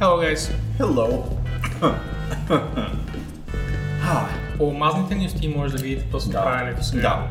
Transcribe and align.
Hello, 0.00 0.16
guys. 0.16 0.50
Hello. 0.78 1.24
По 4.58 4.72
мазните 4.72 5.14
ни 5.14 5.26
усти 5.26 5.48
може 5.48 5.76
да 5.76 5.82
видите 5.82 6.06
да, 6.26 6.42
правили 6.42 6.74
до 6.76 6.82
сега. 6.82 7.26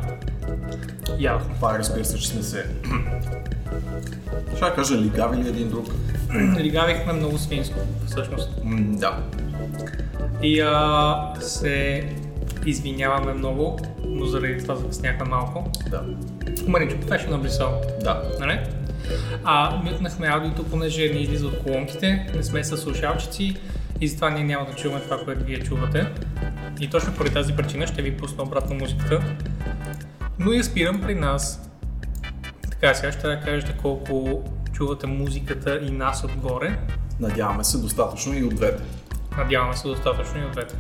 да. 1.08 1.16
Явно. 1.20 1.56
Това 1.56 1.76
е, 1.76 1.80
разбира 1.80 2.06
се, 2.06 2.20
че 2.20 2.28
сме 2.28 2.44
се... 2.44 2.66
Ще 4.56 4.66
я 4.66 4.76
кажа, 4.76 4.98
лигавили 4.98 5.50
един 5.50 5.70
друг. 5.70 5.86
Лигавихме 6.58 7.14
много 7.14 7.38
свинско, 7.38 7.80
всъщност. 8.08 8.50
М, 8.64 8.98
да. 8.98 9.18
И 10.42 10.62
а, 10.62 11.34
се 11.40 12.04
извиняваме 12.66 13.34
много, 13.34 13.80
но 14.06 14.26
заради 14.26 14.58
това 14.58 14.76
закъсняхме 14.76 15.26
малко. 15.26 15.72
Да. 15.90 16.04
Мъничко, 16.68 17.00
това 17.02 17.20
ще 17.20 17.30
набрисал, 17.30 17.82
Да. 18.04 18.22
нали? 18.40 18.60
А, 19.44 19.82
мютнахме 19.84 20.28
аудиото, 20.28 20.64
понеже 20.64 21.14
не 21.14 21.20
излиза 21.20 21.48
от 21.48 21.64
колонките, 21.64 22.28
не 22.36 22.44
сме 22.44 22.64
с 22.64 22.78
слушалчици 22.78 23.56
и 24.02 24.08
затова 24.08 24.30
ние 24.30 24.44
няма 24.44 24.66
да 24.66 24.76
чуваме 24.76 25.02
това, 25.02 25.18
което 25.26 25.46
вие 25.46 25.60
чувате. 25.60 26.08
И 26.80 26.90
точно 26.90 27.14
поради 27.14 27.34
тази 27.34 27.56
причина 27.56 27.88
ще 27.88 28.02
ви 28.02 28.18
пусна 28.18 28.44
обратно 28.44 28.76
музиката. 28.76 29.22
Но 30.40 30.52
я 30.52 30.64
спирам 30.64 31.02
при 31.02 31.16
нас. 31.16 31.70
Така, 32.70 32.94
сега 32.94 33.12
ще 33.12 33.28
да 33.28 33.42
кажете 33.42 33.78
колко 33.82 34.44
чувате 34.74 35.08
музиката 35.08 35.80
и 35.84 35.92
нас 35.92 36.24
отгоре. 36.24 36.80
Надяваме 37.20 37.64
се 37.64 37.78
достатъчно 37.78 38.38
и 38.38 38.44
от 38.44 38.56
двете. 38.56 38.84
Надяваме 39.38 39.76
се 39.76 39.88
достатъчно 39.88 40.42
и 40.42 40.46
от 40.46 40.52
двете. 40.52 40.76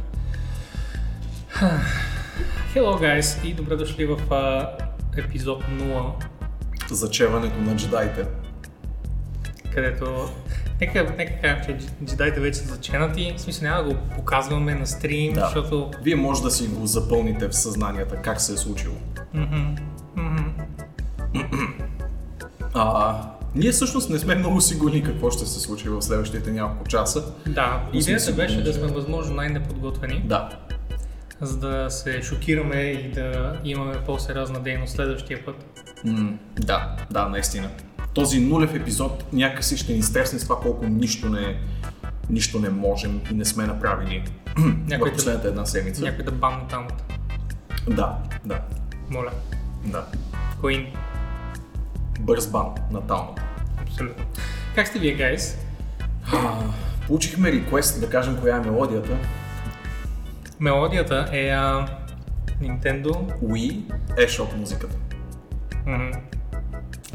Hello 2.75 2.99
guys 3.01 3.45
и 3.45 3.53
добре 3.53 3.75
дошли 3.75 4.05
в 4.05 4.33
а, 4.33 4.69
епизод 5.17 5.63
0, 5.63 6.11
Зачеването 6.91 7.61
на 7.61 7.75
джедаите. 7.75 8.25
където 9.73 10.29
Нека, 10.81 11.13
нека 11.17 11.41
кажем, 11.41 11.77
че 11.79 12.05
джедаите 12.05 12.39
вече 12.39 12.59
са 12.59 12.67
заченати, 12.67 13.33
в 13.37 13.41
смисъл 13.41 13.69
няма 13.69 13.83
да 13.83 13.89
го 13.89 13.99
показваме 14.15 14.75
на 14.75 14.87
стрим, 14.87 15.33
Да. 15.33 15.39
защото... 15.41 15.91
Вие 16.03 16.15
може 16.15 16.41
да 16.41 16.51
си 16.51 16.67
го 16.67 16.85
запълните 16.85 17.47
в 17.47 17.55
съзнанията 17.55 18.15
как 18.15 18.41
се 18.41 18.53
е 18.53 18.57
случило. 18.57 18.95
А, 22.73 23.15
ние 23.55 23.71
всъщност 23.71 24.09
не 24.09 24.19
сме 24.19 24.35
много 24.35 24.61
сигурни 24.61 25.03
какво 25.03 25.31
ще 25.31 25.45
се 25.45 25.59
случи 25.59 25.89
в 25.89 26.01
следващите 26.01 26.51
няколко 26.51 26.87
часа. 26.87 27.23
Да, 27.47 27.83
идеята 27.93 28.33
беше 28.33 28.63
да 28.63 28.73
сме 28.73 28.87
възможно 28.87 29.35
най-неподготвени, 29.35 30.21
Да. 30.25 30.49
за 31.41 31.57
да 31.57 31.89
се 31.89 32.21
шокираме 32.21 32.75
и 32.75 33.11
да 33.11 33.57
имаме 33.63 33.93
по-сериозна 34.05 34.59
дейност 34.59 34.93
следващия 34.95 35.45
път. 35.45 35.78
М, 36.05 36.37
да, 36.59 36.95
да, 37.11 37.29
наистина. 37.29 37.69
Този 38.13 38.39
нулев 38.39 38.75
епизод 38.75 39.33
някакси 39.33 39.77
ще 39.77 39.93
ни 39.93 40.03
стресне 40.03 40.39
с 40.39 40.43
това 40.43 40.59
колко 40.59 40.85
нищо 40.85 41.29
не, 41.29 41.59
нищо 42.29 42.59
не 42.59 42.69
можем 42.69 43.21
и 43.31 43.33
не 43.33 43.45
сме 43.45 43.65
направили 43.65 44.23
Някой 44.87 45.11
в 45.11 45.13
последната 45.13 45.47
една 45.47 45.65
седмица. 45.65 46.01
Някой 46.01 46.23
да 46.25 46.31
банна 46.31 46.67
тамата. 46.67 47.03
Да, 47.89 48.17
да, 48.45 48.61
Моля. 49.09 49.31
да. 49.85 50.05
Коин. 50.61 50.87
Бърз 52.19 52.47
бан 52.47 52.65
на 52.91 53.01
талната. 53.07 53.43
Абсолютно. 53.81 54.25
Как 54.75 54.87
сте 54.87 54.99
вие, 54.99 55.13
гайс? 55.13 55.57
Получихме 57.07 57.51
реквест 57.51 58.01
да 58.01 58.09
кажем 58.09 58.37
коя 58.41 58.57
е 58.57 58.59
мелодията. 58.59 59.17
Мелодията 60.59 61.29
е 61.31 61.49
а, 61.49 61.87
Nintendo. 62.61 63.39
Wii 63.43 63.81
eShop 64.09 64.55
музиката. 64.55 64.95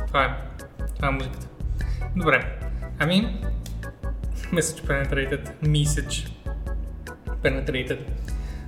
Това 0.06 0.25
е. 0.25 0.28
Това 0.97 1.08
е 1.08 1.11
музиката. 1.11 1.47
Добре. 2.17 2.58
Ами, 2.98 3.41
че 4.50 4.58
penetrated. 4.58 6.08
Че 6.08 6.27
penetrated. 7.42 7.98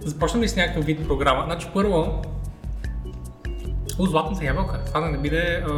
Започнем 0.01 0.43
ли 0.43 0.49
с 0.49 0.57
някакъв 0.57 0.85
вид 0.85 1.09
програма? 1.09 1.43
Значи 1.47 1.69
първо, 1.75 2.23
О, 3.99 4.07
златната 4.07 4.45
ябълка. 4.45 4.85
Това 4.85 5.01
да 5.01 5.07
не 5.09 5.19
биде 5.19 5.65
а, 5.69 5.73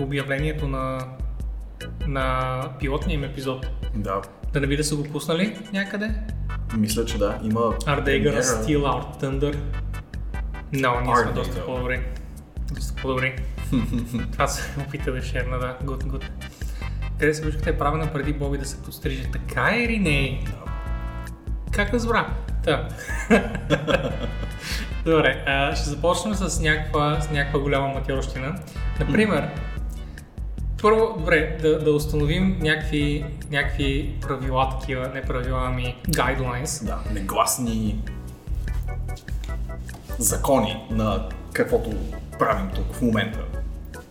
обявлението 0.00 0.68
на, 0.68 0.98
на 2.06 2.60
пилотния 2.80 3.14
им 3.14 3.24
епизод. 3.24 3.66
Да, 3.94 4.22
Да 4.52 4.60
не 4.60 4.66
би 4.66 4.76
да 4.76 4.84
са 4.84 4.96
го 4.96 5.04
пуснали 5.04 5.58
някъде? 5.72 6.14
мисля, 6.76 7.04
че 7.04 7.18
да. 7.18 7.38
Има 7.42 7.60
Are 7.60 8.04
they 8.04 8.30
gonna 8.30 8.40
steal 8.42 8.80
our 8.80 9.22
thunder? 9.22 9.56
No, 10.74 11.02
ние 11.06 11.16
сме 11.16 11.32
доста 11.32 11.66
по-добри. 11.66 12.00
Доста 12.74 13.02
по-добри. 13.02 13.36
Това 14.32 14.46
се 14.46 14.80
опита 14.80 15.12
да 15.12 15.22
шерна, 15.22 15.58
да. 15.58 15.78
Good, 15.84 16.04
good. 16.04 16.24
Къде 17.18 17.34
се 17.34 17.44
виждате 17.44 17.70
е 17.70 17.78
правена 17.78 18.12
преди 18.12 18.32
Боби 18.32 18.58
да 18.58 18.64
се 18.64 18.82
подстриже? 18.82 19.30
Така 19.32 19.70
е 19.74 19.82
или 19.82 19.98
не? 19.98 20.44
Как 21.72 21.94
разбра? 21.94 22.34
Та. 22.64 22.88
Добре, 25.04 25.44
а, 25.46 25.76
ще 25.76 25.90
започнем 25.90 26.34
с 26.34 26.60
някаква, 26.60 27.20
с 27.20 27.30
някаква 27.30 27.60
голяма 27.60 27.88
матьорщина. 27.88 28.54
Например, 29.00 29.48
първо, 30.82 31.14
добре, 31.18 31.58
да, 31.62 31.78
да 31.78 31.92
установим 31.92 32.58
някакви, 32.60 33.24
някакви 33.50 34.14
правила 34.20 34.78
такива, 34.80 35.08
не 35.08 35.22
правила, 35.22 35.64
ами 35.66 35.96
guidelines. 36.08 36.84
Да, 36.84 36.98
негласни 37.12 38.00
закони 40.18 40.86
на 40.90 41.28
каквото 41.56 41.90
правим 42.38 42.70
тук 42.74 42.94
в 42.94 43.02
момента. 43.02 43.38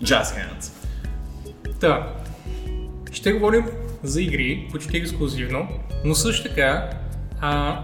Jazz 0.04 0.24
Hands. 0.24 0.72
Та, 1.80 2.14
ще 3.12 3.34
говорим 3.34 3.66
за 4.04 4.22
игри, 4.22 4.68
почти 4.72 4.98
ексклюзивно, 4.98 5.68
но 6.06 6.16
също 6.16 6.50
така 6.50 6.90
а, 7.42 7.84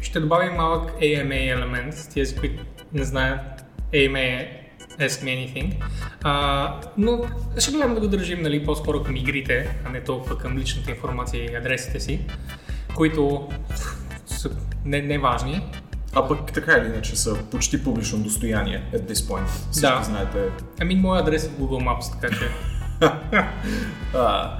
ще 0.00 0.20
добавим 0.20 0.54
малък 0.54 0.90
AMA 1.00 1.54
елемент, 1.54 1.94
тези, 2.14 2.36
които 2.36 2.64
не 2.92 3.04
знаят, 3.04 3.40
AMA 3.92 4.18
е 4.18 4.62
Ask 5.00 5.24
Me 5.24 5.24
Anything, 5.24 5.84
а, 6.22 6.80
но 6.98 7.24
ще 7.58 7.72
гледам 7.72 7.94
да 7.94 8.00
го 8.00 8.08
държим 8.08 8.42
нали, 8.42 8.64
по-скоро 8.64 9.02
към 9.02 9.16
игрите, 9.16 9.76
а 9.84 9.90
не 9.90 10.04
толкова 10.04 10.38
към 10.38 10.58
личната 10.58 10.90
информация 10.90 11.44
и 11.44 11.56
адресите 11.56 12.00
си, 12.00 12.20
които 12.94 13.48
са 14.26 14.50
не, 14.84 15.02
не 15.02 15.18
важни. 15.18 15.60
А 16.18 16.28
пък 16.28 16.52
така 16.52 16.72
или 16.72 16.86
иначе 16.86 17.16
са 17.16 17.36
почти 17.50 17.84
публично 17.84 18.18
достояние 18.18 18.90
at 18.94 19.12
this 19.12 19.14
point. 19.14 19.46
Всички 19.70 19.80
Да. 19.80 20.02
знаете. 20.04 20.38
Ами, 20.80 20.94
моят 20.94 21.22
адрес 21.22 21.44
е 21.44 21.48
в 21.48 21.52
Google 21.52 21.84
Maps, 21.84 22.20
така 22.20 22.34
че 22.36 22.48
А, 24.14 24.52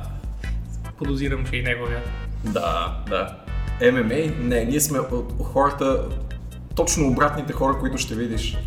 подозирам, 0.98 1.46
че 1.46 1.56
и 1.56 1.62
неговия. 1.62 2.02
да, 2.44 2.96
да. 3.08 3.36
ММА? 3.92 4.32
Не, 4.40 4.64
ние 4.64 4.80
сме 4.80 4.98
от 4.98 5.32
хората, 5.44 6.04
точно 6.74 7.08
обратните 7.08 7.52
хора, 7.52 7.78
които 7.80 7.98
ще 7.98 8.14
видиш 8.14 8.58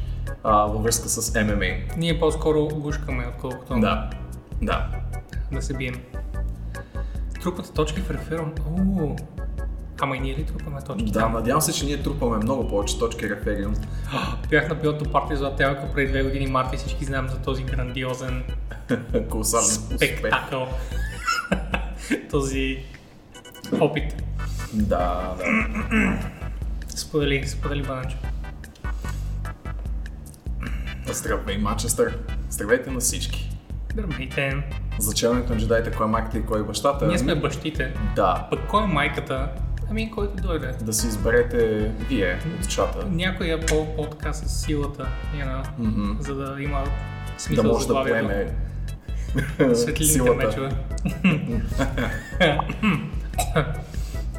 а, 0.44 0.54
във 0.66 0.84
връзка 0.84 1.10
с 1.10 1.44
ММА. 1.44 1.66
Ние 1.98 2.20
по-скоро 2.20 2.68
гушкаме, 2.68 3.28
отколкото 3.36 3.80
Да, 3.80 4.10
да. 4.62 4.88
да 5.52 5.62
се 5.62 5.74
бием. 5.74 5.96
Трупате 7.42 7.72
точки 7.72 8.02
в 8.02 8.12
реферон. 8.12 8.54
Уу. 8.70 9.16
Ама 10.02 10.18
и 10.18 10.20
ние 10.20 10.36
ли 10.36 10.46
трупаме 10.46 10.82
точки? 10.82 11.12
Да, 11.12 11.30
надявам 11.30 11.62
се, 11.62 11.74
че 11.74 11.86
ние 11.86 12.04
трупаме 12.04 12.38
много 12.38 12.68
повече 12.68 13.00
точки 13.00 13.30
рефериум. 13.30 13.76
Бях 14.50 14.70
на 14.70 14.82
пилото 14.82 15.12
парти 15.12 15.36
за 15.36 15.56
Телка 15.56 15.88
преди 15.94 16.08
две 16.08 16.24
години 16.24 16.48
марта 16.48 16.76
и 16.76 16.78
всички 16.78 17.06
знаем 17.06 17.28
за 17.30 17.38
този 17.38 17.64
грандиозен 17.64 18.44
спектакъл. 19.54 20.68
този 22.32 22.78
опит. 23.80 24.24
Да, 24.74 25.36
да. 25.38 26.20
Сподели, 26.96 27.48
сподели 27.48 27.84
Бананчо. 27.84 28.18
Здравей, 31.08 31.58
Манчестър. 31.58 32.18
Здравейте 32.50 32.92
на 32.92 33.00
всички. 33.00 33.50
Здравейте. 33.94 34.64
Зачелването 35.00 35.54
на 35.54 35.60
джедаите, 35.60 35.92
кой 35.92 36.06
е 36.06 36.10
майката 36.10 36.38
и 36.38 36.46
кой 36.46 36.60
е 36.60 36.64
бащата. 36.64 37.08
Ние 37.08 37.18
сме 37.18 37.36
бащите. 37.36 37.94
Да, 38.16 38.48
Пък 38.50 38.60
кой 38.70 38.84
е 38.84 38.88
майката? 38.88 39.50
Ами 39.92 40.12
който 40.12 40.44
дойде. 40.44 40.74
да 40.82 40.94
си 40.94 41.08
изберете 41.08 41.92
вие 42.10 42.40
от 42.62 42.70
чата. 42.70 43.06
Някоя 43.06 43.66
по, 43.66 43.96
по-така 43.96 44.34
с 44.34 44.66
силата, 44.66 45.08
you 45.36 45.46
know, 45.46 45.64
Мгм. 45.80 46.12
за 46.20 46.36
да 46.36 46.62
има 46.62 46.84
Да 46.84 46.92
смисъл 47.38 47.66
може 47.66 47.88
да 47.88 47.94
поеме 47.94 48.48
Светлините 49.76 50.22
мечове. 50.32 50.70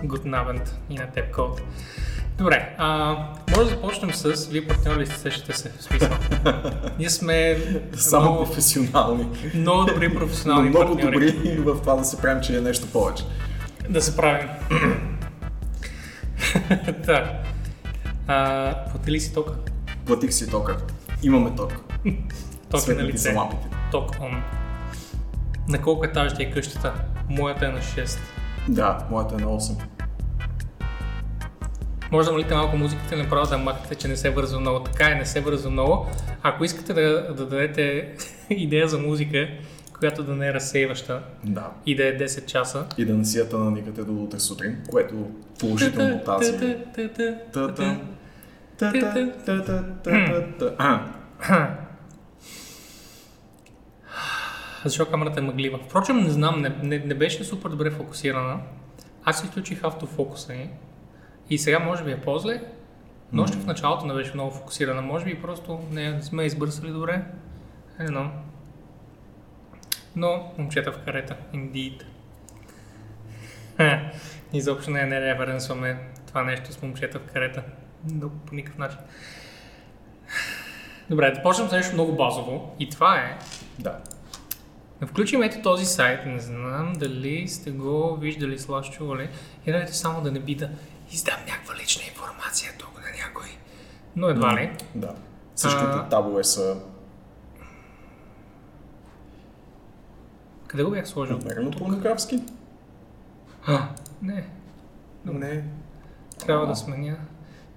Good 0.04 0.24
Abend 0.24 0.68
и 0.90 0.94
на 0.94 1.06
теб 1.06 1.34
код. 1.34 1.60
Добре, 2.38 2.74
а, 2.78 3.16
може 3.50 3.62
да 3.62 3.66
започнем 3.66 4.14
с... 4.14 4.46
Вие 4.46 4.66
партньори 4.66 5.00
ли 5.00 5.06
сте, 5.06 5.18
сещате 5.18 5.52
се, 5.52 5.70
в 5.70 5.82
смисъл. 5.82 6.08
Ние 6.98 7.10
сме 7.10 7.58
Само 7.92 8.22
много, 8.22 8.44
професионални. 8.44 9.26
много 9.54 9.84
добри 9.84 10.08
Но 10.08 10.14
професионални 10.14 10.68
много 10.68 10.86
партньори. 10.86 11.32
добри 11.32 11.56
в 11.56 11.74
това 11.74 11.94
да 11.94 12.04
се 12.04 12.16
правим, 12.18 12.42
че 12.42 12.56
е 12.56 12.60
нещо 12.60 12.86
повече. 12.86 13.24
Да 13.88 14.02
се 14.02 14.16
правим. 14.16 14.48
да. 17.06 17.40
А, 18.26 18.74
платили 18.90 19.20
си 19.20 19.34
тока? 19.34 19.52
Платих 20.06 20.32
си 20.32 20.50
тока. 20.50 20.76
Имаме 21.22 21.50
ток. 21.56 21.72
Ток 22.70 22.88
е 22.88 22.94
на 22.94 23.04
лице. 23.04 23.18
са 23.18 23.32
лампите. 23.38 23.68
Ток 23.90 24.10
он. 24.20 24.42
На 25.68 25.82
колко 25.82 26.04
етаж 26.04 26.34
ти 26.34 26.42
е 26.42 26.50
къщата? 26.50 26.94
Моята 27.28 27.66
е 27.66 27.68
на 27.68 27.78
6. 27.78 28.18
Да, 28.68 29.06
моята 29.10 29.34
е 29.34 29.38
на 29.38 29.46
8. 29.46 29.82
Може 32.12 32.26
да 32.26 32.32
молите 32.32 32.54
малко 32.54 32.76
музиката 32.76 33.14
или 33.14 33.22
направо 33.22 33.46
да 33.50 33.58
махнете, 33.58 33.94
че 33.94 34.08
не 34.08 34.16
се 34.16 34.30
вързва 34.30 34.60
много. 34.60 34.80
Така 34.84 35.10
е, 35.10 35.14
не 35.14 35.26
се 35.26 35.40
вързва 35.40 35.70
много. 35.70 36.06
Ако 36.42 36.64
искате 36.64 36.92
да, 36.92 37.34
да 37.34 37.46
дадете 37.46 38.14
идея 38.50 38.88
за 38.88 38.98
музика, 38.98 39.48
която 39.98 40.22
да 40.24 40.34
не 40.36 40.48
е 40.48 40.54
разсейваща 40.54 41.22
Да. 41.44 41.70
и 41.86 41.96
да 41.96 42.08
е 42.08 42.18
10 42.18 42.46
часа. 42.46 42.86
И 42.98 43.04
да 43.04 43.14
не 43.14 43.24
си 43.24 43.38
я 43.38 43.58
наникате 43.58 44.02
до 44.02 44.12
утре 44.12 44.40
сутрин, 44.40 44.76
което 44.90 45.30
положително 45.60 46.16
от 46.16 46.24
тази. 46.24 46.76
Та-та. 47.52 47.96
Та-та-та-та-та-та. 48.78 50.74
А, 50.78 51.00
Защо 54.84 55.06
камерата 55.06 55.40
е 55.40 55.42
мъглива? 55.42 55.78
Впрочем, 55.88 56.16
не 56.16 56.30
знам, 56.30 56.60
не, 56.60 56.68
не, 56.82 56.98
не 56.98 57.14
беше 57.14 57.44
супер 57.44 57.70
добре 57.70 57.90
фокусирана. 57.90 58.60
Аз 59.24 59.44
изключих 59.44 59.84
автофокуса 59.84 60.52
ни 60.52 60.70
и 61.50 61.58
сега 61.58 61.78
може 61.78 62.04
би 62.04 62.12
е 62.12 62.20
по-зле, 62.20 62.62
но 63.32 63.42
още 63.42 63.58
в 63.58 63.66
началото 63.66 64.06
не 64.06 64.14
беше 64.14 64.34
много 64.34 64.50
фокусирана. 64.50 65.02
Може 65.02 65.24
би 65.24 65.42
просто 65.42 65.80
не, 65.90 66.10
не 66.10 66.22
сме 66.22 66.44
избърсали 66.44 66.90
добре. 66.90 67.24
Не 67.98 68.06
знам. 68.06 68.32
Но 70.16 70.52
момчета 70.58 70.92
в 70.92 70.98
карета, 71.04 71.36
indeed. 71.54 72.02
Изобщо 74.52 74.90
не, 74.90 75.06
не 75.06 75.20
референсваме 75.20 75.98
това 76.26 76.42
нещо 76.42 76.72
с 76.72 76.82
момчета 76.82 77.18
в 77.18 77.32
карета. 77.32 77.62
Но 78.10 78.28
по 78.30 78.54
никакъв 78.54 78.78
начин. 78.78 78.98
Добре, 81.10 81.30
да 81.30 81.42
почнем 81.42 81.68
с 81.68 81.72
нещо 81.72 81.94
много 81.94 82.16
базово. 82.16 82.76
И 82.78 82.90
това 82.90 83.16
е 83.16 83.38
Да. 83.78 83.98
да 85.00 85.06
включим 85.06 85.42
ето 85.42 85.62
този 85.62 85.84
сайт, 85.84 86.26
не 86.26 86.38
знам 86.40 86.92
дали 86.92 87.48
сте 87.48 87.70
го 87.70 88.16
виждали, 88.16 88.58
слаш 88.58 88.90
чували. 88.90 89.28
И 89.66 89.72
дайте 89.72 89.92
само 89.92 90.22
да 90.22 90.32
не 90.32 90.40
би 90.40 90.54
да 90.54 90.68
издам 91.12 91.40
някаква 91.48 91.74
лична 91.74 92.02
информация 92.08 92.72
тук 92.78 92.94
на 92.94 93.26
някой. 93.26 93.48
Но 94.16 94.28
едва 94.28 94.54
ли. 94.56 94.76
Да. 94.94 95.14
Всичките 95.54 95.84
А. 95.86 96.08
табове 96.08 96.44
са 96.44 96.80
Къде 100.66 100.82
го 100.82 100.90
бях 100.90 101.08
сложил? 101.08 101.38
намерено 101.38 101.70
порнографски. 101.70 102.40
А, 103.66 103.88
не. 104.22 104.48
Не. 105.24 105.64
Трябва 106.46 106.66
да 106.66 106.76
сменя. 106.76 107.16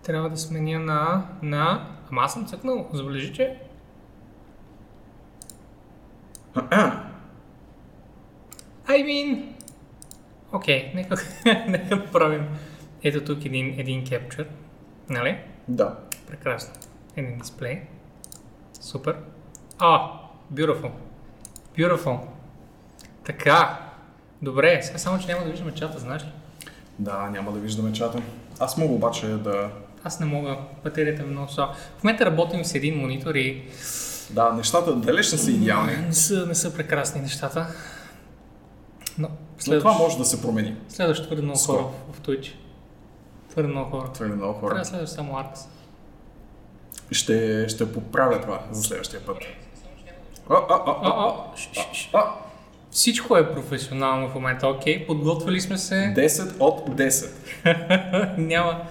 Трябва 0.04 0.30
да 0.30 0.38
сменя 0.38 0.80
на... 0.80 1.28
на... 1.42 1.88
Ама 2.12 2.22
аз 2.22 2.34
съм 2.34 2.46
цъкнал. 2.46 2.90
Забележи, 2.94 3.34
че... 3.34 3.60
I 6.56 7.04
mean... 8.88 9.54
Окей, 10.52 10.92
нека, 10.96 11.16
нека 11.68 11.96
направим 11.96 12.48
ето 13.04 13.26
тук 13.26 13.46
един, 13.46 13.80
един 13.80 14.04
capture. 14.04 14.48
Нали? 15.10 15.40
Да. 15.68 15.98
Прекрасно. 16.28 16.74
Един 17.16 17.38
дисплей. 17.38 17.82
Супер. 18.82 19.18
А, 19.80 20.12
beautiful. 20.54 20.92
Beautiful. 21.78 22.20
Така. 23.24 23.83
Добре, 24.44 24.80
сега 24.84 24.98
само, 24.98 25.20
че 25.20 25.28
няма 25.28 25.44
да 25.44 25.50
виждаме 25.50 25.72
чата, 25.74 26.00
знаеш 26.00 26.24
ли? 26.24 26.28
Да, 27.00 27.30
няма 27.30 27.52
да 27.52 27.60
виждаме 27.60 27.94
чата. 27.94 28.22
Аз 28.60 28.78
мога 28.78 28.94
обаче 28.94 29.28
да... 29.28 29.70
Аз 30.04 30.20
не 30.20 30.26
мога, 30.26 30.58
батерията 30.84 31.24
ми 31.24 31.28
е 31.28 31.32
много 31.32 31.52
слаба. 31.52 31.74
В 32.00 32.04
момента 32.04 32.26
работим 32.26 32.66
с 32.66 32.76
един 32.76 32.98
монитор 32.98 33.36
и 33.36 33.64
Да, 34.30 34.52
нещата 34.52 34.96
далеч 34.96 35.32
не 35.32 35.38
са 35.38 35.52
идеални. 35.52 35.98
не 35.98 36.14
са, 36.14 36.46
не 36.46 36.56
са 36.56 36.74
прекрасни 36.74 37.22
нещата. 37.22 37.68
Но 39.18 39.28
Но 39.28 39.36
следващ, 39.58 39.88
това 39.88 39.98
може 40.00 40.18
да 40.18 40.26
се 40.26 40.42
промени. 40.42 40.76
следващ 40.90 41.26
твърде 41.26 41.42
много 41.42 41.60
Скоро. 41.60 41.78
хора 41.78 41.90
в 42.12 42.22
Twitch. 42.22 42.52
Твърде 43.50 43.70
много 43.70 43.90
хора. 43.92 44.12
Твърде 44.14 44.36
много 44.36 44.54
Трябва 44.54 44.70
хора. 44.70 44.80
да 44.80 44.86
следваш 44.86 45.10
само 45.10 45.38
Аркс. 45.38 45.62
Ще, 47.12 47.70
ще 47.70 47.92
поправя 47.94 48.42
това 48.42 48.60
за 48.72 48.84
следващия 48.84 49.26
път. 49.26 49.38
А, 50.50 50.54
а, 50.54 50.64
а, 50.70 50.84
А, 50.88 50.96
а, 51.04 51.34
а, 51.54 51.58
ш, 51.58 51.70
ш, 51.74 51.90
ш. 51.94 52.10
Всичко 52.94 53.38
е 53.38 53.52
професионално 53.54 54.30
в 54.30 54.36
момента, 54.36 54.68
окей, 54.68 55.08
подготвили 55.08 55.62
сме 55.62 55.78
се. 55.78 56.14
10 56.18 56.60
от 56.60 56.90
10. 56.90 58.38
няма, 58.38 58.82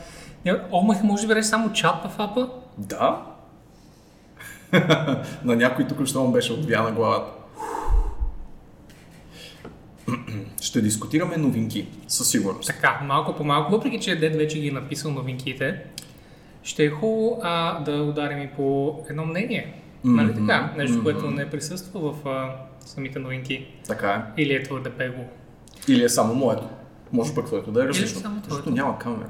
няма. 0.45 0.61
О, 0.71 0.83
мах, 0.83 1.03
може 1.03 1.23
да 1.23 1.29
береш 1.29 1.45
само 1.45 1.73
чат 1.73 1.95
в 2.05 2.21
апа? 2.21 2.49
Да. 2.79 3.23
на 5.45 5.57
някой 5.57 5.87
тук 5.87 6.07
що 6.07 6.25
му 6.25 6.33
беше 6.33 6.53
отвяна 6.53 6.93
главата. 6.93 7.33
Ще 10.61 10.81
дискутираме 10.81 11.37
новинки, 11.37 11.89
със 12.09 12.31
сигурност. 12.31 12.67
Така, 12.67 13.01
малко 13.05 13.37
по 13.37 13.45
малко, 13.45 13.73
въпреки 13.73 14.01
че 14.01 14.17
Дед 14.17 14.37
вече 14.37 14.61
ги 14.61 14.69
е 14.69 14.73
написал 14.73 15.11
новинките, 15.11 15.83
ще 16.63 16.85
е 16.85 16.91
хубаво 16.91 17.41
а, 17.43 17.81
да 17.81 18.03
ударим 18.03 18.43
и 18.43 18.49
по 18.57 18.99
едно 19.11 19.27
мнение. 19.27 19.75
Нали 20.05 20.35
така? 20.35 20.73
Нещо, 20.77 21.03
което 21.03 21.31
не 21.31 21.51
присъства 21.51 22.13
в 22.13 22.29
а, 22.29 22.51
самите 22.93 23.19
новинки. 23.19 23.67
Така 23.87 24.11
е. 24.13 24.43
Или 24.43 24.55
е 24.55 24.63
твърде 24.63 24.91
бегло. 24.91 25.25
Или 25.89 26.05
е 26.05 26.09
само 26.09 26.35
моето. 26.35 26.69
Може 27.13 27.35
пък 27.35 27.47
твоето 27.47 27.73
да 27.73 27.85
е 27.85 27.89
различно. 27.89 28.21
само 28.21 28.43
Защото 28.49 28.71
няма 28.71 28.99
камера. 28.99 29.29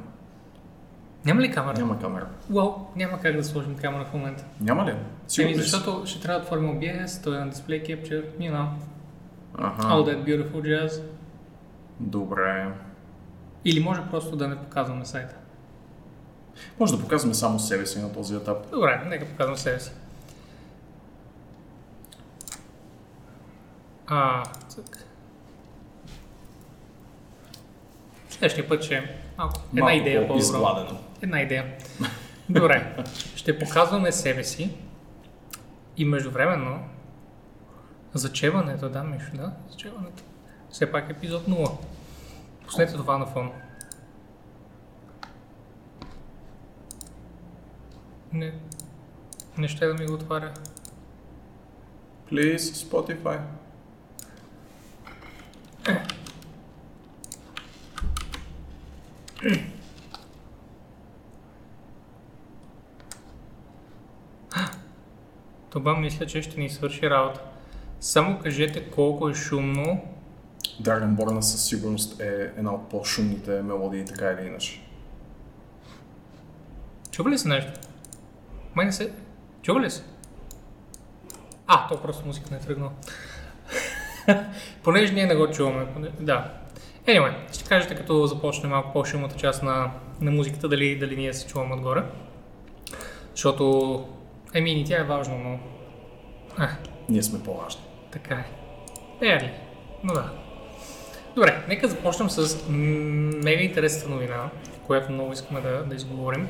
Няма 1.24 1.40
ли 1.40 1.50
камера? 1.50 1.78
Няма 1.78 2.00
камера. 2.00 2.26
Уау, 2.52 2.72
няма 2.96 3.20
как 3.20 3.36
да 3.36 3.44
сложим 3.44 3.76
камера 3.76 4.04
в 4.04 4.14
момента. 4.14 4.44
Няма 4.60 4.84
ли? 4.84 4.90
Еми, 4.90 5.00
Сигурно 5.28 5.54
си? 5.56 5.62
защото 5.62 6.02
ще 6.06 6.20
трябва 6.20 6.40
да 6.40 6.44
отворим 6.44 6.64
OBS, 6.64 7.24
той 7.24 7.36
е 7.36 7.40
на 7.40 7.50
дисплей 7.50 7.82
capture, 7.82 8.24
you 8.40 8.52
know, 8.52 8.66
Аха. 9.58 9.82
all 9.82 10.02
that 10.02 10.24
beautiful 10.24 10.62
jazz. 10.62 11.02
Добре. 12.00 12.68
Или 13.64 13.80
може 13.80 14.00
просто 14.10 14.36
да 14.36 14.48
не 14.48 14.56
показваме 14.56 15.04
сайта. 15.04 15.34
Може 16.80 16.96
да 16.96 17.02
показваме 17.02 17.34
само 17.34 17.58
себе 17.58 17.86
си 17.86 18.00
на 18.00 18.12
този 18.12 18.36
етап. 18.36 18.70
Добре, 18.70 19.02
нека 19.06 19.26
показвам 19.26 19.56
себе 19.56 19.80
си. 19.80 19.92
А, 24.06 24.44
цък. 24.68 25.06
Следващия 28.30 28.68
път 28.68 28.82
ще 28.82 28.94
е 28.94 29.16
малко. 29.38 29.60
Една 29.70 29.80
Малко 29.84 29.96
идея 29.96 30.20
по-добро. 30.20 30.34
по-изгладено. 30.34 30.98
Една 31.22 31.40
идея. 31.40 31.76
Добре. 32.48 32.96
Ще 33.36 33.58
показваме 33.58 34.12
себе 34.12 34.44
си 34.44 34.76
и 35.96 36.04
междувременно 36.04 36.84
зачеването, 38.14 38.88
да, 38.88 39.02
Мишо, 39.02 39.30
да, 39.34 39.52
зачеването. 39.70 40.22
Все 40.70 40.92
пак 40.92 41.10
епизод 41.10 41.46
0. 41.46 41.70
Пуснете 42.64 42.92
това 42.92 43.18
на 43.18 43.26
фон. 43.26 43.52
Не, 48.32 48.52
не 49.58 49.68
ще 49.68 49.86
да 49.86 49.94
ми 49.94 50.06
го 50.06 50.14
отваря. 50.14 50.52
Please, 52.32 52.56
Spotify. 52.58 53.40
Това 65.70 65.96
мисля, 65.96 66.26
че 66.26 66.42
ще 66.42 66.60
ни 66.60 66.70
свърши 66.70 67.10
работа. 67.10 67.40
Само 68.00 68.38
кажете 68.38 68.90
колко 68.90 69.28
е 69.28 69.34
шумно. 69.34 70.04
Dragonborn 70.82 71.40
със 71.40 71.64
сигурност 71.64 72.20
е 72.20 72.52
една 72.56 72.74
от 72.74 72.88
по-шумните 72.88 73.62
мелодии, 73.62 74.04
така 74.04 74.30
или 74.30 74.46
иначе. 74.46 74.82
Чува 77.10 77.30
ли 77.30 77.38
се 77.38 77.48
нещо? 77.48 77.72
Май 78.74 78.86
не 78.86 78.92
се... 78.92 79.12
Чува 79.62 79.80
ли 79.80 79.90
се? 79.90 80.04
А, 81.66 81.88
то 81.88 82.02
просто 82.02 82.26
музика 82.26 82.46
не 82.50 82.56
е 82.56 82.60
тръгнала. 82.60 82.92
Понеже 84.82 85.12
ние 85.12 85.26
не 85.26 85.34
го 85.34 85.50
чуваме. 85.50 85.86
Да. 86.20 86.50
Anyway, 87.06 87.32
ще 87.52 87.64
кажете 87.64 87.94
като 87.94 88.26
започне 88.26 88.68
малко 88.68 88.92
по-шумната 88.92 89.36
част 89.36 89.62
на, 89.62 89.90
на 90.20 90.30
музиката, 90.30 90.68
дали, 90.68 90.98
дали 90.98 91.16
ние 91.16 91.34
се 91.34 91.46
чуваме 91.46 91.74
отгоре. 91.74 92.02
Защото, 93.34 94.06
еми, 94.54 94.80
и 94.80 94.84
тя 94.84 95.00
е 95.00 95.04
важно, 95.04 95.38
но... 95.38 95.58
А, 96.58 96.68
Ние 97.08 97.22
сме 97.22 97.42
по-важни. 97.42 97.82
така 98.12 98.34
е. 98.34 98.46
Е, 99.26 99.40
ли? 99.40 99.50
Но 100.04 100.14
да. 100.14 100.30
Добре, 101.34 101.64
нека 101.68 101.88
започнем 101.88 102.30
с 102.30 102.64
мега 102.68 103.62
интересната 103.62 104.08
новина, 104.08 104.50
която 104.86 105.12
много 105.12 105.32
искаме 105.32 105.60
да, 105.60 105.84
да 105.84 105.94
изговорим. 105.94 106.48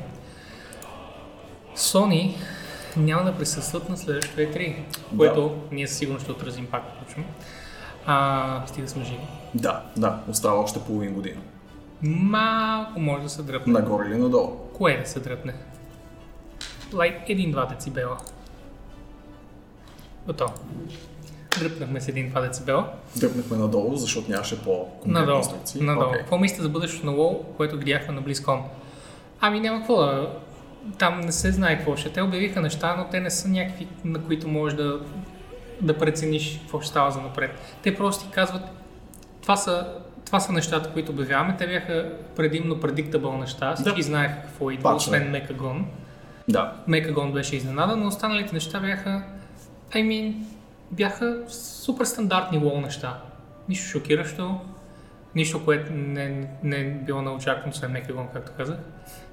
Sony 1.75 2.35
няма 2.97 3.23
да 3.23 3.37
присъстват 3.37 3.89
на 3.89 3.97
следващото 3.97 4.41
E3, 4.41 4.75
което 5.17 5.61
ние 5.71 5.87
със 5.87 5.97
сигурност 5.97 6.23
ще 6.23 6.31
отразим 6.31 6.65
пак, 6.65 6.83
впрочем. 6.95 7.25
А, 8.05 8.61
стига 8.67 8.87
сме 8.87 9.03
живи. 9.03 9.27
Да, 9.55 9.81
да, 9.97 10.19
остава 10.29 10.59
още 10.59 10.79
половин 10.79 11.13
година. 11.13 11.41
Малко 12.01 12.99
може 12.99 13.23
да 13.23 13.29
се 13.29 13.41
дръпне. 13.43 13.73
Нагоре 13.73 14.07
или 14.07 14.17
надолу? 14.17 14.49
Кое 14.73 14.97
да 14.97 15.09
се 15.09 15.19
дръпне? 15.19 15.53
Лайк 16.93 17.15
1-2 17.27 17.69
децибела. 17.69 18.17
Готово. 20.27 20.53
дръпнахме 21.59 22.01
с 22.01 22.07
един 22.07 22.31
2 22.31 22.41
децибела. 22.41 22.89
Дръпнахме 23.15 23.57
надолу, 23.57 23.95
защото 23.95 24.31
нямаше 24.31 24.63
по-конкретни 24.63 25.13
Надолу. 25.13 25.37
инструкции. 25.37 25.81
Надолу. 25.81 26.07
Окей. 26.07 26.19
Какво 26.19 26.37
мислите 26.37 26.61
за 26.61 26.69
бъдещето 26.69 27.05
на 27.05 27.11
WoW, 27.11 27.37
което 27.57 27.77
видяхме 27.77 28.13
на 28.13 28.21
BlizzCon? 28.23 28.61
Ами 29.41 29.59
няма 29.59 29.77
какво 29.79 29.95
да... 29.95 30.29
Там 30.97 31.21
не 31.21 31.31
се 31.31 31.51
знае 31.51 31.77
какво 31.77 31.95
ще. 31.95 32.09
Те 32.09 32.21
обявиха 32.21 32.61
неща, 32.61 32.95
но 32.97 33.05
те 33.11 33.19
не 33.19 33.29
са 33.31 33.47
някакви, 33.47 33.87
на 34.05 34.23
които 34.23 34.47
можеш 34.47 34.77
да, 34.77 34.99
да 35.83 35.97
прецениш 35.97 36.59
какво 36.61 36.81
ще 36.81 36.89
става 36.89 37.11
за 37.11 37.21
напред. 37.21 37.51
Те 37.83 37.95
просто 37.95 38.25
ти 38.25 38.31
казват, 38.31 38.61
това 39.41 39.55
са, 39.55 39.87
това 40.25 40.39
са 40.39 40.51
нещата, 40.51 40.89
които 40.93 41.11
обявяваме. 41.11 41.55
Те 41.57 41.67
бяха 41.67 42.11
предимно 42.35 42.75
predictable 42.75 43.39
неща. 43.39 43.75
Всички 43.75 43.95
Да. 44.01 44.03
знаеха 44.03 44.41
какво 44.41 44.71
идва, 44.71 44.95
освен 44.95 45.31
Мекагон. 45.31 45.85
Да. 46.47 46.73
Мекагон 46.87 47.33
беше 47.33 47.55
изненадан, 47.55 47.99
но 47.99 48.07
останалите 48.07 48.53
неща 48.53 48.79
бяха, 48.79 49.23
I 49.91 49.95
mean, 50.07 50.33
бяха 50.91 51.37
супер 51.49 52.05
стандартни 52.05 52.57
лол 52.57 52.81
неща. 52.81 53.17
Нищо 53.69 53.87
шокиращо, 53.87 54.59
нищо, 55.35 55.65
което 55.65 55.93
не, 55.93 56.47
не 56.63 56.77
е 56.77 56.83
било 56.83 57.21
неочаквано, 57.21 57.71
освен 57.71 57.91
Мекагон, 57.91 58.27
както 58.33 58.51
казах. 58.57 58.77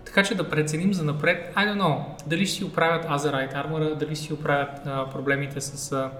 Така 0.04 0.23
че 0.23 0.35
да 0.35 0.49
преценим 0.49 0.95
за 0.95 1.04
напред, 1.04 1.54
I 1.57 1.59
don't 1.59 1.83
know, 1.83 2.04
дали 2.26 2.47
ще 2.47 2.57
си 2.57 2.64
оправят 2.64 3.04
Azerite 3.04 3.54
Armor, 3.54 3.95
дали 3.95 4.14
ще 4.16 4.25
си 4.25 4.33
оправят 4.33 4.87
а, 4.87 5.11
проблемите 5.11 5.61
с 5.61 5.92
а, 5.92 6.11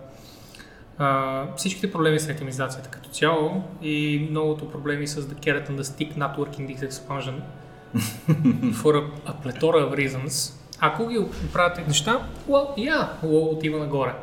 а, 1.00 1.47
всичките 1.57 1.92
проблеми 1.92 2.21
с 2.21 2.28
етимизацията 2.28 2.90
като 2.90 3.11
цяло 3.11 3.62
и 3.83 4.26
многото 4.30 4.71
проблеми 4.71 5.07
с 5.07 5.23
The 5.23 5.35
Carrot 5.35 5.71
and 5.71 5.80
the 5.80 5.83
Stick 5.83 6.16
Not 6.16 6.38
Working 6.38 6.76
This 6.76 6.90
Expansion 6.90 7.35
for 8.73 8.95
a, 8.95 9.02
a 9.26 9.33
plethora 9.45 9.88
of 9.88 9.95
reasons. 9.95 10.54
Ако 10.80 11.07
ги 11.07 11.19
оправят 11.19 11.75
тези 11.75 11.88
неща, 11.88 12.26
well, 12.49 12.76
yeah, 12.78 13.09
WoW 13.25 13.52
отива 13.57 13.78
нагоре. 13.78 14.14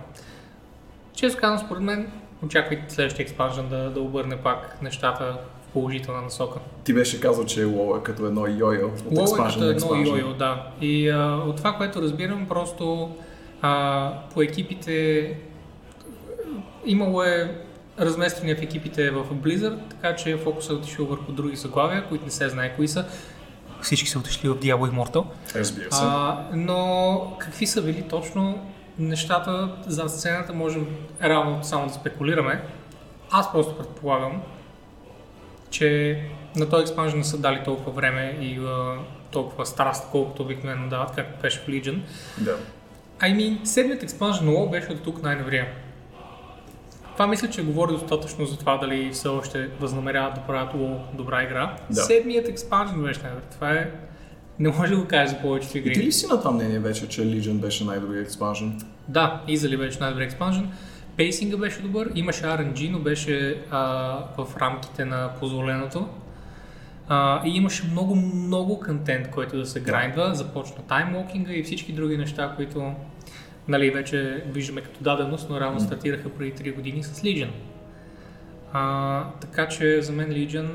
Често 1.13 1.39
казвам, 1.41 1.65
според 1.65 1.83
мен, 1.83 2.11
очаквайте 2.43 2.93
следващия 2.93 3.23
експанжен 3.23 3.69
да, 3.69 3.89
да 3.89 4.01
обърне 4.01 4.37
пак 4.37 4.77
нещата 4.81 5.37
в 5.61 5.73
положителна 5.73 6.21
насока. 6.21 6.59
Ти 6.83 6.93
беше 6.93 7.19
казал, 7.19 7.45
че 7.45 7.65
WoW 7.65 7.99
е 7.99 8.03
като 8.03 8.25
едно 8.25 8.41
йо-йо 8.41 8.85
от 8.85 8.99
WoW 8.99 9.43
е 9.43 9.53
като 9.53 9.65
едно 9.65 9.87
йо-йо, 9.87 10.37
да. 10.37 10.67
И 10.81 11.09
а, 11.09 11.43
от 11.47 11.57
това, 11.57 11.73
което 11.73 12.01
разбирам, 12.01 12.45
просто 12.47 13.15
а, 13.61 14.13
по 14.33 14.41
екипите 14.41 15.37
имало 16.87 17.23
е 17.23 17.61
разместване 17.99 18.55
в 18.55 18.61
екипите 18.61 19.11
в 19.11 19.25
Blizzard, 19.33 19.79
така 19.89 20.15
че 20.15 20.37
фокусът 20.37 20.71
е 20.71 20.73
отишъл 20.73 21.05
върху 21.05 21.31
други 21.31 21.55
заглавия, 21.55 22.07
които 22.07 22.25
не 22.25 22.31
се 22.31 22.49
знае 22.49 22.75
кои 22.75 22.87
са. 22.87 23.05
Всички 23.81 24.09
са 24.09 24.19
отишли 24.19 24.49
в 24.49 24.55
Diablo 24.55 24.91
Immortal. 24.91 25.25
Разбира 25.55 25.91
се. 25.91 26.01
А, 26.03 26.45
но 26.53 27.37
какви 27.39 27.67
са 27.67 27.81
били 27.81 28.01
точно 28.01 28.69
нещата 28.99 29.69
за 29.87 30.09
сцената, 30.09 30.53
можем 30.53 30.87
реално 31.23 31.63
само 31.63 31.87
да 31.87 31.93
спекулираме. 31.93 32.61
Аз 33.31 33.51
просто 33.51 33.77
предполагам, 33.77 34.41
че 35.69 36.19
на 36.55 36.69
този 36.69 36.81
експанжен 36.81 37.17
не 37.17 37.23
са 37.23 37.37
дали 37.37 37.61
толкова 37.65 37.91
време 37.91 38.37
и 38.41 38.59
а, 38.65 38.95
толкова 39.31 39.65
страст, 39.65 40.07
колкото 40.11 40.43
обикновено 40.43 40.89
дават, 40.89 41.15
както 41.15 41.41
беше 41.41 41.59
в 41.59 41.67
Legion. 41.67 41.99
Да. 42.37 42.57
I 43.19 43.35
mean, 43.35 43.63
седмият 43.63 44.03
експанжен 44.03 44.47
WoW 44.47 44.71
беше 44.71 44.91
от 44.91 45.03
тук 45.03 45.23
най-наврия. 45.23 45.67
Това 47.17 47.27
мисля, 47.27 47.49
че 47.49 47.63
говори 47.63 47.91
достатъчно 47.91 48.45
за 48.45 48.57
това 48.57 48.77
дали 48.77 49.11
все 49.11 49.27
още 49.27 49.69
възнамеряват 49.79 50.35
да 50.35 50.41
правят 50.41 50.73
WoW 50.73 50.97
добра 51.13 51.43
игра. 51.43 51.75
Да. 51.89 52.01
Седмият 52.01 52.47
експанжен 52.47 53.03
беше 53.03 53.19
най-наврия. 53.23 53.49
Това 53.51 53.71
е... 53.71 53.91
Не 54.59 54.69
може 54.69 54.93
да 54.93 54.99
го 55.01 55.07
кажа 55.07 55.27
за 55.29 55.41
повечето 55.41 55.77
И 55.77 55.79
игри. 55.79 55.93
ти 55.93 56.03
ли 56.03 56.11
си 56.11 56.27
на 56.27 56.39
това 56.39 56.51
мнение 56.51 56.79
вече, 56.79 57.07
че 57.07 57.21
Legion 57.21 57.59
беше 57.59 57.83
най-добрият 57.85 58.25
експанжен? 58.25 58.81
Да, 59.07 59.41
Easily 59.47 59.77
беше 59.77 59.99
най-добър 59.99 60.23
експанжен. 60.23 60.69
Пейсинга 61.17 61.57
беше 61.57 61.81
добър, 61.81 62.11
имаше 62.15 62.43
RNG, 62.43 62.91
но 62.91 62.99
беше 62.99 63.61
а, 63.71 63.79
в 64.37 64.57
рамките 64.57 65.05
на 65.05 65.29
позволеното. 65.39 66.07
А, 67.07 67.41
и 67.45 67.49
имаше 67.49 67.83
много, 67.91 68.15
много 68.15 68.79
контент, 68.79 69.29
който 69.29 69.57
да 69.57 69.65
се 69.65 69.79
грайндва. 69.79 70.35
Започна 70.35 70.77
таймвокинга 70.87 71.53
и 71.53 71.63
всички 71.63 71.93
други 71.93 72.17
неща, 72.17 72.53
които 72.55 72.91
нали, 73.67 73.91
вече 73.91 74.43
виждаме 74.47 74.81
като 74.81 75.03
даденост, 75.03 75.49
но 75.49 75.59
реално 75.59 75.79
стартираха 75.79 76.29
преди 76.29 76.53
3 76.53 76.75
години 76.75 77.03
с 77.03 77.21
Legion. 77.21 77.49
А, 78.73 79.23
така 79.41 79.67
че 79.67 80.01
за 80.01 80.11
мен 80.11 80.29
Legion 80.29 80.67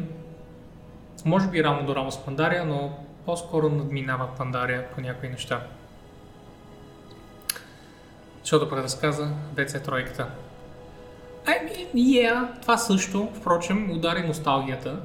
може 1.24 1.48
би 1.48 1.64
рамо 1.64 1.86
до 1.86 1.96
рамо 1.96 2.10
с 2.10 2.24
Пандария, 2.24 2.64
но 2.64 2.98
по-скоро 3.26 3.68
надминава 3.68 4.28
Пандария 4.38 4.90
по 4.94 5.00
някои 5.00 5.28
неща. 5.28 5.66
Защото 8.40 8.68
преразказа 8.68 9.28
BC 9.54 9.84
тройката. 9.84 10.26
I 11.46 11.50
mean, 11.50 11.94
yeah, 11.94 12.60
това 12.62 12.78
също, 12.78 13.28
впрочем, 13.34 13.90
удари 13.90 14.22
носталгията. 14.22 15.00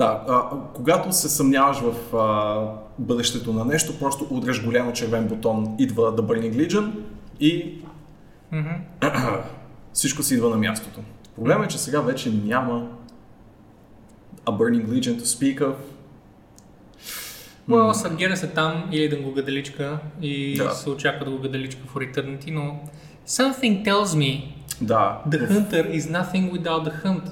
Да, 0.00 0.24
а, 0.28 0.42
когато 0.74 1.12
се 1.12 1.28
съмняваш 1.28 1.78
в 1.80 2.16
а, 2.16 2.58
бъдещето 2.98 3.52
на 3.52 3.64
нещо, 3.64 3.98
просто 3.98 4.26
удряш 4.30 4.64
голям 4.64 4.92
червен 4.92 5.28
бутон, 5.28 5.76
идва 5.78 6.16
The 6.16 6.20
Burning 6.20 6.66
Legion 6.66 6.90
и 7.40 7.74
Мгм. 8.52 8.70
всичко 9.92 10.22
си 10.22 10.34
идва 10.34 10.50
на 10.50 10.56
мястото. 10.56 11.00
Проблемът 11.36 11.66
е, 11.66 11.68
че 11.68 11.78
сега 11.78 12.00
вече 12.00 12.30
няма 12.44 12.86
A 14.44 14.50
Burning 14.50 14.86
Legion 14.86 15.20
to 15.20 15.24
speak 15.24 15.58
of. 15.60 15.74
Well, 17.68 17.92
Саргера 17.92 18.36
се 18.36 18.46
там 18.46 18.84
или 18.92 19.08
да 19.08 19.16
го 19.16 19.32
гаделичка 19.32 19.98
и 20.22 20.56
Да. 20.56 20.70
се 20.70 20.90
очаква 20.90 21.24
да 21.24 21.30
го 21.30 21.38
гаделичка 21.38 21.80
в 21.86 21.94
Eternity, 21.94 22.50
но 22.50 22.80
something 23.28 23.84
tells 23.84 24.04
me 24.04 24.52
Да, 24.80 25.22
the 25.28 25.48
hunter 25.50 25.94
is 25.94 26.00
nothing 26.00 26.52
without 26.52 26.84
the 26.90 27.04
hunt. 27.04 27.22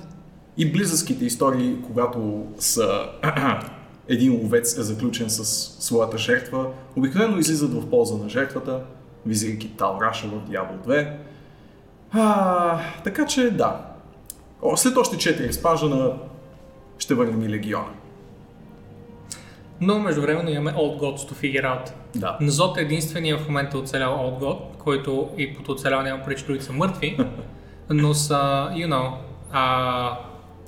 И 0.59 0.73
близъцките 0.73 1.25
истории, 1.25 1.77
когато 1.87 2.47
са 2.59 3.09
един 4.09 4.33
ловец 4.43 4.79
е 4.79 4.83
заключен 4.83 5.31
с 5.31 5.45
своята 5.85 6.19
жертва, 6.19 6.67
обикновено 6.97 7.39
излизат 7.39 7.75
в 7.75 7.91
полза 7.91 8.17
на 8.17 8.29
жертвата, 8.29 8.81
визирайки 9.27 9.69
Талраша 9.69 10.29
в 10.29 10.51
Diablo 10.51 10.87
2. 10.87 11.13
А, 12.13 12.81
така 13.05 13.27
че 13.27 13.51
да. 13.51 13.81
О, 14.63 14.77
след 14.77 14.97
още 14.97 15.17
4 15.17 15.45
експанжена 15.45 16.13
ще 16.99 17.15
върнем 17.15 17.43
и 17.43 17.49
Легиона. 17.49 17.93
Но 19.81 19.99
междувременно 19.99 20.51
имаме 20.51 20.73
Old 20.73 21.01
Gods 21.01 21.33
to 21.33 21.33
figure 21.33 21.65
out. 21.65 21.91
Да. 22.17 22.39
Назот 22.41 22.79
е 22.79 22.81
единствения 22.81 23.39
в 23.39 23.49
момента 23.49 23.79
оцелял 23.79 24.13
Old 24.13 24.45
God, 24.45 24.59
който 24.79 25.29
и 25.37 25.55
под 25.55 25.69
оцелял 25.69 26.03
няма 26.03 26.25
другите 26.25 26.65
са 26.65 26.73
мъртви, 26.73 27.19
но 27.91 28.15
са, 28.15 28.69
you 28.73 28.89
know, 28.89 29.13
а, 29.53 30.19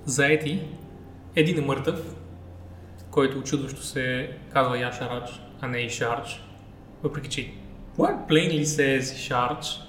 заети. 0.05 0.63
Един 1.37 1.59
е 1.59 1.67
мъртъв, 1.67 2.15
който 3.11 3.39
очудващо 3.39 3.83
се 3.83 4.31
казва 4.53 4.79
Яшарач, 4.79 5.43
а 5.61 5.69
не 5.69 5.79
Ишарч. 5.79 6.45
Въпреки 7.03 7.29
че 7.29 7.53
What? 7.99 8.29
plainly 8.29 8.63
says 8.63 9.01
Sharch, 9.01 9.81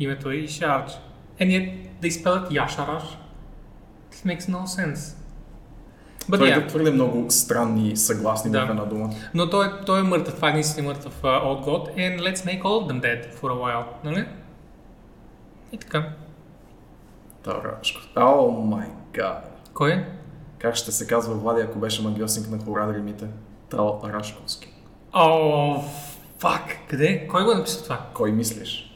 името 0.00 0.30
е 0.30 0.34
Sharch. 0.34 0.90
And 1.40 1.46
yet 1.50 1.72
they 2.02 2.10
spell 2.10 2.44
it 2.44 2.48
Yasharaj. 2.50 3.02
It 4.12 4.24
makes 4.26 4.48
no 4.48 4.66
sense. 4.66 5.16
But 6.30 6.36
Твърде, 6.36 6.52
yeah, 6.52 6.68
твърде 6.68 6.90
много 6.90 7.30
странни 7.30 7.96
съгласни 7.96 8.50
Да. 8.50 8.66
в 8.66 8.70
една 8.70 8.84
дума. 8.84 9.10
но 9.34 9.50
той, 9.50 9.70
той 9.86 10.00
е 10.00 10.02
мъртъв, 10.02 10.34
това 10.34 10.50
е 10.50 10.52
наистина 10.52 10.88
мъртъв 10.88 11.22
uh, 11.22 11.42
Old 11.42 11.64
God, 11.64 11.96
and 11.96 12.20
let's 12.20 12.36
make 12.46 12.62
all 12.62 12.86
of 12.86 12.92
them 12.92 13.00
dead 13.02 13.34
for 13.34 13.50
a 13.50 13.54
while, 13.54 13.84
нали? 14.04 14.26
И 15.72 15.78
така. 15.78 16.08
Талрашко. 17.42 18.00
О 18.16 18.50
май 18.50 18.86
гад. 19.14 19.60
Кой? 19.74 20.04
Как 20.58 20.74
ще 20.74 20.92
се 20.92 21.06
казва 21.06 21.34
Влади, 21.34 21.60
ако 21.62 21.78
беше 21.78 22.02
магиосник 22.02 22.50
на 22.50 22.58
Хорадримите? 22.58 23.26
Тал 23.68 24.00
Рашковски. 24.04 24.68
О, 25.12 25.82
фак, 26.38 26.76
къде? 26.90 27.28
Кой 27.28 27.44
го 27.44 27.52
е 27.52 27.54
написал 27.54 27.82
това? 27.82 28.06
Кой 28.14 28.32
мислиш? 28.32 28.90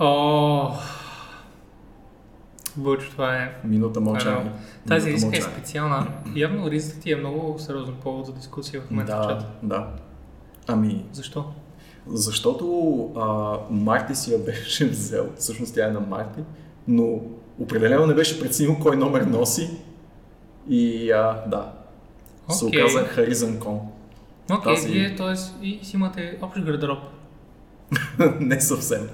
О, 0.00 0.70
Бъчо, 2.76 3.10
това 3.10 3.36
е... 3.36 3.56
Минута 3.64 4.00
мълчание. 4.00 4.52
Тази 4.88 5.12
риска 5.12 5.38
е 5.38 5.42
специална. 5.42 6.06
Явно 6.34 6.70
рискът 6.70 7.00
ти 7.02 7.12
е 7.12 7.16
много 7.16 7.58
сериозен 7.58 7.94
повод 7.94 8.26
за 8.26 8.32
дискусия 8.32 8.82
в 8.82 8.90
момента 8.90 9.16
в 9.16 9.20
Да, 9.20 9.28
чата. 9.28 9.46
да. 9.62 9.88
Ами, 10.66 11.04
Защо? 11.12 11.44
защото 12.06 12.66
а, 13.16 13.56
Марти 13.70 14.14
си 14.14 14.32
я 14.32 14.38
беше 14.38 14.84
взел, 14.88 15.28
всъщност 15.38 15.74
тя 15.74 15.88
е 15.88 15.90
на 15.90 16.00
Марти, 16.00 16.40
но 16.88 17.20
определено 17.58 18.06
не 18.06 18.14
беше 18.14 18.40
преценил 18.40 18.78
кой 18.78 18.96
номер 18.96 19.22
носи 19.22 19.70
и 20.68 21.10
а, 21.10 21.42
да, 21.46 21.72
се 22.48 22.64
Окей. 22.64 22.82
оказа 22.82 23.04
Харизан 23.04 23.58
Кон. 23.60 23.80
Окей, 24.52 24.74
Тази- 24.74 24.88
вие, 24.92 25.16
т.е. 25.16 25.64
и 25.66 25.80
си 25.82 25.96
имате 25.96 26.38
общ 26.42 26.64
гардероб. 26.64 26.98
не 28.40 28.60
съвсем. 28.60 29.08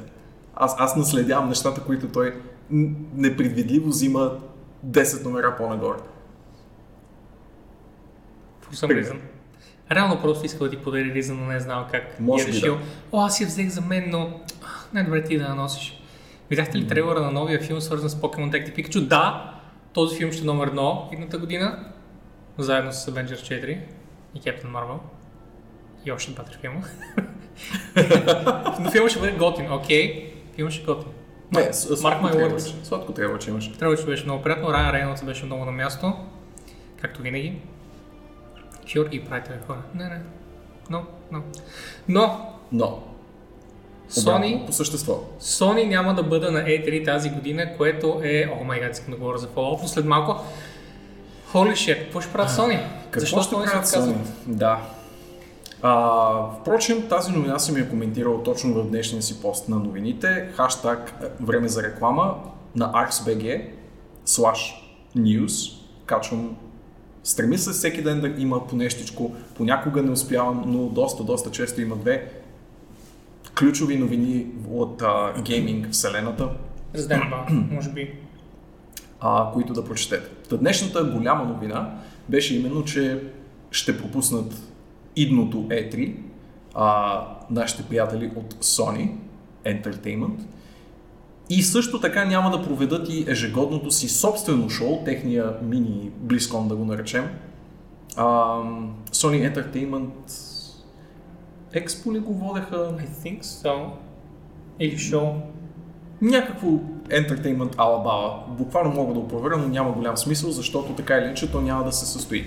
Аз, 0.54 0.74
аз 0.78 0.96
наследявам 0.96 1.48
нещата, 1.48 1.80
които 1.80 2.08
той 2.08 2.34
непредвидливо 3.14 3.88
взима 3.88 4.32
10 4.86 5.24
номера 5.24 5.56
по-нагоре. 5.56 5.98
Пример. 8.80 9.04
reason. 9.04 9.18
Реално 9.92 10.20
просто 10.22 10.46
искал 10.46 10.66
да 10.66 10.70
ти 10.70 10.82
подари 10.82 11.14
риза, 11.14 11.34
но 11.34 11.46
не 11.46 11.56
е 11.56 11.60
знал 11.60 11.86
как 11.90 12.20
Може 12.20 12.42
е 12.44 12.46
би 12.46 12.52
решил. 12.52 12.74
да. 12.74 12.80
О, 13.12 13.20
аз 13.20 13.40
я 13.40 13.46
взех 13.46 13.68
за 13.68 13.80
мен, 13.80 14.04
но 14.10 14.40
най-добре 14.92 15.24
ти 15.24 15.38
да 15.38 15.44
я 15.44 15.54
носиш. 15.54 16.02
Видяхте 16.50 16.78
ли 16.78 16.86
трейлера 16.86 17.20
на 17.20 17.30
новия 17.30 17.60
филм, 17.60 17.80
свързан 17.80 18.08
с 18.10 18.14
Pokemon 18.14 18.50
Detective 18.50 18.76
Pikachu? 18.76 19.00
Да, 19.00 19.54
този 19.92 20.16
филм 20.16 20.32
ще 20.32 20.42
е 20.42 20.46
номер 20.46 20.66
едно 20.66 21.08
идната 21.12 21.38
година, 21.38 21.84
заедно 22.58 22.92
с 22.92 23.06
Avengers 23.06 23.34
4 23.64 23.78
и 24.34 24.40
Captain 24.40 24.66
Marvel. 24.66 24.98
И 26.04 26.12
още 26.12 26.32
два-три 26.32 26.56
филма. 26.56 26.80
Но 28.80 28.90
филмът 28.90 29.10
ще 29.10 29.20
бъде 29.20 29.32
готин, 29.32 29.72
окей. 29.72 30.32
Филмът 30.54 30.72
ще 30.72 30.82
е 30.82 30.86
готин. 30.86 31.08
Не, 31.52 31.72
с- 31.72 31.86
Mark 31.86 31.96
сладко 31.96 32.26
my 32.26 32.32
трябва, 32.32 32.50
words. 32.50 32.78
че- 32.80 32.86
Сладко 32.86 33.12
трябва, 33.12 33.38
че 33.38 33.50
имаш. 33.50 33.72
Трябва, 33.72 33.96
че 33.96 34.04
беше 34.04 34.24
много 34.24 34.42
приятно. 34.42 34.72
Райан 34.72 34.90
Рейнолдс 34.90 35.22
беше 35.22 35.46
много 35.46 35.64
на 35.64 35.72
място. 35.72 36.12
Както 37.00 37.22
винаги. 37.22 37.58
Сюр 38.86 39.08
и 39.12 39.24
правите 39.24 39.50
хора. 39.66 39.82
Не, 39.94 40.04
не. 40.04 40.20
Но, 40.90 41.02
но. 41.32 41.42
Но, 42.08 42.50
Но, 42.72 43.02
Sony, 44.10 44.66
по 44.66 44.72
същество. 44.72 45.20
Sony 45.40 45.88
няма 45.88 46.14
да 46.14 46.22
бъде 46.22 46.50
на 46.50 46.60
E3 46.60 47.04
тази 47.04 47.30
година, 47.30 47.76
което 47.76 48.20
е... 48.24 48.50
О, 48.60 48.64
май 48.64 48.80
гад, 48.80 48.92
искам 48.92 49.10
да 49.10 49.16
говоря 49.16 49.38
за 49.38 49.46
Fallout, 49.46 49.82
но 49.82 49.88
след 49.88 50.04
малко... 50.04 50.40
Holy 51.52 51.72
shit, 51.72 52.04
какво 52.04 52.20
ще 52.20 52.32
правят 52.32 52.50
Sony? 52.50 52.80
Какво 53.10 53.42
ще 53.42 53.54
Sony 53.54 53.64
се 53.64 53.70
правят? 53.70 53.86
Sony? 53.86 54.14
Да. 54.46 54.80
А, 55.82 56.50
впрочем, 56.60 57.08
тази 57.08 57.32
новина 57.32 57.58
съм 57.58 57.76
я 57.76 57.88
коментирал 57.88 58.42
точно 58.42 58.74
в 58.74 58.88
днешния 58.88 59.22
си 59.22 59.42
пост 59.42 59.68
на 59.68 59.76
новините. 59.76 60.48
Хаштаг 60.54 61.14
е, 61.22 61.26
време 61.44 61.68
за 61.68 61.82
реклама 61.82 62.34
на 62.76 62.92
ArxBG 62.92 63.64
slash 64.26 64.74
news. 65.16 65.72
Качвам 66.06 66.56
Стреми 67.24 67.58
се 67.58 67.70
всеки 67.70 68.02
ден 68.02 68.20
да 68.20 68.42
има 68.42 68.66
по 68.66 68.76
нещичко. 68.76 69.34
Понякога 69.54 70.02
не 70.02 70.10
успявам, 70.10 70.64
но 70.66 70.86
доста, 70.86 71.24
доста 71.24 71.50
често 71.50 71.80
има 71.80 71.96
две 71.96 72.30
ключови 73.58 73.98
новини 73.98 74.46
от 74.70 75.02
а, 75.02 75.42
гейминг 75.42 75.90
вселената, 75.90 76.48
Resident 76.94 77.30
Evil, 77.30 77.74
може 77.74 77.90
би. 77.90 78.14
а, 79.20 79.50
които 79.52 79.72
да 79.72 79.84
прочетете. 79.84 80.28
Та 80.50 80.56
днешната 80.56 81.04
голяма 81.04 81.44
новина 81.44 81.94
беше 82.28 82.56
именно, 82.56 82.84
че 82.84 83.22
ще 83.70 83.98
пропуснат 83.98 84.62
идното 85.16 85.56
E3 85.56 86.14
а, 86.74 87.20
нашите 87.50 87.82
приятели 87.82 88.30
от 88.36 88.54
Sony 88.54 89.10
Entertainment 89.64 90.40
и 91.50 91.62
също 91.62 92.00
така 92.00 92.24
няма 92.24 92.50
да 92.50 92.62
проведат 92.62 93.08
и 93.08 93.24
ежегодното 93.28 93.90
си 93.90 94.08
собствено 94.08 94.70
шоу, 94.70 95.04
техния 95.04 95.52
мини 95.62 96.10
BlizzCon 96.26 96.66
да 96.66 96.76
го 96.76 96.84
наречем. 96.84 97.28
А, 98.16 98.24
Sony 99.12 99.54
Entertainment 99.54 100.10
Expo 101.74 102.14
ли 102.14 102.18
го 102.18 102.34
водеха? 102.34 102.76
I 102.76 103.06
think 103.24 103.42
so. 103.42 103.86
Или 104.80 104.98
шоу. 104.98 105.26
някакво 106.22 106.68
Entertainment 107.08 107.74
алабала. 107.78 108.44
Буквално 108.48 108.90
мога 108.90 109.14
да 109.14 109.20
го 109.20 109.28
проверя, 109.28 109.56
но 109.56 109.68
няма 109.68 109.92
голям 109.92 110.16
смисъл, 110.16 110.50
защото 110.50 110.92
така 110.92 111.14
или 111.14 111.24
иначе 111.24 111.50
то 111.52 111.60
няма 111.60 111.84
да 111.84 111.92
се 111.92 112.06
състои. 112.06 112.44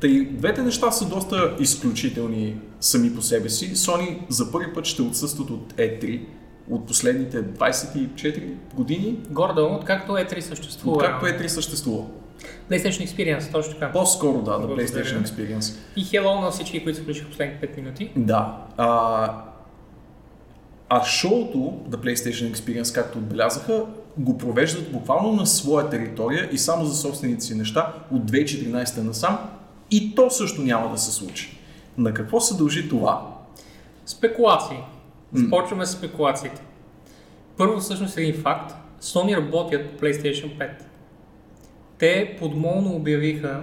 Тъй, 0.00 0.24
двете 0.24 0.62
неща 0.62 0.90
са 0.90 1.08
доста 1.08 1.56
изключителни 1.60 2.56
сами 2.80 3.14
по 3.14 3.22
себе 3.22 3.48
си. 3.48 3.74
Sony 3.74 4.18
за 4.28 4.52
първи 4.52 4.74
път 4.74 4.84
ще 4.84 5.02
отсъстват 5.02 5.50
от 5.50 5.72
E3 5.72 6.20
от 6.70 6.86
последните 6.86 7.44
24 7.44 8.54
години, 8.74 9.18
Гордо, 9.30 9.66
откакто 9.66 10.12
E3 10.12 10.40
съществува. 10.40 10.96
откакто 10.96 11.26
E3 11.26 11.46
съществува. 11.46 12.04
PlayStation 12.70 13.06
Experience, 13.06 13.52
точно 13.52 13.74
така. 13.74 13.92
По-скоро 13.92 14.42
да, 14.42 14.58
Благодаря. 14.58 14.86
PlayStation 14.86 15.24
Experience. 15.24 15.76
И 15.96 16.04
hello 16.04 16.40
на 16.40 16.50
всички, 16.50 16.82
които 16.82 16.96
се 16.96 17.02
включиха 17.02 17.28
последните 17.28 17.68
5 17.68 17.76
минути. 17.76 18.10
Да. 18.16 18.56
А, 18.76 19.42
а 20.88 21.04
шоуто 21.04 21.58
The 21.88 21.96
PlayStation 21.96 22.54
Experience, 22.54 22.94
както 22.94 23.18
отбелязаха, 23.18 23.84
го 24.18 24.38
провеждат 24.38 24.92
буквално 24.92 25.32
на 25.32 25.46
своя 25.46 25.88
територия 25.88 26.48
и 26.52 26.58
само 26.58 26.84
за 26.84 26.96
собствените 26.96 27.44
си 27.44 27.54
неща 27.54 27.92
от 28.10 28.30
2014 28.30 29.02
насам 29.02 29.38
и 29.90 30.14
то 30.14 30.30
също 30.30 30.62
няма 30.62 30.90
да 30.90 30.98
се 30.98 31.12
случи. 31.12 31.58
На 31.98 32.14
какво 32.14 32.40
се 32.40 32.56
дължи 32.56 32.88
това? 32.88 33.30
Спекулации. 34.06 34.78
Започваме 35.32 35.86
с 35.86 35.92
спекулациите. 35.92 36.62
Първо 37.56 37.80
всъщност 37.80 38.18
един 38.18 38.42
факт. 38.42 38.74
Sony 39.02 39.36
работят 39.36 40.00
PlayStation 40.00 40.58
5. 40.58 40.70
Те 42.04 42.36
подмолно 42.38 42.96
обявиха, 42.96 43.62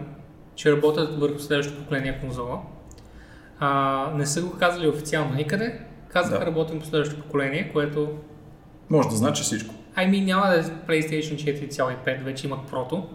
че 0.55 0.71
работят 0.71 1.19
върху 1.19 1.39
следващото 1.39 1.79
поколение 1.81 2.19
конзола. 2.21 2.61
А, 3.59 4.11
не 4.15 4.25
са 4.25 4.41
го 4.41 4.57
казали 4.57 4.87
официално 4.87 5.35
никъде. 5.35 5.79
Казаха 6.09 6.39
Да. 6.39 6.45
работим 6.45 6.79
по 6.79 6.85
следващото 6.85 7.23
поколение, 7.23 7.69
което 7.73 8.09
Може 8.89 9.09
да 9.09 9.15
значи 9.15 9.43
всичко. 9.43 9.75
Mean, 9.97 10.25
няма 10.25 10.47
да 10.47 10.55
е 10.59 10.63
PlayStation 10.63 11.35
4.5, 11.35 12.23
вече 12.23 12.47
имат 12.47 12.59
Pro-то. 12.71 13.09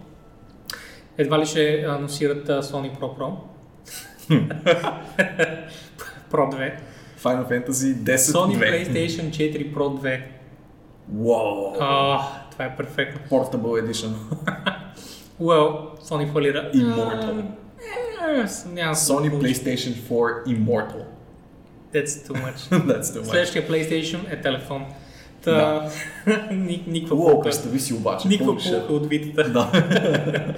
Едва 1.18 1.38
ли 1.38 1.46
ще 1.46 1.84
анонсират 1.88 2.48
Sony 2.48 2.98
Pro 2.98 3.18
Pro. 3.18 3.36
Pro 6.30 6.50
2. 6.52 6.72
Final 7.22 7.48
Fantasy 7.48 7.94
10 7.94 8.16
Sony 8.16 8.58
2. 8.58 8.58
PlayStation 8.58 9.30
4 9.30 9.74
Pro 9.74 10.00
2. 10.00 10.22
Wow. 11.14 11.76
А, 11.80 12.20
това 12.50 12.64
е 12.64 12.76
перфектно. 12.76 13.20
Portable 13.30 13.90
Edition. 13.90 14.12
Well, 15.40 15.68
Sony 16.00 16.26
фалира. 16.26 16.70
Immortal. 16.74 17.42
Да 18.34 18.48
се 18.48 18.68
Sony. 18.68 19.30
PlayStation 19.32 19.94
4 20.02 20.46
Immortal. 20.46 21.02
That's 21.94 22.28
too 22.28 22.34
much. 22.34 22.56
That's 22.70 23.02
too 23.02 23.20
much. 23.20 23.24
Следващия 23.24 23.68
PlayStation 23.68 24.32
е 24.32 24.40
телефон. 24.40 24.84
Та, 25.44 25.88
ни- 26.52 26.84
никаква 26.86 27.16
Уау, 27.16 27.26
полка. 27.26 27.42
представи 27.42 27.80
си 27.80 27.94
обаче. 27.94 28.28
Никаква 28.28 28.56
полка 28.56 28.92
от 28.92 29.06
витата. 29.06 29.50
Да. 29.50 29.72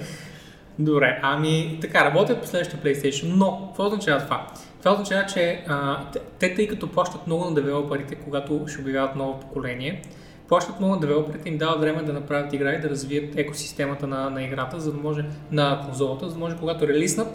Добре, 0.79 1.19
ами 1.23 1.77
така, 1.81 2.05
работят 2.05 2.41
по 2.41 2.47
следващия 2.47 2.79
PlayStation, 2.79 3.23
но 3.27 3.65
какво 3.67 3.85
означава 3.85 4.21
това? 4.21 4.47
Това 4.79 4.91
означава, 4.91 5.25
че 5.25 5.63
а, 5.67 6.05
те- 6.11 6.19
те, 6.39 6.55
тъй 6.55 6.67
като 6.67 6.87
плащат 6.87 7.27
много 7.27 7.45
на 7.45 7.53
девелоперите, 7.53 8.15
когато 8.15 8.65
ще 8.67 8.81
обявяват 8.81 9.15
ново 9.15 9.39
поколение, 9.39 10.01
плащат 10.49 10.79
много 10.79 10.93
на 10.93 10.99
девелоперите, 10.99 11.49
им 11.49 11.57
дават 11.57 11.79
време 11.79 12.03
да 12.03 12.13
направят 12.13 12.53
игра 12.53 12.73
и 12.73 12.81
да 12.81 12.89
развият 12.89 13.37
екосистемата 13.37 14.07
на, 14.07 14.29
на 14.29 14.43
играта, 14.43 14.79
за 14.79 14.91
да 14.91 14.97
може 14.97 15.25
на 15.51 15.81
конзолата, 15.85 16.27
за 16.27 16.33
да 16.33 16.39
може 16.39 16.55
когато 16.57 16.87
релиснат, 16.87 17.27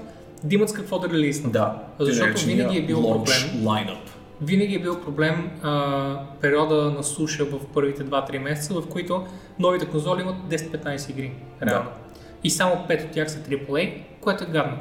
да 0.44 0.54
имат 0.54 0.68
с 0.68 0.72
какво 0.72 0.98
да 0.98 1.08
релиснат. 1.08 1.52
Да. 1.52 1.82
Защото 1.98 2.46
винаги 2.46 2.78
е 2.78 2.82
бил 2.82 3.02
проблем. 3.02 3.62
Lineup. 3.62 4.08
Винаги 4.42 4.74
е 4.74 4.78
бил 4.78 5.00
проблем 5.00 5.50
а, 5.62 6.18
периода 6.40 6.90
на 6.90 7.04
суша 7.04 7.44
в 7.44 7.60
първите 7.74 8.04
2-3 8.04 8.38
месеца, 8.38 8.74
в 8.74 8.88
които 8.88 9.26
новите 9.58 9.86
конзоли 9.86 10.22
имат 10.22 10.36
10-15 10.36 11.10
игри. 11.10 11.32
Реално. 11.62 11.90
Да. 11.90 11.96
И 12.44 12.50
само 12.50 12.74
5 12.88 13.04
от 13.04 13.10
тях 13.10 13.30
са 13.30 13.38
AAA, 13.38 14.02
което 14.20 14.44
е 14.44 14.46
гадно. 14.46 14.76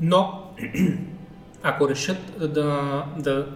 Но, 0.00 0.42
ако 1.62 1.88
решат 1.88 2.52
да, 2.52 3.04
да 3.18 3.46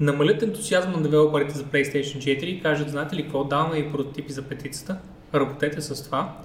намалят 0.00 0.42
ентусиазма 0.42 0.96
на 0.96 1.02
девелоперите 1.02 1.58
за 1.58 1.64
PlayStation 1.64 2.18
4 2.18 2.44
и 2.44 2.62
кажат, 2.62 2.90
знаете 2.90 3.16
ли 3.16 3.22
какво, 3.22 3.44
даваме 3.44 3.76
и 3.76 3.92
прототипи 3.92 4.32
за 4.32 4.42
петицата, 4.42 4.98
работете 5.34 5.80
с 5.80 6.04
това 6.04 6.36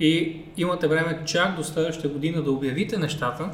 и 0.00 0.42
имате 0.56 0.88
време 0.88 1.22
чак 1.24 1.56
до 1.56 1.64
следващата 1.64 2.08
година 2.08 2.42
да 2.42 2.50
обявите 2.50 2.98
нещата, 2.98 3.50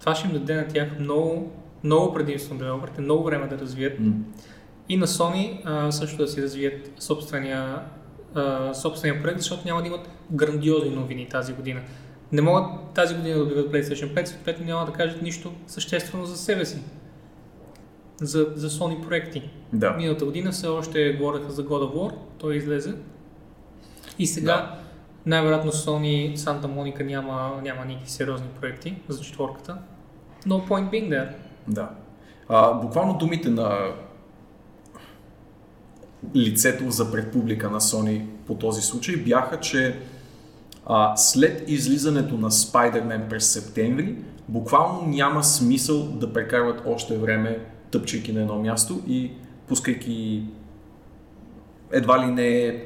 това 0.00 0.14
ще 0.14 0.28
им 0.28 0.32
даде 0.32 0.54
на 0.54 0.68
тях 0.68 0.98
много, 0.98 1.52
много 1.84 2.14
предимство 2.14 2.54
на 2.54 2.60
девелоперите, 2.60 3.00
много 3.00 3.24
време 3.24 3.46
да 3.46 3.58
развият 3.58 4.00
М. 4.00 4.12
и 4.88 4.96
на 4.96 5.06
Sony 5.06 5.60
а, 5.64 5.92
също 5.92 6.16
да 6.16 6.28
си 6.28 6.42
развият 6.42 6.90
собствения, 6.98 7.82
а, 8.34 8.74
собствения 8.74 9.22
проект, 9.22 9.38
защото 9.38 9.62
няма 9.64 9.82
да 9.82 9.88
имат 9.88 10.08
грандиозни 10.32 10.90
новини 10.90 11.28
тази 11.30 11.52
година. 11.52 11.80
Не 12.32 12.42
могат 12.42 12.64
тази 12.94 13.14
година 13.14 13.36
да 13.36 13.44
обявят 13.44 13.72
PlayStation 13.72 14.14
5, 14.14 14.24
съответно 14.24 14.66
няма 14.66 14.86
да 14.86 14.92
кажат 14.92 15.22
нищо 15.22 15.52
съществено 15.66 16.26
за 16.26 16.36
себе 16.36 16.64
си. 16.64 16.78
За, 18.20 18.46
за 18.54 18.70
Sony 18.70 19.06
проекти. 19.06 19.50
Да. 19.72 19.90
Миналата 19.90 20.24
година 20.24 20.50
все 20.52 20.66
още 20.66 21.12
говореха 21.12 21.50
за 21.50 21.64
God 21.64 21.90
of 21.90 21.94
War, 21.94 22.12
той 22.38 22.56
излезе. 22.56 22.94
И 24.18 24.26
сега 24.26 24.56
Да. 24.56 24.78
най-вероятно 25.26 25.72
Sony 25.72 26.36
Santa 26.36 26.66
Monica 26.66 27.02
няма, 27.04 27.60
няма 27.62 27.84
никакви 27.84 28.10
сериозни 28.10 28.46
проекти 28.60 28.96
за 29.08 29.20
четворката. 29.20 29.78
No 30.46 30.68
point 30.68 30.90
being 30.90 31.08
there. 31.08 31.28
Да. 31.68 31.90
А, 32.48 32.72
буквално 32.72 33.18
думите 33.18 33.50
на 33.50 33.78
лицето 36.36 36.90
за 36.90 37.12
предпублика 37.12 37.70
на 37.70 37.80
Sony 37.80 38.26
по 38.46 38.54
този 38.54 38.82
случай 38.82 39.16
бяха, 39.16 39.60
че 39.60 39.98
а, 40.86 41.16
след 41.16 41.68
излизането 41.70 42.34
на 42.34 42.50
Spider-Man 42.50 43.28
през 43.28 43.46
септември, 43.52 44.16
буквално 44.48 45.06
няма 45.06 45.44
смисъл 45.44 46.02
да 46.02 46.32
прекарват 46.32 46.82
още 46.86 47.18
време 47.18 47.66
тъпчейки 47.90 48.32
на 48.32 48.40
едно 48.40 48.58
място 48.58 49.00
и 49.08 49.30
пускайки 49.68 50.42
едва 51.92 52.26
ли 52.26 52.30
не 52.30 52.80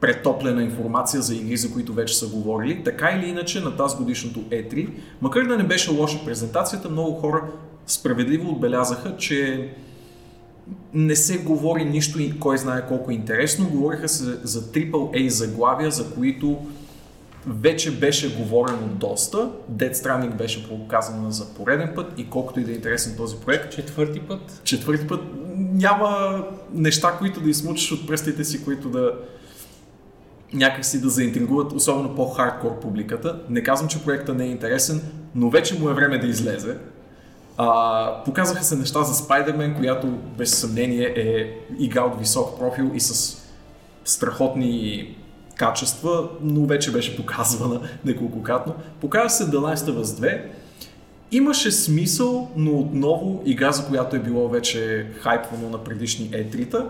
претоплена 0.00 0.62
информация 0.62 1.22
за 1.22 1.34
игри, 1.34 1.56
за 1.56 1.72
които 1.72 1.92
вече 1.92 2.18
са 2.18 2.28
говорили. 2.28 2.84
Така 2.84 3.10
или 3.10 3.28
иначе 3.28 3.60
на 3.60 3.76
тази 3.76 3.96
годишното 3.96 4.40
E3, 4.40 4.88
макар 5.22 5.46
да 5.46 5.56
не 5.56 5.64
беше 5.64 5.90
лоша 5.90 6.24
презентацията, 6.24 6.90
много 6.90 7.14
хора 7.14 7.44
справедливо 7.86 8.50
отбелязаха, 8.50 9.16
че 9.16 9.68
не 10.94 11.16
се 11.16 11.38
говори 11.38 11.84
нищо 11.84 12.20
и 12.20 12.38
кой 12.38 12.58
знае 12.58 12.86
колко 12.88 13.10
интересно. 13.10 13.68
Говориха 13.68 14.08
се 14.08 14.24
за 14.24 14.62
AAA 14.62 15.28
заглавия, 15.28 15.90
за 15.90 16.14
които 16.14 16.58
вече 17.48 17.98
беше 17.98 18.36
говорено 18.36 18.86
доста. 18.86 19.50
Dead 19.72 19.92
Stranding 19.92 20.36
беше 20.36 20.68
показано 20.68 21.30
за 21.30 21.54
пореден 21.54 21.92
път 21.94 22.12
и 22.16 22.30
колкото 22.30 22.60
и 22.60 22.64
да 22.64 22.70
е 22.70 22.74
интересен 22.74 23.16
този 23.16 23.36
проект. 23.36 23.74
Четвърти 23.74 24.20
път. 24.20 24.60
Четвърти 24.64 25.06
път 25.06 25.20
няма 25.56 26.44
неща, 26.72 27.16
които 27.18 27.40
да 27.40 27.50
измучиш 27.50 27.92
от 27.92 28.06
пръстите 28.06 28.44
си, 28.44 28.64
които 28.64 28.88
да 28.88 29.12
някакси 30.52 31.00
да 31.00 31.08
заинтригуват 31.08 31.72
особено 31.72 32.14
по-хардкор 32.14 32.80
публиката. 32.80 33.40
Не 33.48 33.62
казвам, 33.62 33.88
че 33.88 34.04
проекта 34.04 34.34
не 34.34 34.44
е 34.44 34.48
интересен, 34.48 35.02
но 35.34 35.50
вече 35.50 35.78
му 35.78 35.90
е 35.90 35.94
време 35.94 36.18
да 36.18 36.26
излезе. 36.26 36.76
А, 37.56 38.24
показаха 38.24 38.64
се 38.64 38.76
неща 38.76 39.02
за 39.02 39.14
Spider-Man, 39.14 39.76
която 39.76 40.06
без 40.38 40.54
съмнение 40.54 41.14
е 41.16 41.58
игра 41.78 42.02
от 42.02 42.18
висок 42.18 42.58
профил 42.58 42.90
и 42.94 43.00
с 43.00 43.42
страхотни 44.04 45.16
качества, 45.58 46.28
но 46.42 46.66
вече 46.66 46.92
беше 46.92 47.16
показвана 47.16 47.80
неколкократно. 48.04 48.74
Показва 49.00 49.30
се 49.30 49.44
The 49.44 49.56
Last 49.56 49.90
of 49.90 50.02
Us 50.02 50.02
2. 50.02 50.40
Имаше 51.32 51.70
смисъл, 51.70 52.50
но 52.56 52.78
отново 52.78 53.42
игра, 53.44 53.72
за 53.72 53.86
която 53.86 54.16
е 54.16 54.18
било 54.18 54.48
вече 54.48 55.06
хайпвано 55.20 55.70
на 55.70 55.84
предишни 55.84 56.30
E3-та. 56.30 56.86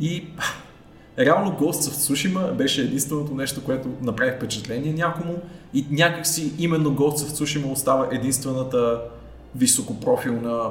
И 0.00 0.26
реално 1.18 1.50
Ghost 1.50 1.90
of 1.90 2.14
Tsushima 2.14 2.52
беше 2.52 2.82
единственото 2.82 3.34
нещо, 3.34 3.64
което 3.64 3.88
направи 4.02 4.32
впечатление 4.36 4.92
някому 4.92 5.38
и 5.74 5.86
някакси 5.90 6.52
именно 6.58 6.96
Ghost 6.96 7.16
of 7.16 7.44
Tsushima 7.44 7.72
остава 7.72 8.08
единствената 8.12 9.00
високопрофилна 9.56 10.70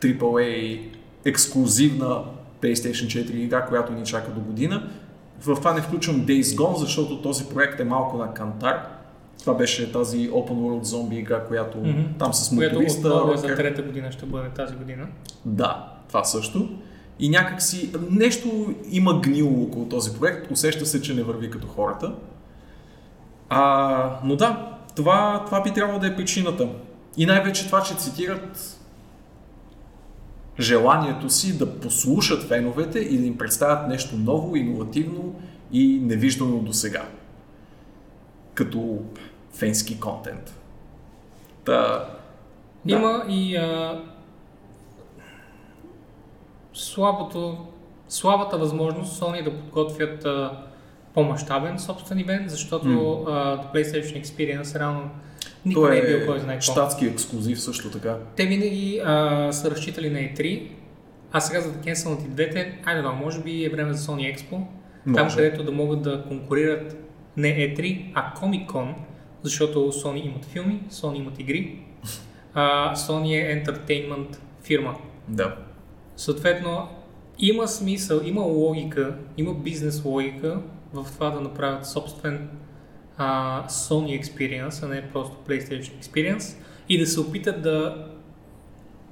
AAA 0.00 0.80
ексклюзивна 1.24 2.22
PlayStation 2.62 3.06
4 3.06 3.30
игра, 3.30 3.66
която 3.66 3.92
ни 3.92 4.04
чака 4.04 4.30
до 4.30 4.40
година. 4.40 4.90
В 5.44 5.54
това 5.54 5.74
не 5.74 5.82
включвам 5.82 6.26
Days 6.26 6.42
Gone, 6.42 6.76
защото 6.76 7.22
този 7.22 7.44
проект 7.44 7.80
е 7.80 7.84
малко 7.84 8.16
на 8.16 8.34
кантар. 8.34 8.86
Това 9.40 9.54
беше 9.54 9.92
тази 9.92 10.30
Open 10.30 10.50
World 10.50 10.82
зомби 10.82 11.16
игра, 11.16 11.40
която 11.40 11.78
mm-hmm. 11.78 12.18
там 12.18 12.34
с 12.34 12.52
моториста. 12.52 13.10
Която 13.10 13.36
за 13.36 13.54
трета 13.54 13.82
година 13.82 14.12
ще 14.12 14.26
бъде 14.26 14.48
тази 14.48 14.74
година. 14.74 15.06
Да, 15.44 15.92
това 16.08 16.24
също. 16.24 16.68
И 17.18 17.28
някакси 17.28 17.92
нещо 18.10 18.74
има 18.90 19.20
гнило 19.20 19.62
около 19.62 19.88
този 19.88 20.12
проект. 20.12 20.50
Усеща 20.50 20.86
се, 20.86 21.02
че 21.02 21.14
не 21.14 21.22
върви 21.22 21.50
като 21.50 21.66
хората. 21.66 22.14
А, 23.48 24.20
но 24.24 24.36
да, 24.36 24.78
това, 24.96 25.42
това 25.46 25.62
би 25.62 25.70
трябвало 25.70 25.98
да 25.98 26.06
е 26.06 26.16
причината. 26.16 26.68
И 27.16 27.26
най-вече 27.26 27.66
това, 27.66 27.82
че 27.82 27.94
цитират 27.94 28.71
желанието 30.60 31.30
си 31.30 31.58
да 31.58 31.80
послушат 31.80 32.42
феновете 32.42 32.98
и 32.98 33.18
да 33.18 33.26
им 33.26 33.38
представят 33.38 33.88
нещо 33.88 34.16
ново, 34.16 34.56
иновативно 34.56 35.34
и 35.72 36.00
невиждано 36.02 36.58
до 36.58 36.72
сега. 36.72 37.08
Като 38.54 38.98
фенски 39.52 40.00
контент. 40.00 40.58
Та, 41.64 42.08
да. 42.84 42.94
Има 42.94 43.24
и 43.28 43.56
а, 43.56 44.00
слабото, 46.74 47.66
слабата 48.08 48.58
възможност 48.58 49.20
Sony 49.20 49.44
да 49.44 49.56
подготвят 49.56 50.24
а, 50.24 50.62
по-масштабен 51.14 51.78
собствен 51.78 52.18
ивент, 52.18 52.50
защото 52.50 52.86
mm. 52.86 53.24
а, 53.28 53.72
PlayStation 53.74 54.24
Experience 54.24 54.78
реално 54.78 55.10
никой 55.64 55.90
не 55.90 55.96
е 55.98 56.06
бил 56.06 56.26
кой 56.26 56.40
знае 56.40 56.60
Штатски 56.60 57.06
ексклюзив 57.06 57.60
също 57.60 57.90
така. 57.90 58.16
Те 58.36 58.46
винаги 58.46 59.00
а, 59.04 59.52
са 59.52 59.70
разчитали 59.70 60.10
на 60.10 60.18
E3, 60.18 60.68
а 61.32 61.40
сега 61.40 61.60
за 61.60 61.72
да 61.72 61.80
кенселнат 61.80 62.22
и 62.22 62.28
двете, 62.28 62.78
айде 62.84 63.02
да, 63.02 63.12
може 63.12 63.40
би 63.40 63.64
е 63.64 63.68
време 63.68 63.92
за 63.92 64.12
Sony 64.12 64.36
Expo, 64.36 64.52
може. 65.06 65.16
там 65.16 65.36
където 65.36 65.64
да 65.64 65.72
могат 65.72 66.02
да 66.02 66.24
конкурират 66.28 66.96
не 67.36 67.48
E3, 67.48 68.10
а 68.14 68.34
Comic 68.34 68.66
Con, 68.66 68.94
защото 69.42 69.78
Sony 69.78 70.26
имат 70.26 70.44
филми, 70.44 70.82
Sony 70.90 71.16
имат 71.16 71.40
игри, 71.40 71.78
а 72.54 72.94
Sony 72.96 73.32
е 73.32 73.64
entertainment 73.64 74.36
фирма. 74.62 74.94
Да. 75.28 75.56
Съответно, 76.16 76.88
има 77.38 77.68
смисъл, 77.68 78.20
има 78.24 78.40
логика, 78.40 79.14
има 79.36 79.54
бизнес 79.54 80.04
логика 80.04 80.60
в 80.92 81.06
това 81.12 81.30
да 81.30 81.40
направят 81.40 81.86
собствен 81.86 82.48
а, 83.16 83.64
Sony 83.68 84.22
Experience, 84.22 84.82
а 84.82 84.88
не 84.88 85.10
просто 85.12 85.36
PlayStation 85.48 86.02
Experience 86.02 86.56
и 86.88 86.98
да 86.98 87.06
се 87.06 87.20
опитат 87.20 87.62
да 87.62 88.06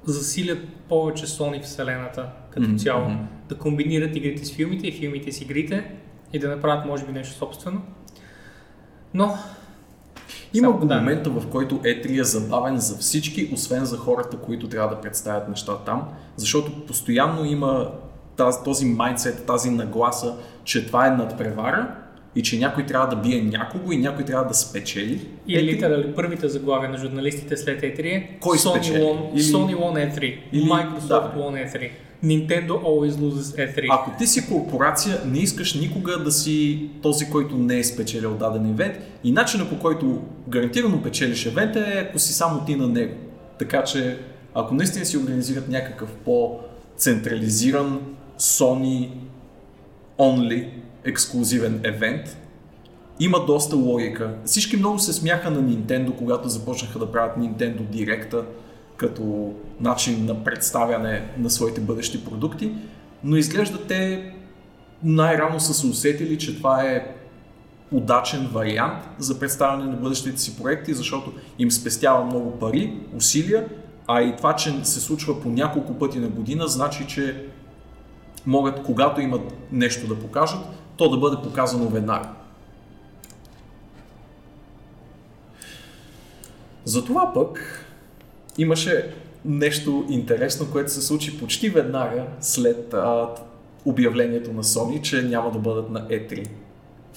засилят 0.05 0.59
повече 0.89 1.25
Sony 1.25 1.61
вселената 1.61 2.29
като 2.49 2.67
mm-hmm. 2.67 2.83
цяло. 2.83 3.11
Да 3.49 3.55
комбинират 3.55 4.15
игрите 4.15 4.45
с 4.45 4.53
филмите 4.53 4.87
и 4.87 4.91
филмите 4.91 5.31
с 5.31 5.41
игрите 5.41 5.91
и 6.33 6.39
да 6.39 6.49
направят 6.49 6.85
може 6.85 7.05
би 7.05 7.11
нещо 7.11 7.35
собствено. 7.35 7.81
Но 9.13 9.37
има 10.53 10.71
го 10.71 10.85
да. 10.85 10.97
момента, 10.97 11.29
в 11.29 11.49
който 11.49 11.75
E3 11.75 12.21
е 12.21 12.23
забавен 12.23 12.77
за 12.77 12.97
всички, 12.97 13.49
освен 13.53 13.85
за 13.85 13.97
хората, 13.97 14.37
които 14.37 14.69
трябва 14.69 14.95
да 14.95 15.01
представят 15.01 15.49
неща 15.49 15.77
там, 15.77 16.09
защото 16.35 16.85
постоянно 16.85 17.45
има 17.45 17.91
тази, 18.37 18.57
този 18.63 18.85
майндсет, 18.85 19.45
тази 19.45 19.69
нагласа, 19.69 20.35
че 20.63 20.87
това 20.87 21.07
е 21.07 21.11
надпревара 21.11 21.95
и 22.35 22.43
че 22.43 22.59
някой 22.59 22.85
трябва 22.85 23.07
да 23.07 23.15
бие 23.15 23.41
някого 23.41 23.91
и 23.91 23.97
някой 23.97 24.25
трябва 24.25 24.47
да 24.47 24.53
спечели. 24.53 25.27
Или 25.47 25.79
E3... 25.79 25.89
дали 25.89 26.15
първите 26.15 26.49
заглавия 26.49 26.89
на 26.89 26.97
журналистите 26.97 27.57
след 27.57 27.81
E3 27.81 28.05
е 28.05 28.29
Кой 28.39 28.57
Sony 28.57 28.71
спечели? 28.71 29.03
Won, 29.03 29.33
Или... 29.33 29.43
Sony 29.43 29.75
won 29.75 30.15
E3, 30.15 30.37
Или... 30.53 30.63
Microsoft 30.63 31.35
да. 31.35 31.41
won 31.41 31.71
E3. 31.71 31.89
Nintendo 32.25 32.69
always 32.69 33.11
loses 33.11 33.75
E3. 33.75 33.87
Ако 33.89 34.11
ти 34.17 34.27
си 34.27 34.47
корпорация, 34.47 35.21
не 35.25 35.39
искаш 35.39 35.73
никога 35.73 36.17
да 36.17 36.31
си 36.31 36.89
този, 37.01 37.29
който 37.29 37.57
не 37.57 37.79
е 37.79 37.83
спечелил 37.83 38.33
даден 38.33 38.69
ивент 38.69 38.97
и 39.23 39.31
начинът 39.31 39.69
по 39.69 39.79
който 39.79 40.21
гарантирано 40.49 41.03
печелиш 41.03 41.45
евента 41.45 41.79
е 41.79 41.99
ако 42.09 42.19
си 42.19 42.33
само 42.33 42.65
ти 42.65 42.75
на 42.75 42.87
него. 42.87 43.13
Така 43.59 43.83
че, 43.83 44.17
ако 44.53 44.73
наистина 44.73 45.05
си 45.05 45.17
организират 45.17 45.69
някакъв 45.69 46.15
по-централизиран 46.25 47.99
Sony 48.39 49.09
only 50.19 50.67
ексклюзивен 51.03 51.81
евент, 51.83 52.37
има 53.19 53.45
доста 53.45 53.75
логика. 53.75 54.33
Всички 54.45 54.77
много 54.77 54.99
се 54.99 55.13
смяха 55.13 55.51
на 55.51 55.63
Nintendo, 55.63 56.15
когато 56.15 56.49
започнаха 56.49 56.99
да 56.99 57.11
правят 57.11 57.37
Nintendo 57.37 57.81
Directa 57.81 58.43
като 58.97 59.53
начин 59.79 60.25
на 60.25 60.43
представяне 60.43 61.27
на 61.37 61.49
своите 61.49 61.81
бъдещи 61.81 62.25
продукти, 62.25 62.71
но 63.23 63.35
изглежда 63.35 63.87
те 63.87 64.31
най-рано 65.03 65.59
са 65.59 65.73
се 65.73 65.87
усетили, 65.87 66.37
че 66.37 66.57
това 66.57 66.83
е 66.83 67.15
удачен 67.91 68.47
вариант 68.53 69.03
за 69.19 69.39
представяне 69.39 69.85
на 69.85 69.95
бъдещите 69.95 70.41
си 70.41 70.57
проекти, 70.57 70.93
защото 70.93 71.33
им 71.59 71.71
спестява 71.71 72.25
много 72.25 72.51
пари, 72.51 72.97
усилия, 73.17 73.67
а 74.07 74.21
и 74.21 74.35
това, 74.35 74.55
че 74.55 74.73
се 74.83 74.99
случва 74.99 75.41
по 75.41 75.49
няколко 75.49 75.93
пъти 75.93 76.19
на 76.19 76.27
година, 76.27 76.67
значи, 76.67 77.07
че 77.07 77.45
могат, 78.45 78.83
когато 78.83 79.21
имат 79.21 79.53
нещо 79.71 80.07
да 80.07 80.19
покажат, 80.19 80.59
то 81.01 81.09
да 81.09 81.17
бъде 81.17 81.37
показано 81.43 81.89
веднага. 81.89 82.29
Затова 86.85 87.33
пък 87.33 87.85
имаше 88.57 89.13
нещо 89.45 90.05
интересно, 90.09 90.67
което 90.71 90.91
се 90.91 91.01
случи 91.01 91.39
почти 91.39 91.69
веднага 91.69 92.23
след 92.39 92.93
а, 92.93 93.29
обявлението 93.85 94.53
на 94.53 94.63
Sony, 94.63 95.01
че 95.01 95.21
няма 95.21 95.51
да 95.51 95.59
бъдат 95.59 95.89
на 95.89 96.07
E3. 96.07 96.47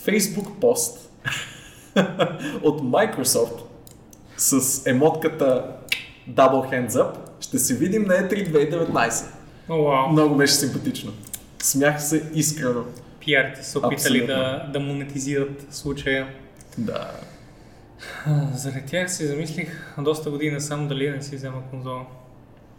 Facebook 0.00 0.58
пост 0.60 1.10
от 2.62 2.80
Microsoft 2.80 3.60
с 4.36 4.86
емотката 4.86 5.66
Double 6.30 6.72
Hands 6.72 6.90
Up 6.90 7.14
ще 7.40 7.58
се 7.58 7.74
видим 7.74 8.02
на 8.02 8.14
E3 8.14 8.52
2019. 8.52 8.92
Oh, 8.92 9.24
wow. 9.68 10.10
Много 10.12 10.34
беше 10.34 10.54
симпатично. 10.54 11.12
Смях 11.62 12.02
се 12.02 12.30
искрено. 12.34 12.84
Пиарите 13.24 13.62
са 13.62 13.78
опитали 13.78 14.26
да, 14.26 14.70
да 14.72 14.80
монетизират 14.80 15.66
случая. 15.70 16.28
Да. 16.78 17.10
Заради 18.54 18.86
тях 18.86 19.10
си 19.10 19.26
замислих 19.26 19.94
доста 19.98 20.30
година 20.30 20.60
само 20.60 20.88
дали 20.88 21.10
не 21.10 21.22
си 21.22 21.36
взема 21.36 21.62
конзола. 21.70 22.06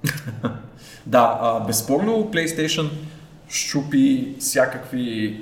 да, 1.06 1.38
а, 1.42 1.60
безспорно 1.60 2.12
PlayStation 2.12 2.90
щупи 3.50 4.36
всякакви 4.40 5.42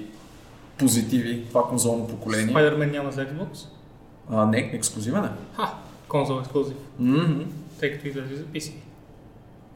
позитиви 0.77 1.45
това 1.47 1.63
конзолно 1.63 2.07
поколение. 2.07 2.55
Spider-Man 2.55 2.91
няма 2.91 3.11
за 3.11 3.27
Xbox? 3.27 3.67
А, 4.29 4.45
не, 4.45 4.57
ексклюзивен 4.73 5.23
е. 5.23 5.29
Ха, 5.55 5.73
конзол 6.07 6.39
ексклюзив. 6.39 6.77
Mm-hmm. 7.01 7.45
Тъй 7.79 7.91
като 7.91 8.07
излезе 8.07 8.35
за 8.35 8.43
PC. 8.43 8.73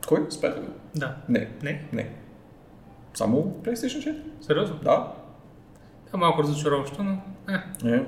Кой? 0.08 0.20
Spider-Man? 0.20 0.70
Да. 0.96 1.16
Не. 1.30 1.48
Не? 1.64 1.84
Не. 1.94 2.10
Само 3.14 3.56
PlayStation 3.64 4.14
4? 4.14 4.16
Сериозно? 4.42 4.76
Да. 4.84 5.14
Е 6.14 6.18
малко 6.18 6.44
разочароващо, 6.44 7.04
но... 7.04 7.18
Е. 7.54 7.90
е. 7.96 8.04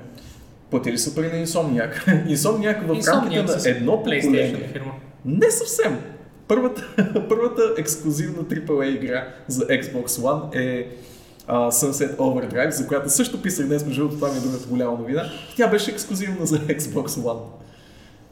Платили 0.70 0.98
са 0.98 1.14
пари 1.14 1.26
на 1.26 1.46
Insomniac. 1.46 2.06
Insomniac 2.28 2.86
в 2.86 3.08
рамките 3.08 3.42
на 3.42 3.76
едно 3.76 3.96
поколение. 3.96 4.68
фирма. 4.72 4.92
Не 5.24 5.50
съвсем. 5.50 5.98
Първата, 6.48 6.82
първата 7.28 7.62
ексклюзивна 7.78 8.42
AAA 8.42 8.84
игра 8.84 9.28
за 9.48 9.66
Xbox 9.66 10.06
One 10.06 10.56
е 10.56 10.88
uh, 11.48 11.70
Sunset 11.70 12.16
Overdrive, 12.16 12.70
за 12.70 12.86
която 12.86 13.10
също 13.10 13.42
писах 13.42 13.66
днес, 13.66 13.86
между 13.86 14.00
другото 14.00 14.16
това 14.16 14.32
ми 14.32 14.38
е 14.38 14.40
другата 14.40 14.66
голяма 14.68 14.98
новина. 14.98 15.22
Тя 15.56 15.68
беше 15.68 15.90
ексклюзивна 15.90 16.46
за 16.46 16.58
Xbox 16.58 17.06
One. 17.06 17.40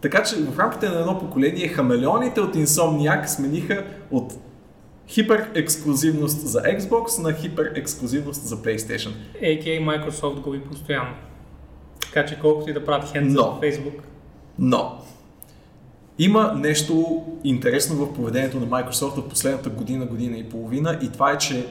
Така 0.00 0.22
че 0.22 0.36
в 0.36 0.58
рамките 0.58 0.88
на 0.88 1.00
едно 1.00 1.18
поколение 1.18 1.68
хамелеоните 1.68 2.40
от 2.40 2.56
Insomniac 2.56 3.26
смениха 3.26 3.84
от 4.10 4.32
хипер 5.08 5.50
ексклюзивност 5.54 6.46
за 6.46 6.62
Xbox 6.62 7.22
на 7.22 7.32
хипер 7.32 7.72
ексклюзивност 7.74 8.42
за 8.42 8.56
PlayStation. 8.56 9.10
AK 9.42 9.64
Microsoft 9.64 10.40
губи 10.40 10.60
постоянно. 10.60 11.14
Така 12.00 12.26
че 12.26 12.38
колкото 12.40 12.70
и 12.70 12.72
да 12.72 12.84
прати 12.84 13.12
хендза 13.12 13.36
Но. 13.36 13.52
в 13.52 13.60
Facebook, 13.60 14.00
Но 14.58 15.04
има 16.18 16.52
нещо 16.56 17.24
интересно 17.44 17.96
в 17.96 18.14
поведението 18.14 18.60
на 18.60 18.66
Microsoft 18.66 19.16
в 19.16 19.28
последната 19.28 19.70
година, 19.70 20.06
година 20.06 20.38
и 20.38 20.48
половина 20.48 20.98
и 21.02 21.12
това 21.12 21.32
е, 21.32 21.38
че 21.38 21.66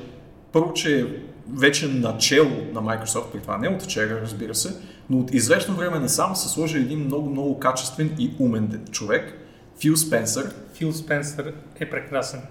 първо, 0.52 0.73
че 0.73 1.02
е 1.02 1.06
вече 1.54 1.88
начало 1.88 2.52
на 2.73 2.82
Microsoft, 2.82 3.32
при 3.32 3.39
това 3.39 3.58
не 3.58 3.69
от 3.69 3.82
вчера, 3.82 4.21
разбира 4.21 4.56
се, 4.56 4.76
но 5.10 5.19
от 5.19 5.34
известно 5.34 5.76
време 5.76 6.00
насам 6.00 6.36
се 6.36 6.50
сложи 6.50 6.78
един 6.78 7.00
много, 7.00 7.30
много 7.30 7.60
качествен 7.60 8.15
и 8.19 8.32
умен 8.39 8.86
човек, 8.91 9.34
Фил 9.80 9.97
Спенсър, 9.97 10.54
Фил 10.73 10.93
Спенсър 10.93 11.54
е 11.80 11.89
прекрасен. 11.89 12.41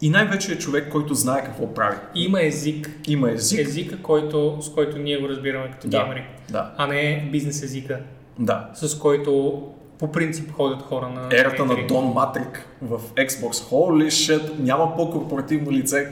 И 0.00 0.10
най-вече 0.10 0.52
е 0.52 0.58
човек, 0.58 0.88
който 0.90 1.14
знае 1.14 1.44
какво 1.44 1.74
прави. 1.74 1.96
Има 2.14 2.42
език. 2.42 2.90
Има 3.08 3.30
език. 3.30 3.60
Езика, 3.60 3.98
който, 3.98 4.58
с 4.60 4.68
който 4.68 4.98
ние 4.98 5.18
го 5.18 5.28
разбираме 5.28 5.70
като 5.70 5.88
Да. 5.88 5.98
геймери. 5.98 6.24
Да, 6.50 6.72
А 6.76 6.86
не 6.86 7.28
бизнес 7.32 7.62
езика, 7.62 8.00
да. 8.38 8.68
с 8.74 8.98
който 8.98 9.62
по 9.98 10.12
принцип 10.12 10.52
ходят 10.52 10.82
хора 10.82 11.08
на 11.08 11.28
Ерата 11.32 11.64
на 11.64 11.74
E3. 11.74 11.88
Дон 11.88 12.04
Матрик 12.06 12.66
в 12.82 12.98
Xbox. 13.00 13.52
Holy 13.52 14.06
shit, 14.06 14.58
няма 14.58 14.96
по-корпоративно 14.96 15.70
лице, 15.70 16.08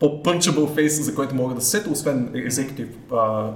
по-punchable 0.00 0.68
face, 0.70 1.00
за 1.00 1.14
което 1.14 1.34
мога 1.34 1.54
да 1.54 1.60
се 1.60 1.70
сета, 1.70 1.90
освен 1.90 2.30
екзекутив 2.34 2.88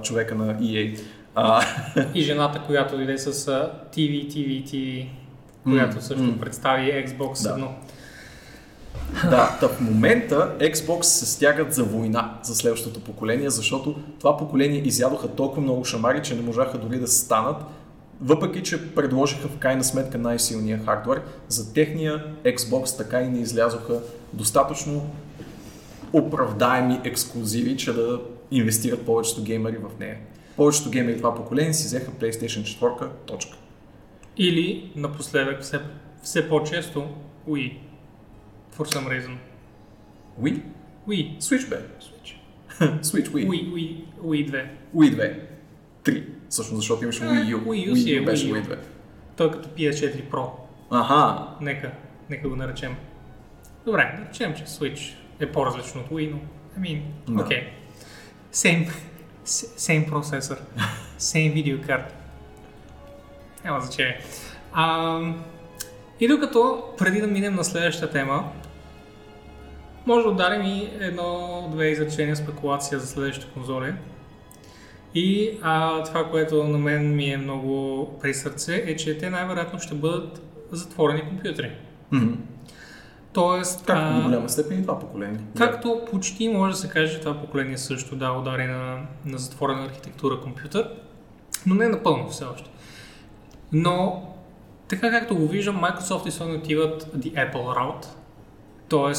човека 0.03 0.35
на 0.35 0.55
EA. 0.55 0.99
А, 1.35 1.61
И 2.15 2.21
жената, 2.21 2.61
която 2.67 2.95
дойде 2.95 3.17
с 3.17 3.31
TV, 3.93 4.27
TV, 4.27 4.63
TV, 4.65 5.07
която 5.63 6.01
също 6.01 6.23
м. 6.23 6.33
представи 6.39 6.91
Xbox 7.07 7.43
Да. 7.43 7.49
едно. 7.49 7.67
Да, 9.29 9.57
в 9.61 9.81
момента 9.81 10.55
Xbox 10.59 11.01
се 11.01 11.25
стягат 11.25 11.73
за 11.73 11.83
война 11.83 12.39
за 12.43 12.55
следващото 12.55 12.99
поколение, 12.99 13.49
защото 13.49 13.95
това 14.19 14.37
поколение 14.37 14.81
изядоха 14.85 15.27
толкова 15.27 15.61
много 15.61 15.85
шамари, 15.85 16.21
че 16.23 16.35
не 16.35 16.41
можаха 16.41 16.77
дори 16.77 16.99
да 16.99 17.07
станат, 17.07 17.57
въпреки 18.21 18.63
че 18.63 18.95
предложиха 18.95 19.47
в 19.47 19.57
крайна 19.57 19.83
сметка 19.83 20.17
най-силния 20.17 20.79
хардвер, 20.85 21.21
за 21.47 21.73
техния 21.73 22.25
Xbox 22.45 22.97
така 22.97 23.21
и 23.21 23.29
не 23.29 23.39
излязоха 23.39 23.99
достатъчно 24.33 25.09
оправдаеми 26.13 27.01
ексклюзиви, 27.03 27.77
че 27.77 27.93
да 27.93 28.19
инвестират 28.51 29.05
повечето 29.05 29.43
геймери 29.43 29.77
в 29.77 29.99
нея. 29.99 30.17
Повечето 30.57 30.89
геймери 30.89 31.17
това 31.17 31.35
поколение 31.35 31.73
си 31.73 31.85
взеха 31.85 32.11
PlayStation 32.11 32.79
4, 32.81 33.07
точка. 33.25 33.57
Или 34.37 34.91
напоследък 34.95 35.61
все, 35.61 35.79
все 36.23 36.49
по-често 36.49 37.07
Wii. 37.49 37.73
For 38.79 38.85
some 38.85 39.07
reason. 39.09 39.33
Wii? 40.41 40.61
Wii. 41.07 41.37
Switch 41.39 41.69
бе. 41.69 41.77
Switch. 42.07 42.29
Switch, 43.09 43.29
Wii. 43.33 43.45
Wii, 43.47 43.63
Wii, 43.73 43.89
Wii 44.23 44.51
2. 44.51 44.67
Wii 44.95 45.15
2. 45.15 45.39
3. 46.03 46.23
Всъщност, 46.49 46.81
защото 46.81 47.03
имаше 47.03 47.23
Wii 47.23 47.55
U. 47.55 47.65
Wii 47.65 47.91
U 47.91 47.95
си 47.95 48.15
е 48.15 48.21
беше 48.21 48.47
Wii 48.47 48.51
U. 48.51 48.65
Wii 48.65 48.69
2. 48.69 48.77
Той 49.35 49.47
е 49.47 49.51
като 49.51 49.69
PS4 49.69 50.29
Pro. 50.29 50.49
Аха. 50.91 51.47
Нека, 51.61 51.91
нека 52.29 52.49
го 52.49 52.55
наречем. 52.55 52.95
Добре, 53.85 54.15
да 54.19 54.29
речем, 54.29 54.53
че 54.55 54.65
Switch 54.65 55.15
е 55.39 55.51
по-различно 55.51 56.01
от 56.01 56.09
Wii, 56.09 56.31
но 56.31 56.39
I 56.77 56.81
mean, 56.81 57.01
Да. 57.29 57.43
Okay. 57.43 57.67
Same, 58.53 58.91
same 59.45 60.09
процесор, 60.09 60.57
same 61.19 61.53
видеокарта. 61.53 62.15
Няма 63.63 63.81
значение. 63.81 64.21
А, 64.73 65.19
и 66.19 66.27
докато, 66.27 66.83
преди 66.97 67.21
да 67.21 67.27
минем 67.27 67.55
на 67.55 67.63
следващата 67.63 68.13
тема, 68.13 68.51
може 70.09 70.23
да 70.23 70.29
ударим 70.29 70.61
и 70.65 70.89
едно-две 70.99 71.87
изречения 71.87 72.35
спекулация 72.35 72.99
за 72.99 73.07
следващите 73.07 73.51
конзоли. 73.53 73.93
И 75.15 75.57
а, 75.61 76.03
това, 76.03 76.29
което 76.29 76.63
на 76.63 76.77
мен 76.77 77.15
ми 77.15 77.29
е 77.31 77.37
много 77.37 78.07
при 78.21 78.33
сърце, 78.33 78.75
е, 78.75 78.95
че 78.95 79.17
те 79.17 79.29
най-вероятно 79.29 79.79
ще 79.79 79.95
бъдат 79.95 80.41
затворени 80.71 81.21
компютри. 81.21 81.71
Мгм. 82.11 82.33
Тоест, 83.33 83.85
Както 83.85 84.15
до 84.15 84.21
голяма 84.21 84.49
степен 84.49 84.79
и 84.79 84.81
това 84.81 84.99
поколение. 84.99 85.39
както 85.57 86.01
почти 86.11 86.47
може 86.49 86.71
да 86.71 86.77
се 86.77 86.89
каже, 86.89 87.13
че 87.13 87.19
това 87.19 87.33
поколение 87.41 87.77
също 87.77 88.15
да 88.15 88.31
удари 88.31 88.65
на, 88.65 88.97
на 89.25 89.37
затворена 89.37 89.85
архитектура 89.85 90.41
компютър, 90.41 90.89
но 91.65 91.75
не 91.75 91.87
напълно 91.87 92.29
все 92.29 92.45
още. 92.45 92.69
Но 93.71 94.27
така 94.87 95.11
както 95.11 95.35
го 95.35 95.47
виждам, 95.47 95.81
Microsoft 95.81 96.27
и 96.27 96.31
Sony 96.31 96.57
отиват 96.57 97.03
the 97.03 97.33
Apple 97.33 97.77
route, 97.77 98.05
т.е. 98.89 99.15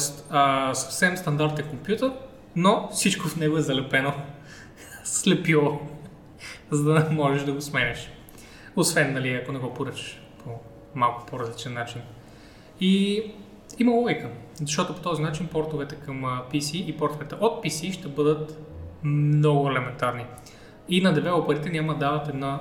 съвсем 0.75 1.17
стандартен 1.17 1.69
компютър, 1.69 2.11
но 2.55 2.89
всичко 2.91 3.27
в 3.27 3.35
него 3.35 3.57
е 3.57 3.61
залепено 3.61 4.13
с 5.03 5.27
лепило, 5.27 5.79
за 6.71 6.83
да 6.83 6.99
не 6.99 7.09
можеш 7.15 7.43
да 7.43 7.53
го 7.53 7.61
сменеш. 7.61 8.11
Освен, 8.75 9.13
нали, 9.13 9.33
ако 9.33 9.51
не 9.51 9.59
го 9.59 9.73
поръчаш 9.73 10.21
по 10.43 10.49
малко 10.95 11.25
по-различен 11.25 11.73
начин. 11.73 12.01
И 12.79 13.23
има 13.79 13.91
логика, 13.91 14.29
защото 14.61 14.95
по 14.95 15.01
този 15.01 15.21
начин 15.21 15.47
портовете 15.47 15.95
към 15.95 16.25
а, 16.25 16.43
PC 16.53 16.75
и 16.75 16.97
портовете 16.97 17.35
от 17.35 17.63
PC 17.63 17.91
ще 17.91 18.07
бъдат 18.07 18.59
много 19.03 19.69
елементарни. 19.69 20.25
И 20.89 21.01
на 21.01 21.13
девелоперите 21.13 21.69
няма 21.69 21.93
да 21.93 21.99
дават 21.99 22.27
една, 22.27 22.59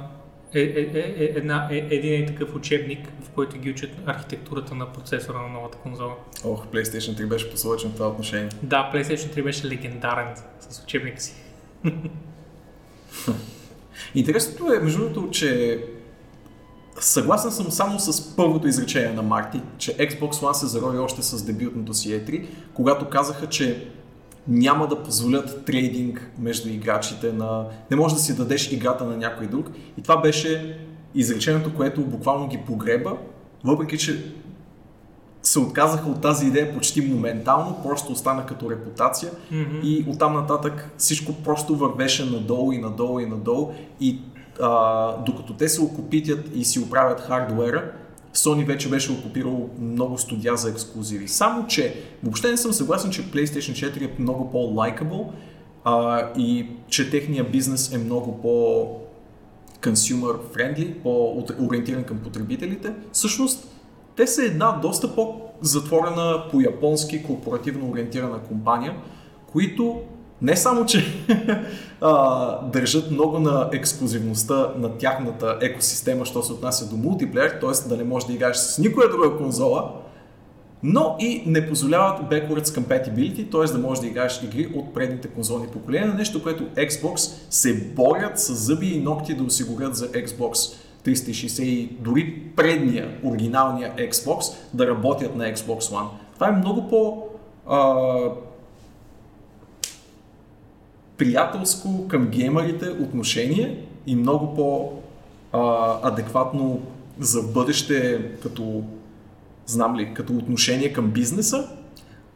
е, 0.55 0.61
е, 0.61 0.81
е, 0.81 1.15
е, 1.19 1.25
една, 1.25 1.69
е, 1.71 1.77
един 1.77 2.23
е 2.23 2.27
такъв 2.27 2.55
учебник, 2.55 3.09
в 3.23 3.31
който 3.31 3.59
ги 3.59 3.71
учат 3.71 3.91
архитектурата 4.07 4.75
на 4.75 4.93
процесора 4.93 5.43
на 5.43 5.49
новата 5.49 5.79
конзола. 5.79 6.15
Ох, 6.45 6.67
PlayStation 6.67 7.21
3 7.21 7.27
беше 7.27 7.51
посочен 7.51 7.91
в 7.91 7.95
това 7.95 8.09
отношение. 8.09 8.49
Да, 8.63 8.91
PlayStation 8.95 9.37
3 9.37 9.45
беше 9.45 9.69
легендарен 9.69 10.29
с 10.71 10.83
учебника 10.83 11.21
си. 11.21 11.35
Интересното 14.15 14.73
е, 14.73 14.79
между 14.79 14.99
другото, 14.99 15.31
че 15.31 15.79
съгласен 17.01 17.51
съм 17.51 17.71
само 17.71 18.01
с 18.01 18.37
първото 18.37 18.69
изречение 18.69 19.13
на 19.13 19.23
Марти, 19.23 19.61
че 19.79 19.97
Xbox 19.97 20.31
One 20.31 20.53
се 20.53 20.67
зарови 20.67 20.99
още 20.99 21.23
с 21.23 21.45
дебютното 21.45 21.95
си 21.95 22.09
E3, 22.09 22.47
когато 22.75 23.09
казаха, 23.09 23.49
че 23.49 23.91
няма 24.51 24.87
да 24.87 25.03
позволят 25.03 25.65
трейдинг 25.65 26.31
между 26.39 26.69
играчите 26.69 27.33
на... 27.33 27.65
Не 27.91 27.97
може 27.97 28.15
да 28.15 28.21
си 28.21 28.37
дадеш 28.37 28.73
играта 28.73 29.05
на 29.05 29.17
някой 29.17 29.47
друг. 29.47 29.71
И 29.99 30.03
това 30.03 30.17
беше 30.21 30.79
изречението, 31.15 31.75
което 31.75 32.01
буквално 32.01 32.49
ги 32.49 32.59
погреба, 32.67 33.17
въпреки 33.65 33.99
че 33.99 34.33
се 35.43 35.59
отказаха 35.59 36.09
от 36.09 36.21
тази 36.21 36.47
идея 36.47 36.75
почти 36.75 37.01
моментално, 37.01 37.83
просто 37.83 38.13
остана 38.13 38.47
като 38.47 38.71
репутация 38.71 39.33
Мгм. 39.51 39.81
и 39.83 40.07
оттам 40.09 40.35
нататък 40.35 40.91
всичко 40.99 41.33
просто 41.33 41.77
вървеше 41.77 42.31
надолу 42.31 42.73
и 42.73 42.79
надолу 42.79 43.21
и 43.21 43.27
надолу 43.27 43.73
и 44.01 44.19
а, 44.61 45.17
докато 45.17 45.53
те 45.53 45.69
се 45.69 45.83
окупитят 45.83 46.51
и 46.55 46.65
си 46.65 46.79
оправят 46.79 47.21
хардуера, 47.21 47.93
Sony 48.35 48.67
вече 48.67 48.91
беше 48.91 49.13
окупирал 49.13 49.69
много 49.81 50.19
студия 50.19 50.57
за 50.57 50.71
ексклюзиви. 50.71 51.29
Само, 51.29 51.67
че 51.67 51.95
въобще 52.23 52.51
не 52.51 52.57
съм 52.57 52.73
съгласен, 52.73 53.11
че 53.11 53.31
PlayStation 53.31 53.93
4 53.93 54.05
е 54.05 54.23
много 54.23 54.51
по-лайкабл 54.51 55.33
и 56.37 56.67
че 56.89 57.11
техния 57.11 57.45
бизнес 57.45 57.93
е 57.93 57.99
много 57.99 58.43
по 58.43 58.87
consumer 59.81 60.37
friendly, 60.55 61.03
по-ориентиран 61.03 62.05
към 62.05 62.19
потребителите. 62.19 62.95
Всъщност, 63.13 63.69
те 64.17 64.27
са 64.27 64.45
една 64.45 64.73
доста 64.73 65.15
по-затворена 65.15 66.45
по-японски 66.51 67.23
корпоративно 67.23 67.91
ориентирана 67.91 68.39
компания, 68.39 68.97
които 69.53 70.01
не 70.43 70.57
само, 70.57 70.87
че 70.87 71.05
а, 72.01 72.67
държат 72.67 73.11
много 73.11 73.39
на 73.39 73.69
ексклюзивността 73.73 74.73
на 74.77 74.99
тяхната 74.99 75.59
екосистема, 75.61 76.25
що 76.25 76.43
се 76.43 76.53
отнася 76.53 76.91
до 76.91 76.97
мултиплеер, 76.97 77.59
т.е. 77.61 77.89
да 77.89 77.97
не 77.97 78.05
можеш 78.05 78.27
да 78.27 78.33
играеш 78.33 78.57
с 78.57 78.79
никоя 78.79 79.09
друга 79.11 79.37
конзола, 79.37 79.91
но 80.83 81.17
и 81.19 81.43
не 81.47 81.69
позволяват 81.69 82.21
backwards 82.21 82.65
compatibility, 82.65 83.51
т.е. 83.53 83.77
да 83.77 83.79
можеш 83.79 84.01
да 84.01 84.07
играеш 84.07 84.43
игри 84.43 84.73
от 84.75 84.95
предните 84.95 85.29
конзолни 85.29 85.67
поколения, 85.67 86.15
нещо, 86.15 86.43
което 86.43 86.65
Xbox 86.65 87.33
се 87.51 87.75
борят 87.95 88.41
с 88.41 88.55
зъби 88.55 88.87
и 88.87 89.01
ногти 89.01 89.35
да 89.35 89.45
осигурят 89.45 89.97
за 89.97 90.09
Xbox 90.09 90.77
360 91.05 91.63
и 91.63 91.97
дори 92.01 92.43
предния, 92.57 93.19
оригиналния 93.25 93.95
Xbox 93.97 94.55
да 94.75 94.87
работят 94.87 95.37
на 95.37 95.45
Xbox 95.45 95.81
One. 95.81 96.07
Това 96.35 96.49
е 96.49 96.53
много 96.53 96.89
по 96.89 97.25
а, 97.67 98.07
приятелско 101.21 102.09
към 102.09 102.27
геймерите 102.29 102.89
отношение 102.89 103.85
и 104.07 104.17
много 104.17 104.55
по 104.55 104.93
а, 105.53 105.99
адекватно 106.09 106.83
за 107.19 107.43
в 107.43 107.53
бъдеще 107.53 108.23
като 108.43 108.85
знам 109.67 109.97
ли, 109.97 110.15
като 110.15 110.37
отношение 110.37 110.93
към 110.93 111.11
бизнеса. 111.11 111.69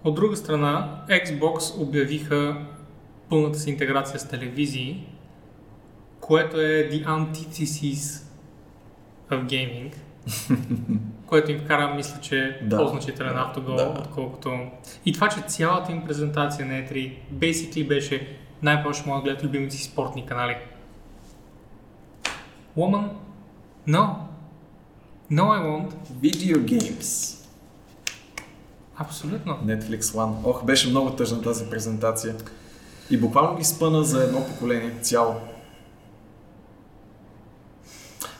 От 0.04 0.14
друга 0.14 0.36
страна, 0.36 1.02
Xbox 1.08 1.82
обявиха 1.82 2.56
пълната 3.28 3.58
си 3.58 3.70
интеграция 3.70 4.20
с 4.20 4.28
телевизии, 4.28 5.06
което 6.20 6.60
е 6.60 6.88
the 6.92 7.06
antithesis 7.06 8.22
of 9.30 9.46
gaming, 9.46 9.92
което 11.26 11.50
им 11.50 11.58
вкара, 11.58 11.94
мисля, 11.94 12.20
че 12.20 12.60
Да. 12.62 12.76
по-значителен 12.76 13.36
автогол, 13.38 13.76
Да. 13.76 13.94
отколкото... 13.98 14.58
И 15.06 15.12
това, 15.12 15.28
че 15.28 15.40
цялата 15.40 15.92
им 15.92 16.04
презентация 16.04 16.66
на 16.66 16.72
E3 16.72 17.12
basically 17.38 17.88
беше 17.88 18.43
най-повече 18.64 19.02
могат 19.06 19.24
да 19.24 19.30
гледат 19.30 19.44
любимите 19.44 19.76
си 19.76 19.84
спортни 19.84 20.26
канали. 20.26 20.56
Woman? 22.78 23.08
No. 23.88 24.08
No, 25.32 25.42
I 25.42 25.60
won't. 25.62 25.92
Video 26.22 26.56
games. 26.56 27.40
Абсолютно. 28.96 29.52
Netflix 29.64 30.00
One. 30.00 30.34
Ох, 30.44 30.64
беше 30.64 30.88
много 30.88 31.10
тъжна 31.10 31.42
тази 31.42 31.70
презентация. 31.70 32.34
И 33.10 33.16
буквално 33.16 33.58
ги 33.58 33.64
спъна 33.64 34.04
за 34.04 34.24
едно 34.24 34.46
поколение 34.46 34.90
цяло. 35.02 35.34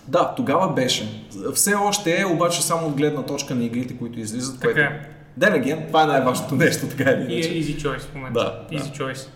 Да, 0.08 0.34
тогава 0.34 0.72
беше. 0.72 1.28
Все 1.54 1.74
още 1.74 2.20
е, 2.20 2.26
обаче 2.26 2.62
само 2.62 2.86
от 2.86 2.96
гледна 2.96 3.22
точка 3.22 3.54
на 3.54 3.64
игрите, 3.64 3.98
които 3.98 4.20
излизат. 4.20 4.60
Така 4.60 4.72
Което... 4.74 4.80
е. 4.80 5.10
Ден 5.36 5.86
това 5.86 6.02
е 6.02 6.06
най-важното 6.06 6.54
нещо, 6.54 6.86
така 6.88 7.10
или 7.10 7.34
е 7.34 7.36
иначе. 7.36 7.50
easy 7.50 7.76
choice 7.82 8.00
в 8.00 8.14
момента. 8.14 8.64
Да, 8.70 8.76
Easy 8.76 8.98
choice. 8.98 9.28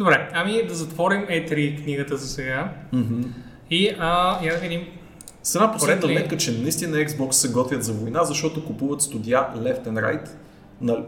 Добре, 0.00 0.30
ами 0.34 0.66
да 0.68 0.74
затворим 0.74 1.26
E3 1.26 1.82
книгата 1.82 2.16
за 2.16 2.28
сега. 2.28 2.72
Мгм. 2.92 3.22
И 3.70 3.94
а, 3.98 4.38
я 4.44 4.54
да 4.54 4.60
видим. 4.60 4.86
С 5.42 5.54
една 5.54 5.72
последна 5.72 6.08
метка, 6.08 6.36
че 6.36 6.58
наистина 6.58 6.96
Xbox 6.96 7.30
се 7.30 7.52
готвят 7.52 7.84
за 7.84 7.92
война, 7.92 8.24
защото 8.24 8.64
купуват 8.64 9.02
студия 9.02 9.48
left 9.56 9.86
and 9.86 10.02
right. 10.02 10.28
На, 10.80 11.04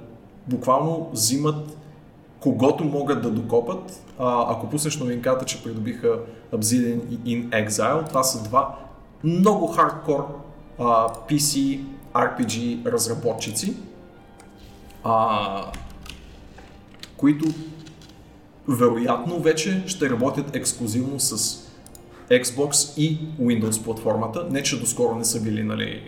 буквално 0.46 1.10
взимат 1.12 1.76
когото 2.40 2.84
могат 2.84 3.22
да 3.22 3.30
докопат. 3.30 4.04
А, 4.18 4.52
ако 4.52 4.70
пуснеш 4.70 4.96
новинката, 4.96 5.44
че 5.44 5.62
придобиха 5.62 6.18
Obsidian 6.52 7.00
и 7.10 7.18
In 7.18 7.68
Exile, 7.68 8.08
това 8.08 8.22
са 8.22 8.42
два 8.42 8.78
много 9.24 9.66
хардкор 9.66 10.38
а, 10.78 11.08
PC 11.08 11.80
RPG 12.14 12.86
разработчици, 12.86 13.76
а, 15.04 15.64
които 17.16 17.44
вероятно 18.68 19.38
вече 19.38 19.82
ще 19.86 20.10
работят 20.10 20.56
ексклюзивно 20.56 21.20
с 21.20 21.58
Xbox 22.30 22.98
и 22.98 23.18
Windows 23.40 23.84
платформата. 23.84 24.46
Не, 24.50 24.62
че 24.62 24.80
доскоро 24.80 25.14
не 25.14 25.24
са 25.24 25.42
били, 25.42 25.62
нали, 25.62 26.02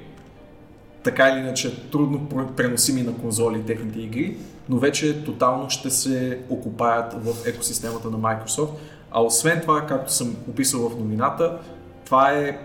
така 1.03 1.29
или 1.29 1.39
иначе 1.39 1.91
трудно 1.91 2.19
пр- 2.19 2.55
преносими 2.55 3.03
на 3.03 3.15
конзоли 3.15 3.63
техните 3.63 4.01
игри, 4.01 4.37
но 4.69 4.79
вече 4.79 5.25
тотално 5.25 5.71
ще 5.71 5.91
се 5.91 6.39
окупаят 6.49 7.25
в 7.25 7.47
екосистемата 7.47 8.11
на 8.11 8.19
Microsoft. 8.19 8.71
А 9.11 9.23
освен 9.23 9.61
това, 9.61 9.87
както 9.87 10.13
съм 10.13 10.37
описал 10.51 10.89
в 10.89 10.99
новината, 10.99 11.59
това 12.05 12.33
е 12.33 12.59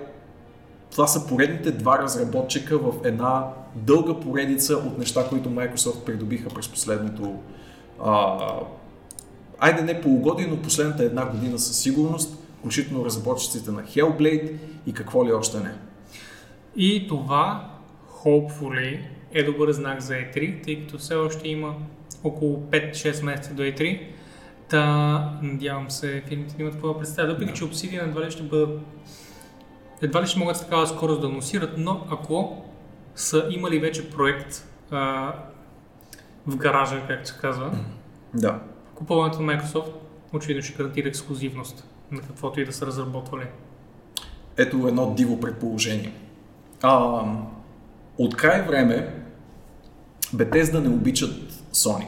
това 0.92 1.08
са 1.08 1.28
поредните 1.28 1.72
два 1.72 2.00
разработчика 2.00 2.78
в 2.78 2.94
една 3.04 3.48
дълга 3.76 4.14
поредица 4.14 4.74
от 4.74 4.98
неща, 4.98 5.28
които 5.30 5.50
Microsoft 5.50 6.04
придобиха 6.04 6.50
през 6.50 6.68
последното 6.68 7.36
а, 8.04 8.38
айде 9.60 9.82
не 9.82 10.02
полугодие, 10.02 10.48
но 10.48 10.58
последната 10.58 11.04
една 11.04 11.26
година 11.26 11.60
със 11.60 11.80
сигурност, 11.80 12.44
включително 12.60 13.06
разработчиците 13.06 13.72
на 13.72 13.84
Hellblade 13.84 14.54
и 14.86 14.94
какво 14.94 15.26
ли 15.26 15.34
още 15.34 15.58
не. 15.58 15.74
И 16.76 17.08
това, 17.08 17.70
hopefully, 18.26 19.00
е 19.34 19.44
добър 19.44 19.72
знак 19.72 20.02
за 20.02 20.14
E3, 20.14 20.64
тъй 20.64 20.82
като 20.82 20.98
все 20.98 21.16
още 21.16 21.48
има 21.48 21.76
около 22.24 22.58
5-6 22.72 23.24
месеца 23.24 23.54
до 23.54 23.64
E3. 23.64 24.02
Та, 24.70 25.40
надявам 25.42 25.92
се, 25.92 26.24
филмите 26.28 26.56
да 26.56 26.62
имат 26.62 26.74
какво 26.74 26.94
да 26.94 27.00
представят. 27.00 27.32
Въпреки, 27.32 27.54
че 27.54 27.64
Obsidian 27.64 28.04
едва 28.04 28.26
ли 28.26 28.32
ще 28.32 28.44
бъдат 28.44 28.80
едва 30.02 30.22
ли 30.22 30.28
ще 30.28 30.40
могат 30.40 30.58
с 30.58 30.62
такава 30.62 30.88
скорост 30.88 31.22
да 31.22 31.28
анонсират, 31.28 31.74
но 31.78 32.06
ако 32.12 32.66
са 33.16 33.48
имали 33.50 33.80
вече 33.80 34.10
проект 34.10 34.68
а, 34.92 35.34
в 36.48 36.56
гаража, 36.58 37.04
както 37.08 37.30
се 37.30 37.38
казва, 37.42 37.72
Да. 38.34 38.60
Купуването 39.00 39.42
на 39.42 39.54
Microsoft 39.54 39.92
очевидно 40.34 40.64
ще 40.64 40.74
гарантира 40.74 41.08
ексклюзивност 41.08 41.84
на 42.12 42.22
каквото 42.22 42.62
и 42.62 42.66
да 42.66 42.74
са 42.74 42.86
разработвали. 42.86 43.46
Ето 44.58 44.88
едно 44.88 45.14
диво 45.14 45.40
предположение. 45.40 46.14
А, 46.82 47.24
от 48.18 48.36
край 48.36 48.62
време 48.62 49.24
Bethesda 50.36 50.80
не 50.80 50.90
обичат 50.90 51.52
Sony. 51.74 52.06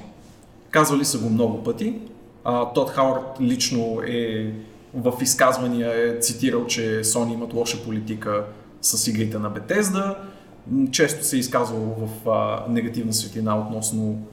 Казвали 0.70 1.06
са 1.06 1.20
го 1.20 1.30
много 1.30 1.64
пъти. 1.64 2.00
А, 2.44 2.74
Тод 2.74 2.90
Хауърд 2.90 3.42
лично 3.42 4.02
е 4.08 4.54
в 4.94 5.14
изказвания 5.22 5.92
е 5.92 6.20
цитирал, 6.20 6.66
че 6.66 7.02
Sony 7.04 7.34
имат 7.34 7.54
лоша 7.54 7.84
политика 7.84 8.46
с 8.82 9.08
игрите 9.08 9.40
на 9.40 9.52
Bethesda. 9.52 10.16
Често 10.92 11.26
се 11.26 11.36
е 11.36 11.40
изказвал 11.40 11.96
в 11.98 12.30
а, 12.30 12.66
негативна 12.70 13.14
светлина 13.14 13.60
относно 13.60 14.28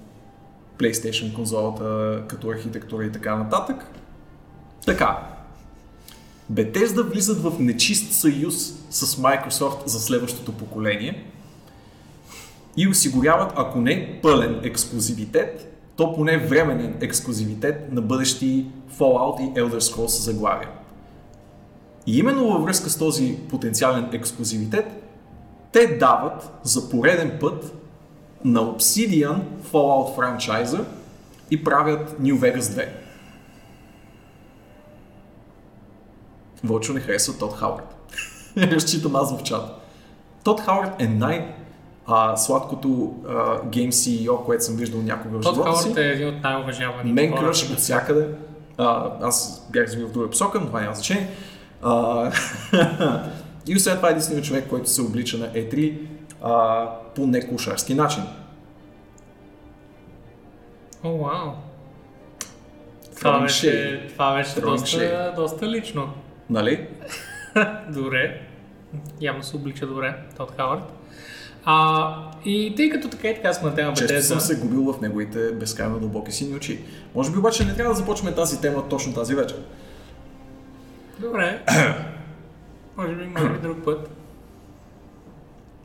PlayStation 0.79 1.35
конзолата 1.35 2.23
като 2.29 2.51
архитектура 2.51 3.05
и 3.05 3.13
така 3.13 3.37
нататък. 3.37 3.77
Така, 4.87 5.19
Bethesda 6.53 7.03
влизат 7.03 7.43
в 7.43 7.53
нечист 7.59 8.13
съюз 8.13 8.75
с 8.91 9.07
Microsoft 9.07 9.87
за 9.87 10.01
следващото 10.01 10.53
поколение 10.53 11.25
и 12.77 12.89
осигуряват, 12.89 13.53
ако 13.57 13.81
не 13.81 14.21
пълен 14.23 14.61
ексклюзивитет, 14.63 15.75
то 15.97 16.15
поне 16.15 16.39
временен 16.39 16.97
ексклюзивитет 17.01 17.93
на 17.93 18.03
бъдещи 18.03 18.67
Fallout 18.99 19.41
и 19.41 19.61
Elder 19.61 19.81
Scrolls 19.81 20.07
заглавия. 20.07 20.71
И 22.07 22.19
именно 22.19 22.53
във 22.53 22.63
връзка 22.63 22.91
с 22.91 22.99
този 22.99 23.39
потенциален 23.51 24.09
ексклюзивитет, 24.13 24.87
те 25.73 25.87
дават 25.87 26.51
за 26.63 26.91
пореден 26.91 27.39
път 27.41 27.78
на 28.45 28.61
Obsidian 28.61 29.41
Fallout 29.73 30.17
франчайза 30.17 30.85
и 31.51 31.65
правят 31.65 32.21
New 32.21 32.35
Vegas 32.35 32.61
2. 32.61 32.89
Вълчо 36.65 36.93
не 36.93 37.01
харесва 37.01 37.39
Тод 37.39 37.55
Хауърд. 37.55 37.95
Разчитам 38.57 39.17
аз 39.17 39.39
в 39.39 39.43
чата. 39.43 39.75
Тод 40.45 40.61
Хауърд 40.61 40.91
е 40.99 41.07
най- 41.07 41.55
а, 42.07 42.37
сладкото 42.37 43.15
а, 43.29 43.33
Game 43.63 43.91
CEO, 43.91 44.45
което 44.45 44.65
съм 44.65 44.77
виждал 44.77 45.03
някога 45.03 45.39
в 45.39 45.43
Тод 45.43 45.55
живота 45.55 45.77
си. 45.77 45.83
Хауърд 45.83 45.99
е 45.99 46.09
един 46.09 46.29
от 46.29 46.43
най-уважаваните 46.43 47.13
Мен 47.13 47.35
кръш 47.35 47.71
от 47.71 47.79
всякъде. 47.79 48.29
А, 48.79 49.13
аз 49.23 49.67
бях 49.73 49.87
развил 49.87 50.09
в 50.09 50.13
друга 50.13 50.31
посока, 50.31 50.61
но 50.61 50.67
това 50.67 50.81
няма 50.81 50.95
значение. 50.95 51.29
А, 51.83 52.33
и 53.67 53.77
освен 53.77 53.97
това 53.97 54.09
е 54.09 54.11
единственият 54.11 54.47
човек, 54.47 54.67
който 54.69 54.91
се 54.91 55.03
облича 55.03 55.39
на 55.39 55.53
E3 55.53 55.99
а, 56.43 56.87
по 57.15 57.27
некошарски 57.27 57.95
начин. 57.95 58.23
О, 61.05 61.19
вау. 61.19 61.51
Това 63.17 63.31
Throwing 63.31 63.43
беше, 63.43 63.67
shade. 63.67 64.13
това 64.13 64.35
беше 64.37 64.61
доста, 64.61 64.89
shade. 64.89 65.35
доста 65.37 65.69
лично. 65.69 66.13
Нали? 66.51 66.87
Добре. 67.89 68.41
Явно 69.21 69.43
се 69.43 69.57
облича 69.57 69.87
добре, 69.87 70.15
Тод 70.37 70.53
Хауърд. 70.57 70.93
А, 71.65 72.15
и 72.45 72.75
тъй 72.77 72.91
като 72.91 73.09
така 73.09 73.29
и 73.29 73.35
така 73.35 73.53
сме 73.53 73.69
на 73.71 73.75
тема 73.75 73.93
Често 73.95 74.23
съм 74.23 74.39
Bethesda, 74.39 74.41
се 74.41 74.61
губил 74.61 74.93
в 74.93 75.01
неговите 75.01 75.53
безкрайно 75.53 76.01
дълбоки 76.01 76.33
сини 76.33 76.55
очи. 76.57 76.81
Може 77.15 77.33
би 77.33 77.39
обаче 77.39 77.65
не 77.65 77.75
трябва 77.75 77.95
да 77.95 77.99
започваме 78.01 78.35
тази 78.35 78.61
тема 78.61 78.89
точно 78.89 79.15
тази 79.15 79.35
вечер. 79.35 79.57
добре. 81.21 81.63
Може 82.97 83.15
би, 83.15 83.27
може 83.27 83.49
би 83.49 83.59
друг 83.59 83.85
път. 83.85 84.11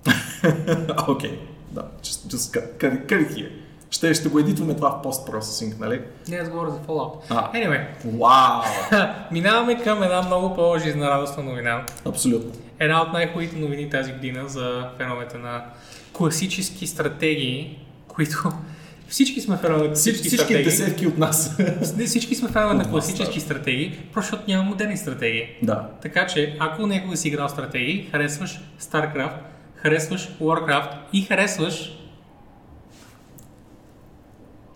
Окей, 1.08 1.40
да. 1.72 1.82
Just, 2.04 2.36
just 2.36 2.58
cut, 2.58 2.78
cut, 2.80 3.06
cut 3.06 3.28
it 3.30 3.36
here. 3.38 3.50
Ще, 3.92 4.14
ще 4.14 4.30
го 4.30 4.40
едитваме 4.40 4.76
това 4.76 4.90
в 4.90 5.02
постпроцесинг, 5.02 5.80
нали? 5.80 6.02
Не, 6.28 6.36
аз 6.36 6.50
говоря 6.50 6.70
за 6.72 6.78
Fallout. 6.78 7.14
А. 7.30 7.52
Anyway, 7.52 7.86
Вау! 8.06 8.62
минаваме 9.32 9.84
към 9.84 10.04
една 10.04 10.22
много 10.22 10.56
по-жизнерадостна 10.56 11.44
новина. 11.44 11.86
Абсолютно. 12.06 12.52
Една 12.80 13.02
от 13.02 13.14
най-хубавите 13.14 13.56
новини 13.56 13.90
тази 13.90 14.12
година 14.14 14.48
за 14.48 14.90
феновете 14.98 15.38
на 15.38 15.64
класически 16.14 16.88
стратегии, 16.88 17.80
които 18.08 18.52
всички 19.08 19.42
сме 19.42 19.58
фенове 19.58 19.88
на 19.88 19.96
Всички, 19.96 20.20
всички 20.20 20.38
стратегии. 20.38 20.64
десетки 20.64 21.08
от 21.08 21.18
нас. 21.18 21.58
Не, 21.98 22.06
всички 22.06 22.36
сме 22.36 22.50
фенове 22.50 22.74
на 22.74 22.90
класически 22.90 23.40
да. 23.40 23.46
стратегии, 23.46 24.00
просто 24.14 24.40
няма 24.48 24.64
модерни 24.64 24.98
стратегии. 24.98 25.48
да. 25.62 25.88
Така 26.02 26.28
че, 26.28 26.56
ако 26.60 26.88
някога 26.88 27.18
си 27.18 27.28
играл 27.28 27.50
стратегии, 27.50 28.08
харесваш 28.12 28.60
StarCraft, 28.82 29.34
харесваш 29.84 30.30
Warcraft 30.42 30.90
и 31.14 31.22
харесваш 31.22 32.00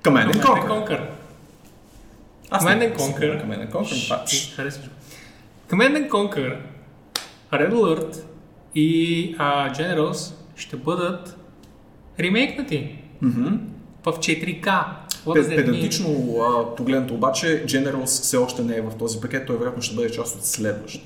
Command 0.03 0.31
and 0.31 0.41
Conquer. 0.41 0.67
Conquer. 0.67 1.01
Аз 2.49 2.63
Command 2.63 2.81
and 2.81 2.97
Conquer. 2.97 3.41
Command 3.41 3.61
and 3.61 3.71
Conquer. 3.71 4.55
харесваш. 4.55 4.89
Command 5.69 5.95
and 5.97 6.09
Conquer, 6.09 6.55
Red 7.53 7.71
Alert 7.73 8.15
и 8.75 8.89
uh, 9.35 9.71
Generals 9.73 10.33
ще 10.55 10.75
бъдат 10.77 11.37
ремейкнати 12.19 12.95
Мгм. 13.21 13.57
в 14.03 14.13
4K. 14.13 14.63
What 14.63 14.85
Пе- 15.25 15.41
does 15.41 15.43
that 15.43 15.49
mean? 15.49 15.55
Педантично 15.55 16.09
а, 16.41 16.75
погледнато 16.75 17.13
обаче, 17.13 17.65
Generals 17.65 18.05
все 18.05 18.37
още 18.37 18.61
не 18.63 18.75
е 18.75 18.81
в 18.81 18.91
този 18.99 19.19
пакет, 19.21 19.47
той 19.47 19.57
вероятно 19.57 19.81
ще 19.81 19.95
бъде 19.95 20.11
част 20.11 20.35
от 20.35 20.45
следващ. 20.45 21.01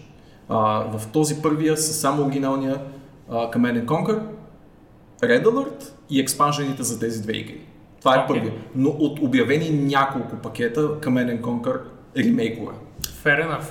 А, 0.49 0.57
в 0.97 1.07
този 1.07 1.41
първия 1.41 1.77
са 1.77 1.93
само 1.93 2.25
оригиналния 2.25 2.81
а, 3.31 3.51
Command 3.51 3.83
and 3.83 3.85
Conquer, 3.85 4.19
Red 5.21 5.43
Alert 5.43 5.83
и 6.09 6.19
експанжените 6.19 6.83
за 6.83 6.99
тези 6.99 7.21
две 7.21 7.33
игри. 7.33 7.61
Това 7.99 8.15
е 8.15 8.19
Окей. 8.19 8.27
първия. 8.27 8.53
Но 8.75 8.89
от 8.89 9.19
обявени 9.19 9.69
няколко 9.69 10.35
пакета 10.35 10.81
Command 10.81 11.39
and 11.39 11.41
Conquer 11.41 11.79
ремейкове. 12.17 12.73
Fair 13.23 13.47
enough. 13.47 13.65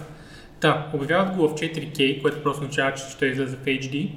Да, 0.60 0.86
обявяват 0.94 1.36
го 1.36 1.48
в 1.48 1.54
4K, 1.54 2.22
което 2.22 2.42
просто 2.42 2.60
означава, 2.60 2.94
че 2.94 3.04
ще 3.04 3.26
излезе 3.26 3.56
в 3.56 3.64
HD. 3.64 4.10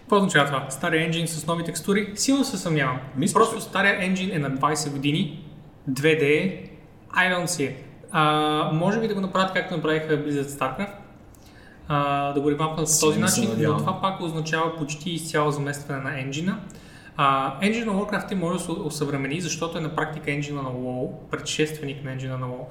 Какво 0.00 0.16
означава 0.16 0.46
това? 0.46 0.66
Стария 0.70 1.04
енджин 1.04 1.28
с 1.28 1.46
нови 1.46 1.64
текстури? 1.64 2.12
Силно 2.14 2.44
се 2.44 2.58
съмнявам. 2.58 2.98
Мисля, 3.16 3.34
просто 3.34 3.56
че- 3.56 3.62
стария 3.62 4.04
енджин 4.04 4.30
е 4.32 4.38
на 4.38 4.50
20 4.50 4.90
години, 4.90 5.44
2D, 5.90 6.22
I 7.10 7.34
don't 7.34 7.44
see 7.44 7.70
it. 7.70 7.74
А, 8.10 8.22
може 8.72 9.00
би 9.00 9.08
да 9.08 9.14
го 9.14 9.20
направят 9.20 9.52
както 9.52 9.76
направиха 9.76 10.06
Blizzard 10.14 10.46
StarCraft, 10.48 10.92
а, 11.88 12.32
да 12.32 12.40
го 12.40 12.50
ревампнат 12.50 12.86
по 12.86 13.06
този 13.06 13.20
начин, 13.20 13.50
но 13.58 13.76
това 13.76 14.00
пак 14.00 14.20
означава 14.20 14.76
почти 14.76 15.10
изцяло 15.10 15.50
заместване 15.50 16.00
на 16.00 16.20
енджина. 16.20 16.58
А, 17.16 17.56
енджина 17.60 17.92
на 17.92 17.98
Warcraft 17.98 18.34
може 18.34 18.58
да 18.58 18.64
се 18.64 18.70
осъвремени, 18.70 19.40
защото 19.40 19.78
е 19.78 19.80
на 19.80 19.94
практика 19.94 20.32
енджина 20.32 20.62
на 20.62 20.70
WoW, 20.70 21.10
предшественик 21.30 22.04
на 22.04 22.12
енджина 22.12 22.38
на 22.38 22.46
WoW. 22.46 22.64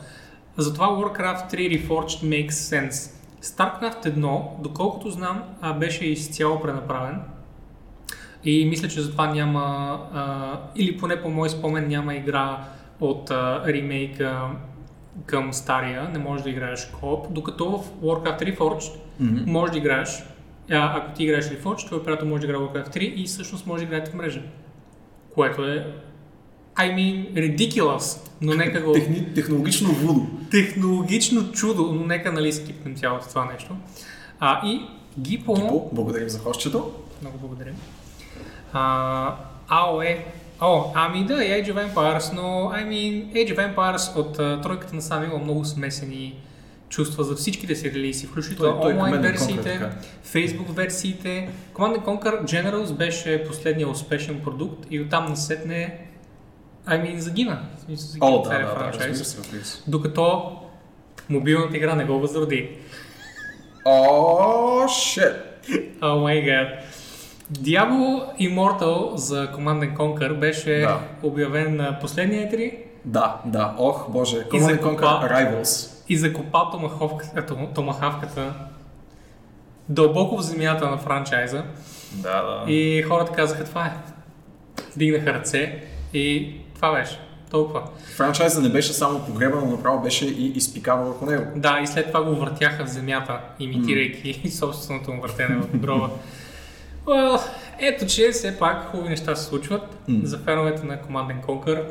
Затова 0.57 0.87
Warcraft 0.87 1.53
3 1.53 1.87
Reforged 1.87 2.23
makes 2.23 2.49
sense. 2.49 3.11
StarCraft 3.41 4.05
1, 4.05 4.61
доколкото 4.61 5.09
знам, 5.09 5.43
беше 5.79 6.05
изцяло 6.05 6.61
пренаправен. 6.61 7.21
И 8.43 8.65
мисля, 8.65 8.87
че 8.87 9.01
затова 9.01 9.27
няма, 9.27 9.99
а, 10.13 10.59
или 10.75 10.97
поне 10.97 11.21
по 11.21 11.29
мой 11.29 11.49
спомен, 11.49 11.87
няма 11.87 12.15
игра 12.15 12.63
от 12.99 13.31
а, 13.31 13.63
ремейка 13.65 14.49
към 15.25 15.53
стария, 15.53 16.09
не 16.13 16.19
можеш 16.19 16.43
да 16.43 16.49
играеш 16.49 16.91
кооп, 16.99 17.33
докато 17.33 17.71
в 17.71 18.03
Warcraft 18.03 18.57
Reforged 18.57 18.91
Мгм. 19.19 19.51
можеш 19.51 19.71
да 19.71 19.77
играеш, 19.77 20.23
а, 20.71 20.97
ако 20.97 21.15
ти 21.15 21.23
играеш 21.23 21.45
Reforged, 21.45 21.85
твой 21.87 22.03
приятел 22.03 22.27
може 22.27 22.41
да 22.41 22.47
играе 22.47 22.61
Warcraft 22.61 22.95
3 22.95 22.99
и 22.99 23.25
всъщност 23.25 23.67
може 23.67 23.85
да 23.85 23.87
играете 23.87 24.11
в 24.11 24.13
мрежа. 24.13 24.41
Което 25.35 25.67
е 25.67 25.93
I 26.75 26.95
mean, 26.95 27.33
ridiculous, 27.33 28.29
но 28.41 28.53
нека 28.55 28.81
го... 28.81 28.91
Техни, 28.93 29.33
технологично 29.33 29.89
вудо. 29.93 30.27
Технологично 30.51 31.51
чудо, 31.51 31.83
но 31.93 32.05
нека 32.05 32.31
нали 32.31 32.53
скипнем 32.53 32.95
цялото 32.95 33.27
това 33.27 33.45
нещо. 33.45 33.75
А, 34.39 34.67
и 34.67 34.81
Гипо... 35.19 35.53
Кипо, 35.53 35.89
благодарим 35.91 36.29
за 36.29 36.39
хощето. 36.39 36.91
Много 37.21 37.37
благодаря. 37.37 37.71
А, 38.73 39.35
AOE. 39.69 40.17
О, 40.61 40.91
ами 40.95 41.25
да, 41.25 41.43
и 41.43 41.47
Age 41.47 41.73
of 41.73 41.93
Empires, 41.93 42.33
но 42.33 42.71
I 42.73 42.87
mean, 42.87 43.33
Age 43.33 43.55
of 43.55 43.75
Empires 43.75 44.15
от 44.15 44.39
а, 44.39 44.61
тройката 44.61 44.95
на 44.95 45.01
сам 45.01 45.23
има 45.23 45.37
много 45.37 45.65
смесени 45.65 46.35
чувства 46.89 47.23
за 47.23 47.35
всичките 47.35 47.75
си 47.75 47.91
релизи, 47.93 48.27
включително 48.27 48.81
той 48.81 48.93
онлайн 48.93 49.21
версиите. 49.21 49.79
Facebook 50.25 50.71
версиите. 50.71 51.49
Command 51.73 51.97
and 51.97 52.03
Conquer 52.03 52.43
Generals 52.43 52.93
беше 52.93 53.43
последния 53.47 53.89
успешен 53.89 54.41
продукт 54.43 54.87
и 54.89 55.01
оттам 55.01 55.25
насетне 55.25 56.07
I 56.87 57.03
mean, 57.03 57.17
загина. 57.17 57.61
Смисъл, 57.85 58.07
загина 58.07 58.35
О, 58.35 58.41
да, 58.41 58.49
да, 58.49 58.97
да. 58.97 59.53
Докато 59.87 60.57
мобилната 61.29 61.77
игра 61.77 61.95
не 61.95 62.05
го 62.05 62.19
възроди. 62.19 62.69
О, 63.85 64.87
шет. 64.87 65.67
О 66.01 66.15
май 66.15 66.41
гад. 66.41 66.67
Diablo 67.53 68.09
Immortal 68.39 69.15
за 69.15 69.47
Command 69.47 69.79
and 69.81 69.93
Conquer 69.93 70.33
беше 70.33 70.79
Да. 70.79 70.99
обявен 71.23 71.75
на 71.75 71.99
последния 71.99 72.49
E3 72.49 72.73
Да, 73.05 73.35
да, 73.45 73.75
ох, 73.77 74.09
боже. 74.09 74.37
Command. 74.37 74.81
Conquer 74.81 75.31
Rivals. 75.31 75.91
и 76.09 76.17
закопа 76.17 76.59
томахавката, 76.71 77.45
том- 77.45 77.67
томахавката 77.75 78.53
дълбоко 79.89 80.37
в 80.37 80.41
земята 80.41 80.89
на 80.89 80.97
франчайза 80.97 81.63
Да, 82.13 82.41
да. 82.41 82.71
и 82.71 83.01
хората 83.01 83.31
казаха 83.31 83.63
това 83.63 83.85
е. 83.85 83.91
Дигнаха 84.95 85.33
ръце 85.33 85.83
и 86.13 86.55
това 86.75 86.93
беше. 86.93 87.19
Толкова. 87.51 87.81
Франчайза 88.15 88.61
не 88.61 88.69
беше 88.69 88.93
само 88.93 89.19
погребан, 89.19 89.59
но 89.59 89.71
направо 89.71 90.01
беше 90.01 90.25
и 90.25 90.45
изпикан 90.47 90.99
върху 91.01 91.25
него. 91.25 91.43
Да, 91.55 91.79
и 91.79 91.87
след 91.87 92.07
това 92.07 92.23
го 92.23 92.35
въртяха 92.35 92.85
в 92.85 92.89
земята, 92.89 93.39
имитирайки 93.59 94.49
собственото 94.51 95.11
му 95.11 95.21
въртене 95.21 95.55
в 95.55 95.77
гроба. 95.77 96.09
Well, 97.05 97.41
ето, 97.79 98.05
че 98.05 98.31
все 98.31 98.59
пак 98.59 98.91
хубави 98.91 99.09
неща 99.09 99.35
се 99.35 99.43
случват 99.45 99.81
М. 100.07 100.19
за 100.23 100.37
феновете 100.37 100.85
на 100.85 100.97
Command 100.97 101.27
and 101.33 101.45
Conquer. 101.45 101.83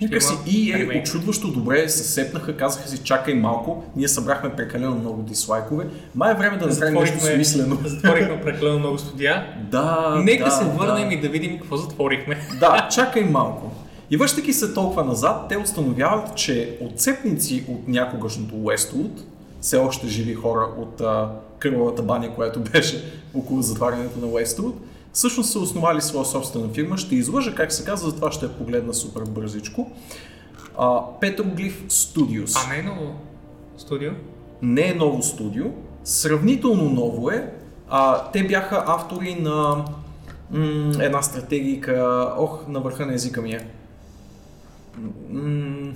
Нека 0.00 0.20
си 0.20 0.34
и 0.46 0.72
е 0.72 1.00
очудващо 1.02 1.48
добре 1.48 1.88
се 1.88 2.04
сепнаха, 2.04 2.56
казаха 2.56 2.88
си 2.88 2.98
чакай 2.98 3.34
малко, 3.34 3.84
ние 3.96 4.08
събрахме 4.08 4.56
прекалено 4.56 4.94
много 4.94 5.22
дислайкове, 5.22 5.86
май 6.14 6.32
е 6.32 6.34
време 6.34 6.56
да 6.56 6.66
направим 6.66 6.94
нещо 6.94 7.20
смислено. 7.20 7.78
затворихме 7.84 8.40
прекалено 8.40 8.78
много 8.78 8.98
студия. 8.98 9.46
Да, 9.70 10.14
Нека 10.24 10.44
да, 10.44 10.50
се 10.50 10.64
върнем 10.64 11.08
да. 11.08 11.14
и 11.14 11.20
да 11.20 11.28
видим 11.28 11.58
какво 11.58 11.76
затворихме. 11.76 12.36
Да, 12.60 12.88
чакай 12.94 13.24
малко. 13.24 13.70
И 14.10 14.16
връщайки 14.16 14.52
се 14.52 14.74
толкова 14.74 15.04
назад, 15.04 15.48
те 15.48 15.56
установяват, 15.56 16.36
че 16.36 16.78
отцепници 16.80 17.64
от 17.68 17.88
някогашното 17.88 18.54
Westwood, 18.54 19.20
все 19.60 19.76
още 19.76 20.06
живи 20.08 20.34
хора 20.34 20.66
от 20.78 21.00
а, 21.00 21.28
кървавата 21.58 22.02
баня, 22.02 22.34
която 22.34 22.60
беше 22.60 23.04
около 23.34 23.62
затварянето 23.62 24.18
на 24.18 24.26
Westwood, 24.26 24.72
всъщност 25.12 25.50
са 25.52 25.58
основали 25.58 26.00
своя 26.00 26.24
собствена 26.24 26.68
фирма. 26.68 26.98
Ще 26.98 27.14
излъжа 27.14 27.54
как 27.54 27.72
се 27.72 27.84
казва, 27.84 28.10
затова 28.10 28.32
ще 28.32 28.44
я 28.46 28.52
погледна 28.52 28.94
супер 28.94 29.22
бързичко. 29.22 29.90
Petroglyph 31.22 31.86
Studios. 31.88 32.66
А 32.66 32.72
не 32.72 32.78
е 32.78 32.82
ново 32.82 33.14
студио? 33.76 34.10
не 34.62 34.88
е 34.88 34.94
ново 34.94 35.22
студио, 35.22 35.64
сравнително 36.04 36.84
ново 36.84 37.30
е. 37.30 37.52
А, 37.88 38.30
те 38.30 38.44
бяха 38.44 38.84
автори 38.86 39.34
на 39.34 39.84
м- 40.50 40.92
една 41.00 41.22
стратегика, 41.22 42.26
ох, 42.38 42.68
на 42.68 42.80
върха 42.80 43.06
на 43.06 43.14
езика 43.14 43.42
ми 43.42 43.52
е. 43.52 43.66
М- 45.30 45.92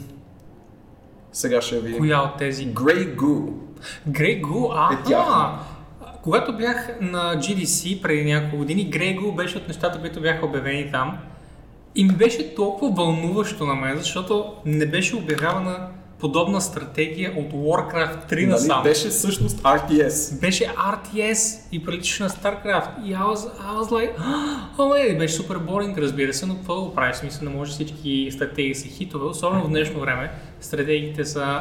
сега 1.32 1.60
ще 1.60 1.80
ви... 1.80 1.98
Коя 1.98 2.20
от 2.22 2.36
тези? 2.38 2.74
Grey 2.74 3.16
Goo. 3.16 3.52
Grey 4.08 4.42
Goo? 4.42 4.68
А, 4.74 4.94
Е 4.94 5.02
тяхна. 5.02 5.58
Когато 6.26 6.56
бях 6.56 6.88
на 7.00 7.36
GDC 7.36 8.02
преди 8.02 8.24
няколко 8.24 8.56
години, 8.56 8.90
Goo 8.90 9.34
беше 9.34 9.58
от 9.58 9.68
нещата, 9.68 10.00
които 10.00 10.20
бяха 10.20 10.46
обявени 10.46 10.90
там. 10.92 11.18
И 11.94 12.04
ми 12.04 12.12
беше 12.12 12.54
толкова 12.54 12.94
вълнуващо 12.94 13.64
на 13.64 13.74
мен, 13.74 13.98
защото 13.98 14.52
не 14.64 14.86
беше 14.86 15.16
обявявана 15.16 15.88
подобна 16.18 16.60
стратегия 16.60 17.32
от 17.36 17.52
Warcraft 17.52 18.32
3 18.32 18.34
Нали? 18.34 18.46
насам. 18.46 18.82
Беше 18.82 19.08
всъщност 19.08 19.62
RTS. 19.62 20.40
Беше 20.40 20.64
RTS 20.64 21.58
и 21.72 21.84
приличаше 21.84 22.22
на 22.22 22.30
StarCraft. 22.30 23.04
И 23.04 23.14
I 23.14 23.22
was, 23.22 23.50
I 23.60 23.82
was 23.82 24.12
like, 24.78 25.10
е, 25.10 25.18
беше 25.18 25.34
супер 25.34 25.56
боринг, 25.56 25.98
разбира 25.98 26.32
се, 26.32 26.46
но 26.46 26.54
какво 26.54 26.74
да 26.74 26.80
го 26.80 26.94
прави? 26.94 27.12
В 27.12 27.16
смисъл, 27.16 27.48
не 27.48 27.56
може 27.56 27.72
всички 27.72 28.28
стратегии 28.32 28.74
са 28.74 28.88
хитове, 28.88 29.24
особено 29.24 29.64
в 29.64 29.68
днешно 29.68 30.00
време. 30.00 30.30
Стратегиите 30.60 31.24
са 31.24 31.60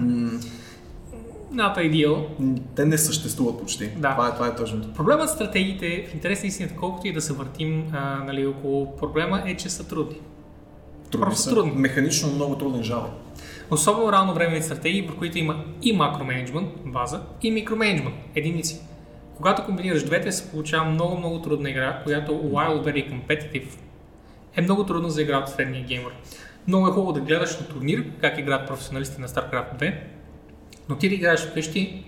м, 0.00 0.30
not 1.52 1.78
ideal. 1.78 2.26
Те 2.76 2.84
не 2.84 2.98
съществуват 2.98 3.60
почти. 3.60 3.88
Да. 3.88 4.10
Това, 4.10 4.28
е, 4.28 4.34
това 4.34 4.46
е 4.46 4.54
тъжното. 4.54 4.92
Проблемът 4.92 5.30
с 5.30 5.32
стратегиите, 5.32 6.06
в 6.10 6.14
интерес 6.14 6.42
на 6.42 6.46
истината, 6.46 6.74
колкото 6.76 7.06
и 7.06 7.12
да 7.12 7.20
се 7.20 7.32
въртим 7.32 7.84
а, 7.92 8.24
нали, 8.24 8.46
около 8.46 8.96
проблема, 8.96 9.42
е, 9.46 9.56
че 9.56 9.70
са 9.70 9.88
трудни. 9.88 10.16
Трудни 11.10 11.26
Просто 11.26 11.42
са. 11.42 11.50
трудно. 11.50 11.74
Механично 11.74 12.32
много 12.32 12.58
труден 12.58 12.82
жал. 12.82 13.10
Особено 13.70 14.12
рано 14.12 14.34
времени 14.34 14.62
стратегии, 14.62 15.08
в 15.08 15.16
които 15.18 15.38
има 15.38 15.64
и 15.82 15.92
макроменеджмент, 15.92 16.68
база, 16.84 17.20
и 17.42 17.50
микроменеджмент, 17.50 18.16
единици. 18.34 18.80
Когато 19.36 19.64
комбинираш 19.64 20.04
двете, 20.04 20.32
се 20.32 20.50
получава 20.50 20.90
много, 20.90 21.16
много 21.16 21.42
трудна 21.42 21.70
игра, 21.70 22.00
която 22.04 22.32
while 22.32 22.82
very 22.84 23.12
competitive, 23.12 23.68
е 24.56 24.62
много 24.62 24.86
трудно 24.86 25.08
за 25.08 25.22
игра 25.22 25.38
от 25.38 25.48
средния 25.48 25.84
геймер. 25.84 26.12
Много 26.68 26.88
е 26.88 26.90
хубаво 26.90 27.12
да 27.12 27.20
гледаш 27.20 27.60
на 27.60 27.66
турнир, 27.66 28.04
как 28.20 28.38
играят 28.38 28.68
професионалисти 28.68 29.20
на 29.20 29.28
StarCraft 29.28 29.80
2, 29.80 29.94
но 30.88 30.96
ти 30.96 31.08
да 31.08 31.14
играеш 31.14 31.40
вкъщи, 31.40 32.04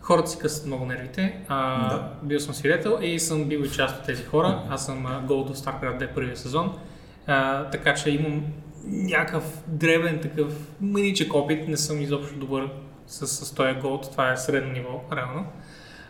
хората 0.00 0.30
си 0.30 0.38
късат 0.38 0.66
много 0.66 0.86
нервите. 0.86 1.40
А, 1.48 1.88
Да. 1.88 2.08
Бил 2.22 2.40
съм 2.40 2.54
свидетел 2.54 2.98
и 3.02 3.20
съм 3.20 3.44
бил 3.44 3.58
и 3.58 3.70
част 3.70 3.98
от 3.98 4.06
тези 4.06 4.24
хора. 4.24 4.62
Аз 4.70 4.86
съм 4.86 5.06
Gold 5.06 5.52
of 5.52 5.54
StarCraft 5.54 5.98
2 6.00 6.14
първия 6.14 6.36
сезон. 6.36 6.78
А, 7.26 7.64
така 7.64 7.94
че 7.94 8.10
имам 8.10 8.44
някакъв 8.84 9.62
древен 9.66 10.18
такъв 10.20 10.52
мъничък 10.80 11.34
опит. 11.34 11.68
Не 11.68 11.76
съм 11.76 12.00
изобщо 12.00 12.38
добър 12.38 12.68
с, 13.06 13.26
с 13.26 13.54
този 13.54 13.70
Gold. 13.70 14.10
Това 14.10 14.32
е 14.32 14.36
средно 14.36 14.72
ниво, 14.72 15.00
реално. 15.16 15.46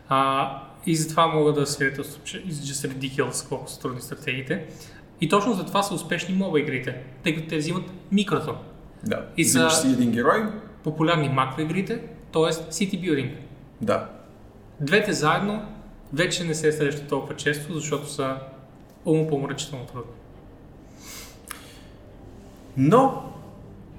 А, 0.09 0.51
и 0.87 0.97
затова 0.97 1.27
мога 1.27 1.53
да 1.53 1.67
свидетелствам, 1.67 2.23
че 2.25 2.43
изглежда 2.47 2.75
се 2.75 2.89
ridiculous 2.91 3.49
колко 3.49 3.71
са 3.71 3.81
трудни 3.81 4.01
стратегиите. 4.01 4.67
И 5.21 5.29
точно 5.29 5.53
за 5.53 5.67
това 5.67 5.83
са 5.83 5.95
успешни 5.95 6.35
моба 6.35 6.61
игрите, 6.61 7.03
тъй 7.23 7.35
като 7.35 7.49
те 7.49 7.57
взимат 7.57 7.85
микрото. 8.13 8.57
Да. 9.05 9.27
И 9.37 9.45
за- 9.45 9.71
си 9.71 9.87
един 9.89 10.11
герой. 10.11 10.43
Популярни 10.85 11.29
макро 11.29 11.63
игрите, 11.63 12.03
т.е. 12.33 12.53
City 12.53 13.01
Building. 13.01 13.31
Да. 13.81 14.11
Двете 14.81 15.13
заедно 15.13 15.63
вече 16.13 16.45
не 16.45 16.55
се 16.55 16.73
срещат 16.73 17.09
толкова 17.09 17.37
често, 17.37 17.75
защото 17.75 18.11
са 18.11 18.37
умопомрачително 19.05 19.87
трудно. 19.87 20.13
Но, 22.77 23.33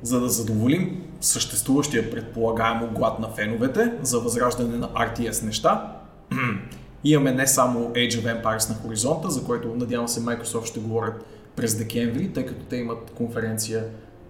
за 0.01 0.19
да 0.19 0.29
задоволим 0.29 1.03
съществуващия 1.21 2.11
предполагаемо 2.11 2.87
глад 2.87 3.19
на 3.19 3.27
феновете 3.27 3.93
за 4.01 4.19
възраждане 4.19 4.77
на 4.77 4.89
RTS 4.89 5.45
неща, 5.45 5.95
имаме 7.03 7.31
не 7.31 7.47
само 7.47 7.79
Age 7.79 8.09
of 8.09 8.43
Empires 8.43 8.69
на 8.69 8.75
хоризонта, 8.75 9.29
за 9.29 9.43
което 9.43 9.75
надявам 9.75 10.07
се 10.07 10.21
Microsoft 10.21 10.65
ще 10.65 10.79
говорят 10.79 11.25
през 11.55 11.77
декември, 11.77 12.33
тъй 12.33 12.45
като 12.45 12.65
те 12.65 12.75
имат 12.75 13.11
конференция 13.15 13.83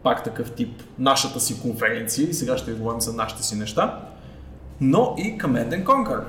пак 0.05 0.23
такъв 0.23 0.51
тип, 0.51 0.83
нашата 0.99 1.39
си 1.39 1.61
конференция 1.61 2.29
и 2.29 2.33
сега 2.33 2.57
ще 2.57 2.71
говорим 2.71 3.01
за 3.01 3.13
нашите 3.13 3.43
си 3.43 3.55
неща, 3.55 3.99
но 4.81 5.15
и 5.17 5.37
Command 5.37 5.69
and 5.69 5.83
Conquer. 5.83 6.23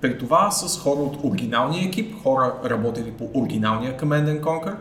При 0.00 0.18
това 0.18 0.50
с 0.50 0.80
хора 0.80 1.00
от 1.00 1.24
оригиналния 1.24 1.86
екип, 1.86 2.22
хора 2.22 2.54
работили 2.64 3.10
по 3.10 3.30
оригиналния 3.34 3.96
Command 3.96 4.24
and 4.24 4.40
Conquer, 4.40 4.74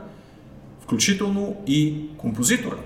включително 0.80 1.56
и 1.68 2.06
композитора. 2.18 2.78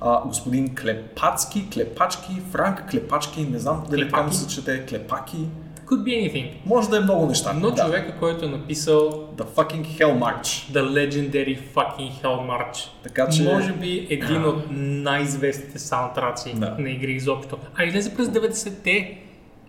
А, 0.00 0.22
господин 0.26 0.74
Клепацки, 0.74 1.70
Клепачки, 1.70 2.42
Франк 2.50 2.90
Клепачки, 2.90 3.42
не 3.42 3.58
знам 3.58 3.84
дали 3.90 4.08
така 4.08 4.22
му 4.22 4.32
се 4.32 4.48
чете, 4.48 4.86
Клепаки. 4.86 5.48
Could 5.90 6.02
be 6.02 6.32
anything. 6.32 6.50
Може 6.66 6.88
да 6.88 6.96
е 6.96 7.00
много 7.00 7.26
неща. 7.26 7.52
Но 7.52 7.70
да. 7.70 7.84
човека, 7.84 8.18
който 8.18 8.44
е 8.44 8.48
написал 8.48 9.28
The 9.36 9.44
fucking 9.44 9.86
Hell 9.86 10.18
March. 10.18 10.72
The 10.72 10.82
Legendary 10.82 11.58
fucking 11.74 12.22
Hell 12.22 12.24
March. 12.24 12.88
Така 13.02 13.28
че... 13.28 13.42
Може 13.42 13.72
би 13.72 14.06
един 14.10 14.44
от 14.44 14.64
най-известните 14.70 15.78
саундтраци 15.78 16.54
Да. 16.54 16.76
на 16.78 16.90
игри 16.90 17.12
изобщо. 17.12 17.58
А 17.76 17.84
излезе 17.84 18.14
през 18.14 18.28
90-те 18.28 19.18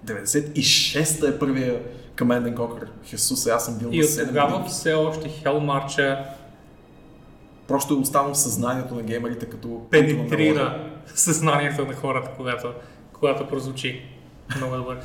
96-та 0.05 1.27
е 1.27 1.39
първия 1.39 1.79
Command 2.15 2.53
and 2.53 2.55
Conquer. 2.55 2.87
Хесус, 3.05 3.47
аз 3.47 3.65
съм 3.65 3.77
бил 3.77 3.87
и 3.91 3.97
на 3.97 4.03
от 4.03 4.09
7 4.09 4.27
тогава 4.27 4.51
години. 4.51 4.69
все 4.69 4.93
още 4.93 5.29
Hell 5.29 5.59
March 5.59 6.23
Просто 7.67 7.93
е 7.93 7.97
останал 7.97 8.33
в 8.33 8.37
съзнанието 8.37 8.95
на 8.95 9.01
геймерите 9.01 9.45
като 9.45 9.81
пенетрира 9.91 10.91
съзнанието 11.15 11.85
на 11.85 11.93
хората, 11.93 12.31
когато, 12.37 12.73
когато 13.13 13.47
прозвучи 13.47 14.01
много 14.57 14.75
добър. 14.75 14.97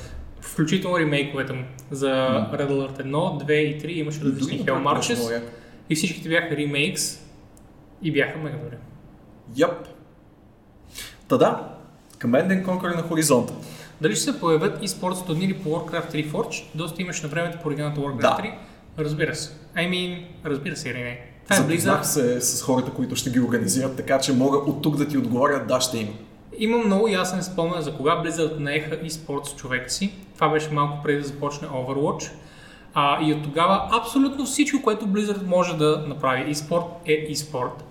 Включително 0.47 0.99
ремейковете 0.99 1.53
му 1.53 1.64
за 1.90 2.07
Red 2.53 2.68
Alert 2.70 3.03
1, 3.03 3.44
2 3.44 3.53
и 3.53 3.80
3 3.80 3.86
имаше 3.86 4.20
различни 4.24 4.64
Hell 4.64 4.82
Marches 4.82 5.42
и 5.90 5.94
всичките 5.94 6.28
бяха 6.28 6.57
ремейкс 6.57 7.18
и 8.03 8.12
бяха 8.12 8.38
мега 8.38 8.57
добри. 8.57 8.76
Яп. 9.57 9.88
Та 11.28 11.36
да, 11.36 11.68
Command 12.18 12.47
and 12.47 12.64
Conquer 12.64 12.97
на 12.97 13.03
хоризонта. 13.03 13.53
Дали 14.01 14.14
ще 14.14 14.24
се 14.24 14.40
появят 14.40 14.82
и 14.82 14.88
спорт 14.88 15.26
турнири 15.26 15.55
по 15.55 15.68
Warcraft 15.68 16.12
3 16.12 16.30
Forge? 16.30 16.64
Доста 16.74 17.03
имаш 17.03 17.22
на 17.22 17.28
времето 17.28 17.59
по 17.62 17.68
оригиналната 17.68 18.01
Warcraft 18.01 18.20
Да. 18.20 18.38
3. 18.42 18.55
Разбира 18.99 19.34
се. 19.34 19.51
I 19.76 19.90
mean, 19.90 20.24
разбира 20.44 20.76
се 20.76 20.88
или 20.88 20.99
не. 20.99 21.20
Това 21.44 21.57
е 21.57 21.61
Запознах 21.61 22.07
се 22.07 22.40
с 22.40 22.62
хората, 22.62 22.90
които 22.90 23.16
ще 23.16 23.30
ги 23.30 23.40
организират, 23.40 23.97
така 23.97 24.18
че 24.18 24.32
мога 24.32 24.57
от 24.57 24.82
тук 24.82 24.97
да 24.97 25.09
ти 25.09 25.18
отговоря, 25.18 25.64
да, 25.68 25.80
ще 25.80 25.99
има. 25.99 26.12
Имам 26.59 26.86
много 26.86 27.09
ясен 27.09 27.42
спомен 27.42 27.82
за 27.82 27.96
кога 27.96 28.22
Blizzard 28.22 28.59
наеха 28.59 29.02
e-sport 29.02 29.44
с 29.44 29.57
човека 29.57 29.90
си. 29.90 30.12
Това 30.34 30.48
беше 30.48 30.70
малко 30.70 31.02
преди 31.02 31.18
да 31.18 31.26
започне 31.26 31.68
Overwatch. 31.68 32.30
А, 32.94 33.22
и 33.22 33.34
от 33.34 33.42
тогава 33.42 33.88
абсолютно 33.92 34.44
всичко, 34.44 34.82
което 34.82 35.07
Blizzard 35.07 35.46
може 35.46 35.76
да 35.76 36.04
направи 36.09 36.54
e-sport 36.54 36.86
е 37.07 37.32
e-sport. 37.32 37.82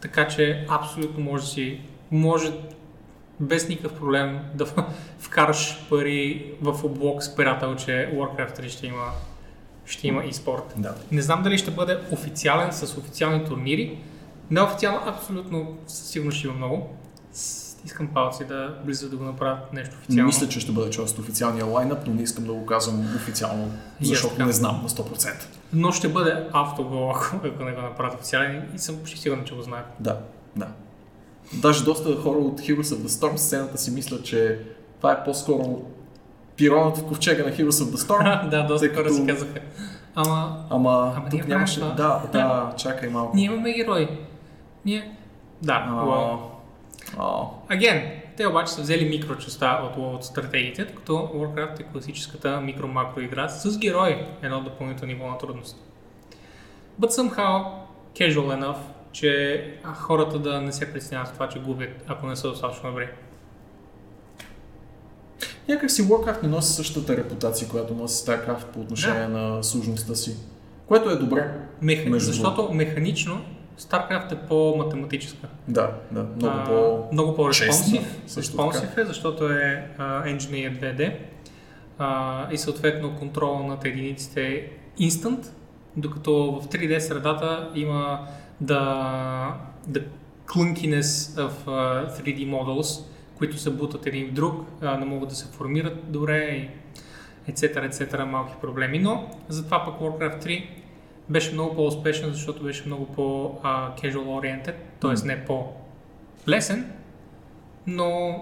Така 0.00 0.28
че 0.28 0.66
абсолютно 0.68 1.24
може 1.24 1.44
да 1.44 1.50
си, 1.50 1.80
може 2.10 2.52
без 3.40 3.68
никакъв 3.68 3.98
проблем 3.98 4.40
да 4.54 4.66
вкараш 5.18 5.86
пари 5.90 6.52
в 6.62 6.84
облог 6.84 7.22
с 7.22 7.36
приятел, 7.36 7.76
че 7.76 8.10
Warcraft 8.14 8.60
3 8.60 8.68
ще 8.68 8.86
има, 8.86 9.10
ще 9.84 10.08
има 10.08 10.22
e-sport. 10.22 10.62
Да. 10.76 10.94
Не 11.12 11.22
знам 11.22 11.42
дали 11.42 11.58
ще 11.58 11.70
бъде 11.70 11.98
официален 12.12 12.72
с 12.72 12.98
официални 12.98 13.44
турнири. 13.44 13.98
Неофициално 14.50 15.00
абсолютно 15.06 15.78
със 15.86 16.08
сигурност 16.08 16.38
ще 16.38 16.46
има 16.46 16.56
много. 16.56 16.96
Искам 17.84 18.06
палци 18.06 18.44
да 18.44 18.74
близо 18.84 19.08
да 19.10 19.16
го 19.16 19.24
направят 19.24 19.72
нещо 19.72 19.96
официално. 19.98 20.26
Мисля, 20.26 20.48
че 20.48 20.60
ще 20.60 20.72
бъде 20.72 20.90
част 20.90 21.14
от 21.14 21.24
официалния 21.24 21.64
лайнап, 21.64 22.06
но 22.06 22.14
не 22.14 22.22
искам 22.22 22.44
да 22.44 22.52
го 22.52 22.66
казвам 22.66 23.00
официално, 23.16 23.70
защото 24.00 24.34
така. 24.34 24.46
не 24.46 24.52
знам 24.52 24.80
на 24.82 24.88
100%. 24.88 25.32
Но 25.72 25.92
ще 25.92 26.08
бъде 26.08 26.46
автогол, 26.52 27.10
ако, 27.10 27.36
ако 27.46 27.64
не 27.64 27.72
го 27.72 27.80
направят 27.82 28.14
официален 28.14 28.68
и 28.74 28.78
съм 28.78 28.96
почти 28.96 29.18
сигурен, 29.20 29.44
че 29.44 29.54
го 29.54 29.62
знаят. 29.62 29.86
Да, 30.00 30.18
да. 30.56 30.66
Даже 31.52 31.84
доста 31.84 32.16
хора 32.16 32.38
от 32.38 32.60
Heroes 32.60 32.82
of 32.82 32.96
the 32.96 33.06
Storm 33.06 33.36
сцената 33.36 33.78
си 33.78 33.90
мислят, 33.90 34.24
че 34.24 34.60
това 34.96 35.12
е 35.12 35.24
по-скоро 35.24 35.82
пиронът 36.56 36.96
в 36.98 37.06
ковчега 37.06 37.44
на 37.44 37.50
Heroes 37.50 37.70
of 37.70 37.94
the 37.94 37.96
Storm. 37.96 38.48
да, 38.50 38.62
доста 38.66 38.88
хора 38.88 39.02
като- 39.02 39.14
си 39.14 39.26
казаха. 39.26 39.60
Ама, 40.14 40.64
Ама, 40.70 41.14
Ама 41.16 41.28
тук 41.30 41.48
нямаше... 41.48 41.80
Да, 41.80 42.22
да, 42.32 42.72
чакай 42.76 43.08
малко. 43.08 43.36
ние 43.36 43.44
имаме 43.44 43.72
герои. 43.72 44.08
Ние... 44.84 45.16
Да, 45.62 45.72
А, 45.88 46.36
а, 47.18 47.46
Again, 47.70 48.22
те 48.36 48.46
обаче 48.46 48.72
са 48.72 48.82
взели 48.82 49.08
микрочаста 49.08 49.80
от, 49.82 50.14
от 50.14 50.24
стратегиите, 50.24 50.84
докато 50.84 51.12
Warcraft 51.12 51.80
е 51.80 51.82
класическата 51.82 52.48
микро-макро 52.48 53.20
игра 53.20 53.48
с 53.48 53.78
герои, 53.78 54.16
едно 54.42 54.60
допълнително 54.60 55.12
ниво 55.12 55.28
на 55.28 55.38
трудност. 55.38 55.76
But 57.00 57.08
somehow, 57.08 57.64
casual 58.14 58.60
enough, 58.60 58.78
че 59.12 59.64
хората 59.94 60.38
да 60.38 60.60
не 60.60 60.72
се 60.72 60.92
притесняват 60.92 61.32
това, 61.32 61.48
че 61.48 61.58
губят, 61.58 62.04
ако 62.06 62.26
не 62.26 62.36
са 62.36 62.48
достатъчно 62.48 62.90
добри. 62.90 63.08
Някак 65.68 65.90
си 65.90 66.02
Warcraft 66.02 66.42
не 66.42 66.48
носи 66.48 66.72
същата 66.72 67.16
репутация, 67.16 67.68
която 67.68 67.94
носи 67.94 68.26
StarCraft 68.26 68.64
по 68.64 68.80
отношение 68.80 69.28
на 69.28 69.64
сложността 69.64 70.14
си. 70.14 70.36
Което 70.86 71.10
е 71.10 71.16
добре. 71.16 71.54
Меха... 71.82 72.10
Между 72.10 72.32
Защото 72.32 72.72
механично 72.72 73.44
StarCraft 73.78 74.32
е 74.32 74.36
по-математическа. 74.48 75.48
Да, 75.68 75.90
да, 76.10 76.26
много 76.36 76.58
А, 76.58 76.64
по... 76.64 77.08
много 77.12 77.34
по-респонсив. 77.34 78.36
Респонсив 78.36 78.98
е, 78.98 79.04
защото 79.04 79.48
е 79.48 79.90
а, 79.98 80.24
engine 80.24 80.66
е 80.66 80.80
2D 80.80 81.16
а, 81.98 82.48
и 82.52 82.58
съответно 82.58 83.16
контрола 83.16 83.66
над 83.66 83.84
единиците 83.84 84.46
е 84.46 84.70
instant, 85.00 85.46
докато 85.96 86.60
в 86.60 86.68
3D 86.68 86.98
средата 86.98 87.70
има 87.74 88.26
the, 88.64 89.52
the 89.88 90.02
clunkiness 90.46 91.40
of 91.40 91.52
uh, 91.66 92.22
3D 92.22 92.48
models, 92.48 93.04
които 93.38 93.58
се 93.58 93.70
бутат 93.70 94.06
един 94.06 94.28
в 94.28 94.32
друг, 94.32 94.66
а, 94.80 94.98
не 94.98 95.04
могат 95.04 95.28
да 95.28 95.34
се 95.34 95.46
формират 95.46 96.12
добре 96.12 96.38
и 96.38 96.70
etc. 97.52 97.90
etc. 97.90 98.24
малки 98.24 98.54
проблеми. 98.60 98.98
Но 98.98 99.30
затова 99.48 99.84
пък 99.84 99.94
Warcraft 100.00 100.44
3 100.44 100.66
беше 101.28 101.52
много 101.52 101.74
по-успешен, 101.74 102.32
защото 102.32 102.62
беше 102.62 102.86
много 102.86 103.06
по-casual 103.06 104.16
oriented, 104.16 104.74
т.е. 105.00 105.26
не 105.26 105.44
по-лесен, 105.44 106.92
но 107.86 108.40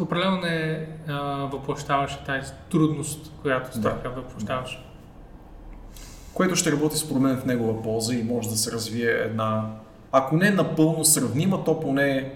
определено 0.00 0.40
не 0.40 0.86
а, 1.08 1.20
въплащаваше 1.52 2.24
тази 2.26 2.52
трудност, 2.70 3.32
която 3.42 3.80
Да. 3.80 3.88
StarCraft 3.88 4.14
въплащаваше. 4.14 4.84
Което 6.34 6.56
ще 6.56 6.72
работи 6.72 6.96
според 6.96 7.22
мен 7.22 7.36
в 7.36 7.44
негова 7.44 7.82
полза 7.82 8.14
и 8.14 8.22
може 8.22 8.48
да 8.48 8.56
се 8.56 8.72
развие 8.72 9.10
една, 9.10 9.70
ако 10.12 10.36
не 10.36 10.50
напълно 10.50 11.04
сравнима, 11.04 11.64
то 11.64 11.80
поне 11.80 12.34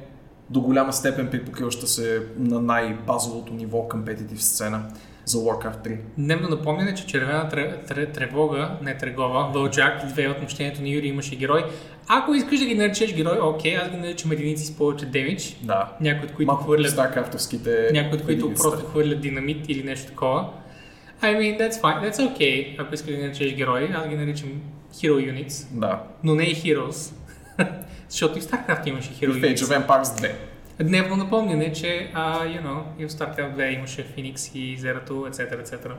до 0.50 0.60
голяма 0.60 0.92
степен 0.92 1.30
припокриваща 1.30 1.86
се 1.86 2.26
на 2.38 2.60
най-базовото 2.60 3.54
ниво 3.54 3.88
компетитив 3.88 4.44
сцена 4.44 4.82
за 5.24 5.38
Warcraft 5.38 5.86
3. 5.86 5.98
Дневно 6.18 6.48
напомняне, 6.48 6.94
че 6.94 7.06
червена 7.06 7.48
тре, 7.48 7.76
тре, 7.88 8.06
тревога, 8.06 8.70
не 8.82 8.96
трегова, 8.96 9.50
Вълчак, 9.54 10.06
две 10.06 10.28
от 10.28 10.42
мъщението 10.42 10.82
на 10.82 10.88
Юри 10.88 11.06
имаше 11.06 11.36
герой. 11.36 11.64
Ако 12.08 12.34
искаш 12.34 12.58
да 12.58 12.66
ги 12.66 12.74
наречеш 12.74 13.14
герой, 13.14 13.38
окей, 13.42 13.76
аз 13.76 13.90
ги 13.90 13.96
наричам 13.96 14.32
единици 14.32 14.64
с 14.64 14.76
повече 14.76 15.06
демидж. 15.06 15.56
Да. 15.62 15.92
Някои 16.00 16.28
от 16.28 16.34
които 16.34 16.46
Малко 16.46 16.64
хвърлят 16.64 16.92
StarCraft-овските 16.92 17.92
някои 17.92 18.18
от 18.18 18.24
които 18.24 18.54
просто 18.54 18.86
хвърлят 18.86 19.20
динамит 19.20 19.68
или 19.68 19.82
нещо 19.82 20.06
такова. 20.08 20.50
I 21.22 21.36
mean, 21.38 21.58
that's 21.60 21.80
fine, 21.80 22.10
that's 22.10 22.36
okay, 22.36 22.80
ако 22.80 22.94
искаш 22.94 23.10
да 23.10 23.16
ги 23.16 23.22
наречеш 23.22 23.54
герои, 23.54 23.88
аз 23.94 24.08
ги 24.08 24.16
наричам 24.16 24.48
Hero 24.94 25.32
Units, 25.32 25.66
Да. 25.70 26.02
но 26.24 26.34
не 26.34 26.42
и 26.44 26.54
Heroes. 26.54 27.12
Защото 28.08 28.38
и 28.38 28.40
в 28.40 28.44
StarCraft 28.44 28.88
имаше 28.88 29.10
И 29.10 29.14
Hero 29.14 29.32
в 29.32 29.36
Age 29.36 29.54
Units. 29.54 29.58
of 29.58 29.86
Empires 29.86 30.02
2. 30.04 30.30
Дневно 30.80 31.16
напомняне, 31.16 31.72
че, 31.72 32.10
а, 32.14 32.44
you 32.44 32.64
know, 32.66 32.82
и 32.98 33.06
в 33.06 33.10
StarCraft 33.10 33.56
2 33.56 33.76
имаше 33.76 34.14
Phoenix 34.16 34.56
и 34.56 34.78
Zeratul, 34.78 35.10
etc., 35.10 35.64
etc. 35.64 35.92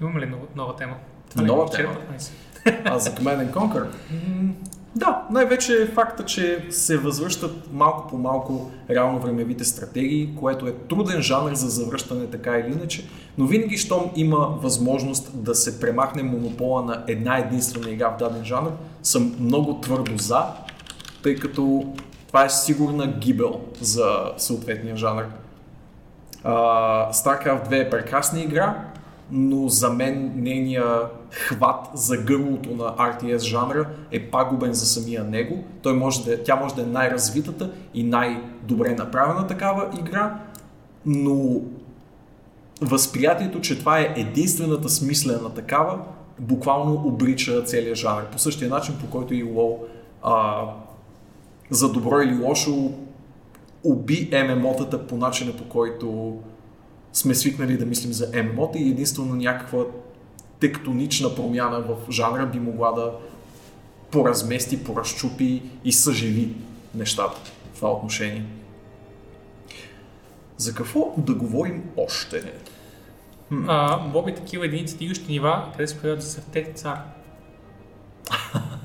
Имаме 0.00 0.20
ли 0.20 0.26
нова, 0.26 0.46
нова 0.56 0.76
тема? 0.76 0.96
Това 1.30 1.42
Нова 1.42 1.64
е? 1.72 1.76
тема? 1.76 1.96
А 2.84 2.98
за 2.98 3.10
Command 3.10 3.48
and 3.48 3.52
Conquer? 3.52 3.86
Да, 4.96 5.26
най-вече 5.30 5.82
е 5.82 5.86
факта, 5.86 6.24
че 6.24 6.66
се 6.70 6.98
възвръщат 6.98 7.72
малко 7.72 8.08
по 8.08 8.18
малко 8.18 8.70
реално 8.90 9.18
времевите 9.18 9.64
стратегии, 9.64 10.34
което 10.40 10.66
е 10.66 10.72
труден 10.72 11.22
жанр 11.22 11.54
за 11.54 11.68
завръщане 11.68 12.26
така 12.26 12.58
или 12.58 12.72
иначе, 12.72 13.08
но 13.38 13.46
винаги, 13.46 13.78
щом 13.78 14.10
има 14.16 14.38
възможност 14.38 15.42
да 15.42 15.54
се 15.54 15.80
премахне 15.80 16.22
монопола 16.22 16.82
на 16.82 17.04
една 17.08 17.38
единствена 17.38 17.90
игра 17.90 18.08
в 18.08 18.18
даден 18.18 18.44
жанр, 18.44 18.70
съм 19.02 19.36
много 19.40 19.80
твърдо 19.80 20.16
за, 20.16 20.44
тъй 21.22 21.36
като 21.36 21.92
това 22.26 22.44
е 22.44 22.50
сигурна 22.50 23.06
гибел 23.06 23.60
за 23.80 24.32
съответния 24.36 24.96
жанр. 24.96 25.24
А, 26.44 26.54
StarCraft 27.12 27.70
2 27.70 27.86
е 27.86 27.90
прекрасна 27.90 28.40
игра, 28.40 28.84
но 29.30 29.68
за 29.68 29.90
мен 29.90 30.32
нейния 30.36 30.84
хват 31.30 31.86
за 31.94 32.16
гърлото 32.16 32.70
на 32.70 32.84
RTS 32.84 33.38
жанра 33.38 33.88
е 34.10 34.30
пагубен 34.30 34.72
за 34.72 34.86
самия 34.86 35.24
него. 35.24 35.64
Той 35.82 35.92
може 35.92 36.24
да, 36.24 36.42
тя 36.42 36.56
може 36.56 36.74
да 36.74 36.82
е 36.82 36.86
най-развитата 36.86 37.70
и 37.94 38.02
най-добре 38.02 38.94
направена 38.94 39.46
такава 39.46 39.88
игра, 39.98 40.38
но 41.06 41.60
възприятието, 42.80 43.60
че 43.60 43.78
това 43.78 44.00
е 44.00 44.14
единствената 44.16 44.88
смислена 44.88 45.54
такава, 45.54 45.98
буквално 46.38 46.94
обрича 46.94 47.64
целият 47.64 47.98
жанр. 47.98 48.24
По 48.32 48.38
същия 48.38 48.70
начин, 48.70 48.94
по 49.00 49.06
който 49.06 49.34
и 49.34 49.44
WoW 49.44 49.76
а, 50.22 50.62
за 51.70 51.92
добро 51.92 52.20
или 52.20 52.42
лошо 52.42 52.92
уби 53.84 54.30
ММО-тата 54.32 55.06
по 55.06 55.16
начина 55.16 55.56
по 55.56 55.64
който 55.64 56.38
сме 57.12 57.34
свикнали 57.34 57.76
да 57.76 57.86
мислим 57.86 58.12
за 58.12 58.26
ММО-та 58.42 58.78
и 58.78 58.88
единствено 58.88 59.34
някаква 59.34 59.84
тектонична 60.60 61.34
промяна 61.34 61.80
в 61.80 62.10
жанра 62.10 62.46
би 62.46 62.60
могла 62.60 62.92
да 62.92 63.12
поразмести, 64.10 64.84
поразчупи 64.84 65.62
и 65.84 65.92
съживи 65.92 66.54
нещата 66.94 67.40
в 67.72 67.76
това 67.76 67.92
отношение. 67.92 68.44
За 70.56 70.74
какво 70.74 71.14
да 71.16 71.34
говорим 71.34 71.82
още? 71.96 72.52
А, 73.68 73.98
Боби, 73.98 74.34
такива 74.34 74.66
единици 74.66 74.94
стигащи 74.94 75.32
нива, 75.32 75.68
къде 75.72 75.86
се 75.86 75.98
появяват 75.98 76.22
за 76.22 76.30
Севтех 76.30 76.74
цар. 76.74 77.02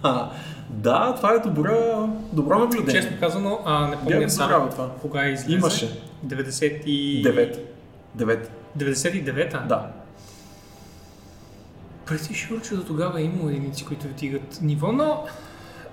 да, 0.70 1.16
това 1.16 1.34
е 1.34 1.40
добро, 1.40 2.10
добро 2.34 2.60
наблюдение. 2.60 3.02
Честно 3.02 3.20
казано, 3.20 3.60
а, 3.66 3.88
не 3.88 3.96
помня 3.96 4.28
цар 4.28 4.70
това. 4.72 4.92
кога 5.02 5.28
излезе. 5.28 5.54
Имаше. 5.54 6.02
90 6.26 6.84
и... 6.86 7.24
9. 7.24 7.60
9. 8.18 8.48
99-та? 8.78 9.60
Да. 9.60 9.92
Прети 12.06 12.34
sure, 12.34 12.70
че 12.70 12.76
до 12.76 12.84
тогава 12.84 13.22
е 13.22 13.24
имало 13.24 13.50
единици, 13.50 13.86
които 13.86 14.08
вдигат 14.08 14.60
ниво, 14.62 14.92
но 14.92 15.26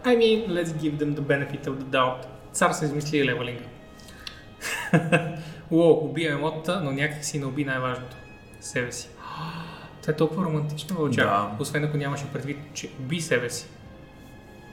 I 0.04 0.16
mean, 0.18 0.48
let's 0.48 0.68
give 0.68 0.98
them 0.98 1.14
the 1.14 1.20
benefit 1.20 1.66
of 1.66 1.74
the 1.74 1.84
doubt. 1.84 2.24
Цар 2.52 2.72
са 2.72 2.84
измислили 2.84 3.26
левелинга. 3.26 3.64
Уо, 5.70 6.04
убия 6.04 6.32
емотата, 6.32 6.80
но 6.84 6.92
някак 6.92 7.24
си 7.24 7.38
не 7.38 7.46
уби 7.46 7.64
най-важното. 7.64 8.16
Себе 8.60 8.92
си. 8.92 9.08
Това 10.02 10.12
е 10.12 10.16
толкова 10.16 10.44
романтично, 10.44 10.96
Вълчак. 10.96 11.24
Да. 11.24 11.50
Освен 11.60 11.84
ако 11.84 11.96
нямаше 11.96 12.24
предвид, 12.32 12.58
че 12.74 12.90
уби 13.00 13.20
себе 13.20 13.50
си. 13.50 13.66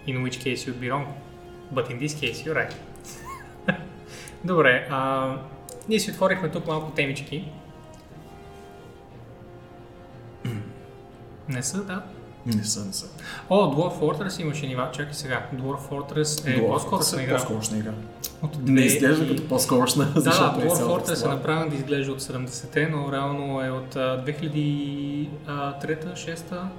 In 0.07 0.23
which 0.23 0.39
case 0.43 0.67
you'd 0.67 0.79
be 0.81 0.89
wrong. 0.89 1.05
But 1.73 1.91
in 1.91 1.99
this 1.99 2.13
case 2.21 2.45
you're 2.45 2.55
right. 2.55 2.75
Добре, 4.43 4.87
а, 4.91 5.31
ние 5.89 5.99
си 5.99 6.11
отворихме 6.11 6.49
тук 6.49 6.67
малко 6.67 6.91
темички. 6.91 7.51
Не 11.49 11.63
са, 11.63 11.83
да. 11.83 12.03
Не 12.45 12.63
са, 12.63 12.85
не 12.85 12.93
са. 12.93 13.07
О, 13.49 13.55
Dwarf 13.55 13.99
Fortress 13.99 14.41
имаше 14.41 14.67
нива. 14.67 14.89
Чакай 14.93 15.13
сега. 15.13 15.45
Dwarf 15.55 15.89
Fortress 15.89 16.47
е 16.47 16.61
Dwarf 16.61 16.69
по-скорошна 16.69 17.21
е 17.21 17.23
игра. 17.23 17.35
По-скорошна 17.35 17.77
игра. 17.77 17.91
От 18.41 18.67
Не 18.67 18.81
изглежда 18.81 19.27
като 19.27 19.47
по-скорошна, 19.47 20.05
Да, 20.05 20.13
да, 20.13 20.21
защото 20.21 20.61
е 20.61 20.63
Dwarf 20.63 20.75
цялата 20.77 21.15
Fortress 21.15 21.25
е 21.25 21.29
направен 21.29 21.69
да 21.69 21.75
изглежда 21.75 22.11
от 22.11 22.21
70-те, 22.21 22.87
но 22.87 23.11
реално 23.11 23.65
е 23.65 23.69
от 23.69 23.95
а, 23.95 24.23
2003-та, 24.25 26.09
6-та. 26.09 26.69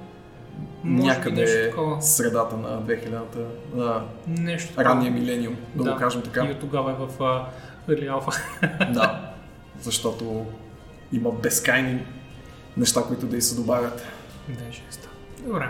Може 0.83 1.07
нещо 1.07 1.19
Някъде 1.29 1.69
такова. 1.69 2.01
средата 2.01 2.57
на 2.57 2.81
2000-та, 2.81 3.39
на 3.77 4.03
Нещо 4.27 4.67
такова. 4.67 4.85
ранния 4.85 5.11
милениум, 5.11 5.55
да, 5.75 5.93
го 5.93 5.99
кажем 5.99 6.21
така. 6.21 6.45
И 6.45 6.51
от 6.51 6.59
тогава 6.59 6.91
е 6.91 6.95
в 6.95 7.07
Early 7.89 8.11
Alpha. 8.19 8.41
Да, 8.93 9.31
защото 9.81 10.45
има 11.11 11.31
безкрайни 11.31 12.05
неща, 12.77 13.03
които 13.07 13.25
да 13.25 13.37
й 13.37 13.41
се 13.41 13.55
добавят. 13.55 14.05
Да, 14.49 14.63
е 14.69 14.71
шеста. 14.71 15.09
Добре. 15.45 15.69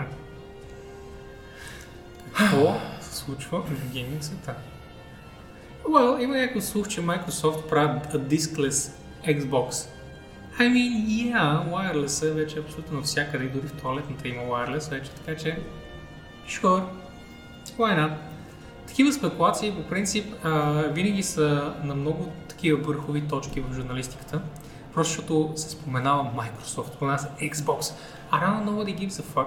Какво 2.32 2.74
се 3.00 3.16
случва 3.16 3.62
в 3.62 3.92
гейминг 3.92 4.24
света? 4.24 4.54
Well, 5.84 6.20
има 6.20 6.36
някакъв 6.36 6.64
слух, 6.64 6.88
че 6.88 7.00
Microsoft 7.00 7.68
правят 7.68 8.12
diskless 8.12 8.90
Xbox. 9.26 9.88
I 10.58 10.68
mean, 10.68 11.06
yeah, 11.06 11.70
wireless 11.70 12.28
е 12.28 12.30
вече 12.30 12.58
абсолютно 12.58 12.96
навсякъде, 12.96 13.48
дори 13.48 13.66
в 13.66 13.72
туалетната 13.72 14.28
има 14.28 14.42
wireless 14.42 14.90
вече, 14.90 15.10
така 15.10 15.36
че 15.36 15.58
sure, 16.46 16.82
why 17.78 17.98
not? 17.98 18.12
Такива 18.86 19.12
спекулации 19.12 19.72
по 19.72 19.82
принцип 19.82 20.34
винаги 20.90 21.22
са 21.22 21.74
на 21.84 21.94
много 21.94 22.32
такива 22.48 22.82
върхови 22.82 23.28
точки 23.28 23.60
в 23.60 23.74
журналистиката, 23.74 24.40
просто 24.94 25.10
защото 25.10 25.52
се 25.56 25.70
споменава 25.70 26.30
Microsoft, 26.36 26.94
споменава 26.94 27.18
се 27.18 27.28
Xbox, 27.28 27.94
а 28.30 28.40
рано 28.40 28.72
nobody 28.72 28.98
gives 28.98 29.22
a 29.22 29.22
fuck, 29.22 29.46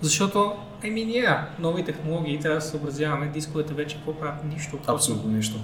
защото, 0.00 0.56
I 0.82 0.86
mean, 0.86 1.06
yeah, 1.06 1.44
нови 1.58 1.84
технологии, 1.84 2.40
трябва 2.40 2.54
да 2.54 2.60
се 2.60 2.70
съобразяваме, 2.70 3.26
дисковете 3.26 3.74
вече 3.74 3.96
какво 3.96 4.14
правят? 4.14 4.44
Нищо. 4.44 4.78
Абсолютно 4.86 5.30
нищо. 5.30 5.56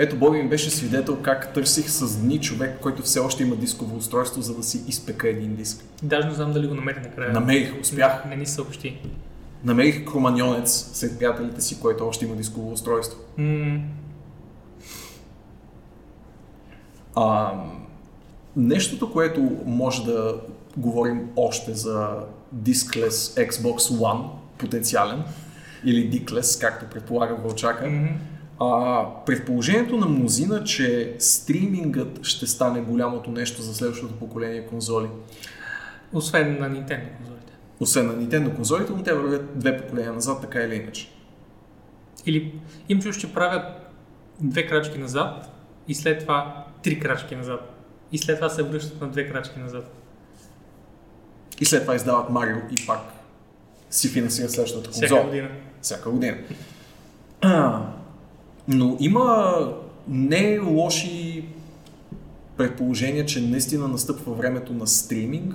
Ето, 0.00 0.16
Боби 0.16 0.42
ми 0.42 0.48
беше 0.48 0.70
свидетел 0.70 1.16
как 1.22 1.52
търсих 1.52 1.90
с 1.90 2.18
дни 2.18 2.40
човек, 2.40 2.78
който 2.80 3.02
все 3.02 3.20
още 3.20 3.42
има 3.42 3.56
дисково 3.56 3.96
устройство, 3.96 4.42
за 4.42 4.54
да 4.54 4.62
си 4.62 4.80
изпека 4.88 5.28
един 5.28 5.56
диск. 5.56 5.84
Даже 6.02 6.28
не 6.28 6.34
знам 6.34 6.52
дали 6.52 6.66
го 6.66 6.74
намери 6.74 7.00
накрая. 7.00 7.32
Намерих, 7.32 7.80
успях. 7.80 8.24
Не, 8.24 8.30
не 8.30 8.36
ни 8.36 8.46
съобщи. 8.46 9.00
Намерих 9.64 10.04
кроманьонец 10.04 10.90
сред 10.92 11.18
приятелите 11.18 11.60
си, 11.60 11.80
който 11.80 12.06
още 12.08 12.24
има 12.24 12.36
дисково 12.36 12.72
устройство. 12.72 13.18
М- 13.36 13.80
А, 17.16 17.52
нещото, 18.56 19.12
което 19.12 19.56
може 19.66 20.04
да 20.04 20.40
говорим 20.76 21.28
още 21.36 21.74
за 21.74 22.08
Diskless 22.56 23.48
Xbox 23.50 23.78
One, 23.78 24.24
потенциален, 24.58 25.22
или 25.84 26.10
Dickless, 26.10 26.60
както 26.60 26.86
предполага 26.86 27.34
Вълчака, 27.34 27.86
м- 27.90 28.08
а, 28.60 29.04
предположението 29.26 29.96
на 29.96 30.06
мнозина, 30.06 30.64
че 30.64 31.16
стримингът 31.18 32.24
ще 32.24 32.46
стане 32.46 32.80
голямото 32.80 33.30
нещо 33.30 33.62
за 33.62 33.74
следващото 33.74 34.14
поколение 34.14 34.66
конзоли. 34.66 35.08
Освен 36.12 36.58
на 36.58 36.70
Nintendo 36.70 37.16
конзолите. 37.16 37.52
Освен 37.80 38.06
на 38.06 38.12
Nintendo 38.12 38.56
конзолите, 38.56 38.92
но 38.92 39.02
те 39.02 39.14
вървят 39.14 39.58
две 39.58 39.76
поколения 39.76 40.12
назад, 40.12 40.40
така 40.40 40.60
или 40.60 40.74
иначе. 40.74 41.10
Или 42.26 42.60
им 42.88 43.00
чуш, 43.00 43.16
че 43.16 43.34
правят 43.34 43.64
две 44.40 44.66
крачки 44.66 44.98
назад 44.98 45.50
и 45.88 45.94
след 45.94 46.20
това 46.20 46.66
три 46.82 47.00
крачки 47.00 47.36
назад. 47.36 47.74
И 48.12 48.18
след 48.18 48.36
това 48.36 48.48
се 48.48 48.62
връщат 48.62 49.00
на 49.00 49.08
две 49.08 49.28
крачки 49.28 49.58
назад. 49.58 49.94
И 51.60 51.64
след 51.64 51.82
това 51.82 51.94
издават 51.94 52.30
Марио 52.30 52.56
и 52.70 52.86
пак 52.86 53.00
си 53.90 54.08
финансират 54.08 54.50
следващата 54.50 54.90
конзола. 54.90 55.08
Всяка 55.08 55.26
година. 55.26 55.48
Всяка 55.80 56.10
година. 56.10 56.36
Но 58.68 58.96
има 59.00 59.56
не 60.08 60.58
лоши 60.58 61.44
предположения, 62.56 63.26
че 63.26 63.40
наистина 63.40 63.88
настъпва 63.88 64.32
времето 64.32 64.72
на 64.72 64.86
стриминг 64.86 65.54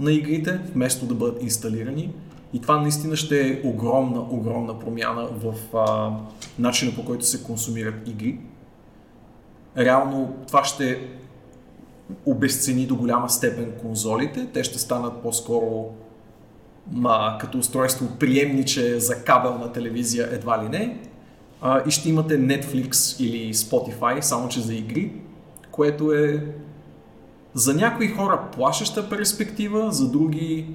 на 0.00 0.12
игрите, 0.12 0.60
вместо 0.74 1.06
да 1.06 1.14
бъдат 1.14 1.42
инсталирани. 1.42 2.12
И 2.52 2.60
това 2.60 2.80
наистина 2.80 3.16
ще 3.16 3.48
е 3.48 3.60
огромна, 3.64 4.20
огромна 4.20 4.78
промяна 4.78 5.26
в 5.26 5.76
а, 5.76 6.12
начина 6.58 6.94
по 6.94 7.04
който 7.04 7.26
се 7.26 7.42
консумират 7.42 8.08
игри. 8.08 8.38
Реално 9.76 10.34
това 10.46 10.64
ще 10.64 11.08
обесцени 12.26 12.86
до 12.86 12.96
голяма 12.96 13.30
степен 13.30 13.72
конзолите. 13.80 14.46
Те 14.46 14.64
ще 14.64 14.78
станат 14.78 15.22
по-скоро 15.22 15.84
ма, 16.92 17.36
като 17.40 17.58
устройство 17.58 18.08
приемниче 18.18 19.00
за 19.00 19.24
кабелна 19.24 19.72
телевизия 19.72 20.28
едва 20.32 20.64
ли 20.64 20.68
не. 20.68 21.00
А, 21.60 21.82
и 21.86 21.90
ще 21.90 22.08
имате 22.08 22.40
Netflix 22.40 23.20
или 23.20 23.54
Spotify, 23.54 24.20
само 24.20 24.48
че 24.48 24.60
за 24.60 24.74
игри, 24.74 25.12
което 25.70 26.12
е 26.12 26.46
за 27.54 27.74
някои 27.74 28.08
хора 28.08 28.48
плашеща 28.52 29.08
перспектива, 29.08 29.92
за 29.92 30.10
други 30.10 30.66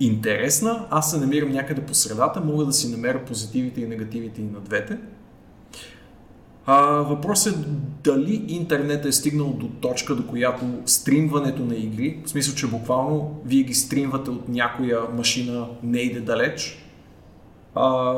интересна. 0.00 0.86
Аз 0.90 1.10
се 1.10 1.18
намирам 1.18 1.52
някъде 1.52 1.82
по 1.82 1.94
средата, 1.94 2.40
мога 2.40 2.64
да 2.64 2.72
си 2.72 2.90
намеря 2.90 3.24
позитивите 3.24 3.80
и 3.80 3.86
негативите 3.86 4.40
и 4.40 4.44
на 4.44 4.60
двете. 4.60 4.98
А, 6.66 6.82
въпросът 6.82 7.56
е 7.56 7.68
дали 8.04 8.44
интернет 8.48 9.04
е 9.04 9.12
стигнал 9.12 9.48
до 9.48 9.68
точка, 9.68 10.14
до 10.14 10.26
която 10.26 10.64
стримването 10.86 11.64
на 11.64 11.74
игри, 11.74 12.22
в 12.24 12.30
смисъл, 12.30 12.54
че 12.54 12.66
буквално 12.66 13.40
вие 13.44 13.62
ги 13.62 13.74
стримвате 13.74 14.30
от 14.30 14.48
някоя 14.48 15.00
машина, 15.16 15.66
не 15.82 15.98
иде 15.98 16.20
далеч, 16.20 16.84
а, 17.74 18.14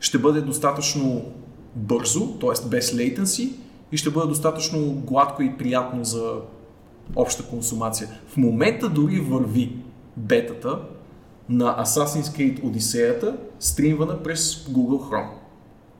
ще 0.00 0.18
бъде 0.18 0.40
достатъчно 0.40 1.24
бързо, 1.74 2.26
т.е. 2.26 2.68
без 2.68 2.92
latency 2.92 3.52
и 3.92 3.96
ще 3.96 4.10
бъде 4.10 4.28
достатъчно 4.28 4.92
гладко 4.94 5.42
и 5.42 5.58
приятно 5.58 6.04
за 6.04 6.34
обща 7.16 7.42
консумация. 7.42 8.08
В 8.28 8.36
момента 8.36 8.88
дори 8.88 9.20
върви 9.20 9.76
бетата 10.16 10.78
на 11.48 11.84
Assassin's 11.84 12.22
Creed 12.22 12.62
Odyssey, 12.62 13.36
стримвана 13.60 14.22
през 14.22 14.66
Google 14.66 15.10
Chrome. 15.10 15.30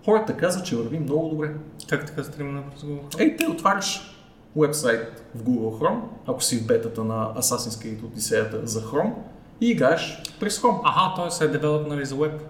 Хората 0.05 0.37
казват, 0.37 0.67
че 0.67 0.77
върви 0.77 0.99
много 0.99 1.29
добре. 1.29 1.55
Как 1.89 2.07
така 2.07 2.25
стримна 2.25 2.63
през 2.71 2.83
Google? 2.83 3.21
Ей, 3.21 3.37
те 3.37 3.47
отваряш 3.47 4.17
вебсайт 4.57 5.25
в 5.35 5.43
Google 5.43 5.81
Chrome, 5.81 6.01
ако 6.27 6.43
си 6.43 6.59
в 6.59 6.67
бетата 6.67 7.05
на 7.05 7.35
Assassin's 7.35 7.85
Creed 7.85 8.01
Odyssey 8.01 8.65
за 8.65 8.83
Chrome 8.83 9.13
и 9.61 9.71
играеш 9.71 10.23
през 10.41 10.61
Chrome. 10.61 10.81
Аха, 10.85 11.31
се 11.31 11.45
е 11.45 11.49
девелопнали 11.49 12.05
за 12.05 12.17
веб. 12.17 12.43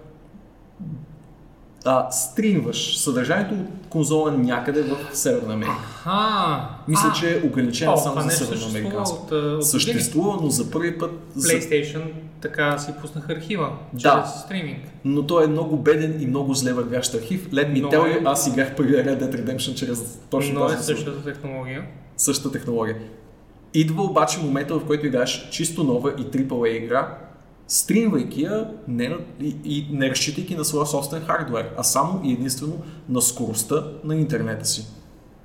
А, 1.85 2.11
стримваш 2.11 2.97
съдържанието 2.97 3.53
от 3.53 3.61
конзола 3.89 4.31
някъде 4.31 4.81
в 4.81 4.97
Северна 5.13 5.53
Америка. 5.53 5.71
Аха. 5.79 6.67
Мисля, 6.87 7.09
а, 7.11 7.13
че 7.13 7.37
е 7.37 7.47
ограничено 7.47 7.97
само 7.97 8.21
за 8.21 8.29
Северна 8.29 8.57
съществува 8.57 8.91
години. 9.31 9.63
Съществува, 9.63 10.37
но 10.41 10.49
за 10.49 10.71
първи 10.71 10.97
път 10.97 11.11
PlayStation 11.37 12.01
така 12.41 12.77
си 12.77 12.91
пуснаха 13.01 13.33
архива. 13.33 13.69
Да. 13.93 13.99
Чрез 14.23 14.41
стриминг. 14.41 14.79
но 15.05 15.23
той 15.23 15.43
е 15.43 15.47
много 15.47 15.77
беден 15.77 16.21
и 16.21 16.27
много 16.27 16.53
зле 16.53 16.73
вървящ 16.73 17.13
архив. 17.13 17.49
Let 17.49 17.67
me 17.69 17.81
Но 17.81 17.87
tell 17.89 18.07
е- 18.07 18.19
you, 18.19 18.31
аз 18.31 18.47
играх 18.47 18.75
първия 18.75 19.05
Red 19.05 19.23
Dead 19.23 19.35
Redemption 19.37 19.75
чрез 19.75 20.19
точно 20.29 20.59
Но 20.59 20.65
е 20.65 20.69
тази 20.69 20.83
същата 20.85 21.23
технология. 21.23 21.83
същата 22.17 22.51
технология. 22.51 22.97
Идва 23.73 24.03
обаче 24.03 24.39
момента, 24.39 24.75
в 24.75 24.85
който 24.85 25.05
играеш 25.05 25.47
чисто 25.51 25.83
нова 25.83 26.11
и 26.11 26.21
AAA 26.23 26.67
игра, 26.67 27.17
стримвайки 27.71 28.41
я 28.41 28.71
не 28.87 29.09
на, 29.09 29.17
и, 29.39 29.55
и 29.65 29.87
не 29.91 30.09
разчитайки 30.09 30.55
на 30.55 30.65
своя 30.65 30.85
собствен 30.85 31.21
хардвер, 31.21 31.69
а 31.77 31.83
само 31.83 32.21
и 32.23 32.33
единствено 32.33 32.81
на 33.09 33.21
скоростта 33.21 33.83
на 34.03 34.15
интернета 34.15 34.65
си. 34.65 34.87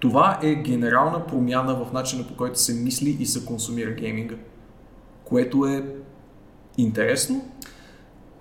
Това 0.00 0.38
е 0.42 0.54
генерална 0.54 1.26
промяна 1.26 1.74
в 1.74 1.92
начина 1.92 2.26
по 2.26 2.36
който 2.36 2.60
се 2.60 2.74
мисли 2.74 3.16
и 3.20 3.26
се 3.26 3.44
консумира 3.44 3.90
гейминга, 3.90 4.36
което 5.24 5.66
е 5.66 5.84
интересно, 6.78 7.44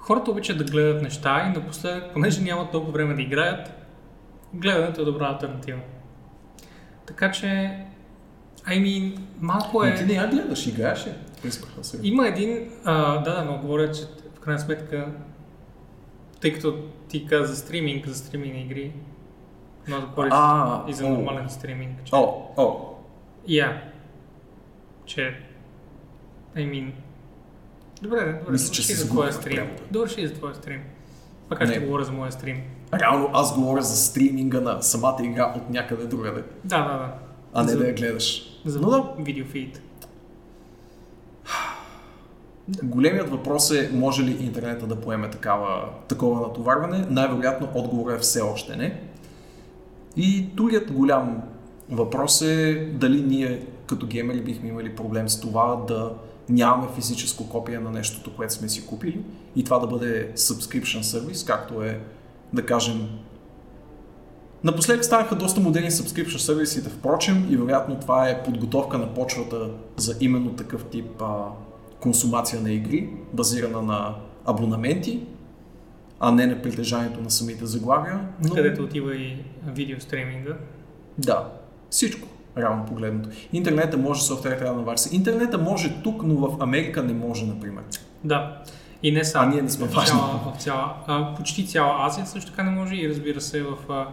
Хората 0.06 0.32
обичат 0.32 0.58
да 0.58 0.64
гледат 0.64 1.02
неща 1.02 1.46
и 1.48 1.60
напоследък, 1.60 2.14
понеже 2.14 2.42
нямат 2.42 2.72
толкова 2.72 2.94
време 2.94 3.14
да 3.14 3.22
играят, 3.22 3.72
гледането 4.54 5.02
е 5.02 5.06
добра 5.06 5.26
альтернатива. 5.26 5.80
Така 7.06 7.32
че, 7.32 7.46
I 8.68 8.84
mean, 8.84 9.18
малко 9.40 9.84
но 9.86 9.96
ти 9.96 10.04
е... 10.04 10.06
не 10.06 10.14
я 10.14 10.28
гледаш, 10.28 10.68
играеш 10.68 11.08
се. 11.52 12.00
Има 12.04 12.28
един... 12.28 12.70
А, 12.86 13.18
да, 13.18 13.36
да, 13.36 13.44
но 13.44 13.58
говоря, 13.58 13.92
че 13.92 14.02
в 14.36 14.40
крайна 14.40 14.60
сметка, 14.60 15.08
тъй 16.42 16.54
като 16.54 16.78
ти 17.08 17.26
каза 17.26 17.46
за 17.46 17.56
стриминг, 17.56 18.08
за 18.08 18.16
стриминг 18.16 18.56
игри, 18.58 18.92
но 19.88 20.00
да 20.02 20.06
говориш 20.08 20.34
и 20.88 20.94
за 20.94 21.10
нормален 21.10 21.50
стриминг. 21.50 22.04
Че, 22.04 22.16
О, 22.16 22.42
о, 22.58 22.76
Я. 23.48 23.82
Че... 25.06 25.40
I 26.56 26.72
mean... 26.72 26.92
Добре, 28.02 28.34
добре, 28.40 28.52
Мисля, 28.52 28.74
че 28.74 28.84
се 28.84 28.94
за 28.94 29.08
твоя 29.08 29.34
стрим. 29.34 29.56
превода. 29.56 29.82
Довърши 29.92 30.28
за 30.28 30.34
твоя 30.34 30.56
стрим. 30.56 30.82
Аз 31.50 31.70
ще 31.70 31.80
говоря 31.80 32.04
за 32.04 32.12
моя 32.12 32.32
стрим. 32.32 32.62
реално 32.94 33.30
аз 33.34 33.56
говоря 33.56 33.82
за 33.82 33.96
стриминга 33.98 34.62
на 34.62 34.82
самата 34.82 35.18
игра 35.22 35.54
от 35.58 35.70
някъде 35.70 36.06
другаде, 36.06 36.44
Да, 36.64 36.78
да, 36.78 36.94
да. 36.94 37.14
а 37.54 37.64
не 37.64 37.72
За- 37.72 37.78
да 37.78 37.88
я 37.88 37.94
гледаш. 37.94 38.44
За 38.66 38.80
Но 38.82 38.90
да, 38.90 39.14
видеофид. 39.20 39.82
Големият 42.84 43.30
въпрос 43.30 43.72
е, 43.72 43.90
може 43.94 44.24
ли 44.24 44.46
интернета 44.46 44.88
да 44.88 45.02
поеме 45.02 45.30
такава, 45.30 45.90
такова 46.08 46.42
натоварване? 46.42 47.06
Най-вероятно 47.10 47.70
отговорът 47.76 48.18
е 48.18 48.22
все 48.22 48.42
още 48.42 48.76
не. 48.76 49.02
И 50.18 50.42
другият 50.42 50.92
голям 50.92 51.42
въпрос 51.90 52.42
е 52.42 52.90
дали 52.94 53.22
ние 53.22 53.66
като 53.88 54.08
геймери 54.08 54.42
бихме 54.42 54.70
имали 54.70 54.96
проблем 54.96 55.30
с 55.30 55.40
това 55.40 55.84
да 55.88 56.14
нямаме 56.50 56.88
физическо 56.96 57.50
копие 57.50 57.80
на 57.80 57.92
нещото, 57.92 58.36
което 58.36 58.54
сме 58.54 58.70
си 58.70 58.86
купили 58.86 59.22
и 59.56 59.64
това 59.64 59.80
да 59.80 59.88
бъде 59.88 60.32
subscription 60.36 61.02
сервис, 61.02 61.46
както 61.46 61.84
е, 61.84 62.00
да 62.54 62.66
кажем, 62.66 63.10
Напоследък 64.66 65.06
станаха 65.06 65.36
доста 65.36 65.62
модерни 65.62 65.92
subscription 65.92 66.38
сервисите, 66.38 66.90
впрочем, 66.90 67.48
и 67.50 67.58
вероятно 67.58 68.00
това 68.00 68.30
е 68.30 68.44
подготовка 68.44 68.98
на 68.98 69.14
почвата 69.14 69.70
за 69.98 70.16
именно 70.22 70.54
такъв 70.54 70.86
тип 70.86 71.22
а, 71.22 71.26
консумация 72.00 72.62
на 72.62 72.72
игри, 72.72 73.10
базирана 73.34 73.82
на 73.82 74.16
абонаменти, 74.46 75.20
а 76.20 76.32
не 76.32 76.46
на 76.48 76.62
притежанието 76.62 77.22
на 77.22 77.32
самите 77.32 77.66
заглавия. 77.66 78.20
Но... 78.44 78.56
Където 78.56 78.84
отива 78.84 79.16
и 79.16 79.38
видео 79.68 80.00
стриминга. 80.00 80.54
Да, 81.18 81.50
всичко, 81.90 82.28
реално 82.58 82.86
погледнато. 82.86 83.30
Интернета 83.54 83.98
може, 83.98 84.24
софтуер 84.24 84.58
трябва 84.58 84.74
да 84.74 84.80
наварси. 84.80 85.16
Интернета 85.16 85.58
може 85.58 86.02
тук, 86.04 86.24
но 86.24 86.36
в 86.36 86.64
Америка 86.64 87.04
не 87.04 87.14
може, 87.14 87.46
например. 87.46 87.84
Да. 88.24 88.64
И 89.04 89.12
не 89.12 89.24
само. 89.24 89.48
А 89.48 89.54
ние 89.54 89.62
не 89.62 89.70
сме 89.70 89.88
в 89.88 90.06
цяла, 90.06 90.54
в 90.54 90.62
цяла, 90.62 90.94
а, 91.08 91.36
почти 91.36 91.68
цяла 91.68 91.96
Азия 92.00 92.26
също 92.26 92.52
така 92.52 92.64
не 92.64 92.72
може 92.72 92.96
и 92.96 93.10
разбира 93.10 93.42
се 93.42 93.64
в 93.64 93.76
а, 93.90 94.08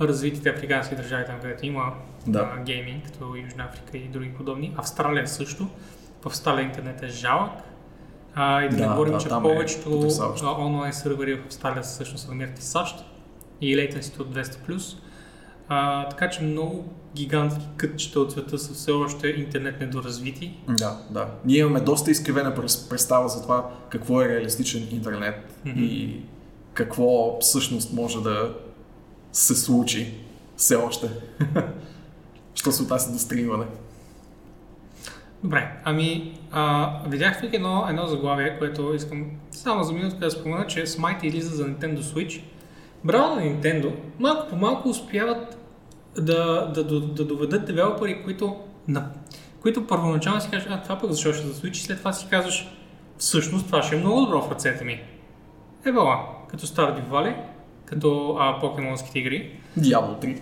развитите 0.00 0.50
африкански 0.50 0.96
държави, 0.96 1.24
там 1.26 1.40
където 1.40 1.66
има 1.66 1.92
Да. 2.26 2.52
а, 2.58 2.62
гейминг, 2.62 3.04
като 3.04 3.24
Южна 3.36 3.64
Африка 3.64 3.98
и 3.98 4.08
други 4.08 4.34
подобни. 4.34 4.74
Австралия 4.76 5.28
също. 5.28 5.68
В 6.22 6.26
Австралия 6.26 6.64
интернет 6.64 7.02
е 7.02 7.08
жалък. 7.08 7.50
А, 8.34 8.62
и 8.62 8.68
да, 8.68 8.76
Да, 8.76 8.82
не 8.82 8.88
говорим, 8.88 9.12
да, 9.12 9.18
че 9.18 9.28
е 9.28 9.30
повечето 9.30 10.08
а, 10.42 10.50
онлайн 10.58 10.92
сървъри 10.92 11.34
в 11.34 11.46
Австралия 11.46 11.82
всъщност 11.82 12.24
се 12.24 12.30
намират 12.30 12.58
в 12.58 12.64
САЩ 12.64 13.04
и 13.60 13.76
лейтенсито 13.76 14.22
от 14.22 14.34
200+. 14.34 14.96
А, 15.68 16.08
така 16.08 16.30
че 16.30 16.42
много 16.42 16.84
гигантски 17.14 17.64
кътчета 17.76 18.20
от 18.20 18.32
света 18.32 18.58
са 18.58 18.74
все 18.74 18.90
още 18.90 19.28
интернет 19.28 19.80
недоразвити. 19.80 20.58
Да, 20.68 20.98
да. 21.10 21.28
Ние 21.44 21.58
имаме 21.58 21.80
доста 21.80 22.10
изкривена 22.10 22.54
представа 22.90 23.28
за 23.28 23.42
това 23.42 23.70
какво 23.88 24.22
е 24.22 24.28
реалистичен 24.28 24.88
интернет 24.92 25.60
Мгм. 25.64 25.80
и 25.80 26.22
какво 26.74 27.38
всъщност 27.40 27.92
може 27.92 28.22
да 28.22 28.54
се 29.32 29.54
случи 29.54 30.14
все 30.56 30.76
още. 30.76 31.10
Що 32.54 32.72
се 32.72 32.82
отнася 32.82 33.12
до 33.12 33.18
стримване. 33.18 33.64
Добре, 35.42 35.80
ами 35.84 36.38
а, 36.50 36.92
видях 37.06 37.40
тук 37.40 37.54
едно, 37.54 37.86
едно 37.88 38.06
заглавие, 38.06 38.58
което 38.58 38.94
искам 38.94 39.30
само 39.50 39.84
за 39.84 39.92
минутка 39.92 40.18
да 40.18 40.30
спомена, 40.30 40.66
че 40.66 40.86
Smite 40.86 41.24
излиза 41.24 41.56
за 41.56 41.64
Nintendo 41.64 42.00
Switch. 42.00 42.42
Браво 43.04 43.34
на 43.34 43.42
Nintendo, 43.42 43.92
малко 44.18 44.48
по 44.48 44.56
малко 44.56 44.88
успяват 44.88 45.58
да, 46.16 46.66
да, 46.74 46.84
да, 46.84 47.00
да 47.00 47.24
доведат 47.24 47.64
девелопери, 47.64 48.22
които, 48.24 48.56
на, 48.88 49.10
които 49.60 49.86
първоначално 49.86 50.40
си 50.40 50.50
кажат, 50.50 50.68
а 50.70 50.82
това 50.82 50.98
пък 50.98 51.10
защо 51.10 51.32
ще 51.32 51.46
за 51.46 51.54
Switch 51.54 51.76
и 51.76 51.80
след 51.80 51.98
това 51.98 52.12
си 52.12 52.26
казваш, 52.30 52.68
всъщност 53.18 53.66
това 53.66 53.82
ще 53.82 53.96
е 53.96 53.98
много 53.98 54.20
добро 54.20 54.42
в 54.42 54.50
ръцете 54.50 54.84
ми. 54.84 55.02
Ебала, 55.84 56.18
като 56.48 56.66
Stardew 56.66 57.08
Valley, 57.08 57.36
като 57.92 58.36
а, 58.40 58.60
покемонските 58.60 59.18
игри, 59.18 59.50
Diablo 59.78 60.38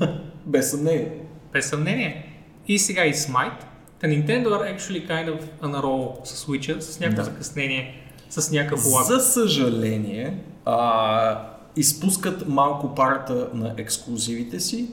3. 0.00 0.10
Без 0.46 0.70
съмнение. 0.70 1.12
без 1.52 1.66
съмнение. 1.68 2.26
И 2.68 2.78
сега 2.78 3.04
и 3.06 3.14
Smite. 3.14 3.60
The 4.02 4.06
Nintendo 4.06 4.46
are 4.48 4.76
actually 4.76 5.08
kind 5.08 5.28
of 5.28 5.38
on 5.62 5.74
a 5.74 5.82
roll 5.82 6.24
с 6.24 6.46
Switch, 6.46 6.78
с 6.80 7.00
някакво 7.00 7.22
Да. 7.22 7.30
закъснение, 7.30 8.02
с 8.30 8.50
някакъв 8.52 8.86
лак. 8.92 9.04
За 9.04 9.20
съжаление, 9.20 10.34
а, 10.64 11.48
изпускат 11.76 12.48
малко 12.48 12.94
парата 12.94 13.48
на 13.54 13.74
ексклюзивите 13.76 14.60
си. 14.60 14.88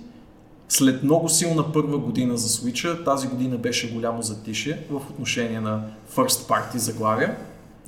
След 0.70 1.04
много 1.04 1.30
силна 1.30 1.72
първа 1.74 1.98
година 1.98 2.38
за 2.38 2.48
Switch, 2.48 3.06
тази 3.06 3.28
година 3.28 3.58
беше 3.58 3.94
голямо 3.94 4.22
затишие 4.22 4.80
в 4.90 4.96
отношение 5.10 5.60
на 5.60 5.84
First 6.16 6.50
Party 6.50 6.76
заглавия. 6.78 7.36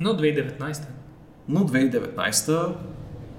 Но 0.00 0.10
2019. 0.10 0.82
Но 1.48 1.60
2019 1.60 2.72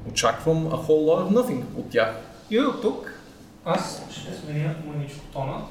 очаквам 0.09 0.65
a 0.65 0.75
whole 0.75 1.05
lot 1.05 1.27
of 1.27 1.31
nothing 1.31 1.63
от 1.77 1.89
тях. 1.89 2.15
И 2.49 2.59
от 2.59 2.81
тук 2.81 3.13
аз 3.65 4.01
ще 4.11 4.33
сменя 4.33 4.75
мъничко 4.85 5.19
тона. 5.33 5.61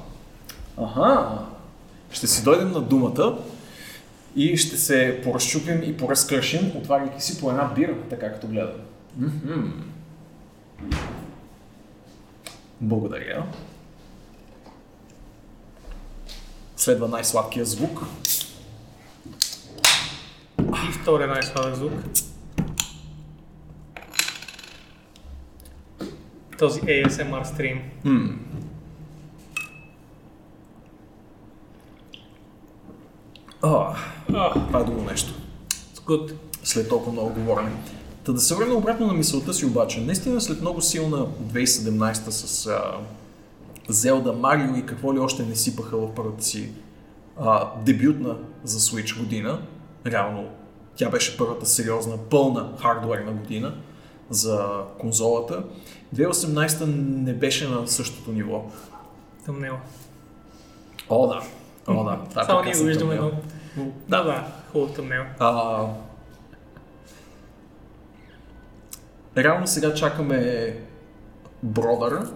Аха. 0.77 1.37
Ще 2.11 2.27
си 2.27 2.43
дойдем 2.43 2.71
на 2.71 2.81
думата 2.81 3.37
и 4.35 4.57
ще 4.57 4.77
се 4.77 5.21
поразчупим 5.23 5.83
и 5.83 5.97
поразкършим, 5.97 6.71
отваряйки 6.75 7.21
си 7.21 7.39
по 7.39 7.49
една 7.49 7.65
бира, 7.75 7.95
така 8.09 8.33
като 8.33 8.47
гледам. 8.47 8.81
Мгм. 9.17 9.69
Благодаря. 12.81 13.43
Следва 16.77 17.07
най-сладкия 17.07 17.65
звук. 17.65 18.01
И 20.59 20.91
втория 21.01 21.27
най-сладък 21.27 21.75
звук. 21.75 21.91
Този 26.61 26.81
ASMR 26.81 27.43
стрим. 27.43 27.81
М. 28.03 28.29
А, 33.61 33.95
Ah, 34.29 34.67
това 34.67 34.79
е 34.79 34.83
друго 34.83 35.01
нещо. 35.01 35.33
good. 36.05 36.33
след 36.63 36.89
толкова 36.89 37.11
много 37.11 37.33
говорене. 37.33 37.71
Та 38.23 38.31
да 38.31 38.39
се 38.39 38.55
върнем 38.55 38.77
обратно 38.77 39.07
на 39.07 39.13
мисълта 39.13 39.53
си 39.53 39.65
обаче. 39.65 40.01
Наистина 40.01 40.41
след 40.41 40.61
много 40.61 40.81
силна 40.81 41.27
2017 41.27 42.29
с 42.29 42.67
а, 42.67 42.81
Зелда, 43.89 44.33
Марио 44.33 44.75
и 44.75 44.85
какво 44.85 45.13
ли 45.13 45.19
още 45.19 45.43
не 45.43 45.55
сипаха 45.55 45.97
в 45.97 46.15
първата 46.15 46.43
си 46.43 46.69
а, 47.39 47.67
дебютна 47.85 48.37
за 48.63 48.79
Switch 48.79 49.19
година. 49.19 49.61
Реално 50.05 50.49
тя 50.95 51.09
беше 51.09 51.37
първата 51.37 51.65
сериозна, 51.65 52.17
пълна 52.17 52.73
хардуерна 52.81 53.31
година 53.31 53.73
за 54.29 54.67
конзолата. 54.99 55.63
2018 56.15 56.85
не 56.97 57.33
беше 57.33 57.67
на 57.67 57.87
същото 57.87 58.31
ниво. 58.31 58.63
Тъмнела. 59.45 59.79
О, 61.09 61.27
да. 61.27 61.41
О, 61.87 62.03
да. 62.03 62.19
Е 62.41 62.45
Само 62.45 62.63
ние 62.63 62.73
го 62.73 62.83
виждаме, 62.83 63.15
тъмнел. 63.17 63.31
но... 63.77 63.85
Да, 64.07 64.23
да, 64.23 64.47
хубав 64.71 64.93
тъмнел. 64.93 65.23
А, 65.39 65.85
реално 69.37 69.67
сега 69.67 69.93
чакаме 69.93 70.75
Бродър. 71.63 72.27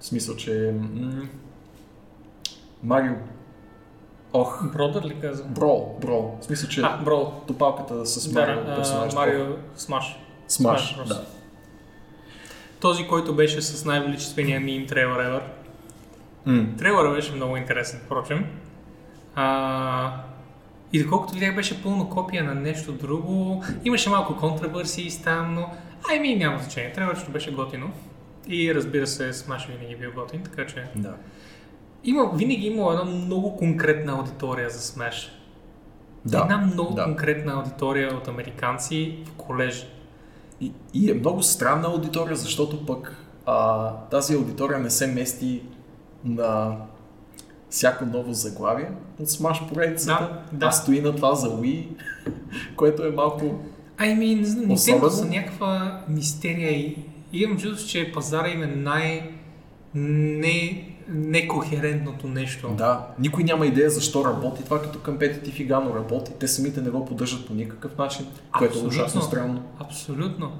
В 0.00 0.04
смисъл, 0.04 0.36
че... 0.36 0.74
м- 0.92 1.22
Марио... 2.82 3.14
Ох, 4.32 4.72
Бродър 4.72 5.02
ли 5.02 5.20
каза? 5.20 5.44
Бро, 5.44 5.96
Бро. 6.00 6.36
В 6.40 6.44
смисъл, 6.44 6.68
че 6.68 6.80
А, 6.80 6.96
Бро. 6.96 7.32
топалката 7.46 8.06
с 8.06 8.32
Да, 8.32 8.40
Марио 8.40 8.60
а, 8.60 8.76
персонаж. 8.76 9.14
Марио 9.14 9.46
Смаш. 9.76 10.18
Смаш, 10.48 10.96
да. 11.08 11.24
Този, 12.80 13.06
който 13.06 13.34
беше 13.34 13.62
с 13.62 13.84
най-величествения 13.84 14.60
мим 14.60 14.86
трейлър 14.86 15.20
ever. 15.20 15.42
М. 16.46 16.66
Трейлъра 16.78 17.14
беше 17.14 17.32
много 17.32 17.56
интересен, 17.56 18.00
впрочем. 18.04 18.46
А, 19.34 20.12
и 20.92 21.02
доколкото 21.02 21.34
видях, 21.34 21.54
беше 21.54 21.82
пълно 21.82 22.10
копия 22.10 22.44
на 22.44 22.54
нещо 22.54 22.92
друго. 22.92 23.64
Имаше 23.84 24.10
малко 24.10 24.36
контравърсии 24.36 25.10
там, 25.24 25.54
но 25.54 25.70
ай 26.10 26.18
ми 26.18 26.36
няма 26.36 26.58
значение. 26.58 26.92
Трейлърчето 26.92 27.30
беше 27.30 27.52
готино. 27.52 27.92
И 28.48 28.74
разбира 28.74 29.06
се, 29.06 29.32
Смаш 29.32 29.66
винаги 29.66 29.92
е 29.92 29.96
бил 29.96 30.12
готин, 30.14 30.42
така 30.42 30.66
че... 30.66 30.86
Да. 30.94 31.14
Има, 32.04 32.30
винаги 32.34 32.66
има 32.66 32.90
една 32.92 33.04
много 33.04 33.56
конкретна 33.56 34.12
аудитория 34.12 34.70
за 34.70 34.78
Smash. 34.78 35.28
Да. 36.24 36.38
Една 36.38 36.58
много 36.58 36.94
да. 36.94 37.04
конкретна 37.04 37.52
аудитория 37.52 38.14
от 38.14 38.28
американци 38.28 39.18
в 39.26 39.32
колеж. 39.32 39.86
И, 40.60 40.72
и 40.94 41.10
е 41.10 41.14
много 41.14 41.42
странна 41.42 41.88
аудитория, 41.88 42.36
защото 42.36 42.86
пък 42.86 43.16
а, 43.46 43.90
тази 43.96 44.34
аудитория 44.34 44.78
не 44.78 44.90
се 44.90 45.06
мести 45.06 45.62
на 46.24 46.76
всяко 47.70 48.06
ново 48.06 48.32
заглавие 48.32 48.90
от 49.20 49.28
Smash 49.28 49.68
поредицата, 49.68 50.42
Да, 50.52 50.58
да. 50.58 50.66
а 50.66 50.72
стои 50.72 51.00
на 51.00 51.16
това 51.16 51.34
за 51.34 51.48
Wii, 51.48 51.86
което 52.76 53.04
е 53.04 53.10
малко... 53.10 53.60
Ай 53.98 54.14
ми, 54.14 54.34
не 54.34 54.44
знам? 54.44 54.70
Nintendo 54.70 55.08
са 55.08 55.24
някаква 55.24 56.00
мистерия 56.08 56.70
и 56.70 56.96
и 57.32 57.42
имам 57.42 57.58
чувство, 57.58 57.88
че 57.88 58.12
пазара 58.12 58.48
им 58.48 58.62
е 58.62 58.66
най... 58.66 59.30
Не, 59.94 60.89
некохерентното 61.10 62.28
нещо. 62.28 62.68
Да, 62.68 63.06
никой 63.18 63.44
няма 63.44 63.66
идея 63.66 63.90
защо 63.90 64.24
работи 64.24 64.64
това 64.64 64.82
като 64.82 64.98
компетитив 64.98 65.60
игра, 65.60 65.80
но 65.80 65.94
работи. 65.94 66.32
Те 66.40 66.48
самите 66.48 66.80
не 66.80 66.90
го 66.90 67.04
поддържат 67.04 67.46
по 67.46 67.54
никакъв 67.54 67.98
начин, 67.98 68.26
което 68.58 68.78
е 68.78 68.82
ужасно 68.82 69.22
странно. 69.22 69.62
Абсолютно. 69.80 70.52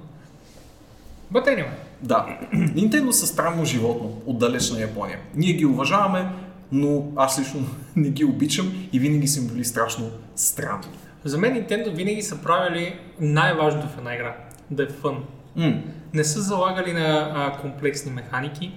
But 1.33 1.47
anyway. 1.47 1.69
Да, 2.03 2.27
Nintendo 2.55 3.11
са 3.11 3.27
странно 3.27 3.65
животно 3.65 4.13
от 4.27 4.39
далечна 4.39 4.81
Япония. 4.81 5.19
Ние 5.35 5.53
ги 5.53 5.67
уважаваме, 5.67 6.29
но 6.73 7.05
аз 7.17 7.41
лично 7.41 7.67
не 7.97 8.09
ги 8.09 8.25
обичам 8.25 8.73
и 8.93 8.99
винаги 8.99 9.29
са 9.29 9.41
им 9.41 9.47
били 9.47 9.65
страшно 9.65 10.11
странни. 10.37 10.87
За 11.25 11.39
мен 11.39 11.55
Nintendo 11.55 11.95
винаги 11.95 12.23
са 12.23 12.43
правили 12.43 12.99
най-важното 13.21 13.89
в 13.89 13.99
една 13.99 14.15
игра. 14.15 14.37
Да 14.71 14.83
е 14.83 14.87
фън. 14.87 15.25
М, 15.57 15.83
Не 16.15 16.25
са 16.25 16.41
залагали 16.41 16.93
на 16.93 17.33
а, 17.35 17.61
комплексни 17.61 18.13
механики, 18.13 18.73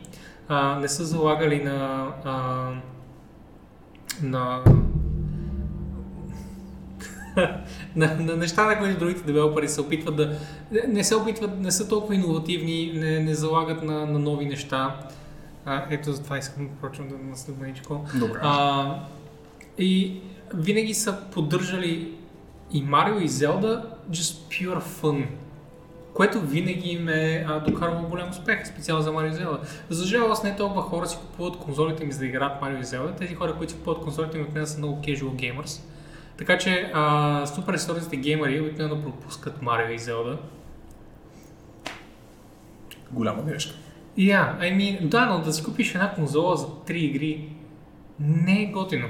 а, 0.48 0.80
не 0.80 0.88
са 0.88 1.06
залагали 1.06 1.64
на, 1.64 2.08
а, 2.24 2.70
на, 4.22 4.64
на, 7.96 8.16
на 8.16 8.36
неща, 8.36 8.66
на 8.66 8.80
които 8.80 9.00
другите 9.00 9.24
девелопери 9.24 9.70
се 9.70 9.82
опитват 9.82 10.16
да... 10.16 10.38
Не 10.88 11.04
се 11.04 11.16
опитват, 11.16 11.60
не 11.60 11.72
са 11.72 11.88
толкова 11.88 12.16
иновативни, 12.16 12.92
не, 12.96 13.20
не 13.20 13.36
залагат 13.36 13.84
на, 13.84 14.06
на 14.06 14.20
нови 14.20 14.46
неща. 14.46 15.00
А, 15.66 15.86
ето 15.90 16.12
за 16.12 16.24
това 16.24 16.38
искам, 16.38 16.70
впрочем, 16.78 17.08
да 17.10 17.16
наследя 17.18 17.60
маничко. 17.60 18.06
Добре. 18.20 18.40
А, 18.42 18.96
и 19.78 20.22
винаги 20.54 20.94
са 20.94 21.18
поддържали 21.34 22.14
и 22.72 22.82
Марио 22.82 23.20
и 23.20 23.28
Зелда 23.28 23.86
just 24.12 24.50
pure 24.50 24.82
fun. 24.82 25.26
Което 26.14 26.42
винаги 26.42 26.90
им 26.90 27.10
е 27.10 27.46
а, 27.48 27.60
докарвало 27.60 28.08
голям 28.08 28.30
успех, 28.30 28.68
специално 28.68 29.04
за 29.04 29.12
Марио 29.12 29.30
и 29.30 29.34
Зелда. 29.34 29.60
За 29.90 30.06
жалост 30.06 30.44
не 30.44 30.56
толкова 30.56 30.82
хора 30.82 31.08
си 31.08 31.18
купуват 31.18 31.58
конзолите 31.58 32.06
ми 32.06 32.12
за 32.12 32.20
да 32.20 32.26
играят 32.26 32.62
Марио 32.62 32.80
и 32.80 32.84
Зелда. 32.84 33.16
Тези 33.16 33.36
хора, 33.36 33.56
които 33.58 33.72
си 33.72 33.78
купуват 33.78 34.04
конзолите 34.04 34.38
ми, 34.38 34.44
обикновено 34.44 34.68
са 34.68 34.78
много 34.78 35.02
casual 35.02 35.24
gamers. 35.24 35.82
Така 36.38 36.58
че 36.58 36.92
а, 36.94 37.46
супер 37.46 37.78
сериозните 37.78 38.18
геймери 38.18 38.62
обикновено 38.62 39.02
пропускат 39.02 39.62
Марио 39.62 39.94
и 39.94 40.00
Зелда. 40.00 40.38
Голяма 43.12 43.42
грешка. 43.44 43.76
Yeah, 44.18 44.60
I 44.60 44.78
mean, 44.78 45.08
да, 45.08 45.26
но 45.26 45.40
да 45.40 45.54
си 45.54 45.64
купиш 45.64 45.96
една 45.96 46.14
конзола 46.14 46.56
за 46.56 46.66
3 46.66 46.92
игри 46.92 47.50
не 48.20 48.62
е 48.62 48.66
готино. 48.66 49.08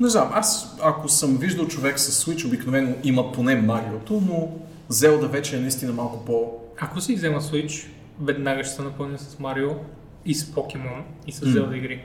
Не 0.00 0.08
знам, 0.08 0.30
аз 0.32 0.76
ако 0.82 1.08
съм 1.08 1.36
виждал 1.36 1.66
човек 1.66 1.98
с 1.98 2.24
Switch, 2.24 2.46
обикновено 2.46 2.94
има 3.04 3.32
поне 3.32 3.56
Мариото, 3.56 4.22
но 4.26 4.48
Зелда 4.94 5.28
вече 5.28 5.56
е 5.56 5.60
наистина 5.60 5.92
малко 5.92 6.24
по... 6.24 6.52
Ако 6.80 7.00
си 7.00 7.14
взема 7.14 7.40
Switch, 7.40 7.88
веднага 8.20 8.64
ще 8.64 8.74
се 8.74 8.82
напълня 8.82 9.18
с 9.18 9.38
Марио 9.38 9.70
и 10.24 10.34
с 10.34 10.52
Покемон 10.52 11.04
и 11.26 11.32
с 11.32 11.42
М. 11.42 11.48
Zelda 11.48 11.76
игри. 11.76 12.04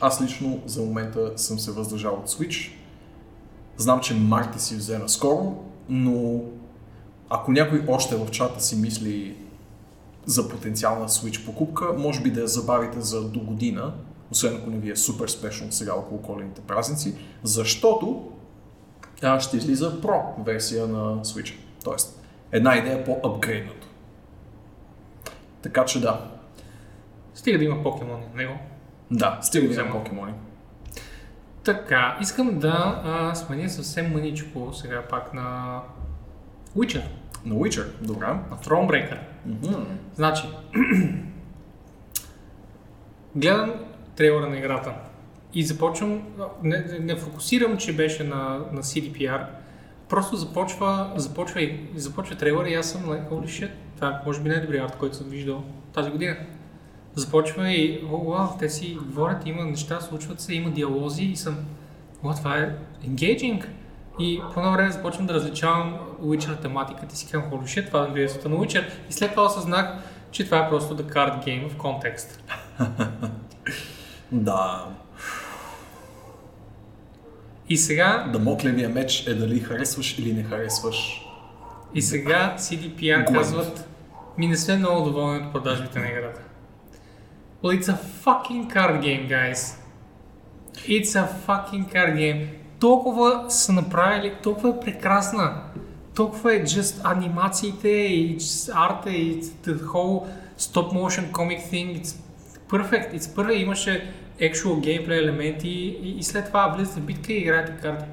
Аз 0.00 0.22
лично 0.22 0.62
за 0.66 0.82
момента 0.82 1.32
съм 1.36 1.58
се 1.58 1.72
въздържал 1.72 2.14
от 2.14 2.30
Switch. 2.30 2.72
Знам, 3.76 4.00
че 4.00 4.14
Марти 4.14 4.60
си 4.60 4.76
взе 4.76 4.98
наскоро, 4.98 5.64
но 5.88 6.40
ако 7.28 7.52
някой 7.52 7.84
още 7.88 8.16
в 8.16 8.30
чата 8.30 8.60
си 8.60 8.76
мисли 8.76 9.36
за 10.26 10.48
потенциална 10.48 11.08
Switch 11.08 11.46
покупка, 11.46 11.92
може 11.98 12.22
би 12.22 12.30
да 12.30 12.40
я 12.40 12.48
забавите 12.48 13.00
за 13.00 13.28
до 13.28 13.40
година, 13.40 13.94
освен 14.30 14.56
ако 14.56 14.70
не 14.70 14.78
ви 14.78 14.90
е 14.90 14.96
супер 14.96 15.28
спешно 15.28 15.72
сега 15.72 15.94
около 15.94 16.22
коледните 16.22 16.60
празници, 16.60 17.14
защото 17.42 18.32
а, 19.22 19.40
ще 19.40 19.56
излиза 19.56 20.00
Pro 20.00 20.44
версия 20.44 20.86
на 20.86 21.24
Switch. 21.24 21.54
Тоест, 21.84 22.20
една 22.52 22.76
идея 22.76 23.04
по-апгрейднато. 23.04 23.86
Така 25.62 25.84
че 25.84 26.00
да, 26.00 26.30
Стига 27.34 27.58
да 27.58 27.64
има 27.64 27.82
покемони 27.82 28.22
в 28.32 28.36
него. 28.36 28.54
да, 29.10 29.38
стига 29.42 29.74
да 29.74 29.80
има 29.80 29.92
покемони. 29.92 30.32
Така, 31.64 32.18
искам 32.20 32.58
да 32.58 33.02
а, 33.04 33.34
сменя 33.34 33.70
съвсем 33.70 34.12
мъничко 34.12 34.72
сега 34.72 35.02
пак 35.02 35.34
на 35.34 35.80
Witcher, 36.76 37.02
На 37.44 37.54
Witcher, 37.54 37.86
добре. 38.00 38.26
на 38.26 38.56
Thronebreaker. 38.64 39.18
Мгм. 39.46 39.74
Значи, 40.14 40.42
гледам 43.36 43.72
трейлера 44.16 44.46
на 44.48 44.58
играта 44.58 44.94
и 45.54 45.62
започвам, 45.62 46.22
не, 46.62 46.84
не- 47.00 47.16
фокусирам, 47.16 47.76
че 47.76 47.96
беше 47.96 48.24
на, 48.24 48.60
на 48.72 48.82
CDPR, 48.82 49.46
просто 50.08 50.36
започва, 50.36 51.12
започва, 51.16 51.70
започва 51.94 52.36
трейлера 52.36 52.68
и 52.68 52.74
аз 52.74 52.90
съм 52.90 53.02
like, 53.02 53.30
holy 53.30 53.44
shit, 53.44 53.70
това 53.96 54.20
може 54.26 54.40
би 54.40 54.48
най-добрият 54.48 54.90
арт, 54.90 54.98
който 54.98 55.16
съм 55.16 55.26
виждал 55.28 55.64
тази 55.92 56.10
година. 56.10 56.36
Започва 57.14 57.70
и, 57.70 58.04
о, 58.10 58.30
вау, 58.30 58.48
те 58.58 58.68
си 58.68 58.98
говорят, 59.06 59.46
има 59.46 59.64
неща, 59.64 60.00
случват 60.00 60.40
се, 60.40 60.54
има 60.54 60.70
диалози 60.70 61.24
и 61.24 61.36
съм, 61.36 61.56
о, 62.22 62.34
това 62.34 62.58
е 62.58 62.76
engaging. 63.06 63.64
И 64.18 64.40
по 64.54 64.60
едно 64.60 64.72
време 64.72 64.90
започвам 64.90 65.26
да 65.26 65.34
различавам 65.34 65.98
Witcher 66.22 66.62
тематиката 66.62 67.14
и 67.14 67.16
си 67.16 67.28
казвам, 67.30 67.50
holy 67.50 67.64
shit, 67.64 67.86
това 67.86 68.04
е 68.04 68.08
нагледството 68.08 68.48
на 68.48 68.56
Witcher. 68.56 68.84
И 69.10 69.12
след 69.12 69.30
това 69.30 69.44
осъзнах, 69.44 69.94
че 70.30 70.44
това 70.44 70.58
е 70.58 70.68
просто 70.68 70.96
the 70.96 71.14
card 71.14 71.46
game 71.46 71.70
в 71.70 71.76
контекст. 71.76 72.44
Да. 74.32 74.86
И 77.68 77.76
сега, 77.76 78.30
Дамоклевия 78.32 78.88
меч 78.88 79.26
е 79.26 79.34
дали 79.34 79.60
харесваш 79.60 80.18
или 80.18 80.32
не 80.32 80.42
харесваш. 80.42 81.20
и 81.94 82.02
сега 82.02 82.54
CDPR 82.58 83.22
Главно. 83.24 83.38
казват, 83.40 83.88
ми 84.38 84.46
не 84.46 84.56
сме 84.56 84.76
много 84.76 85.04
доволни 85.04 85.46
от 85.46 85.52
продажбите 85.52 85.98
на 85.98 86.08
играта. 86.08 86.40
Well, 87.62 87.80
it's 87.80 87.88
a 87.88 87.98
fucking 88.24 88.74
card 88.74 89.00
game, 89.02 89.28
guys. 89.28 89.60
It's 90.76 91.14
a 91.14 91.28
fucking 91.46 91.92
card 91.94 92.14
game. 92.16 92.46
Толкова 92.80 93.44
са 93.48 93.72
направили, 93.72 94.34
толкова 94.42 94.68
е 94.68 94.80
прекрасна. 94.80 95.62
Толкова 96.14 96.54
е 96.54 96.64
just 96.64 97.00
анимациите 97.16 97.88
и 97.88 98.38
just 98.38 98.72
арта 98.74 99.10
и 99.10 99.42
the 99.42 99.80
whole 99.82 100.26
stop 100.58 100.92
motion 100.92 101.32
comic 101.32 101.60
thing. 101.72 102.02
It's 102.02 102.16
perfect. 102.74 103.14
It's 103.14 103.28
perfect. 103.36 103.62
Имаше 103.62 104.14
actual 104.40 104.80
gameplay 104.80 105.18
елементи 105.18 105.68
и, 105.68 106.18
и 106.18 106.22
след 106.22 106.46
това 106.46 106.74
влизате 106.76 107.00
в 107.00 107.04
битка 107.04 107.32
и 107.32 107.36
играете 107.36 107.72
карти. 107.82 108.04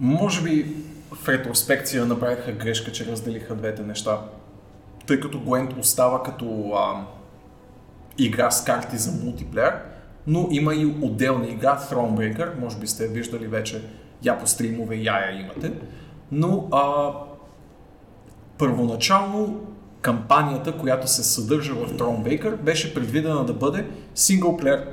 Може 0.00 0.42
би 0.42 0.66
в 1.12 1.28
ретроспекция 1.28 2.06
направиха 2.06 2.52
грешка, 2.52 2.92
че 2.92 3.06
разделиха 3.06 3.54
двете 3.54 3.82
неща. 3.82 4.18
Тъй 5.06 5.20
като 5.20 5.38
Gwent 5.38 5.78
остава 5.78 6.22
като 6.22 6.72
а, 6.74 7.06
игра 8.18 8.50
с 8.50 8.64
карти 8.64 8.96
за 8.96 9.24
мултиплеер, 9.24 9.74
но 10.26 10.48
има 10.50 10.74
и 10.74 10.86
отделна 10.86 11.48
игра, 11.48 11.78
Thronebreaker, 11.78 12.60
може 12.60 12.78
би 12.78 12.86
сте 12.86 13.08
виждали 13.08 13.46
вече, 13.46 13.82
я 14.22 14.38
по 14.38 14.46
стримове, 14.46 14.96
я 14.96 15.30
я 15.30 15.40
имате. 15.40 15.72
Но 16.32 16.68
а, 16.72 17.12
първоначално 18.58 19.73
кампанията, 20.04 20.78
която 20.78 21.08
се 21.08 21.24
съдържа 21.24 21.74
в 21.74 21.96
Thronebreaker, 21.96 22.56
беше 22.56 22.94
предвидена 22.94 23.44
да 23.44 23.54
бъде 23.54 23.86
синглплеер 24.14 24.86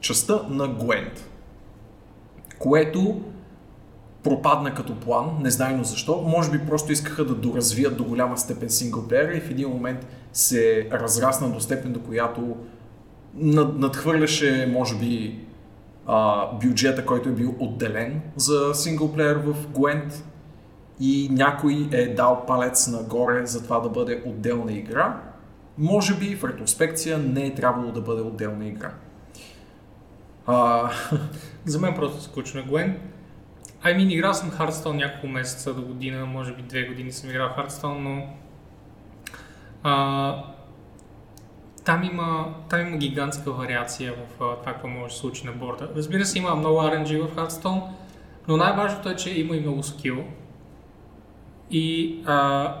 частта 0.00 0.40
на 0.48 0.68
Gwent. 0.68 1.20
Което 2.58 3.20
пропадна 4.22 4.74
като 4.74 5.00
план, 5.00 5.38
незнайно 5.40 5.84
защо. 5.84 6.24
Може 6.26 6.50
би 6.50 6.66
просто 6.66 6.92
искаха 6.92 7.24
да 7.24 7.34
доразвият 7.34 7.96
до 7.96 8.04
голяма 8.04 8.38
степен 8.38 8.70
синглплеера 8.70 9.36
и 9.36 9.40
в 9.40 9.50
един 9.50 9.68
момент 9.68 10.06
се 10.32 10.88
разрасна 10.92 11.48
до 11.48 11.60
степен, 11.60 11.92
до 11.92 12.00
която 12.00 12.56
над, 13.34 13.78
надхвърляше, 13.78 14.70
може 14.72 14.98
би, 14.98 15.40
бюджета, 16.62 17.06
който 17.06 17.28
е 17.28 17.32
бил 17.32 17.54
отделен 17.58 18.20
за 18.36 18.74
синглплеер 18.74 19.36
в 19.36 19.54
Gwent 19.74 20.12
и 21.04 21.28
някой 21.30 21.88
е 21.92 22.14
дал 22.14 22.46
палец 22.46 22.88
нагоре 22.88 23.46
за 23.46 23.62
това 23.62 23.80
да 23.80 23.88
бъде 23.88 24.22
отделна 24.26 24.72
игра. 24.72 25.20
Може 25.78 26.14
би 26.14 26.36
в 26.36 26.44
ретроспекция 26.44 27.18
не 27.18 27.46
е 27.46 27.54
трябвало 27.54 27.92
да 27.92 28.00
бъде 28.00 28.22
отделна 28.22 28.66
игра. 28.66 28.92
А... 30.46 30.90
За 31.64 31.80
мен 31.80 31.94
просто 31.94 32.22
скучно. 32.22 32.64
Гуен, 32.68 32.98
I 33.84 33.96
mean, 33.96 34.12
играл 34.12 34.34
съм 34.34 34.50
Hearthstone 34.50 34.96
няколко 34.96 35.28
месеца 35.28 35.74
до 35.74 35.82
година, 35.82 36.26
може 36.26 36.54
би 36.54 36.62
две 36.62 36.82
години 36.82 37.12
съм 37.12 37.30
играл 37.30 37.48
Hearthstone, 37.58 37.98
но 37.98 38.26
а, 39.82 40.44
там, 41.84 42.04
има, 42.04 42.54
там 42.70 42.80
има 42.80 42.96
гигантска 42.96 43.52
вариация 43.52 44.12
в 44.12 44.42
а, 44.42 44.56
това, 44.56 44.72
какво 44.72 44.88
може 44.88 45.04
да 45.04 45.10
се 45.10 45.20
случи 45.20 45.46
на 45.46 45.52
борда. 45.52 45.88
Разбира 45.96 46.24
се, 46.24 46.38
има 46.38 46.54
много 46.54 46.78
RNG 46.78 47.26
в 47.26 47.36
Hearthstone, 47.36 47.82
но 48.48 48.56
най-важното 48.56 49.08
е, 49.08 49.16
че 49.16 49.40
има 49.40 49.56
и 49.56 49.60
много 49.60 49.82
скил. 49.82 50.24
И 51.72 52.18
а, 52.26 52.74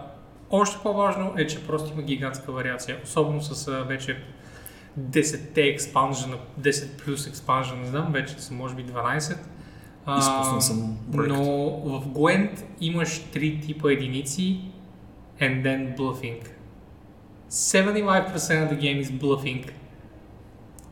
още 0.50 0.78
по-важно 0.82 1.32
е, 1.36 1.46
че 1.46 1.66
просто 1.66 1.92
има 1.92 2.02
гигантска 2.02 2.52
вариация, 2.52 3.00
особено 3.04 3.42
с 3.42 3.68
а, 3.68 3.84
вече 3.84 4.18
10-те 5.00 5.62
експанжена, 5.62 6.36
10 6.60 7.04
плюс 7.04 7.26
експанжен, 7.26 7.80
не 7.80 7.86
знам, 7.86 8.12
вече 8.12 8.34
са 8.38 8.54
може 8.54 8.74
би 8.74 8.84
12. 8.84 9.36
Изпуснал 10.18 10.60
съм 10.60 10.96
проект. 11.12 11.34
Но 11.34 11.44
в 11.70 12.06
Gwent 12.06 12.64
имаш 12.80 13.22
три 13.32 13.60
типа 13.60 13.92
единици 13.92 14.60
and 15.40 15.62
then 15.62 15.96
bluffing. 15.96 16.40
75% 17.50 18.64
of 18.64 18.70
the 18.70 18.78
game 18.78 19.02
is 19.02 19.10
bluffing. 19.10 19.70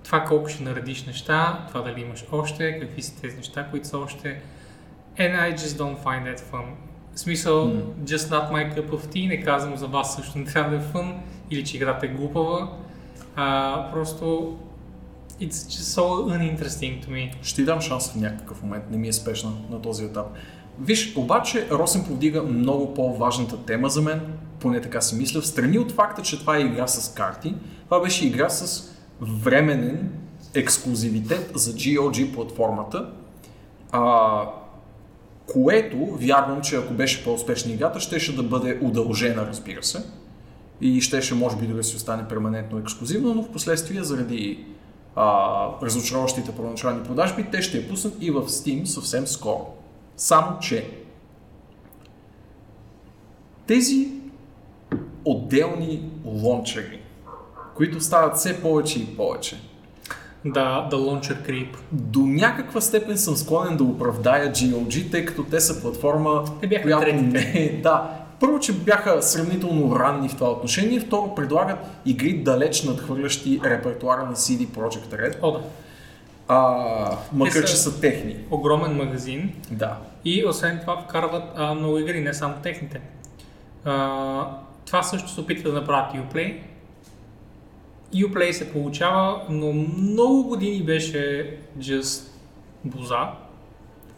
Това 0.05 0.25
колко 0.25 0.49
ще 0.49 0.63
наредиш 0.63 1.05
неща, 1.07 1.65
това 1.69 1.81
дали 1.81 2.01
имаш 2.01 2.25
още, 2.33 2.81
какви 2.81 3.03
са 3.03 3.21
тези 3.21 3.37
неща, 3.37 3.69
които 3.71 3.89
са 3.89 3.99
още. 3.99 4.43
And 5.19 5.41
I 5.41 5.57
just 5.57 5.79
don't 5.79 5.99
find 6.05 6.25
that 6.25 6.41
fun. 6.41 6.65
В 7.21 7.23
смисъл, 7.23 7.67
Mm. 7.67 7.83
just 8.05 8.31
not 8.31 8.51
my 8.51 8.75
cup 8.75 8.91
of 8.91 9.07
tea, 9.07 9.29
не 9.29 9.43
казвам 9.43 9.77
за 9.77 9.87
вас 9.87 10.17
също 10.17 10.39
не 10.39 10.45
трябва 10.45 10.71
да 10.71 10.77
е 10.77 10.81
фън, 10.81 11.15
или 11.51 11.65
че 11.65 11.77
играта 11.77 12.07
е 12.07 12.09
глупава. 12.09 12.69
А, 13.37 13.91
просто 13.93 14.57
it's 15.41 15.51
just 15.51 16.01
so 16.01 16.03
uninteresting 16.03 17.07
to 17.07 17.09
me. 17.09 17.31
Ще 17.43 17.57
ти 17.57 17.65
дам 17.65 17.81
шанс 17.81 18.11
в 18.13 18.17
някакъв 18.17 18.63
момент, 18.63 18.85
не 18.91 18.97
ми 18.97 19.09
е 19.09 19.13
спешна 19.13 19.51
на 19.71 19.83
този 19.83 20.05
етап. 20.05 20.27
Виж, 20.81 21.17
обаче 21.17 21.67
Росен 21.71 22.05
повдига 22.05 22.43
много 22.43 22.95
по-важната 22.95 23.57
тема 23.57 23.89
за 23.89 24.03
мен, 24.03 24.21
поне 24.61 24.81
така 24.81 25.01
си 25.01 25.15
мисля, 25.17 25.41
в 25.41 25.47
страни 25.47 25.79
от 25.79 25.93
факта, 25.93 26.23
че 26.23 26.41
това 26.41 26.57
е 26.57 26.61
игра 26.61 26.87
с 26.87 27.15
карти, 27.15 27.55
това 27.85 28.01
беше 28.01 28.27
игра 28.27 28.49
с 28.49 28.93
временен 29.21 30.13
ексклюзивитет 30.55 31.53
за 31.55 31.73
GOG 31.73 32.35
платформата, 32.35 33.11
а, 33.93 34.43
което 35.53 36.07
вярвам, 36.07 36.61
че 36.61 36.77
ако 36.77 36.95
беше 36.95 37.25
по-успешна 37.25 37.73
играта, 37.73 38.01
щеше 38.01 38.37
да 38.37 38.43
бъде 38.43 38.79
удължена, 38.83 39.47
разбира 39.47 39.83
се, 39.83 40.03
и 40.81 41.01
щеше 41.01 41.35
може 41.35 41.57
би 41.57 41.67
да 41.67 41.85
си 41.85 41.97
остане 41.97 42.29
перманентно 42.29 42.79
ексклюзивно, 42.79 43.35
но 43.35 43.43
в 43.43 43.51
последствие 43.51 44.03
заради 44.03 44.65
а, 45.17 45.69
разочароващите 45.83 46.53
първоначални 46.53 47.03
продажби, 47.03 47.47
те 47.53 47.63
ще 47.63 47.79
я 47.79 47.89
пуснат 47.89 48.15
и 48.21 48.31
в 48.31 48.43
Steam 48.43 48.85
съвсем 48.85 49.27
скоро. 49.27 49.67
Само, 50.17 50.59
че 50.59 50.91
тези 53.67 54.09
отделни 55.25 56.11
лончери, 56.25 57.01
които 57.75 58.01
стават 58.01 58.37
все 58.37 58.63
повече 58.63 59.03
и 59.03 59.17
повече, 59.17 59.61
Да, 60.45 60.89
the 60.91 60.95
launcher 60.95 61.49
creep. 61.49 61.69
до 61.93 62.21
някаква 62.21 62.81
степен 62.81 63.19
съм 63.19 63.37
склонен 63.37 63.77
да 63.77 63.85
оправдая 63.85 64.53
GOG, 64.53 65.11
тъй 65.11 65.25
като 65.25 65.43
те 65.43 65.61
са 65.61 65.81
платформа, 65.83 66.45
Те 66.61 66.67
бяха 66.67 66.83
която 66.83 67.01
третите. 67.03 67.23
не 67.23 67.53
е... 67.57 67.81
Да, 67.81 68.11
първо, 68.41 68.59
че 68.61 68.73
бяха 68.75 69.23
сравнително 69.23 69.99
ранни 69.99 70.29
в 70.29 70.35
това 70.35 70.51
отношение, 70.51 71.01
второ, 71.01 71.35
предлагат 71.35 71.79
игри 72.07 72.33
далеч 72.35 72.83
надхвърлящи 72.83 73.61
репертуара 73.65 74.23
на 74.23 74.35
CD 74.35 74.67
Projekt 74.67 75.11
Red, 75.13 75.37
О, 75.43 75.51
да. 75.51 75.61
а, 76.49 76.57
макар 77.33 77.53
Те 77.53 77.61
че 77.61 77.67
са- 77.69 77.91
са 77.91 78.01
техни. 78.01 78.37
Огромен 78.51 78.93
магазин 78.95 79.53
Да. 79.71 79.97
и 80.25 80.45
освен 80.47 80.79
това 80.81 80.97
вкарват 80.99 81.45
а, 81.57 81.75
много 81.75 81.99
игри, 81.99 82.21
не 82.21 82.35
само 82.35 82.55
техните. 82.55 83.01
А, 83.85 84.45
това 84.87 85.03
също 85.03 85.29
се 85.29 85.41
опитва 85.41 85.71
да 85.71 85.81
направят 85.81 86.13
Uplay. 86.15 86.57
Uplay 88.15 88.51
се 88.51 88.73
получава, 88.73 89.43
но 89.49 89.73
много 89.99 90.45
години 90.45 90.83
беше 90.83 91.57
just 91.79 92.29
боза. 92.85 93.29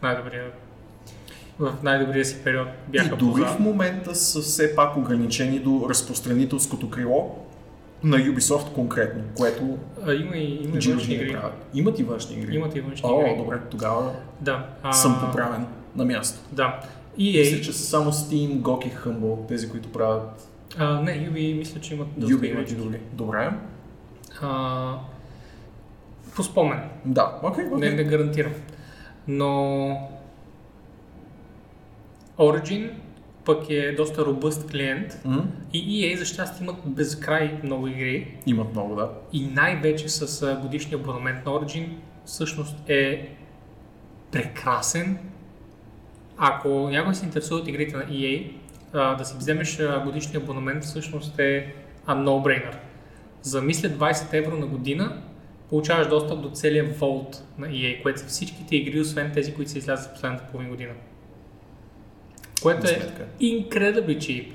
Най-добрия, 0.02 0.44
в 1.58 1.72
най-добрия 1.82 2.24
си 2.24 2.36
период 2.44 2.68
бяха 2.88 3.14
и 3.14 3.18
дори 3.18 3.30
боза. 3.30 3.46
в 3.46 3.58
момента 3.58 4.14
са 4.14 4.40
все 4.40 4.76
пак 4.76 4.96
ограничени 4.96 5.58
до 5.58 5.86
разпространителското 5.88 6.90
крило 6.90 7.38
на 8.04 8.16
Ubisoft 8.16 8.72
конкретно, 8.72 9.22
което 9.36 9.78
А, 10.06 10.14
има 10.14 10.36
и, 10.36 10.54
има 10.64 10.76
и 10.78 10.80
външни 10.80 11.14
игри. 11.14 11.32
правят. 11.32 11.66
Имат 11.74 11.98
и 11.98 12.02
външни 12.02 12.36
игри. 12.36 12.54
Имат 12.56 12.76
и 12.76 12.80
външни 12.80 13.10
О, 13.12 13.20
игри. 13.20 13.36
добре, 13.36 13.58
тогава 13.70 14.12
Да. 14.40 14.66
А, 14.82 14.92
съм 14.92 15.20
поправен 15.26 15.66
на 15.96 16.04
място. 16.04 16.40
Да. 16.52 16.80
Мисля, 17.18 17.56
EA, 17.56 17.60
че 17.60 17.72
са 17.72 17.82
само 17.82 18.12
Steam, 18.12 18.60
GOG 18.60 18.86
и 18.86 18.90
Humble, 18.90 19.48
тези, 19.48 19.68
които 19.68 19.88
правят 19.88 20.48
а, 20.78 21.00
не, 21.00 21.30
Ubi 21.30 21.58
мисля, 21.58 21.80
че 21.80 21.94
имат 21.94 22.08
Юби 22.28 22.46
имат 22.46 22.70
и 22.70 22.74
други. 22.74 22.96
Добре. 23.12 23.50
А, 24.42 24.94
по 26.36 26.42
спомен. 26.42 26.80
Да, 27.04 27.38
окей, 27.42 27.64
Не, 27.64 27.70
окей. 27.76 27.90
не 27.94 28.04
гарантирам. 28.04 28.52
Но 29.28 29.48
Origin 32.38 32.90
пък 33.44 33.70
е 33.70 33.92
доста 33.92 34.24
робъст 34.24 34.70
клиент 34.70 35.20
М, 35.24 35.44
и 35.72 36.02
EA 36.04 36.18
за 36.18 36.24
щастие 36.24 36.64
имат 36.64 36.76
безкрай 36.86 37.58
много 37.62 37.86
игри 37.86 38.36
Имат 38.46 38.72
много, 38.72 38.94
да. 38.94 39.10
и 39.32 39.46
най-вече 39.46 40.08
с 40.08 40.56
годишния 40.62 40.98
абонамент 40.98 41.46
на 41.46 41.52
Origin 41.52 41.88
всъщност 42.24 42.76
е 42.88 43.34
прекрасен. 44.30 45.18
Ако 46.38 46.68
някой 46.68 47.14
се 47.14 47.24
интересува 47.24 47.60
от 47.60 47.68
игрите 47.68 47.96
на 47.96 48.02
EA, 48.04 48.50
да 48.92 49.24
си 49.24 49.34
вземеш 49.38 49.78
годишния 50.04 50.40
абонамент 50.42 50.84
всъщност 50.84 51.38
е 51.38 51.74
а, 52.06 52.16
no-brainer. 52.16 52.74
За 53.42 53.62
мисля 53.62 53.88
20 53.88 54.34
евро 54.34 54.56
на 54.56 54.66
година 54.66 55.22
получаваш 55.68 56.08
достъп 56.08 56.42
до 56.42 56.50
целия 56.50 56.94
Vault 56.94 57.36
на 57.58 57.66
EA, 57.66 58.02
което 58.02 58.20
са 58.20 58.26
всичките 58.26 58.76
игри, 58.76 59.00
освен 59.00 59.32
тези, 59.34 59.54
които 59.54 59.70
са 59.70 59.78
излязат 59.78 60.10
в 60.10 60.12
последната 60.12 60.44
половин 60.50 60.70
година. 60.70 60.92
Което 62.62 62.86
е 62.86 63.10
incredibly 63.40 64.18
cheap. 64.18 64.52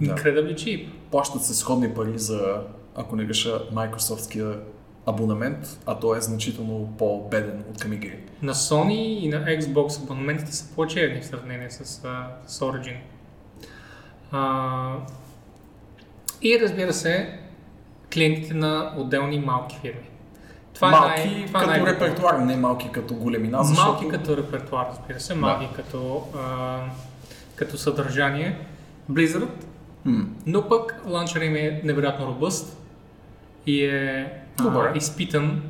Да. 0.00 0.14
Incredibly 0.14 0.54
cheap. 0.54 0.88
Плащат 1.10 1.44
се 1.44 1.54
сходни 1.54 1.94
пари 1.94 2.18
за, 2.18 2.60
ако 2.94 3.16
не 3.16 3.24
греша, 3.24 3.62
Microsoftския 3.72 4.60
абонамент, 5.06 5.78
а 5.86 5.98
той 5.98 6.18
е 6.18 6.20
значително 6.20 6.94
по-беден 6.98 7.64
от 7.70 7.78
към 7.78 7.92
игри. 7.92 8.18
На 8.42 8.54
Sony 8.54 8.94
и 8.94 9.28
на 9.28 9.44
Xbox 9.44 10.02
абонаментите 10.02 10.52
са 10.52 10.74
плачевни 10.74 11.20
в 11.20 11.26
сравнение 11.26 11.70
с, 11.70 11.84
с 12.46 12.60
Origin. 12.60 12.96
А, 14.32 14.96
и 16.42 16.60
разбира 16.60 16.92
се, 16.92 17.38
клиентите 18.16 18.54
на 18.54 18.92
отделни 18.96 19.38
малки 19.38 19.76
фирми. 19.76 20.00
Това 20.74 20.90
малки 20.90 21.20
е 21.22 21.24
най- 21.26 21.46
това 21.46 21.58
е 21.58 21.62
като 21.62 21.70
най-доброто. 21.70 21.94
репертуар, 21.96 22.34
не 22.34 22.56
малки 22.56 22.88
като 22.92 23.14
големина, 23.14 23.64
защото... 23.64 23.88
Малки 23.88 24.08
като 24.08 24.36
репертуар, 24.36 24.86
разбира 24.90 25.20
се, 25.20 25.34
малки 25.34 25.68
като, 25.76 26.22
а, 26.38 26.78
като 27.56 27.78
съдържание. 27.78 28.58
Blizzard, 29.10 29.48
М, 30.04 30.26
но 30.46 30.68
пък 30.68 31.00
ланчера 31.06 31.44
им 31.44 31.56
е 31.56 31.80
невероятно 31.84 32.26
робъст 32.26 32.78
и 33.66 33.84
е 33.84 34.32
Добре. 34.58 34.90
а, 34.94 34.98
изпитан 34.98 35.62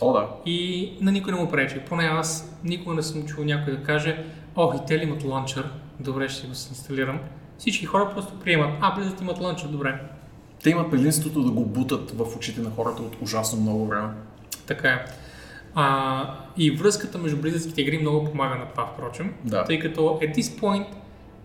О, 0.00 0.12
да. 0.12 0.26
и 0.46 0.92
на 1.00 1.12
никой 1.12 1.32
не 1.32 1.38
му 1.38 1.50
пречи. 1.50 1.80
Поне 1.80 2.04
аз 2.04 2.58
никога 2.64 2.94
не 2.94 3.02
съм 3.02 3.26
чул 3.26 3.44
някой 3.44 3.76
да 3.76 3.82
каже, 3.82 4.24
о, 4.56 4.72
и 4.74 4.86
те 4.86 4.98
ли 4.98 5.02
имат 5.02 5.24
ланчер? 5.24 5.68
Добре, 6.00 6.28
ще 6.28 6.40
си 6.40 6.46
го 6.46 6.50
инсталирам. 6.50 7.18
Всички 7.58 7.84
хора 7.86 8.10
просто 8.14 8.34
приемат, 8.34 8.70
а, 8.80 8.96
Blizzard 8.96 9.20
имат 9.22 9.40
ланчер, 9.40 9.66
добре. 9.68 10.00
Те 10.64 10.70
имат 10.70 10.90
предимството 10.90 11.42
да 11.42 11.50
го 11.50 11.64
бутат 11.64 12.10
в 12.10 12.36
очите 12.36 12.60
на 12.60 12.70
хората 12.70 13.02
от 13.02 13.16
ужасно 13.22 13.60
много 13.60 13.86
време. 13.86 14.08
Така 14.66 14.88
е. 14.88 15.04
А, 15.74 16.38
и 16.56 16.70
връзката 16.70 17.18
между 17.18 17.36
близъцките 17.36 17.82
игри 17.82 17.98
много 17.98 18.24
помага 18.24 18.54
на 18.54 18.66
това, 18.70 18.86
впрочем. 18.86 19.34
Да. 19.44 19.64
Тъй 19.64 19.78
като 19.78 20.00
at 20.00 20.36
this 20.36 20.60
point 20.60 20.86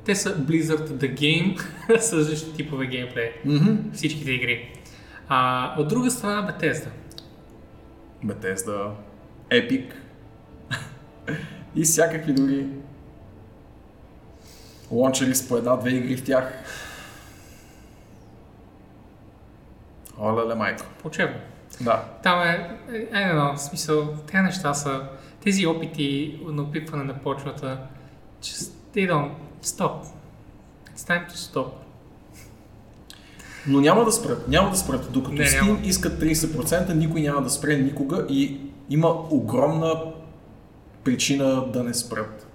те 0.06 0.16
са 0.16 0.38
Blizzard 0.38 0.88
The 0.88 1.20
Game 1.20 1.62
с 2.00 2.14
различни 2.14 2.54
типове 2.54 2.86
геймплей. 2.86 3.32
Mm-hmm. 3.46 3.94
Всичките 3.94 4.32
игри. 4.32 4.70
А, 5.28 5.74
от 5.82 5.88
друга 5.88 6.12
страна 6.12 6.54
Bethesda. 6.54 6.90
Bethesda, 8.26 8.92
Epic 9.50 9.92
и 11.76 11.84
всякакви 11.84 12.34
други 12.34 12.66
лончери 14.92 15.36
с 15.36 15.48
по 15.48 15.58
една-две 15.58 15.90
игри 15.90 16.18
в 16.18 16.24
тях. 16.24 16.64
Оле, 20.20 20.56
майко. 20.56 20.86
Почебно. 21.02 21.38
Да. 21.82 22.04
Там 22.24 22.42
е, 22.42 22.78
е, 22.92 23.22
е, 23.22 23.34
в 23.34 23.58
смисъл, 23.58 24.14
тези 24.32 24.44
неща 24.44 24.74
са, 24.74 25.02
тези 25.44 25.66
опити 25.66 26.40
на 26.48 26.62
опитване 26.62 27.04
на 27.04 27.20
почвата, 27.20 27.78
they 28.96 29.12
don't 29.12 29.32
stop. 29.64 30.06
It's 30.96 31.08
time 31.08 31.30
to 31.30 31.36
stop. 31.36 31.68
Но 33.68 33.82
няма 33.82 34.06
да 34.06 34.12
спрат, 34.12 34.48
няма 34.48 34.70
да 34.70 34.78
спрат. 34.78 35.12
Докато 35.12 35.36
Не, 35.36 35.46
Steam 35.46 35.66
няма. 35.66 35.80
искат 35.84 36.22
30%, 36.22 36.94
никой 36.94 37.22
няма 37.22 37.42
да 37.42 37.50
спре 37.50 37.78
никога 37.78 38.26
и 38.30 38.60
има 38.90 39.08
огромна 39.30 40.04
причина 41.04 41.72
да 41.74 41.84
не 41.84 41.94
спрат. 41.94 42.48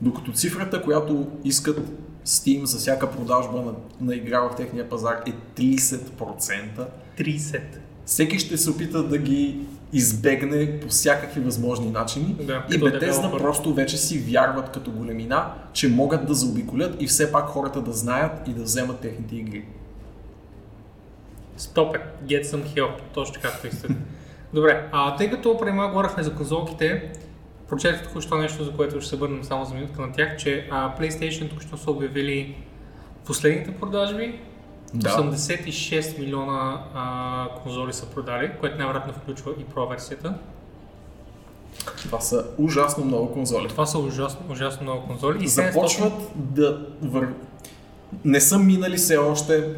Докато 0.00 0.32
цифрата, 0.32 0.82
която 0.82 1.26
искат 1.44 1.90
Steam 2.26 2.64
за 2.64 2.78
всяка 2.78 3.10
продажба 3.10 3.62
на, 3.62 3.72
на 4.00 4.14
игра 4.14 4.40
в 4.40 4.56
техния 4.56 4.88
пазар 4.88 5.22
е 5.26 5.32
30%, 5.32 6.86
30. 7.18 7.60
всеки 8.06 8.38
ще 8.38 8.58
се 8.58 8.70
опита 8.70 9.02
да 9.02 9.18
ги 9.18 9.58
избегне 9.92 10.80
по 10.80 10.88
всякакви 10.88 11.40
възможни 11.40 11.90
начини. 11.90 12.36
Да, 12.40 12.64
и 12.70 12.72
Bethesda 12.72 12.98
девелопър. 12.98 13.40
просто 13.40 13.74
вече 13.74 13.96
си 13.96 14.18
вярват 14.18 14.70
като 14.72 14.90
големина, 14.90 15.52
че 15.72 15.88
могат 15.88 16.26
да 16.26 16.34
заобиколят 16.34 17.02
и 17.02 17.06
все 17.06 17.32
пак 17.32 17.46
хората 17.46 17.80
да 17.80 17.92
знаят 17.92 18.48
и 18.48 18.50
да 18.50 18.62
вземат 18.62 19.00
техните 19.00 19.36
игри. 19.36 19.64
Stop 21.58 21.96
it. 21.96 22.02
Get 22.26 22.42
some 22.42 22.64
help. 22.64 22.94
Точно 23.14 23.42
както 23.42 23.66
искате. 23.66 23.94
Добре, 24.54 24.88
а 24.92 25.16
тъй 25.16 25.30
като 25.30 25.58
преди 25.58 25.72
малко 25.72 25.92
говорихме 25.92 26.22
за 26.22 26.34
конзолките, 26.34 27.12
прочетох 27.68 28.02
току-що 28.02 28.36
нещо, 28.36 28.64
за 28.64 28.72
което 28.72 29.00
ще 29.00 29.10
се 29.10 29.16
върнем 29.16 29.44
само 29.44 29.64
за 29.64 29.74
минутка 29.74 30.02
на 30.02 30.12
тях, 30.12 30.36
че 30.36 30.68
а, 30.70 30.96
PlayStation 30.98 31.50
току-що 31.50 31.76
са 31.76 31.90
обявили 31.90 32.56
последните 33.26 33.74
продажби. 33.74 34.40
Да. 34.94 35.08
86 35.08 36.18
милиона 36.18 36.80
а, 36.94 37.48
конзоли 37.62 37.92
са 37.92 38.06
продали, 38.06 38.52
което 38.60 38.78
най-вероятно 38.78 39.12
включва 39.12 39.52
и 39.60 39.64
Pro 39.64 39.88
версията. 39.88 40.34
Това 42.02 42.20
са 42.20 42.44
ужасно 42.58 43.04
много 43.04 43.32
конзоли. 43.32 43.68
Това 43.68 43.86
са 43.86 43.98
ужасно, 43.98 44.40
ужасно 44.50 44.82
много 44.82 45.06
конзоли. 45.06 45.44
И 45.44 45.48
700 45.48 45.72
Започват 45.72 46.12
да 46.34 46.86
вър... 47.02 47.28
Не 48.24 48.40
са 48.40 48.58
минали 48.58 48.96
все 48.96 49.16
още 49.16 49.74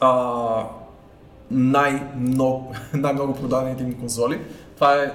а, 0.00 0.64
най-много, 1.50 2.74
най-много 2.94 3.34
продадените 3.34 3.82
им 3.82 4.00
конзоли. 4.00 4.40
Това 4.74 5.02
е 5.02 5.12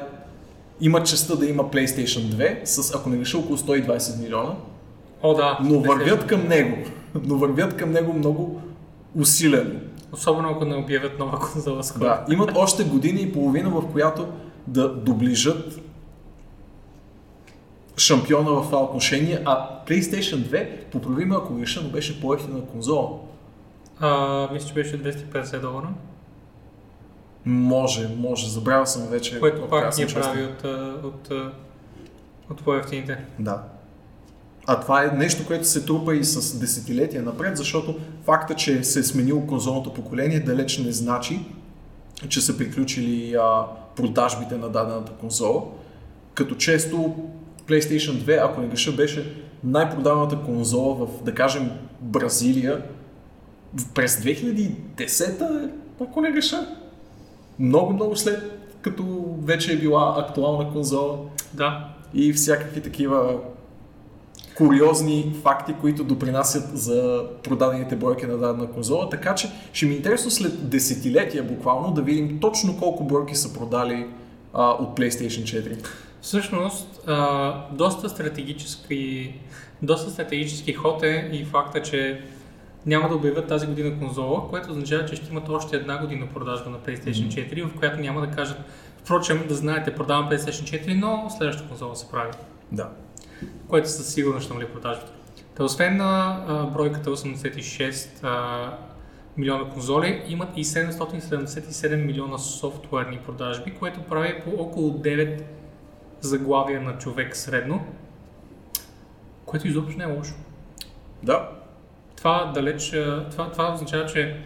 има 0.81 1.03
честа 1.03 1.37
да 1.37 1.45
има 1.45 1.63
PlayStation 1.63 2.21
2 2.21 2.65
с, 2.65 2.95
ако 2.95 3.09
не 3.09 3.17
греша, 3.17 3.37
около 3.37 3.57
120 3.57 4.21
милиона, 4.21 4.55
О, 5.23 5.33
да. 5.33 5.57
но 5.61 5.79
вървят 5.79 6.27
към 6.27 6.47
него. 6.47 6.77
Но 7.23 7.35
вървят 7.35 7.77
към 7.77 7.91
него 7.91 8.13
много 8.13 8.61
усилено. 9.15 9.79
Особено 10.13 10.49
ако 10.49 10.65
не 10.65 10.75
обявят 10.75 11.19
нова 11.19 11.39
конзола 11.39 11.83
скоро. 11.83 12.03
Да, 12.03 12.25
имат 12.31 12.51
още 12.55 12.83
година 12.83 13.19
и 13.19 13.33
половина, 13.33 13.69
в 13.69 13.91
която 13.91 14.27
да 14.67 14.93
доближат 14.95 15.79
шампиона 17.97 18.51
в 18.51 18.63
това 18.65 18.83
отношение, 18.83 19.41
а 19.45 19.69
PlayStation 19.87 20.35
2, 20.35 20.85
поправи 20.91 21.25
ме 21.25 21.35
ако 21.35 21.53
греша, 21.53 21.81
но 21.83 21.89
беше 21.89 22.21
по-ефтина 22.21 22.61
конзола. 22.65 23.09
А, 23.99 24.49
мисля, 24.53 24.67
че 24.67 24.73
беше 24.73 25.03
250 25.03 25.59
долара, 25.61 25.87
Може, 27.45 28.07
може, 28.17 28.49
забравял 28.49 28.85
съм 28.85 29.07
вече. 29.07 29.39
което 29.39 29.69
пак 29.69 29.97
ни 29.97 30.09
съм 30.09 30.21
прави 30.21 30.43
от, 30.43 30.63
от, 31.03 31.31
а, 31.31 31.51
от 32.49 32.63
по-ефтините. 32.63 33.25
Да. 33.39 33.63
А 34.67 34.79
това 34.79 35.03
е 35.03 35.07
нещо, 35.07 35.47
което 35.47 35.67
се 35.67 35.85
трупа 35.85 36.15
и 36.15 36.23
с 36.23 36.59
десетилетия 36.59 37.23
напред, 37.23 37.57
защото 37.57 37.95
факта, 38.23 38.55
че 38.55 38.83
се 38.83 38.99
е 38.99 39.03
сменило 39.03 39.47
конзолното 39.47 39.93
поколение, 39.93 40.39
далеч 40.39 40.77
не 40.77 40.91
значи, 40.91 41.39
че 42.29 42.41
са 42.41 42.57
приключили 42.57 43.35
а, 43.35 43.65
продажбите 43.95 44.57
на 44.57 44.69
дадената 44.69 45.11
конзола. 45.11 45.63
Като 46.33 46.55
често 46.55 47.15
PlayStation 47.67 48.11
2, 48.11 48.45
ако 48.45 48.61
не 48.61 48.67
греша, 48.67 48.91
беше 48.91 49.43
най-продаваната 49.63 50.41
конзола 50.41 50.95
в, 50.95 51.23
да 51.23 51.35
кажем, 51.35 51.71
Бразилия 52.01 52.83
през 53.93 54.17
2010, 54.17 55.71
ако 56.01 56.21
не 56.21 56.31
греша. 56.31 56.67
Много, 57.59 57.93
много 57.93 58.15
след 58.15 58.55
като 58.81 59.35
вече 59.43 59.73
е 59.73 59.77
била 59.77 60.15
актуална 60.17 60.71
конзола 60.71 61.17
Да, 61.53 61.89
и 62.13 62.33
всякакви 62.33 62.81
такива 62.81 63.39
куриозни 64.55 65.35
факти, 65.43 65.73
които 65.81 66.03
допринасят 66.03 66.77
за 66.77 67.25
продадените 67.43 67.95
бройки 67.95 68.25
на 68.25 68.37
дадена 68.37 68.71
конзола. 68.71 69.09
Така 69.09 69.35
че 69.35 69.51
ще 69.73 69.85
ми 69.85 69.93
е 69.93 69.97
интересно 69.97 70.31
след 70.31 70.69
десетилетия 70.69 71.43
буквално 71.43 71.93
да 71.93 72.01
видим 72.01 72.39
точно 72.39 72.77
колко 72.77 73.03
бройки 73.03 73.35
са 73.35 73.53
продали 73.53 74.07
а, 74.53 74.69
от 74.69 74.99
PlayStation 74.99 75.43
4. 75.43 75.87
Всъщност, 76.21 77.01
а, 77.07 77.53
доста 77.71 78.09
стратегически, 78.09 79.33
доста 79.81 80.11
стратегически 80.11 80.73
ход 80.73 81.03
е 81.03 81.29
и 81.33 81.45
факта, 81.45 81.81
че 81.81 82.21
няма 82.85 83.09
да 83.09 83.15
обявят 83.15 83.47
тази 83.47 83.67
година 83.67 83.99
конзола, 83.99 84.49
което 84.49 84.71
означава, 84.71 85.05
че 85.05 85.15
ще 85.15 85.31
имат 85.31 85.49
още 85.49 85.75
една 85.75 85.97
година 85.97 86.27
продажба 86.33 86.69
на 86.69 86.77
PlayStation 86.77 87.27
4, 87.27 87.67
в 87.67 87.79
която 87.79 87.99
няма 87.99 88.21
да 88.21 88.27
кажат, 88.27 88.57
впрочем, 88.97 89.45
да 89.47 89.55
знаете, 89.55 89.95
продавам 89.95 90.29
PlayStation 90.29 90.85
4, 90.85 90.99
но 90.99 91.29
следващата 91.37 91.69
конзола 91.69 91.95
се 91.95 92.11
прави, 92.11 92.31
Да. 92.71 92.89
Което 93.69 93.89
със 93.89 94.13
сигурност 94.13 94.45
ще 94.45 94.53
намали 94.53 94.73
продажбите. 94.73 95.11
Та 95.55 95.63
освен 95.63 95.97
на 95.97 96.43
а, 96.47 96.65
бройката 96.65 97.09
86 97.09 98.23
а, 98.23 98.77
милиона 99.37 99.69
конзоли, 99.69 100.23
имат 100.27 100.49
и 100.55 100.65
777 100.65 102.05
милиона 102.05 102.37
софтуерни 102.37 103.17
продажби, 103.17 103.75
което 103.75 104.03
прави 104.03 104.41
по 104.43 104.63
около 104.63 104.89
9 104.89 105.41
заглавия 106.21 106.81
на 106.81 106.97
човек 106.97 107.35
средно, 107.35 107.85
което 109.45 109.67
изобщо 109.67 109.97
не 109.97 110.03
е 110.03 110.17
лошо. 110.17 110.33
Да. 111.23 111.49
Това 112.17 112.51
далеч, 112.53 112.89
това, 113.31 113.51
това 113.51 113.73
означава, 113.73 114.05
че 114.05 114.41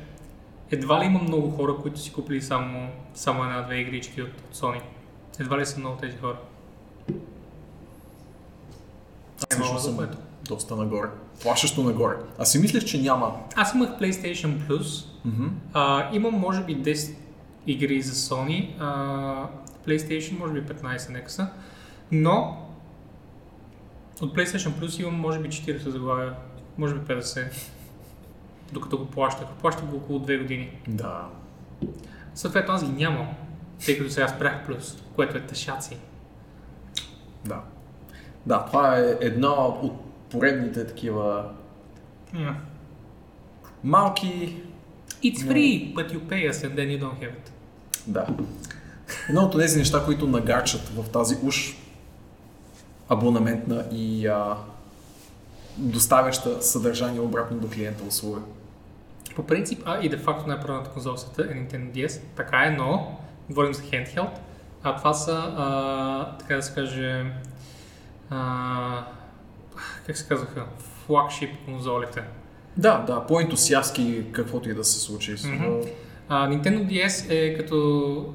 едва 0.71 1.01
ли 1.01 1.05
има 1.05 1.19
много 1.19 1.49
хора, 1.49 1.75
които 1.81 1.99
си 1.99 2.13
купили 2.13 2.41
само, 2.41 2.89
само 3.13 3.43
една-две 3.43 3.75
игрички 3.75 4.21
от, 4.21 4.29
от 4.29 4.55
Sony. 4.55 4.81
Едва 5.39 5.57
ли 5.57 5.65
са 5.65 5.79
много 5.79 5.97
тези 5.97 6.17
хора. 6.17 6.37
Аз 9.39 9.57
Е, 9.57 9.59
лично 9.59 9.65
малко 9.73 9.79
съм 9.87 9.97
което. 9.97 10.17
доста 10.47 10.75
нагоре. 10.75 11.07
Плашещо 11.41 11.83
нагоре. 11.83 12.15
Аз 12.39 12.51
си 12.51 12.59
мислех, 12.59 12.85
че 12.85 13.01
няма. 13.01 13.35
Аз 13.55 13.73
имах 13.73 13.89
PlayStation 13.89 14.67
Plus, 14.67 15.05
Мгм. 15.25 15.47
А, 15.73 16.09
имам 16.15 16.33
може 16.33 16.63
би 16.63 16.77
10 16.83 17.15
игри 17.67 18.01
за 18.01 18.13
Sony, 18.13 18.75
а, 18.79 19.47
PlayStation 19.87 20.39
може 20.39 20.53
би 20.53 20.61
15 20.61 21.09
нека 21.09 21.31
са, 21.31 21.47
но 22.11 22.57
от 24.21 24.35
PlayStation 24.37 24.69
Plus 24.71 25.01
имам 25.01 25.15
може 25.19 25.39
би 25.39 25.49
40 25.49 25.89
заглавия, 25.89 26.33
може 26.77 26.95
би 26.95 26.99
50, 27.13 27.47
докато 28.73 28.97
го 28.97 29.05
плащах. 29.05 29.47
Плащах 29.61 29.85
го 29.85 29.97
около 29.97 30.19
2 30.19 30.37
години. 30.41 30.71
Да. 30.87 31.25
Съответно 32.35 32.73
аз 32.73 32.85
ги 32.85 32.91
нямам, 32.91 33.27
тъй 33.85 33.97
като 33.97 34.09
сега 34.09 34.27
спрях 34.27 34.67
Plus, 34.67 34.99
което 35.15 35.37
е 35.37 35.41
тъшаци. 35.41 35.97
Да. 37.45 37.61
Да, 38.45 38.65
това 38.65 38.97
е 38.97 39.17
една 39.21 39.65
от 39.67 39.91
поредните 40.29 40.87
такива 40.87 41.45
Yeah. 42.33 42.53
малки 43.83 44.61
It's 45.23 45.43
free, 45.43 45.93
but 45.95 46.11
you 46.13 46.19
pay 46.19 46.49
us 46.49 46.63
and 46.63 46.75
then 46.75 46.87
you 46.87 46.99
don't 46.99 47.19
have 47.19 47.31
it. 47.31 47.49
Да. 48.07 48.27
Едно 49.29 49.41
от 49.41 49.59
тези 49.59 49.79
неща, 49.79 50.05
които 50.05 50.27
нагачат 50.27 50.81
в 50.81 51.09
тази 51.09 51.37
уж 51.43 51.77
абонаментна 53.09 53.85
и 53.91 54.27
а, 54.27 54.57
доставяща 55.77 56.61
съдържание 56.61 57.19
обратно 57.19 57.57
до 57.57 57.69
клиента 57.69 58.03
услуга. 58.03 58.41
По 59.35 59.43
принцип, 59.43 59.83
а 59.85 59.99
и 60.01 60.09
де 60.09 60.17
факто 60.17 60.47
най-правилната 60.47 61.17
света 61.17 61.41
е 61.41 61.55
Nintendo 61.55 61.91
DS, 61.91 62.21
така 62.35 62.57
е, 62.65 62.71
но 62.71 63.17
говорим 63.49 63.73
за 63.73 63.81
handheld, 63.81 64.29
а 64.83 64.95
това 64.95 65.13
са, 65.13 65.53
а, 65.57 66.37
така 66.37 66.55
да 66.55 66.61
се 66.61 66.73
каже, 66.73 67.25
а, 68.29 69.05
как 70.07 70.17
се 70.17 70.27
казваха, 70.27 70.65
флагшип 71.05 71.65
конзолите. 71.65 72.23
Да, 72.77 72.97
да, 72.97 73.25
по-ентусиастки 73.27 74.25
каквото 74.31 74.69
и 74.69 74.73
да 74.73 74.83
се 74.83 74.99
случи. 74.99 75.35
Мгм. 75.45 75.79
А, 76.29 76.49
Nintendo 76.49 76.87
DS 76.87 77.29
е 77.29 77.57
като 77.57 78.33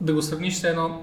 да 0.00 0.14
го 0.14 0.22
сравниш 0.22 0.54
с 0.54 0.64
едно 0.64 1.02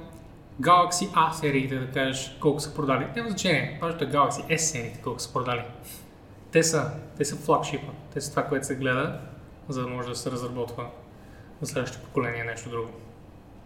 Galaxy 0.61 1.11
A 1.13 1.31
сериите, 1.31 1.75
да 1.75 1.91
кажеш 1.91 2.37
колко 2.41 2.59
са 2.59 2.73
продали. 2.73 3.07
Няма 3.15 3.29
значение, 3.29 3.79
важното 3.81 4.03
е 4.03 4.07
Galaxy 4.07 4.47
S 4.47 4.57
сериите 4.57 4.99
колко 5.03 5.19
са 5.19 5.33
продали. 5.33 5.61
Те 6.51 6.63
са, 6.63 6.91
те 7.17 7.25
са 7.25 7.35
флагшипа. 7.35 7.91
Те 8.13 8.21
са 8.21 8.29
това, 8.29 8.43
което 8.43 8.67
се 8.67 8.75
гледа, 8.75 9.19
за 9.69 9.81
да 9.81 9.87
може 9.87 10.09
да 10.09 10.15
се 10.15 10.31
разработва 10.31 10.85
за 11.61 11.71
следващото 11.71 12.05
поколение 12.05 12.43
нещо 12.43 12.69
друго. 12.69 12.89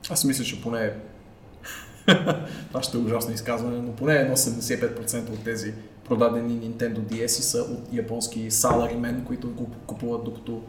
Аз 0.09 0.23
мисля, 0.23 0.43
че 0.43 0.61
поне 0.61 0.93
това 2.67 2.83
ще 2.83 2.97
е 2.97 2.99
ужасно 2.99 3.33
изказване, 3.33 3.77
но 3.77 3.91
поне 3.91 4.13
едно 4.13 4.35
75% 4.35 5.29
от 5.29 5.43
тези 5.43 5.73
продадени 6.07 6.53
Nintendo 6.53 6.99
DS 6.99 7.27
са 7.27 7.61
от 7.61 7.93
японски 7.93 8.51
salarymen, 8.51 9.23
които 9.23 9.49
го 9.49 9.71
купуват 9.87 10.23
докато 10.23 10.61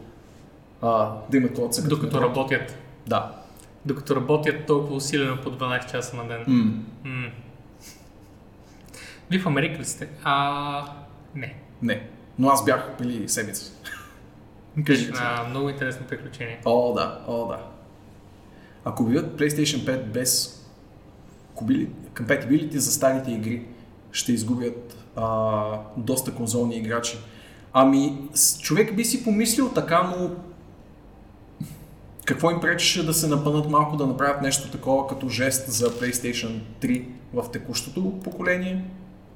а, 0.81 1.11
да 1.31 1.37
имат 1.37 1.73
се 1.75 1.87
Докато 1.87 2.21
работят. 2.21 2.77
Да. 3.07 3.31
Докато 3.85 4.15
работят 4.15 4.65
толкова 4.65 4.95
усилено 4.95 5.41
по 5.41 5.51
12 5.51 5.91
часа 5.91 6.15
на 6.15 6.27
ден. 6.27 6.43
М. 6.47 6.83
М. 7.03 7.31
Вие 9.29 9.39
в 9.39 9.45
Америка 9.45 9.79
ли 9.79 9.85
сте? 9.85 10.09
А, 10.23 10.85
не. 11.35 11.55
Не. 11.81 12.09
Но 12.39 12.49
аз 12.49 12.65
бях 12.65 12.97
преди 12.97 13.27
седмица. 13.29 13.71
Кажи. 14.85 15.11
Много 15.49 15.69
интересно 15.69 16.05
приключение. 16.07 16.61
О, 16.65 16.93
да, 16.93 17.21
о, 17.27 17.47
да. 17.47 17.59
Ако 18.85 19.03
бидат 19.03 19.39
PlayStation 19.39 19.77
5 19.77 20.03
без 20.03 20.54
compatibility 22.13 22.77
за 22.77 22.91
старите 22.91 23.31
игри, 23.31 23.65
ще 24.11 24.33
изгубят 24.33 24.97
а, 25.15 25.79
доста 25.97 26.31
конзолни 26.31 26.75
играчи. 26.75 27.17
Ами, 27.73 28.17
човек 28.61 28.95
би 28.95 29.05
си 29.05 29.23
помислил 29.23 29.69
така, 29.69 30.13
но 30.17 30.31
какво 32.25 32.51
им 32.51 32.59
пречеше 32.59 33.05
да 33.05 33.13
се 33.13 33.27
напънат 33.27 33.69
малко 33.69 33.97
да 33.97 34.07
направят 34.07 34.41
нещо 34.41 34.71
такова 34.71 35.07
като 35.07 35.29
жест 35.29 35.71
за 35.71 35.89
PlayStation 35.89 36.59
3 36.81 37.05
в 37.33 37.51
текущото 37.51 38.19
поколение? 38.23 38.85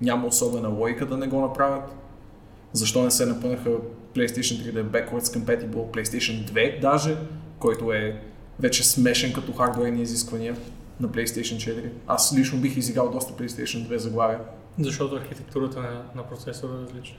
Няма 0.01 0.27
особена 0.27 0.69
логика 0.69 1.05
да 1.05 1.17
не 1.17 1.27
го 1.27 1.41
направят. 1.41 1.95
Защо 2.73 3.03
не 3.03 3.11
се 3.11 3.25
напънаха 3.25 3.69
PlayStation 4.15 4.71
3 4.71 4.73
да 4.73 4.79
е 4.79 4.83
backwards 4.83 5.37
compatible, 5.37 5.91
PlayStation 5.91 6.51
2 6.51 6.81
даже, 6.81 7.17
който 7.59 7.93
е 7.93 8.21
вече 8.59 8.87
смешен 8.87 9.33
като 9.33 9.53
хардуерни 9.53 10.01
изисквания 10.01 10.55
на 10.99 11.07
PlayStation 11.07 11.55
4. 11.55 11.89
Аз 12.07 12.37
лично 12.37 12.59
бих 12.59 12.77
изиграл 12.77 13.11
доста 13.11 13.33
PlayStation 13.33 13.87
2 13.87 13.95
заглавия. 13.95 14.39
Защото 14.79 15.15
архитектурата 15.15 15.79
на, 15.79 16.01
на 16.15 16.23
процесора 16.23 16.71
е 16.79 16.81
различна. 16.81 17.17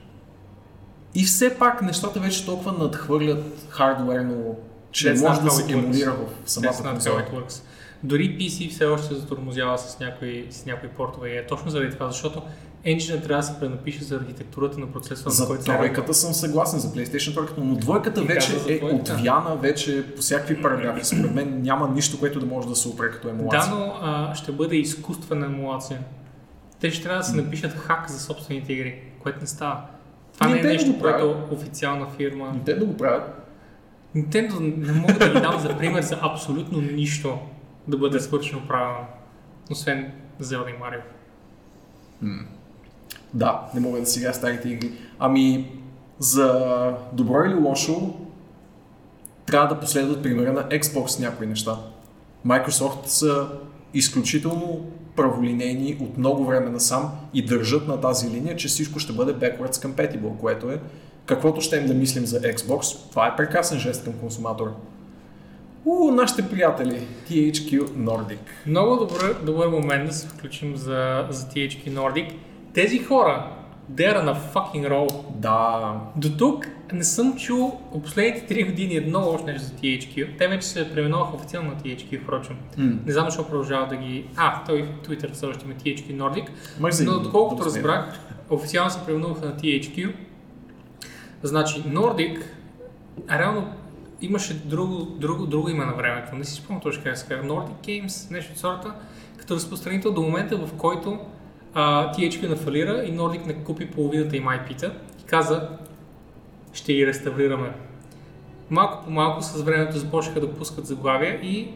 И 1.15 1.23
все 1.23 1.57
пак 1.57 1.81
нещата 1.81 2.19
вече 2.19 2.45
толкова 2.45 2.71
надхвърлят 2.71 3.67
хардуерно, 3.69 4.55
че 4.91 5.07
That's 5.07 5.27
може 5.27 5.41
да 5.41 5.51
се 5.51 5.73
емулира 5.73 6.11
в 6.45 6.51
самата 6.51 6.73
That's 6.73 7.31
works. 7.31 7.63
Дори 8.03 8.37
PC 8.37 8.69
все 8.71 8.85
още 8.85 9.07
се 9.07 9.15
затормозява 9.15 9.77
с 9.77 9.99
някои, 9.99 10.47
с 10.51 10.65
някои 10.65 10.89
портове 10.89 11.29
и 11.29 11.37
е 11.37 11.47
точно 11.47 11.71
заради 11.71 11.93
това, 11.93 12.07
защото 12.07 12.41
engine 12.85 13.23
трябва 13.23 13.41
да 13.41 13.43
се 13.43 13.59
пренапише 13.59 14.03
за 14.03 14.15
архитектурата 14.15 14.79
на 14.79 14.91
процесора, 14.91 15.29
на 15.29 15.35
За 15.35 15.47
който 15.47 15.63
се 15.63 15.71
работи. 15.71 15.87
тройката 15.87 16.13
съм 16.13 16.33
съгласен, 16.33 16.79
за 16.79 16.87
PlayStation 16.93 17.33
тройката, 17.33 17.61
но 17.61 17.75
двойката 17.75 18.21
вече 18.21 18.59
за 18.59 18.73
е 18.73 18.79
отвяна 18.83 19.55
вече 19.55 20.15
по 20.15 20.21
всякакви 20.21 20.61
параграфи. 20.61 21.05
Според 21.05 21.33
мен 21.33 21.61
няма 21.61 21.89
нищо, 21.89 22.19
което 22.19 22.39
да 22.39 22.45
може 22.45 22.67
да 22.67 22.75
се 22.75 22.87
опре 22.87 23.11
като 23.11 23.29
емулация. 23.29 23.71
Да, 23.71 23.75
но 23.75 23.93
а, 24.01 24.35
ще 24.35 24.51
бъде 24.51 24.75
изкуствена 24.75 25.45
емулация. 25.45 25.99
Те 26.79 26.91
ще 26.91 27.03
трябва 27.03 27.17
да 27.17 27.23
се 27.23 27.35
напишат 27.35 27.71
хак 27.71 28.09
за 28.09 28.19
собствените 28.19 28.73
игри, 28.73 29.01
което 29.19 29.39
не 29.41 29.47
става. 29.47 29.81
Това 30.33 30.47
не 30.47 30.59
е 30.59 30.63
Nintendo 30.63 30.67
нещо, 30.67 30.99
което 30.99 31.35
официална 31.51 32.07
фирма... 32.17 32.55
Nintendo 32.55 32.85
го 32.85 32.97
правят. 32.97 33.47
Nintendo 34.15 34.59
не 34.77 34.91
мога 34.91 35.13
да 35.13 35.33
ги 35.33 35.39
дам 35.41 35.59
за 35.59 35.77
пример 35.77 36.01
за 36.01 36.17
абсолютно 36.21 36.81
нищо 36.81 37.39
да 37.87 37.97
бъде 37.97 38.19
свършено 38.19 38.67
правилно. 38.67 39.07
Освен 39.71 40.11
Zelda 40.41 40.69
и 40.69 40.79
Mario. 40.79 41.01
Да, 43.33 43.69
не 43.73 43.79
мога 43.79 44.01
да 44.01 44.07
играя 44.17 44.33
старите 44.33 44.69
игри. 44.69 44.91
Ами, 45.19 45.71
за 46.19 46.93
добро 47.13 47.43
или 47.43 47.53
лошо, 47.53 48.13
трябва 49.45 49.67
да 49.67 49.79
последват 49.79 50.23
примера 50.23 50.53
на 50.53 50.69
Xbox 50.69 51.19
някои 51.19 51.47
неща. 51.47 51.77
Microsoft 52.47 53.05
са 53.05 53.47
изключително 53.93 54.85
праволинейни 55.15 55.97
от 56.01 56.17
много 56.17 56.45
време 56.45 56.69
насам 56.69 57.11
и 57.33 57.45
държат 57.45 57.87
на 57.87 58.01
тази 58.01 58.29
линия, 58.29 58.55
че 58.55 58.67
всичко 58.67 58.99
ще 58.99 59.13
бъде 59.13 59.33
backwards 59.33 59.71
compatible, 59.71 60.37
което 60.37 60.69
е 60.69 60.79
каквото 61.25 61.61
ще 61.61 61.77
им 61.77 61.87
да 61.87 61.93
мислим 61.93 62.25
за 62.25 62.41
Xbox. 62.41 63.09
Това 63.09 63.27
е 63.27 63.35
прекрасен 63.35 63.79
жест 63.79 64.03
към 64.03 64.13
консуматора. 64.13 64.71
У, 65.85 66.11
нашите 66.11 66.49
приятели, 66.49 67.07
THQ 67.29 67.81
Nordic. 67.81 68.39
Много 68.67 68.95
добър, 68.95 69.35
добър 69.45 69.67
момент 69.67 70.07
да 70.07 70.13
се 70.13 70.27
включим 70.27 70.75
за, 70.75 71.27
за 71.29 71.45
THQ 71.45 71.89
Nordic. 71.89 72.33
Тези 72.73 72.99
хора, 72.99 73.47
they 73.91 74.15
are 74.15 74.23
на 74.23 74.35
fucking 74.35 74.89
roll. 74.89 75.31
Да, 75.35 75.93
До 76.15 76.37
тук 76.37 76.65
не 76.93 77.03
съм 77.03 77.35
чул 77.35 77.79
от 77.91 78.03
последните 78.03 78.55
3 78.55 78.65
години 78.65 78.95
едно 78.95 79.19
още 79.19 79.51
нещо 79.51 79.67
за 79.67 79.73
THQ. 79.73 80.37
Те 80.37 80.47
вече 80.47 80.67
се 80.67 80.93
преименуваха 80.93 81.35
официално 81.35 81.69
на 81.69 81.75
THQ, 81.75 82.23
впрочем. 82.23 82.57
М. 82.77 82.99
Не 83.05 83.11
знам 83.11 83.25
защо 83.25 83.47
продължават 83.47 83.89
да 83.89 83.95
ги... 83.95 84.25
А, 84.35 84.63
той 84.63 84.83
в 84.83 85.07
Twitter 85.07 85.31
все 85.31 85.45
още 85.45 85.65
има 85.65 85.73
THQ 85.73 86.15
Nordic. 86.15 86.47
За 86.91 87.03
Но 87.03 87.19
доколкото 87.19 87.65
разбрах, 87.65 88.19
официално 88.49 88.91
се 88.91 89.05
преименуваха 89.05 89.45
на 89.45 89.55
THQ. 89.55 90.13
Значи 91.43 91.83
Nordic, 91.83 92.43
а 93.27 93.39
реално 93.39 93.73
имаше 94.21 94.53
друго, 94.53 95.05
друго, 95.05 95.45
друго 95.45 95.69
име 95.69 95.85
на 95.85 95.93
времето. 95.93 96.35
Не 96.35 96.45
си 96.45 96.53
спомням 96.53 96.81
точно 96.81 97.03
как 97.03 97.17
се 97.17 97.27
казва. 97.27 97.43
Nordic 97.43 97.87
Games, 97.87 98.31
нещо 98.31 98.51
от 98.53 98.59
сорта, 98.59 98.93
като 99.37 99.55
разпространител 99.55 100.11
до 100.11 100.21
момента, 100.21 100.57
в 100.57 100.69
който 100.77 101.19
а, 101.73 102.13
THQ 102.13 102.49
нафалира 102.49 103.03
и 103.03 103.17
Nordic 103.17 103.45
не 103.45 103.53
купи 103.53 103.91
половината 103.91 104.37
им 104.37 104.43
IP-та 104.43 104.91
и 105.21 105.23
каза, 105.25 105.69
ще 106.73 106.93
ги 106.93 107.07
реставрираме. 107.07 107.73
Малко 108.69 109.03
по 109.05 109.11
малко 109.11 109.41
с 109.41 109.61
времето 109.61 109.97
започнаха 109.97 110.39
да 110.39 110.53
пускат 110.53 110.85
заглавия 110.85 111.39
и 111.43 111.71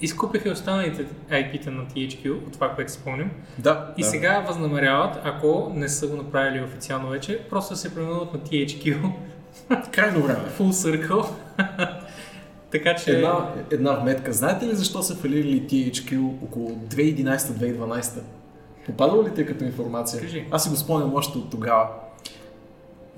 изкупиха 0.00 0.48
и 0.48 0.52
останалите 0.52 1.06
IP-та 1.30 1.70
на 1.70 1.86
THQ, 1.86 2.30
от 2.30 2.52
това, 2.52 2.74
което 2.74 2.92
спомням. 2.92 3.30
Да, 3.58 3.94
И 3.96 4.02
да. 4.02 4.08
сега 4.08 4.44
възнамеряват, 4.48 5.20
ако 5.24 5.72
не 5.74 5.88
са 5.88 6.06
го 6.06 6.16
направили 6.16 6.64
официално 6.64 7.08
вече, 7.08 7.40
просто 7.50 7.76
се 7.76 7.94
преименуват 7.94 8.32
на 8.32 8.40
THQ 8.40 9.10
Крайно 9.92 10.22
време. 10.22 10.40
Full 10.58 10.70
Circle. 10.70 11.28
така 12.70 12.94
че... 12.94 13.10
Една, 13.10 13.52
една 13.70 13.92
вметка. 13.92 14.32
Знаете 14.32 14.66
ли 14.66 14.74
защо 14.74 15.02
са 15.02 15.16
фалирали 15.16 15.62
THQ 15.62 16.26
около 16.44 16.70
2011-2012? 16.70 18.20
Попадало 18.90 19.24
ли 19.24 19.34
те 19.34 19.46
като 19.46 19.64
информация? 19.64 20.22
Кажи. 20.22 20.46
Аз 20.50 20.64
си 20.64 20.70
го 20.70 20.76
спомням 20.76 21.14
още 21.14 21.38
от 21.38 21.50
тогава. 21.50 21.88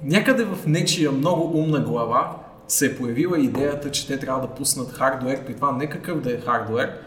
Някъде 0.05 0.45
в 0.45 0.67
нечия 0.67 1.13
много 1.13 1.59
умна 1.59 1.81
глава 1.81 2.37
се 2.69 2.87
е 2.87 2.97
появила 2.97 3.39
идеята, 3.39 3.91
че 3.91 4.07
те 4.07 4.19
трябва 4.19 4.41
да 4.41 4.55
пуснат 4.55 4.93
хардуер, 4.93 5.45
при 5.45 5.55
това 5.55 5.73
не 5.73 5.89
какъв 5.89 6.21
да 6.21 6.33
е 6.33 6.41
хардуер, 6.41 6.99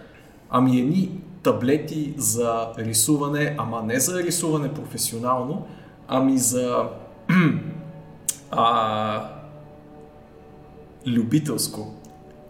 ами 0.50 0.80
едни 0.80 1.12
таблети 1.44 2.14
за 2.18 2.68
рисуване, 2.78 3.56
ама 3.58 3.84
не 3.84 4.00
за 4.00 4.24
рисуване 4.24 4.74
професионално, 4.74 5.68
ами 6.08 6.38
за 6.38 6.90
а, 8.52 9.30
любителско. 11.08 11.95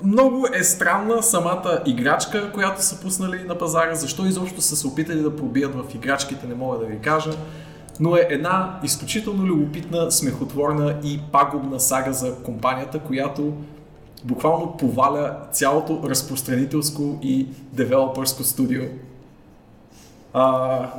Много 0.06 0.48
е 0.54 0.64
странна 0.64 1.24
самата 1.24 1.82
играчка, 1.86 2.52
която 2.52 2.84
са 2.84 3.02
пуснали 3.02 3.44
на 3.44 3.58
пазара. 3.58 3.96
Защо 3.96 4.26
изобщо 4.26 4.62
са 4.62 4.76
се 4.76 4.88
опитали 4.88 5.22
да 5.22 5.36
пробият 5.36 5.76
в 5.76 5.96
играчките, 5.96 6.48
не 6.48 6.56
мога 6.56 6.78
да 6.78 6.86
ви 6.86 7.00
кажа. 7.00 7.32
Но 8.00 8.16
е 8.16 8.28
една 8.30 8.80
изключително 8.84 9.44
любопитна, 9.44 10.12
смехотворна 10.12 10.96
и 11.04 11.20
пагубна 11.32 11.80
сага 11.80 12.14
за 12.14 12.36
компанията, 12.36 13.00
която 13.00 13.54
буквално 14.24 14.78
поваля 14.78 15.38
цялото 15.52 16.02
разпространителско 16.10 17.20
и 17.22 17.48
девелопърско 17.74 18.44
студио 18.44 18.84
а, 20.34 20.44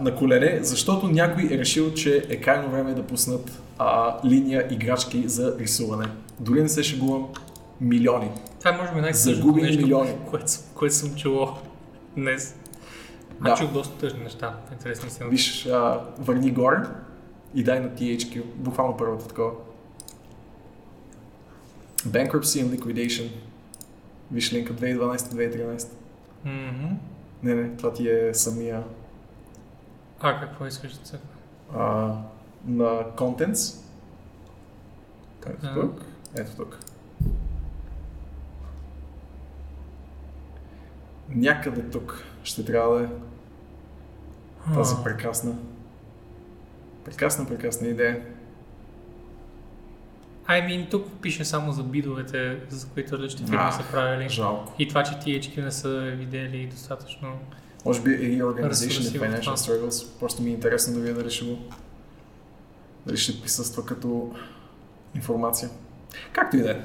на 0.00 0.14
колене, 0.14 0.58
защото 0.62 1.08
някой 1.08 1.44
е 1.44 1.58
решил, 1.58 1.94
че 1.94 2.26
е 2.28 2.36
крайно 2.36 2.70
време 2.70 2.94
да 2.94 3.02
пуснат 3.02 3.62
а, 3.78 4.16
линия 4.24 4.66
играчки 4.70 5.28
за 5.28 5.56
рисуване. 5.58 6.06
Дори 6.40 6.62
не 6.62 6.68
се 6.68 6.82
шегувам 6.82 7.26
милиони. 7.80 8.30
Това 8.66 8.76
е 8.76 8.80
може 8.80 8.94
би 8.94 9.00
най-тъжното 9.00 9.36
Загубени 9.36 9.66
нещо, 9.66 9.82
милиони. 9.82 10.14
което, 10.30 10.50
съм- 10.50 10.64
което 10.74 10.94
съм 10.94 11.14
чувал 11.14 11.58
днес. 12.16 12.56
Да. 13.40 13.50
А 13.50 13.54
чух 13.54 13.72
доста 13.72 13.98
тъжни 13.98 14.20
неща. 14.20 14.58
Интересни 14.72 15.10
си. 15.10 15.24
Виж, 15.24 15.66
а, 15.66 16.00
върни 16.18 16.50
горе 16.50 16.76
и 17.54 17.64
дай 17.64 17.80
на 17.80 17.88
THQ, 17.88 18.44
буквално 18.44 18.96
първото 18.96 19.24
такова. 19.24 19.50
Bankruptcy 21.98 22.64
and 22.64 22.78
Liquidation. 22.78 23.30
Виж 24.32 24.52
линка 24.52 24.72
2012-2013. 24.72 25.88
Мгм. 26.44 26.94
Не, 27.42 27.54
не, 27.54 27.76
това 27.76 27.92
ти 27.92 28.08
е 28.10 28.34
самия 28.34 28.84
А, 30.20 30.40
какво 30.40 30.66
искаш 30.66 30.92
да 30.92 31.06
се... 31.06 31.18
а, 31.76 32.12
на 32.66 32.84
Contents. 33.16 33.82
Да. 35.62 35.74
тук. 35.74 36.00
Ето 36.36 36.50
тук. 36.56 36.78
Някъде 41.28 41.82
тук 41.82 42.24
ще 42.44 42.64
трябва 42.64 42.98
да 42.98 43.04
е 43.04 43.08
тази 44.74 44.94
прекрасна, 45.04 45.54
прекрасна, 47.04 47.46
прекрасна 47.46 47.88
идея. 47.88 48.22
I 50.48 50.66
mean, 50.66 50.90
тук 50.90 51.06
пише 51.22 51.44
само 51.44 51.72
за 51.72 51.82
бидовете, 51.82 52.60
за 52.68 52.86
които 52.88 53.18
различни 53.18 53.46
фирми 53.46 53.72
са 53.72 53.90
правили. 53.92 54.28
Жалко. 54.28 54.72
И 54.78 54.88
това, 54.88 55.02
че 55.02 55.12
THQ 55.12 55.64
не 55.64 55.70
са 55.72 56.00
видели 56.18 56.66
достатъчно. 56.66 57.28
Може 57.84 58.02
би 58.02 58.10
Reorganization 58.10 58.68
Разсърси 58.68 59.16
и 59.16 59.20
Financial 59.20 59.42
това. 59.42 59.56
Struggles. 59.56 60.18
Просто 60.20 60.42
ми 60.42 60.50
е 60.50 60.52
интересно 60.52 60.94
да 60.94 61.00
видя 61.00 61.14
дали 61.14 61.30
ще 61.30 61.44
го... 61.44 61.58
Дали 63.06 63.16
ще 63.16 63.40
присъства 63.40 63.86
като 63.86 64.34
информация. 65.14 65.70
Както 66.32 66.56
и 66.56 66.62
да 66.62 66.70
е. 66.70 66.80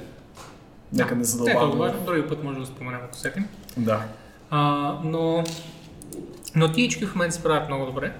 Нека 0.93 1.15
не 1.15 1.23
задълбаваме. 1.23 2.05
други 2.05 2.27
път 2.27 2.43
може 2.43 2.59
да 2.59 2.65
споменем, 2.65 2.99
ако 3.05 3.18
сетим. 3.18 3.47
Да. 3.77 4.07
А, 4.52 4.60
но, 5.03 5.44
но 6.56 6.68
THQ 6.68 7.07
в 7.07 7.15
момента 7.15 7.36
се 7.36 7.44
правят 7.44 7.68
много 7.68 7.86
добре. 7.86 8.14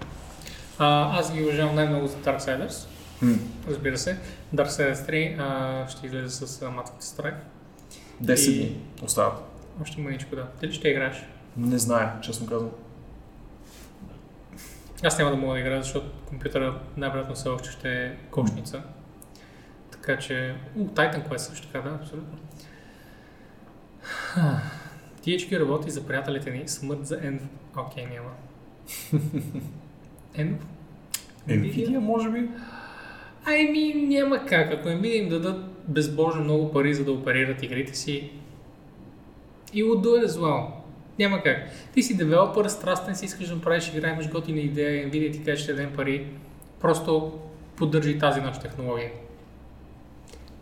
А, 0.78 1.20
аз 1.20 1.34
ги 1.34 1.44
уважавам 1.44 1.76
най-много 1.76 2.08
за 2.08 2.16
Darksiders, 2.16 2.88
М. 3.22 3.36
разбира 3.68 3.98
се. 3.98 4.18
Darksiders 4.56 4.94
3 5.10 5.40
а, 5.40 5.88
ще 5.90 6.06
излезе 6.08 6.30
с 6.38 6.60
Matrix 6.60 7.02
Strike. 7.02 7.36
10 8.24 8.49
И- 8.52 8.58
дни 8.60 8.78
остават. 9.03 9.34
Още 9.82 10.02
мъничко 10.02 10.36
да. 10.36 10.45
Ти 10.60 10.68
ли 10.68 10.74
ще 10.74 10.90
играеш? 10.90 11.24
Не 11.58 11.78
зная, 11.78 12.12
честно 12.22 12.48
казвам. 12.48 12.72
Аз 15.03 15.18
няма 15.18 15.32
да 15.32 15.38
мога 15.38 15.53
да 15.53 15.60
играя, 15.60 15.84
защото 15.84 16.12
компютъра 16.26 16.80
най-вероятно 16.98 17.36
все 17.36 17.49
още 17.49 17.72
ще 17.72 18.06
е 18.06 18.16
кошница. 18.32 18.82
Така 19.91 20.18
че... 20.20 20.56
У, 20.76 20.86
Titan 20.86 21.28
Quest 21.30 21.38
също 21.38 21.68
така, 21.68 21.90
да, 21.90 21.95
абсолютно. 21.95 22.38
THQ 25.26 25.60
работи 25.60 25.91
за 25.91 26.07
приятелите 26.07 26.52
ни. 26.52 26.64
Смърт 26.68 27.06
за 27.06 27.22
Env. 27.22 27.41
Окей, 27.77 28.06
няма. 28.06 28.31
Env? 30.38 30.56
Nvidia, 31.48 31.99
може 31.99 32.30
би? 32.30 32.49
Ами, 33.45 33.93
няма 33.93 34.45
как. 34.45 34.72
Ако 34.73 34.88
Nvidia 34.88 35.23
им 35.23 35.30
дадат 35.30 35.65
безбожно 35.88 36.43
много 36.43 36.72
пари, 36.72 36.93
за 36.93 37.06
да 37.06 37.11
оперират 37.11 37.64
игрите 37.64 37.98
си, 37.98 38.31
и 39.73 39.84
will 39.84 39.95
do 39.95 40.22
it 40.22 40.27
as 40.27 40.39
well. 40.39 40.65
Няма 41.19 41.43
как. 41.43 41.57
Ти 41.93 42.03
си 42.03 42.18
девелопър, 42.18 42.68
страстен 42.68 43.15
си, 43.15 43.26
искаш 43.26 43.48
да 43.48 43.56
направиш 43.56 43.88
игра, 43.88 44.10
имаш 44.10 44.30
готина 44.30 44.60
идея, 44.60 45.07
Nvidia 45.07 45.34
ти 45.34 45.43
каже, 45.43 45.64
ще 45.64 45.73
дадем 45.73 45.93
пари, 45.95 46.27
просто 46.80 47.39
поддържи 47.76 48.19
тази 48.19 48.41
наша 48.41 48.61
технология. 48.61 49.11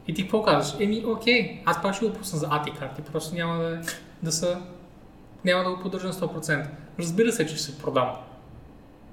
И 0.08 0.14
ти 0.14 0.22
какво 0.22 0.44
казваш? 0.44 0.82
Еми, 0.84 1.04
окей, 1.06 1.62
аз 1.66 1.82
пак 1.82 1.96
ще 1.96 2.06
го 2.06 2.14
пусна 2.14 2.40
за 2.40 2.48
ATI 2.48 2.80
карти, 2.80 3.02
просто 3.02 3.36
няма 3.36 3.58
да, 3.58 3.82
да 4.24 4.32
са... 4.32 4.62
Няма 5.46 5.64
да 5.64 5.70
го 5.70 5.82
поддържам 5.82 6.12
100%. 6.12 6.68
Разбира 7.00 7.32
се, 7.32 7.48
че 7.48 7.56
ще 7.56 7.64
се 7.64 7.78
продам. 7.78 8.10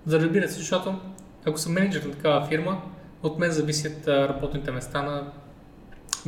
За 0.07 0.20
разбира 0.20 0.49
се, 0.49 0.55
защото 0.55 1.01
ако 1.47 1.59
съм 1.59 1.73
менеджер 1.73 2.03
на 2.03 2.12
такава 2.12 2.47
фирма, 2.47 2.83
от 3.23 3.39
мен 3.39 3.51
зависят 3.51 4.09
работните 4.09 4.70
места 4.70 5.03
на 5.03 5.33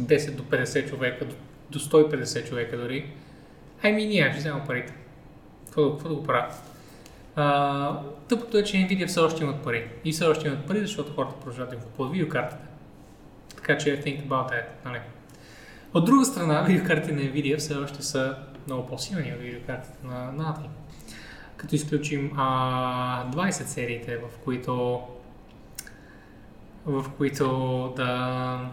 10 0.01 0.35
до 0.35 0.43
50 0.43 0.89
човека, 0.89 1.25
до, 1.25 1.35
до 1.71 1.79
150 1.79 2.49
човека 2.49 2.77
дори. 2.79 3.13
Ами 3.83 4.07
ние 4.07 4.31
ще 4.31 4.39
взема 4.39 4.65
парите. 4.67 4.95
Какво 5.67 5.91
да, 5.91 6.15
го 6.15 6.23
правя? 6.23 6.55
А, 7.37 8.01
тъпото 8.29 8.59
е, 8.59 8.65
че 8.65 8.77
Nvidia 8.77 9.07
все 9.07 9.21
още 9.21 9.43
имат 9.43 9.63
пари. 9.63 9.91
И 10.05 10.13
все 10.13 10.25
още 10.25 10.47
имат 10.47 10.67
пари, 10.67 10.81
защото 10.81 11.13
хората 11.13 11.35
продължават 11.35 11.71
да 11.71 11.77
им 11.77 11.83
купуват 11.83 12.13
видеокартите. 12.13 12.63
Така 13.57 13.79
че 13.79 14.03
think 14.03 14.27
about 14.27 14.51
that, 14.51 14.65
нали? 14.85 15.01
От 15.95 16.05
друга 16.05 16.25
страна, 16.25 16.63
видеокартите 16.69 17.15
на 17.15 17.21
Nvidia 17.21 17.59
все 17.59 17.75
още 17.75 18.03
са 18.03 18.37
много 18.69 18.87
по-силни 18.87 19.33
от 19.33 19.41
видеокартите 19.41 19.97
на, 20.05 20.33
на 20.33 20.45
ATI. 20.45 20.69
Като 21.57 21.75
изключим 21.75 22.33
а, 22.37 23.31
20 23.33 23.51
сериите, 23.51 24.17
в 24.17 24.39
които 24.45 25.01
в 26.87 27.05
които 27.19 27.47
да... 27.97 28.71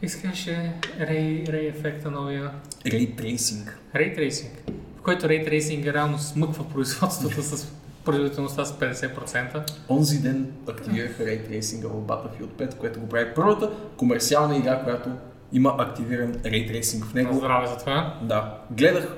Как 0.00 0.36
се 0.36 0.72
Ray, 0.98 1.48
Ray 1.48 1.68
ефекта 1.68 2.10
новия? 2.10 2.50
Ray 2.84 3.14
Tracing. 3.14 3.70
Ray 3.94 4.18
Tracing. 4.18 4.72
В 4.98 5.02
който 5.02 5.26
Ray 5.26 5.48
Tracing 5.48 5.92
реално 5.92 6.18
смъква 6.18 6.68
производството 6.68 7.42
с 7.42 7.72
производителността 8.04 8.64
с 8.64 8.78
50%. 8.78 9.70
Онзи 9.88 10.22
ден 10.22 10.52
активираха 10.68 11.22
Ray 11.22 11.50
Tracing 11.50 11.86
в 11.86 12.06
Battlefield 12.06 12.46
5, 12.46 12.76
което 12.76 13.00
го 13.00 13.08
прави 13.08 13.34
първата 13.34 13.70
комерциална 13.96 14.56
игра, 14.56 14.82
която 14.84 15.10
има 15.52 15.74
активиран 15.78 16.34
Ray 16.34 16.72
Tracing 16.72 17.04
в 17.04 17.14
него. 17.14 17.34
здраве 17.34 17.66
за 17.66 17.76
това. 17.76 18.18
Да. 18.22 18.58
Гледах, 18.70 19.16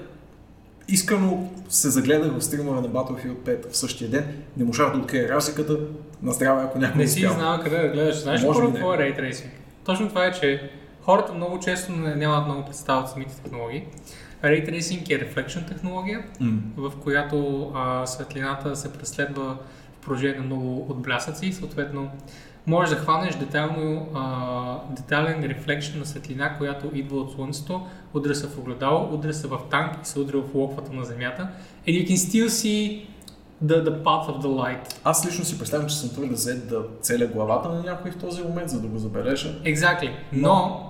искрено 0.88 1.50
се 1.68 1.90
загледах 1.90 2.32
в 2.32 2.40
стримове 2.40 2.80
на 2.80 2.88
Battlefield 2.88 3.34
5 3.36 3.70
в 3.70 3.76
същия 3.76 4.10
ден. 4.10 4.42
Не 4.56 4.64
можах 4.64 4.92
да 4.92 4.98
открия 4.98 5.28
разликата. 5.28 5.78
На 6.22 6.32
здраве, 6.32 6.62
ако 6.64 6.78
някой 6.78 6.98
Не 7.02 7.08
си 7.08 7.20
знал 7.20 7.60
къде 7.64 7.78
да 7.78 7.88
гледаш. 7.88 8.16
Знаеш 8.16 8.42
ли 8.42 8.46
какво 8.46 8.94
е 8.94 8.96
Ray 8.96 9.20
Tracing? 9.20 9.50
Точно 9.84 10.08
това 10.08 10.26
е, 10.26 10.32
че 10.32 10.70
хората 11.02 11.32
много 11.34 11.60
често 11.60 11.92
нямат 11.92 12.46
много 12.46 12.64
представа 12.64 13.00
от 13.00 13.08
самите 13.08 13.34
технологии. 13.42 13.84
Ray 14.44 14.70
Tracing 14.70 15.10
е 15.10 15.28
reflection 15.28 15.68
технология, 15.68 16.24
М. 16.40 16.58
в 16.76 16.92
която 17.02 17.70
а, 17.74 18.06
светлината 18.06 18.76
се 18.76 18.92
преследва 18.92 19.56
в 19.92 20.04
продължение 20.04 20.38
на 20.38 20.44
много 20.44 20.86
отблясъци 20.90 21.52
съответно 21.52 22.10
можеш 22.66 22.94
да 22.94 23.00
хванеш 23.00 23.34
детайлно, 23.34 24.08
а, 24.14 24.78
детайлен 24.90 25.44
рефлекшн 25.44 25.98
на 25.98 26.06
светлина, 26.06 26.58
която 26.58 26.90
идва 26.94 27.16
от 27.16 27.32
слънцето, 27.32 27.86
удря 28.14 28.34
се 28.34 28.46
в 28.46 28.58
огледало, 28.58 29.14
удря 29.14 29.34
се 29.34 29.46
в 29.46 29.58
танк 29.70 29.92
и 30.02 30.08
се 30.08 30.20
удря 30.20 30.38
в 30.40 30.54
локвата 30.54 30.92
на 30.92 31.04
земята. 31.04 31.48
And 31.86 31.92
you 31.92 32.08
can 32.08 32.16
still 32.16 32.48
see 32.48 33.06
the, 33.64 33.84
the 33.84 34.02
path 34.02 34.26
of 34.28 34.42
the 34.42 34.48
light. 34.48 34.94
Аз 35.04 35.26
лично 35.26 35.44
си 35.44 35.58
представям, 35.58 35.88
че 35.88 35.96
съм 35.96 36.10
твърде 36.10 36.34
зает 36.34 36.68
да 36.68 36.82
целя 37.00 37.26
главата 37.26 37.68
на 37.68 37.82
някой 37.82 38.10
в 38.10 38.18
този 38.18 38.42
момент, 38.42 38.70
за 38.70 38.80
да 38.80 38.88
го 38.88 38.98
забележа. 38.98 39.62
Exactly. 39.62 40.10
Но, 40.32 40.86
I 40.86 40.89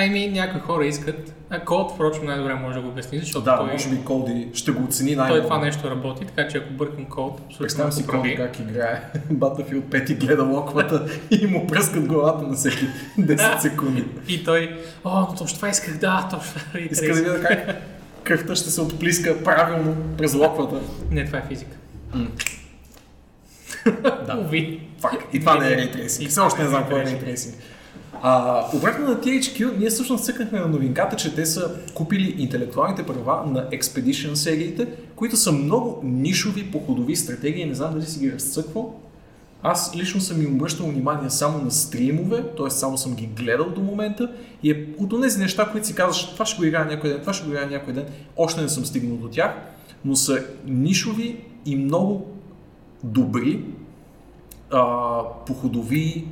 mean, 0.00 0.32
някои 0.32 0.60
хора 0.60 0.86
искат, 0.86 1.34
а 1.50 1.60
код, 1.60 1.92
впрочем, 1.94 2.24
най-добре 2.24 2.54
може 2.54 2.74
да 2.74 2.80
го 2.82 2.88
обясни, 2.88 3.18
защото 3.18 3.44
Да, 3.44 3.56
той, 3.56 3.72
може 3.72 3.88
би 3.88 4.04
Коди 4.04 4.48
ще 4.54 4.70
го 4.70 4.84
оцени 4.84 5.14
той 5.14 5.16
най-много. 5.16 5.48
това 5.48 5.58
нещо 5.58 5.90
работи, 5.90 6.26
така 6.26 6.48
че 6.48 6.58
ако 6.58 6.72
бъркам 6.72 7.04
код, 7.04 7.40
абсолютно 7.46 7.92
си. 7.92 8.06
Коди 8.06 8.36
как 8.36 8.58
играе 8.60 9.02
Battlefield 9.32 9.82
5 9.82 10.10
и 10.10 10.14
гледа 10.14 10.42
локвата 10.42 11.06
и 11.30 11.46
му 11.46 11.66
пръскат 11.66 12.06
главата 12.06 12.46
на 12.46 12.54
всеки 12.54 12.86
10 13.20 13.58
секунди. 13.58 14.04
И 14.28 14.44
той, 14.44 14.80
о, 15.04 15.20
но 15.20 15.34
точно 15.38 15.56
това 15.56 15.68
исках, 15.68 15.98
да, 15.98 16.28
точно 16.30 16.80
Иска 16.90 17.06
да 17.06 17.14
видя 17.14 17.40
как 17.40 17.76
кръвта 18.24 18.54
ще 18.54 18.70
се 18.70 18.80
отплиска 18.80 19.44
правилно 19.44 19.96
през 20.18 20.34
локвата. 20.34 20.80
Не, 21.10 21.24
това 21.24 21.38
е 21.38 21.44
физика. 21.48 21.76
Да. 24.26 24.36
Уви. 24.46 24.80
Фак. 25.00 25.24
И 25.32 25.40
това 25.40 25.58
не 25.58 25.68
е. 25.68 25.90
И 26.20 26.26
Все 26.26 26.40
още 26.40 26.62
не 26.62 26.68
знам 26.68 26.82
е 26.82 26.84
какво 26.84 26.96
е 26.96 27.04
Tracing. 27.04 27.54
А, 28.22 28.64
обратно 28.74 29.08
на 29.08 29.16
THQ, 29.16 29.78
ние 29.78 29.90
всъщност 29.90 30.24
цъкнахме 30.24 30.60
на 30.60 30.68
новинката, 30.68 31.16
че 31.16 31.34
те 31.34 31.46
са 31.46 31.70
купили 31.94 32.34
интелектуалните 32.38 33.06
права 33.06 33.50
на 33.50 33.70
Expedition 33.70 34.34
сериите, 34.34 34.86
които 35.16 35.36
са 35.36 35.52
много 35.52 36.00
нишови 36.04 36.70
походови 36.70 37.16
стратегии. 37.16 37.64
Не 37.64 37.74
знам 37.74 37.92
дали 37.94 38.06
си 38.06 38.20
ги 38.20 38.32
разцъквал. 38.32 38.94
Аз 39.62 39.96
лично 39.96 40.20
съм 40.20 40.42
им 40.42 40.54
обръщал 40.54 40.86
внимание 40.86 41.30
само 41.30 41.58
на 41.58 41.70
стримове, 41.70 42.42
т.е. 42.56 42.70
само 42.70 42.98
съм 42.98 43.14
ги 43.14 43.26
гледал 43.26 43.70
до 43.70 43.80
момента 43.80 44.32
и 44.62 44.70
е 44.70 44.86
от 44.98 45.22
тези 45.22 45.38
неща, 45.38 45.68
които 45.72 45.86
си 45.86 45.94
казваш, 45.94 46.32
това 46.32 46.46
ще 46.46 46.58
го 46.58 46.64
играя 46.64 46.84
някой 46.84 47.10
ден, 47.10 47.20
това 47.20 47.32
ще 47.32 47.44
го 47.44 47.50
играя 47.50 47.70
някой 47.70 47.92
ден, 47.92 48.04
още 48.36 48.62
не 48.62 48.68
съм 48.68 48.84
стигнал 48.84 49.16
до 49.16 49.28
тях, 49.28 49.50
но 50.04 50.16
са 50.16 50.44
нишови 50.66 51.40
и 51.66 51.76
много 51.76 52.26
добри, 53.04 53.64
а, 54.70 55.22
походови. 55.46 56.24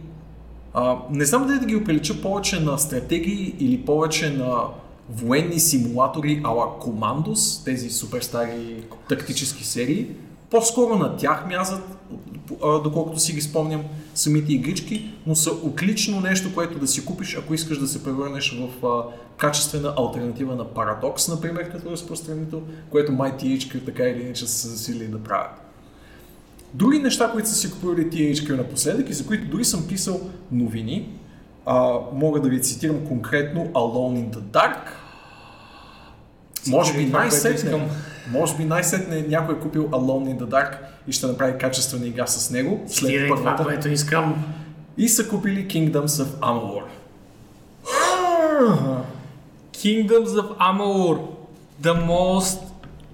Не 1.10 1.24
знам 1.24 1.46
дали 1.46 1.58
да 1.58 1.66
ги 1.66 1.76
оприлича 1.76 2.22
повече 2.22 2.60
на 2.60 2.78
стратегии 2.78 3.54
или 3.58 3.84
повече 3.84 4.30
на 4.30 4.62
военни 5.10 5.60
симулатори 5.60 6.40
ала 6.44 6.78
Командос, 6.78 7.64
тези 7.64 7.90
супер 7.90 8.20
стари 8.20 8.84
тактически 9.08 9.64
серии. 9.64 10.06
По-скоро 10.50 10.98
на 10.98 11.16
тях 11.16 11.44
мязат, 11.48 11.82
доколкото 12.60 13.20
си 13.20 13.32
ги 13.32 13.40
спомням, 13.40 13.82
самите 14.14 14.52
игрички, 14.52 15.10
но 15.26 15.34
са 15.34 15.50
отлично 15.50 16.20
нещо, 16.20 16.54
което 16.54 16.78
да 16.78 16.86
си 16.86 17.04
купиш, 17.04 17.36
ако 17.36 17.54
искаш 17.54 17.78
да 17.78 17.86
се 17.86 18.04
превърнеш 18.04 18.58
в 18.60 18.86
а, 18.86 19.02
качествена 19.36 19.94
альтернатива 19.98 20.56
на 20.56 20.64
Paradox, 20.64 21.34
например, 21.34 21.72
като 21.72 21.90
разпространител, 21.90 22.62
което 22.90 23.12
MyTHQ 23.12 23.84
така 23.84 24.02
или 24.02 24.22
иначе 24.22 24.46
са 24.46 24.52
се 24.52 24.68
засилили 24.68 25.08
да 25.08 25.18
правят. 25.18 25.65
Други 26.76 26.98
неща, 26.98 27.30
които 27.32 27.48
са 27.48 27.54
си 27.54 27.70
купили 27.70 28.10
THQ 28.10 28.56
напоследък 28.56 29.10
и 29.10 29.12
за 29.12 29.26
които 29.26 29.48
дори 29.48 29.64
съм 29.64 29.88
писал 29.88 30.20
новини, 30.52 31.08
а, 31.66 31.98
мога 32.12 32.40
да 32.40 32.48
ви 32.48 32.62
цитирам 32.62 33.06
конкретно 33.06 33.66
Alone 33.66 34.24
in 34.24 34.36
the 34.36 34.40
Dark. 34.40 34.78
Може 36.68 36.92
би 36.92 37.06
най-сетне, 37.06 37.88
може 38.32 38.56
би 38.56 38.64
най-сетне 38.64 39.24
някой 39.28 39.54
е 39.54 39.58
купил 39.58 39.88
Alone 39.88 40.36
in 40.36 40.38
the 40.38 40.46
Dark 40.46 40.76
и 41.08 41.12
ще 41.12 41.26
направи 41.26 41.58
качествена 41.58 42.06
игра 42.06 42.26
с 42.26 42.50
него 42.50 42.84
след 42.86 42.96
Цитирай 42.96 43.28
това, 43.28 43.42
първата. 43.42 43.64
което 43.64 43.88
искам. 43.88 44.44
И 44.98 45.08
са 45.08 45.28
купили 45.28 45.68
Kingdoms 45.68 46.06
of 46.06 46.26
Amalur. 46.26 46.82
Kingdoms 49.74 50.26
of 50.26 50.58
Amalur. 50.58 51.18
The 51.82 52.06
most 52.06 52.65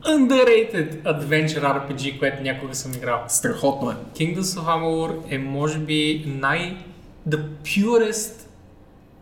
underrated 0.04 1.02
adventure 1.02 1.62
RPG, 1.62 2.18
което 2.18 2.42
някога 2.42 2.74
съм 2.74 2.92
играл. 2.94 3.20
Страхотно 3.28 3.90
е. 3.90 3.94
Kingdoms 3.94 4.40
of 4.40 4.64
Amalur 4.64 5.14
е 5.30 5.38
може 5.38 5.78
би 5.78 6.24
най... 6.40 6.76
the 7.28 7.40
purest 7.64 8.32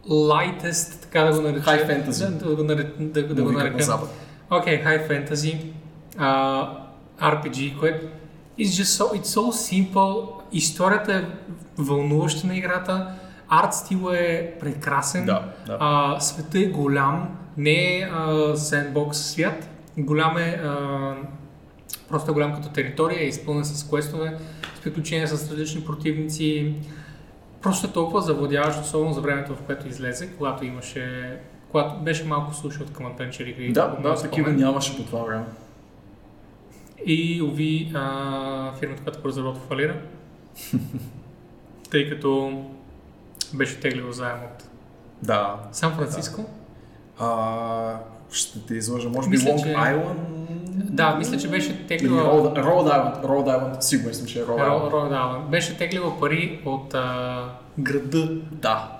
lightest, 0.09 1.01
така 1.03 1.23
да 1.23 1.33
го 1.33 1.41
наречем. 1.43 1.63
High 1.65 1.89
fantasy. 1.89 2.31
Да, 2.31 2.49
да 2.49 2.57
го, 2.57 2.63
наре- 2.63 2.93
да, 2.99 3.23
да 3.27 3.35
го 3.35 3.45
го 3.45 3.53
на 3.53 3.59
нарекем. 3.59 3.81
запад. 3.81 4.09
Окей, 4.51 4.85
high 4.85 5.09
fantasy, 5.11 5.57
uh, 6.19 6.69
RPG, 7.23 7.79
което 7.79 8.07
it's 8.59 8.83
just 8.83 9.05
so, 9.05 9.21
it's 9.21 9.25
so 9.25 9.41
simple. 9.41 10.29
Историята 10.53 11.15
е 11.15 11.25
вълнуваща 11.79 12.47
на 12.47 12.57
играта, 12.57 13.07
арт 13.49 13.75
стила 13.75 14.19
е 14.19 14.51
прекрасен, 14.61 15.25
Да, 15.27 15.45
да. 15.67 15.77
А, 15.81 16.21
света 16.21 16.59
е 16.59 16.65
голям, 16.65 17.29
не 17.57 17.71
е 17.99 18.09
сендбокс 18.55 19.19
свят, 19.19 19.69
голям 19.99 20.39
е 20.39 20.61
а, 20.65 21.15
просто 22.09 22.31
е 22.31 22.35
голям 22.35 22.55
като 22.55 22.69
територия, 22.69 23.23
е 23.23 23.27
изпълнен 23.27 23.65
с 23.65 23.89
квестове, 23.89 24.39
с 24.79 24.81
приключения 24.81 25.29
с 25.29 25.51
различни 25.51 25.85
противници. 25.85 26.75
Просто 27.63 27.87
е 27.87 27.93
толкова 27.93 28.23
завладяващ, 28.23 28.81
особено 28.81 29.13
за 29.13 29.21
времето, 29.21 29.55
в 29.55 29.63
което 29.63 29.89
излезе, 29.89 30.31
когато 30.37 30.65
имаше 30.65 31.39
когато 31.71 32.01
беше 32.01 32.25
малко 32.25 32.55
слушай 32.55 32.83
от 32.83 32.93
към 32.93 33.07
Adventure 33.07 33.45
игри. 33.45 33.73
Да, 33.73 33.89
да, 33.89 34.15
такива 34.15 34.53
нямаше 34.53 34.97
по 34.97 35.03
това 35.03 35.23
време. 35.23 35.45
И 37.07 37.43
уви, 37.43 37.93
а, 37.95 38.73
фирмата, 38.79 39.03
която 39.03 39.21
го 39.21 39.29
разработва 39.29 39.63
фалира, 39.69 40.01
тъй 41.91 42.09
като 42.09 42.63
беше 43.55 43.81
теглила 43.81 44.13
заем 44.13 44.39
от 44.39 44.65
Да. 45.23 45.57
Сан 45.73 45.95
Франциско. 45.95 46.45
А, 47.19 47.99
ще 48.33 48.59
те 48.59 48.75
излъжа, 48.75 49.09
може 49.09 49.29
би 49.29 49.39
Long 49.39 49.63
че- 49.63 49.69
Island? 49.69 50.15
Да, 50.69 51.15
мисля, 51.15 51.37
че 51.37 51.49
беше 51.49 51.87
теглила... 51.87 52.23
Rhode, 52.23 52.55
Rhode 52.57 52.89
Island, 52.89 53.25
Island, 53.25 53.81
сигурен 53.81 54.15
съм, 54.15 54.27
че 54.27 54.39
е 54.39 54.43
Rhode 54.43 54.61
Island. 54.61 54.93
Род 54.93 55.13
Айлънд. 55.13 55.51
Беше 55.51 55.77
теглила 55.77 56.21
пари 56.21 56.61
от 56.65 56.95
а, 56.95 57.45
града 57.79 58.29
Да. 58.53 58.93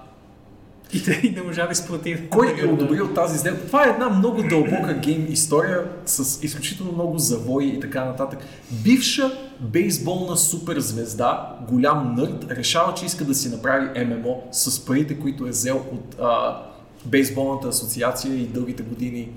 и, 0.93 1.03
те- 1.05 1.21
и 1.23 1.31
не 1.31 1.43
можа 1.43 1.67
да 1.67 1.73
изплати. 1.73 2.29
Кой 2.29 2.55
е 2.59 2.67
одобрил 2.67 3.09
тази 3.09 3.39
сделка? 3.39 3.67
Това 3.67 3.87
е 3.87 3.91
една 3.91 4.09
много 4.09 4.43
дълбока 4.43 4.95
гейм 4.95 5.27
история 5.31 5.85
с 6.05 6.45
изключително 6.45 6.93
много 6.93 7.19
завои 7.19 7.67
и 7.67 7.81
така 7.81 8.05
нататък. 8.05 8.39
Бивша 8.73 9.31
бейсболна 9.61 10.37
суперзвезда, 10.37 11.39
голям 11.63 12.15
нърд, 12.15 12.47
решава, 12.51 12.95
че 12.95 13.07
иска 13.07 13.25
да 13.25 13.35
си 13.35 13.49
направи 13.49 14.05
ММО 14.05 14.43
с 14.51 14.85
парите, 14.85 15.15
които 15.15 15.47
е 15.47 15.51
взел 15.51 15.77
от 15.93 16.17
а, 16.23 16.63
бейсболната 17.07 17.69
асоциация 17.69 18.35
и 18.35 18.47
дългите 18.47 18.83
години 18.83 19.29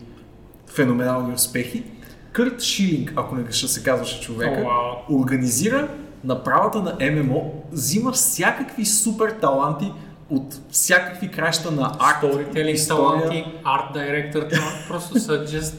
феноменални 0.67 1.33
успехи. 1.33 1.83
Кърт 2.31 2.61
Шилинг, 2.61 3.13
ако 3.15 3.35
не 3.35 3.43
греша 3.43 3.67
се 3.67 3.83
казваше 3.83 4.21
човека, 4.21 4.61
О, 4.61 4.69
вау. 4.69 5.21
организира 5.21 5.87
направата 6.23 6.81
на 6.81 7.11
ММО, 7.11 7.63
взима 7.71 8.11
всякакви 8.11 8.85
супер 8.85 9.31
таланти 9.31 9.91
от 10.29 10.59
всякакви 10.71 11.31
краща 11.31 11.71
на 11.71 11.95
арт, 11.99 12.23
Storytelling 12.23 12.87
таланти, 12.87 13.45
арт 13.63 13.93
директор, 13.93 14.47
просто 14.87 15.19
са 15.19 15.45
just 15.45 15.73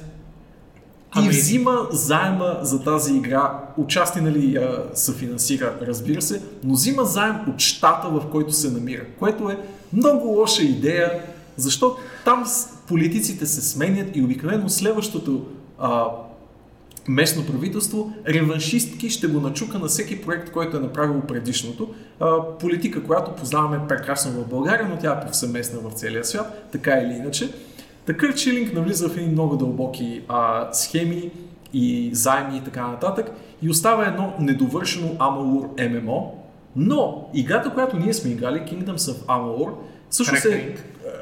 и 1.25 1.29
взима 1.29 1.87
заема 1.91 2.59
за 2.63 2.85
тази 2.85 3.17
игра, 3.17 3.61
участие 3.77 4.23
нали, 4.23 4.57
а, 4.57 4.85
съфинансира, 4.95 5.75
разбира 5.83 6.23
се, 6.23 6.43
но 6.65 6.75
взима 6.75 7.05
заем 7.05 7.37
от 7.49 7.61
щата, 7.61 8.09
в 8.09 8.23
който 8.31 8.53
се 8.53 8.71
намира, 8.71 9.03
което 9.19 9.51
е 9.51 9.59
много 9.93 10.29
лоша 10.29 10.63
идея, 10.63 11.21
защото 11.57 11.97
там 12.25 12.45
политиците 12.89 13.47
се 13.47 13.61
сменят 13.61 14.17
и 14.17 14.23
обикновено 14.23 14.69
следващото 14.69 15.47
а, 15.79 16.07
местно 17.09 17.47
правителство 17.47 18.13
реваншистки 18.29 19.11
ще 19.11 19.27
го 19.27 19.41
начука 19.41 19.79
на 19.79 19.87
всеки 19.87 20.23
проект, 20.23 20.51
който 20.53 20.77
е 20.77 20.81
направило 20.81 21.21
предишното. 21.21 21.95
А, 22.21 22.43
политика, 22.61 23.05
която 23.05 23.33
познаваме 23.33 23.89
прекрасно 23.89 24.33
в 24.33 24.49
България, 24.49 24.89
но 24.89 24.97
тя 24.97 25.13
е 25.13 25.27
повсеместна 25.27 25.79
в 25.79 25.93
целия 25.93 26.25
свят, 26.25 26.69
така 26.73 26.93
или 26.93 27.13
иначе. 27.13 27.53
Такъв 28.07 28.35
чилинг 28.35 28.73
навлиза 28.73 29.09
в 29.09 29.17
едни 29.17 29.33
много 29.33 29.57
дълбоки 29.57 30.23
а, 30.29 30.69
схеми 30.73 31.31
и 31.73 32.11
заеми 32.13 32.57
и 32.57 32.61
така 32.61 32.89
нататък 32.89 33.31
и 33.63 33.71
остава 33.71 34.07
едно 34.07 34.33
недовършено 34.41 35.09
Amalur 35.09 35.69
MMO, 35.77 36.25
но 36.77 37.29
играта, 37.35 37.71
която 37.71 37.97
ние 37.97 38.15
сме 38.15 38.31
играли, 38.31 38.59
Kingdoms 38.59 38.97
of 38.97 39.27
Amalur, 39.27 39.71
всъщност 40.15 40.45
е 40.45 40.77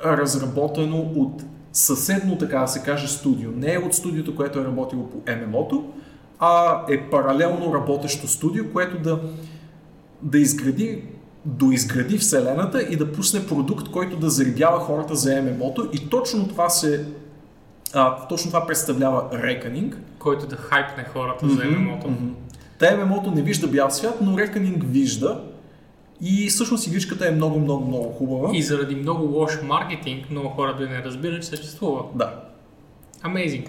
разработено 0.05 0.98
от 1.16 1.43
съседно, 1.73 2.39
така 2.39 2.59
да 2.59 2.69
се 2.69 2.82
каже, 2.82 3.09
студио. 3.09 3.51
Не 3.51 3.74
е 3.74 3.78
от 3.78 3.94
студиото, 3.94 4.36
което 4.36 4.59
е 4.59 4.64
работило 4.64 5.10
по 5.10 5.19
MMO-то, 5.19 5.85
а 6.39 6.82
е 6.90 7.10
паралелно 7.10 7.74
работещо 7.74 8.28
студио, 8.28 8.73
което 8.73 8.98
да, 8.98 9.20
да 10.23 10.39
изгради 10.39 11.05
доизгради 11.44 12.19
вселената 12.19 12.82
и 12.82 12.97
да 12.97 13.12
пусне 13.12 13.47
продукт, 13.47 13.89
който 13.89 14.16
да 14.16 14.31
зарибява 14.31 14.81
хората 14.81 15.16
за 15.16 15.31
MMO-то 15.31 15.89
и 15.93 16.09
точно 16.09 16.48
това 16.48 16.69
се 16.69 17.06
а, 17.93 18.27
точно 18.27 18.51
това 18.51 18.66
представлява 18.66 19.31
Reckoning. 19.32 19.94
който 20.19 20.47
да 20.47 20.56
хайпне 20.56 21.05
хората 21.12 21.48
за 21.48 21.62
MMO-то. 21.62 22.10
Мгм. 22.10 22.28
Та 22.78 22.86
MMO-то 22.86 23.31
не 23.31 23.43
вижда 23.43 23.69
бял 23.69 23.90
свят, 23.90 24.14
но 24.20 24.36
Reckoning 24.36 24.85
вижда 24.85 25.40
и 26.22 26.48
всъщност 26.48 26.86
игричката 26.86 27.28
е 27.28 27.30
много, 27.30 27.58
много, 27.60 27.86
много 27.86 28.12
хубава. 28.12 28.50
И 28.52 28.62
заради 28.62 28.94
много 28.94 29.24
лош 29.24 29.52
маркетинг, 29.62 30.30
много 30.30 30.48
хора 30.48 30.76
да 30.76 30.88
не 30.88 31.02
разбират, 31.04 31.42
че 31.42 31.48
съществува. 31.48 32.02
Да. 32.14 32.40
Amazing. 33.22 33.68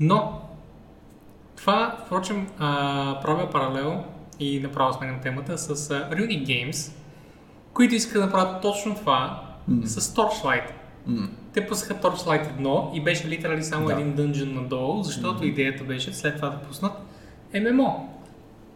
Но, 0.00 0.40
това, 1.56 1.96
впрочем, 2.06 2.46
а, 2.58 3.20
правя 3.22 3.50
паралел 3.50 4.04
и 4.40 4.60
направо 4.60 4.92
сменям 4.92 5.20
темата 5.22 5.58
с 5.58 5.70
а, 5.90 6.10
Runic 6.10 6.44
Games, 6.44 6.92
които 7.72 7.94
искаха 7.94 8.18
да 8.18 8.24
направят 8.26 8.62
точно 8.62 8.94
това 8.94 9.42
Мгм. 9.68 9.86
с 9.86 10.14
Torchlight. 10.14 10.70
М. 11.06 11.28
Те 11.52 11.66
пуснаха 11.66 11.94
Torchlight 11.94 12.48
1 12.52 12.94
и 12.94 13.00
беше 13.00 13.28
литерали 13.28 13.62
само 13.64 13.86
Да. 13.86 13.92
един 13.92 14.12
дънжен 14.14 14.54
надолу, 14.54 15.02
защото 15.02 15.44
идеята 15.46 15.84
беше 15.84 16.12
след 16.12 16.36
това 16.36 16.48
да 16.48 16.58
пуснат 16.58 16.92
MMO. 17.54 17.94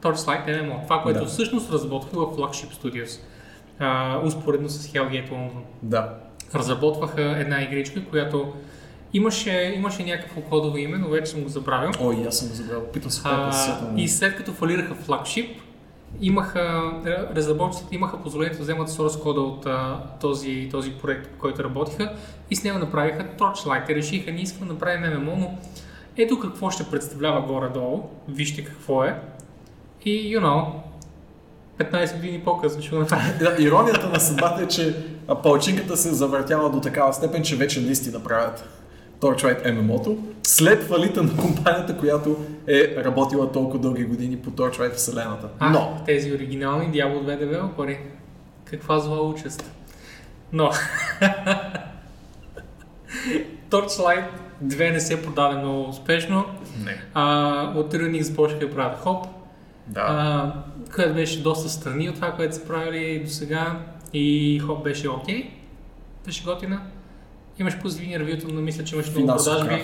Torchlight 0.02 0.46
MMO. 0.62 0.84
Това, 0.84 1.02
което 1.02 1.20
Да. 1.20 1.26
всъщност 1.26 1.72
разработваха 1.72 2.16
в 2.26 2.36
Flagship 2.36 2.72
Studios. 2.74 3.20
А, 3.78 4.18
успоредно 4.24 4.68
с 4.68 4.88
Hellgate 4.88 5.30
London. 5.30 5.60
Да. 5.82 6.14
Разработваха 6.54 7.22
една 7.38 7.62
игричка, 7.62 8.04
която 8.04 8.52
имаше, 9.12 9.72
имаше 9.76 10.04
някакво 10.04 10.40
кодово 10.40 10.76
име, 10.76 10.98
но 10.98 11.08
вече 11.08 11.30
съм 11.30 11.42
го 11.42 11.48
забравил. 11.48 11.90
Ой, 12.00 12.24
аз 12.28 12.38
съм 12.38 12.48
го 12.48 12.54
забравил. 12.54 12.84
Питам 12.86 13.10
се 13.10 13.22
как 13.22 13.46
да 13.46 13.52
сетя. 13.52 13.86
и 13.96 14.08
след 14.08 14.36
като 14.36 14.52
фалираха 14.52 14.94
флагшип, 14.94 15.56
имаха, 16.20 16.92
разработчиците 17.36 17.94
имаха 17.94 18.22
позволение 18.22 18.54
да 18.54 18.62
вземат 18.62 18.88
source 18.88 19.22
кода 19.22 19.40
от 19.40 19.66
а, 19.66 20.00
този, 20.20 20.68
този 20.70 20.90
проект, 20.92 21.28
по 21.28 21.38
който 21.38 21.64
работиха 21.64 22.12
и 22.50 22.56
с 22.56 22.64
него 22.64 22.78
направиха 22.78 23.26
Torchlight. 23.38 23.88
Решиха, 23.88 24.32
ние 24.32 24.42
искаме 24.42 24.66
да 24.66 24.72
направим 24.72 25.02
MMO, 25.02 25.34
но 25.38 25.58
ето 26.16 26.40
какво 26.40 26.70
ще 26.70 26.84
представлява 26.90 27.40
горе-долу, 27.40 28.02
вижте 28.28 28.64
какво 28.64 29.04
е. 29.04 29.20
И, 30.04 30.36
you 30.36 30.40
know, 30.40 30.66
15 31.78 32.16
години 32.16 32.40
по-късно 32.44 32.82
ще 32.82 32.90
го 32.90 32.96
направим. 32.98 33.32
Да, 33.38 33.56
иронията 33.58 34.08
на 34.08 34.20
съдбата 34.20 34.62
е, 34.62 34.68
че 34.68 34.96
палчинката 35.42 35.96
се 35.96 36.14
завъртяла 36.14 36.70
до 36.70 36.80
такава 36.80 37.12
степен, 37.12 37.42
че 37.42 37.56
вече 37.56 37.80
наистина 37.80 38.22
правят 38.22 38.68
Torchlight 39.20 39.66
MMO-то, 39.66 40.16
след 40.42 40.82
фалита 40.82 41.22
на 41.22 41.36
компанията, 41.36 41.96
която 41.98 42.36
е 42.66 43.04
работила 43.04 43.52
толкова 43.52 43.78
дълги 43.78 44.04
години 44.04 44.36
по 44.36 44.50
Torchlight 44.50 44.94
вселената. 44.94 45.48
А, 45.58 45.70
Но, 45.70 45.96
тези 46.06 46.32
оригинални 46.32 46.86
Diablo 46.92 47.22
2 47.22 47.38
девелопери. 47.38 47.98
Каква 48.64 48.98
зла 48.98 49.22
участ. 49.28 49.70
Но, 50.52 50.70
Torchlight 53.70 54.24
2 54.64 54.92
не 54.92 55.00
се 55.00 55.22
продаде 55.22 55.56
много 55.56 55.88
успешно. 55.88 56.44
не. 56.84 57.02
А, 57.14 57.72
от 57.76 57.94
Runic 57.94 58.20
започнаха 58.20 58.66
да 58.66 58.74
правят 58.74 58.98
хоп, 58.98 59.26
Да. 59.90 60.00
а, 60.00 60.52
което 60.94 61.14
беше 61.14 61.42
доста 61.42 61.68
страни 61.68 62.08
от 62.08 62.14
това, 62.14 62.32
което 62.32 62.54
са 62.54 62.66
правили 62.66 63.22
до 63.24 63.30
сега. 63.30 63.78
И 64.12 64.58
хоп 64.58 64.84
беше 64.84 65.08
окей. 65.08 65.50
Беше 66.26 66.44
готина. 66.44 66.80
Имаш 67.58 67.80
позитивни 67.80 68.18
ревюта, 68.18 68.46
но 68.52 68.60
мисля, 68.60 68.84
че 68.84 68.94
имаш 68.94 69.10
много 69.10 69.26
продажби. 69.26 69.82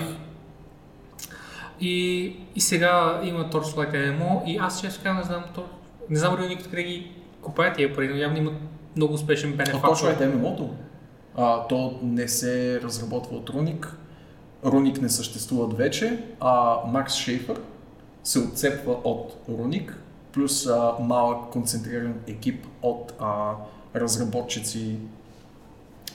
И, 1.79 2.35
и 2.55 2.61
сега 2.61 3.21
има 3.23 3.49
Torchlight 3.49 3.91
MMO 3.91 4.45
и 4.45 4.57
аз 4.57 4.81
често 4.81 5.03
казвам, 5.03 5.17
не 5.17 5.23
знам, 5.23 5.43
то, 5.55 5.65
не 6.09 6.19
знам 6.19 6.37
Runic 6.37 6.59
откъде 6.59 6.83
ги 6.83 7.11
купаят 7.41 7.75
тия 7.75 7.95
пари, 7.95 8.07
но 8.07 8.15
явно 8.15 8.37
имат 8.37 8.53
много 8.95 9.13
успешен 9.13 9.53
А 9.53 9.55
бенефактор. 9.55 9.97
Torchlight 9.97 10.35
MMO-то, 10.35 10.69
а, 11.35 11.67
то 11.67 11.99
не 12.03 12.27
се 12.27 12.81
разработва 12.81 13.37
от 13.37 13.49
Руник. 13.49 13.97
Руник 14.65 15.01
не 15.01 15.09
съществуват 15.09 15.77
вече, 15.77 16.23
а 16.39 16.77
Макс 16.87 17.13
Шейфър 17.13 17.59
се 18.27 18.39
отцепва 18.39 18.91
от 19.03 19.35
Руник, 19.49 19.97
плюс 20.33 20.67
а, 20.67 20.93
малък 20.99 21.51
концентриран 21.51 22.13
екип 22.27 22.65
от 22.81 23.13
а, 23.19 23.53
разработчици 23.95 24.95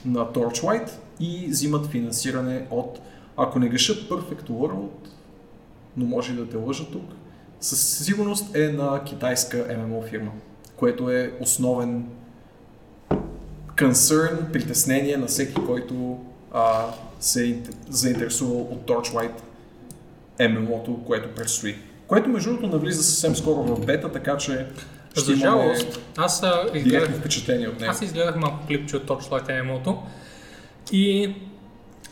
на 0.05 0.19
Torchlight 0.19 0.89
и 1.19 1.47
взимат 1.49 1.87
финансиране 1.87 2.67
от, 2.71 2.99
ако 3.37 3.59
не 3.59 3.69
греша, 3.69 3.93
Perfect 3.93 4.49
World, 4.49 4.89
но 5.97 6.05
може 6.05 6.33
да 6.33 6.49
те 6.49 6.57
лъжа 6.57 6.85
тук, 6.91 7.03
със 7.59 8.05
сигурност 8.05 8.55
е 8.55 8.67
на 8.69 9.03
китайска 9.03 9.57
MMO 9.57 10.09
фирма, 10.09 10.31
което 10.75 11.09
е 11.09 11.33
основен 11.41 12.05
concern, 13.75 14.51
притеснение 14.51 15.17
на 15.17 15.27
всеки, 15.27 15.65
който 15.65 16.19
а, 16.51 16.85
се 17.19 17.49
е 17.49 17.55
заинтересувал 17.89 18.61
от 18.61 18.87
Torchlight 18.87 19.41
MMO-то, 20.39 21.03
което 21.05 21.35
предстои. 21.35 21.92
Което 22.13 22.29
между 22.29 22.49
другото 22.49 22.75
навлиза 22.75 23.03
съвсем 23.03 23.35
скоро 23.35 23.63
в 23.63 23.85
бета, 23.85 24.11
така 24.11 24.37
че 24.37 24.67
ще 25.11 25.21
За 25.21 25.33
имаме 25.33 25.63
жалост, 25.63 25.99
аз 26.17 26.43
изгледах, 26.73 27.19
впечатления 27.19 27.69
от 27.69 27.79
него. 27.79 27.91
аз 27.91 28.01
изгледах 28.01 28.35
малко 28.35 28.67
клипче 28.67 28.97
от 28.97 29.07
Torchlight 29.07 29.63
MMO-то 29.63 30.03
и 30.91 31.35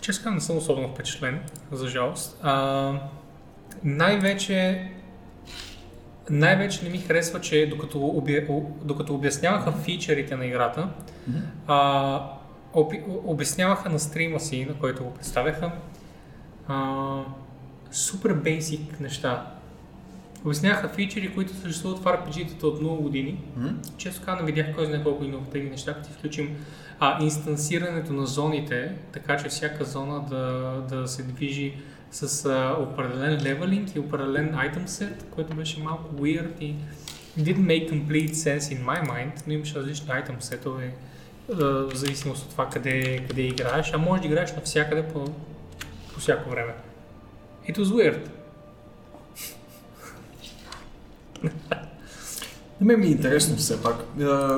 честно 0.01 0.31
не 0.31 0.41
съм 0.41 0.57
особено 0.57 0.87
впечатлен, 0.87 1.39
за 1.71 1.87
жалост. 1.87 2.39
А, 2.41 2.93
най-вече 3.83 4.87
най-вече 6.29 6.83
не 6.83 6.89
ми 6.89 6.97
харесва, 6.97 7.41
че 7.41 7.67
докато, 7.69 7.99
обя... 7.99 8.41
докато 8.83 9.15
обясняваха 9.15 9.71
фичерите 9.71 10.35
на 10.35 10.45
играта, 10.45 10.89
а, 11.67 12.31
опи... 12.73 13.03
обясняваха 13.07 13.89
на 13.89 13.99
стрима 13.99 14.39
си, 14.39 14.65
на 14.65 14.73
който 14.73 15.03
го 15.03 15.13
представяха, 15.13 15.71
а, 16.67 17.23
супер 17.91 18.33
бейсик 18.33 18.99
неща. 18.99 19.51
Обясняваха 20.45 20.89
фичери, 20.89 21.33
които 21.33 21.55
съществуват 21.55 21.99
в 21.99 22.03
RPG-тата 22.03 22.63
от 22.63 22.81
много 22.81 23.01
години. 23.01 23.43
Мгм. 23.57 23.69
Често 23.97 24.25
казано 24.25 24.45
видях 24.45 24.75
кой 24.75 24.85
знае 24.85 25.03
колко 25.03 25.23
иновативни 25.23 25.69
неща, 25.69 25.93
като 25.93 26.09
включим 26.09 26.55
а, 26.99 27.23
инстансирането 27.23 28.13
на 28.13 28.25
зоните, 28.25 28.95
така 29.11 29.37
че 29.37 29.49
всяка 29.49 29.85
зона 29.85 30.25
да, 30.29 30.73
да 30.95 31.07
се 31.07 31.23
движи 31.23 31.73
с 32.11 32.45
а, 32.45 32.77
определен 32.81 33.41
левелинг 33.43 33.95
и 33.95 33.99
определен 33.99 34.53
item 34.53 34.85
set, 34.85 35.23
което 35.29 35.55
беше 35.55 35.83
малко 35.83 36.15
weird 36.15 36.59
и 36.59 36.75
didn't 37.39 37.65
make 37.65 37.91
complete 37.91 38.33
sense 38.33 38.59
in 38.59 38.85
my 38.85 39.09
mind, 39.09 39.31
но 39.47 39.53
имаше 39.53 39.75
различни 39.75 40.07
item 40.07 40.39
сетове, 40.39 40.93
в 41.49 41.91
зависимост 41.93 42.43
от 42.43 42.49
това 42.49 42.69
къде, 42.69 43.25
къде 43.27 43.41
играеш, 43.41 43.93
а 43.93 43.97
можеш 43.97 44.21
да 44.21 44.27
играеш 44.27 44.53
навсякъде 44.55 45.03
по, 45.07 45.25
по 46.13 46.19
всяко 46.19 46.49
време. 46.49 46.73
It 47.69 47.77
was 47.77 47.83
weird. 47.83 48.40
Мен 52.81 52.99
ми 52.99 53.05
е 53.05 53.09
интересно 53.09 53.55
все 53.55 53.81
пак. 53.81 54.05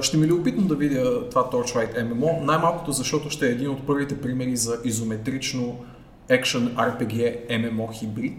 Ще 0.01 0.17
ми 0.17 0.25
е 0.25 0.29
любопитно 0.29 0.67
да 0.67 0.75
видя 0.75 1.29
това 1.29 1.49
Torchlight 1.49 2.03
MMO, 2.03 2.41
най-малкото 2.41 2.91
защото 2.91 3.29
ще 3.29 3.47
е 3.47 3.51
един 3.51 3.69
от 3.69 3.87
първите 3.87 4.21
примери 4.21 4.55
за 4.55 4.77
изометрично 4.83 5.85
Action 6.29 6.73
RPG 6.73 7.47
MMO 7.49 7.93
хибрид. 7.93 8.37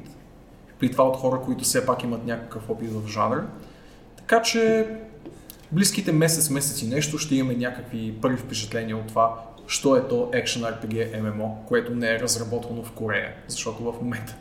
При 0.81 0.91
това 0.91 1.05
от 1.05 1.17
хора, 1.17 1.41
които 1.45 1.65
все 1.65 1.87
пак 1.87 2.03
имат 2.03 2.27
някакъв 2.27 2.71
опит 2.71 2.91
в 2.93 3.09
жанра. 3.09 3.47
Така 4.17 4.43
че 4.43 4.87
близките 5.73 6.13
месец, 6.13 6.51
месец 6.51 6.83
и 6.83 6.87
нещо 6.87 7.19
ще 7.19 7.35
имаме 7.35 7.55
някакви 7.55 8.15
първи 8.23 8.37
впечатления 8.37 8.97
от 8.97 9.07
това, 9.07 9.45
що 9.67 9.97
е 9.97 10.09
то 10.09 10.31
Action 10.35 10.81
RPG 10.81 11.23
MMO, 11.23 11.65
което 11.67 11.95
не 11.95 12.15
е 12.15 12.21
разработвано 12.21 12.83
в 12.83 12.93
Корея, 12.93 13.35
защото 13.49 13.93
в 13.93 14.03
момента 14.03 14.37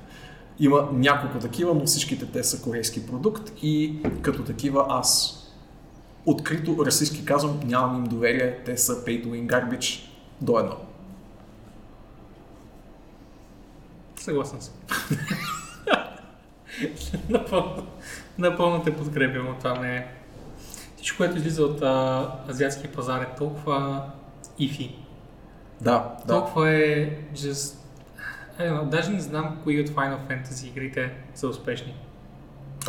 има 0.66 0.90
няколко 0.94 1.40
такива, 1.40 1.74
но 1.74 1.86
всичките 1.86 2.26
те 2.26 2.44
са 2.44 2.62
корейски 2.62 3.08
продукт 3.08 3.52
и 3.62 4.00
като 4.22 4.44
такива 4.44 4.86
аз 4.90 5.40
открито 6.26 6.86
расистски 6.86 7.26
казвам, 7.26 7.60
нямам 7.66 7.98
им 7.98 8.04
доверие, 8.04 8.64
те 8.66 8.78
са 8.78 9.06
pay 9.06 9.26
to 9.26 9.28
win 9.28 9.48
garbage 9.48 10.10
до 10.42 10.60
едно. 10.60 10.76
Съгласен 14.16 14.62
съм. 14.62 14.74
напълно, 17.30 17.88
напълно 18.38 18.84
те 18.84 18.96
подкрепям, 18.96 19.46
но 19.46 19.58
това 19.58 19.80
не 19.80 19.98
е. 19.98 20.08
Всичко, 20.96 21.18
което 21.18 21.38
излиза 21.38 21.64
от 21.64 21.82
а, 21.82 22.32
азиатския 22.50 22.92
пазар 22.92 23.22
е 23.22 23.36
толкова 23.38 24.06
ифи. 24.60 24.96
Да, 25.82 26.16
да. 26.28 26.34
Толкова 26.34 26.72
е 26.72 27.18
just... 27.36 27.83
Know, 28.60 28.86
даже 28.86 29.12
не 29.12 29.20
знам 29.20 29.58
кои 29.64 29.82
от 29.82 29.90
Final 29.90 30.18
Fantasy 30.30 30.68
игрите 30.68 31.12
са 31.36 31.48
успешни. 31.48 31.96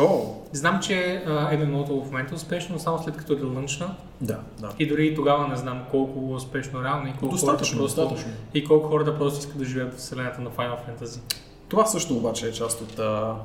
О, 0.00 0.34
Знам, 0.52 0.80
че 0.80 1.22
а, 1.26 1.30
MMO-то 1.52 2.02
в 2.02 2.06
момента 2.06 2.32
е 2.32 2.36
успешно, 2.36 2.72
но 2.72 2.78
само 2.78 3.02
след 3.02 3.16
като 3.16 3.32
е 3.32 3.42
лънчна. 3.42 3.96
да, 4.20 4.40
да. 4.60 4.72
И 4.78 4.86
дори 4.88 5.14
тогава 5.14 5.48
не 5.48 5.56
знам 5.56 5.82
колко 5.90 6.32
е 6.32 6.34
успешно 6.34 6.84
реално 6.84 7.08
и 7.08 7.12
колко 7.12 7.34
Достатъчно, 7.34 7.78
хората 7.78 7.94
просто, 7.94 8.08
достатъчно. 8.08 8.32
и 8.54 8.64
колко 8.64 8.88
хората 8.88 9.18
просто 9.18 9.38
искат 9.40 9.58
да 9.58 9.64
живеят 9.64 9.94
в 9.94 9.98
вселената 9.98 10.40
на 10.40 10.50
Final 10.50 10.76
Fantasy. 10.76 11.20
Това 11.68 11.86
също 11.86 12.16
обаче 12.16 12.48
е 12.48 12.52
част 12.52 12.80
от 12.80 12.98
а... 12.98 13.36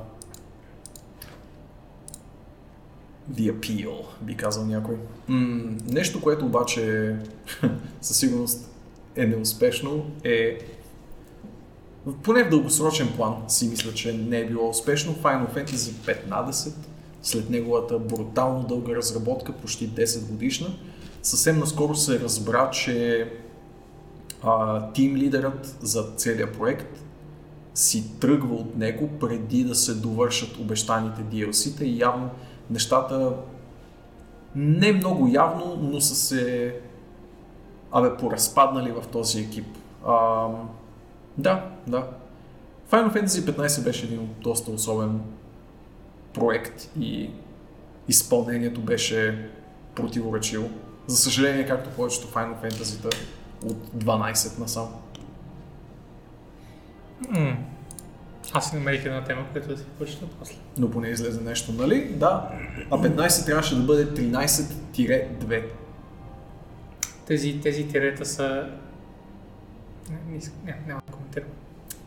The 3.32 3.52
appeal, 3.52 3.92
би 4.20 4.36
казал 4.36 4.66
някой. 4.66 4.96
М- 5.28 5.62
нещо, 5.86 6.20
което 6.20 6.46
обаче 6.46 7.16
със 8.00 8.16
сигурност 8.16 8.70
е 9.16 9.26
неуспешно 9.26 10.10
е 10.24 10.58
поне 12.22 12.44
в 12.44 12.50
дългосрочен 12.50 13.08
план 13.16 13.34
си 13.48 13.68
мисля, 13.68 13.94
че 13.94 14.12
не 14.12 14.38
е 14.38 14.46
било 14.46 14.68
успешно. 14.68 15.14
Final 15.14 15.54
Fantasy 15.54 16.20
15 16.30 16.72
след 17.22 17.50
неговата 17.50 17.98
брутално 17.98 18.62
дълга 18.62 18.96
разработка, 18.96 19.52
почти 19.52 19.90
10 19.90 20.26
годишна, 20.26 20.68
съвсем 21.22 21.58
наскоро 21.58 21.94
се 21.94 22.20
разбра, 22.20 22.70
че 22.70 23.28
а, 24.42 24.86
тим 24.92 25.16
лидерът 25.16 25.76
за 25.80 26.02
целия 26.16 26.52
проект 26.52 27.04
си 27.74 28.18
тръгва 28.18 28.54
от 28.54 28.76
него 28.76 29.08
преди 29.20 29.64
да 29.64 29.74
се 29.74 29.94
довършат 29.94 30.56
обещаните 30.56 31.22
DLC-та 31.22 31.84
и 31.84 31.98
явно 31.98 32.30
нещата 32.70 33.32
не 34.54 34.92
много 34.92 35.28
явно, 35.28 35.78
но 35.80 36.00
са 36.00 36.14
се 36.14 36.74
абе, 37.92 38.16
поразпаднали 38.16 38.92
в 38.92 39.06
този 39.12 39.40
екип. 39.40 39.66
А, 40.06 40.46
да, 41.40 41.70
да. 41.86 42.08
Final 42.90 43.12
Fantasy 43.14 43.56
15 43.56 43.84
беше 43.84 44.06
един 44.06 44.28
доста 44.40 44.70
особен 44.70 45.20
проект 46.34 46.90
и 47.00 47.30
изпълнението 48.08 48.80
беше 48.80 49.50
противоречиво. 49.94 50.70
За 51.06 51.16
съжаление, 51.16 51.66
както 51.66 51.90
повечето 51.90 52.26
Final 52.26 52.64
Fantasy 52.64 53.14
от 53.64 53.76
12 53.96 54.58
насам. 54.58 54.88
М. 57.28 57.56
Аз 58.52 58.70
си 58.70 58.76
намерих 58.76 59.04
една 59.04 59.24
тема, 59.24 59.46
която 59.52 59.68
да 59.68 59.76
си 59.78 59.84
почета 59.98 60.26
после. 60.38 60.54
но 60.78 60.90
поне 60.90 61.08
излезе 61.08 61.40
нещо, 61.40 61.72
нали? 61.72 62.14
Да. 62.14 62.50
А 62.90 62.98
15 62.98 63.46
трябваше 63.46 63.76
да 63.76 63.82
бъде 63.82 64.06
13-2. 64.06 65.64
Тези, 67.26 67.60
тези 67.60 67.88
тирета 67.88 68.26
са... 68.26 68.70
Не, 70.10 70.40
не, 70.64 70.78
няма 70.86 71.02
да 71.06 71.12
коментирам. 71.12 71.48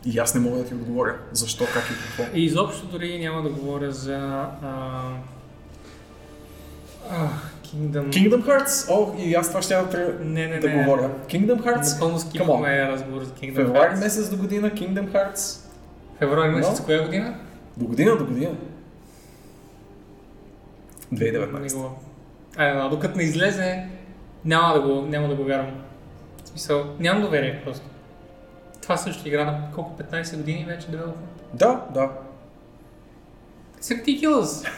И 0.04 0.18
аз 0.18 0.34
не 0.34 0.40
мога 0.40 0.58
да 0.58 0.64
ти 0.64 0.74
отговоря. 0.74 1.16
Защо, 1.32 1.64
как 1.74 1.84
и 1.84 2.16
какво. 2.18 2.36
И 2.38 2.44
изобщо 2.44 2.86
дори 2.86 3.18
няма 3.18 3.42
да 3.42 3.48
говоря 3.48 3.92
за... 3.92 4.16
А... 4.62 5.02
А, 7.10 7.28
Kingdom... 7.64 8.08
Kingdom 8.08 8.42
Hearts! 8.44 8.90
О, 8.90 9.14
и 9.18 9.34
аз 9.34 9.48
това 9.48 9.62
ще 9.62 9.74
да, 9.74 10.14
Не, 10.20 10.46
не, 10.46 10.58
да 10.60 10.68
не. 10.68 10.84
говоря. 10.84 11.10
Kingdom 11.28 11.62
Hearts? 11.62 11.92
Напълно 11.94 12.18
Come 12.18 12.28
скипваме 12.28 12.88
разговор 12.88 13.22
за 13.22 13.30
Kingdom 13.30 13.54
Февруари 13.54 13.94
Hearts. 13.94 14.00
месец 14.00 14.30
до 14.30 14.36
година 14.36 14.70
Kingdom 14.70 15.12
Hearts. 15.12 15.60
Февруари 16.18 16.50
месец, 16.50 16.78
Но. 16.78 16.84
коя 16.84 17.04
година? 17.04 17.34
До 17.76 17.86
година, 17.86 18.16
до 18.16 18.24
година. 18.26 18.50
Не 21.12 21.18
2019. 21.18 21.74
го... 21.74 21.98
Айде, 22.56 22.78
но 22.78 22.88
докато 22.88 23.16
не 23.16 23.22
излезе, 23.22 23.86
няма 24.44 24.74
да 24.74 24.80
го, 24.80 25.02
няма 25.02 25.28
да 25.28 25.34
го 25.34 25.44
вярвам. 25.44 25.74
В 26.44 26.48
смисъл, 26.48 26.84
нямам 27.00 27.22
доверие 27.22 27.62
просто. 27.64 27.86
Това 28.84 28.96
също 28.96 29.28
игра 29.28 29.44
на 29.44 29.58
колко 29.74 30.02
15 30.02 30.36
години 30.36 30.64
вече 30.68 30.90
девелопмент. 30.90 31.42
Да, 31.54 31.84
да. 31.94 32.10
It's 33.80 34.04
ridiculous. 34.04 34.68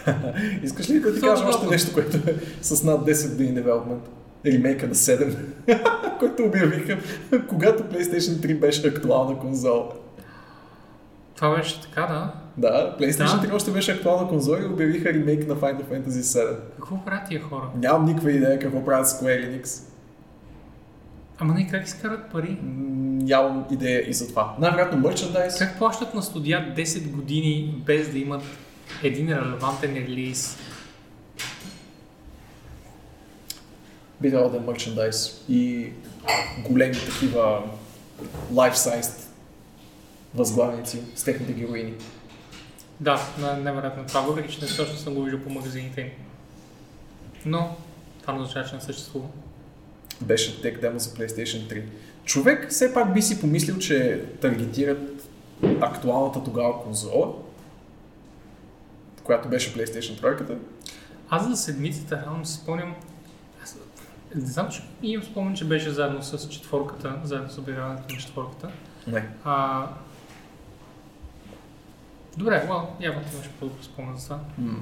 Искаш 0.63 0.91
ли 0.91 1.01
да 1.01 1.15
ти 1.15 1.21
кажа 1.21 1.45
още 1.49 1.67
нещо, 1.67 1.95
което 1.95 2.17
е 2.17 2.35
с 2.63 2.85
над 2.85 3.01
10 3.01 3.31
години 3.31 3.63
development? 3.63 4.01
Ремейка 4.47 4.87
на 4.87 4.95
7, 4.95 6.19
който 6.19 6.43
обявиха, 6.43 6.99
когато 7.49 7.83
PlayStation 7.83 8.47
3 8.47 8.59
беше 8.61 8.89
актуална 8.89 9.39
конзола. 9.39 9.89
Това 11.37 11.57
беше 11.57 11.81
така, 11.83 12.01
да. 12.01 12.33
Да, 12.57 12.97
PlayStation 13.01 13.41
Да. 13.41 13.49
3 13.49 13.55
още 13.55 13.71
беше 13.71 13.93
актуална 13.93 14.29
конзола 14.29 14.59
и 14.63 14.67
обявиха 14.67 15.13
ремейк 15.13 15.49
на 15.49 15.57
Final 15.57 15.85
Fantasy 15.85 16.09
7. 16.09 16.57
Какво 16.77 17.05
правят 17.05 17.29
тия 17.29 17.43
хора? 17.43 17.71
Нямам 17.77 18.05
никаква 18.05 18.33
идея 18.33 18.59
какво 18.59 18.85
правят 18.85 19.07
Square 19.07 19.63
Enix. 19.63 19.83
Ама 21.39 21.55
не 21.55 21.69
как 21.69 21.87
изкарат 21.87 22.31
пари? 22.33 22.59
Нямам 22.63 23.65
идея 23.71 24.11
и 24.11 24.13
за 24.13 24.29
това. 24.29 24.57
Най-вероятно 24.59 24.99
мерчендайз. 24.99 25.59
Как 25.59 25.79
плащат 25.79 26.15
на 26.15 26.23
студия 26.23 26.75
10 26.77 27.11
години 27.11 27.83
без 27.87 28.11
да 28.11 28.19
имат 28.19 28.43
един 29.03 29.33
релевантен 29.33 29.95
релиз? 29.95 30.59
Би 34.21 34.31
трябвало 34.31 34.53
да 34.53 34.57
е 34.57 34.61
мерчендайз 34.61 35.45
и 35.49 35.93
големи 36.69 36.95
такива 36.95 37.63
life-sized 38.53 39.21
възглавници 40.35 41.01
с 41.15 41.25
техните 41.25 41.53
героини. 41.53 41.93
Да, 43.01 43.21
невероятно 43.59 44.05
това, 44.07 44.21
въпреки 44.21 44.55
че 44.55 44.65
не 44.65 44.77
точно 44.77 44.97
съм 44.97 45.15
го 45.15 45.23
виждал 45.23 45.43
по 45.43 45.51
магазините 45.51 46.01
им. 46.01 46.09
Но 47.47 47.77
това 48.21 48.33
не 48.33 48.41
означава, 48.41 48.69
че 48.69 48.75
не 48.75 48.81
съществува. 48.81 49.27
Беше 50.21 50.63
тек 50.63 50.81
демо 50.81 50.99
за 50.99 51.11
PlayStation 51.11 51.73
3. 51.73 51.83
Човек 52.25 52.71
все 52.71 52.95
пак 52.95 53.15
би 53.15 53.23
си 53.23 53.41
помислил, 53.41 53.79
че 53.79 54.25
таргетират 54.41 55.29
актуалната 55.81 56.45
тогава 56.45 56.83
конзола, 56.83 57.33
която 59.23 59.49
беше 59.49 59.75
PlayStation 59.75 60.21
3. 60.21 60.59
Аз 61.31 61.49
за 61.49 61.57
седмицата 61.57 62.23
реално 62.25 62.45
си 62.45 62.55
спомням. 62.55 62.95
Аз 63.63 63.79
не 64.35 64.47
знам, 64.47 64.69
че 64.69 64.83
имам 65.03 65.27
спомен, 65.27 65.55
че 65.55 65.65
беше 65.65 65.91
заедно 65.91 66.23
с 66.23 66.49
четворката, 66.49 67.15
заедно 67.25 67.51
с 67.51 67.59
обявяването 67.59 68.15
на 68.15 68.21
четворката. 68.21 68.71
Не. 69.07 69.29
А... 69.45 69.87
Добре, 72.37 72.67
well, 72.69 72.87
явно 73.01 73.21
имаш 73.35 73.51
по-добър 73.61 73.83
спомен 73.83 74.17
за 74.17 74.25
това. 74.25 74.41
М. 74.59 74.79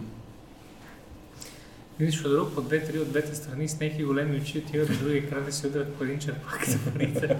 Видиш 1.98 2.22
друг 2.22 2.54
по 2.54 2.60
две-три 2.60 2.98
от 2.98 3.08
двете 3.08 3.34
страни, 3.34 3.68
снег 3.68 3.98
и 3.98 4.04
големи 4.04 4.40
очи 4.40 4.58
отиват 4.58 4.88
до 4.88 4.98
други 4.98 5.16
екран 5.16 5.48
и 5.48 5.52
се 5.52 5.66
удрят 5.66 5.94
по 5.94 6.04
един 6.04 6.18
черпак 6.18 6.64
за 6.68 6.78
парите. 6.78 7.36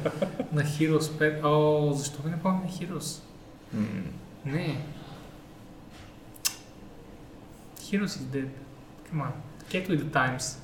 на 0.53 0.63
Heroes 0.63 0.99
5. 0.99 1.45
О, 1.45 1.93
защо 1.93 2.23
ми 2.25 2.31
не 2.31 2.41
помня 2.43 2.69
Heroes? 2.69 3.23
М. 3.75 3.87
Не. 4.45 4.85
Heroes 7.81 8.05
is 8.07 8.25
dead. 8.35 8.49
Come 9.11 9.21
on. 9.23 9.33
Get 9.71 9.89
with 9.89 10.05
the 10.05 10.11
times. 10.13 10.59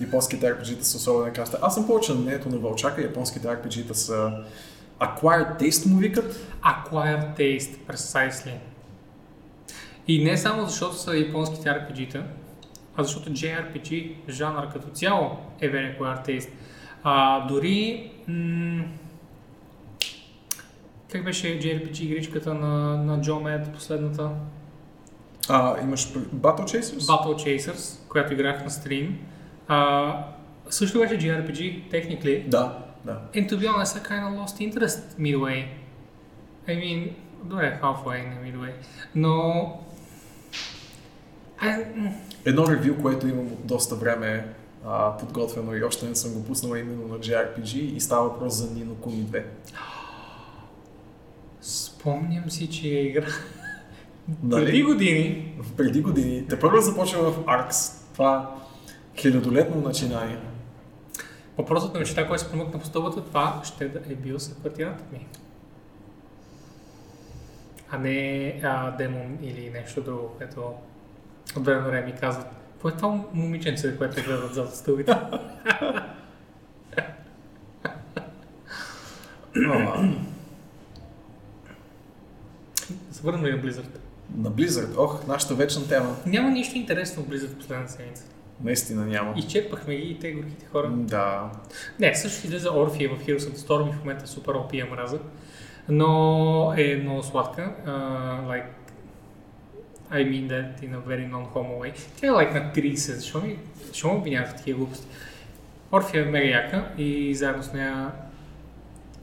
Японските 0.00 0.46
RPG-та 0.46 0.84
са 0.84 0.96
особена 0.96 1.32
каста. 1.32 1.58
Аз 1.62 1.74
съм 1.74 1.86
повече 1.86 2.12
на 2.12 2.20
мнението 2.20 2.48
на 2.48 2.58
Вълчака. 2.58 3.02
Японските 3.02 3.48
RPG-та 3.48 3.94
са 3.94 4.32
Acquired 5.00 5.60
Taste 5.60 5.86
му 5.86 5.98
викат. 5.98 6.40
Acquired 6.64 7.36
taste, 7.38 7.76
precisely. 7.88 8.54
И 10.08 10.24
не 10.24 10.38
само 10.38 10.66
защото 10.66 10.96
са 10.96 11.16
японските 11.16 11.68
RPG-та, 11.68 12.22
а 12.96 13.02
защото 13.02 13.30
JRPG 13.30 14.14
жанър 14.28 14.68
като 14.72 14.88
цяло 14.88 15.36
е 15.60 15.70
very 15.70 15.98
acquired 15.98 16.28
taste. 16.28 16.50
А, 17.02 17.46
дори... 17.46 18.10
М- 18.28 18.84
как 21.12 21.24
беше 21.24 21.60
JRPG 21.60 22.00
игричката 22.00 22.54
на, 22.54 22.96
на 22.96 23.20
Джо 23.20 23.40
Мед, 23.40 23.72
последната? 23.74 24.30
А, 25.48 25.82
имаш 25.82 26.12
Battle 26.14 26.64
Chasers? 26.64 26.98
Battle 26.98 27.34
Chasers, 27.34 28.08
която 28.08 28.32
играх 28.32 28.64
на 28.64 28.70
стрим. 28.70 29.18
А, 29.68 30.24
също 30.70 30.98
беше 30.98 31.18
JRPG, 31.18 31.90
technically. 31.90 32.48
Да, 32.48 32.78
да. 33.04 33.20
And 33.34 33.50
to 33.50 33.58
be 33.58 33.68
honest, 33.68 33.98
I 33.98 34.08
kind 34.08 34.24
of 34.24 34.44
lost 34.44 34.70
interest 34.70 35.18
midway. 35.18 35.64
I 36.68 36.70
mean, 36.70 37.12
добре, 37.44 37.80
halfway, 37.82 38.28
не 38.28 38.52
midway. 38.52 38.72
Но... 39.14 39.80
I, 41.62 41.84
Едно 42.44 42.66
ревю, 42.66 43.02
което 43.02 43.28
имам 43.28 43.46
от 43.46 43.66
доста 43.66 43.94
време 43.94 44.54
а, 44.86 45.16
подготвено 45.16 45.74
и 45.74 45.82
още 45.82 46.06
не 46.06 46.14
съм 46.14 46.32
го 46.32 46.44
пуснал 46.44 46.76
именно 46.76 47.08
на 47.08 47.18
JRPG 47.18 47.74
и 47.74 48.00
става 48.00 48.28
въпрос 48.28 48.54
за 48.54 48.68
Nino 48.68 48.94
Kuni 48.94 49.24
2. 49.24 49.42
спомням 51.60 52.50
си, 52.50 52.70
че 52.70 52.88
я 52.88 53.06
играх 53.08 53.58
Нали? 54.42 54.64
преди 54.64 54.82
години. 54.82 55.54
Преди 55.76 56.02
години. 56.02 56.46
Те 56.48 56.58
първо 56.58 56.80
започва 56.80 57.32
в 57.32 57.44
Arx. 57.44 57.98
Това 58.12 58.56
хилядолетно 59.16 59.80
начинание. 59.80 60.38
Въпросът 61.58 61.94
на 61.94 62.00
мечта, 62.00 62.26
който 62.28 62.42
се 62.42 62.50
промъкна 62.50 62.80
по 62.80 62.86
стълбата, 62.86 63.24
това 63.24 63.60
ще 63.64 63.88
да 63.88 63.98
е 63.98 64.14
бил 64.14 64.38
съквартирата 64.38 65.04
ми. 65.12 65.26
А 67.90 67.98
не 67.98 68.60
а, 68.62 68.90
демон 68.90 69.38
или 69.42 69.70
нещо 69.70 70.00
друго, 70.00 70.34
което 70.38 70.72
от 71.56 71.64
време 71.64 71.80
време 71.80 72.06
ми 72.06 72.14
казват. 72.20 72.46
Кое 72.80 72.92
е 72.92 72.96
това 72.96 73.20
момиченце, 73.32 73.98
което 73.98 74.20
е 74.20 74.22
гледат 74.22 74.54
зад 74.54 74.74
стълбите? 74.76 75.12
А, 75.12 75.40
Да 82.90 83.14
се 83.14 83.22
върнем 83.22 83.46
ли 83.46 83.52
на 83.52 83.58
Blizzard? 83.62 83.98
на 84.36 84.50
Blizzard. 84.50 84.98
Ох, 84.98 85.26
нашата 85.26 85.54
вечна 85.54 85.88
тема. 85.88 86.16
Няма 86.26 86.50
нищо 86.50 86.78
интересно 86.78 87.22
в 87.22 87.28
Blizzard 87.28 87.56
последната 87.56 87.92
седмица. 87.92 88.24
Наистина 88.64 89.06
няма. 89.06 89.34
Изчерпахме 89.36 89.96
ги 89.96 90.02
и 90.02 90.18
те 90.18 90.32
горките 90.32 90.66
хора. 90.66 90.88
Да. 90.90 91.50
Не, 92.00 92.14
също 92.14 92.46
излезе 92.46 92.68
Орфия 92.68 93.10
в 93.10 93.26
Heroes 93.26 93.38
of 93.38 93.56
the 93.56 93.68
Storm 93.68 93.88
и 93.88 93.92
в 93.92 93.98
момента 93.98 94.24
е 94.24 94.26
супер 94.26 94.52
OP 94.52 94.74
я 94.74 94.86
мраза. 94.86 95.18
Но 95.88 96.74
е 96.76 96.96
много 96.96 97.22
сладка. 97.22 97.74
Uh, 97.86 98.46
like, 98.46 98.64
I 100.12 100.24
mean 100.24 100.48
that 100.48 100.82
in 100.82 100.94
a 100.94 101.00
very 101.00 101.26
non-homo 101.26 101.78
way. 101.78 101.92
Тя 102.16 102.26
е 102.26 102.30
like 102.30 102.54
на 102.54 102.72
30, 102.72 102.94
защо 102.94 103.40
ми, 103.40 103.58
защо 103.86 104.08
обвиняват 104.08 104.48
в 104.48 104.54
такива 104.54 104.78
глупости? 104.78 105.06
Орфия 105.92 106.22
е 106.22 106.30
мега 106.30 106.48
яка 106.48 106.88
и 106.98 107.34
заедно 107.34 107.62
с 107.62 107.72
нея 107.72 108.10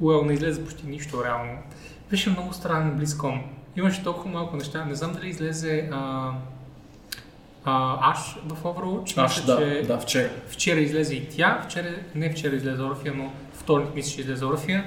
Уел 0.02 0.26
не 0.26 0.34
излезе 0.34 0.66
почти 0.66 0.88
нищо 0.88 1.24
реално. 1.26 1.58
Беше 2.10 2.30
много 2.30 2.54
странен 2.54 3.00
BlizzCon. 3.00 3.42
Имаше 3.76 4.04
толкова 4.04 4.30
малко 4.30 4.56
неща. 4.56 4.86
Не 4.86 4.96
знам 4.96 5.14
дали 5.14 5.30
излезе 5.30 5.90
а, 5.92 6.32
а, 7.66 8.12
Аш 8.12 8.36
в 8.48 8.64
Overwatch. 8.64 9.26
Аш, 9.26 9.46
да, 9.46 9.58
че 9.58 9.88
да, 9.88 10.00
вчера. 10.00 10.30
Вчера 10.48 10.80
излезе 10.80 11.16
и 11.16 11.30
тя, 11.30 11.62
вчера, 11.66 11.96
не 12.16 12.30
вчера 12.30 12.56
излезе 12.56 12.82
Орфия, 12.82 13.14
но 13.14 13.32
вторник 13.54 13.96
мисля, 13.96 14.12
че 14.12 14.22
излезе 14.22 14.46
Орфия. 14.46 14.86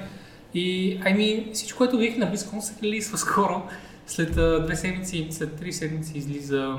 И, 0.53 0.99
I 0.99 1.15
mean, 1.17 1.53
всичко, 1.53 1.77
което 1.77 1.97
видих 1.97 2.17
на 2.17 2.33
BlizzCon 2.33 2.59
се 2.59 2.73
релизва 2.83 3.17
скоро. 3.17 3.67
След 4.07 4.37
а, 4.37 4.63
две 4.65 4.75
седмици, 4.75 5.27
след 5.31 5.55
три 5.55 5.73
седмици 5.73 6.17
излиза 6.17 6.77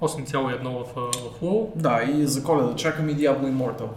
8,1 0.00 0.62
в, 0.62 0.94
в 0.94 1.40
WoW. 1.40 1.76
Да, 1.76 2.02
и 2.02 2.26
за 2.26 2.44
коледа 2.44 2.76
чакам 2.76 3.08
и 3.08 3.16
Diablo 3.16 3.52
Immortal. 3.52 3.88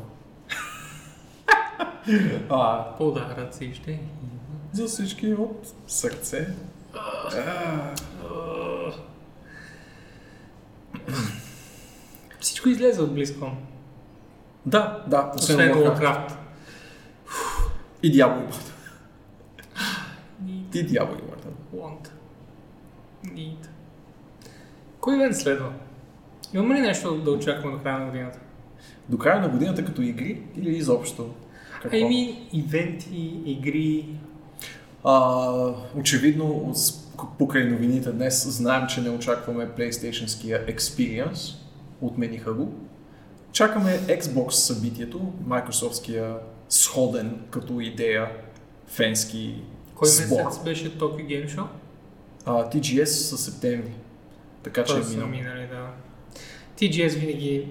а, 2.50 2.86
Подаръци 2.98 3.58
си 3.58 3.74
ще. 3.74 4.00
за 4.74 4.88
всички 4.88 5.34
от 5.34 5.74
сърце. 5.88 6.48
Всичко 12.40 12.70
излезе 12.70 13.02
от 13.02 13.12
BlizzCon. 13.12 13.52
да, 14.66 15.04
да, 15.08 15.32
освен 15.36 15.74
Warcraft. 15.74 16.32
И 18.04 18.14
Diablo 18.14 18.50
Immortal. 18.50 18.72
И 20.74 20.88
Diablo. 20.88 21.29
Want, 21.76 22.10
need. 23.26 23.68
Кой 25.00 25.18
ден 25.18 25.34
следва? 25.34 25.74
Имаме 26.54 26.76
ли 26.76 26.82
нещо 26.82 27.18
да 27.18 27.32
очакваме 27.32 27.78
до 27.78 27.84
края 27.84 28.00
на 28.00 28.06
годината? 28.06 28.40
До 29.10 29.18
края 29.18 29.42
на 29.42 29.50
годината 29.50 29.86
като 29.86 30.02
игри 30.02 30.42
или 30.56 30.78
изобщо? 30.78 31.30
Какво? 31.82 31.98
Mean, 31.98 32.36
ивенти, 32.54 33.42
игри, 33.46 34.06
А, 35.04 35.74
очевидно, 35.96 36.74
покрай 37.38 37.66
новините 37.66 38.12
днес 38.12 38.48
знаем, 38.48 38.88
че 38.88 39.02
не 39.02 39.10
очакваме 39.10 39.70
PlayStation-ския 39.70 40.76
Experience. 40.76 41.56
Отмениха 42.02 42.54
го. 42.54 42.74
Чакаме 43.52 44.00
Xbox 44.00 44.50
събитието, 44.50 45.34
Microsoftския 45.48 46.36
сходен 46.70 47.42
като 47.50 47.80
идея 47.80 48.32
фенски 48.88 49.64
Кой 50.00 50.08
сбор. 50.08 50.44
месец 50.46 50.64
беше 50.64 50.98
Tokyo 50.98 51.26
Game 51.26 51.56
Show? 51.56 51.64
А, 52.46 52.52
TGS 52.70 53.04
със 53.06 53.46
септември. 53.46 53.92
Така 54.64 54.84
че 54.84 54.98
е 54.98 55.04
са 55.04 55.10
минал. 55.10 55.28
минали, 55.28 55.68
да. 55.68 55.88
TGS 56.80 57.20
винаги 57.20 57.68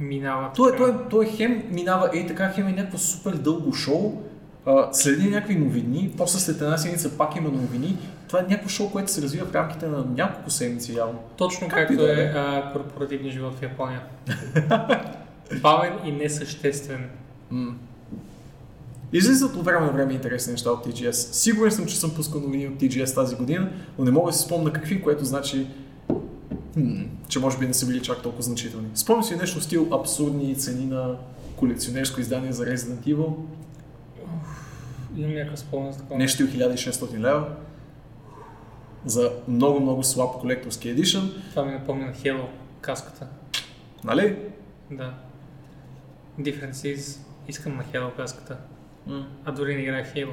минава. 0.00 0.50
Той, 0.56 0.70
така. 0.70 0.84
той, 0.84 0.94
той 1.10 1.26
хем 1.26 1.62
минава 1.70 2.10
ей 2.14 2.26
така, 2.26 2.52
хем 2.54 2.66
е 2.68 2.72
някакво 2.72 2.98
супер 2.98 3.32
дълго 3.32 3.72
шоу, 3.72 4.22
а, 4.66 4.92
следи 4.92 5.30
някакви 5.30 5.54
новини, 5.56 6.14
после 6.16 6.38
след 6.38 6.60
една 6.60 6.78
седмица 6.78 7.18
пак 7.18 7.36
има 7.36 7.48
новини. 7.48 7.96
Това 8.28 8.38
е 8.38 8.42
някакво 8.42 8.68
шоу, 8.68 8.90
което 8.90 9.12
се 9.12 9.22
развива 9.22 9.46
в 9.46 9.54
рамките 9.54 9.86
на 9.86 10.04
няколко 10.16 10.50
седмици 10.50 10.94
явно. 10.96 11.18
Точно 11.36 11.68
Както 11.68 11.92
и 11.92 11.96
както 11.96 12.02
да 12.06 12.20
е 12.22 12.24
е. 12.24 12.28
а, 12.28 12.70
корпоративния 12.72 13.32
живот 13.32 13.54
в 13.54 13.62
Япония. 13.62 14.02
Бавен 15.62 15.92
и 16.04 16.12
несъществен. 16.12 17.10
М. 17.50 17.74
Излизат 19.12 19.56
от 19.56 19.64
време 19.64 19.86
на 19.86 19.92
време 19.92 20.12
интересни 20.12 20.52
неща 20.52 20.70
от 20.70 20.86
TGS. 20.86 21.12
Сигурен 21.12 21.72
съм, 21.72 21.86
че 21.86 22.00
съм 22.00 22.14
пускал 22.14 22.40
новини 22.40 22.68
от 22.68 22.74
TGS 22.74 23.14
тази 23.14 23.36
година, 23.36 23.72
но 23.98 24.04
не 24.04 24.10
мога 24.10 24.30
да 24.30 24.36
си 24.36 24.44
спомня 24.44 24.72
какви, 24.72 25.02
което 25.02 25.24
значи, 25.24 25.66
м, 26.76 27.04
че 27.28 27.38
може 27.38 27.58
би 27.58 27.66
не 27.66 27.74
са 27.74 27.86
били 27.86 28.02
чак 28.02 28.22
толкова 28.22 28.42
значителни. 28.42 28.88
Спомням 28.94 29.24
си 29.24 29.36
нещо 29.36 29.60
стил 29.60 29.88
абсурдни 29.92 30.56
цени 30.56 30.86
на 30.86 31.16
колекционерско 31.56 32.20
издание 32.20 32.52
за 32.52 32.64
Resident 32.64 33.06
Evil. 33.06 33.34
Имам 35.16 35.34
някакъв 35.34 35.58
спомен 35.58 35.92
за 35.92 35.98
такова. 35.98 36.18
Нещо 36.18 36.44
от 36.44 36.50
1600 36.50 37.18
лева. 37.18 37.46
За 39.06 39.32
много-много 39.48 40.02
слаб 40.02 40.40
колекторски 40.40 40.88
едишън. 40.88 41.32
Това 41.50 41.64
ми 41.64 41.72
напомня 41.72 42.06
на 42.06 42.14
Halo 42.14 42.46
каската. 42.80 43.26
Нали? 44.04 44.36
Да. 44.90 45.14
Difference 46.40 46.96
is... 46.96 47.18
Искам 47.48 47.76
на 47.76 47.84
Halo 47.84 48.16
каската. 48.16 48.56
А 49.44 49.52
дори 49.52 49.74
не 49.74 49.82
играх 49.82 50.14
Halo. 50.14 50.32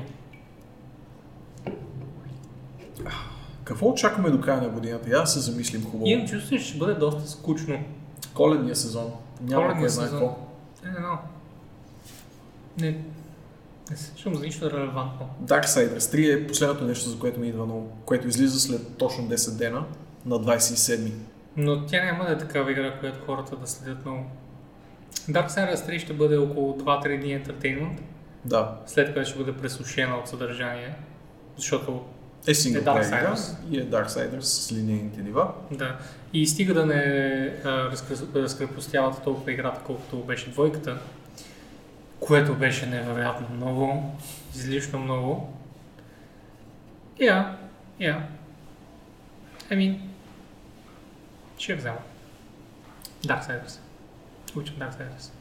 Какво 3.63 3.89
очакваме 3.89 4.29
до 4.29 4.41
края 4.41 4.61
на 4.61 4.69
годината? 4.69 5.09
Я 5.09 5.19
да 5.19 5.27
се 5.27 5.39
замислим 5.39 5.83
хубаво. 5.83 6.05
Имам 6.05 6.27
чувство, 6.27 6.57
че 6.57 6.63
ще 6.63 6.77
бъде 6.77 6.93
доста 6.93 7.29
скучно. 7.29 7.79
Коледния 8.33 8.75
сезон. 8.75 9.11
Няма 9.41 9.77
кой 9.79 9.89
знае 9.89 10.09
какво. 10.09 10.37
Не, 10.83 10.91
не. 10.91 10.97
Не, 12.79 12.97
не 13.91 13.97
се 13.97 14.15
чувам 14.15 14.37
за 14.37 14.45
нищо 14.45 14.71
релевантно. 14.71 15.29
Darksiders 15.43 15.97
3 15.97 16.43
е 16.43 16.47
последното 16.47 16.85
нещо, 16.85 17.09
за 17.09 17.19
което 17.19 17.39
ми 17.39 17.47
идва 17.47 17.65
много, 17.65 17.91
което 18.05 18.27
излиза 18.27 18.59
след 18.59 18.97
точно 18.97 19.23
10 19.23 19.57
дена 19.57 19.85
на 20.25 20.35
27. 20.35 21.11
Но 21.57 21.85
тя 21.85 22.05
няма 22.05 22.25
да 22.25 22.31
е 22.31 22.37
такава 22.37 22.71
игра, 22.71 22.99
която 22.99 23.25
хората 23.25 23.55
да 23.55 23.67
следят 23.67 24.05
много. 24.05 24.23
Darksiders 25.29 25.75
3 25.75 25.99
ще 25.99 26.13
бъде 26.13 26.37
около 26.37 26.77
2-3 26.77 27.21
дни 27.21 27.33
ентертейнмент, 27.33 28.01
Да, 28.45 28.77
след 28.85 29.13
което 29.13 29.29
ще 29.29 29.39
бъде 29.39 29.57
пресушена 29.57 30.15
от 30.15 30.27
съдържание, 30.27 30.95
защото 31.57 32.05
е 32.47 32.51
Е, 32.51 32.53
Darksiders. 32.53 33.55
и 33.71 33.77
е 33.77 33.85
Darksiders 33.85 34.39
с 34.39 34.71
линейните 34.71 35.21
нива. 35.21 35.53
Да. 35.71 35.97
И 36.33 36.47
стига 36.47 36.73
да 36.73 36.85
не 36.85 37.53
разкрепостяват 38.35 39.23
толкова 39.23 39.51
играта, 39.51 39.81
колкото 39.85 40.17
беше 40.17 40.49
двойката, 40.49 40.97
което 42.19 42.55
беше 42.55 42.85
невероятно 42.85 43.47
много, 43.55 44.15
излишно 44.55 44.99
много. 44.99 45.53
Я, 47.19 47.57
я. 47.99 48.27
Еми, 49.69 50.09
ще 51.57 51.75
взема. 51.75 51.97
Darksiders. 53.25 53.79
Обичам 54.55 54.75
Darksiders. 54.75 55.31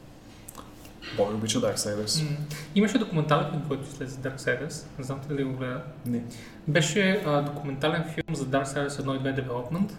Бог 1.17 1.33
обича 1.33 1.59
Darksiders. 1.59 2.23
М. 2.23 2.37
Имаше 2.75 2.97
документален 2.97 3.51
филм, 3.51 3.63
който 3.67 3.83
излезе 3.83 4.17
Darksiders. 4.17 4.85
Не 4.97 5.03
знам 5.03 5.19
дали 5.29 5.43
го 5.43 5.53
гледа. 5.53 5.81
Не. 6.05 6.23
Беше 6.67 7.23
а, 7.25 7.41
документален 7.41 8.03
филм 8.03 8.35
за 8.35 8.45
Darksiders 8.45 8.87
1 8.87 9.15
и 9.15 9.19
2 9.19 9.45
Development 9.45 9.91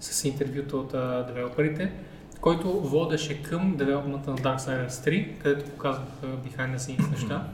с 0.00 0.24
интервюта 0.24 0.76
от 0.76 0.94
а, 0.94 1.24
девелоперите, 1.26 1.92
който 2.40 2.80
водеше 2.80 3.42
към 3.42 3.76
девелопмента 3.76 4.30
на 4.30 4.36
Darksiders 4.36 4.88
3, 4.88 5.38
където 5.38 5.70
показваха 5.70 6.26
behind 6.26 6.76
the 6.76 6.76
scenes 6.76 7.10
неща. 7.10 7.48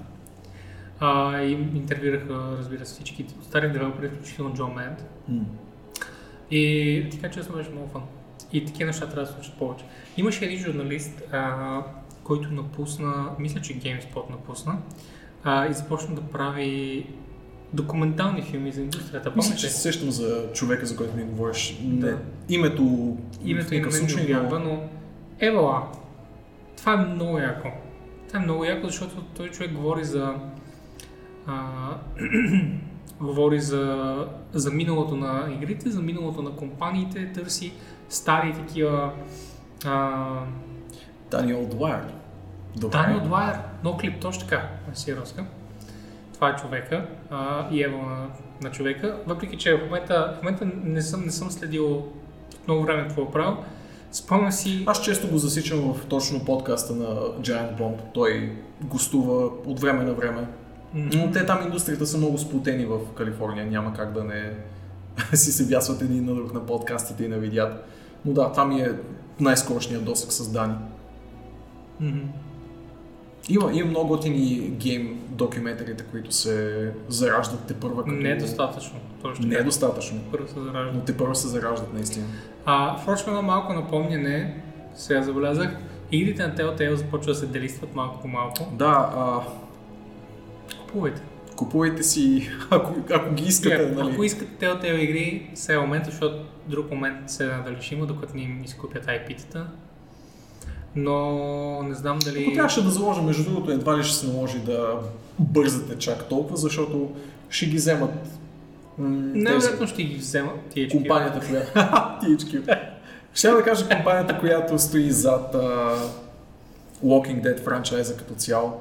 А, 1.00 1.40
и 1.42 1.52
интервюираха, 1.52 2.56
разбира 2.58 2.86
се, 2.86 2.94
всички 2.94 3.26
стари 3.42 3.72
девелопери, 3.72 4.08
включително 4.08 4.54
Джон 4.54 4.74
Мент. 4.74 5.04
М. 5.28 5.44
И 6.50 7.06
така 7.10 7.30
честно 7.30 7.56
беше 7.56 7.70
много 7.70 7.88
фан. 7.88 8.02
И 8.52 8.64
такива 8.66 8.86
неща 8.86 9.06
трябва 9.06 9.22
да 9.22 9.26
се 9.26 9.32
случат 9.32 9.54
повече. 9.54 9.84
Имаше 10.16 10.44
един 10.44 10.58
журналист, 10.58 11.22
а, 11.32 11.82
който 12.30 12.52
напусна, 12.52 13.30
мисля, 13.38 13.60
че 13.60 13.80
GameSpot 13.80 14.30
напусна, 14.30 14.78
а, 15.44 15.66
и 15.66 15.72
започна 15.72 16.14
да 16.14 16.20
прави 16.20 17.06
документални 17.72 18.42
филми 18.42 18.72
за 18.72 18.80
индустрията. 18.80 19.32
Мисля, 19.36 19.48
Помните? 19.48 19.60
че 19.60 19.70
се 19.70 19.80
сещам 19.80 20.10
за 20.10 20.52
човека, 20.52 20.86
за 20.86 20.96
който 20.96 21.16
ми 21.16 21.24
говориш. 21.24 21.78
Да. 21.82 22.06
Не. 22.06 22.16
Името, 22.48 23.16
Името 23.44 23.74
и 23.74 23.80
на 23.80 23.88
мен 23.88 24.24
обягва, 24.24 24.58
но 24.58 24.82
Евала, 25.40 25.82
това 26.76 26.92
е 26.92 26.96
много 26.96 27.38
яко. 27.38 27.68
Това 28.28 28.40
е 28.40 28.42
много 28.42 28.64
яко, 28.64 28.86
защото 28.86 29.22
той 29.36 29.50
човек 29.50 29.72
говори 29.72 30.04
за 30.04 30.34
а, 31.46 31.66
говори 33.20 33.60
за, 33.60 34.26
за 34.52 34.70
миналото 34.70 35.16
на 35.16 35.48
игрите, 35.52 35.90
за 35.90 36.02
миналото 36.02 36.42
на 36.42 36.50
компаниите, 36.50 37.32
търси 37.32 37.72
стари 38.08 38.52
такива 38.52 39.12
а, 39.84 40.26
Даниел 41.30 41.66
Дуайер. 41.66 42.19
Добре. 42.76 42.98
Даниел 42.98 43.20
Дуайер, 43.20 43.58
но 43.84 43.96
клип, 43.96 44.20
точно 44.20 44.42
така, 44.42 44.68
на 44.88 44.96
си 44.96 45.16
руска. 45.16 45.44
Това 46.34 46.48
е 46.48 46.56
човека 46.56 47.06
а, 47.30 47.68
и 47.70 47.82
ево 47.82 47.98
на, 47.98 48.26
на 48.62 48.70
човека. 48.70 49.18
Въпреки, 49.26 49.58
че 49.58 49.76
в 49.76 49.84
момента, 49.84 50.36
в 50.38 50.42
момента 50.42 50.68
не, 50.84 51.02
съм, 51.02 51.24
не 51.24 51.30
съм 51.30 51.50
следил 51.50 52.08
много 52.66 52.82
време 52.82 53.02
какво 53.02 53.22
е 53.22 53.30
правил. 53.30 53.56
Спомням 54.12 54.52
си... 54.52 54.84
Аз 54.86 55.04
често 55.04 55.28
го 55.28 55.38
засичам 55.38 55.94
в 55.94 56.06
точно 56.06 56.44
подкаста 56.44 56.94
на 56.94 57.06
Giant 57.40 57.78
Bomb. 57.78 57.98
Той 58.14 58.56
гостува 58.84 59.46
от 59.66 59.80
време 59.80 60.04
на 60.04 60.12
време. 60.12 60.46
Но 60.94 61.30
те 61.30 61.46
там 61.46 61.62
индустрията 61.62 62.06
са 62.06 62.18
много 62.18 62.38
сплутени 62.38 62.84
в 62.84 62.98
Калифорния. 63.16 63.66
Няма 63.66 63.94
как 63.94 64.12
да 64.12 64.24
не 64.24 64.52
си 65.34 65.52
се 65.52 65.64
вясват 65.64 66.02
един 66.02 66.24
на 66.24 66.34
друг 66.34 66.54
на 66.54 66.66
подкастите 66.66 67.24
и 67.24 67.28
на 67.28 67.38
видеята. 67.38 67.82
Но 68.24 68.32
да, 68.32 68.52
това 68.52 68.64
ми 68.64 68.80
е 68.80 68.92
най-скорошният 69.40 70.04
досък 70.04 70.32
с 70.32 70.52
Дани. 70.52 70.74
Мгм. 72.00 72.20
Има, 73.50 73.72
има 73.72 73.90
много 73.90 74.08
готини 74.08 74.70
гейм 74.70 75.20
документарите, 75.28 76.04
които 76.04 76.34
се 76.34 76.88
зараждат 77.08 77.66
те 77.68 77.74
първа 77.74 78.04
като... 78.04 78.14
Не 78.16 78.30
е 78.30 78.36
достатъчно. 78.36 79.00
Точно 79.22 79.46
Не 79.46 79.54
е 79.54 79.62
достатъчно. 79.62 80.20
Първо 80.30 80.48
се 80.48 80.60
заражда. 80.60 80.92
Но 80.94 81.00
те 81.00 81.16
първо 81.16 81.34
се 81.34 81.48
зараждат 81.48 81.94
наистина. 81.94 82.26
А, 82.64 82.96
впрочем, 82.96 83.28
едно 83.28 83.42
малко 83.42 83.72
напомняне, 83.72 84.62
сега 84.94 85.22
забелязах, 85.22 85.76
игрите 86.12 86.46
на 86.46 86.54
Telltale 86.54 86.94
започват 86.94 87.34
да 87.34 87.34
се 87.34 87.46
делистват 87.46 87.94
малко 87.94 88.20
по 88.20 88.28
малко. 88.28 88.68
Да, 88.72 89.10
а, 89.16 89.40
Купувайте. 90.80 91.22
купувайте 91.56 92.02
си, 92.02 92.50
ако, 92.70 92.94
ако 93.10 93.34
ги 93.34 93.44
искате, 93.44 93.74
Ако, 93.74 93.94
нали? 93.94 94.12
ако 94.12 94.24
искате 94.24 94.66
Telltale 94.66 94.96
игри, 94.96 95.50
сега 95.54 95.78
е 95.78 95.80
момента, 95.80 96.10
защото 96.10 96.44
друг 96.66 96.90
момент 96.90 97.30
се 97.30 97.52
има, 97.92 98.06
докато 98.06 98.36
не 98.36 98.42
им 98.42 98.62
изкупят 98.64 99.06
IP-тата. 99.06 99.64
Но 100.96 101.82
не 101.82 101.94
знам 101.94 102.18
дали... 102.18 102.42
Ако 102.42 102.52
трябваше 102.52 102.84
да 102.84 102.90
заложа, 102.90 103.22
между 103.22 103.44
другото, 103.44 103.70
едва 103.70 103.98
ли 103.98 104.02
ще 104.02 104.16
се 104.16 104.26
наложи 104.26 104.58
да 104.58 104.94
бързате 105.38 105.98
чак 105.98 106.28
толкова, 106.28 106.56
защото 106.56 107.10
ще 107.48 107.66
ги 107.66 107.76
вземат 107.76 108.10
Най-вероятно 108.98 109.86
ще 109.86 110.02
ги 110.02 110.16
вземат 110.16 110.56
THQ. 110.76 110.90
компанията, 110.90 111.46
която... 111.48 111.72
THQ. 112.26 112.78
Ще 113.34 113.50
да 113.50 113.62
кажа 113.62 113.88
компанията, 113.88 114.38
която 114.40 114.78
стои 114.78 115.10
зад 115.10 115.54
а, 115.54 115.58
Walking 117.04 117.42
Dead 117.42 117.60
франчайза 117.60 118.16
като 118.16 118.34
цяло. 118.34 118.72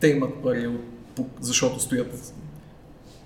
Те 0.00 0.08
имат 0.08 0.42
пари, 0.42 0.70
защото 1.40 1.80
стоят 1.80 2.34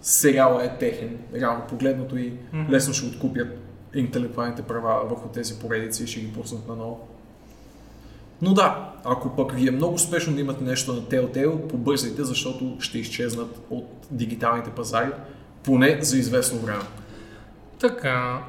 сериала 0.03 0.65
е 0.65 0.79
техен, 0.79 1.19
реално 1.35 1.62
погледнато 1.69 2.16
и 2.16 2.33
лесно 2.71 2.95
ще 2.95 3.07
откупят 3.07 3.49
интелектуалните 3.95 4.62
права 4.62 5.09
върху 5.09 5.29
тези 5.29 5.59
поредици 5.59 6.05
и 6.05 6.07
ще 6.07 6.21
ги 6.21 6.33
пуснат 6.33 6.69
наново. 6.69 7.09
Но 8.43 8.55
да, 8.55 8.93
ако 9.05 9.36
пък 9.36 9.52
ви 9.52 9.69
е 9.69 9.70
много 9.70 9.98
спешно 9.98 10.35
да 10.35 10.40
имате 10.40 10.65
нещо 10.65 10.93
на 10.93 11.01
Telltale, 11.01 11.66
побързайте, 11.69 12.24
защото 12.24 12.77
ще 12.81 12.98
изчезнат 12.98 13.61
от 13.70 14.06
дигиталните 14.11 14.70
пазари, 14.70 15.11
поне 15.62 15.98
за 16.02 16.19
известно 16.19 16.59
време. 16.59 16.82
Така, 17.81 18.43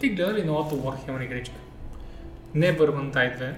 ти 0.00 0.08
гледа 0.08 0.34
ли 0.34 0.44
новата 0.44 0.74
Warhammer 0.74 1.24
игричка? 1.24 1.54
Не 2.54 2.78
Vermintide 2.78 3.38
2, 3.38 3.52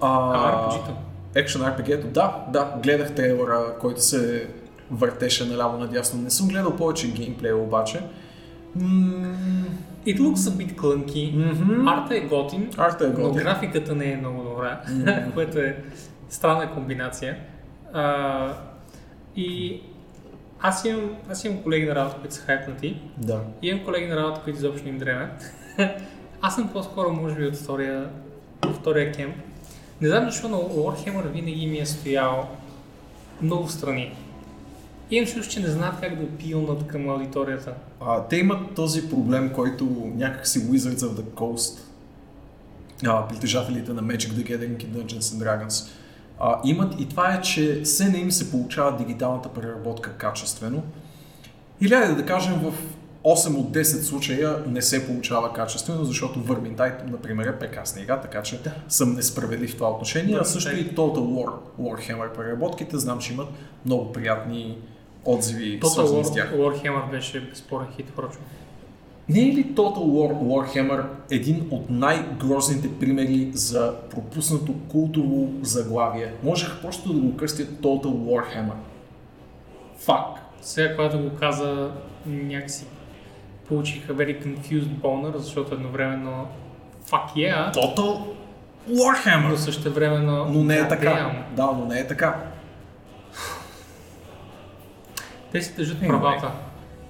а 0.00 0.30
А, 0.34 0.70
RPG-то. 0.70 0.92
Action 1.34 1.76
RPG-то, 1.76 2.06
да, 2.06 2.44
да, 2.52 2.74
гледах 2.82 3.14
трейлера, 3.14 3.78
който 3.80 4.02
се 4.02 4.48
въртеше 4.90 5.44
наляво 5.44 5.78
надясно. 5.78 6.22
Не 6.22 6.30
съм 6.30 6.48
гледал 6.48 6.76
повече 6.76 7.12
геймплея 7.12 7.56
обаче. 7.56 8.00
М, 8.74 9.36
It 10.06 10.18
looks 10.18 10.50
a 10.50 10.52
bit 10.52 10.74
clunky. 10.76 11.32
мгм. 11.36 11.88
Арта 11.88 12.16
е 12.16 12.20
готин, 12.20 12.70
Арта 12.76 13.06
е 13.06 13.08
но 13.08 13.32
графиката 13.32 13.94
не 13.94 14.12
е 14.12 14.16
много 14.16 14.42
добра, 14.42 14.80
Мгм. 14.90 15.30
което 15.34 15.58
е 15.58 15.84
странна 16.28 16.70
комбинация. 16.72 17.36
А, 17.92 18.52
и 19.36 19.80
аз 20.60 20.84
имам, 20.84 21.10
аз 21.30 21.44
имам 21.44 21.62
колеги 21.62 21.86
на 21.86 21.94
работа, 21.94 22.16
които 22.20 22.34
са 22.34 22.40
хайпнати. 22.42 22.96
Да. 23.18 23.40
И 23.62 23.68
имам 23.68 23.84
колеги 23.84 24.06
на 24.06 24.16
работа, 24.16 24.40
които 24.44 24.58
изобщо 24.58 24.88
им 24.88 24.98
дреме. 24.98 25.30
аз 26.42 26.54
съм 26.54 26.68
по-скоро, 26.68 27.12
може 27.12 27.34
би, 27.34 27.46
от 27.46 27.56
втория, 27.56 28.08
втория 28.74 29.12
кемп. 29.12 29.34
Не 30.00 30.08
знам 30.08 30.24
защо, 30.24 30.48
но 30.48 30.56
Warhammer 30.56 31.28
винаги 31.28 31.66
ми 31.66 31.78
е 31.78 31.86
стоял 31.86 32.48
много 33.42 33.68
страни. 33.68 34.14
Имам 35.10 35.26
чувство, 35.26 35.52
че 35.52 35.60
не 35.60 35.68
знаят 35.68 35.94
как 36.00 36.20
да 36.20 36.26
пилнат 36.38 36.86
към 36.86 37.08
аудиторията. 37.08 37.74
А, 38.00 38.22
те 38.22 38.36
имат 38.36 38.74
този 38.74 39.08
проблем, 39.08 39.52
който 39.54 40.12
някак 40.16 40.46
си 40.46 40.60
Wizards 40.60 40.98
of 40.98 41.20
the 41.20 41.22
Coast, 41.22 41.78
а, 43.06 43.28
притежателите 43.28 43.92
на 43.92 44.02
Magic 44.02 44.30
the 44.32 44.44
Gathering 44.50 44.84
и 44.84 44.86
Dungeons 44.86 45.20
and 45.20 45.44
Dragons, 45.44 45.90
а, 46.40 46.60
имат 46.64 47.00
и 47.00 47.08
това 47.08 47.34
е, 47.34 47.40
че 47.40 47.80
все 47.84 48.08
не 48.08 48.18
им 48.18 48.30
се 48.32 48.50
получава 48.50 48.96
дигиталната 48.96 49.48
преработка 49.48 50.12
качествено. 50.12 50.82
Или 51.80 51.94
айде 51.94 52.14
да 52.14 52.26
кажем 52.26 52.54
в 52.54 52.72
8 53.24 53.56
от 53.56 53.72
10 53.72 53.82
случая 53.82 54.56
не 54.66 54.82
се 54.82 55.06
получава 55.06 55.52
качествено, 55.52 56.04
защото 56.04 56.44
Vermintide, 56.44 57.10
например, 57.10 57.46
е 57.46 57.58
прекрасна 57.58 58.02
игра, 58.02 58.20
така 58.20 58.42
че 58.42 58.62
Да. 58.62 58.72
съм 58.88 59.14
несправедлив 59.14 59.72
в 59.72 59.76
това 59.76 59.90
отношение. 59.90 60.38
А 60.40 60.44
също 60.44 60.76
и. 60.76 60.94
Total 60.94 61.18
War, 61.18 61.52
Warhammer 61.80 62.34
преработките, 62.36 62.98
знам, 62.98 63.18
че 63.18 63.32
имат 63.32 63.48
много 63.86 64.12
приятни 64.12 64.78
отзиви, 65.24 65.80
Total 65.80 65.86
свързани 65.86 66.24
с 66.24 66.28
War, 66.28 66.34
тях. 66.34 66.52
Warhammer 66.52 67.10
беше 67.10 67.40
безспорен 67.40 67.86
хит, 67.96 68.06
впрочем. 68.08 68.40
Не 69.28 69.40
е 69.40 69.52
ли 69.52 69.64
Total 69.64 69.98
War 69.98 70.32
Warhammer 70.32 71.04
един 71.30 71.68
от 71.70 71.90
най-грозните 71.90 72.98
примери 73.00 73.50
за 73.52 73.94
пропуснато 74.10 74.74
култово 74.88 75.48
заглавие? 75.62 76.32
Можех 76.42 76.80
просто 76.82 77.12
да 77.12 77.20
го 77.20 77.36
кръстя 77.36 77.62
Total 77.62 78.06
Warhammer. 78.06 78.76
Фак. 79.98 80.26
Сега, 80.60 80.96
когато 80.96 81.18
го 81.18 81.30
каза, 81.36 81.90
някакси 82.26 82.86
получих 83.68 84.08
a 84.08 84.12
very 84.12 84.44
confused 84.46 84.88
boner, 85.02 85.36
защото 85.36 85.74
едновременно 85.74 86.46
fuck 87.10 87.34
yeah, 87.36 87.74
Total 87.74 88.18
Warhammer! 88.90 89.50
Но 89.50 89.56
също 89.56 89.92
времено... 89.92 90.44
Но 90.44 90.64
не 90.64 90.76
е 90.76 90.88
така. 90.88 91.44
Да, 91.56 91.66
но 91.66 91.86
не 91.86 91.98
е 91.98 92.06
така. 92.06 92.53
Те 95.54 95.62
си 95.62 95.74
държат 95.76 95.98
Anyway. 95.98 96.08
правата. 96.08 96.52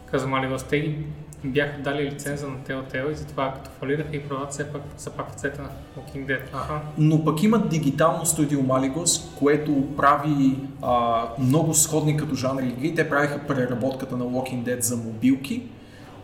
Каза 0.06 0.26
Малива, 0.26 0.58
те 0.58 0.80
ги 0.80 0.96
бяха 1.44 1.82
дали 1.82 2.10
лиценза 2.10 2.46
на 2.48 2.56
Telltale 2.56 3.12
и 3.12 3.14
затова 3.14 3.52
като 3.54 3.70
фалираха 3.80 4.16
и 4.16 4.20
правата 4.20 4.52
все 4.52 4.72
пак 4.72 4.82
са 4.96 5.10
пак 5.10 5.30
в 5.30 5.32
ръцете 5.32 5.62
на 5.62 5.68
Walking 5.68 6.26
Dead. 6.26 6.40
Аха. 6.52 6.80
Но 6.98 7.24
пък 7.24 7.42
имат 7.42 7.68
дигитално 7.68 8.26
студио 8.26 8.60
Maligos, 8.60 9.38
което 9.38 9.96
прави 9.96 10.56
а, 10.82 11.22
много 11.38 11.74
сходни 11.74 12.16
като 12.16 12.34
жанр 12.34 12.62
игри. 12.62 12.94
Те 12.94 13.08
правиха 13.08 13.46
преработката 13.46 14.16
на 14.16 14.24
Walking 14.24 14.62
Dead 14.64 14.80
за 14.80 14.96
мобилки 14.96 15.62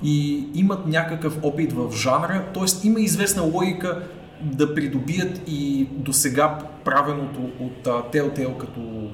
и 0.03 0.47
имат 0.55 0.87
някакъв 0.87 1.39
опит 1.43 1.73
в 1.73 1.93
жанра, 1.93 2.45
т.е. 2.55 2.87
има 2.87 3.01
известна 3.01 3.43
логика 3.43 4.03
да 4.43 4.75
придобият 4.75 5.41
и 5.47 5.89
до 5.93 6.13
сега 6.13 6.59
правеното 6.85 7.41
от 7.61 7.87
а, 7.87 7.91
Telltale 7.91 8.57
като 8.57 9.11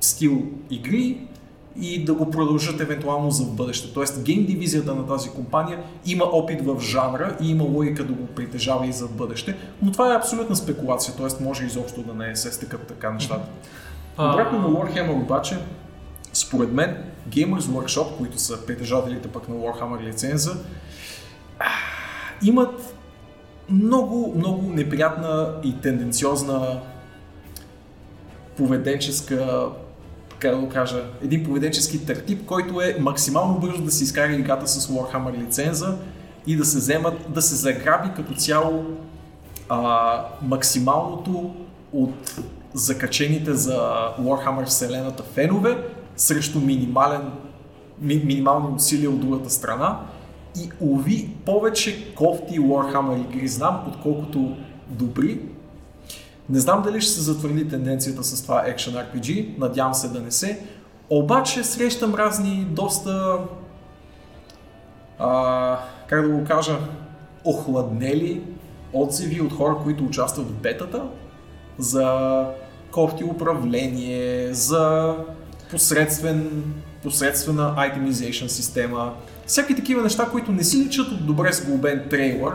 стил 0.00 0.42
игри 0.70 1.26
и 1.80 2.04
да 2.04 2.14
го 2.14 2.30
продължат 2.30 2.80
евентуално 2.80 3.30
за 3.30 3.44
в 3.44 3.52
бъдеще. 3.52 3.92
Тоест 3.92 4.22
гейм 4.22 4.46
дивизията 4.46 4.94
на 4.94 5.06
тази 5.06 5.30
компания 5.30 5.78
има 6.06 6.24
опит 6.24 6.60
в 6.66 6.80
жанра 6.80 7.36
и 7.42 7.50
има 7.50 7.64
логика 7.64 8.04
да 8.04 8.12
го 8.12 8.26
притежава 8.26 8.86
и 8.86 8.92
за 8.92 9.06
в 9.06 9.12
бъдеще, 9.12 9.56
но 9.82 9.92
това 9.92 10.12
е 10.12 10.16
абсолютна 10.16 10.56
спекулация, 10.56 11.14
т.е. 11.16 11.44
може 11.44 11.64
изобщо 11.64 12.02
да 12.02 12.14
не 12.14 12.36
се 12.36 12.52
стекат 12.52 12.86
така 12.86 13.10
нещата. 13.10 13.48
Обратно 14.18 14.58
на 14.58 14.68
Warhammer 14.68 15.22
обаче, 15.22 15.58
според 16.32 16.72
мен 16.72 16.96
Gamers 17.28 17.60
Workshop, 17.60 18.16
които 18.18 18.38
са 18.38 18.66
притежателите 18.66 19.28
пък 19.28 19.48
на 19.48 19.54
Warhammer 19.54 20.02
лиценза, 20.02 20.56
имат 22.44 22.94
много, 23.70 24.34
много 24.36 24.62
неприятна 24.72 25.54
и 25.62 25.80
тенденциозна 25.80 26.80
поведенческа 28.56 29.66
как 30.40 30.54
да 30.54 30.60
го 30.60 30.68
кажа, 30.68 31.04
един 31.22 31.44
поведенчески 31.44 32.06
тертип, 32.06 32.46
който 32.46 32.80
е 32.80 32.96
максимално 33.00 33.58
бързо 33.58 33.82
да 33.82 33.90
се 33.90 34.04
изкара 34.04 34.32
играта 34.32 34.66
с 34.66 34.88
Warhammer 34.88 35.46
лиценза 35.46 35.96
и 36.46 36.56
да 36.56 36.64
се 36.64 36.78
вземат, 36.78 37.14
да 37.28 37.42
се 37.42 37.54
заграби 37.54 38.10
като 38.16 38.34
цяло 38.34 38.84
а, 39.68 40.24
максималното 40.42 41.54
от 41.92 42.40
закачените 42.74 43.54
за 43.54 43.78
Warhammer 44.20 44.66
вселената 44.66 45.22
фенове 45.22 45.78
срещу 46.16 46.60
минимален, 46.60 47.30
ми, 48.00 48.22
минимални 48.24 48.74
усилия 48.76 49.10
от 49.10 49.20
другата 49.20 49.50
страна 49.50 50.00
и 50.62 50.70
уви 50.80 51.30
повече 51.46 52.14
кофти 52.14 52.60
Warhammer 52.60 53.20
игри 53.20 53.48
знам, 53.48 53.84
отколкото 53.88 54.56
добри. 54.88 55.40
Не 56.50 56.58
знам 56.58 56.82
дали 56.82 57.00
ще 57.00 57.12
се 57.12 57.20
затвърди 57.20 57.68
тенденцията 57.68 58.24
с 58.24 58.42
това 58.42 58.64
Action 58.64 59.06
RPG, 59.06 59.58
надявам 59.58 59.94
се 59.94 60.08
да 60.08 60.20
не 60.20 60.30
се. 60.30 60.60
Обаче 61.10 61.64
срещам 61.64 62.14
разни 62.14 62.66
доста, 62.70 63.38
а, 65.18 65.78
как 66.06 66.22
да 66.22 66.28
го 66.28 66.44
кажа, 66.44 66.78
охладнели 67.44 68.42
отзиви 68.92 69.40
от 69.40 69.52
хора, 69.52 69.76
които 69.82 70.04
участват 70.04 70.46
в 70.46 70.52
бетата 70.52 71.02
за 71.78 72.44
кофти 72.90 73.24
управление, 73.24 74.54
за 74.54 75.14
посредствен, 75.70 76.64
посредствена 77.02 77.74
itemization 77.76 78.46
система. 78.46 79.14
Всяки 79.46 79.76
такива 79.76 80.02
неща, 80.02 80.28
които 80.32 80.52
не 80.52 80.64
си 80.64 80.84
личат 80.84 81.08
от 81.08 81.26
добре 81.26 81.52
сглобен 81.52 82.06
трейлър, 82.10 82.52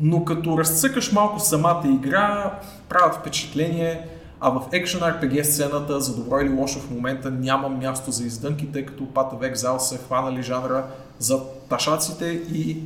но 0.00 0.24
като 0.24 0.58
разцъкаш 0.58 1.12
малко 1.12 1.40
самата 1.40 1.82
игра, 1.84 2.58
правят 2.88 3.14
впечатление, 3.14 4.08
а 4.40 4.50
в 4.50 4.70
Action 4.70 5.20
RPG 5.20 5.42
сцената, 5.42 6.00
за 6.00 6.16
добро 6.16 6.40
или 6.40 6.48
лошо 6.48 6.78
в 6.78 6.90
момента, 6.90 7.30
няма 7.30 7.68
място 7.68 8.10
за 8.10 8.26
издънки, 8.26 8.72
тъй 8.72 8.86
като 8.86 9.04
Path 9.04 9.34
of 9.34 9.54
Exile 9.54 9.78
са 9.78 9.98
хванали 9.98 10.42
жанра 10.42 10.86
за 11.18 11.40
ташаците 11.68 12.26
и 12.52 12.82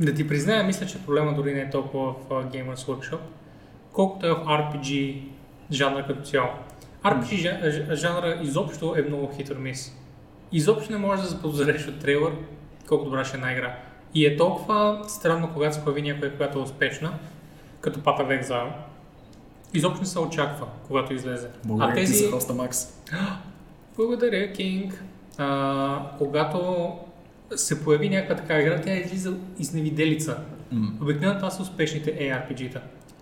Да 0.00 0.14
ти 0.14 0.28
призная, 0.28 0.64
мисля, 0.64 0.86
че 0.86 1.04
проблема 1.04 1.34
дори 1.34 1.54
не 1.54 1.60
е 1.60 1.70
толкова 1.70 2.12
в 2.12 2.30
Gamers 2.30 2.74
Workshop, 2.74 3.18
колкото 3.92 4.26
е 4.26 4.30
в 4.30 4.44
RPG 4.44 5.22
жанра 5.70 6.06
като 6.06 6.22
цяло. 6.22 6.48
RPG 7.04 7.94
жанра 7.94 8.38
изобщо 8.42 8.94
е 8.98 9.02
много 9.02 9.30
хитър 9.36 9.56
мис. 9.56 9.96
Изобщо 10.52 10.92
не 10.92 10.98
можеш 10.98 11.22
да 11.22 11.28
запозореш 11.28 11.88
от 11.88 12.00
трейлър 12.00 12.32
колко 12.88 13.04
добра 13.04 13.24
ще 13.24 13.36
е 13.36 13.38
една 13.38 13.52
игра. 13.52 13.87
И 14.14 14.26
е 14.26 14.36
толкова 14.36 15.04
странно, 15.08 15.50
когато 15.54 15.74
се 15.74 15.84
появи 15.84 16.02
някоя, 16.02 16.36
която 16.36 16.58
е 16.58 16.62
успешна, 16.62 17.12
като 17.80 18.00
of 18.00 18.42
Exile. 18.42 18.70
Изобщо 19.74 20.00
не 20.00 20.06
се 20.06 20.18
очаква, 20.18 20.66
когато 20.86 21.14
излезе. 21.14 21.48
благодаря 21.64 21.92
а 21.92 21.94
ти 21.94 22.00
тези... 22.00 22.24
за 22.24 22.30
хоста 22.30 22.54
Макс. 22.54 23.02
Благодаря, 23.96 24.52
Кинг. 24.52 25.04
А, 25.38 26.02
когато 26.18 26.90
се 27.56 27.84
появи 27.84 28.08
някаква 28.08 28.36
така 28.36 28.60
игра, 28.60 28.80
тя 28.80 28.96
излиза 28.96 29.34
изневиделица. 29.58 30.38
М. 30.72 30.92
Обикновено 31.02 31.38
това 31.38 31.50
са 31.50 31.62
успешните 31.62 32.18
ARPG-та. 32.18 32.80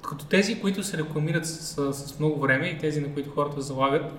Като 0.09 0.25
тези, 0.27 0.61
които 0.61 0.83
се 0.83 0.99
рекламират 0.99 1.47
с, 1.47 1.93
с, 1.93 2.09
с 2.09 2.19
много 2.19 2.41
време 2.41 2.67
и 2.67 2.79
тези, 2.79 3.01
на 3.01 3.15
които 3.15 3.31
хората 3.31 3.61
залагат, 3.61 4.13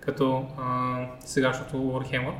като 0.00 0.46
а, 0.58 0.96
сегашното 1.24 1.76
Warhammer, 1.76 2.32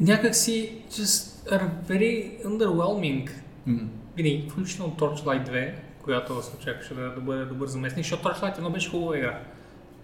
някак 0.00 0.34
си 0.34 0.72
just 0.90 1.29
are 1.50 1.68
very 1.88 2.44
underwhelming. 2.44 3.30
М. 3.66 3.88
Винаги, 4.16 4.48
включително 4.50 4.92
Torchlight 4.92 5.50
2, 5.50 5.72
която 6.04 6.42
се 6.42 6.56
очакваше 6.56 6.94
да, 6.94 7.10
да 7.10 7.20
бъде 7.20 7.44
добър 7.44 7.68
заместник, 7.68 8.04
защото 8.04 8.28
Torchlight 8.28 8.58
1 8.60 8.72
беше 8.72 8.90
хубава 8.90 9.18
игра. 9.18 9.38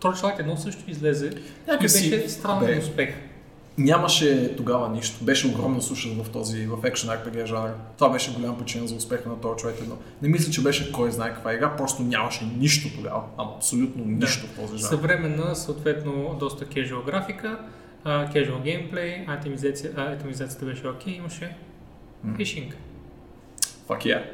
Torchlight 0.00 0.46
1 0.46 0.56
също 0.56 0.90
излезе 0.90 1.26
и 1.26 1.70
Някак 1.70 1.90
си, 1.90 2.10
беше 2.10 2.28
странен 2.28 2.66
бе, 2.66 2.78
успех. 2.78 3.14
Нямаше 3.78 4.56
тогава 4.56 4.88
нищо. 4.88 5.24
Беше 5.24 5.46
огромна 5.46 5.82
суша 5.82 6.08
в 6.08 6.30
този, 6.30 6.66
в 6.66 6.76
Action 6.76 7.24
RPG 7.24 7.46
жанр. 7.46 7.70
Това 7.98 8.08
беше 8.08 8.34
голям 8.34 8.58
причина 8.58 8.86
за 8.86 8.94
успеха 8.94 9.28
на 9.28 9.34
Torchlight 9.34 9.82
1. 9.82 9.92
Не 10.22 10.28
мисля, 10.28 10.52
че 10.52 10.62
беше 10.62 10.92
кой 10.92 11.10
знае 11.10 11.34
каква 11.34 11.54
игра, 11.54 11.76
просто 11.76 12.02
нямаше 12.02 12.44
нищо 12.58 12.88
тогава. 12.96 13.22
Абсолютно 13.38 14.04
нищо 14.04 14.46
в 14.46 14.60
този 14.60 14.78
жанр. 14.78 14.88
Съвременна, 14.88 15.56
съответно, 15.56 16.36
доста 16.40 16.64
casual 16.64 17.04
графика, 17.04 17.58
а, 18.06 18.28
casual 18.32 18.62
геймплей, 18.62 19.24
атомизация, 19.26 19.92
а, 19.96 20.12
атомизацията 20.12 20.64
беше 20.64 20.88
окей, 20.88 21.14
имаше 21.14 21.56
М. 22.24 22.36
фишинг. 22.36 22.76
Fuck 23.88 24.04
yeah. 24.04 24.24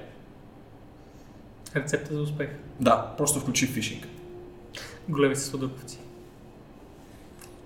Рецепта 1.76 2.14
за 2.14 2.22
успех. 2.22 2.48
Да, 2.80 3.14
просто 3.16 3.40
включи 3.40 3.66
фишинг. 3.66 4.08
Големи 5.08 5.36
са 5.36 5.42
сладъковци. 5.42 5.98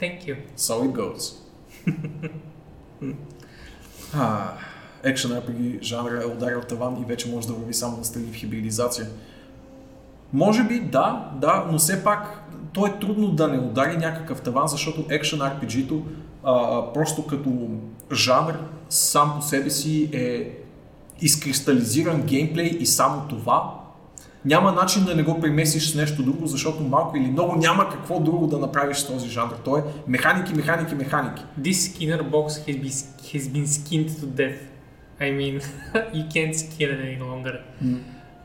Thank 0.00 0.24
you. 0.24 0.36
So 0.56 0.72
it 0.72 0.92
goes. 0.92 1.36
а, 4.14 4.52
Action 5.04 5.40
RPG 5.40 5.82
жанра 5.82 6.22
е 6.22 6.26
ударил 6.26 6.60
таван 6.60 7.02
и 7.02 7.04
вече 7.04 7.28
може 7.28 7.46
да 7.46 7.52
върви 7.52 7.74
само 7.74 7.96
на 7.96 8.04
стъги 8.04 8.32
в 8.32 8.34
хибридизация. 8.34 9.06
Може 10.32 10.64
би 10.64 10.80
да, 10.80 11.32
да, 11.40 11.66
но 11.70 11.78
все 11.78 12.04
пак 12.04 12.45
то 12.76 12.86
е 12.86 12.98
трудно 13.00 13.28
да 13.28 13.48
не 13.48 13.58
удари 13.58 13.96
някакъв 13.96 14.40
таван, 14.40 14.68
защото 14.68 15.02
Action 15.02 15.38
RPG-то 15.38 16.02
а, 16.44 16.82
просто 16.92 17.26
като 17.26 17.50
жанр 18.12 18.54
сам 18.88 19.32
по 19.36 19.42
себе 19.42 19.70
си 19.70 20.10
е 20.12 20.50
изкристализиран 21.20 22.22
геймплей 22.22 22.66
и 22.80 22.86
само 22.86 23.28
това. 23.28 23.80
Няма 24.44 24.72
начин 24.72 25.04
да 25.04 25.14
не 25.14 25.22
го 25.22 25.40
премесиш 25.40 25.90
с 25.90 25.94
нещо 25.94 26.22
друго, 26.22 26.46
защото 26.46 26.82
малко 26.82 27.16
или 27.16 27.26
много 27.26 27.56
няма 27.56 27.88
какво 27.88 28.20
друго 28.20 28.46
да 28.46 28.58
направиш 28.58 28.96
с 28.96 29.06
този 29.06 29.28
жанр. 29.28 29.54
Той 29.64 29.80
е 29.80 29.82
механики, 30.08 30.54
механики, 30.54 30.94
механики. 30.94 31.42
This 31.60 31.72
Skinner 31.72 32.22
box 32.22 32.66
has 32.66 32.76
been, 32.82 32.92
has 33.34 33.48
been 33.48 33.66
skinned 33.66 34.08
to 34.08 34.26
death. 34.26 34.60
I 35.20 35.30
mean, 35.30 35.60
you 36.16 36.24
can't 36.34 36.54
skin 36.54 36.90
it 36.90 37.00
any 37.00 37.20
longer. 37.20 37.58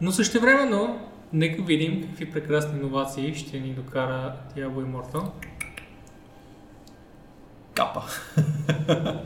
Но 0.01 0.11
също 0.11 0.41
времено, 0.41 0.97
нека 1.33 1.61
видим 1.61 2.01
какви 2.03 2.31
прекрасни 2.31 2.79
иновации 2.79 3.35
ще 3.35 3.59
ни 3.59 3.69
докара 3.69 4.35
Diablo 4.57 4.85
Immortal. 4.85 5.23
Капа. 7.73 8.01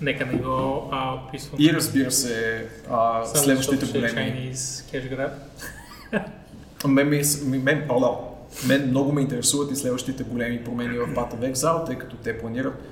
Нека 0.00 0.26
не 0.26 0.32
го 0.32 0.88
а, 0.92 1.14
описвам. 1.16 1.56
И 1.60 1.72
разбира 1.72 2.10
се, 2.10 2.66
а, 2.90 3.24
Само 3.24 3.44
следващите 3.44 3.86
ще 3.86 3.98
е 3.98 4.00
големи. 4.00 4.14
Chinese 4.16 4.54
cash 4.54 5.10
grab. 5.10 5.32
Мен, 6.86 7.08
ми, 7.08 7.20
ми- 7.46 7.58
мен, 7.58 7.84
пардон, 7.88 8.14
мен 8.66 8.88
много 8.88 9.12
ме 9.12 9.20
интересуват 9.20 9.70
и 9.70 9.76
следващите 9.76 10.22
големи 10.24 10.64
промени 10.64 10.98
в 10.98 11.06
Path 11.06 11.34
of 11.34 11.52
Exile, 11.52 11.86
тъй 11.86 11.96
като 11.96 12.16
те 12.16 12.38
планират 12.38 12.82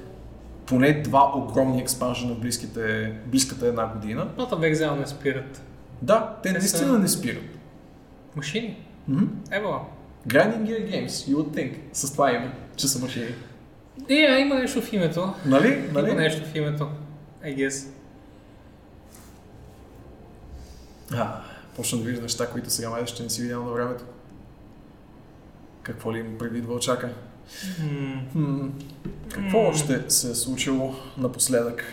поне 0.67 0.93
два 0.95 1.33
огромни 1.37 1.81
експанжена 1.81 2.35
в 2.35 2.39
близките, 2.39 3.13
близката 3.27 3.67
една 3.67 3.87
година. 3.87 4.29
Нота 4.39 4.57
в 4.57 4.61
Exile 4.61 4.99
не 4.99 5.07
спират. 5.07 5.63
Да, 6.03 6.37
те 6.43 6.49
Те 6.49 6.53
наистина 6.53 6.87
са- 6.87 6.99
не 6.99 7.09
спират. 7.09 7.58
Машини. 8.37 8.85
Мгм. 9.09 9.27
Ево. 9.51 9.87
Grinding 10.29 10.63
Gear 10.67 10.91
Games, 10.91 11.09
you 11.09 11.35
would 11.37 11.51
think, 11.55 11.75
с 11.93 12.13
това 12.13 12.33
име, 12.33 12.53
че 12.77 12.89
са 12.89 12.99
машини. 12.99 13.35
Е, 14.09 14.27
а, 14.31 14.39
има 14.39 14.55
нещо 14.55 14.83
в 14.83 14.93
името. 14.93 15.35
Нали? 15.47 15.85
Има 15.91 16.03
нали? 16.03 16.15
нещо 16.15 16.47
в 16.47 16.57
името. 16.57 16.89
I 17.45 17.57
guess. 17.57 17.89
А, 21.13 21.41
почна 21.77 21.99
да 21.99 22.05
виждаш 22.05 22.23
неща, 22.23 22.51
които 22.51 22.71
сега 22.71 22.91
май 22.91 23.07
ще 23.07 23.23
не 23.23 23.31
си 23.31 23.43
видял 23.43 23.65
на 23.65 23.71
времето. 23.73 24.05
Какво 25.83 26.15
ли 26.15 26.19
им 26.19 26.39
предвид 26.39 26.65
Вълчака? 26.67 27.11
М, 27.81 28.23
Хм, 28.33 28.69
какво 29.35 29.63
М. 29.63 29.69
още 29.69 30.05
се 30.09 30.31
е 30.31 30.35
случило 30.35 30.95
напоследък? 31.19 31.85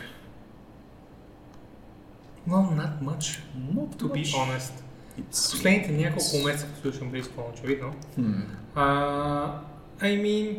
Well, 2.50 2.70
not 2.82 3.02
much, 3.02 3.40
Not 3.76 3.96
to 3.96 4.04
be 4.04 4.24
honest. 4.26 4.85
It's- 5.20 5.52
Последните 5.52 5.92
няколко 5.92 6.38
месеца, 6.46 6.68
слушам 6.82 7.10
близко, 7.10 7.44
очевидно. 7.54 7.92
Хм. 8.16 8.42
А, 8.76 9.62
I 10.02 10.22
mean... 10.22 10.58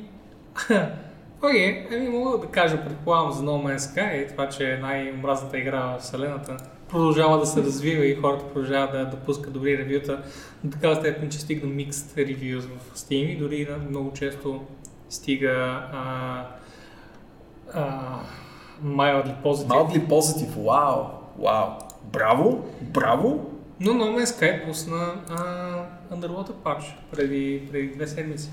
Окей, 1.43 1.89
ами 1.93 2.09
мога 2.09 2.39
да 2.39 2.47
кажа, 2.47 2.85
предполагам 2.85 3.33
за 3.33 3.43
No 3.43 3.49
Man's 3.49 3.77
Sky, 3.77 4.29
това, 4.29 4.49
че 4.49 4.73
е 4.73 4.79
най-омразната 4.79 5.59
игра 5.59 5.81
в 5.81 5.99
вселената 6.01 6.57
продължава 6.89 7.39
да 7.39 7.47
се 7.47 7.63
развива 7.63 8.07
и 8.07 8.15
хората 8.15 8.45
продължават 8.45 8.93
да, 8.93 9.07
да 9.07 9.17
пускат 9.17 9.53
добри 9.53 9.79
ревюта, 9.79 10.23
до 10.65 10.71
такава 10.71 10.97
степен, 10.97 11.31
че 11.31 11.39
стига 11.39 11.67
mixed 11.67 12.17
reviews 12.17 12.61
в 12.61 12.99
Steam 12.99 13.27
и 13.27 13.37
дори 13.37 13.69
много 13.91 14.13
често 14.13 14.61
стига 15.09 15.83
а, 15.93 16.47
а, 17.75 18.19
mildly 18.85 19.43
positive. 19.43 19.69
Mildly 19.69 20.09
positive, 20.09 20.65
вау, 20.67 21.05
вау. 21.39 21.71
Браво, 22.13 22.65
браво. 22.81 23.51
Но 23.81 23.93
No 23.93 24.17
Man's 24.17 24.25
Sky 24.25 24.67
пусна 24.67 25.15
а, 25.31 26.15
Underwater 26.15 26.53
Patch 26.53 26.85
преди, 27.11 27.63
преди 27.71 27.89
две 27.89 28.07
седмици. 28.07 28.51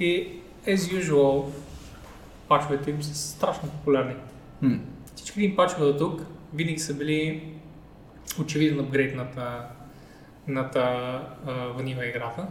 И 0.00 0.40
as 0.66 0.76
usual, 0.76 1.44
пачовете 2.48 2.90
им 2.90 3.02
са 3.02 3.14
страшно 3.14 3.68
популярни. 3.68 4.14
Хм. 4.60 4.74
Всички 5.14 5.42
им 5.42 5.56
пачове 5.56 5.92
до 5.92 5.98
тук 5.98 6.22
винаги 6.54 6.78
са 6.78 6.94
били 6.94 7.52
очевиден 8.40 8.80
апгрейд 8.80 9.16
над, 9.16 9.36
а, 9.36 9.68
над 10.48 10.76
а, 10.76 11.22
ванила 11.76 12.06
играта 12.06 12.46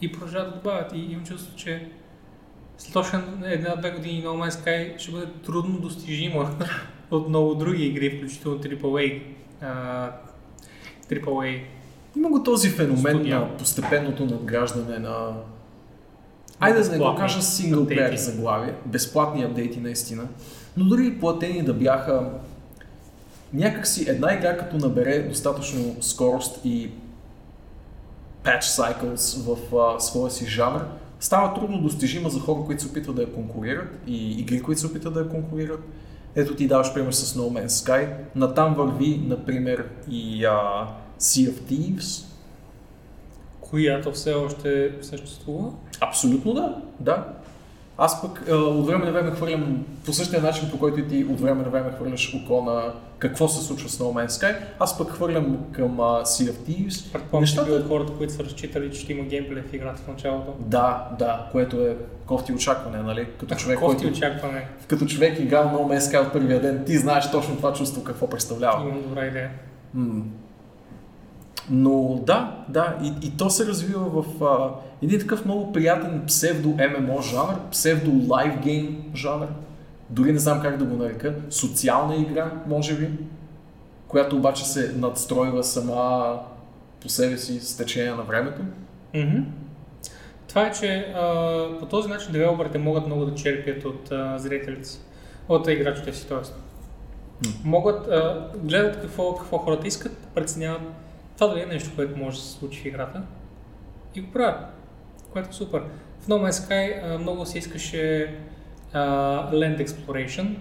и 0.00 0.12
продължават 0.12 0.50
да 0.50 0.56
добавят. 0.56 0.92
И 0.92 0.98
имам 0.98 1.24
чувство, 1.24 1.56
че 1.56 1.90
след 2.78 2.96
още 2.96 3.16
една-две 3.44 3.90
години 3.90 4.24
No 4.24 4.28
Man's 4.28 4.64
Sky 4.64 4.98
ще 4.98 5.12
бъде 5.12 5.26
трудно 5.46 5.78
достижимо 5.78 6.48
от 7.10 7.28
много 7.28 7.54
други 7.54 7.86
игри, 7.86 8.16
включително 8.16 8.58
AAA. 8.58 9.22
А, 9.60 10.10
AAA 11.10 11.60
Има 12.16 12.28
го 12.28 12.42
този 12.42 12.68
феномен 12.70 13.14
Студия. 13.14 13.40
на 13.40 13.56
постепенното 13.56 14.24
надграждане 14.24 14.98
на... 14.98 15.32
Айде 16.60 16.80
да 16.80 16.90
не 16.90 16.98
го 16.98 17.14
кажа 17.14 17.42
синглплеер 17.42 18.16
заглавие, 18.16 18.74
безплатни 18.86 19.42
апдейти 19.42 19.80
наистина, 19.80 20.28
но 20.76 20.84
дори 20.84 21.06
и 21.06 21.20
платени 21.20 21.62
да 21.62 21.74
бяха 21.74 22.30
някакси 23.52 24.10
една 24.10 24.34
игра 24.34 24.56
като 24.56 24.76
набере 24.76 25.22
достатъчно 25.22 25.96
скорост 26.00 26.60
и 26.64 26.90
patch 28.44 28.62
cycles 28.62 29.40
в 29.40 29.76
а, 29.76 30.00
своя 30.00 30.30
си 30.30 30.46
жанр, 30.46 30.80
става 31.20 31.54
трудно 31.54 31.82
достижима 31.82 32.30
за 32.30 32.40
хора, 32.40 32.60
които 32.66 32.82
се 32.82 32.88
опитват 32.88 33.16
да 33.16 33.22
я 33.22 33.32
конкурират 33.32 33.98
и 34.06 34.40
игри, 34.40 34.62
които 34.62 34.80
се 34.80 34.86
опитват 34.86 35.14
да 35.14 35.20
я 35.20 35.28
конкурират. 35.28 35.80
Ето 36.34 36.54
ти 36.54 36.66
даваш 36.66 36.94
пример 36.94 37.12
с 37.12 37.38
No 37.38 37.40
Man's 37.40 37.66
Sky. 37.66 38.08
Натам 38.34 38.74
върви, 38.74 39.22
например, 39.26 39.84
и 40.10 40.44
а, 40.44 40.86
Sea 41.20 41.50
of 41.50 41.60
Thieves. 41.62 42.26
която 43.60 44.12
все 44.12 44.32
още 44.34 44.92
съществува. 45.02 45.68
Абсолютно 46.00 46.54
да, 46.54 46.76
да. 47.00 47.24
Аз 47.98 48.22
пък 48.22 48.48
а, 48.50 48.54
от 48.54 48.86
време 48.86 49.04
на 49.04 49.12
време 49.12 49.30
хвърлям 49.30 49.84
по 50.06 50.12
същия 50.12 50.42
начин, 50.42 50.70
по 50.70 50.78
който 50.78 51.00
и 51.00 51.08
ти 51.08 51.24
от 51.24 51.40
време 51.40 51.62
на 51.62 51.70
време 51.70 51.92
хвърляш 51.96 52.34
око 52.34 52.62
на 52.62 52.92
какво 53.18 53.48
се 53.48 53.64
случва 53.66 53.88
с 53.88 53.98
No 53.98 54.02
Man's 54.02 54.28
Sky. 54.28 54.56
Аз 54.78 54.98
пък 54.98 55.10
хвърлям 55.10 55.58
към 55.72 56.00
а, 56.00 56.04
Sea 56.04 56.50
of 56.50 56.56
Thieves. 56.58 57.12
Предполагам, 57.12 57.46
че 57.46 57.52
Нещата- 57.52 57.66
би 57.66 57.82
от 57.82 57.88
хората, 57.88 58.12
които 58.12 58.32
са 58.32 58.44
разчитали, 58.44 58.92
че 58.92 59.00
ще 59.00 59.12
има 59.12 59.24
геймплей 59.24 59.62
в 59.62 59.74
играта 59.74 60.02
в 60.02 60.08
началото. 60.08 60.54
Да, 60.60 61.08
да, 61.18 61.48
което 61.52 61.76
е 61.80 61.96
кофти 62.26 62.52
очакване, 62.52 63.02
нали? 63.02 63.26
Като 63.40 63.54
човек, 63.54 63.78
Кофти 63.78 64.02
който, 64.02 64.16
очакване. 64.18 64.68
като 64.88 65.06
човек 65.06 65.38
играл 65.40 65.64
No 65.64 65.98
Man's 65.98 66.12
Sky 66.12 66.26
от 66.26 66.32
първия 66.32 66.60
ден, 66.62 66.84
ти 66.86 66.98
знаеш 66.98 67.30
точно 67.30 67.56
това 67.56 67.72
чувство 67.72 68.04
какво 68.04 68.28
представлява. 68.30 68.82
Имам 68.88 69.02
добра 69.02 69.26
идея. 69.26 69.50
М. 69.94 70.22
Но 71.70 72.20
да, 72.26 72.64
да, 72.68 72.98
и, 73.02 73.26
и 73.26 73.30
то 73.30 73.50
се 73.50 73.66
развива 73.66 74.22
в 74.22 74.44
а, 74.44 74.70
един 75.02 75.20
такъв 75.20 75.44
много 75.44 75.72
приятен 75.72 76.22
псевдо-ММО 76.26 77.22
жанр, 77.22 77.70
псевдо-лайв 77.72 78.62
гейм 78.62 79.02
жанр, 79.14 79.46
дори 80.10 80.32
не 80.32 80.38
знам 80.38 80.60
как 80.62 80.76
да 80.76 80.84
го 80.84 80.96
нарека, 80.96 81.34
социална 81.50 82.16
игра, 82.16 82.50
може 82.66 82.94
би, 82.94 83.08
която 84.08 84.36
обаче 84.36 84.64
се 84.64 84.92
надстройва 84.96 85.64
сама 85.64 86.38
по 87.02 87.08
себе 87.08 87.38
си 87.38 87.60
с 87.60 87.76
течение 87.76 88.14
на 88.14 88.22
времето. 88.22 88.62
Мгм. 89.14 89.42
Това 90.48 90.66
е, 90.66 90.72
че 90.72 91.12
а, 91.16 91.78
по 91.78 91.86
този 91.86 92.08
начин 92.08 92.32
девелоперите 92.32 92.78
могат 92.78 93.06
много 93.06 93.24
да 93.24 93.34
черпят 93.34 93.84
от 93.84 94.12
а, 94.12 94.38
зрителите 94.38 94.88
си, 94.88 94.98
от 95.48 95.68
играчите 95.68 96.12
си, 96.12 96.28
т.е. 96.28 96.38
Могат, 97.64 98.08
а, 98.08 98.48
гледат 98.56 99.00
какво, 99.00 99.34
какво 99.34 99.58
хората 99.58 99.86
искат, 99.86 100.16
преценяват 100.34 100.82
това 101.40 101.52
дали 101.52 101.62
е 101.62 101.66
нещо, 101.66 101.90
което 101.96 102.18
може 102.18 102.36
да 102.36 102.42
се 102.42 102.52
случи 102.52 102.80
в 102.80 102.84
играта 102.86 103.22
и 104.14 104.20
го 104.20 104.32
правят, 104.32 104.60
което 105.32 105.48
е 105.50 105.52
супер. 105.52 105.82
В 106.20 106.28
No 106.28 106.48
Man's 106.48 106.50
Sky 106.50 107.16
много 107.16 107.46
се 107.46 107.58
искаше 107.58 108.34
а, 108.92 109.00
Land 109.52 109.86
Exploration. 109.86 110.56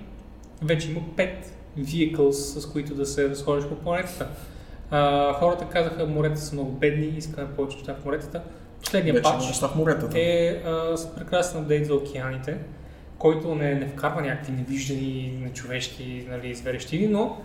Вече 0.62 0.92
има 0.92 1.02
5 1.16 1.32
vehicles, 1.80 2.32
с 2.32 2.72
които 2.72 2.96
да 2.96 3.06
се 3.06 3.30
разходиш 3.30 3.66
по 3.66 3.76
планетата. 3.76 4.28
А, 4.92 5.34
хората 5.34 5.66
казаха, 5.66 6.06
моретата 6.06 6.42
са 6.42 6.56
много 6.56 6.72
бедни, 6.72 7.06
искаме 7.06 7.56
повече 7.56 7.78
неща 7.78 7.96
в 8.02 8.06
моретата. 8.06 8.42
Последният 8.84 9.18
Вече 9.18 9.30
има 9.30 9.38
пач 9.38 9.48
неща 9.48 9.68
в 9.68 9.76
моретата. 9.76 10.20
е 10.20 10.62
а, 10.66 10.98
с 10.98 11.16
прекрасен 11.16 11.62
апдейт 11.62 11.86
за 11.86 11.96
океаните, 11.96 12.58
който 13.18 13.56
не, 13.56 13.76
не 13.76 13.88
вкарва 13.88 14.22
някакви 14.22 14.52
невиждани, 14.52 15.40
нечовешки, 15.42 16.26
нали, 16.30 16.56
зверещини, 16.56 17.08
но 17.08 17.38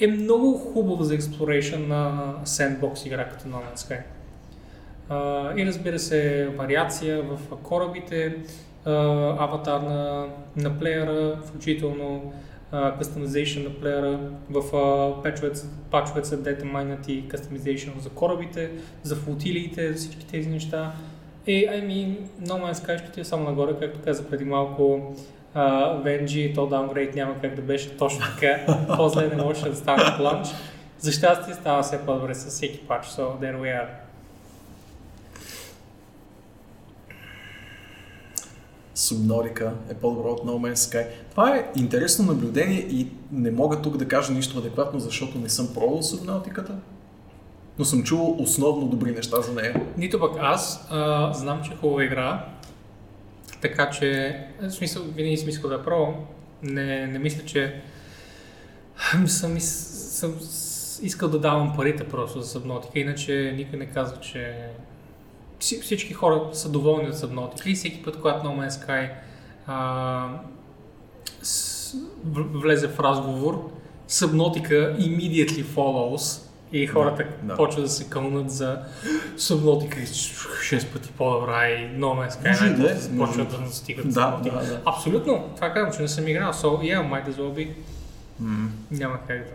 е 0.00 0.06
много 0.06 0.58
хубав 0.58 1.00
за 1.02 1.18
exploration 1.18 1.86
на 1.86 2.32
sandbox 2.44 3.06
игра 3.06 3.28
като 3.28 3.48
No 3.48 3.56
Man's 3.56 3.76
Sky. 3.76 4.00
И 5.56 5.66
разбира 5.66 5.98
се, 5.98 6.48
вариация 6.56 7.22
в 7.22 7.38
корабите, 7.62 8.36
аватар 8.84 9.80
на, 9.80 10.26
на 10.56 10.78
плеера, 10.78 11.38
включително 11.44 12.32
customization 12.72 13.64
на 13.64 13.80
плеера, 13.80 14.20
в 14.50 15.22
пачовете, 15.90 16.28
са 16.28 16.42
дете 16.42 16.64
майнати 16.64 17.24
customization 17.28 17.98
за 17.98 18.10
корабите, 18.10 18.70
за 19.02 19.16
флотилиите, 19.16 19.92
за 19.92 19.98
всички 19.98 20.26
тези 20.26 20.48
неща. 20.48 20.92
И, 21.46 21.68
I 21.68 21.86
mean, 21.86 22.16
No 22.42 22.52
Man's 22.52 22.72
Sky 22.72 23.10
ще 23.10 23.20
е 23.20 23.24
само 23.24 23.44
нагоре, 23.44 23.72
както 23.80 24.00
каза 24.04 24.28
преди 24.28 24.44
малко, 24.44 25.14
Venji, 25.54 26.54
то 26.54 26.60
downgrade 26.60 27.14
няма 27.14 27.34
как 27.40 27.54
да 27.54 27.62
беше 27.62 27.96
точно 27.96 28.20
така. 28.34 28.76
По-зле 28.96 29.28
не 29.28 29.42
може 29.42 29.70
да 29.70 29.76
стане 29.76 30.02
от 30.02 30.20
ланч. 30.20 30.48
За 30.98 31.12
щастие 31.12 31.54
става 31.54 31.82
все 31.82 31.98
по-добре 32.06 32.34
с 32.34 32.46
всеки 32.46 32.78
пач, 32.78 33.06
so 33.06 33.20
there 33.40 33.56
we 33.60 33.82
are. 33.82 33.88
Subnautica 38.96 39.70
е 39.90 39.94
по-добро 39.94 40.28
от 40.28 40.44
No 40.44 40.50
Man's 40.50 40.74
Sky. 40.74 41.06
Това 41.30 41.56
е 41.56 41.70
интересно 41.76 42.24
наблюдение 42.24 42.78
и 42.78 43.08
не 43.32 43.50
мога 43.50 43.82
тук 43.82 43.96
да 43.96 44.08
кажа 44.08 44.32
нищо 44.32 44.58
адекватно, 44.58 45.00
защото 45.00 45.38
не 45.38 45.48
съм 45.48 45.74
пробвал 45.74 46.02
Subnautica, 46.02 46.70
но 47.78 47.84
съм 47.84 48.02
чувал 48.02 48.36
основно 48.38 48.86
добри 48.86 49.12
неща 49.12 49.40
за 49.40 49.52
нея. 49.52 49.86
Нито 49.96 50.20
пък 50.20 50.32
аз 50.40 50.86
а, 50.90 51.32
знам, 51.32 51.62
че 51.64 51.72
е 51.72 51.76
хубава 51.76 52.04
игра, 52.04 52.44
така 53.60 53.90
че, 53.90 54.38
в 54.62 54.70
смисъл, 54.70 55.02
винаги 55.02 55.36
съм 55.36 55.48
искал 55.48 55.70
да 55.70 55.76
я 55.76 55.84
пробвам. 55.84 56.14
Не, 56.62 57.06
не 57.06 57.18
мисля, 57.18 57.44
че 57.44 57.80
съм, 59.26 59.60
съм 59.60 60.38
искал 61.02 61.28
да 61.28 61.38
давам 61.38 61.76
парите 61.76 62.04
просто 62.04 62.40
за 62.40 62.60
Subnautica, 62.60 62.96
иначе 62.96 63.54
никой 63.56 63.78
не 63.78 63.86
казва, 63.86 64.20
че 64.20 64.68
Вси- 65.60 65.82
всички 65.82 66.12
хора 66.12 66.48
са 66.52 66.70
доволни 66.70 67.08
от 67.08 67.14
Subnautica 67.14 67.66
и 67.66 67.74
всеки 67.74 68.02
път, 68.02 68.16
когато 68.20 68.46
No 68.46 68.68
Man's 68.68 68.86
Sky 68.86 69.10
а, 69.66 70.40
с, 71.42 71.94
влезе 72.34 72.88
в 72.88 73.00
разговор, 73.00 73.70
Subnautica 74.08 74.98
immediately 74.98 75.64
follows 75.64 76.47
и 76.72 76.86
хората 76.86 77.26
да. 77.42 77.56
почват 77.56 77.84
да 77.84 77.90
се 77.90 78.10
кълнат 78.10 78.50
за 78.50 78.78
Subnautica 79.36 80.02
е 80.02 80.06
6 80.06 80.92
пъти 80.92 81.10
по-добра 81.16 81.68
и 81.68 81.98
No 81.98 82.00
Man's 82.28 82.42
Sky 82.42 82.72
и 82.72 82.76
да 82.76 82.92
е, 82.92 83.18
почват 83.18 83.52
и 83.52 83.56
да 83.56 83.60
настигат 83.62 84.12
Да, 84.12 84.40
да, 84.44 84.50
да. 84.50 84.82
Абсолютно, 84.84 85.52
това 85.56 85.72
казвам, 85.72 85.92
че 85.92 86.02
не 86.02 86.08
съм 86.08 86.28
играл, 86.28 86.52
so 86.52 86.66
yeah, 86.66 87.10
might 87.10 87.28
as 87.28 87.32
well 87.32 87.52
be. 87.52 87.70
М. 88.40 88.70
Няма 88.90 89.18
как 89.28 89.38
да, 89.38 89.52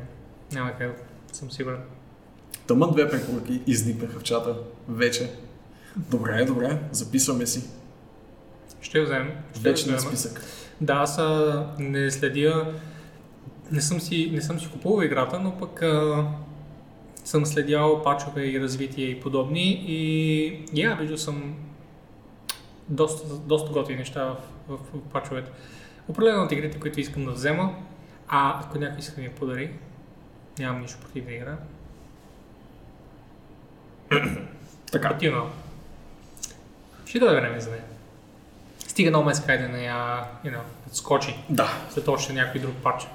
няма 0.55 0.71
как 0.71 0.87
да, 0.87 1.37
съм 1.37 1.51
сигурен. 1.51 1.79
Тъмън 2.67 2.91
две 2.91 3.09
препоръки 3.09 3.61
изникнаха 3.67 4.19
в 4.19 4.23
чата 4.23 4.55
вече. 4.89 5.31
Добре, 5.95 6.45
добре, 6.45 6.79
записваме 6.91 7.45
си. 7.45 7.63
Ще 8.81 8.99
я 8.99 9.05
вземем. 9.05 9.31
Ще 9.53 9.69
Вечният 9.69 9.99
вземем. 9.99 10.17
списък. 10.17 10.41
Да, 10.81 10.93
аз 10.93 11.17
а, 11.17 11.67
не 11.79 12.11
следя, 12.11 12.73
не 13.71 13.81
съм 13.81 14.01
си, 14.01 14.29
не 14.33 14.41
съм 14.41 14.59
си 14.59 14.69
купувал 14.71 15.05
играта, 15.05 15.39
но 15.39 15.57
пък 15.57 15.81
а, 15.81 16.25
съм 17.23 17.45
следял 17.45 18.03
пачове 18.03 18.45
и 18.45 18.59
развитие 18.59 19.05
и 19.05 19.19
подобни 19.19 19.85
и 19.87 20.45
я, 20.73 20.89
yeah, 20.89 20.99
виждал 20.99 21.17
съм 21.17 21.55
доста, 22.89 23.35
доста 23.35 23.71
готини 23.71 23.97
неща 23.97 24.25
в, 24.25 24.37
в, 24.67 24.77
в 24.93 25.09
пачовете. 25.11 25.51
Определено 26.07 26.43
от 26.43 26.51
игрите, 26.51 26.79
които 26.79 26.99
искам 26.99 27.25
да 27.25 27.31
взема, 27.31 27.75
а 28.27 28.59
ако 28.59 28.77
някой 28.77 28.99
иска 28.99 29.15
да 29.15 29.21
ми 29.21 29.29
подари, 29.29 29.71
нямам 30.59 30.81
нищо 30.81 30.99
против 30.99 31.25
да 31.25 31.31
игра. 31.31 31.57
Така. 34.91 35.09
Противно. 35.09 35.49
Ще 37.05 37.19
дойде 37.19 37.35
време 37.35 37.59
за 37.59 37.69
нея. 37.69 37.83
Стига 38.79 39.11
No 39.11 39.31
Man's 39.31 39.47
Sky 39.47 39.61
да 39.61 39.69
не 39.69 39.85
я, 39.85 40.27
you 40.45 40.55
know, 40.55 40.61
скочи 40.91 41.35
Да. 41.49 41.69
след 41.89 42.07
още 42.07 42.33
някой 42.33 42.61
друг 42.61 42.75
пач. 42.83 43.07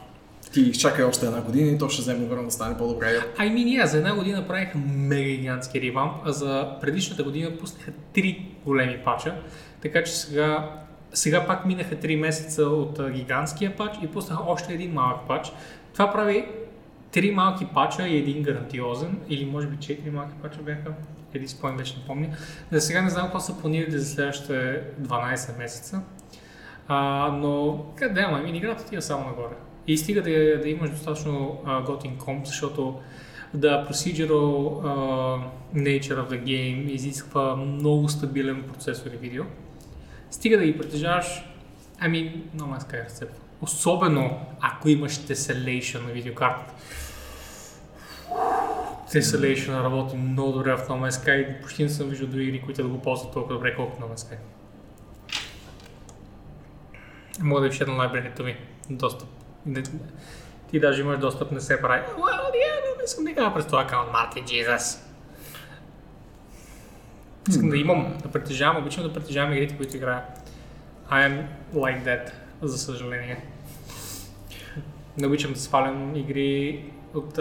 Ти 0.52 0.60
изчакай 0.60 1.04
още 1.04 1.26
една 1.26 1.40
година 1.40 1.70
и 1.70 1.78
то 1.78 1.88
ще 1.88 2.02
вземе 2.02 2.26
време 2.26 2.44
да 2.44 2.50
стане 2.50 2.78
по-добре. 2.78 3.06
I 3.38 3.52
mean, 3.52 3.82
yeah, 3.82 3.84
за 3.84 3.98
една 3.98 4.14
година 4.14 4.46
правиха 4.48 4.78
мега 4.78 5.36
гигантски 5.36 5.80
ревамп, 5.80 6.12
а 6.24 6.32
за 6.32 6.78
предишната 6.80 7.22
година 7.22 7.56
пуснаха 7.60 7.92
три 8.14 8.46
големи 8.64 8.98
пача, 9.04 9.34
така 9.82 10.04
че 10.04 10.12
сега, 10.12 10.70
сега 11.14 11.46
пак 11.46 11.66
минаха 11.66 11.96
3 11.96 12.20
месеца 12.20 12.62
от 12.62 13.00
гигантския 13.12 13.76
пач 13.76 13.94
и 14.02 14.06
пуснаха 14.06 14.42
още 14.46 14.72
един 14.72 14.92
малък 14.92 15.20
пач. 15.28 15.52
Това 15.92 16.12
прави 16.12 16.44
три 17.12 17.30
малки 17.30 17.66
пача 17.74 18.08
и 18.08 18.16
един 18.16 18.42
грандиозен, 18.42 19.20
или 19.28 19.46
може 19.46 19.66
би 19.66 19.76
четири 19.76 20.10
малки 20.10 20.34
пача 20.42 20.62
бяха, 20.62 20.92
един 21.34 21.48
спомен 21.48 21.76
вече 21.76 21.96
не 21.98 22.06
помня. 22.06 22.28
За 22.72 22.80
сега 22.80 23.02
не 23.02 23.10
знам 23.10 23.24
какво 23.24 23.40
са 23.40 23.58
планирали 23.58 23.98
за 23.98 24.06
следващите 24.06 24.82
12 25.00 25.58
месеца, 25.58 26.02
а, 26.88 27.28
но 27.32 27.84
къде 27.96 28.20
ама, 28.20 28.38
ами, 28.38 28.58
играта 28.58 28.84
ти 28.84 28.96
е 28.96 29.00
само 29.00 29.26
нагоре. 29.26 29.54
И 29.88 29.96
стига 29.96 30.22
да, 30.22 30.60
да 30.62 30.68
имаш 30.68 30.90
достатъчно 30.90 31.60
а, 31.64 31.82
готин 31.82 32.16
комп, 32.18 32.46
защото 32.46 33.00
the 33.56 33.88
procedural 33.88 34.82
uh, 34.82 35.42
nature 35.74 36.16
of 36.16 36.28
the 36.28 36.42
game 36.42 36.90
изисква 36.90 37.56
много 37.56 38.08
стабилен 38.08 38.62
процесор 38.62 39.10
и 39.10 39.16
видео. 39.16 39.44
Стига 40.30 40.58
да 40.58 40.64
ги 40.64 40.78
притежаваш, 40.78 41.26
ами, 42.00 42.42
No 42.56 42.62
Man's 42.62 42.90
Sky 42.90 43.00
е 43.00 43.04
рецепт. 43.04 43.40
Особено 43.60 44.40
ако 44.60 44.88
имаш 44.88 45.12
tessellation 45.12 46.06
на 46.06 46.12
видеокартата. 46.12 46.74
Tessellation 49.12 49.82
работи 49.82 50.16
много 50.16 50.52
добре 50.52 50.76
в 50.76 50.88
No 50.88 51.08
Man's 51.08 51.10
Sky. 51.10 51.62
Почти 51.62 51.82
не 51.82 51.88
съм 51.88 52.08
виждал 52.08 52.28
други 52.28 52.44
игри, 52.44 52.62
които 52.62 52.82
да 52.82 52.88
го 52.88 53.02
ползват 53.02 53.32
толкова 53.32 53.54
добре, 53.54 53.76
колкото 53.76 54.02
No 54.02 54.14
Man's 54.14 54.32
Sky. 54.32 54.36
Мога 57.40 57.60
да 57.60 57.68
ви 57.68 57.74
шедна 57.74 57.94
лайбрерито 57.94 58.44
ми. 58.44 58.56
Достъп. 58.90 59.28
Не- 59.68 59.82
Ти 60.70 60.80
даже 60.80 61.00
имаш 61.00 61.18
достъп, 61.18 61.52
не 61.52 61.60
се 61.60 61.80
прави. 61.80 62.02
Well, 62.08 62.20
yeah, 62.44 62.54
не 62.98 63.04
искам 63.04 63.24
да 63.24 63.30
играя 63.30 63.54
през 63.54 63.66
този 63.66 63.84
аккаунт, 63.84 64.12
Марти 64.12 64.40
Jesus. 64.40 64.98
Искам 67.48 67.68
да 67.68 67.76
имам, 67.76 68.18
да 68.22 68.28
притежавам, 68.30 68.76
обичам 68.76 69.02
да 69.02 69.12
притежавам 69.12 69.52
игрите, 69.52 69.76
които 69.76 69.96
играя. 69.96 70.22
I 71.10 71.28
am 71.30 71.42
like 71.74 72.04
that, 72.04 72.30
за 72.62 72.78
съжаление. 72.78 73.44
Не 75.16 75.26
обичам 75.26 75.52
да 75.52 75.58
свалям 75.58 76.16
игри 76.16 76.84
от 77.14 77.34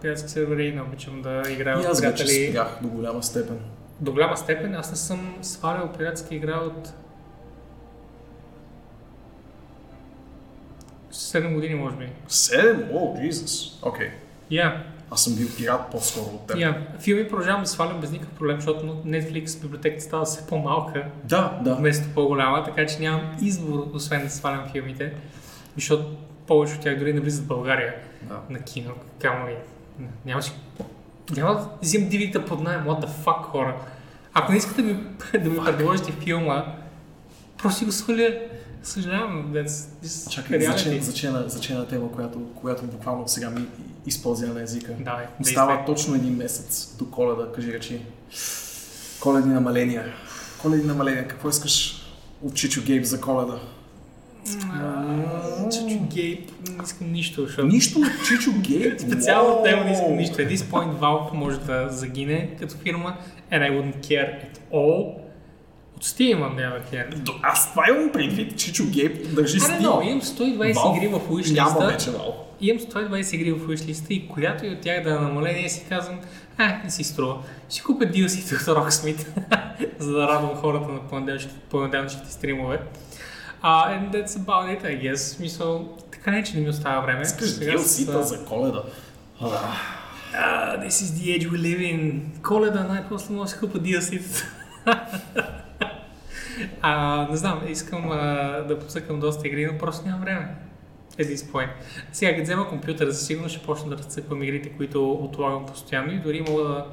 пиратски 0.00 0.28
сервери, 0.28 0.74
не 0.74 0.82
обичам 0.82 1.22
да 1.22 1.42
играя 1.48 1.76
И 1.76 1.80
от 1.80 1.86
аз 1.86 2.00
вече 2.00 2.24
приятели. 2.24 2.48
спрях 2.48 2.78
до 2.82 2.88
голяма 2.88 3.22
степен. 3.22 3.58
До 4.00 4.12
голяма 4.12 4.36
степен 4.36 4.74
аз 4.74 4.90
не 4.90 4.96
съм 4.96 5.38
свалял 5.42 5.92
пиратска 5.92 6.34
игра 6.34 6.56
от 6.56 6.92
7 11.12 11.54
години, 11.54 11.74
може 11.74 11.96
би. 11.96 12.08
Седем? 12.28 12.88
О, 12.92 13.16
Jesus. 13.16 13.72
Окей. 13.88 14.10
Я, 14.50 14.84
Аз 15.10 15.24
съм 15.24 15.34
бил 15.34 15.48
пират 15.56 15.90
по-скоро 15.90 16.24
от 16.24 16.46
теб. 16.46 16.56
я. 16.58 16.86
Филми 17.00 17.28
продължавам 17.28 17.62
да 17.62 17.68
свалям 17.68 18.00
без 18.00 18.10
никакъв 18.10 18.34
проблем, 18.34 18.56
защото 18.56 18.86
Netflix 18.86 19.60
библиотеката 19.62 20.02
става 20.04 20.24
все 20.24 20.46
по-малка, 20.46 21.04
Да, 21.24 21.60
да. 21.64 21.74
вместо 21.74 22.14
по-голяма, 22.14 22.64
така 22.64 22.86
че 22.86 22.98
нямам 23.00 23.36
избор, 23.42 23.86
освен 23.94 24.22
да 24.24 24.30
свалям 24.30 24.64
филмите, 24.72 25.12
защото 25.76 26.16
повече 26.46 26.74
от 26.74 26.80
тях 26.80 26.98
дори 26.98 27.12
не 27.12 27.20
влизат 27.20 27.44
в 27.44 27.48
България 27.48 27.94
да. 28.22 28.40
на 28.50 28.58
кино. 28.62 28.90
Камо 29.20 29.46
ли? 29.48 29.56
Няма. 30.26 30.42
Няма 31.36 31.54
да 31.54 31.68
взимам 31.82 32.08
DVD-та 32.10 32.44
под 32.44 32.60
найем, 32.60 32.84
what 32.84 33.04
the 33.04 33.08
fuck, 33.08 33.42
хора. 33.42 33.76
Ако 34.34 34.52
не 34.52 34.58
искате 34.58 34.82
да 34.82 34.88
ми, 34.88 35.04
да 35.44 35.50
ми 35.50 35.56
предложите 35.64 36.12
филма, 36.12 36.64
просто 37.58 37.84
го 37.84 37.92
сваля. 37.92 38.28
Съжалявам, 38.82 39.52
that's 39.54 40.30
Чакай, 40.30 40.60
зачена, 40.60 41.02
зачена, 41.02 41.48
зачена 41.48 41.88
тема, 41.88 42.12
която, 42.12 42.38
която 42.54 42.84
буквално 42.84 43.28
сега 43.28 43.50
ми 43.50 43.66
използя 44.06 44.46
на 44.46 44.62
езика. 44.62 44.92
Давай, 45.00 45.24
Остава 45.40 45.76
действай. 45.76 45.94
точно 45.94 46.14
един 46.14 46.36
месец 46.36 46.96
до 46.98 47.10
коледа, 47.10 47.52
кажи 47.52 47.72
речи. 47.72 48.00
Коледни 49.20 49.54
намаления. 49.54 50.04
Коледни 50.62 50.86
намаления. 50.86 51.28
Какво 51.28 51.48
искаш 51.48 52.06
от 52.42 52.54
Чичо 52.54 52.82
Гейб 52.82 53.04
за 53.04 53.20
коледа? 53.20 53.60
Чичо 55.70 56.00
Гейб, 56.14 56.50
не 56.68 56.84
искам 56.84 57.12
нищо, 57.12 57.46
защото... 57.46 57.66
Нищо 57.66 57.98
от 57.98 58.26
Чичо 58.26 58.52
Гейб? 58.60 59.00
Специално 59.06 59.54
от 59.54 59.64
него 59.64 59.84
не 59.84 59.92
искам 59.92 60.16
нищо. 60.16 60.36
At 60.36 60.54
this 60.54 60.56
point 60.56 61.00
Valve 61.00 61.32
може 61.32 61.60
да 61.60 61.88
загине 61.90 62.56
като 62.60 62.74
фирма 62.76 63.16
and 63.52 63.70
I 63.70 63.70
wouldn't 63.70 64.06
care 64.06 64.42
at 64.42 64.58
all. 64.72 65.21
Steam 66.02 66.30
имам 66.30 66.56
care. 66.56 67.14
До- 67.14 67.34
Аз 67.42 67.70
това 67.70 67.84
имам 67.88 68.12
предвид, 68.12 68.58
Чичо 68.58 68.84
Гейб 68.86 69.34
държи 69.34 69.58
don't 69.58 69.80
know, 69.80 69.88
Steam. 69.90 70.08
имам 70.08 70.22
120 70.22 70.74
Valve 70.74 70.96
игри 70.96 71.08
в 71.08 71.20
wish 71.20 71.54
Няма 71.54 71.86
вече 71.86 72.10
Valve. 72.10 72.34
Имам 72.60 72.80
120 72.80 73.34
игри 73.34 73.52
в 73.52 73.58
wishlist 73.58 74.10
и 74.10 74.28
която 74.28 74.66
и 74.66 74.70
от 74.70 74.80
тях 74.80 75.02
да 75.04 75.10
е 75.10 75.14
намаление 75.14 75.68
си 75.68 75.84
казвам, 75.88 76.20
а, 76.58 76.80
не 76.84 76.90
си 76.90 77.04
струва. 77.04 77.38
Ще 77.70 77.82
купя 77.82 78.04
DLC 78.04 78.44
от 78.70 78.76
Rocksmith, 78.78 79.26
за 79.98 80.12
да 80.12 80.28
радвам 80.28 80.56
хората 80.56 80.88
на 80.88 81.00
понеделничните- 81.00 81.56
стримове. 82.28 82.80
Uh, 83.64 83.66
and 83.92 84.10
that's 84.12 84.26
about 84.28 84.66
it, 84.72 84.84
I 84.84 85.02
guess. 85.02 85.14
Смисъл, 85.16 85.88
така 86.12 86.30
не, 86.30 86.42
че 86.42 86.54
не 86.54 86.60
ми 86.60 86.68
остава 86.68 87.00
време. 87.00 87.22
Искаш 87.22 87.48
с, 87.48 87.60
DLC-та 87.60 88.18
а, 88.18 88.22
за 88.22 88.44
коледа? 88.44 88.82
Ah, 90.34 90.78
this 90.78 90.88
is 90.90 91.10
the 91.12 91.26
age 91.34 91.48
we 91.50 91.56
live 91.58 91.80
in. 91.80 92.20
Коледа 92.42 92.84
най-после 92.84 93.34
може 93.34 93.42
да 93.44 93.50
си 93.50 93.58
купа 93.60 93.78
DLC. 93.78 94.20
а, 96.82 97.26
не 97.30 97.36
знам, 97.36 97.60
искам 97.68 98.10
а, 98.10 98.16
да 98.68 98.78
посъкам 98.78 99.20
доста 99.20 99.48
игри, 99.48 99.66
но 99.72 99.78
просто 99.78 100.06
нямам 100.06 100.20
време. 100.20 100.54
At 101.18 101.34
this 101.34 101.52
point. 101.52 101.68
Сега, 102.12 102.32
като 102.32 102.42
взема 102.42 102.68
компютъра, 102.68 103.10
за 103.10 103.24
сигурно 103.24 103.48
ще 103.48 103.66
почна 103.66 103.88
да 103.88 103.98
разцъквам 103.98 104.42
игрите, 104.42 104.68
които 104.68 105.12
отлагам 105.12 105.66
постоянно 105.66 106.12
и 106.12 106.18
дори 106.18 106.44
мога 106.48 106.62
да 106.62 106.86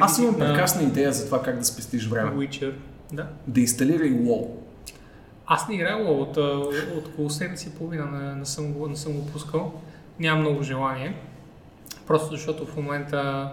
Аз 0.00 0.18
имам 0.18 0.30
ревизит 0.30 0.38
на 0.38 0.46
прекрасна 0.46 0.82
идея 0.82 1.12
за 1.12 1.26
това 1.26 1.42
как 1.42 1.58
да 1.58 1.64
спестиш 1.64 2.06
време. 2.06 2.30
Witcher. 2.30 2.72
Да. 3.12 3.26
Да 3.46 3.60
инсталирай 3.60 4.10
WoW. 4.10 4.48
Аз 5.46 5.68
не 5.68 5.74
играя 5.74 5.96
WoW 5.96 6.20
от, 6.20 6.36
от 6.96 7.08
около 7.08 7.30
седмица 7.30 7.68
и 7.68 7.78
половина, 7.78 8.06
не, 8.06 8.34
не, 8.34 8.44
съм 8.44 8.72
го, 8.72 8.88
не 8.88 8.96
съм 8.96 9.12
го 9.12 9.26
пускал. 9.26 9.80
Нямам 10.20 10.40
много 10.40 10.62
желание. 10.62 11.14
Просто 12.06 12.30
защото 12.30 12.66
в 12.66 12.76
момента... 12.76 13.50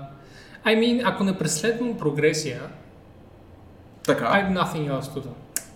I 0.66 0.80
mean, 0.80 1.02
ако 1.06 1.24
не 1.24 1.38
преследвам 1.38 1.98
прогресия, 1.98 2.62
I 4.06 4.08
Така, 4.08 4.26
have 4.26 4.52
nothing 4.54 4.90
else 4.92 5.02
to 5.02 5.22
do. 5.22 5.30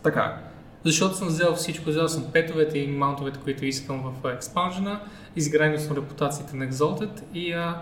така. 0.03 0.37
Защото 0.83 1.15
съм 1.15 1.27
взел 1.27 1.55
всичко, 1.55 1.89
взел 1.89 2.07
съм 2.07 2.31
петовете 2.33 2.79
и 2.79 2.87
маунтовете, 2.87 3.39
които 3.39 3.65
искам 3.65 4.13
в 4.23 4.33
експанжена, 4.33 4.99
изградил 5.35 5.79
съм 5.79 5.97
репутациите 5.97 6.55
на 6.55 6.69
Exalted 6.69 7.23
и 7.33 7.53
uh, 7.53 7.73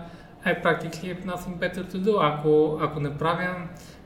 I 0.46 0.62
practically 0.62 1.14
have 1.14 1.24
nothing 1.26 1.58
better 1.58 1.92
to 1.92 1.96
do. 1.96 2.16
Ако, 2.38 2.78
ако 2.82 3.00
не 3.00 3.18
правя, 3.18 3.56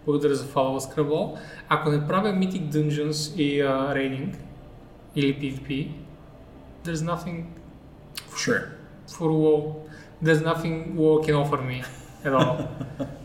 благодаря 0.07 0.35
за 0.35 0.45
follow 0.45 0.95
Scrabble, 0.95 1.39
ако 1.69 1.91
не 1.91 2.07
правя 2.07 2.29
Mythic 2.29 2.63
Dungeons 2.69 3.37
и 3.37 3.63
uh, 3.63 3.95
Raiding 3.95 4.35
или 5.17 5.35
PvP, 5.35 5.89
there's 6.85 7.15
nothing 7.17 7.45
Sure. 8.37 8.63
for 9.09 9.29
WoW. 9.31 9.75
There's 10.25 10.43
nothing 10.53 10.75
WoW 10.97 11.21
can 11.27 11.35
offer 11.35 11.61
me 11.71 11.85
all. 12.31 12.67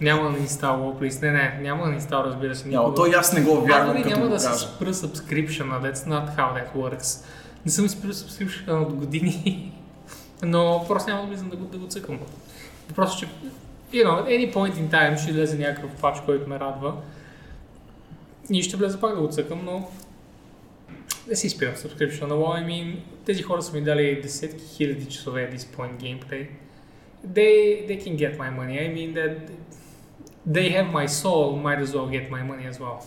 няма 0.02 0.32
да 0.32 0.38
инстал 0.40 0.78
WoW, 0.78 1.02
please. 1.02 1.22
Не, 1.22 1.32
не, 1.32 1.60
няма 1.62 1.88
да 1.88 1.94
инстал, 1.94 2.24
разбира 2.26 2.56
се. 2.56 2.68
Няма, 2.68 2.84
никога. 2.84 2.96
той 2.96 3.16
аз 3.16 3.34
не 3.34 3.42
го 3.42 3.58
Аз 3.58 3.68
вярвам, 3.68 4.04
като 4.04 4.10
няма 4.10 4.30
да 4.30 4.40
се 4.40 4.48
кажа. 4.48 4.60
спра 4.60 4.94
subscription, 4.94 5.82
that's 5.82 6.08
not 6.08 6.36
how 6.38 6.54
that 6.56 6.74
works. 6.76 7.26
Не 7.66 7.72
съм 7.72 7.90
сприл 7.90 8.12
subscription 8.12 8.82
от 8.82 8.94
години, 8.94 9.72
но 10.44 10.86
просто 10.88 11.10
няма 11.10 11.22
да 11.22 11.28
влизам 11.28 11.50
да 11.50 11.56
го, 11.56 11.66
да 11.66 11.78
го 11.78 11.88
цъкам. 11.88 12.20
Просто, 12.96 13.20
че, 13.20 13.28
you 13.98 14.06
know, 14.08 14.26
any 14.26 14.54
point 14.54 14.74
in 14.74 14.90
time 14.90 15.18
ще 15.22 15.32
излезе 15.32 15.58
някакъв 15.58 15.92
пач, 16.02 16.18
който 16.26 16.50
ме 16.50 16.60
радва. 16.60 16.94
И 18.52 18.64
ще 18.64 18.78
влезе 18.78 19.00
пак 19.00 19.16
да 19.16 19.22
го 19.22 19.28
цъкам, 19.28 19.60
но 19.66 19.90
не 21.28 21.36
си 21.36 21.50
спирам 21.50 21.76
subscription 21.76 22.28
WoW. 22.28 22.64
I 22.64 22.66
mean, 22.66 22.96
тези 23.26 23.44
хора 23.44 23.62
са 23.62 23.74
ми 23.74 23.82
дали 23.82 24.22
десетки 24.22 24.64
хиляди 24.76 25.06
часове 25.06 25.52
this 25.54 25.76
point 25.78 25.98
gameplay. 25.98 26.48
They, 27.24 27.86
they 27.88 27.98
can 27.98 28.16
get 28.16 28.38
my 28.38 28.50
money. 28.50 28.80
I 28.80 28.88
mean 28.90 29.14
that 29.14 29.50
they 30.46 30.70
have 30.70 30.92
my 30.92 31.08
soul, 31.08 31.58
might 31.58 31.80
as 31.80 31.94
well 31.94 32.08
get 32.08 32.30
my 32.30 32.44
money 32.44 32.68
as 32.68 32.80
well. 32.80 33.00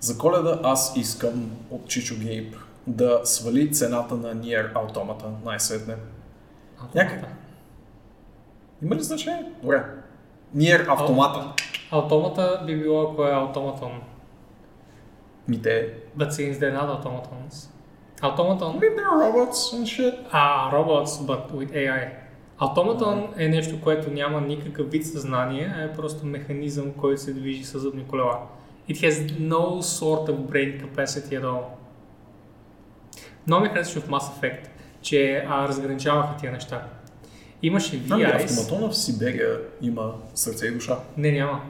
За 0.00 0.18
коледа 0.18 0.60
аз 0.62 0.96
искам 0.96 1.50
от 1.70 1.88
Чичо 1.88 2.14
Гейб 2.18 2.56
да 2.86 3.20
свали 3.24 3.72
цената 3.72 4.14
на 4.14 4.36
Nier 4.36 4.72
Automata 4.72 5.44
най-сетне. 5.44 5.94
Някъде. 6.94 7.26
Има 8.82 8.96
ли 8.96 9.02
значение? 9.02 9.52
Добре. 9.62 9.84
Nier 10.56 10.86
автомата. 10.88 11.64
Автомата 11.90 12.62
би 12.66 12.76
било 12.76 13.02
ако 13.02 13.24
е 13.24 13.30
автоматон. 13.30 14.00
Ми 15.48 15.62
те... 15.62 15.94
But 16.18 16.30
since 16.30 16.54
they're 16.58 16.76
not 16.80 17.02
automatons. 17.02 17.70
Automaton 18.22 18.72
Maybe 18.80 18.94
they're 18.96 19.18
robots 19.26 19.72
and 19.74 19.86
shit. 19.86 20.14
are 20.32 20.70
robots, 20.72 21.12
but 21.18 21.50
with 21.52 21.70
AI. 21.72 22.08
Автоматон 22.58 23.28
е 23.36 23.48
нещо, 23.48 23.80
което 23.80 24.10
няма 24.10 24.40
никакъв 24.40 24.90
вид 24.90 25.06
съзнание, 25.06 25.74
а 25.76 25.82
е 25.82 25.92
просто 25.92 26.26
механизъм, 26.26 26.92
който 26.92 27.20
се 27.20 27.32
движи 27.32 27.64
с 27.64 27.78
зъбни 27.78 28.04
колела. 28.04 28.38
It 28.90 28.96
has 29.10 29.38
no 29.40 29.80
sort 29.82 30.30
of 30.30 30.36
brain 30.36 30.82
capacity 30.84 31.40
at 31.40 31.44
all. 31.44 31.62
Много 33.46 33.62
ми 33.62 33.68
харесваше 33.68 34.00
в 34.00 34.08
Mass 34.08 34.40
Effect, 34.40 34.66
че 35.02 35.44
а, 35.48 35.68
разграничаваха 35.68 36.36
тия 36.36 36.52
неща. 36.52 36.86
Имаше 37.62 38.02
Ами 38.10 38.22
VIs. 38.24 38.44
автоматона 38.44 38.88
в 38.90 38.96
Сибирия 38.96 39.58
има 39.82 40.14
сърце 40.34 40.66
и 40.66 40.70
душа. 40.70 40.98
Не, 41.16 41.30
няма. 41.32 41.60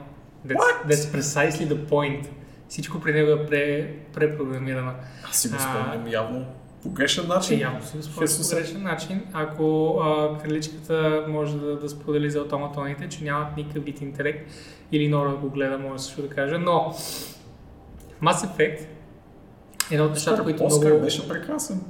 That's, 0.47 0.85
that's 0.87 1.17
precisely 1.19 1.67
the 1.67 1.89
point. 1.89 2.27
Всичко 2.69 2.99
при 2.99 3.13
него 3.13 3.31
е 3.31 3.45
пре, 3.45 3.93
препрограмирано. 4.13 4.91
Аз 5.29 5.37
си 5.41 5.49
го 5.49 5.55
А. 5.55 5.59
спомням 5.59 6.07
явно 6.07 6.45
по 6.83 6.89
грешен 6.89 7.27
начин. 7.27 7.59
явно 7.59 7.83
си 7.83 7.97
го 7.97 8.03
спомням 8.03 8.33
по 8.41 8.55
грешен 8.55 8.83
начин. 8.83 9.21
Ако 9.33 9.97
а, 10.01 10.37
краличката 10.43 11.25
може 11.27 11.57
да, 11.57 11.79
да 11.79 11.89
сподели 11.89 12.29
за 12.29 12.39
автоматоните, 12.39 13.09
че 13.09 13.23
нямат 13.23 13.57
никакъв 13.57 13.83
вид 13.83 14.01
интелект, 14.01 14.51
или 14.91 15.07
Нора 15.07 15.33
го 15.35 15.49
гледа, 15.49 15.77
може 15.77 16.03
също 16.03 16.21
да 16.21 16.29
каже, 16.29 16.57
но 16.57 16.95
Mass 18.23 18.47
Effect 18.47 18.85
едно 19.91 20.05
от 20.05 20.13
нещата, 20.13 20.43
които 20.43 20.63
Оскар 20.63 20.87
много, 20.87 21.01
беше 21.01 21.27
прекрасен. 21.27 21.81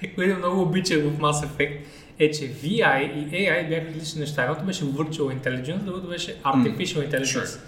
които 0.14 0.38
много 0.38 0.62
обичах 0.62 0.98
в 0.98 1.18
Mass 1.18 1.46
Effect, 1.46 1.80
е, 2.18 2.30
че 2.30 2.44
VI 2.44 3.12
и 3.14 3.30
AI 3.30 3.68
бяха 3.68 3.86
различни 3.86 4.20
неща. 4.20 4.42
Едното 4.42 4.64
беше 4.64 4.84
Virtual 4.84 5.40
Intelligence, 5.40 5.78
другото 5.78 6.08
беше 6.08 6.42
Artificial 6.42 7.10
Intelligence. 7.10 7.60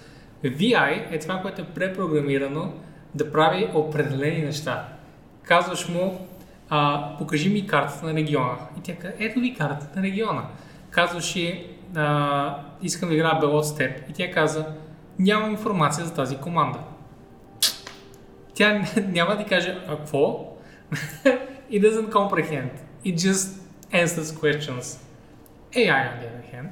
VI 0.51 1.14
е 1.14 1.19
това, 1.19 1.40
което 1.43 1.62
е 1.62 1.64
препрограмирано 1.64 2.73
да 3.14 3.32
прави 3.32 3.70
определени 3.74 4.43
неща. 4.43 4.89
Казваш 5.43 5.89
му, 5.89 6.28
а, 6.69 7.10
покажи 7.19 7.51
ми 7.51 7.66
картата 7.66 8.06
на 8.06 8.14
региона. 8.14 8.56
И 8.78 8.82
тя 8.82 8.97
казва, 8.97 9.16
ето 9.19 9.40
ви 9.40 9.55
картата 9.55 10.01
на 10.01 10.02
региона. 10.02 10.47
Казваш 10.90 11.36
и, 11.36 11.66
а, 11.97 12.56
искам 12.82 13.09
да 13.09 13.14
играя 13.14 13.40
белот 13.40 13.66
с 13.66 13.77
теб. 13.77 14.10
И 14.10 14.12
тя 14.12 14.31
каза, 14.31 14.66
нямам 15.19 15.51
информация 15.51 16.06
за 16.06 16.14
тази 16.14 16.36
команда. 16.36 16.78
Тя 18.55 18.85
няма 19.09 19.36
да 19.36 19.43
ти 19.43 19.48
каже, 19.48 19.78
а 19.89 19.97
какво? 19.97 20.48
It 21.73 21.81
doesn't 21.81 22.10
comprehend. 22.10 22.70
It 23.05 23.14
just 23.16 23.62
answers 23.93 24.31
questions. 24.43 24.86
AI, 25.74 26.02
on 26.10 26.16
the 26.20 26.27
other 26.31 26.44
hand, 26.52 26.70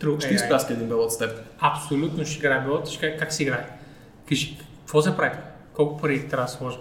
True 0.00 0.18
Ще 0.18 0.28
AI. 0.28 0.34
изпляска 0.34 0.72
един 0.72 0.88
белот 0.88 1.12
с 1.12 1.18
теб. 1.18 1.30
Абсолютно 1.58 2.26
ще 2.26 2.38
играе 2.38 2.60
белот, 2.60 2.88
ще 2.88 3.00
каже 3.00 3.16
как 3.18 3.32
си 3.32 3.42
играе. 3.42 3.66
Кажи, 4.28 4.58
какво 4.78 5.02
се 5.02 5.16
прави? 5.16 5.38
Колко 5.74 6.00
пари 6.00 6.28
трябва 6.28 6.46
да 6.46 6.52
сложа? 6.52 6.78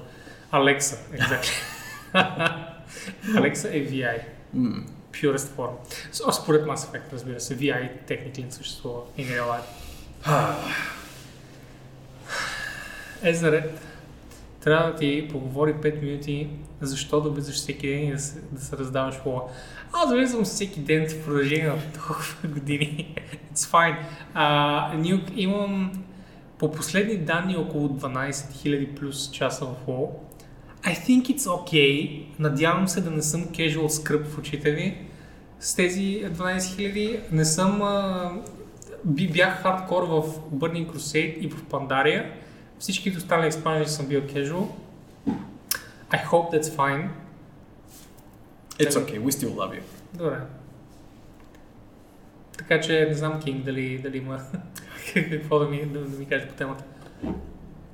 Алекса, 0.52 0.98
exactly. 1.14 1.52
Алекса 3.38 3.68
е 3.70 3.82
VI. 3.82 4.20
М. 4.54 4.84
Purest 5.14 5.38
form. 5.38 5.72
С- 6.12 6.34
Според 6.34 6.66
Mass 6.66 6.76
Effect, 6.78 7.14
разбира 7.14 7.40
се, 7.40 7.58
VI 7.58 7.90
техники 8.08 8.44
не 8.44 8.52
съществува 8.52 9.02
in 9.18 9.40
real 9.40 9.46
life. 9.46 9.66
Езарет 13.24 13.82
трябва 14.62 14.92
да 14.92 14.96
ти 14.96 15.28
поговори 15.32 15.74
5 15.74 16.02
минути 16.02 16.50
защо 16.82 17.22
да 17.22 17.30
влизаш 17.30 17.56
всеки 17.56 17.88
ден 17.88 18.04
и 18.04 18.12
да 18.12 18.20
се, 18.20 18.42
да 18.52 18.62
се 18.62 18.78
раздаваш 18.78 19.16
лова. 19.26 19.42
Аз 19.94 20.12
влизам 20.12 20.44
всеки 20.44 20.80
ден 20.80 21.10
в 21.10 21.26
продължение 21.26 21.68
на 21.68 21.78
толкова 21.94 22.48
години. 22.48 23.16
It's 23.54 23.60
fine. 23.60 23.96
А, 24.34 24.94
Нюк, 24.98 25.22
имам 25.36 25.92
по 26.58 26.72
последни 26.72 27.18
данни 27.18 27.56
около 27.56 27.90
12 27.90 28.32
000 28.32 28.96
плюс 28.96 29.32
часа 29.32 29.66
в 29.66 29.76
WoW. 29.88 30.10
I 30.84 30.94
think 30.94 31.36
it's 31.36 31.46
okay. 31.48 32.26
Надявам 32.40 32.88
се 32.88 33.02
да 33.02 33.12
не 33.12 33.22
съм 33.22 33.46
casual 33.46 33.88
скръп 33.88 34.28
в 34.28 34.38
очите 34.38 34.72
ви. 34.72 34.98
С 35.60 35.76
тези 35.76 36.02
12 36.26 36.58
000 36.58 37.20
не 37.32 37.46
съм... 37.46 37.82
А, 37.82 38.32
бях 39.06 39.62
хардкор 39.62 40.04
в 40.04 40.24
Burning 40.54 40.88
Crusade 40.92 41.38
и 41.38 41.50
в 41.50 41.64
Pandaria. 41.64 42.26
Всички 42.80 43.10
останали 43.10 43.48
експанжи 43.48 43.90
съм 43.90 44.08
бил 44.08 44.22
casual. 44.22 44.68
I 46.12 46.26
hope 46.26 46.52
that's 46.54 46.76
fine. 46.76 47.08
It's 48.80 48.96
okay, 48.96 49.20
we 49.20 49.32
still 49.32 49.54
love 49.56 49.74
you. 49.74 49.82
Добре. 50.14 50.38
Така 52.58 52.82
че 52.82 53.06
не 53.10 53.14
знам 53.14 53.40
Кинг 53.42 53.64
дали, 53.66 53.98
дали 53.98 54.18
има 54.18 54.40
какво 55.32 55.60
да 55.60 55.66
ми, 55.66 55.86
да, 55.86 56.00
да 56.00 56.20
ми 56.20 56.26
каже 56.26 56.48
по 56.48 56.54
темата. 56.54 56.84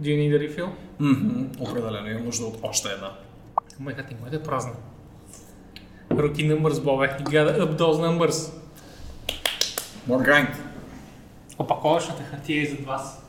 Do 0.02 0.06
you 0.07 0.18
need 0.18 0.38
a 0.38 0.49
refill? 0.49 0.70
Мгм, 0.99 1.44
Определено 1.60 2.10
имам 2.10 2.26
нужда 2.26 2.45
от 2.45 2.60
още 2.64 2.90
една. 2.90 3.12
My 3.82 3.95
god, 3.95 4.20
моята 4.20 4.36
е 4.36 4.44
празна. 4.44 4.74
Rookie 6.10 6.53
numbers, 6.53 6.84
Бобе. 6.84 7.07
You 7.07 7.24
gotta 7.24 7.60
up 7.60 7.78
those 7.78 7.99
numbers. 7.99 8.52
More 10.10 10.28
grind. 10.30 10.56
Опаковъчната 11.60 12.24
хартия 12.24 12.64
е 12.64 12.66
зад 12.66 12.80
вас. 12.86 13.24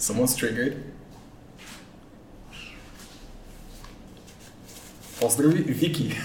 Someone's 0.00 0.26
triggered. 0.26 0.76
Поздрави, 5.24 5.62
Вики. 5.62 6.16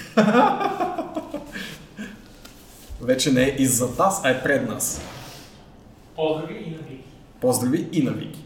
Вече 3.02 3.32
не 3.32 3.44
е 3.44 3.56
иззад 3.60 3.98
нас, 4.00 4.22
а 4.24 4.30
е 4.30 4.44
пред 4.44 4.70
нас. 4.70 5.02
Поздрави 6.16 6.54
и 6.54 6.72
на 6.72 6.78
Вики. 6.78 7.04
Поздрави 7.42 7.88
и 7.92 8.04
на 8.04 8.12
Вики. 8.12 8.44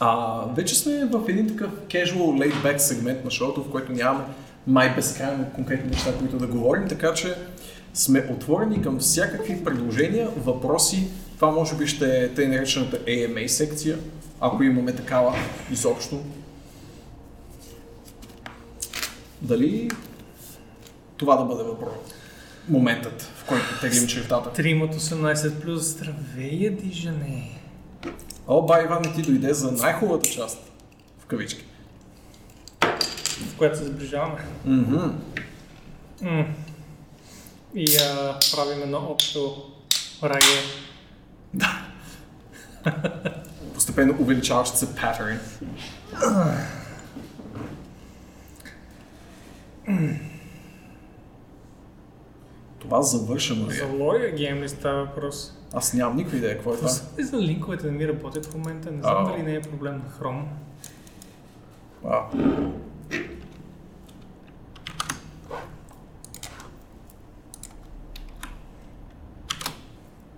А, 0.00 0.40
вече 0.56 0.74
сме 0.74 1.04
в 1.04 1.28
един 1.28 1.48
такъв 1.48 1.70
casual 1.70 2.14
laid 2.14 2.54
back 2.64 2.76
сегмент 2.76 3.24
на 3.24 3.30
шоуто, 3.30 3.62
в 3.62 3.70
който 3.70 3.92
нямаме 3.92 4.24
май 4.66 4.94
безкрайно 4.94 5.46
конкретни 5.54 5.90
неща, 5.90 6.18
които 6.18 6.36
да 6.36 6.46
говорим, 6.46 6.88
така 6.88 7.14
че 7.14 7.34
сме 7.94 8.28
отворени 8.30 8.82
към 8.82 8.98
всякакви 8.98 9.64
предложения, 9.64 10.28
въпроси. 10.36 11.08
Това 11.34 11.50
може 11.50 11.74
би 11.74 11.86
ще 11.86 12.24
е 12.24 12.28
тъй 12.28 12.48
наречената 12.48 12.98
AMA 12.98 13.46
секция, 13.46 13.98
ако 14.40 14.62
имаме 14.62 14.92
такава 14.92 15.34
изобщо. 15.72 16.20
Дали 19.44 19.90
това 21.16 21.36
да 21.36 21.44
бъде 21.44 21.62
въпрос? 21.62 21.94
Моментът, 22.68 23.22
в 23.22 23.44
който 23.44 23.80
теглим 23.80 24.06
чертата. 24.06 24.52
Трим 24.52 24.82
от 24.82 24.94
18 24.94 25.60
плюс. 25.60 25.82
Здравей, 25.82 26.58
Ядижане. 26.60 27.60
О, 28.48 28.62
ба, 28.62 28.82
Иван, 28.82 29.02
ти 29.14 29.22
дойде 29.22 29.54
за 29.54 29.72
най-хубавата 29.72 30.30
част. 30.30 30.72
В 31.18 31.26
кавички. 31.26 31.64
В 33.48 33.56
която 33.58 33.78
се 33.78 33.84
сближаваме. 33.84 34.44
Мгм. 34.64 35.06
М. 36.22 36.44
И 37.74 37.96
а, 37.96 38.38
правим 38.54 38.82
едно 38.82 38.98
общо 38.98 39.64
раге. 40.22 40.62
Постепенно 43.74 44.16
увеличаващ 44.20 44.76
се 44.76 44.94
патърн. 44.94 45.38
Това 52.78 53.02
завършено 53.02 53.68
ли 53.68 53.74
За 53.74 53.84
е? 53.84 53.88
лория 53.88 54.34
гейм 54.34 54.58
ли 54.58 54.68
става 54.68 55.04
въпрос? 55.04 55.58
Аз 55.72 55.94
нямам 55.94 56.16
никаква 56.16 56.38
идея 56.38 56.54
какво 56.54 56.74
е 56.74 56.76
това. 56.76 56.88
Пусни 56.88 57.24
за 57.24 57.38
линковете 57.38 57.86
да 57.86 57.92
ми 57.92 58.08
работят 58.08 58.46
в 58.46 58.54
момента. 58.54 58.90
Не 58.90 59.02
знам 59.02 59.24
дали 59.24 59.42
не 59.42 59.54
е 59.54 59.60
проблем 59.60 59.94
на 59.94 60.10
Chrome. 60.10 60.44
А. 62.04 62.26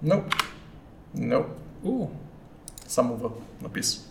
Nope. 0.05 0.35
Nope. 1.17 1.47
У, 1.85 2.09
Само 2.87 3.17
в 3.17 3.31
напис. 3.63 4.11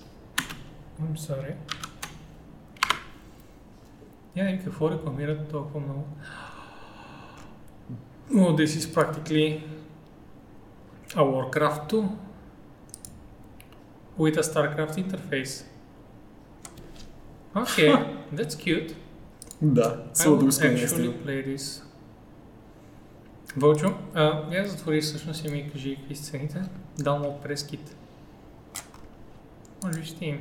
I'm 1.01 1.15
sorry. 1.17 1.53
Я 4.35 4.43
не 4.43 4.63
какво 4.63 4.91
рекламират 4.91 5.49
толкова 5.49 5.79
много. 5.79 6.03
Oh, 8.31 8.55
this 8.55 8.65
is 8.79 8.85
practically 8.95 9.61
a 11.15 11.23
Warcraft 11.23 11.89
2 11.89 12.09
with 14.19 14.37
a 14.37 14.43
StarCraft 14.43 14.95
interface. 14.97 15.63
Okay, 17.55 17.91
that's 18.33 18.55
cute. 18.55 18.95
Да, 19.61 20.03
I 20.13 20.17
само 20.17 20.35
да 20.37 20.45
will 20.45 20.47
успеем 20.47 20.73
actually 20.75 20.79
наистина. 20.79 21.13
play 21.13 21.55
this. 21.55 21.83
Вълчо, 23.57 23.93
а, 24.13 24.55
я 24.55 24.67
затвори 24.67 25.01
всъщност 25.01 25.45
и 25.45 25.51
ми 25.51 25.71
кажи 25.71 25.95
какви 25.95 26.15
са 26.15 26.23
цените. 26.23 26.61
Download 26.99 27.41
през 27.41 27.67
кит. 27.67 27.95
Може 29.83 29.99
би 29.99 30.05
ще 30.05 30.25
им, 30.25 30.39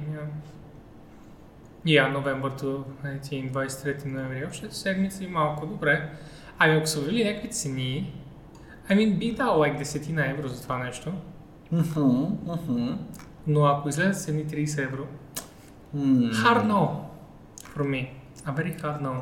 я. 1.87 2.03
Я, 2.03 2.09
новембърто, 2.09 2.85
23 3.05 4.05
ноември, 4.05 4.47
още 4.51 4.71
седмица 4.71 5.25
и 5.25 5.27
малко, 5.27 5.67
добре. 5.67 6.11
Ами 6.59 6.77
ако 6.77 6.87
са 6.87 7.01
вели 7.01 7.25
някакви 7.25 7.49
цени, 7.49 8.15
I 8.91 8.93
mean, 8.93 9.19
би 9.19 9.35
дал 9.35 9.59
like 9.61 9.83
10 9.83 10.13
на 10.13 10.31
евро 10.31 10.49
за 10.49 10.63
това 10.63 10.79
нещо, 10.79 11.13
Мгм, 11.73 12.27
мгм. 12.47 12.99
но 13.47 13.65
ако 13.65 13.89
излезе 13.89 14.21
с 14.21 14.29
едни 14.29 14.45
30 14.47 14.79
евро, 14.85 15.07
М. 15.95 16.01
hard 16.33 16.67
no 16.67 16.89
for 17.77 17.83
me. 17.83 18.09
A 18.47 18.53
very 18.53 18.83
hard 18.83 19.03
no. 19.03 19.21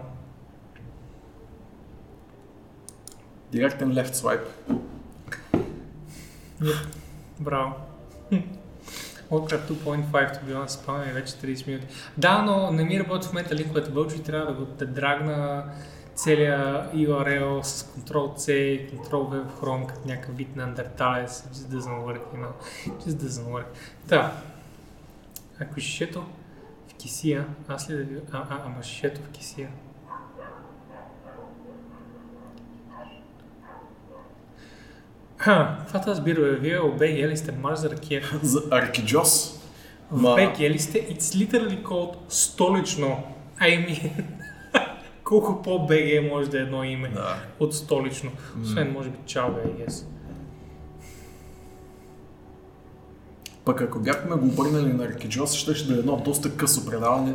Директен 3.53 3.93
left 3.93 4.15
swipe. 4.15 4.47
Yep. 6.61 6.87
Браво. 7.41 7.73
Warcraft 9.33 9.69
2.5 9.69 10.13
to 10.13 10.41
be 10.45 10.55
honest, 10.55 10.67
спаме 10.67 11.13
вече 11.13 11.33
30 11.33 11.67
минути. 11.67 11.87
Да, 12.17 12.43
но 12.43 12.73
не 12.73 12.85
ми 12.85 13.01
работи 13.01 13.27
в 13.27 13.33
момента 13.33 13.55
линковете 13.55 13.91
вълчо 13.91 14.17
и 14.17 14.23
трябва 14.23 14.47
да 14.47 14.53
го 14.53 14.65
да 14.65 14.87
драгна 14.87 15.65
целия 16.15 16.91
URL 16.95 17.63
с 17.63 17.83
Ctrl-C 17.83 18.53
и 18.53 18.91
Ctrl-V 18.91 19.49
в 19.49 19.61
Chrome 19.61 19.87
като 19.87 20.09
някакъв 20.09 20.37
вид 20.37 20.57
на 20.57 20.63
андерталец. 20.63 21.43
Just 21.53 21.79
doesn't 21.79 22.05
work, 22.05 22.21
you 22.35 22.45
know. 22.45 22.53
Just 23.01 23.17
doesn't 23.17 23.53
work. 23.53 23.67
Да. 24.09 24.33
Ако 25.61 25.81
шишето 25.81 26.25
в 26.89 26.95
кисия, 26.95 27.47
аз 27.69 27.91
ли 27.91 27.97
да 27.97 28.03
ви... 28.03 28.21
А, 28.33 28.47
а, 28.51 28.63
ама 28.67 28.83
шишето 28.83 29.21
в 29.21 29.29
кисия. 29.29 29.69
Това 35.87 36.01
тази 36.05 36.23
бира, 36.23 36.41
бе? 36.41 36.51
Вие 36.51 36.79
BG 36.79 37.29
ли 37.29 37.37
сте 37.37 37.53
марш 37.53 37.79
за 37.79 37.91
ракия? 37.91 38.23
За 38.43 38.63
Аркиджос. 38.71 39.61
BG 40.15 40.71
ли 40.71 40.79
сте? 40.79 40.99
It's 41.09 41.21
literally 41.21 41.83
called 41.83 42.15
столично. 42.29 43.23
I 43.61 43.87
mean, 43.89 44.11
колко 45.25 45.63
по-BG 45.63 46.31
може 46.31 46.51
да 46.51 46.59
е 46.59 46.63
едно 46.63 46.85
име 46.85 47.09
Да. 47.09 47.37
от 47.61 47.75
столично. 47.75 48.31
Освен, 48.63 48.93
може 48.93 49.09
би, 49.09 49.17
чао, 49.27 49.51
I 49.51 49.89
guess. 49.89 50.05
Пък 53.65 53.81
ако 53.81 53.99
бяхме 53.99 54.37
го 54.37 54.47
обърнали 54.47 54.93
на 54.93 55.05
Аркиджос, 55.05 55.53
ще 55.53 55.75
ще 55.75 55.89
да 55.89 55.95
е 55.95 55.99
едно 55.99 56.17
доста 56.17 56.57
късо 56.57 56.87
предаване, 56.87 57.35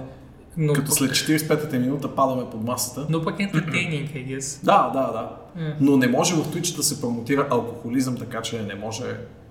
Но, 0.57 0.73
като 0.73 0.87
пък, 0.87 0.97
след 0.97 1.11
45-та 1.11 1.79
минута 1.79 2.15
падаме 2.15 2.49
под 2.51 2.63
масата. 2.63 3.05
но 3.09 3.23
пък 3.23 3.37
entertaining, 3.37 4.13
I 4.13 4.37
guess. 4.37 4.63
Да, 4.65 4.89
да, 4.93 5.11
да. 5.11 5.29
Е, 5.65 5.73
Но 5.79 5.97
не 5.97 6.07
може 6.07 6.35
в 6.35 6.37
Twitch 6.53 6.75
да 6.75 6.83
се 6.83 7.01
промотира 7.01 7.47
алкохолизъм, 7.49 8.17
така 8.17 8.41
че 8.41 8.61
не 8.61 8.75
може 8.75 9.03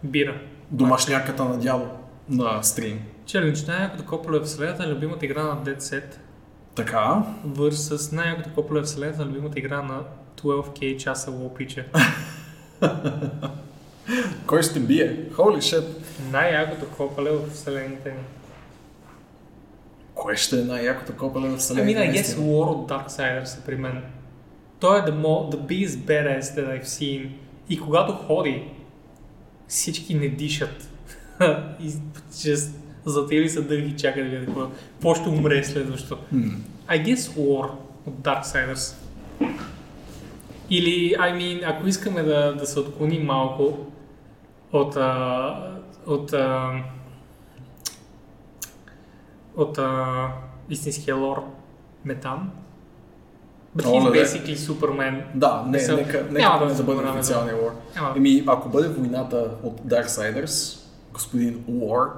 бира. 0.04 0.34
домашняката 0.70 1.44
на 1.44 1.58
дядо 1.58 1.84
на 2.28 2.62
стрим. 2.62 3.00
Челендж, 3.26 3.66
най-якото 3.66 4.04
кополе 4.06 4.38
в 4.38 4.42
вселената 4.44 4.84
е 4.84 4.88
любимата 4.88 5.24
игра 5.26 5.42
на 5.42 5.56
Dead 5.56 5.78
Set 5.78 6.14
Така, 6.74 7.22
versus 7.46 8.12
най-якото 8.12 8.50
кополе 8.54 8.80
в 8.80 8.84
вселената 8.84 9.22
е 9.22 9.26
любимата 9.26 9.58
игра 9.58 9.82
на 9.82 10.00
12K 10.42 10.96
часа 10.96 11.30
лопича. 11.30 11.84
кой 14.46 14.62
ще 14.62 14.80
бие? 14.80 15.28
Holy 15.32 15.58
shit! 15.58 15.84
Най-якото 16.32 16.86
кополе 16.96 17.30
в 17.30 17.50
вселената 17.52 18.08
ми. 18.08 18.14
Кое 20.16 20.36
ще 20.36 20.60
е 20.60 20.64
най-якото 20.64 21.16
копеле 21.16 21.48
в 21.48 21.56
вселената? 21.56 21.90
mean, 21.90 22.12
I 22.12 22.14
guess? 22.14 22.24
War 22.24 22.66
of 22.66 22.88
Darksiders 22.88 23.58
е 23.58 23.64
при 23.66 23.76
мен. 23.76 24.02
Той 24.80 24.98
е 24.98 25.02
the, 25.02 25.12
mo- 25.12 25.54
the 25.54 25.58
biggest 25.66 25.96
badass 25.96 26.40
that 26.40 26.80
I've 26.80 26.84
seen. 26.84 27.28
И 27.68 27.80
когато 27.80 28.12
ходи, 28.12 28.62
всички 29.68 30.14
не 30.14 30.28
дишат. 30.28 30.90
и 31.80 31.90
just 32.32 32.70
затели 33.06 33.48
са 33.48 33.62
дълги 33.62 33.88
и 33.88 33.96
чакат 33.96 34.24
да 34.24 34.30
видят 34.30 34.46
какво. 34.46 34.68
Какво 34.92 35.14
ще 35.14 35.28
умре 35.28 35.64
следващо. 35.64 36.18
М. 36.32 36.50
I 36.88 37.04
guess 37.04 37.16
War 37.16 37.70
от 38.06 38.14
Darksiders. 38.14 38.94
Или, 40.70 41.14
I 41.18 41.34
mean, 41.36 41.70
ако 41.70 41.88
искаме 41.88 42.22
да, 42.22 42.54
да 42.54 42.66
се 42.66 42.80
отклоним 42.80 43.24
малко 43.24 43.78
от, 44.72 44.96
а, 44.96 45.54
от, 46.06 46.32
а, 46.32 46.70
от 49.56 49.78
а, 49.78 50.28
истинския 50.70 51.16
лор 51.16 51.42
Метан. 52.04 52.50
But 53.76 53.84
he's 53.84 54.08
Оле, 54.08 54.24
basically 54.24 54.54
Superman. 54.56 55.22
Да, 55.34 55.62
не, 55.66 55.78
Мисъл, 55.78 55.96
нека, 55.96 56.26
няма 56.30 56.30
нека 56.30 56.52
да 56.52 56.58
да, 56.58 56.64
бъде 56.64 56.74
забравяме, 56.74 57.10
официалния 57.10 57.56
лор. 57.56 57.70
Няма. 57.96 58.14
Еми, 58.16 58.44
ако 58.46 58.68
бъде 58.68 58.88
войната 58.88 59.50
от 59.62 59.80
Darksiders, 59.80 60.78
господин 61.12 61.58
War, 61.70 62.10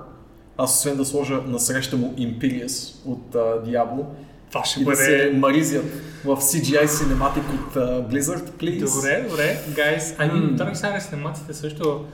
аз 0.56 0.74
освен 0.74 0.96
да 0.96 1.04
сложа 1.04 1.40
насреща 1.46 1.96
му 1.96 2.14
Imperius 2.18 3.06
от 3.06 3.34
uh, 3.34 3.64
Diablo 3.64 4.04
Това 4.50 4.64
ще 4.64 4.80
и 4.80 4.84
да 4.84 4.96
се 4.96 5.16
бъде... 5.16 5.38
маризят 5.38 5.84
в 6.24 6.36
CGI 6.36 6.86
Cinematic 6.86 7.54
от 7.54 7.74
uh, 7.74 8.08
Blizzard, 8.08 8.50
please. 8.50 8.94
Добре, 8.94 9.26
добре, 9.30 9.58
guys. 9.68 10.00
I 10.00 10.32
mean, 10.32 10.50
М. 10.50 10.58
Darksiders 10.58 10.98
снимаците 10.98 11.54
също, 11.54 12.04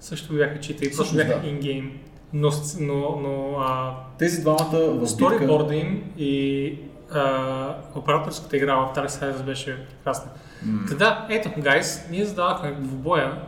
също 0.00 0.34
бяха 0.34 0.60
чита 0.60 0.84
и 0.84 0.88
Всъщност, 0.88 1.16
бяха 1.16 1.40
да. 1.40 1.46
in-game. 1.46 1.90
Но, 2.32 2.50
но, 2.80 3.16
но 3.22 3.56
а, 3.58 3.94
Тези 4.18 4.40
двамата 4.40 4.70
в 4.72 4.92
битка... 4.92 5.08
Сториборда 5.08 5.74
им 5.74 6.12
и 6.18 6.78
а, 7.10 7.76
операторската 7.94 8.56
игра 8.56 8.76
в 8.76 8.94
Darksiders 8.96 9.42
беше 9.42 9.86
прекрасна. 9.88 10.30
Та 10.88 10.94
да, 10.94 11.26
ето, 11.30 11.50
гайс, 11.58 12.06
ние 12.10 12.24
задавахме 12.24 12.72
двубоя 12.72 13.42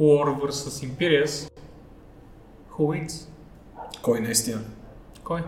War 0.00 0.40
vs. 0.40 0.86
Imperius. 0.88 1.50
Who 2.70 2.78
wins? 2.78 3.28
Кой 4.02 4.20
наистина? 4.20 4.60
Кой? 5.24 5.42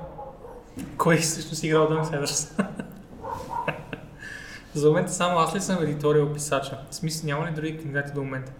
Кой 0.96 1.16
всъщност 1.16 1.62
играл 1.62 1.88
Darksiders? 1.88 2.62
За 4.74 4.88
момента 4.88 5.12
само 5.12 5.38
аз 5.38 5.54
ли 5.54 5.60
съм 5.60 5.82
едиториал 5.82 6.32
писача? 6.32 6.78
В 6.90 6.94
смисъл 6.94 7.26
няма 7.26 7.46
ли 7.46 7.50
други 7.50 7.78
кандидати 7.78 8.12
до 8.14 8.22
момента? 8.22 8.52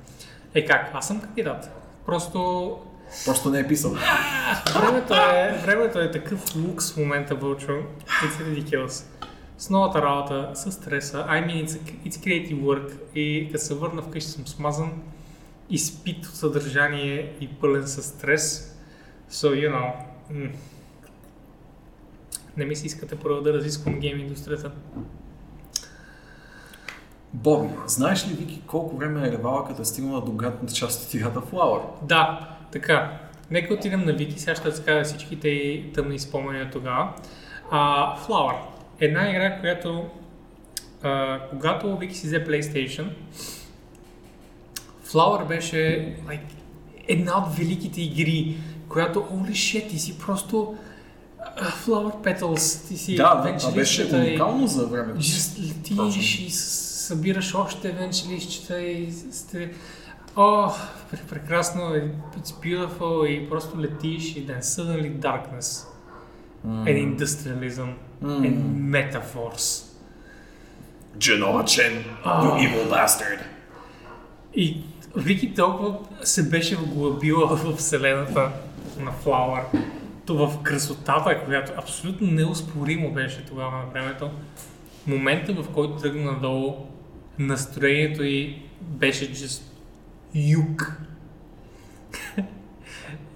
Е 0.55 0.65
как? 0.67 0.91
Аз 0.95 1.07
съм 1.07 1.21
кандидат. 1.21 1.71
Просто 2.07 2.79
Просто 3.25 3.51
не 3.51 3.61
е 3.61 3.69
писал. 3.69 3.97
Времето 4.75 5.15
е, 5.15 5.61
времето 5.67 5.99
е 5.99 6.11
такъв 6.11 6.57
лукс 6.57 6.93
в 6.93 6.97
момента, 6.97 7.35
Вълчо. 7.35 7.73
It's 8.07 8.43
ridiculous. 8.43 9.05
С 9.59 9.71
новата 9.71 10.03
работа, 10.03 10.51
с 10.55 10.73
стреса, 10.73 11.27
I 11.29 11.47
mean, 11.47 11.67
it's, 11.67 11.79
it's 12.07 12.17
creative 12.17 12.61
work 12.61 12.93
и 13.15 13.49
като 13.53 13.65
се 13.65 13.75
върна 13.75 14.03
вкъщи 14.03 14.31
съм 14.31 14.47
смазан, 14.47 14.93
изпит 15.71 16.27
от 16.27 16.35
съдържание 16.35 17.33
и 17.41 17.49
пълен 17.49 17.87
с 17.87 18.03
стрес. 18.03 18.77
So, 19.31 19.49
you 19.49 19.73
know, 19.73 19.93
mm. 20.33 20.51
не 22.57 22.65
ми 22.65 22.77
се 22.77 22.87
искате 22.87 23.17
първо 23.17 23.41
да 23.41 23.53
разисквам 23.53 24.01
гейм 24.01 24.19
индустрията. 24.19 24.71
Боби, 27.33 27.69
знаеш 27.87 28.29
ли, 28.29 28.35
Вики, 28.35 28.63
колко 28.67 28.97
време 28.97 29.29
е 29.29 29.33
ревала, 29.33 29.67
като 29.67 29.83
е 29.83 29.85
стигнала 29.85 30.21
до 30.21 30.33
гадната 30.33 30.75
част 30.75 31.07
от 31.07 31.15
играта 31.15 31.41
Flower? 31.41 31.81
Да, 32.03 32.52
така. 32.73 33.19
Нека 33.51 33.75
отидем 33.75 34.05
на 34.05 34.13
Вики, 34.13 34.41
сега 34.41 34.55
ще 34.55 34.69
разкажа 34.69 35.05
всичките 35.05 35.49
и 35.49 35.93
тъмни 35.93 36.19
спомени 36.19 36.71
тогава. 36.73 37.13
А, 37.71 38.17
Flower. 38.19 38.57
Една 39.01 39.31
игра, 39.31 39.61
която 39.61 40.05
а, 41.03 41.41
когато 41.51 41.97
Вики 41.97 42.15
си 42.15 42.27
взе 42.27 42.47
PlayStation, 42.47 43.07
Flower 45.07 45.49
беше 45.49 45.77
like, 46.29 46.41
една 47.09 47.39
от 47.39 47.55
великите 47.57 48.03
игри, 48.03 48.57
която, 48.89 49.21
holy 49.21 49.51
shit, 49.51 49.89
ти 49.89 49.99
си 49.99 50.19
просто 50.19 50.75
а, 51.57 51.71
Flower 51.71 52.41
Petals, 52.41 52.89
ти 52.89 52.97
си 52.97 53.17
Да, 53.17 53.35
да, 53.35 53.57
това 53.57 53.73
беше 53.73 54.15
уникално 54.15 54.67
за 54.67 54.87
времето. 54.87 55.21
Just 55.21 55.61
летиш 55.61 56.39
и 56.41 56.51
събираш 56.51 57.55
още 57.55 57.93
венчелищчета 57.93 58.81
и 58.81 59.13
сте... 59.13 59.71
О, 60.37 60.73
пр- 61.11 61.27
прекрасно, 61.29 61.81
it's 62.39 62.53
beautiful 62.63 63.25
и 63.27 63.49
просто 63.49 63.79
летиш 63.81 64.37
и 64.37 64.47
then 64.47 64.61
suddenly 64.61 65.21
darkness 65.21 65.87
and 66.65 67.17
industrialism 67.17 67.89
and 68.23 68.57
metaphors. 68.91 69.85
Дженова 71.19 71.65
Чен, 71.65 72.05
Ah. 72.25 72.43
you 72.45 72.69
evil 72.69 72.91
bastard. 72.91 73.39
И 74.55 74.77
Вики 75.17 75.55
толкова 75.55 75.95
се 76.23 76.49
беше 76.51 76.77
вглъбила 76.77 77.57
в 77.57 77.77
вселената 77.77 78.53
на 78.99 79.13
Flower, 79.25 79.63
то 80.27 80.47
в 80.47 80.63
красотата, 80.63 81.45
която 81.45 81.73
абсолютно 81.77 82.27
неоспоримо 82.27 83.13
беше 83.13 83.45
тогава 83.47 83.71
на 83.79 83.85
времето. 83.93 84.31
Момента, 85.07 85.53
в 85.53 85.65
който 85.75 85.97
тръгна 85.97 86.33
надолу, 86.33 86.87
настроението 87.39 88.23
й 88.23 88.63
беше 88.81 89.33
just 89.33 89.63
юг. 90.35 90.97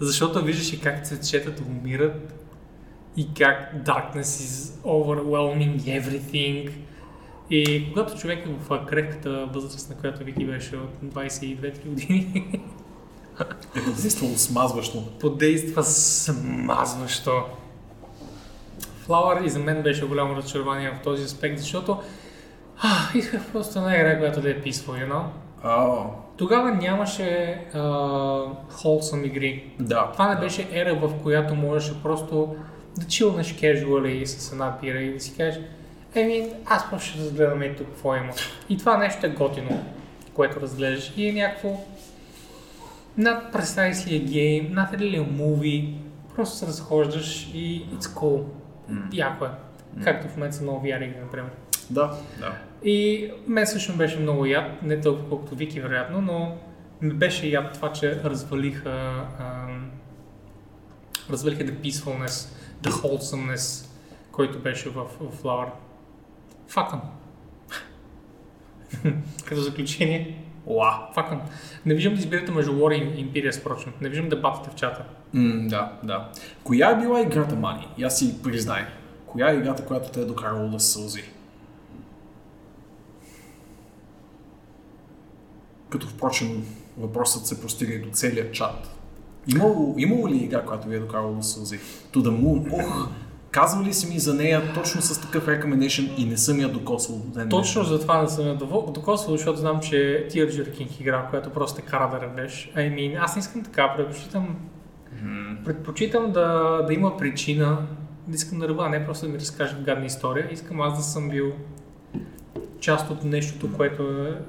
Защото 0.00 0.44
виждаше 0.44 0.80
как 0.80 1.06
цветчетата 1.06 1.62
умират 1.68 2.34
и 3.16 3.34
как 3.34 3.74
darkness 3.74 4.22
is 4.22 4.82
overwhelming 4.84 5.80
everything. 5.80 6.70
И 7.50 7.88
когато 7.88 8.18
човек 8.18 8.46
е 8.46 8.50
в 8.50 8.86
крехката 8.86 9.46
възраст, 9.46 9.90
на 9.90 9.96
която 9.96 10.24
Вики 10.24 10.46
беше 10.46 10.76
от 10.76 11.14
22-3 11.14 11.86
години, 11.86 12.60
Е 13.76 13.84
подействало 13.84 14.36
смазващо. 14.36 15.06
подейства 15.20 15.84
смазващо. 15.84 17.44
Flower 19.06 19.44
и 19.44 19.50
за 19.50 19.58
мен 19.58 19.82
беше 19.82 20.06
голямо 20.06 20.36
разочарование 20.36 20.90
в 20.90 21.02
този 21.04 21.24
аспект, 21.24 21.58
защото 21.58 22.02
а, 22.78 23.18
исках 23.18 23.52
просто 23.52 23.78
една 23.78 23.96
игра, 23.96 24.18
която 24.18 24.40
да 24.40 24.50
е 24.50 24.62
peaceful, 24.62 25.06
you 25.06 25.12
know? 25.12 25.24
А, 25.62 25.96
Тогава 26.36 26.70
нямаше 26.70 27.58
wholesome 28.70 29.24
игри. 29.24 29.70
да. 29.80 30.10
Това 30.12 30.28
не 30.28 30.34
да. 30.34 30.40
беше 30.40 30.68
ера, 30.72 30.94
в 30.94 31.22
която 31.22 31.54
можеше 31.54 32.02
просто 32.02 32.56
да 32.98 33.06
чилнеш 33.06 33.54
casually 33.54 34.24
с 34.24 34.52
една 34.52 34.80
пира 34.80 34.98
и 34.98 35.12
да 35.12 35.20
си 35.20 35.36
кажеш, 35.36 35.60
еми, 36.14 36.48
аз 36.66 36.90
просто 36.90 37.08
ще 37.10 37.18
разгледам 37.18 37.62
и 37.62 37.76
тук 37.76 37.86
какво 37.86 38.16
има. 38.16 38.32
И 38.68 38.78
това 38.78 38.96
нещо 38.96 39.26
е 39.26 39.28
готино, 39.28 39.84
което 40.34 40.60
разглеждаш 40.60 41.12
и 41.16 41.28
е 41.28 41.32
някакво 41.32 41.80
над 43.18 43.54
precisely 43.54 44.08
a 44.08 44.26
game, 44.28 44.72
над 44.72 44.92
really 44.92 45.20
a 45.20 45.30
movie, 45.30 45.94
просто 46.34 46.56
се 46.56 46.66
разхождаш 46.66 47.50
и 47.54 47.86
it's 47.94 48.04
cool. 48.04 48.42
Яко 49.12 49.44
е. 49.44 49.48
Както 50.04 50.28
в 50.28 50.36
момента 50.36 50.56
са 50.56 50.62
много 50.62 50.86
VR 50.86 51.04
игри, 51.04 51.20
например. 51.22 51.50
Да, 51.90 52.14
да. 52.40 52.52
И 52.86 53.30
мен 53.46 53.66
също 53.66 53.96
беше 53.96 54.18
много 54.18 54.46
яд, 54.46 54.82
не 54.82 55.00
толкова 55.00 55.28
колкото 55.28 55.54
Вики 55.54 55.80
вероятно, 55.80 56.20
но 56.20 56.56
ми 57.02 57.14
беше 57.14 57.46
яд 57.46 57.72
това, 57.74 57.92
че 57.92 58.22
развалиха, 58.24 59.24
ам, 59.40 59.90
развалиха 61.30 61.64
the 61.64 61.72
peacefulness, 61.72 62.54
the 62.82 62.90
wholesomeness, 62.90 63.86
който 64.32 64.58
беше 64.58 64.88
в, 64.88 65.04
в 65.20 65.42
Flower. 65.42 65.68
Факъм. 66.68 67.00
Като 69.44 69.60
заключение, 69.60 70.44
Уа. 70.66 71.08
факъм. 71.14 71.40
Не 71.86 71.94
виждам 71.94 72.14
да 72.14 72.20
избирате 72.20 72.52
между 72.52 72.72
War 72.72 72.94
и 72.94 73.26
Imperius, 73.26 73.60
впрочем. 73.60 73.92
Не 74.00 74.08
виждам 74.08 74.28
дебатите 74.28 74.70
в 74.70 74.74
чата. 74.74 75.04
М, 75.32 75.68
да, 75.68 75.92
да. 76.02 76.28
Коя 76.64 76.90
е 76.90 77.00
била 77.00 77.20
играта 77.20 77.56
Мани? 77.56 77.88
Аз 78.04 78.18
си 78.18 78.42
признай. 78.42 78.82
Коя 79.26 79.50
е 79.50 79.56
играта, 79.56 79.84
която 79.84 80.10
те 80.10 80.20
е 80.20 80.24
докарала 80.24 80.68
да 80.68 80.80
сълзи? 80.80 81.35
Като 85.90 86.06
впрочем 86.08 86.64
въпросът 86.98 87.46
се 87.46 87.60
простига 87.60 87.94
и 87.94 87.98
до 87.98 88.08
целия 88.12 88.52
чат. 88.52 88.90
Имало, 89.48 89.94
имало 89.98 90.28
ли 90.28 90.36
игра, 90.36 90.62
която 90.62 90.88
ви 90.88 90.96
е 90.96 90.98
докарала 90.98 91.32
да 91.32 91.42
се 91.42 91.52
сълзи? 91.52 91.78
To 92.12 92.16
the 92.16 92.42
Moon. 92.42 92.84
Ох, 92.84 93.08
казвали 93.50 93.94
си 93.94 94.06
ми 94.06 94.18
за 94.18 94.34
нея 94.34 94.74
точно 94.74 95.02
с 95.02 95.20
такъв 95.20 95.46
recommendation 95.46 96.16
и 96.16 96.24
не 96.24 96.36
съм 96.36 96.60
я 96.60 96.68
докосвал. 96.68 97.18
до 97.18 97.38
ден 97.38 97.48
Точно 97.48 97.84
за 97.84 98.00
това 98.00 98.22
не 98.22 98.28
съм 98.28 98.46
я 98.46 98.54
докосвал, 98.54 99.36
защото 99.36 99.58
знам, 99.58 99.80
че 99.80 100.26
ти 100.30 100.40
е 100.40 100.46
King 100.46 101.00
игра, 101.00 101.26
която 101.30 101.50
просто 101.50 101.76
те 101.76 101.82
кара 101.82 102.10
да 102.10 102.20
ревеш. 102.20 102.72
I 102.76 102.94
mean, 102.94 103.24
аз 103.24 103.36
не 103.36 103.40
искам 103.40 103.62
така, 103.62 103.94
предпочитам, 103.96 104.56
предпочитам 105.64 106.32
да, 106.32 106.78
да 106.86 106.94
има 106.94 107.16
причина 107.16 107.86
да 108.28 108.34
искам 108.34 108.58
да 108.58 108.68
рева, 108.68 108.86
а 108.86 108.88
не 108.88 109.06
просто 109.06 109.26
да 109.26 109.32
ми 109.32 109.38
разкажат 109.38 109.82
гадна 109.82 110.06
история. 110.06 110.48
Искам 110.52 110.80
аз 110.80 110.96
да 110.96 111.02
съм 111.02 111.28
бил 111.28 111.52
част 112.80 113.10
от 113.10 113.24
нещото, 113.24 113.72
което 113.76 114.02
е, 114.02 114.40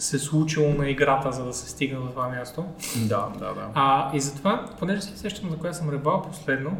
се 0.00 0.16
е 0.16 0.18
случило 0.18 0.74
на 0.74 0.90
играта, 0.90 1.32
за 1.32 1.44
да 1.44 1.52
се 1.52 1.70
стигне 1.70 1.98
до 1.98 2.06
това 2.06 2.28
място. 2.28 2.64
Да, 2.96 3.28
да, 3.38 3.54
да. 3.54 3.68
А, 3.74 4.16
и 4.16 4.20
затова, 4.20 4.66
понеже 4.78 5.02
се 5.02 5.18
сещам 5.18 5.50
за 5.50 5.56
коя 5.56 5.72
съм 5.72 5.90
ревал 5.90 6.22
последно, 6.22 6.76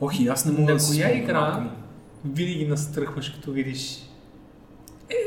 Ох, 0.00 0.20
и 0.20 0.28
аз 0.28 0.44
не 0.44 0.52
мога 0.52 0.62
на 0.62 0.72
да 0.72 0.80
си 0.80 1.02
коя 1.02 1.16
игра 1.16 1.70
винаги 2.24 2.66
настръхваш, 2.66 3.30
като 3.30 3.52
видиш 3.52 4.10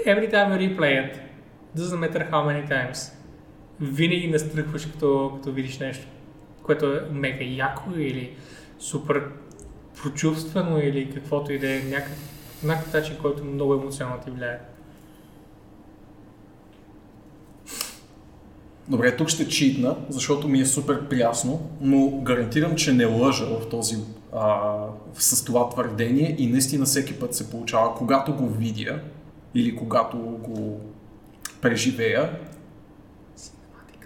Every 0.08 0.32
time 0.32 0.50
you 0.52 0.58
replay 0.58 0.94
it, 1.04 1.20
doesn't 1.78 2.00
matter 2.00 2.32
how 2.32 2.44
many 2.46 2.70
times, 2.70 3.14
винаги 3.82 4.28
настръхваш, 4.28 4.86
като, 4.86 5.32
като 5.36 5.52
видиш 5.52 5.80
нещо, 5.80 6.08
което 6.64 6.86
е 6.94 7.02
мега 7.12 7.46
яко 7.46 7.92
или 7.98 8.36
супер 8.80 9.24
прочувствено 10.04 10.80
или 10.80 11.12
каквото 11.14 11.54
и 11.54 11.60
да 11.60 11.72
е 11.72 11.80
някакъв 12.64 12.94
начин, 12.94 13.18
който 13.22 13.44
много 13.44 13.74
емоционално 13.74 14.24
ти 14.24 14.32
влияе. 14.32 14.60
Добре, 18.90 19.16
тук 19.16 19.30
ще 19.30 19.48
читна, 19.48 19.96
защото 20.10 20.48
ми 20.48 20.60
е 20.60 20.66
супер 20.66 21.08
прясно, 21.08 21.70
но 21.82 22.08
гарантирам, 22.08 22.76
че 22.76 22.94
не 22.94 23.06
лъжа 23.06 23.46
в 23.46 23.70
този, 23.70 23.96
а, 24.36 24.76
с 25.14 25.46
това 25.46 25.70
твърдение 25.70 26.36
и 26.38 26.48
наистина 26.48 26.86
всеки 26.86 27.20
път 27.20 27.36
се 27.36 27.50
получава, 27.50 27.96
когато 27.96 28.34
го 28.34 28.50
видя 28.50 29.00
или 29.56 29.76
когато 29.76 30.18
го 30.18 30.80
преживея. 31.62 32.30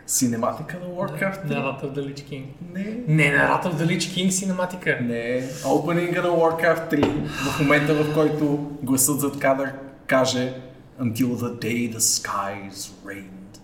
Синематика 0.07 0.79
на 0.79 0.85
Warcraft 0.85 1.45
3? 1.45 1.49
На 1.49 1.55
Wrath 1.55 1.83
of 1.83 1.93
the 1.93 2.13
Lich 2.13 2.29
King. 2.29 2.43
Не. 2.73 3.03
Не, 3.07 3.31
на 3.31 3.37
Wrath 3.37 3.65
of 3.65 3.73
the 3.73 3.85
Lich 3.85 3.97
King 3.99 4.29
синематика. 4.29 4.99
Не. 5.01 5.43
Опенинга 5.65 6.21
на 6.21 6.29
Warcraft 6.29 6.93
3, 6.93 7.27
в 7.27 7.59
момента 7.59 8.03
в 8.03 8.13
който 8.13 8.71
гласът 8.83 9.19
зад 9.19 9.39
кадър 9.39 9.73
каже 10.07 10.53
Until 11.01 11.27
the 11.27 11.59
day 11.59 11.95
the 11.95 11.99
skies 11.99 12.91
rained 13.05 13.59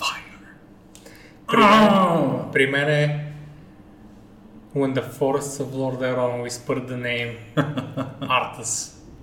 fire. 0.00 0.33
При 1.54 1.60
мен, 1.64 2.52
при 2.52 2.66
мен 2.66 2.88
е 2.88 3.20
When 4.76 4.94
the 4.94 5.04
forests 5.18 5.62
of 5.62 5.68
Lordaeron 5.72 6.42
whispered 6.42 6.88
the 6.88 6.96
name 6.96 7.30
Arthas. 8.20 8.72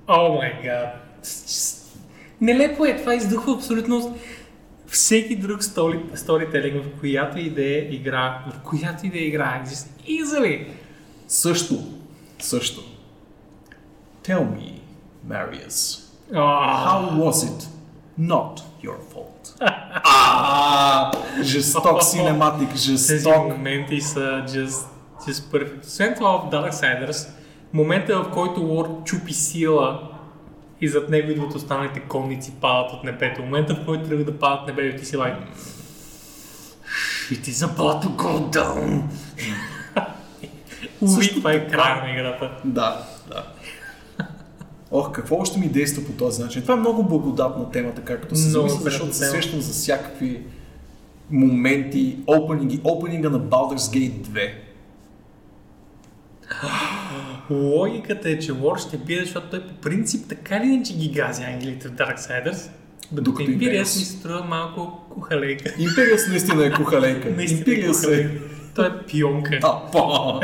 Oh 0.07 0.39
my 0.39 0.51
god. 0.63 0.89
It's 1.21 1.45
just- 1.47 1.77
Нелепо 2.41 2.85
е, 2.85 2.97
това 2.97 3.15
издухва 3.15 3.53
абсолютно 3.55 4.17
всеки 4.87 5.35
друг 5.35 5.63
столи, 5.63 6.03
сторителинг, 6.15 6.85
в 6.85 6.99
която 6.99 7.39
и 7.39 7.49
да 7.49 7.61
е 7.65 7.77
игра, 7.77 8.43
в 8.55 8.59
която 8.69 9.05
и 9.05 9.09
да 9.09 9.17
е 9.17 9.21
игра. 9.21 9.63
Easily. 10.07 10.67
Също, 11.27 11.75
също. 12.39 12.81
Tell 14.23 14.39
me, 14.57 14.79
Marius, 15.27 15.97
Oh, 16.33 16.37
how 16.87 16.99
was 17.23 17.37
it 17.49 17.61
not 18.19 18.53
your 18.83 18.99
fault? 19.13 19.30
А, 19.61 21.11
жесток 21.41 22.03
синематик, 22.03 22.69
тези 22.69 22.97
жесток. 22.97 23.47
моменти 23.47 24.01
са 24.01 24.19
just, 24.47 24.87
just 25.27 25.51
perfect. 25.51 25.85
Освен 25.85 26.15
това 26.15 26.37
в 26.37 26.49
Darksiders, 26.51 27.27
момента 27.73 28.23
в 28.23 28.31
който 28.31 28.61
Лорд 28.61 28.89
чупи 29.05 29.33
сила 29.33 29.99
и 30.81 30.87
зад 30.87 31.09
него 31.09 31.31
идват 31.31 31.55
останалите 31.55 31.99
конници 31.99 32.53
падат 32.61 32.93
от 32.93 33.03
небето. 33.03 33.41
Момента 33.41 33.75
в 33.75 33.85
който 33.85 34.07
трябва 34.07 34.23
да 34.23 34.39
падат 34.39 34.67
небето, 34.67 34.99
ти 34.99 35.05
си 35.05 35.17
лайк. 35.17 35.35
Shit 37.31 37.47
is 37.47 37.67
about 37.67 38.03
to 38.03 38.07
go 38.07 38.59
down. 38.59 39.01
Също 41.07 41.35
това 41.35 41.51
е 41.51 41.67
края 41.67 42.03
на 42.03 42.11
играта. 42.11 42.51
Да, 42.65 43.03
да. 43.27 43.43
Ох, 44.91 45.11
какво 45.11 45.35
още 45.35 45.59
ми 45.59 45.67
действа 45.67 46.05
по 46.05 46.11
този 46.11 46.43
начин? 46.43 46.61
Това 46.61 46.73
е 46.73 46.77
много 46.77 47.03
благодатна 47.03 47.71
тема, 47.71 47.93
така 47.93 48.17
като 48.17 48.35
се 48.35 48.49
замисля, 48.49 48.79
защото 48.79 49.13
се 49.13 49.25
сещам 49.25 49.61
за 49.61 49.71
всякакви 49.73 50.41
моменти, 51.31 52.17
опенинги, 52.27 52.81
опенинга 52.83 53.29
на 53.29 53.39
Baldur's 53.39 53.75
Gate 53.77 54.27
2. 54.27 54.51
Логиката 57.49 58.29
е, 58.29 58.39
че 58.39 58.51
Лор 58.51 58.77
ще 58.79 58.97
бие, 58.97 59.19
защото 59.19 59.49
той 59.49 59.67
по 59.67 59.73
принцип 59.73 60.25
така 60.29 60.57
или 60.57 60.73
иначе 60.73 60.93
ги 60.93 61.11
гази 61.11 61.43
ангелите 61.43 61.87
в 61.87 61.91
Darksiders. 61.91 62.69
Докато 63.11 63.31
Докато 63.31 63.51
Imperius- 63.51 63.79
ми 63.79 63.85
се 63.85 64.05
струва 64.05 64.43
малко 64.43 65.05
кухалейка. 65.09 65.73
Империус 65.79 66.27
наистина 66.27 66.65
е 66.65 66.71
кухалейка. 66.71 67.29
Наистина 67.37 68.15
е. 68.15 68.29
Той 68.75 68.87
е 68.87 69.05
пионка. 69.07 69.59
А, 69.63 69.91
по! 69.91 70.39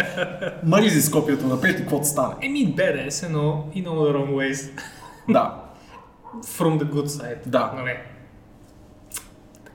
Маризи 0.64 1.02
с 1.02 1.12
копието 1.12 1.48
напред 1.48 1.76
и 1.76 1.82
каквото 1.82 2.06
стане. 2.08 2.34
Еми, 2.41 2.76
BDS 2.76 3.26
е, 3.26 3.30
но 3.30 3.40
in 3.76 3.86
all 3.86 3.90
the 3.90 4.16
wrong 4.16 4.32
ways. 4.32 4.70
Да, 5.30 5.56
From 6.38 6.80
the 6.80 6.84
good 6.86 7.06
side. 7.06 7.38
Да. 7.45 7.72
Нали? 7.76 7.91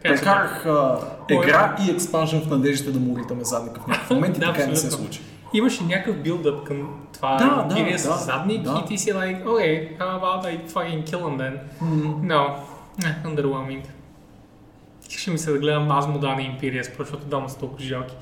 Че- 0.04 0.08
Прекарах 0.08 0.66
а, 0.66 0.98
игра 1.30 1.76
и 1.86 1.90
експанжен 1.90 2.40
в 2.40 2.50
надеждите 2.50 2.90
да 2.90 3.00
му 3.00 3.18
ритаме 3.18 3.44
задника 3.44 3.80
в 3.80 3.86
някакъв 3.86 4.10
момент 4.14 4.36
и 4.36 4.40
Да, 4.40 4.52
така 4.52 4.66
не 4.66 4.76
се 4.76 4.90
случи. 4.90 5.20
Имаше 5.54 5.84
някакъв 5.84 6.16
билдъп 6.16 6.64
към 6.64 6.88
това 7.12 7.36
Да, 7.36 7.44
да, 7.68 7.74
Imperius 7.74 7.92
да, 7.92 7.98
с 7.98 8.24
задник 8.24 8.62
да. 8.62 8.82
и 8.84 8.88
ти 8.88 8.98
си 8.98 9.12
like, 9.12 9.44
okay, 9.44 9.98
how 9.98 10.20
about 10.20 10.44
I 10.44 10.68
fucking 10.68 11.04
kill 11.04 11.20
him 11.20 11.36
then? 11.38 11.58
No, 12.32 12.50
eh, 13.00 13.26
underwhelming. 13.26 13.82
Ще 15.16 15.30
ми 15.30 15.38
се 15.38 15.52
да 15.52 15.58
гледам 15.58 15.90
аз 15.90 16.08
му 16.08 16.18
да 16.18 16.28
на 16.28 16.40
Imperius, 16.40 16.98
защото 16.98 17.26
дама 17.26 17.48
са 17.48 17.58
толкова 17.58 17.84
жалки. 17.84 18.14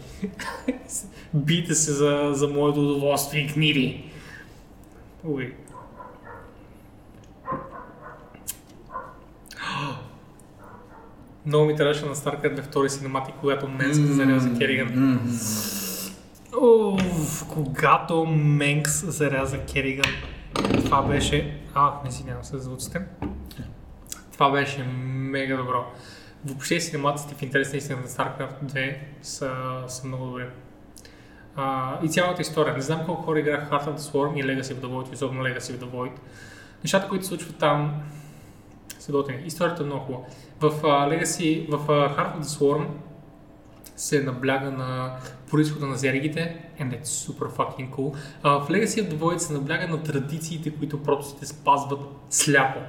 Бийте 1.35 1.75
се 1.75 1.93
за, 1.93 2.31
за 2.33 2.49
моето 2.49 2.81
удоволствие, 2.81 3.47
гниди. 3.55 4.11
Уй. 5.25 5.55
Много 11.47 11.65
ми 11.65 11.77
трябваше 11.77 12.05
на 12.05 12.15
StarCraft 12.15 12.61
2 12.61 12.63
втори 12.63 12.91
синематик, 12.91 13.35
когато 13.41 13.69
Менск 13.69 14.01
заряза 14.01 14.59
Кериган. 14.59 15.21
Уф, 16.61 17.45
когато 17.49 18.27
Менкс 18.27 19.07
заряза 19.07 19.59
Кериган, 19.59 20.13
това 20.85 21.03
беше... 21.03 21.61
А, 21.75 21.93
не 22.05 22.11
си 22.11 22.25
нямам 22.25 22.45
се 22.45 22.59
звуците. 22.59 23.01
Това 24.33 24.51
беше 24.51 24.83
мега 24.83 25.57
добро. 25.57 25.85
Въобще 26.45 26.81
синематиците 26.81 27.35
в 27.35 27.43
интерес 27.43 27.73
на 27.73 27.79
истина 27.79 28.01
на 28.01 28.07
StarCraft 28.07 28.63
2 28.65 28.97
са, 29.23 29.53
са 29.89 30.07
много 30.07 30.27
добри. 30.27 30.45
а, 31.57 31.99
и 32.03 32.09
цялата 32.09 32.43
история. 32.43 32.75
Не 32.75 32.81
знам 32.81 33.07
колко 33.07 33.23
хора 33.23 33.39
играха 33.41 33.71
Heart 33.71 33.85
of 33.85 33.97
the 33.97 34.13
Swarm 34.13 34.37
и 34.41 34.45
Legacy 34.45 34.75
of 34.75 34.81
the 34.81 34.87
Void, 34.87 35.13
особено 35.13 35.43
Legacy 35.43 35.59
of 35.59 35.79
the 35.79 35.91
Void. 35.91 36.13
Нещата, 36.85 37.09
които 37.09 37.25
се 37.25 37.29
случват 37.29 37.57
там, 37.57 38.03
са 38.99 39.13
готини. 39.13 39.43
Историята 39.47 39.83
е 39.83 39.87
много 39.87 40.05
хубава. 40.05 40.25
В 40.61 40.83
uh, 40.83 41.23
Legacy, 41.23 41.71
в 41.71 41.87
uh, 41.87 42.17
Heart 42.17 42.37
of 42.37 42.43
the 42.43 42.59
Swarm 42.59 42.87
се 43.97 44.23
набляга 44.23 44.71
на 44.71 45.17
происхода 45.51 45.87
на 45.87 45.97
зергите 45.97 46.57
and 46.81 46.91
that's 46.91 47.05
super 47.05 47.49
fucking 47.57 47.91
cool. 47.91 48.17
Uh, 48.45 48.65
в 48.65 48.69
Legacy 48.69 49.09
of 49.09 49.11
the 49.11 49.17
Void 49.17 49.39
се 49.39 49.53
набляга 49.53 49.89
на 49.89 50.03
традициите, 50.03 50.71
които 50.71 51.03
протостите 51.03 51.47
спазват 51.47 52.01
сляпо. 52.31 52.81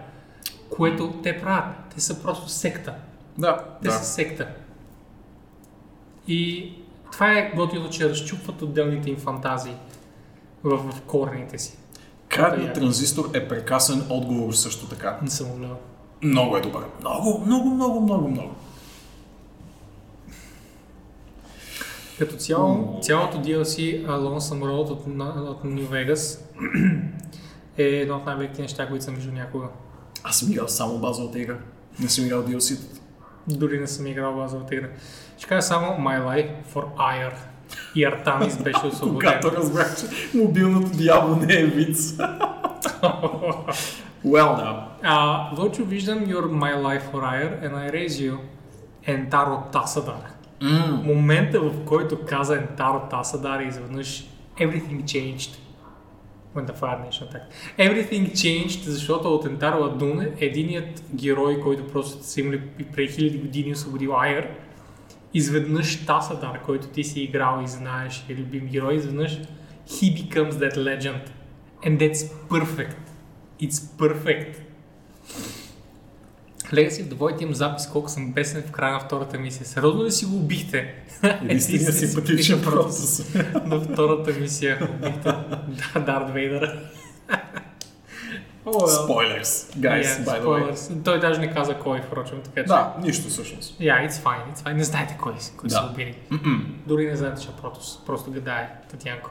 Което 0.69 1.13
те 1.23 1.41
правят. 1.41 1.75
Те 1.95 2.01
са 2.01 2.21
просто 2.23 2.49
секта. 2.49 2.95
Да, 3.37 3.65
Те 3.81 3.87
да. 3.87 3.93
са 3.93 4.05
секта. 4.05 4.47
И 6.27 6.71
това 7.11 7.31
е 7.31 7.51
готиното, 7.55 7.89
че 7.89 8.09
разчупват 8.09 8.61
отделните 8.61 9.09
им 9.09 9.17
фантазии 9.17 9.75
в, 10.63 10.77
в 10.91 11.01
корените 11.01 11.57
си. 11.57 11.77
На 12.37 12.63
я. 12.63 12.73
транзистор 12.73 13.29
е 13.33 13.47
прекрасен 13.47 14.03
отговор 14.09 14.53
също 14.53 14.87
така. 14.87 15.19
Не 15.21 15.29
съм 15.29 15.47
гледал. 15.57 15.77
Много 16.21 16.57
е 16.57 16.61
добър. 16.61 16.83
Много, 16.99 17.43
много, 17.45 17.69
много, 17.69 18.01
много, 18.01 18.27
много. 18.27 18.55
Като 22.19 22.35
цяло, 22.35 22.99
цялото 23.01 23.37
DLC 23.37 24.05
Lonesome 24.07 24.63
Road 24.63 24.89
от, 24.89 25.07
от 25.49 25.63
New 25.63 25.87
Vegas 25.87 26.39
е 27.77 27.83
едно 27.83 28.15
от 28.15 28.25
най-великите 28.25 28.61
неща, 28.61 28.87
които 28.87 29.05
съм 29.05 29.15
виждал 29.15 29.33
някога. 29.33 29.67
Аз 30.23 30.39
съм 30.39 30.51
играл 30.51 30.67
само 30.67 30.99
базовата 30.99 31.39
игра. 31.39 31.57
Не 31.99 32.09
съм 32.09 32.25
играл 32.25 32.43
DLC. 32.43 32.79
Дори 33.47 33.79
не 33.79 33.87
съм 33.87 34.07
играл 34.07 34.33
базовата 34.33 34.75
игра. 34.75 34.87
Ще 35.37 35.47
кажа 35.47 35.61
само 35.61 35.87
My 35.87 36.21
Life 36.21 36.49
for 36.73 36.85
Ire. 36.97 37.33
И 37.95 38.05
Артамис 38.05 38.57
беше 38.57 38.85
освободен. 38.87 39.39
Когато 39.41 39.57
разбрах, 39.57 39.95
че 39.99 40.37
мобилното 40.37 40.97
дявол 40.97 41.35
не 41.35 41.53
е 41.53 41.65
виц. 41.65 42.17
well 44.25 44.51
now. 44.61 44.75
А, 45.03 45.49
Вълчо, 45.55 45.83
виждам 45.83 46.19
your 46.19 46.45
My 46.45 46.75
Life 46.75 47.03
for 47.11 47.21
Ire 47.23 47.63
and 47.63 47.73
I 47.73 47.91
raise 47.91 48.07
you 48.29 48.37
Ентаро 49.05 49.63
Тасадар. 49.71 50.31
Mm. 50.61 51.03
Момента, 51.03 51.59
в 51.59 51.85
който 51.85 52.25
каза 52.25 52.55
Ентаро 52.57 53.07
Тасадар 53.09 53.59
изведнъж 53.59 54.27
Everything 54.59 55.03
changed. 55.03 55.57
Fire 56.55 56.99
Nation 57.05 57.27
attacked. 57.27 57.49
Everything 57.77 58.31
changed, 58.31 58.83
защото 58.83 59.35
от 59.35 59.45
Ентаро 59.45 59.83
Адун 59.83 60.27
единият 60.39 61.03
герой, 61.15 61.59
който 61.59 61.87
просто 61.87 62.23
са 62.23 62.41
имали 62.41 62.61
и 62.79 62.83
преди 62.83 63.13
хиляди 63.13 63.37
години 63.37 63.71
освободил 63.71 64.15
Айър, 64.17 64.49
изведнъж 65.33 66.05
Тасадар, 66.05 66.61
който 66.61 66.87
ти 66.87 67.03
си 67.03 67.21
играл 67.21 67.61
и 67.63 67.67
знаеш, 67.67 68.25
е 68.29 68.33
любим 68.33 68.67
герой, 68.67 68.95
изведнъж 68.95 69.39
he 69.87 70.09
becomes 70.11 70.55
that 70.57 70.77
legend. 70.77 71.31
And 71.83 71.99
that's 71.99 72.23
perfect. 72.49 72.97
It's 73.59 73.79
perfect. 73.79 74.61
Legacy 76.71 77.03
the 77.03 77.13
Void 77.13 77.41
имам 77.41 77.55
запис 77.55 77.87
колко 77.87 78.09
съм 78.09 78.31
бесен 78.33 78.63
в 78.67 78.71
края 78.71 78.93
на 78.93 78.99
втората 78.99 79.37
мисия. 79.39 79.65
Сериозно 79.65 80.03
ли 80.03 80.11
си 80.11 80.25
го 80.25 80.35
убихте? 80.35 80.93
Единствения 81.43 81.91
си 81.91 82.07
симпатичен 82.07 82.59
спирал 82.59 82.83
процес. 82.83 83.33
На 83.65 83.79
втората 83.81 84.31
мисия 84.39 84.89
убихте 84.95 85.19
да, 85.23 85.99
Дарт 85.99 86.33
Вейдъра. 86.33 86.79
О, 88.65 88.69
well. 88.69 89.07
Spoilers, 89.07 89.43
guys, 89.77 90.03
Yeah, 90.03 90.25
by 90.25 90.41
the 90.41 90.45
way. 90.45 90.71
spoilers. 90.73 91.03
Той 91.03 91.19
даже 91.19 91.39
не 91.39 91.53
каза 91.53 91.73
кой, 91.75 92.01
впрочем, 92.01 92.41
така 92.43 92.61
че... 92.61 92.67
Да, 92.67 92.93
нищо 93.01 93.29
всъщност. 93.29 93.79
Yeah, 93.79 94.09
it's 94.09 94.11
fine, 94.11 94.53
it's 94.53 94.59
fine. 94.59 94.73
Не 94.73 94.83
знаете 94.83 95.17
кой, 95.21 95.33
кой 95.57 95.69
Да. 95.69 95.75
са 95.75 95.89
убили. 95.91 96.15
Дори 96.87 97.05
не 97.07 97.15
знаете, 97.15 97.41
че 97.41 97.47
е 97.47 97.61
Протос. 97.61 97.99
Просто 98.05 98.31
гадае, 98.31 98.69
Татянко. 98.91 99.29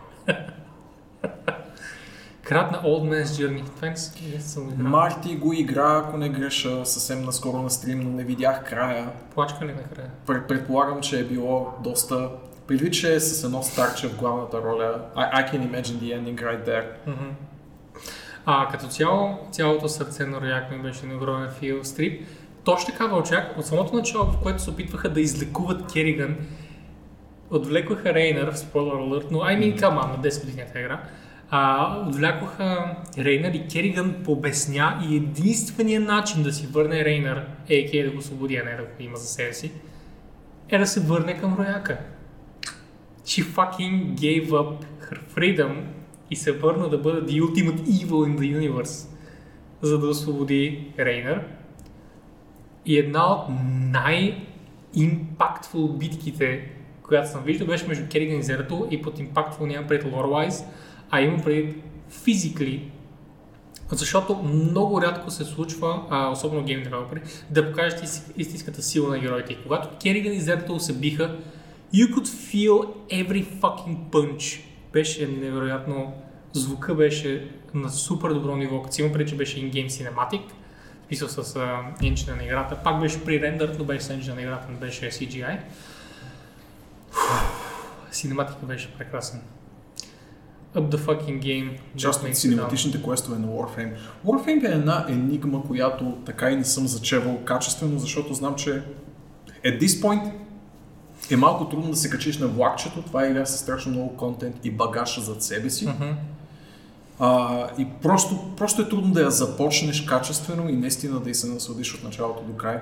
Крат 2.50 2.70
на 2.72 2.82
Old 2.82 3.02
Man's 3.10 3.24
Journey. 3.24 3.64
Това 3.76 3.88
не 3.88 4.40
съм 4.40 4.68
играл. 4.68 4.88
Марти 4.88 5.36
го 5.36 5.52
игра, 5.52 6.02
ако 6.04 6.16
не 6.16 6.28
греша, 6.28 6.86
съвсем 6.86 7.24
наскоро 7.24 7.62
на 7.62 7.70
стрим, 7.70 8.00
но 8.00 8.10
не 8.10 8.24
видях 8.24 8.64
края. 8.64 9.10
Плачка 9.34 9.64
ли 9.64 9.72
накрая? 9.72 10.10
Пред- 10.26 10.48
Предполагам, 10.48 11.00
че 11.00 11.20
е 11.20 11.24
било 11.24 11.72
доста... 11.82 12.30
Предвид, 12.66 12.92
че 12.92 13.14
е 13.14 13.20
с 13.20 13.44
едно 13.44 13.62
старче 13.62 14.08
в 14.08 14.16
главната 14.16 14.62
роля, 14.62 15.00
I, 15.16 15.34
I 15.34 15.52
can 15.52 15.70
imagine 15.70 15.98
the 16.00 16.20
ending 16.20 16.42
right 16.42 16.66
there. 16.66 16.84
Мгм. 17.06 17.28
А, 18.46 18.68
като 18.68 18.86
цяло, 18.86 19.38
цялото 19.50 19.88
сърце 19.88 20.26
на 20.26 20.40
Рояк 20.40 20.70
ми 20.70 20.78
беше 20.78 21.06
на 21.06 21.14
огромен 21.14 21.50
фил 21.50 21.84
стрип. 21.84 22.26
Точно 22.64 22.92
така 22.92 23.06
Вълчак, 23.06 23.58
от 23.58 23.66
самото 23.66 23.96
начало, 23.96 24.24
в 24.24 24.42
което 24.42 24.62
се 24.62 24.70
опитваха 24.70 25.08
да 25.08 25.20
излекуват 25.20 25.92
Кериган, 25.92 26.36
отвлекоха 27.50 28.14
Рейнър, 28.14 28.50
в 28.50 28.58
спойлер 28.58 28.94
alert, 28.94 29.26
но 29.30 29.38
I 29.38 29.58
mean, 29.58 29.80
come 29.80 30.04
on, 30.04 30.16
на 30.16 30.18
10 30.22 30.44
години 30.44 30.62
е 30.74 30.80
игра, 30.80 31.02
а, 31.50 31.96
отвлякоха 32.08 32.96
Рейнър 33.18 33.52
и 33.52 33.68
Кериган 33.68 34.14
побесня 34.24 35.00
и 35.10 35.16
единственият 35.16 36.04
начин 36.04 36.42
да 36.42 36.52
си 36.52 36.66
върне 36.66 37.04
Рейнър, 37.04 37.36
а.к.а. 37.38 38.04
да 38.04 38.10
го 38.10 38.18
освободи, 38.18 38.56
а 38.56 38.64
не 38.64 38.76
да 38.76 38.82
го 38.82 38.88
има 39.00 39.16
за 39.16 39.26
себе 39.26 39.52
си, 39.52 39.72
е 40.68 40.78
да 40.78 40.86
се 40.86 41.00
върне 41.00 41.38
към 41.38 41.56
Рояка. 41.58 41.98
She 43.24 43.44
fucking 43.44 44.14
gave 44.14 44.48
up 44.48 44.84
her 45.10 45.18
freedom 45.36 45.82
и 46.30 46.36
се 46.36 46.52
върна 46.52 46.88
да 46.88 46.98
бъде 46.98 47.32
the 47.32 47.42
ultimate 47.42 47.80
evil 47.80 48.08
in 48.08 48.38
the 48.38 48.60
universe, 48.60 49.08
за 49.82 49.98
да 49.98 50.06
освободи 50.06 50.92
Рейнър. 50.98 51.42
И 52.86 52.98
една 52.98 53.32
от 53.32 53.44
най-импактфул 53.92 55.88
битките, 55.88 56.70
която 57.02 57.30
съм 57.30 57.42
виждал, 57.42 57.66
беше 57.66 57.86
между 57.86 58.08
Кериган 58.08 58.38
и 58.38 58.42
Зерато 58.42 58.88
и 58.90 59.02
под 59.02 59.18
импактфул 59.18 59.66
няма 59.66 59.86
пред 59.86 60.04
lore-wise, 60.04 60.64
а 61.10 61.20
има 61.20 61.42
пред 61.42 61.74
physically, 62.12 62.80
защото 63.92 64.36
много 64.36 65.02
рядко 65.02 65.30
се 65.30 65.44
случва, 65.44 66.02
а, 66.10 66.28
особено 66.28 66.64
гейм 66.64 66.82
девелопери, 66.82 67.20
да 67.50 67.70
покажат 67.70 68.00
исти- 68.00 68.32
истинската 68.36 68.82
сила 68.82 69.10
на 69.10 69.18
героите. 69.18 69.52
И 69.52 69.62
когато 69.62 69.88
Кериган 70.02 70.32
и 70.32 70.40
Зерато 70.40 70.80
се 70.80 70.92
биха, 70.92 71.36
you 71.94 72.14
could 72.14 72.26
feel 72.26 72.86
every 73.08 73.46
fucking 73.60 73.96
punch. 74.10 74.60
Беше 74.92 75.26
невероятно, 75.26 76.12
звука 76.52 76.94
беше 76.94 77.50
на 77.74 77.88
супер 77.88 78.30
добро 78.30 78.56
ниво, 78.56 78.82
като 78.82 78.94
си 78.94 79.02
има 79.02 79.12
преди, 79.12 79.30
че 79.30 79.36
беше 79.36 79.58
in-game 79.58 79.88
cinematic, 79.88 80.42
смисъл 81.06 81.28
с 81.28 81.54
uh, 81.54 82.06
енджина 82.06 82.36
на 82.36 82.44
играта. 82.44 82.78
Пак 82.84 83.00
беше 83.00 83.24
при 83.24 83.40
рендър, 83.40 83.76
но 83.78 83.84
беше 83.84 84.04
с 84.04 84.10
енджина 84.10 84.34
на 84.34 84.42
играта, 84.42 84.68
не 84.72 84.78
беше 84.78 85.10
CGI. 85.10 85.58
Синематика 88.10 88.66
беше 88.66 88.92
прекрасен. 88.98 89.40
Up 90.76 90.88
the 90.90 90.96
fucking 90.96 91.42
game. 91.42 91.70
Част 91.96 92.24
от 92.24 92.36
синематичните 92.36 93.02
квестове 93.02 93.38
на 93.38 93.46
Warframe. 93.46 93.92
Warframe 94.26 94.68
е 94.68 94.74
една 94.74 95.06
енигма, 95.08 95.62
която 95.62 96.18
така 96.26 96.50
и 96.50 96.56
не 96.56 96.64
съм 96.64 96.88
зачевал 96.88 97.38
качествено, 97.44 97.98
защото 97.98 98.34
знам, 98.34 98.54
че 98.54 98.82
at 99.64 99.80
this 99.80 99.86
point 100.02 100.32
е 101.30 101.36
малко 101.36 101.68
трудно 101.68 101.90
да 101.90 101.96
се 101.96 102.10
качиш 102.10 102.38
на 102.38 102.46
влакчето. 102.46 103.02
Това 103.02 103.24
е 103.24 103.30
игра 103.30 103.46
с 103.46 103.58
страшно 103.58 103.92
много 103.92 104.16
контент 104.16 104.56
и 104.64 104.70
багаж 104.70 105.20
зад 105.20 105.42
себе 105.42 105.70
си. 105.70 105.86
Мгм. 105.86 106.10
А, 107.18 107.66
и 107.78 107.86
просто, 108.02 108.38
просто 108.56 108.82
е 108.82 108.88
трудно 108.88 109.12
да 109.12 109.22
я 109.22 109.30
започнеш 109.30 110.00
качествено 110.00 110.68
и 110.68 110.72
наистина 110.72 111.20
да 111.20 111.30
й 111.30 111.34
се 111.34 111.48
насладиш 111.48 111.94
от 111.94 112.04
началото 112.04 112.42
до 112.42 112.52
край. 112.56 112.80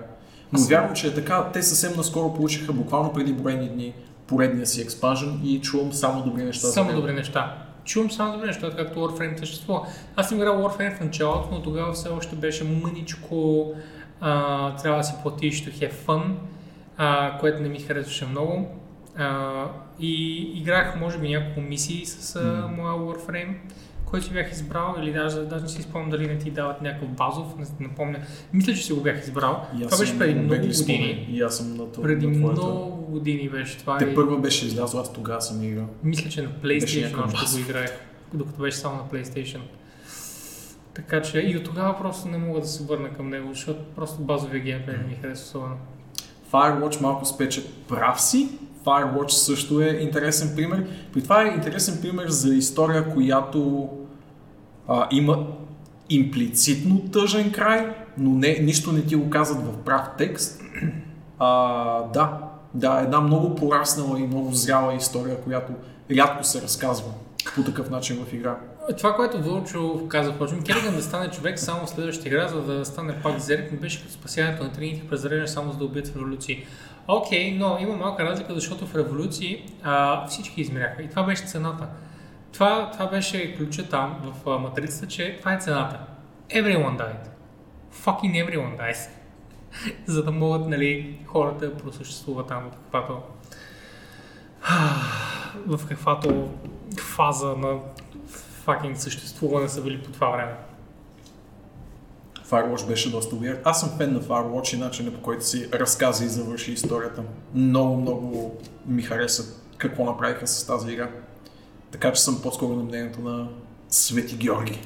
Но 0.52 0.58
Аз- 0.58 0.68
вярвам, 0.68 0.94
че 0.94 1.06
е 1.06 1.14
така. 1.14 1.50
Те 1.52 1.62
съвсем 1.62 1.92
наскоро 1.96 2.34
получиха, 2.34 2.72
буквално 2.72 3.12
преди 3.12 3.32
броени 3.32 3.68
дни, 3.68 3.94
поредния 4.26 4.66
си 4.66 4.82
експанжен 4.82 5.40
и 5.44 5.60
чувам 5.60 5.92
само 5.92 6.22
добри 6.22 6.44
неща. 6.44 6.66
Само 6.66 6.92
добри 6.92 7.12
неща. 7.12 7.67
Чувам 7.88 8.10
само 8.10 8.32
добри 8.32 8.46
неща, 8.46 8.70
както 8.76 8.98
Warframe 8.98 9.38
съществува. 9.38 9.86
Аз 10.16 10.28
съм 10.28 10.38
играл 10.38 10.56
Warframe 10.56 10.96
в 10.96 11.00
началото, 11.00 11.48
но 11.52 11.62
тогава 11.62 11.92
все 11.92 12.08
още 12.08 12.36
беше 12.36 12.64
мъничко 12.64 13.66
а, 14.20 14.76
трябва 14.76 14.98
да 14.98 15.04
си 15.04 15.14
платиш 15.22 15.64
to 15.64 15.72
have 15.72 15.92
fun, 15.92 16.22
а, 16.96 17.38
което 17.38 17.62
не 17.62 17.68
ми 17.68 17.80
харесваше 17.80 18.26
много. 18.26 18.66
А, 19.16 19.64
и 20.00 20.32
играх, 20.54 21.00
може 21.00 21.18
би, 21.18 21.28
няколко 21.28 21.60
мисии 21.60 22.06
с 22.06 22.36
а, 22.36 22.42
моя 22.76 22.94
Warframe, 22.94 23.54
който 24.06 24.26
си 24.26 24.32
бях 24.32 24.52
избрал, 24.52 24.94
или 24.98 25.12
даже, 25.12 25.40
даже 25.40 25.62
не 25.62 25.68
си 25.68 25.82
спомням 25.82 26.10
дали 26.10 26.26
не 26.26 26.38
ти 26.38 26.50
дават 26.50 26.82
някакъв 26.82 27.08
базов, 27.08 27.46
не, 27.58 27.86
не 27.86 27.94
помня. 27.94 28.18
Мисля, 28.52 28.74
че 28.74 28.82
си 28.82 28.92
го 28.92 29.00
бях 29.00 29.22
избрал. 29.22 29.62
И 29.78 29.82
Това 29.82 29.98
беше 29.98 30.18
преди 30.18 30.34
много 30.34 30.54
много 30.54 30.66
години. 30.68 31.28
И 31.30 31.42
аз 31.42 31.56
съм 31.56 31.76
на, 31.76 31.86
това- 31.86 32.02
Преди 32.02 32.26
на 32.26 32.34
твоята. 32.34 32.60
Много 33.08 33.18
години 33.18 33.48
беше 33.48 33.78
това. 33.78 33.98
Те 33.98 34.04
и- 34.04 34.14
първа 34.14 34.38
беше 34.38 34.66
излязла, 34.66 35.00
аз 35.00 35.12
тогава 35.12 35.40
съм 35.40 35.62
играл. 35.62 35.86
мисля, 36.02 36.30
че 36.30 36.42
на 36.42 36.48
PlayStation 36.48 37.24
още 37.24 37.56
го 37.56 37.68
играех, 37.68 37.90
докато 38.34 38.62
беше 38.62 38.76
само 38.76 38.96
на 38.96 39.02
PlayStation. 39.02 39.60
Така 40.94 41.22
че 41.22 41.38
и 41.38 41.56
от 41.56 41.64
тогава 41.64 41.98
просто 41.98 42.28
не 42.28 42.38
мога 42.38 42.60
да 42.60 42.66
се 42.66 42.84
върна 42.84 43.08
към 43.12 43.28
него, 43.28 43.48
защото 43.48 43.80
просто 43.96 44.22
базовия 44.22 44.62
геймплей 44.62 44.96
не 44.96 45.04
ми 45.04 45.18
харесва 45.22 45.44
особено. 45.44 45.76
Firewatch 46.52 47.00
малко 47.00 47.24
спече 47.24 47.66
прав 47.88 48.20
си. 48.20 48.48
Firewatch 48.84 49.28
също 49.28 49.80
е 49.80 49.86
интересен 49.86 50.52
пример. 50.56 50.86
При 51.12 51.22
това 51.22 51.42
е 51.42 51.54
интересен 51.54 51.98
пример 52.02 52.28
за 52.28 52.54
история, 52.54 53.14
която 53.14 53.88
а, 54.88 55.08
има 55.10 55.46
имплицитно 56.10 57.10
тъжен 57.12 57.52
край, 57.52 57.96
но 58.18 58.30
не, 58.30 58.58
нищо 58.62 58.92
не 58.92 59.02
ти 59.06 59.16
го 59.16 59.30
казват 59.30 59.66
в 59.66 59.78
прав 59.84 60.02
текст. 60.18 60.62
А, 61.38 62.02
да, 62.02 62.38
да, 62.74 63.00
една 63.00 63.20
много 63.20 63.54
пораснала 63.54 64.20
и 64.20 64.26
много 64.26 64.52
зряла 64.52 64.94
история, 64.94 65.40
която 65.40 65.72
рядко 66.16 66.44
се 66.44 66.62
разказва 66.62 67.12
по 67.54 67.64
такъв 67.64 67.90
начин 67.90 68.24
в 68.24 68.32
игра. 68.32 68.56
Това, 68.96 69.14
което 69.14 69.42
Вълчо 69.42 70.08
каза, 70.08 70.32
впрочем, 70.32 70.62
Кериган 70.62 70.96
да 70.96 71.02
стане 71.02 71.30
човек 71.30 71.58
само 71.58 71.86
в 71.86 71.90
следващата 71.90 72.28
игра, 72.28 72.48
за 72.48 72.62
да 72.62 72.84
стане 72.84 73.22
пак 73.22 73.38
зерк, 73.38 73.72
не 73.72 73.78
беше 73.78 74.00
като 74.00 74.12
спасяването 74.12 74.64
на 74.64 74.72
трените 74.72 75.08
през 75.08 75.52
само 75.52 75.72
за 75.72 75.78
да 75.78 75.84
убият 75.84 76.08
в 76.08 76.16
революции. 76.16 76.66
Окей, 77.08 77.56
но 77.58 77.78
има 77.80 77.96
малка 77.96 78.24
разлика, 78.24 78.54
защото 78.54 78.86
в 78.86 78.94
революции 78.94 79.64
а, 79.82 80.26
всички 80.26 80.60
измеряха 80.60 81.02
и 81.02 81.08
това 81.08 81.22
беше 81.22 81.44
цената. 81.44 81.86
Това, 82.52 82.90
това 82.92 83.06
беше 83.06 83.56
ключа 83.56 83.88
там 83.88 84.16
в 84.22 84.50
а, 84.50 84.58
матрицата, 84.58 85.06
че 85.06 85.36
това 85.38 85.54
е 85.54 85.58
цената. 85.58 85.98
Everyone 86.50 86.98
died. 86.98 87.28
Fucking 88.04 88.46
everyone 88.46 88.78
dies. 88.78 89.17
за 90.06 90.22
да 90.22 90.30
могат 90.30 90.68
нали, 90.68 91.18
хората 91.26 91.70
да 91.70 91.76
просъществуват 91.76 92.48
там 92.48 92.70
в 92.70 92.76
каквато 92.76 93.22
в 95.66 95.86
каквато 95.88 96.48
фаза 97.00 97.46
на 97.46 97.78
fucking 98.66 98.94
съществуване 98.94 99.68
са 99.68 99.82
били 99.82 100.02
по 100.02 100.10
това 100.10 100.30
време. 100.30 100.54
Firewatch 102.48 102.86
беше 102.86 103.10
доста 103.10 103.36
weird. 103.36 103.60
Аз 103.64 103.80
съм 103.80 103.90
фен 103.96 104.12
на 104.12 104.20
Firewatch 104.20 104.74
и 104.74 104.78
начинът 104.78 105.14
по 105.14 105.22
който 105.22 105.44
си 105.44 105.68
разказа 105.72 106.24
и 106.24 106.28
завърши 106.28 106.72
историята. 106.72 107.22
Много, 107.54 107.96
много 107.96 108.56
ми 108.86 109.02
хареса 109.02 109.56
какво 109.76 110.04
направиха 110.04 110.46
с 110.46 110.66
тази 110.66 110.92
игра. 110.92 111.10
Така 111.90 112.12
че 112.12 112.22
съм 112.22 112.42
по-скоро 112.42 112.76
на 112.76 112.82
мнението 112.82 113.20
на 113.20 113.48
Свети 113.88 114.36
Георги. 114.36 114.80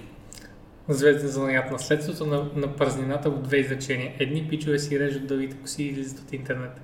Звезда 0.88 1.28
за 1.28 1.42
наят 1.42 1.70
наследството 1.70 2.26
на, 2.26 2.50
на 2.54 2.76
празнината 2.76 3.30
в 3.30 3.42
две 3.42 3.56
изречения. 3.56 4.14
Едни 4.18 4.48
пичове 4.48 4.78
си 4.78 5.00
режат 5.00 5.26
дългите 5.26 5.56
коси 5.56 5.82
и 5.82 5.86
излизат 5.86 6.18
от 6.18 6.32
интернет. 6.32 6.80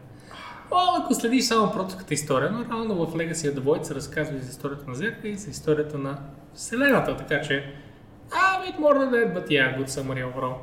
О, 0.71 0.77
ако 1.03 1.15
следиш 1.15 1.45
само 1.45 1.73
протоката 1.73 2.15
история, 2.15 2.51
но 2.51 2.65
реално 2.65 3.07
в 3.07 3.15
Legacy 3.15 3.53
of 3.53 3.55
the 3.55 3.61
Void 3.61 3.83
се 3.83 3.95
разказва 3.95 4.37
и 4.37 4.41
за 4.41 4.51
историята 4.51 4.85
на 4.89 4.95
Зерка 4.95 5.29
и 5.29 5.37
за 5.37 5.51
историята 5.51 5.99
на 5.99 6.19
Вселената, 6.55 7.17
така 7.17 7.41
че 7.41 7.75
а, 8.31 8.65
bit 8.65 8.79
more 8.79 8.95
than 8.99 9.11
that, 9.11 9.35
but 9.35 9.49
yeah, 9.49 9.79
good 9.79 9.89
summary 9.89 10.35
overall. 10.35 10.55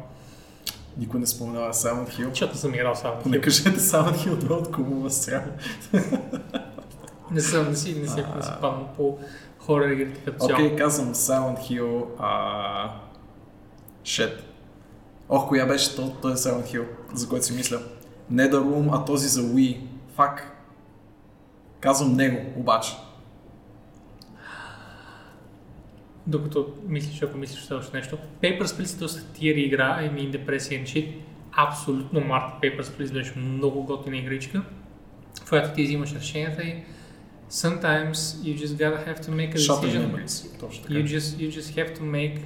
Никой 0.97 1.19
не 1.19 1.27
споменава 1.27 1.73
Silent 1.73 2.09
Hill. 2.09 2.29
Защото 2.29 2.57
съм 2.57 2.73
играл 2.73 2.95
Silent 2.95 3.25
Не 3.25 3.37
Hill. 3.37 3.43
кажете 3.43 3.69
Silent 3.69 4.15
Hill 4.15 4.35
2 4.35 4.51
от 4.51 4.71
кому 4.71 5.09
срам. 5.09 5.43
Не 7.31 7.41
съм, 7.41 7.69
не 7.69 7.75
си, 7.75 7.99
не 7.99 8.07
си, 8.07 8.23
не 8.35 8.43
си 8.43 8.51
паднал 8.61 8.89
по 8.95 9.17
хорър 9.59 9.89
игрите 9.89 10.21
като 10.25 10.45
цяло. 10.45 10.53
Окей, 10.53 10.75
казвам 10.75 11.13
Silent 11.13 11.57
Hill. 11.57 12.05
А... 12.19 13.04
Shit. 14.05 14.39
Ох, 15.29 15.47
коя 15.47 15.65
беше 15.65 15.95
то, 15.95 16.15
той 16.21 16.31
е 16.31 16.35
Silent 16.35 16.65
Hill, 16.65 16.85
за 17.13 17.29
който 17.29 17.45
си 17.45 17.53
мисля. 17.53 17.81
Не 18.29 18.43
The 18.43 18.55
Room, 18.55 18.89
а 18.91 19.05
този 19.05 19.27
за 19.27 19.41
Wii. 19.41 19.79
Фак. 20.15 20.51
Казвам 21.79 22.15
него, 22.15 22.53
обаче. 22.55 22.91
Докато 26.27 26.73
мислиш, 26.87 27.21
ако 27.21 27.37
мислиш 27.37 27.61
все 27.61 27.73
още 27.73 27.97
нещо. 27.97 28.17
Papers, 28.43 28.65
Please 28.65 28.95
е 28.95 28.99
доста 28.99 29.33
тиер 29.33 29.55
игра, 29.55 29.99
I 30.01 30.11
mean 30.13 30.37
Depression 30.37 30.83
Shit. 30.83 31.15
Абсолютно 31.51 32.21
Март 32.21 32.53
Papers, 32.63 32.83
Please 32.83 33.13
беше 33.13 33.39
много 33.39 33.83
готина 33.83 34.17
игричка, 34.17 34.63
в 35.45 35.49
която 35.49 35.75
ти 35.75 35.83
взимаш 35.83 36.13
решенията 36.13 36.63
и 36.63 36.83
sometimes 37.51 38.13
you 38.13 38.65
just 38.65 38.75
gotta 38.77 39.07
have 39.07 39.19
to 39.25 39.29
make 39.29 39.55
a 39.55 39.57
decision. 39.57 40.11
Memories. 40.11 40.59
Точно 40.59 40.83
така. 40.83 40.93
You 40.93 41.05
just, 41.05 41.37
you 41.37 41.59
just 41.59 41.75
have 41.75 41.97
to 41.97 42.01
make 42.01 42.39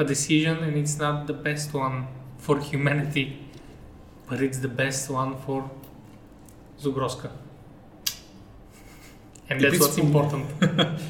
a 0.00 0.04
decision 0.04 0.56
and 0.66 0.74
it's 0.82 0.96
not 1.04 1.26
the 1.26 1.36
best 1.48 1.68
one 1.74 1.96
for 2.38 2.58
humanity, 2.70 3.26
but 4.28 4.40
it's 4.46 4.58
the 4.66 4.72
best 4.82 5.10
one 5.10 5.32
for 5.44 5.60
Зогроска. 6.82 7.28
And 9.50 9.60
that's 9.60 9.78
what's 9.80 9.98
important. 9.98 10.44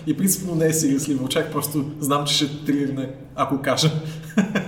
И 0.07 0.17
принципно 0.17 0.55
не 0.55 0.67
е 0.67 0.73
seriously 0.73 1.19
вълчак, 1.19 1.53
просто 1.53 1.85
знам, 1.99 2.27
че 2.27 2.35
ще 2.35 2.65
трирне, 2.65 3.09
ако 3.35 3.63
кажа 3.63 3.91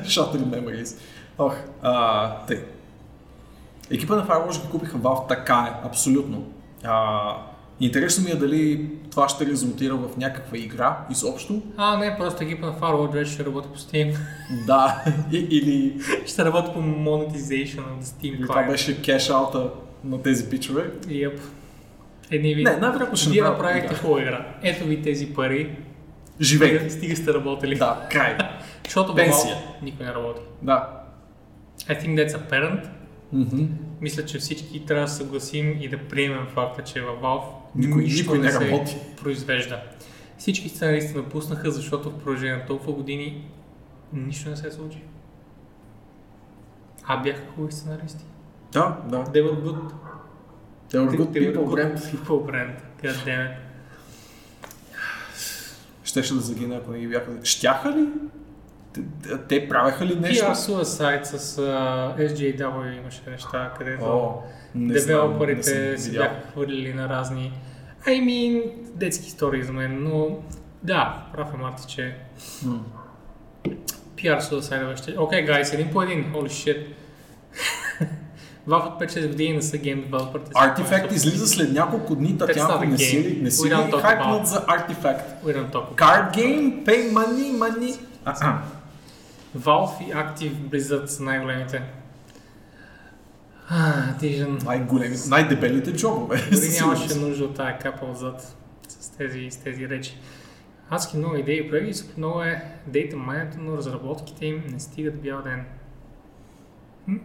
Shattered 0.02 0.44
Memories. 0.44 0.98
Ох, 1.38 1.56
а, 1.82 2.36
тъй. 2.46 2.64
Екипа 3.90 4.16
на 4.16 4.26
Firewatch 4.26 4.62
ги 4.62 4.70
купиха 4.70 4.98
Valve, 4.98 5.28
така 5.28 5.70
е, 5.70 5.86
абсолютно. 5.86 6.46
А, 6.84 7.36
интересно 7.80 8.24
ми 8.24 8.30
е 8.30 8.34
дали 8.34 8.90
това 9.12 9.28
ще 9.28 9.46
резултира 9.46 9.96
в 9.96 10.16
някаква 10.16 10.58
игра 10.58 10.98
изобщо. 11.10 11.62
А, 11.76 11.96
не, 11.96 12.16
просто 12.18 12.44
екипа 12.44 12.66
на 12.66 12.72
Firewatch 12.72 13.12
вече 13.12 13.32
ще 13.32 13.44
работи 13.44 13.68
по 13.72 13.78
Steam. 13.78 14.16
Да, 14.66 15.04
или, 15.32 16.00
ще 16.26 16.44
работи 16.44 16.70
по 16.74 16.78
monetization 16.80 17.96
на 17.96 18.02
Steam 18.02 18.34
или 18.34 18.42
това 18.42 18.54
Client. 18.54 18.70
беше 18.70 19.02
кеш-аута 19.02 19.70
на 20.04 20.22
тези 20.22 20.50
пичове. 20.50 20.90
Yep. 21.06 21.40
Едни 22.30 22.54
ви. 22.54 22.64
Не, 22.64 22.76
най-вероятно 22.76 23.16
ще 23.16 23.30
Вие 23.30 23.42
направихте 23.42 23.94
хубава 23.94 24.20
игра. 24.22 24.46
Ето 24.62 24.84
ви 24.84 25.02
тези 25.02 25.34
пари. 25.34 25.76
Живейте. 26.40 26.90
Стига, 26.90 27.16
сте 27.16 27.34
работили. 27.34 27.74
Да, 27.74 28.06
край. 28.10 28.38
Защото 28.84 29.14
Пенсия. 29.14 29.56
Никой 29.82 30.06
не 30.06 30.14
работи. 30.14 30.40
Да. 30.62 30.88
I 31.88 32.02
think 32.02 32.14
that's 32.14 32.36
apparent. 32.38 32.86
Мгм. 33.32 33.64
Мисля, 34.00 34.24
че 34.24 34.38
всички 34.38 34.86
трябва 34.86 35.04
да 35.04 35.10
съгласим 35.10 35.78
и 35.80 35.88
да 35.88 35.98
приемем 35.98 36.46
факта, 36.54 36.82
че 36.82 37.00
във 37.00 37.20
Valve 37.20 37.61
Никой- 37.76 38.04
никой 38.04 38.38
не 38.38 38.50
се 38.50 38.60
работи. 38.70 38.96
произвежда. 39.22 39.82
Всички 40.38 40.68
сценаристи 40.68 41.16
напуснаха, 41.16 41.70
защото 41.70 42.10
в 42.10 42.18
продължение 42.18 42.56
на 42.56 42.66
толкова 42.66 42.92
години 42.92 43.48
нищо 44.12 44.50
не 44.50 44.56
се 44.56 44.70
случи. 44.70 45.02
А 47.04 47.16
бяха 47.16 47.42
хубави 47.46 47.72
сценаристи. 47.72 48.24
Да, 48.72 48.98
да. 49.08 49.16
They 49.16 49.42
were 49.42 49.62
good. 49.62 49.92
They 50.90 50.98
were 50.98 51.10
good 51.10 51.28
They 51.28 51.40
were 51.42 51.54
people, 51.54 51.56
good 51.58 51.70
Брент. 51.70 51.98
people, 52.00 52.50
Brent. 52.50 52.76
God 53.02 53.26
damn 53.26 53.48
it. 53.48 53.56
Щеше 56.04 56.34
да 56.34 56.40
загина, 56.40 56.76
ако 56.76 56.90
не 56.90 56.98
ги 56.98 57.08
бяха. 57.08 57.30
Щяха 57.44 57.90
ли? 57.90 58.08
Те, 58.94 59.00
те 59.48 59.68
правеха 59.68 60.06
ли 60.06 60.14
нещо? 60.14 60.44
PR 60.44 60.52
Suicide 60.52 61.24
с 61.24 61.56
uh, 61.56 62.32
SJW 62.32 62.98
имаше 62.98 63.20
неща, 63.30 63.72
където 63.78 64.04
О, 64.04 64.42
не 64.74 64.94
девелоперите 64.94 65.94
видял. 65.98 66.22
бяха 66.22 66.50
хвърлили 66.52 66.94
на 66.94 67.08
разни 67.08 67.52
I 68.06 68.20
mean, 68.20 68.72
детски 68.94 69.26
истории 69.26 69.62
за 69.62 69.72
мен, 69.72 70.02
но 70.02 70.38
да, 70.82 71.26
прав 71.32 71.54
е 71.54 71.56
Марти, 71.56 71.86
че 71.88 72.16
М. 72.66 72.80
PR 74.16 74.40
Suicide 74.40 74.88
беше... 74.90 75.18
Окей, 75.18 75.42
гайс, 75.42 75.72
един 75.72 75.90
по 75.92 76.02
един, 76.02 76.32
holy 76.32 76.48
shit. 76.48 76.86
От 78.66 79.00
5-6 79.00 79.28
години 79.28 79.52
не 79.52 79.62
са 79.62 79.78
гейм 79.78 80.02
девелоперите. 80.02 80.50
Артефакт 80.54 81.12
излиза 81.12 81.46
след 81.46 81.72
няколко 81.72 82.14
дни, 82.14 82.38
Татянко, 82.38 82.84
не 82.84 82.98
си 82.98 83.22
ли, 83.22 83.42
не 83.42 83.50
си 83.50 83.70
ли 83.70 83.92
хайпнат 84.00 84.46
за 84.46 84.64
артефакт? 84.68 85.44
We 85.44 85.56
don't 85.56 85.72
talk 85.72 85.94
about 85.94 85.96
Card 85.96 86.36
game, 86.36 86.84
pay 86.84 87.12
money, 87.12 87.58
money. 87.58 87.98
А-а. 88.24 88.62
Valve 89.58 90.02
и 90.08 90.12
Active 90.12 90.52
Blizzard 90.54 91.06
са 91.06 91.22
най-големите. 91.22 91.82
Division. 94.20 94.64
Най-големи, 94.64 95.16
най-дебелите 95.28 95.92
джобове. 95.92 96.36
Дори 96.52 96.68
нямаше 96.80 97.14
нужда 97.14 97.44
от 97.44 97.54
тази 97.54 97.78
капа 97.80 98.06
отзад 98.06 98.56
с 98.88 99.08
тези, 99.10 99.50
с 99.50 99.56
тези 99.56 99.88
речи. 99.88 100.16
Адски 100.90 101.16
много 101.16 101.36
идеи, 101.36 101.70
проекти, 101.70 101.94
супер 101.94 102.14
много 102.16 102.42
е 102.42 102.64
дейта 102.86 103.16
майната, 103.16 103.58
но 103.60 103.76
разработките 103.76 104.46
им 104.46 104.62
не 104.72 104.80
стигат 104.80 105.22
бял 105.22 105.42
ден. 105.42 105.64
М? 107.06 107.18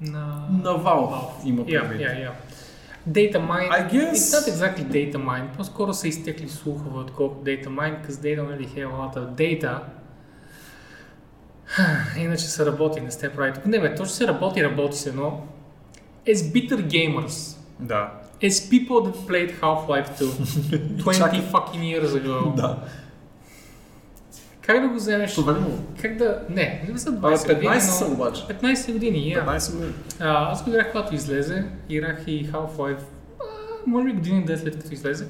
На... 0.00 0.46
На 0.50 0.70
Valve 0.70 1.18
има 1.44 1.62
Yeah, 1.62 1.88
предвид. 1.88 2.06
yeah, 2.08 2.28
yeah. 2.28 2.32
Data 3.08 3.38
mine, 3.50 3.70
I 3.70 3.90
guess- 3.92 4.12
it's 4.12 4.32
not 4.34 4.46
exactly 4.54 4.84
data 4.84 5.16
mine, 5.16 5.56
по-скоро 5.56 5.94
са 5.94 6.08
изтекли 6.08 6.48
слухове, 6.48 6.98
отколкото 6.98 7.44
data 7.44 7.66
mine, 7.66 8.02
because 8.02 8.12
they 8.12 8.36
don't 8.40 8.48
really 8.48 8.68
have 8.68 8.90
a 8.90 8.96
lot 8.96 9.16
of 9.16 9.26
data. 9.30 9.78
Иначе 12.16 12.44
се 12.44 12.66
работи, 12.66 13.00
не 13.00 13.10
сте 13.10 13.28
прави 13.28 13.52
тук. 13.52 13.66
Не 13.66 13.80
бе, 13.80 13.94
то 13.94 14.04
ще 14.04 14.14
се 14.14 14.26
работи, 14.26 14.64
работи 14.64 14.98
се, 14.98 15.12
но 15.12 15.42
as 16.26 16.34
bitter 16.34 16.86
gamers, 16.86 17.56
Да. 17.80 18.12
as 18.42 18.48
people 18.70 18.88
that 19.02 19.16
played 19.28 19.60
Half-Life 19.60 20.08
2 20.12 20.24
20 20.96 21.18
Чакай. 21.18 21.42
fucking 21.42 21.80
years 21.82 22.06
ago, 22.06 22.54
Да. 22.54 22.78
как 24.62 24.80
да 24.80 24.88
го 24.88 24.94
вземеш? 24.94 25.34
Проверено. 25.34 25.68
Как 26.02 26.16
да... 26.16 26.42
Не, 26.50 26.84
не 26.92 26.98
са 26.98 27.08
Абе, 27.08 27.18
20 27.18 27.54
години, 27.54 27.68
15 27.68 27.78
са 27.78 28.08
но... 28.08 28.14
обаче. 28.14 28.42
15 28.42 28.92
години, 28.92 29.30
я. 29.30 29.46
15 29.46 29.72
години. 29.72 29.92
А, 30.20 30.52
аз 30.52 30.64
го 30.64 30.70
играх 30.70 30.92
когато 30.92 31.14
излезе, 31.14 31.64
играх 31.88 32.24
и 32.26 32.46
Half-Life, 32.46 32.98
а, 33.40 33.44
може 33.86 34.06
би 34.06 34.12
години 34.12 34.46
10 34.46 34.56
след 34.56 34.78
като 34.78 34.94
излезе. 34.94 35.26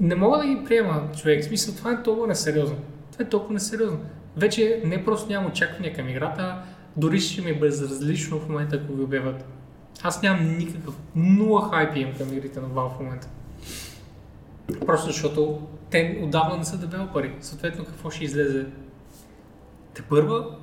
Не 0.00 0.14
мога 0.14 0.38
да 0.38 0.46
ги 0.46 0.64
приема, 0.64 1.02
човек. 1.16 1.42
В 1.42 1.46
смисъл, 1.46 1.74
това 1.74 1.92
е 1.92 2.02
толкова 2.02 2.26
несериозно. 2.26 2.76
Това 3.12 3.24
е 3.24 3.28
толкова 3.28 3.54
несериозно. 3.54 3.98
Вече 4.40 4.82
не 4.84 5.04
просто 5.04 5.30
нямам 5.30 5.50
очаквания 5.50 5.94
към 5.94 6.08
играта, 6.08 6.62
дори 6.96 7.20
ще 7.20 7.42
ми 7.42 7.50
е 7.50 7.58
безразлично 7.58 8.38
в 8.38 8.48
момента, 8.48 8.76
ако 8.76 8.92
ви 8.92 9.02
обявят. 9.02 9.44
Аз 10.02 10.22
нямам 10.22 10.58
никакъв, 10.58 10.94
нула 11.16 11.70
хайп 11.70 11.96
имам 11.96 12.14
към 12.14 12.32
игрите 12.32 12.60
на 12.60 12.68
Valve 12.68 12.96
в 12.96 13.00
момента. 13.00 13.28
Просто 14.86 15.06
защото 15.06 15.62
те 15.90 16.20
отдавна 16.22 16.56
не 16.56 16.64
са 16.64 16.78
девелопери. 16.78 17.34
Съответно, 17.40 17.84
какво 17.84 18.10
ще 18.10 18.24
излезе? 18.24 18.66
Те 19.94 20.02
първа? 20.02 20.56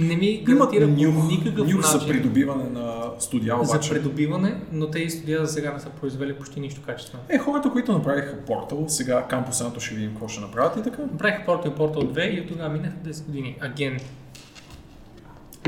Не 0.00 0.16
ми 0.16 0.42
гарантира 0.44 0.86
нюх, 0.86 1.28
никакъв 1.28 1.68
нюх 1.68 1.86
за 1.86 1.94
начин 1.94 2.08
придобиване 2.08 2.64
на 2.64 3.10
студия, 3.18 3.56
за 3.62 3.70
обаче. 3.70 3.90
придобиване, 3.90 4.60
но 4.72 4.90
тези 4.90 5.10
студия 5.10 5.46
за 5.46 5.52
сега 5.52 5.72
не 5.72 5.80
са 5.80 5.90
произвели 5.90 6.34
почти 6.34 6.60
нищо 6.60 6.82
качествено. 6.86 7.22
Е, 7.28 7.38
хората, 7.38 7.70
които 7.70 7.92
направиха 7.92 8.36
портал, 8.46 8.84
сега 8.88 9.26
кампусанто 9.28 9.80
ще 9.80 9.94
видим 9.94 10.10
какво 10.10 10.28
ще 10.28 10.40
направят 10.40 10.76
и 10.76 10.82
така. 10.82 11.02
Направиха 11.02 11.42
Portal 11.46 11.66
и 11.68 11.70
Portal 11.70 12.12
2 12.12 12.36
и 12.36 12.40
от 12.40 12.48
тогава 12.48 12.68
минаха 12.68 12.96
10 13.06 13.24
години. 13.26 13.56
Аген. 13.60 14.00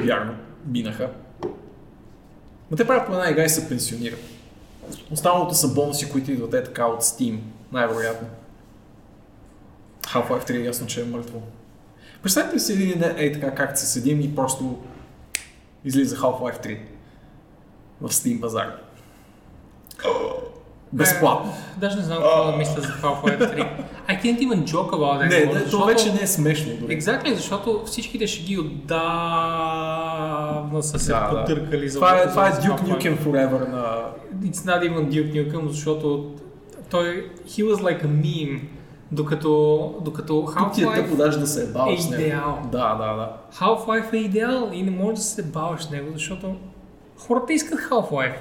Вярно, 0.00 0.34
минаха. 0.66 1.10
Но 2.70 2.76
те 2.76 2.86
правят 2.86 3.06
по 3.06 3.12
една 3.12 3.30
игра 3.30 3.44
и 3.44 3.48
се 3.48 3.68
пенсионират. 3.68 4.20
Останалото 5.10 5.54
са 5.54 5.74
бонуси, 5.74 6.10
които 6.10 6.30
идват 6.30 6.54
е 6.54 6.64
така 6.64 6.86
от 6.86 7.02
Steam, 7.02 7.38
най-вероятно. 7.72 8.28
Half-Life 10.02 10.50
3 10.50 10.60
е 10.60 10.64
ясно, 10.64 10.86
че 10.86 11.00
е 11.00 11.04
мъртво. 11.04 11.42
Представете 12.28 12.58
си 12.58 12.72
един 12.72 12.98
ден, 12.98 13.14
ей 13.18 13.32
така, 13.32 13.54
как 13.54 13.78
се 13.78 13.86
седим 13.86 14.20
и 14.20 14.34
просто 14.34 14.78
излиза 15.84 16.16
Half-Life 16.16 16.66
3 16.66 16.78
в 18.00 18.08
Steam 18.08 18.40
базар. 18.40 18.72
Безплатно. 20.92 21.52
Даже 21.76 21.96
не 21.96 22.02
знам 22.02 22.18
какво 22.18 22.44
да 22.44 22.56
мисля 22.56 22.80
за 22.80 22.88
Half-Life 22.88 23.56
3. 23.56 23.68
I 24.08 24.22
can't 24.22 24.38
even 24.40 24.64
joke 24.64 24.90
about 24.90 25.22
it. 25.22 25.28
Не, 25.28 25.34
anymore, 25.34 25.52
защото- 25.52 25.78
то 25.78 25.86
вече 25.86 26.12
не 26.12 26.20
е 26.22 26.26
смешно 26.26 26.72
дори. 26.76 27.00
Exactly, 27.00 27.34
защото 27.34 27.82
всичките 27.86 28.26
шеги 28.26 28.58
отдавна 28.58 28.92
са 30.82 30.98
се 30.98 31.12
Да, 31.12 31.20
да. 31.20 31.44
потъркали 31.44 31.88
за 31.88 31.98
Това 31.98 32.18
е, 32.18 32.22
за 32.24 32.30
това 32.30 32.48
е 32.48 32.52
Duke. 32.52 32.80
Nukem 32.82 33.18
Forever 33.18 33.68
на... 33.68 34.04
It's 34.42 34.56
not 34.56 34.90
even 34.90 35.08
Duke 35.08 35.32
Nukem, 35.32 35.68
защото 35.68 36.34
той, 36.90 37.30
he 37.46 37.64
was 37.64 37.74
like 37.74 38.04
a 38.04 38.08
meme, 38.08 38.60
докато, 39.12 39.94
докато 40.04 40.54
Тук 40.58 40.72
ти 40.74 40.82
е 40.82 40.84
тъпо 40.84 41.16
Half-Life, 41.16 41.38
да 41.38 41.46
се 41.46 41.62
е 41.62 41.66
баваш 41.66 41.98
е 41.98 42.02
с 42.02 42.10
него. 42.10 42.22
идеал. 42.22 42.58
Да, 42.72 42.94
да, 42.94 43.16
да. 43.16 43.36
Half-Life 43.54 44.12
е 44.12 44.16
идеал 44.16 44.70
и 44.72 44.82
не 44.82 44.90
можеш 44.90 45.16
да 45.18 45.24
се 45.24 45.42
бавиш 45.42 45.80
с 45.80 45.90
него, 45.90 46.10
защото 46.12 46.54
хората 47.16 47.52
искат 47.52 47.80
Half-Life. 47.80 48.36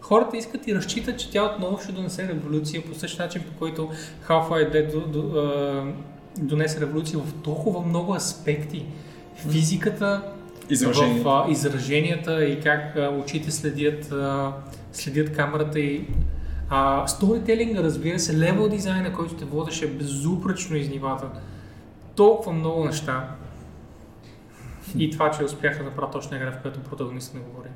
Хората 0.00 0.36
искат 0.36 0.66
и 0.66 0.74
разчитат, 0.74 1.18
че 1.18 1.30
тя 1.30 1.44
отново 1.44 1.78
ще 1.82 1.92
донесе 1.92 2.28
революция 2.28 2.82
по 2.84 2.94
същия 2.94 3.26
начин, 3.26 3.42
по 3.42 3.58
който 3.58 3.90
Half-Life 4.28 4.72
2 4.72 4.92
до, 4.92 5.20
до, 5.20 5.38
а, 5.38 5.84
донесе 6.38 6.80
революция 6.80 7.18
в 7.18 7.32
толкова 7.42 7.80
много 7.80 8.14
аспекти. 8.14 8.86
Физиката, 9.50 10.22
в 10.70 11.28
а, 11.28 11.50
израженията 11.50 12.44
и 12.44 12.60
как 12.60 12.96
а, 12.96 13.10
очите 13.22 13.50
следят, 13.50 14.12
а, 14.12 14.52
следят 14.92 15.36
камерата 15.36 15.80
и 15.80 16.06
а, 16.74 17.06
сторителинга, 17.06 17.82
разбира 17.82 18.18
се, 18.18 18.38
левел 18.38 18.68
дизайна, 18.68 19.12
който 19.12 19.34
те 19.34 19.44
водеше 19.44 19.90
безупречно 19.90 20.76
из 20.76 20.88
нивата. 20.88 21.26
Толкова 22.16 22.52
много 22.52 22.84
неща. 22.84 23.28
И 24.98 25.10
това, 25.10 25.30
че 25.30 25.44
успяха 25.44 25.78
да 25.78 25.84
направят 25.84 26.12
точно 26.12 26.36
игра, 26.36 26.52
в 26.52 26.62
която 26.62 26.80
протагонистът 26.80 27.34
не 27.34 27.40
говори. 27.40 27.68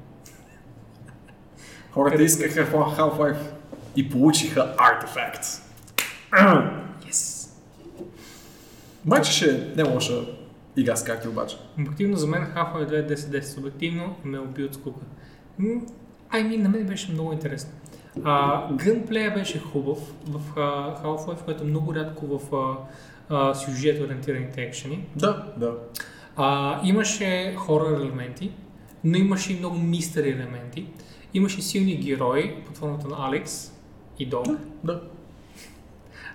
Хората 1.90 2.22
искаха 2.22 2.72
Half-Life 2.72 3.50
и 3.96 4.10
получиха 4.10 4.74
Artifact. 4.76 5.60
Yes! 7.10 7.50
Майче 9.04 9.32
ще 9.32 9.72
не 9.76 9.82
лоша 9.82 10.20
игра 10.76 10.96
с 10.96 11.04
карти 11.04 11.28
обаче. 11.28 11.56
Обективно 11.80 12.16
за 12.16 12.26
мен 12.26 12.46
Half-Life 12.56 12.90
2 12.90 13.12
е 13.12 13.16
10-10 13.16 13.40
субективно 13.42 14.16
ме 14.24 14.38
уби 14.38 14.64
от 14.64 14.74
скука. 14.74 15.00
М, 15.58 15.80
Ай 16.30 16.44
ми, 16.44 16.56
на 16.56 16.68
мен 16.68 16.86
беше 16.86 17.12
много 17.12 17.32
интересно. 17.32 17.70
А, 18.24 18.66
гънплея 18.72 19.34
беше 19.34 19.58
хубав 19.58 19.98
в 20.28 20.40
а, 20.58 20.60
Half-Life, 21.04 21.44
което 21.44 21.64
е 21.64 21.66
много 21.66 21.94
рядко 21.94 22.38
в 22.38 22.54
а, 22.54 22.76
а, 23.28 23.54
сюжет 23.54 24.00
ориентираните 24.04 24.62
екшени. 24.62 25.06
Да, 25.16 25.52
да. 25.56 25.74
А, 26.36 26.80
имаше 26.84 27.54
хорър 27.58 28.00
елементи, 28.00 28.52
но 29.04 29.16
имаше 29.16 29.52
и 29.52 29.58
много 29.58 29.78
мистери 29.78 30.30
елементи. 30.30 30.86
Имаше 31.34 31.62
силни 31.62 31.96
герои 31.96 32.62
под 32.66 32.76
формата 32.76 33.08
на 33.08 33.28
Алекс 33.28 33.72
и 34.18 34.26
Дог. 34.26 34.46
Да. 34.84 35.02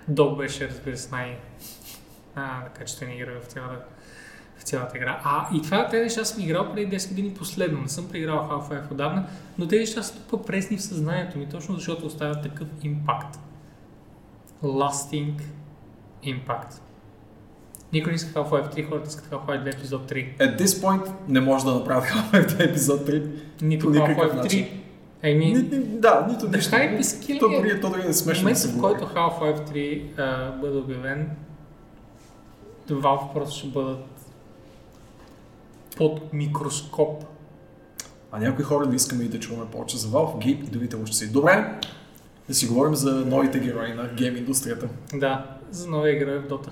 Дог 0.08 0.38
беше, 0.38 0.68
разбира 0.68 0.96
се, 0.96 1.10
най- 1.10 1.38
а, 2.34 2.64
качествени 2.78 3.16
герой 3.16 3.40
в 3.40 3.46
цялата, 3.46 3.84
в 4.62 4.64
цялата 4.64 4.96
игра. 4.96 5.20
А 5.24 5.48
и 5.54 5.62
това, 5.62 5.88
тези 5.88 6.02
неща 6.02 6.24
съм 6.24 6.42
играл 6.42 6.72
преди 6.72 6.96
10 6.96 7.08
години 7.08 7.34
последно. 7.34 7.80
Не 7.82 7.88
съм 7.88 8.08
преиграл 8.08 8.48
Half-Life 8.50 8.90
отдавна, 8.92 9.26
но 9.58 9.68
тези 9.68 9.80
неща 9.80 10.02
са 10.02 10.14
толкова 10.14 10.44
пресни 10.44 10.76
в 10.76 10.82
съзнанието 10.82 11.38
ми, 11.38 11.46
точно 11.48 11.74
защото 11.74 12.06
оставят 12.06 12.42
такъв 12.42 12.68
импакт. 12.82 13.38
Lasting 14.62 15.32
impact. 16.24 16.80
Никой 17.92 18.12
не 18.12 18.16
иска 18.16 18.40
Half-Life 18.40 18.74
3, 18.76 18.88
хората 18.88 19.08
искат 19.08 19.30
Half-Life 19.30 19.64
2 19.64 19.74
епизод 19.76 20.10
3. 20.10 20.38
At 20.38 20.58
this 20.60 20.66
point 20.66 21.10
не 21.28 21.40
може 21.40 21.64
да 21.64 21.74
направят 21.74 22.04
Half-Life 22.04 22.48
2 22.48 22.70
епизод 22.70 23.00
3. 23.08 23.30
Нито 23.62 23.86
Half-Life 23.86 24.32
3. 24.32 24.42
начин. 24.42 24.66
Еми, 25.22 25.44
Ни, 25.44 25.52
ни, 25.52 25.84
да, 25.84 26.26
нито 26.30 26.48
нищо. 26.48 26.72
hype 26.74 27.00
is 27.00 27.26
killing 27.26 27.40
То 27.40 27.48
дори, 27.48 27.80
то 27.80 27.90
дори 27.90 28.02
не 28.02 28.08
е 28.08 28.12
смешно 28.12 28.40
да 28.42 28.42
момента, 28.42 28.60
се 28.60 28.68
в 28.68 28.80
който 28.80 29.04
Half-Life 29.04 29.70
3 29.72 30.18
а, 30.18 30.50
бъде 30.60 30.78
обявен, 30.78 31.30
Valve 32.90 33.32
просто 33.32 33.58
ще 33.58 33.68
бъдат 33.68 34.06
под 35.96 36.32
микроскоп. 36.32 37.24
А 38.32 38.38
някои 38.38 38.64
хора 38.64 38.86
не 38.86 38.96
искаме 38.96 39.24
и 39.24 39.28
да 39.28 39.40
чуваме 39.40 39.70
повече 39.70 39.98
за 39.98 40.08
Valve, 40.08 40.38
Гейб 40.38 40.64
и 40.64 40.70
другите 40.70 40.96
лъжци. 40.96 41.32
Добре, 41.32 41.78
да 42.48 42.54
си 42.54 42.66
говорим 42.66 42.94
за 42.94 43.26
новите 43.26 43.58
герои 43.60 43.94
на 43.94 44.08
гейм 44.08 44.36
индустрията. 44.36 44.88
Да, 45.14 45.56
за 45.70 45.88
новия 45.90 46.18
герой 46.18 46.38
в 46.38 46.48
Dota. 46.48 46.70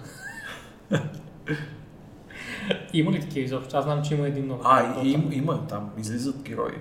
има 2.93 3.13
ли 3.13 3.21
такива 3.21 3.45
изобщо? 3.45 3.77
Аз 3.77 3.85
знам, 3.85 4.03
че 4.03 4.15
има 4.15 4.29
един 4.29 4.47
нов 4.47 4.61
А, 4.65 4.83
Dota. 4.83 5.05
и, 5.05 5.11
има, 5.11 5.35
има, 5.35 5.67
там 5.67 5.91
излизат 5.99 6.43
герои. 6.43 6.73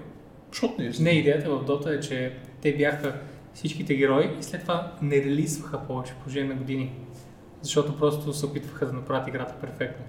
Защото 0.51 0.73
не 0.81 0.83
излизат. 0.85 1.03
Не, 1.03 1.11
идеята 1.11 1.49
в 1.49 1.65
Dota 1.65 1.97
е, 1.97 1.99
че 1.99 2.37
те 2.61 2.73
бяха 2.77 3.15
всичките 3.53 3.95
герои 3.95 4.35
и 4.39 4.43
след 4.43 4.61
това 4.61 4.91
не 5.01 5.15
релизваха 5.15 5.79
повече 5.87 6.13
продължение 6.13 6.49
на 6.53 6.55
години. 6.55 6.95
Защото 7.61 7.97
просто 7.97 8.33
се 8.33 8.45
опитваха 8.45 8.85
да 8.85 8.93
направят 8.93 9.27
играта 9.27 9.53
перфектно. 9.61 10.05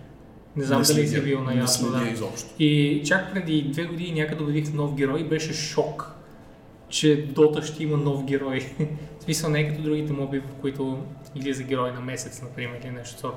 Не 0.57 0.65
знам 0.65 0.81
Не 0.81 0.87
дали 0.87 1.09
си 1.09 1.23
бил 1.23 1.41
наясно. 1.41 1.91
Да. 1.91 2.09
изобщо. 2.09 2.49
И 2.59 3.03
чак 3.07 3.33
преди 3.33 3.63
две 3.63 3.85
години 3.85 4.21
някъде 4.21 4.43
убедих 4.43 4.73
нов 4.73 4.95
герой 4.95 5.21
и 5.21 5.25
беше 5.25 5.53
шок, 5.53 6.11
че 6.89 7.27
Дота 7.27 7.63
ще 7.63 7.83
има 7.83 7.97
нов 7.97 8.25
герой. 8.25 8.61
в 9.21 9.23
смисъл 9.23 9.51
не 9.51 9.61
е 9.61 9.69
като 9.69 9.83
другите 9.83 10.13
моби, 10.13 10.39
в 10.39 10.61
които 10.61 10.99
излиза 11.35 11.63
герой 11.63 11.93
на 11.93 12.01
месец, 12.01 12.43
например, 12.43 12.81
или 12.85 12.91
нещо 12.91 13.21
сорт. 13.21 13.37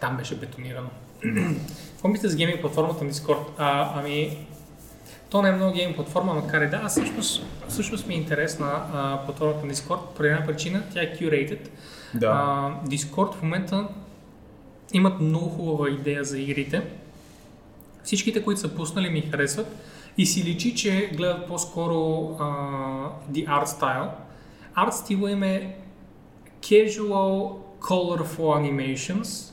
Там 0.00 0.16
беше 0.16 0.36
бетонирано. 0.36 0.90
Какво 1.92 2.08
мислите 2.08 2.28
за 2.28 2.36
гейминг 2.36 2.60
платформата 2.60 3.04
на 3.04 3.12
Discord? 3.12 3.44
А, 3.58 3.92
ами, 4.00 4.46
то 5.30 5.42
не 5.42 5.48
е 5.48 5.52
много 5.52 5.72
гейминг 5.72 5.96
платформа, 5.96 6.34
макар 6.34 6.62
и 6.62 6.68
да, 6.70 6.76
аз 6.76 6.92
всъщност, 6.92 7.46
всъщност 7.68 8.06
ми 8.06 8.14
е 8.14 8.16
интересна 8.16 8.82
а, 8.92 9.24
платформата 9.24 9.66
на 9.66 9.72
Discord, 9.74 10.00
по 10.16 10.24
една 10.24 10.46
причина, 10.46 10.82
тя 10.94 11.02
е 11.02 11.16
curated. 11.16 11.68
Да. 12.14 12.26
А, 12.26 12.88
Discord 12.88 13.34
в 13.34 13.42
момента 13.42 13.88
имат 14.92 15.20
много 15.20 15.48
хубава 15.48 15.90
идея 15.90 16.24
за 16.24 16.38
игрите. 16.38 16.82
Всичките, 18.04 18.42
които 18.42 18.60
са 18.60 18.74
пуснали, 18.74 19.10
ми 19.10 19.20
харесват. 19.20 19.76
И 20.18 20.26
си 20.26 20.44
личи, 20.44 20.74
че 20.74 21.10
гледат 21.16 21.46
по-скоро 21.46 22.30
а, 22.40 22.44
the 23.32 23.46
art 23.46 23.66
style. 23.66 24.08
Арт 24.74 24.94
стила 24.94 25.30
им 25.30 25.42
е 25.42 25.76
casual, 26.60 27.56
colorful 27.80 28.38
animations 28.38 29.52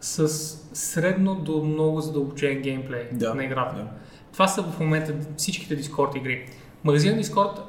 с 0.00 0.28
средно 0.72 1.34
до 1.34 1.62
много 1.62 2.00
задълбочен 2.00 2.62
геймплей 2.62 3.08
да. 3.12 3.34
на 3.34 3.44
играта. 3.44 3.76
Да. 3.76 3.88
Това 4.32 4.48
са 4.48 4.62
в 4.62 4.80
момента 4.80 5.14
всичките 5.36 5.82
Discord 5.82 6.16
игри. 6.16 6.46
Магазин 6.84 7.22
Discord, 7.22 7.60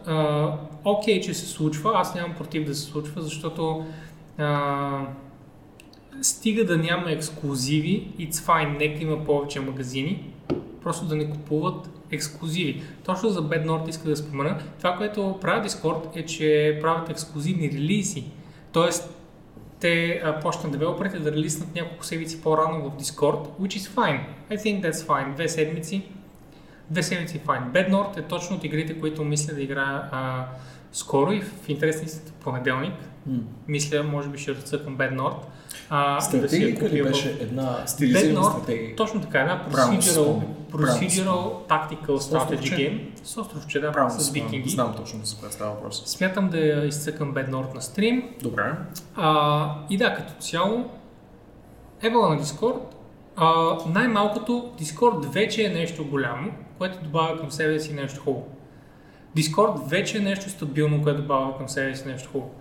окей, 0.83 1.21
че 1.21 1.33
се 1.33 1.45
случва, 1.45 1.91
аз 1.95 2.15
нямам 2.15 2.35
против 2.35 2.65
да 2.65 2.75
се 2.75 2.81
случва, 2.81 3.21
защото 3.21 3.85
а, 4.37 5.05
стига 6.21 6.65
да 6.65 6.77
няма 6.77 7.11
ексклюзиви, 7.11 8.07
it's 8.19 8.31
fine, 8.31 8.77
нека 8.77 9.03
има 9.03 9.25
повече 9.25 9.59
магазини, 9.59 10.33
просто 10.83 11.05
да 11.05 11.15
не 11.15 11.29
купуват 11.29 11.89
ексклюзиви. 12.11 12.83
Точно 13.03 13.29
за 13.29 13.41
Bad 13.41 13.65
North 13.65 13.89
иска 13.89 14.09
да 14.09 14.15
спомена. 14.15 14.59
Това, 14.77 14.97
което 14.97 15.37
правят 15.41 15.71
Discord 15.71 16.17
е, 16.17 16.25
че 16.25 16.77
правят 16.81 17.09
ексклюзивни 17.09 17.71
релизи. 17.71 18.23
Тоест, 18.71 19.15
те 19.79 20.23
почнат 20.41 20.71
девелоперите 20.71 21.19
да 21.19 21.31
релиснат 21.31 21.75
няколко 21.75 22.05
седмици 22.05 22.41
по-рано 22.41 22.89
в 22.89 23.03
Discord, 23.03 23.47
which 23.61 23.77
is 23.77 23.89
fine. 23.95 24.21
I 24.51 24.57
think 24.57 24.81
that's 24.81 25.07
fine. 25.07 25.33
Две 25.33 25.49
седмици. 25.49 26.01
Две 26.89 27.03
седмици 27.03 27.37
е 27.37 27.39
fine. 27.39 27.71
Bad 27.71 27.91
North 27.91 28.19
е 28.19 28.21
точно 28.21 28.55
от 28.55 28.63
игрите, 28.63 28.99
които 28.99 29.23
мисля 29.23 29.53
да 29.53 29.61
играя 29.61 30.09
а, 30.11 30.45
скоро 30.91 31.31
и 31.31 31.41
в 31.41 31.69
интересни 31.69 32.07
понеделник. 32.39 32.93
М. 33.25 33.39
Мисля, 33.67 34.03
може 34.03 34.29
би 34.29 34.37
ще 34.37 34.55
разцъкам 34.55 34.97
Bad 34.97 35.15
North. 35.15 35.43
А, 35.89 36.15
да 36.15 36.21
си 36.21 36.35
я 36.35 36.39
Стратегика 36.39 36.89
ли 36.89 37.01
в- 37.01 37.05
беше 37.05 37.37
една 37.41 37.83
стилизирана 37.85 38.43
стратегия? 38.43 38.95
точно 38.95 39.21
така, 39.21 39.39
една 39.39 39.65
procedural, 39.71 40.41
procedural 40.71 41.67
tactical 41.67 42.07
strategy 42.07 42.59
game. 42.59 42.99
С 43.23 43.37
островче, 43.37 43.79
да, 43.79 43.91
Правилно 43.91 44.19
с 44.19 44.29
викинги. 44.29 44.69
знам 44.69 44.93
точно 44.97 45.25
за 45.25 45.35
какво 45.35 45.51
става 45.51 45.71
въпрос. 45.71 46.03
Смятам 46.05 46.49
да 46.49 46.57
я 46.59 46.85
изцъкам 46.85 47.33
Bad 47.33 47.49
North 47.49 47.75
на 47.75 47.81
стрим. 47.81 48.23
Добре. 48.41 48.71
А, 49.15 49.75
и 49.89 49.97
да, 49.97 50.15
като 50.15 50.33
цяло, 50.33 50.85
Евала 52.01 52.29
на 52.29 52.41
Discord, 52.41 52.79
А, 53.35 53.53
най-малкото 53.87 54.71
Discord 54.81 55.25
вече 55.25 55.63
е 55.63 55.69
нещо 55.69 56.05
голямо, 56.05 56.51
което 56.77 57.03
добавя 57.03 57.39
към 57.39 57.51
себе 57.51 57.79
си 57.79 57.93
нещо 57.93 58.21
хубаво. 58.21 58.45
Discord 59.37 59.89
вече 59.89 60.17
е 60.17 60.21
нещо 60.21 60.49
стабилно, 60.49 61.03
което 61.03 61.21
добавя 61.21 61.57
към 61.57 61.69
себе 61.69 61.95
си 61.95 62.07
нещо 62.07 62.29
хубаво. 62.31 62.51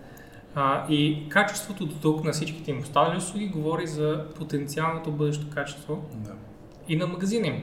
А, 0.61 0.85
и 0.89 1.29
качеството 1.29 1.87
до 1.87 1.95
тук 1.95 2.25
на 2.25 2.33
всичките 2.33 2.71
им 2.71 2.81
останали 2.81 3.19
услуги 3.19 3.47
говори 3.49 3.87
за 3.87 4.25
потенциалното 4.39 5.11
бъдещо 5.11 5.47
качество 5.55 5.99
Да. 6.15 6.31
и 6.89 6.97
на 6.97 7.07
магазина 7.07 7.47
им. 7.47 7.63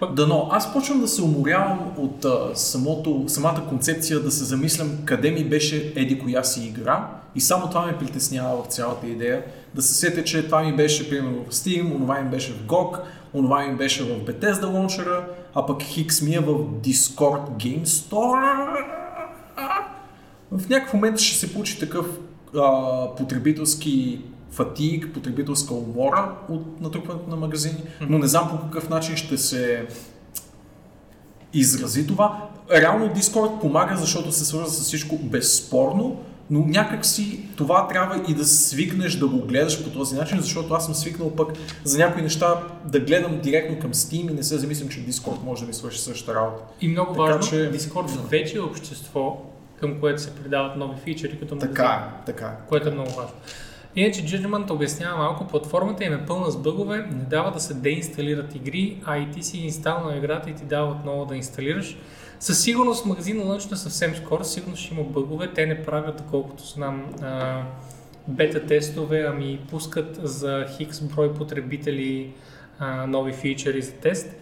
Пък, 0.00 0.14
Дано, 0.14 0.48
аз 0.52 0.72
почвам 0.72 1.00
да 1.00 1.08
се 1.08 1.22
уморявам 1.22 1.92
от 1.96 2.24
а, 2.24 2.50
самото, 2.54 3.24
самата 3.26 3.62
концепция 3.68 4.20
да 4.20 4.30
се 4.30 4.44
замислям 4.44 4.98
къде 5.04 5.30
ми 5.30 5.44
беше 5.44 5.92
еди 5.96 6.18
коя 6.18 6.44
си 6.44 6.66
игра 6.66 7.10
и 7.34 7.40
само 7.40 7.68
това 7.68 7.86
ме 7.86 7.98
притеснява 7.98 8.62
в 8.62 8.66
цялата 8.66 9.06
идея. 9.06 9.44
Да 9.74 9.82
се 9.82 9.94
сетя, 9.94 10.24
че 10.24 10.44
това 10.44 10.62
ми 10.62 10.76
беше 10.76 11.10
примерно 11.10 11.44
в 11.44 11.52
Steam, 11.54 11.94
онова 11.96 12.20
ми 12.20 12.30
беше 12.30 12.52
в 12.52 12.66
GOG, 12.66 13.00
онова 13.34 13.66
ми 13.66 13.76
беше 13.76 14.04
в 14.04 14.24
Bethesda 14.24 14.64
Launcher, 14.64 15.22
а 15.54 15.66
пък 15.66 15.82
Хикс 15.82 16.22
ми 16.22 16.34
е 16.34 16.40
в 16.40 16.52
Discord 16.82 17.50
Game 17.56 17.84
Store. 17.84 18.99
В 20.52 20.68
някакъв 20.68 20.94
момент 20.94 21.18
ще 21.18 21.38
се 21.38 21.52
получи 21.52 21.78
такъв 21.80 22.06
а, 22.56 23.06
потребителски 23.16 24.20
фатиг, 24.50 25.12
потребителска 25.14 25.74
умора 25.74 26.34
от 26.48 26.80
натрупването 26.80 27.30
на 27.30 27.36
магазини, 27.36 27.82
но 28.00 28.18
не 28.18 28.26
знам 28.26 28.48
по 28.48 28.58
какъв 28.58 28.88
начин 28.88 29.16
ще 29.16 29.38
се 29.38 29.86
изрази 31.54 32.06
това. 32.06 32.48
Реално 32.72 33.08
Discord 33.14 33.60
помага, 33.60 33.96
защото 33.96 34.32
се 34.32 34.44
свързва 34.44 34.68
с 34.70 34.82
всичко 34.82 35.18
безспорно, 35.18 36.20
но 36.50 36.60
някак 36.66 37.06
си 37.06 37.40
това 37.56 37.88
трябва 37.88 38.22
и 38.28 38.34
да 38.34 38.44
свикнеш 38.44 39.14
да 39.16 39.28
го 39.28 39.38
гледаш 39.46 39.84
по 39.84 39.90
този 39.90 40.16
начин, 40.16 40.40
защото 40.40 40.74
аз 40.74 40.84
съм 40.84 40.94
свикнал 40.94 41.30
пък 41.30 41.48
за 41.84 41.98
някои 41.98 42.22
неща 42.22 42.62
да 42.84 43.00
гледам 43.00 43.40
директно 43.42 43.78
към 43.78 43.92
Steam 43.92 44.30
и 44.30 44.34
не 44.34 44.42
се 44.42 44.58
замислям, 44.58 44.88
че 44.88 45.06
Discord 45.06 45.44
може 45.44 45.60
да 45.62 45.66
ми 45.66 45.74
свърши 45.74 45.98
същата 45.98 46.34
работа. 46.34 46.62
и 46.80 46.88
много 46.88 47.12
така 47.12 47.22
важно, 47.22 47.50
че- 47.50 47.72
Discord 47.72 48.06
вече 48.28 48.56
е 48.56 48.60
общество, 48.60 49.42
към 49.80 50.00
което 50.00 50.22
се 50.22 50.34
придават 50.34 50.76
нови 50.76 51.00
фичери 51.00 51.38
като 51.38 51.54
магазин. 51.54 51.74
Така 51.74 52.08
е, 52.22 52.24
така 52.26 52.46
е. 52.46 52.68
което 52.68 52.88
е 52.88 52.92
много 52.92 53.10
важно. 53.10 53.36
Иначе 53.96 54.24
Judgment 54.24 54.70
обяснява 54.70 55.16
малко, 55.16 55.46
платформата 55.46 56.04
им 56.04 56.12
е 56.12 56.26
пълна 56.26 56.50
с 56.50 56.56
бъгове, 56.56 56.96
не 56.96 57.24
дава 57.24 57.50
да 57.50 57.60
се 57.60 57.74
деинсталират 57.74 58.54
игри, 58.54 59.02
а 59.04 59.18
и 59.18 59.30
ти 59.30 59.42
си 59.42 59.58
инсталнал 59.58 60.16
играта 60.16 60.50
и 60.50 60.54
ти 60.54 60.64
дава 60.64 60.90
отново 60.90 61.26
да 61.26 61.36
инсталираш. 61.36 61.96
Със 62.40 62.62
сигурност 62.62 63.06
магазина 63.06 63.44
лънчна 63.44 63.76
съвсем 63.76 64.16
скоро, 64.16 64.44
сигурно 64.44 64.76
ще 64.76 64.94
има 64.94 65.02
бъгове, 65.04 65.52
те 65.54 65.66
не 65.66 65.82
правят, 65.82 66.16
доколкото 66.16 66.66
знам, 66.66 67.14
а, 67.22 67.62
бета 68.28 68.66
тестове, 68.66 69.26
ами 69.28 69.60
пускат 69.70 70.20
за 70.22 70.66
хикс 70.76 71.00
брой 71.00 71.34
потребители 71.34 72.32
а, 72.78 73.06
нови 73.06 73.32
фичери 73.32 73.82
за 73.82 73.92
тест. 73.92 74.39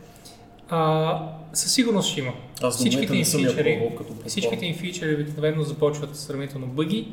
А, 0.68 1.32
със 1.52 1.72
сигурност 1.74 2.10
ще 2.10 2.20
има. 2.20 2.32
Аз 2.62 2.78
съм 2.78 2.86
я 2.86 2.98
фичери, 3.08 3.90
като 3.98 4.14
всичките 4.26 4.66
им 4.66 4.74
фичери 4.74 5.14
обикновено 5.14 5.62
започват 5.62 6.16
сравнително 6.16 6.66
бъги, 6.66 7.12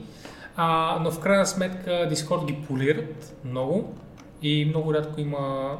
а, 0.55 0.99
но 1.01 1.11
в 1.11 1.19
крайна 1.19 1.45
сметка 1.45 1.89
Discord 1.89 2.45
ги 2.45 2.53
полират 2.67 3.35
много 3.45 3.93
и 4.41 4.65
много 4.65 4.93
рядко 4.93 5.21
има 5.21 5.77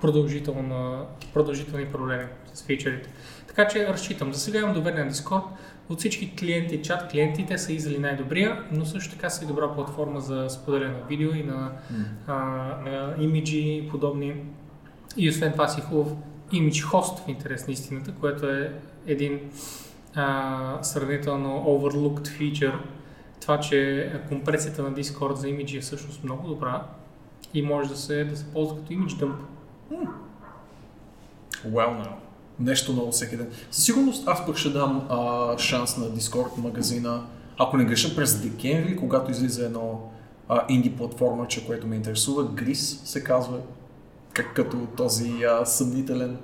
продължителни 0.00 1.86
проблеми 1.92 2.24
с 2.54 2.62
фичерите. 2.62 3.08
Така 3.46 3.68
че 3.68 3.88
разчитам. 3.88 4.32
За 4.32 4.40
сега 4.40 4.58
имам 4.58 4.74
доверие 4.74 5.04
на 5.04 5.10
Discord. 5.10 5.42
От 5.88 5.98
всички 5.98 6.36
клиенти, 6.36 6.82
чат 6.82 7.10
клиенти, 7.10 7.46
те 7.46 7.58
са 7.58 7.72
изли 7.72 7.98
най-добрия, 7.98 8.62
но 8.72 8.84
също 8.84 9.14
така 9.14 9.30
са 9.30 9.44
и 9.44 9.48
добра 9.48 9.74
платформа 9.74 10.20
за 10.20 10.46
споделяне 10.48 10.92
на 10.92 11.06
видео 11.08 11.34
и 11.34 11.42
на, 11.42 11.72
а, 12.26 12.34
на 12.84 13.14
имиджи 13.20 13.58
и 13.58 13.88
подобни. 13.88 14.34
И 15.16 15.28
освен 15.30 15.52
това 15.52 15.68
си 15.68 15.80
хубав 15.80 16.08
имидж 16.52 16.82
хост 16.82 17.18
в 17.18 17.28
интерес 17.28 17.66
на 17.66 17.72
истината, 17.72 18.12
което 18.20 18.48
е 18.48 18.72
един 19.06 19.40
а, 20.14 20.78
сравнително 20.82 21.64
overlooked 21.66 22.28
feature. 22.28 22.78
Това, 23.40 23.60
че 23.60 24.12
компресията 24.28 24.82
на 24.82 24.92
Discord 24.92 25.34
за 25.34 25.48
имиджи 25.48 25.76
е 25.78 25.80
всъщност 25.80 26.24
много 26.24 26.48
добра 26.48 26.82
и 27.54 27.62
може 27.62 27.88
да 27.88 27.96
се, 27.96 28.24
да 28.24 28.36
се 28.36 28.44
ползва 28.44 28.76
като 28.76 28.92
имидж 28.92 29.14
дъмп. 29.14 29.36
Well 31.66 32.02
now. 32.02 32.12
Нещо 32.58 32.92
ново 32.92 33.12
всеки 33.12 33.36
ден. 33.36 33.50
Със 33.70 33.84
сигурност 33.84 34.28
аз 34.28 34.46
пък 34.46 34.56
ще 34.56 34.68
дам 34.68 35.06
а, 35.10 35.58
шанс 35.58 35.96
на 35.96 36.04
Discord 36.04 36.56
магазина, 36.58 37.26
ако 37.58 37.76
не 37.76 37.84
греша 37.84 38.16
през 38.16 38.40
декември, 38.40 38.96
когато 38.96 39.30
излиза 39.30 39.66
едно 39.66 40.10
а, 40.48 40.64
инди 40.68 40.96
платформаче, 40.96 41.66
което 41.66 41.86
ме 41.86 41.96
интересува. 41.96 42.44
Грис 42.44 43.00
се 43.04 43.24
казва, 43.24 43.58
как, 44.34 44.54
като 44.54 44.76
този 44.96 45.42
а, 45.42 45.66
съмнителен. 45.66 46.38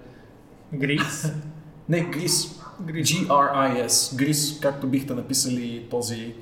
Грис. 0.75 1.33
Не, 1.89 2.01
Грис. 2.01 2.60
Грис. 2.81 3.09
G-R-I-S. 3.09 4.17
Грис, 4.17 4.60
както 4.60 4.86
бихте 4.86 5.15
написали 5.15 5.86
този 5.91 6.35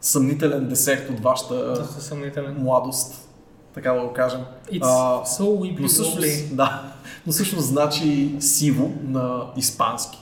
съмнителен 0.00 0.68
десерт 0.68 1.10
от 1.10 1.20
вашата 1.20 1.84
съмнителен. 1.86 2.54
младост, 2.54 3.28
така 3.74 3.92
да 3.92 4.00
го 4.00 4.12
кажем. 4.12 4.40
It's 4.72 4.80
А, 4.82 5.24
so 5.24 5.42
weebly 5.42 5.80
Но 5.80 5.88
всъщност, 5.88 6.56
да, 6.56 6.92
но 7.26 7.32
всъщност 7.32 7.68
значи 7.68 8.34
сиво 8.40 8.92
на 9.04 9.46
испански. 9.56 10.18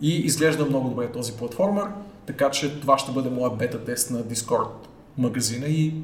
И 0.00 0.16
изглежда 0.16 0.64
много 0.64 0.88
добре 0.88 1.12
този 1.12 1.32
платформер, 1.32 1.84
така 2.26 2.50
че 2.50 2.80
това 2.80 2.98
ще 2.98 3.12
бъде 3.12 3.30
моя 3.30 3.50
бета 3.50 3.84
тест 3.84 4.10
на 4.10 4.18
Discord 4.18 4.70
магазина 5.18 5.66
и 5.66 5.94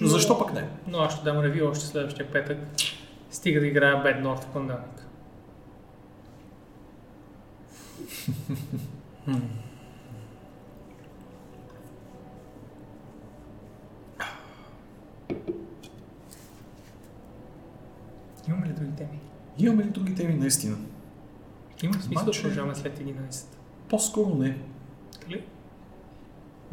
Но- 0.00 0.08
защо 0.08 0.38
пък 0.38 0.52
не? 0.54 0.68
Но 0.86 0.98
аз 0.98 1.14
ще 1.14 1.24
дам 1.24 1.38
ревю 1.38 1.68
още 1.68 1.84
следващия 1.86 2.32
петък. 2.32 2.58
Стига 3.30 3.60
да 3.60 3.66
играя 3.66 3.96
Bad 3.96 4.22
North 4.22 4.42
в 4.42 4.52
понеделник. 4.52 5.06
Имаме 18.48 18.66
ли 18.66 18.72
други 18.72 18.92
теми? 18.92 19.18
Имаме 19.58 19.84
ли 19.84 19.88
други 19.88 20.14
теми 20.14 20.34
наистина? 20.34 20.76
Има 21.82 21.94
смисъл 21.94 22.08
да 22.14 22.20
Обаче- 22.22 22.40
продължаваме 22.42 22.74
след 22.74 22.98
11? 22.98 23.46
По-скоро 23.88 24.34
не. 24.34 24.58
Така 25.12 25.30
ли? 25.32 25.44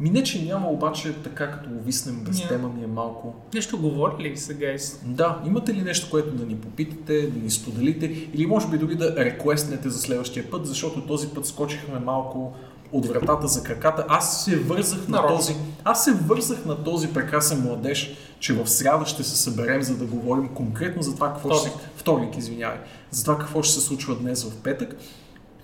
Ми 0.00 0.10
не, 0.10 0.22
че 0.22 0.44
няма, 0.44 0.68
обаче 0.68 1.14
така 1.24 1.50
като 1.50 1.70
увиснем 1.70 2.24
без 2.24 2.38
Няма. 2.38 2.48
тема 2.48 2.68
ми 2.68 2.84
е 2.84 2.86
малко. 2.86 3.34
Нещо 3.54 3.78
говорили 3.78 4.30
ли 4.30 4.36
са, 4.36 4.54
гайс? 4.54 5.00
Да, 5.04 5.42
имате 5.46 5.74
ли 5.74 5.82
нещо, 5.82 6.10
което 6.10 6.30
да 6.30 6.46
ни 6.46 6.56
попитате, 6.56 7.22
да 7.26 7.38
ни 7.38 7.50
споделите 7.50 8.06
или 8.34 8.46
може 8.46 8.68
би 8.68 8.78
дори 8.78 8.94
да 8.94 9.16
реквестнете 9.16 9.90
за 9.90 9.98
следващия 9.98 10.50
път, 10.50 10.66
защото 10.66 11.06
този 11.06 11.28
път 11.28 11.46
скочихме 11.46 11.98
малко 11.98 12.52
от 12.92 13.06
вратата 13.06 13.48
за 13.48 13.62
краката. 13.62 14.04
Аз 14.08 14.44
се 14.44 14.56
вързах 14.56 15.08
на 15.08 15.26
този, 15.26 15.56
аз 15.84 16.04
се 16.04 16.12
вързах 16.12 16.64
на 16.64 16.84
този 16.84 17.08
прекрасен 17.08 17.60
младеж, 17.60 18.16
че 18.40 18.54
в 18.54 18.66
сряда 18.66 19.06
ще 19.06 19.24
се 19.24 19.36
съберем, 19.36 19.82
за 19.82 19.96
да 19.96 20.04
говорим 20.04 20.48
конкретно 20.48 21.02
за 21.02 21.14
това 21.14 21.32
какво 21.32 21.54
ще... 21.54 21.68
Вторник. 21.68 21.90
Вторник, 21.96 22.36
извинявай. 22.36 22.78
За 23.10 23.22
това 23.22 23.38
какво 23.38 23.62
ще 23.62 23.74
се 23.74 23.80
случва 23.80 24.16
днес 24.16 24.44
в 24.44 24.56
петък. 24.62 24.96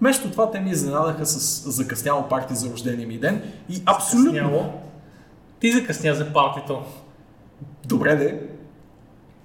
Вместо 0.01 0.31
това 0.31 0.51
те 0.51 0.61
ми 0.61 0.71
изненадаха 0.71 1.27
с 1.27 1.71
закъсняло 1.71 2.29
парти 2.29 2.55
за 2.55 2.71
рождения 2.71 3.09
ми 3.09 3.19
ден 3.19 3.43
и 3.69 3.83
абсолютно... 3.87 4.33
Закъсняло. 4.33 4.73
Ти 5.61 5.73
закъсня 5.73 6.15
за 6.15 6.33
партито. 6.33 6.83
Добре 7.87 8.17
де. 8.17 8.41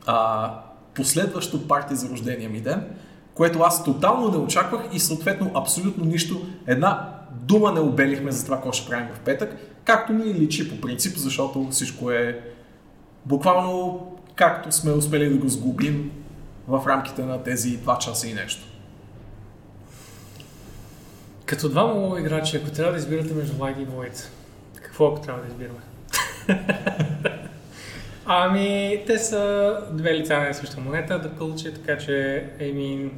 А, 0.06 0.54
последващо 0.96 1.68
парти 1.68 1.96
за 1.96 2.10
рождения 2.10 2.50
ми 2.50 2.62
ден, 2.62 2.86
което 3.34 3.60
аз 3.60 3.84
тотално 3.84 4.32
не 4.32 4.38
очаквах 4.38 4.82
и 4.94 5.00
съответно 5.00 5.52
абсолютно 5.54 6.06
нищо, 6.06 6.42
една 6.68 7.20
дума 7.32 7.72
не 7.72 7.80
обелихме 7.80 8.32
за 8.32 8.46
това, 8.46 8.56
какво 8.56 8.72
ще 8.72 8.90
правим 8.90 9.08
в 9.16 9.20
петък, 9.20 9.58
както 9.84 10.14
ни 10.14 10.34
личи 10.34 10.70
по 10.70 10.82
принцип, 10.82 11.18
защото 11.18 11.68
всичко 11.72 12.12
е 12.12 12.40
буквално 13.26 14.06
както 14.36 14.72
сме 14.72 14.92
успели 14.92 15.30
да 15.30 15.38
го 15.38 15.50
сгубим 15.50 16.12
в 16.68 16.88
рамките 16.88 17.24
на 17.24 17.44
тези 17.44 17.80
2 17.80 17.98
часа 17.98 18.28
и 18.28 18.34
нещо. 18.34 18.69
Като 21.50 21.70
двама 21.70 21.94
лоу 21.94 22.18
играчи, 22.18 22.58
ако 22.58 22.72
трябва 22.72 22.92
да 22.92 22.98
избирате 22.98 23.34
между 23.34 23.54
Light 23.54 23.78
и 23.78 23.88
Void, 23.88 24.28
какво 24.76 25.08
ако 25.08 25.22
трябва 25.22 25.42
да 25.42 25.48
избираме? 25.48 25.80
ами, 28.26 29.04
те 29.08 29.20
са 29.20 29.74
две 29.92 30.14
лица 30.14 30.34
на 30.34 30.40
една 30.40 30.50
и 30.50 30.54
съща 30.54 30.82
монета, 30.82 31.20
да 31.20 31.30
кълче, 31.30 31.74
така 31.74 31.98
че, 31.98 32.46
I 32.60 32.74
mean, 32.74 33.10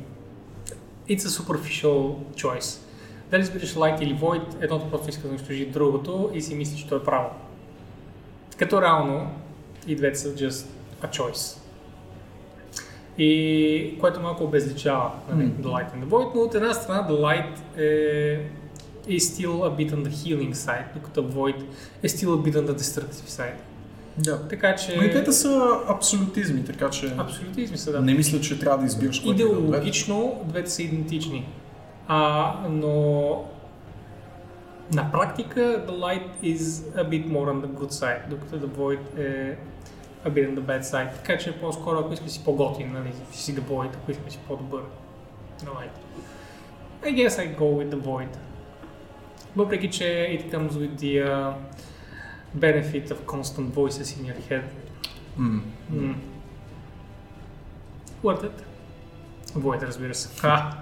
it's 1.10 1.20
a 1.20 1.42
superficial 1.42 2.16
choice. 2.34 2.80
Дали 3.32 3.42
избираш 3.42 3.74
Light 3.74 4.02
или 4.02 4.16
Void, 4.16 4.64
едното 4.64 4.90
просто 4.90 5.10
иска 5.10 5.22
да 5.22 5.30
унищожи 5.30 5.66
другото 5.66 6.32
и 6.34 6.42
си 6.42 6.56
мисли, 6.56 6.78
че 6.78 6.88
то 6.88 6.96
е 6.96 7.04
право. 7.04 7.30
Като 8.58 8.82
реално, 8.82 9.32
и 9.88 9.96
двете 9.96 10.20
са 10.20 10.36
just 10.36 10.66
a 11.02 11.10
choice. 11.10 11.61
И 13.18 13.98
което 14.00 14.20
малко 14.20 14.44
обезличава 14.44 15.12
нали, 15.30 15.46
М. 15.46 15.52
The 15.52 15.66
Light 15.66 15.96
and 15.96 16.06
the 16.06 16.08
Void, 16.08 16.36
но 16.36 16.42
от 16.42 16.56
една 16.56 16.74
страна 16.74 17.08
The 17.10 17.12
Light 17.12 17.78
е, 17.78 18.34
е 19.08 19.20
still 19.20 19.48
a 19.48 19.78
bit 19.78 19.92
on 19.92 20.06
the 20.06 20.10
healing 20.10 20.54
side, 20.54 20.84
докато 20.94 21.24
Void 21.24 21.64
е 22.04 22.08
still 22.08 22.28
a 22.28 22.52
bit 22.52 22.56
on 22.56 22.72
the 22.72 22.78
destructive 22.78 23.28
side. 23.28 23.56
Да. 24.18 24.48
Така 24.48 24.76
че... 24.76 24.98
Но 24.98 25.04
и 25.04 25.10
двете 25.10 25.32
са 25.32 25.80
абсолютизми, 25.88 26.66
така 26.66 26.90
че 26.90 27.14
Абсолютизми 27.18 27.78
са, 27.78 27.92
да. 27.92 28.02
не 28.02 28.14
мисля, 28.14 28.42
че 28.42 28.60
трябва 28.60 28.80
да 28.80 28.86
избираш 28.86 29.20
да 29.20 29.30
е. 29.30 29.32
Идеологично 29.32 30.42
двете 30.46 30.72
са 30.72 30.84
идентични. 30.84 31.48
А, 32.08 32.54
но 32.70 33.46
на 34.94 35.12
практика 35.12 35.60
The 35.60 35.92
Light 35.92 36.44
is 36.44 36.58
a 36.96 37.10
bit 37.10 37.28
more 37.28 37.50
on 37.50 37.62
the 37.62 37.68
good 37.68 37.92
side, 37.92 38.30
докато 38.30 38.56
The 38.56 38.70
Void 38.70 39.20
е 39.20 39.58
a 40.25 40.31
bit 40.31 40.49
on 40.49 40.55
the 40.55 40.61
bad 40.61 40.83
side. 40.83 41.15
Така 41.17 41.39
че 41.39 41.61
по-скоро 41.61 41.99
ако 41.99 42.13
искаш 42.13 42.31
си 42.31 42.45
по-готин, 42.45 42.93
нали, 42.93 43.13
си 43.33 43.55
The 43.55 43.61
Void, 43.61 43.97
ако 43.97 44.11
искаш 44.11 44.33
си 44.33 44.39
по-добър 44.49 44.83
The 45.61 45.67
Light. 45.67 45.97
I 47.03 47.15
guess 47.15 47.29
I 47.29 47.59
go 47.59 47.61
with 47.61 47.91
The 47.91 48.01
Void. 48.01 48.37
Въпреки, 49.57 49.91
че 49.91 50.05
it 50.05 50.55
comes 50.55 50.71
with 50.71 50.95
the 50.99 51.27
uh, 51.27 51.55
benefit 52.59 53.09
of 53.09 53.17
constant 53.27 53.75
voices 53.75 54.09
in 54.17 54.33
your 54.33 54.51
head. 54.51 54.65
М. 55.37 55.63
Mm. 55.93 56.15
Worth 58.23 58.45
it. 58.45 58.63
Void, 59.55 59.83
разбира 59.83 60.15
се. 60.15 60.41
Ха! 60.41 60.77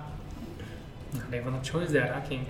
Not 1.15 1.31
even 1.31 1.55
a 1.55 1.63
choice 1.63 1.89
there, 1.89 2.19
а, 2.19 2.29
King. 2.29 2.45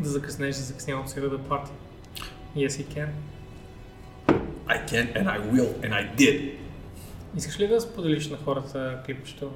Да 0.00 0.08
закъснеш 0.08 0.54
за 0.54 0.64
закъснялото 0.64 1.10
си 1.10 1.20
да 1.20 1.38
парти. 1.38 1.72
Yes, 2.56 2.68
he 2.68 2.84
can. 2.94 3.08
I 4.67 4.85
can 4.85 5.05
and 5.15 5.27
I 5.27 5.51
will 5.51 5.81
and 5.81 5.91
I 5.93 6.15
did. 6.15 6.53
Искаш 7.37 7.59
ли 7.59 7.67
да 7.67 7.81
споделиш 7.81 8.29
на 8.29 8.37
хората 8.37 8.99
клипчето? 9.05 9.51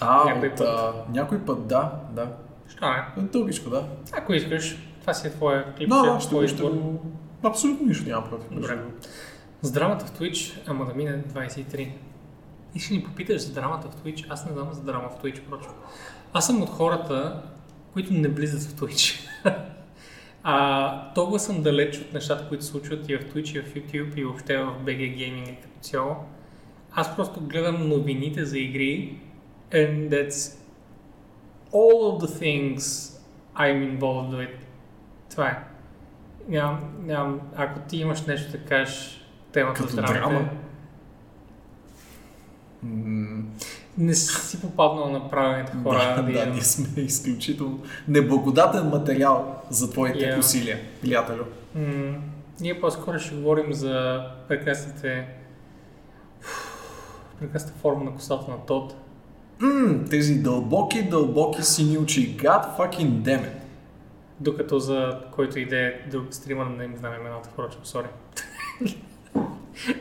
А, 0.00 0.24
Някой 0.24 0.48
от, 0.48 0.56
път. 0.56 0.66
а, 0.68 0.92
някой 1.12 1.38
път, 1.38 1.66
да, 1.66 1.92
да. 2.10 2.32
Що 2.68 2.90
не? 2.90 3.22
Дългичко, 3.22 3.70
да. 3.70 3.84
Ако 4.12 4.32
искаш, 4.34 4.76
това 5.00 5.14
си 5.14 5.26
е 5.26 5.30
твоя 5.30 5.74
клип, 5.74 5.88
Да, 5.88 5.98
ще 5.98 6.10
да, 6.10 6.16
е 6.16 6.20
ще, 6.20 6.28
твой 6.28 6.48
ще 6.48 6.54
избор. 6.56 6.70
го... 6.70 7.00
Абсолютно 7.44 7.86
нищо 7.86 8.08
нямам 8.08 8.28
против. 8.30 8.48
Добре. 8.50 8.76
другото. 8.76 9.08
С 9.62 9.70
драмата 9.72 10.06
в 10.06 10.10
Twitch, 10.10 10.58
ама 10.66 10.86
да 10.86 10.94
мине 10.94 11.24
23. 11.24 11.92
И 12.74 12.80
ще 12.80 12.94
ни 12.94 13.04
попиташ 13.04 13.42
за 13.42 13.52
драмата 13.52 13.88
в 13.88 13.96
Twitch. 13.96 14.26
Аз 14.28 14.46
не 14.46 14.52
знам 14.52 14.68
за 14.72 14.80
драма 14.82 15.08
в 15.08 15.22
Twitch, 15.22 15.40
прочо. 15.40 15.68
Аз 16.32 16.46
съм 16.46 16.62
от 16.62 16.68
хората, 16.68 17.42
които 17.92 18.12
не 18.12 18.28
влизат 18.28 18.62
в 18.62 18.74
Twitch. 18.74 19.28
а, 20.50 21.12
толкова 21.14 21.38
съм 21.38 21.62
далеч 21.62 21.98
от 21.98 22.12
нещата, 22.12 22.48
които 22.48 22.64
се 22.64 22.70
случват 22.70 23.08
и 23.08 23.16
в 23.16 23.20
Twitch, 23.20 23.58
и 23.58 23.62
в 23.62 23.74
YouTube, 23.74 24.16
и 24.16 24.24
въобще 24.24 24.56
в 24.56 24.74
BG 24.84 25.16
Gaming 25.16 25.62
като 25.62 25.80
цяло. 25.80 26.16
Аз 26.92 27.16
просто 27.16 27.40
гледам 27.40 27.88
новините 27.88 28.44
за 28.44 28.58
игри 28.58 29.18
and 29.72 30.08
that's 30.08 30.58
all 31.72 32.12
of 32.12 32.26
the 32.26 32.40
things 32.42 32.78
I'm 33.56 33.98
involved 33.98 34.30
with. 34.30 34.56
Това 35.30 35.48
е. 35.48 35.64
Нямам, 36.48 36.80
нямам, 37.06 37.40
ако 37.56 37.80
ти 37.80 37.96
имаш 37.96 38.26
нещо 38.26 38.52
да 38.52 38.58
кажеш 38.58 39.24
темата 39.52 39.82
Като 39.82 39.96
драмата, 39.96 40.12
драма? 40.12 40.48
М, 42.82 43.42
не 43.98 44.14
си 44.14 44.60
попаднал 44.60 45.10
на 45.10 45.30
правилните 45.30 45.72
хора. 45.82 46.14
да, 46.16 46.22
да, 46.22 46.32
имам- 46.32 46.52
ние 46.52 46.62
сме 46.62 47.02
изключително 47.02 47.78
неблагодатен 48.08 48.84
материал 48.84 49.56
за 49.70 49.90
твоите 49.90 50.18
Yeah. 50.18 50.38
усилия, 50.38 50.78
приятелю. 51.02 51.44
М, 51.74 52.14
ние 52.60 52.80
по-скоро 52.80 53.18
ще 53.18 53.34
говорим 53.34 53.72
за 53.72 54.20
прекрасните 54.48 55.26
прекрасната 57.40 57.78
форма 57.78 58.04
на 58.04 58.14
косата 58.14 58.50
на 58.50 58.56
Тод. 58.58 58.94
М, 59.60 60.04
тези 60.10 60.34
дълбоки, 60.34 61.02
дълбоки 61.02 61.62
сини 61.62 61.98
очи. 61.98 62.36
God 62.36 62.76
fucking 62.78 63.10
damn 63.10 63.42
it. 63.42 63.52
Докато 64.40 64.78
за 64.78 65.18
който 65.32 65.58
иде 65.58 66.00
друг 66.10 66.26
стример, 66.30 66.66
не 66.66 66.84
им 66.84 66.96
знам 66.96 67.14
имената, 67.14 67.48
впрочем, 67.48 67.80
сори. 67.84 68.06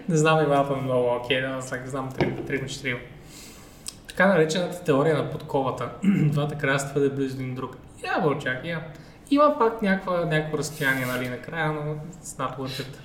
не 0.10 0.18
знам 0.18 0.40
имената 0.40 0.76
много, 0.76 1.16
окей, 1.16 1.42
да, 1.42 1.48
аз 1.48 1.72
like, 1.72 1.86
знам 1.86 2.12
3-4. 2.12 2.98
Така 4.18 4.30
наречената 4.30 4.84
теория 4.84 5.18
на 5.18 5.30
подковата. 5.30 5.90
Двата 6.04 6.56
края 6.56 6.80
са 6.80 6.90
твърде 6.90 7.10
близо 7.10 7.36
един 7.36 7.56
друг. 7.56 7.78
Я, 8.04 8.22
Вълчак, 8.24 8.66
я. 8.66 8.88
Има 9.32 9.56
пак 9.60 9.82
някаква, 9.82 10.26
някакво 10.26 10.58
разстояние, 10.58 11.06
нали, 11.06 11.30
накрая, 11.30 11.72
но 11.72 11.96
worth 12.38 12.82
it. 12.82 12.98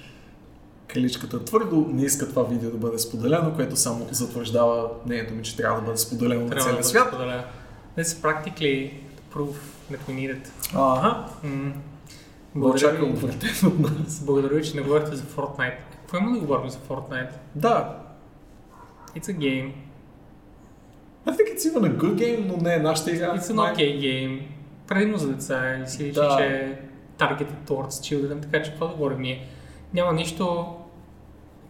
Каличката 0.89 1.45
твърдо 1.45 1.87
не 1.93 2.05
иска 2.05 2.29
това 2.29 2.43
видео 2.43 2.71
да 2.71 2.77
бъде 2.77 2.99
споделено, 2.99 3.55
което 3.55 3.77
само 3.77 4.09
затвърждава 4.11 4.89
мнението 5.07 5.35
ми, 5.35 5.43
че 5.43 5.57
трябва 5.57 5.81
да 5.81 5.87
бъде 5.87 5.99
споделено 5.99 6.41
на 6.41 6.51
Трябва 6.51 6.57
да 6.57 6.63
целия 6.65 6.77
бъде 6.77 6.89
свят. 6.89 7.09
споделено. 7.09 7.43
That's 7.99 8.03
practically 8.03 8.91
proof 9.35 9.55
that 9.93 9.99
we 10.09 10.11
need 10.11 10.37
it. 10.37 10.49
Ага. 10.75 11.27
М. 11.43 11.73
Благодаря 12.55 12.93
ви, 12.93 13.03
от 13.03 13.79
нас. 13.79 14.23
благодаря 14.25 14.55
ви, 14.55 14.65
че 14.65 14.77
не 14.77 14.83
говорите 14.83 15.17
за 15.17 15.23
Fortnite. 15.23 15.77
Какво 16.01 16.17
има 16.17 16.33
да 16.33 16.39
говорим 16.39 16.71
за 16.71 16.79
Fortnite? 16.79 17.33
Да. 17.55 17.99
It's 19.17 19.27
a 19.27 19.37
game. 19.37 19.73
I 21.26 21.31
think 21.31 21.49
it's 21.55 21.65
even 21.73 21.84
a 21.84 21.97
good 21.97 22.15
game, 22.15 22.47
но 22.47 22.57
не 22.57 22.75
е 22.75 22.78
нашата 22.78 23.10
игра. 23.10 23.36
It's 23.36 23.41
an 23.41 23.75
okay 23.75 24.01
game. 24.01 24.41
Предимно 24.89 25.18
за 25.18 25.28
деца 25.28 25.76
и 25.84 25.89
си 25.89 26.12
Да. 26.12 26.36
че 26.39 26.44
е 26.44 26.78
targeted 27.18 27.52
towards 27.67 27.89
children, 27.89 28.42
така 28.42 28.62
че 28.62 28.70
какво 28.70 28.86
да 28.86 28.94
говорим 28.94 29.20
ние? 29.20 29.47
Няма 29.94 30.12
нищо, 30.12 30.67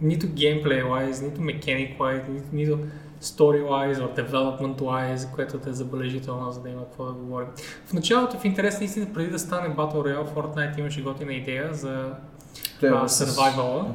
нито 0.01 0.27
gameplay 0.27 0.85
wise, 0.85 1.23
нито 1.25 1.41
mechanic 1.41 1.99
wise, 1.99 2.29
нито, 2.29 2.47
нито 2.53 2.79
story 3.23 3.63
wise 3.65 3.95
or 3.95 4.27
development 4.31 4.77
wise, 4.77 5.35
което 5.35 5.59
да 5.59 5.71
е 5.71 5.73
забележително, 5.73 6.51
за 6.51 6.61
да 6.63 6.69
има 6.69 6.85
какво 6.85 7.05
да 7.05 7.13
говорим. 7.13 7.49
В 7.87 7.93
началото, 7.93 8.39
в 8.39 8.45
интерес 8.45 8.79
на 8.79 8.85
истина, 8.85 9.07
преди 9.15 9.31
да 9.31 9.39
стане 9.39 9.75
Battle 9.77 9.95
Royale, 9.95 10.29
Fortnite 10.35 10.79
имаше 10.79 11.03
готина 11.03 11.33
идея 11.33 11.75
за. 11.75 12.13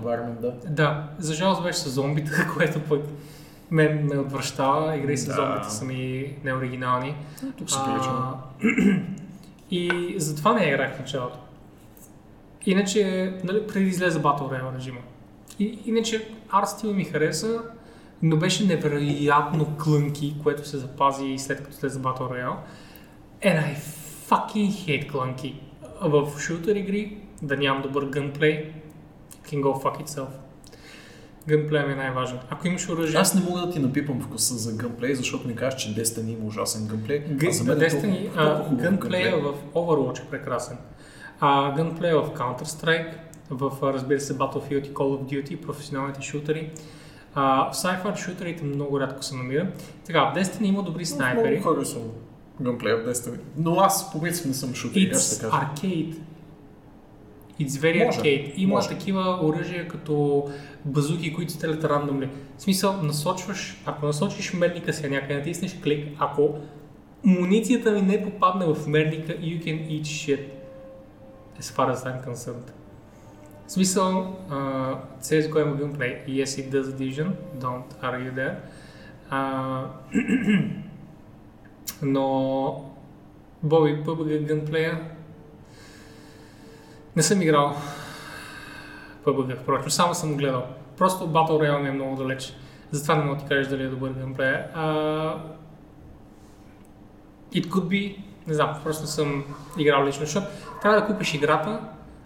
Environment, 0.04 0.40
да. 0.42 0.54
Да, 0.70 1.04
за 1.20 1.34
жалост 1.34 1.64
беше 1.64 1.80
с 1.80 1.90
зомбита, 1.90 2.32
което 2.58 2.80
пък 2.80 3.02
мен 3.72 4.06
ме 4.06 4.18
отвръщава. 4.18 4.96
Игри 4.98 5.18
с 5.18 5.26
Да. 5.26 5.34
зомбите 5.34 5.70
са 5.70 5.86
ми 5.86 6.34
неоригинални. 6.44 7.16
Тук 7.58 7.70
се 7.72 7.78
прилича. 7.86 8.10
И 9.72 10.14
затова 10.18 10.54
не 10.54 10.66
играх 10.66 10.96
в 10.96 11.00
началото. 11.00 11.38
Иначе, 12.66 13.34
нали, 13.44 13.68
преди 13.68 13.86
излезе 13.90 14.20
Battle 14.20 14.42
Royale 14.42 14.76
режима. 14.78 15.00
И, 15.60 15.80
иначе 15.86 16.30
арт 16.50 16.70
стил 16.70 16.94
ми 16.94 17.04
хареса, 17.06 17.62
но 18.22 18.38
беше 18.38 18.66
невероятно 18.66 19.78
клънки, 19.84 20.36
което 20.44 20.68
се 20.68 20.78
запази 20.78 21.26
и 21.26 21.40
след 21.40 21.64
като 21.64 21.76
слезе 21.76 22.00
Battle 22.00 22.20
Royale. 22.20 22.56
And 23.44 23.64
I 23.64 23.76
fucking 24.30 24.70
hate 24.72 25.12
клънки. 25.12 25.60
В 26.02 26.40
шутер 26.40 26.76
игри, 26.76 27.18
да 27.42 27.58
нямам 27.58 27.82
добър 27.82 28.06
гънплей, 28.06 28.72
can 29.46 29.62
go 29.62 29.84
fuck 29.84 30.06
itself. 30.06 30.28
Гънплей 31.48 31.86
ми 31.86 31.94
е 31.94 31.96
най-важен. 31.96 32.40
Ако 32.50 32.68
имаш 32.68 32.90
оръжие... 32.90 33.20
Аз 33.20 33.36
не 33.36 33.42
мога 33.42 33.62
да 33.62 33.70
ти 33.70 33.80
напипам 33.80 34.22
вкуса 34.22 34.54
за 34.56 34.74
гънплей, 34.74 35.16
защото 35.16 35.48
ми 35.48 35.56
кажеш, 35.56 35.82
че 35.82 35.96
Destiny 35.96 36.30
има 36.30 36.46
ужасен 36.46 36.88
гънплей. 36.88 37.20
Г- 37.20 37.48
а 37.48 37.52
за 37.52 37.64
мен 37.66 37.82
е 37.82 37.90
толкова- 37.90 38.18
а, 38.36 38.56
толкова 38.56 38.76
гънплея 38.78 39.32
гънплей. 39.32 39.52
в 39.52 39.76
Overwatch 39.76 40.20
е 40.20 40.26
прекрасен. 40.26 40.78
А, 41.40 41.76
гънплея 41.76 42.18
в 42.18 42.30
Counter-Strike, 42.30 43.12
в, 43.50 43.72
разбира 43.84 44.20
се, 44.20 44.38
Battlefield 44.38 44.88
и 44.88 44.94
Call 44.94 45.18
of 45.18 45.24
Duty, 45.24 45.58
професионалните 45.58 46.22
шутери. 46.22 46.72
А, 47.36 47.72
в 47.72 47.76
sci-fi 47.76 48.16
шутерите 48.16 48.64
много 48.64 49.00
рядко 49.00 49.24
се 49.24 49.36
намира. 49.36 49.68
Така, 50.06 50.22
в 50.22 50.36
Destiny 50.36 50.64
има 50.64 50.84
добри 50.84 51.06
снайпери. 51.06 51.56
Много 51.56 51.76
харесвам 51.76 52.04
гънплея 52.62 52.98
в 52.98 53.06
Destiny. 53.06 53.40
Но 53.58 53.76
аз 53.76 54.12
по 54.12 54.22
принцип 54.22 54.46
не 54.46 54.54
съм 54.54 54.74
шутер, 54.74 55.00
It's 55.00 55.42
така 55.42 55.52
кажа. 55.52 55.66
arcade. 55.66 56.16
It's 57.60 57.80
very 57.82 58.06
Може, 58.06 58.20
arcade. 58.20 58.54
Има 58.58 58.76
може. 58.76 58.90
такива 58.90 59.40
оръжия 59.42 59.88
като 59.88 60.46
базуки, 60.86 61.34
които 61.34 61.52
стрелят 61.52 61.84
рандомли. 61.84 62.30
В 62.58 62.62
смисъл, 62.62 63.02
насочваш, 63.04 63.82
ако 63.86 64.06
насочиш 64.06 64.54
мерника 64.54 64.94
си, 64.94 65.10
някъде 65.10 65.38
натиснеш 65.38 65.78
клик, 65.84 66.08
ако 66.20 66.56
муницията 67.24 67.92
ми 67.92 68.02
не 68.02 68.24
попадне 68.24 68.66
в 68.66 68.88
мерника, 68.88 69.34
you 69.34 69.64
can 69.64 69.90
eat 69.90 70.02
shit. 70.02 70.42
As 71.62 71.76
far 71.76 71.96
as 71.96 72.06
I'm 72.06 72.28
concerned. 72.28 72.72
В 73.68 73.72
смисъл, 73.72 74.36
uh, 74.50 74.96
CSGO 75.22 75.62
има 75.62 75.78
gameplay. 75.78 76.28
Yes, 76.28 76.46
it 76.46 76.72
does 76.72 76.84
vision. 76.84 77.28
Don't 77.60 77.90
argue 78.02 78.32
there. 78.36 78.56
Uh, 79.32 79.86
но 82.02 82.92
Боби, 83.64 84.04
PUBG 84.06 84.46
гънплея 84.48 85.00
не 87.18 87.24
съм 87.24 87.42
играл 87.42 87.76
PUBG, 89.26 89.58
впрочем, 89.62 89.92
само 89.92 90.16
съм 90.16 90.38
гледал. 90.38 90.66
Просто 90.98 91.28
Battle 91.28 91.50
Royale 91.50 91.90
е 91.90 91.92
много 91.92 92.16
далеч. 92.16 92.54
Затова 92.92 93.16
не 93.16 93.24
мога 93.24 93.36
да 93.36 93.42
ти 93.42 93.50
кажеш 93.50 93.68
дали 93.68 93.84
е 93.84 93.88
добър 93.88 94.14
геймплей. 94.14 94.54
А... 94.74 94.84
It 97.54 97.68
could 97.68 97.88
be, 97.88 98.18
не 98.48 98.54
знам, 98.54 98.80
просто 98.84 99.08
съм 99.08 99.44
играл 99.78 100.06
лично, 100.06 100.26
защото 100.26 100.48
трябва 100.82 101.02
да 101.02 101.08
купиш 101.08 101.34
играта, 101.34 101.80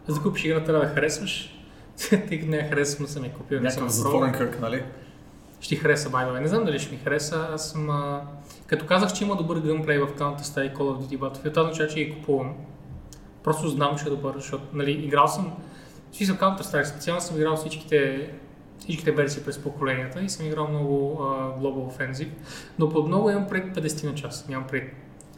за 0.07 0.15
да 0.15 0.21
купиш 0.21 0.45
играта 0.45 0.65
трябва 0.65 0.85
да 0.85 0.93
харесваш. 0.93 1.63
Тъй 2.09 2.39
като 2.39 2.51
не 2.51 2.57
я 2.57 2.69
харесвам, 2.69 3.07
съм 3.07 3.23
я 3.23 3.33
купил, 3.33 3.59
Някакъв 3.59 3.83
я 3.83 3.89
затворен 3.89 4.33
кръг, 4.33 4.59
нали? 4.61 4.83
Ще 5.61 5.75
хареса, 5.75 6.09
way. 6.09 6.39
Не 6.39 6.47
знам 6.47 6.65
дали 6.65 6.79
ще 6.79 6.91
ми 6.91 7.01
хареса. 7.03 7.47
Аз 7.53 7.71
съм... 7.71 7.89
А... 7.89 8.21
Като 8.67 8.85
казах, 8.85 9.13
че 9.13 9.23
има 9.23 9.35
добър 9.35 9.59
гънплей 9.59 9.99
в 9.99 10.07
Counter-Strike 10.07 10.75
Call 10.75 10.77
of 10.77 11.01
Duty 11.01 11.17
Battlefield, 11.17 11.49
това 11.49 11.61
означава, 11.61 11.89
че 11.89 12.05
ги 12.05 12.13
купувам. 12.13 12.55
Просто 13.43 13.67
знам, 13.67 13.97
че 13.97 14.05
е 14.07 14.09
добър, 14.09 14.33
защото 14.35 14.63
нали, 14.73 14.91
играл 14.91 15.27
съм, 15.27 15.53
смисъл 16.11 16.35
Counter-Strike 16.35 16.83
специално 16.83 17.21
съм 17.21 17.37
играл 17.37 17.55
всичките, 17.55 18.29
всичките 18.79 19.11
версии 19.11 19.43
през 19.43 19.59
поколенията 19.59 20.21
и 20.21 20.29
съм 20.29 20.45
играл 20.45 20.67
много 20.67 21.17
uh, 21.21 21.59
Global 21.59 21.97
Offensive, 21.97 22.29
но 22.79 22.89
под 22.89 23.07
много 23.07 23.29
имам 23.29 23.47
пред 23.47 23.75
50 23.75 24.05
на 24.05 24.15
час, 24.15 24.45
нямам 24.49 24.67
пред 24.67 24.93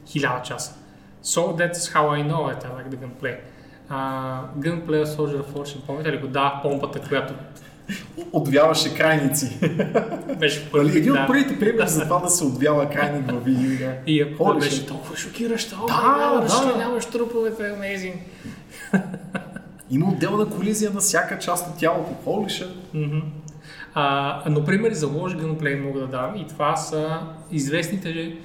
1000 0.08 0.42
часа. 0.42 0.76
So 1.24 1.42
that's 1.56 1.94
how 1.94 2.06
I 2.10 2.22
know 2.30 2.44
it, 2.54 2.60
I 2.66 2.70
like 2.78 2.90
the 2.90 2.98
gunplay. 2.98 3.36
Uh, 3.90 4.42
gunplay 4.60 5.06
Soldier 5.06 5.42
of 5.44 5.54
Fortune, 5.54 5.86
помните 5.86 6.12
ли 6.12 6.18
го? 6.18 6.28
Да, 6.28 6.60
помпата, 6.64 7.02
която 7.08 7.34
Отвяваше 8.32 8.96
крайници. 8.96 9.60
беше 10.40 10.60
Нали, 10.60 10.72
първи. 10.72 10.98
един 10.98 11.12
от 11.12 11.18
да. 11.18 11.28
първите 11.28 11.60
примери 11.60 11.88
за 11.88 12.04
това 12.04 12.20
да 12.20 12.30
се 12.30 12.44
отвява 12.44 12.90
крайник 12.90 13.32
във 13.32 13.46
видеоигра. 13.46 13.94
И 14.08 14.22
е, 14.22 14.36
Holy 14.36 14.60
беше 14.60 14.82
shit. 14.82 14.88
толкова 14.88 15.18
шокиращо. 15.18 15.76
О, 15.84 15.88
Да, 15.88 16.30
да, 16.36 16.42
разчленяваш 16.42 17.06
труповете, 17.06 17.64
amazing. 17.64 18.14
Има 19.92 20.10
отделна 20.10 20.50
колизия 20.50 20.92
на 20.92 21.00
всяка 21.00 21.40
част 21.40 21.68
от 21.68 21.78
тялото. 21.78 22.12
Shit. 22.26 22.70
Мгм. 22.94 23.20
А, 23.94 24.44
но 24.50 24.66
примери 24.66 24.96
за 24.96 25.08
лош 25.08 25.34
gunplay 25.34 25.82
мога 25.82 26.00
да 26.00 26.08
дам 26.08 26.36
и 26.36 26.48
това 26.48 26.76
са 26.76 27.20
известните 27.52 28.36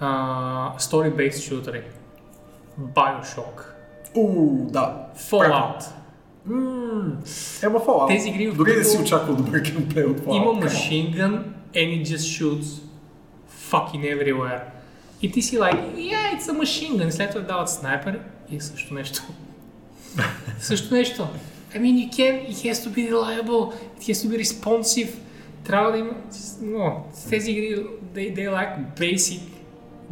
а, 0.00 0.08
story-based 0.78 1.48
шутери. 1.48 1.82
Bioshock, 2.80 3.62
Уу, 4.14 4.66
да. 4.70 4.96
Fallout. 5.30 5.84
Ммм. 6.46 7.16
Ема 7.62 7.78
Fallout. 7.78 8.08
Тези 8.08 8.28
игри, 8.28 8.46
в 8.48 8.56
Дори 8.56 8.70
не 8.70 8.74
които 8.74 8.90
си 8.90 8.98
очаквал 8.98 9.36
добър 9.36 9.58
геймплей 9.58 10.04
от 10.04 10.20
Fallout. 10.20 10.36
Има 10.36 10.66
machine 10.66 11.16
gun 11.16 11.42
and 11.74 12.02
it 12.02 12.06
just 12.06 12.42
shoots 12.42 12.80
fucking 13.70 14.02
everywhere. 14.02 14.60
И 15.22 15.32
ти 15.32 15.42
си 15.42 15.58
like, 15.58 15.94
yeah, 15.94 16.38
it's 16.38 16.48
a 16.48 16.52
machine 16.52 16.96
gun. 16.96 17.08
И 17.08 17.12
след 17.12 17.30
това 17.30 17.42
дават 17.42 17.70
снайпер 17.70 18.20
и 18.50 18.60
също 18.60 18.94
нещо. 18.94 19.22
също 20.58 20.94
нещо. 20.94 21.28
I 21.74 21.78
mean, 21.78 21.96
you 21.96 22.08
can, 22.08 22.34
it 22.50 22.56
has 22.70 22.78
to 22.86 22.90
be 22.96 23.10
reliable, 23.10 23.72
it 23.98 24.02
has 24.08 24.18
to 24.22 24.28
be 24.28 24.38
responsive. 24.44 25.10
Трябва 25.64 25.92
да 25.92 25.98
има, 25.98 26.12
но 26.62 27.04
тези 27.30 27.50
игри, 27.50 27.86
they, 28.14 28.36
they 28.36 28.48
like 28.48 28.98
basic 28.98 29.40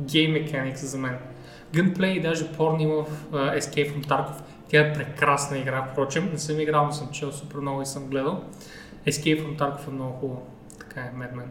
game 0.03 0.33
mechanics 0.33 0.85
за 0.85 0.99
мен. 0.99 1.17
Gunplay, 1.75 2.23
даже 2.23 2.53
порно 2.53 2.83
има 2.83 2.95
в 2.95 3.07
uh, 3.33 3.61
Escape 3.61 3.93
from 3.93 4.07
Tarkov. 4.07 4.43
Тя 4.73 4.81
е 4.81 4.93
прекрасна 4.93 5.59
игра, 5.59 5.89
впрочем. 5.93 6.31
Не 6.33 6.39
съм 6.39 6.61
играл, 6.61 6.85
но 6.85 6.93
съм 6.93 7.09
чел 7.13 7.33
супер 7.33 7.59
много 7.59 7.83
и 7.83 7.87
съм 7.87 8.07
гледал. 8.07 8.41
Escape 9.07 9.45
from 9.45 9.59
Tarkov 9.59 9.89
е 9.89 9.91
много 9.91 10.13
хубаво. 10.13 10.43
Така 10.79 11.01
е, 11.01 11.13
Mad 11.17 11.35
Men. 11.35 11.45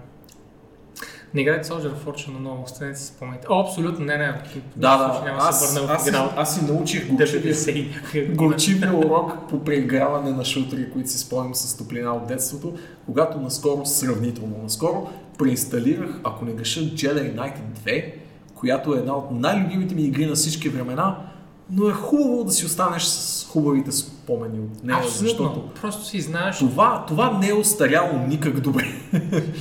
Не 1.33 1.41
играйте 1.41 1.69
Soldier 1.69 1.93
of 1.93 2.05
Fortune 2.05 2.39
много, 2.39 2.63
останете 2.63 2.99
си 2.99 3.07
спомните. 3.07 3.47
О, 3.49 3.59
абсолютно, 3.59 4.05
не, 4.05 4.17
не. 4.17 4.41
Да, 4.75 4.97
да. 4.97 5.21
Няма 5.25 5.37
да 5.37 5.53
се 5.53 5.65
Аз, 5.65 5.73
върна 5.73 5.87
в 5.87 5.91
аз, 5.91 6.07
игра. 6.07 6.17
аз, 6.17 6.31
аз 6.37 6.55
си 6.55 6.65
научих 6.65 7.07
горчивия, 7.11 7.55
някакъв. 7.75 8.35
горчивия 8.35 8.97
урок 8.97 9.49
по 9.49 9.63
преиграване 9.63 10.31
на 10.31 10.45
шутери, 10.45 10.91
които 10.91 11.09
си 11.09 11.17
спомням 11.17 11.55
с 11.55 11.77
топлина 11.77 12.13
от 12.15 12.27
детството, 12.27 12.73
когато 13.05 13.39
наскоро, 13.39 13.85
сравнително 13.85 14.57
наскоро, 14.63 15.09
преинсталирах, 15.37 16.19
ако 16.23 16.45
не 16.45 16.53
греша, 16.53 16.79
Jedi 16.79 17.35
Knight 17.35 17.55
2, 17.85 18.13
която 18.55 18.95
е 18.95 18.97
една 18.97 19.13
от 19.17 19.31
най-любимите 19.31 19.95
ми 19.95 20.01
игри 20.01 20.25
на 20.25 20.35
всички 20.35 20.69
времена, 20.69 21.30
но 21.71 21.89
е 21.89 21.93
хубаво 21.93 22.43
да 22.43 22.51
си 22.51 22.65
останеш 22.65 23.03
с 23.03 23.47
хубавите 23.49 23.91
спомени 23.91 24.59
от 24.59 24.83
нея, 24.83 24.99
Абсолютно. 24.99 25.45
защото 25.45 25.69
Просто 25.81 26.05
си 26.05 26.21
знаеш, 26.21 26.57
това, 26.57 27.05
това 27.07 27.37
не 27.37 27.49
е 27.49 27.53
остаряло 27.53 28.27
никак 28.27 28.59
добре. 28.59 28.85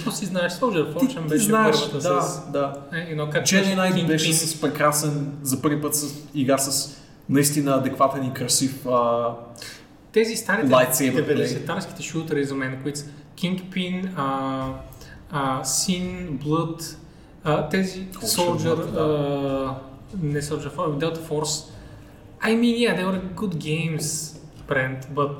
просто 0.04 0.18
си 0.18 0.26
знаеш, 0.26 0.52
Soldier 0.52 0.94
Fortune 0.94 1.28
беше 1.28 1.44
знаеш, 1.44 1.76
първата 1.76 2.14
да, 2.14 2.22
с... 2.22 2.50
да. 2.52 2.74
Е, 2.92 3.16
Knight 3.16 4.06
беше 4.06 4.32
с 4.32 4.60
прекрасен, 4.60 5.32
за 5.42 5.62
първи 5.62 5.82
път 5.82 5.94
с 5.94 6.14
игра 6.34 6.58
с 6.58 6.96
наистина 7.28 7.74
адекватен 7.74 8.24
и 8.24 8.32
красив 8.32 8.86
а, 8.86 9.28
Тези 10.12 10.36
старите 10.36 10.72
Lightsaber 10.72 11.28
play. 11.28 11.66
90-тарските 11.66 12.02
шутери 12.02 12.44
за 12.44 12.54
мен, 12.54 12.78
които 12.82 12.98
са 12.98 13.04
Kingpin, 13.36 14.08
а, 14.16 14.66
а, 15.30 15.62
Sin, 15.62 16.28
Blood, 16.30 16.96
а, 17.44 17.68
тези 17.68 18.06
Soldier, 18.12 18.76
Blood, 18.76 18.96
а, 18.96 19.74
не 20.22 20.42
Soldier, 20.42 20.76
Force, 20.76 20.98
Delta 20.98 21.28
Force. 21.28 21.70
I 22.42 22.54
mean, 22.54 22.76
yeah, 22.78 22.94
they 22.96 23.04
were 23.04 23.20
good 23.36 23.58
games, 23.58 24.06
Brent, 24.68 25.00
but... 25.14 25.30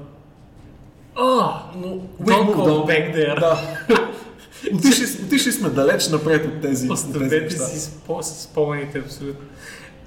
Oh, 1.17 1.71
Но 1.75 1.89
don't 2.27 2.49
we 2.49 2.55
go 2.55 2.83
on. 2.83 2.87
back 2.87 3.05
there. 3.15 3.41
Да. 3.41 3.61
отишли, 4.75 5.25
отишли 5.25 5.53
сме 5.53 5.69
далеч 5.69 6.09
напред 6.09 6.47
от 6.47 6.61
тези, 6.61 6.91
Оставете 6.91 7.41
неща. 7.41 7.65
си 7.65 7.79
спо- 7.91 8.21
спомените 8.23 8.99
абсолютно. 8.99 9.47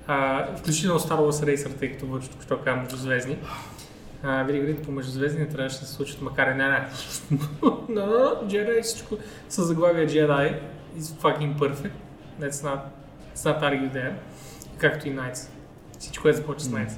А, 0.07 0.47
включително 0.55 0.99
Star 0.99 1.17
Wars 1.19 1.45
Racer, 1.55 1.79
тъй 1.79 1.91
като 1.91 2.05
бъде 2.05 2.27
току-що 2.27 2.57
казвам 2.57 2.79
междузвездни. 2.83 3.37
А, 4.23 4.43
види 4.43 4.57
игрите 4.59 4.81
по 4.83 4.91
междузвездни 4.91 5.49
трябваше 5.49 5.79
да 5.79 5.85
се 5.85 5.93
случат, 5.93 6.21
макар 6.21 6.51
и 6.51 6.55
не, 6.55 6.69
не. 6.69 6.87
Но, 7.89 8.01
Jedi 8.45 8.83
всичко 8.83 9.15
с 9.49 9.63
заглавия 9.63 10.07
Jedi 10.09 10.59
is 10.97 11.01
fucking 11.01 11.57
perfect. 11.59 11.91
That's 12.41 12.63
not, 12.63 12.79
it's 13.35 13.45
not 13.45 13.61
argue 13.61 13.91
there. 13.93 14.13
Както 14.77 15.07
и 15.07 15.11
Knights. 15.11 15.47
Всичко 16.03 16.27
е 16.27 16.33
започва 16.33 16.69
с. 16.69 16.97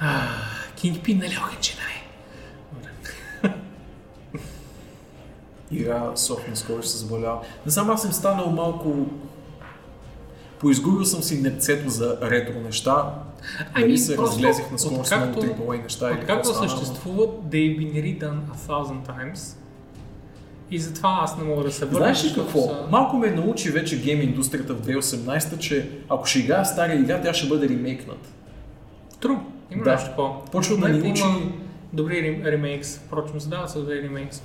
А, 0.00 0.28
Kingpin 0.76 1.18
нали 1.18 1.38
оген 1.44 1.58
Jedi? 1.60 1.94
Добре. 2.72 2.90
Игра 5.70 6.16
Софт 6.16 6.48
наскоро 6.48 6.82
ще 6.82 6.90
се 6.90 6.98
заболява. 6.98 7.40
Не 7.66 7.72
знам, 7.72 7.90
аз 7.90 8.02
съм 8.02 8.12
станал 8.12 8.50
малко... 8.50 9.06
Поизгубил 10.58 11.04
съм 11.04 11.22
си 11.22 11.40
непцето 11.40 11.90
за 11.90 12.18
ретро 12.22 12.60
неща. 12.60 13.14
Дали 13.74 13.84
Ами, 13.84 13.98
се 13.98 14.16
просто 14.16 14.36
разлезех 14.36 14.70
наскоро 14.70 15.04
с 15.04 15.16
много 15.16 15.42
AAA 15.42 15.82
неща 15.82 16.10
или 16.10 16.26
но- 16.28 16.44
съществуват, 16.44 17.30
they've 17.30 17.78
been 17.78 17.94
redone 17.94 18.40
a 18.52 18.68
thousand 18.68 19.06
times. 19.08 19.56
И 20.70 20.78
затова 20.78 21.18
аз 21.22 21.38
не 21.38 21.44
мога 21.44 21.64
да 21.64 21.72
се 21.72 21.84
върна. 21.84 21.98
Знаеш 21.98 22.24
ли 22.24 22.34
какво? 22.34 22.60
са- 22.60 22.86
Малко 22.90 23.16
ме 23.16 23.30
научи 23.30 23.70
вече 23.70 24.00
гейм 24.00 24.20
индустрията 24.22 24.74
в 24.74 24.82
2018, 24.82 25.58
че 25.58 25.90
ако 26.08 26.26
ще 26.26 26.38
играя 26.38 26.64
стария 26.64 27.00
игра, 27.00 27.20
тя 27.20 27.34
ще 27.34 27.48
бъде 27.48 27.68
ремейкнат. 27.68 28.32
Тру, 29.20 29.32
има 29.70 29.84
Да. 29.84 29.90
нещо 29.92 30.08
такова. 30.08 30.44
Почва 30.44 30.76
да 30.78 30.88
ни 30.88 31.10
учи... 31.10 31.22
има 31.22 31.40
Добри 31.92 32.14
рем- 32.14 32.44
ремейкс, 32.44 32.96
впрочем, 32.96 33.40
задават 33.40 33.70
се 33.70 33.78
добри 33.78 34.02
ремейкс. 34.02 34.42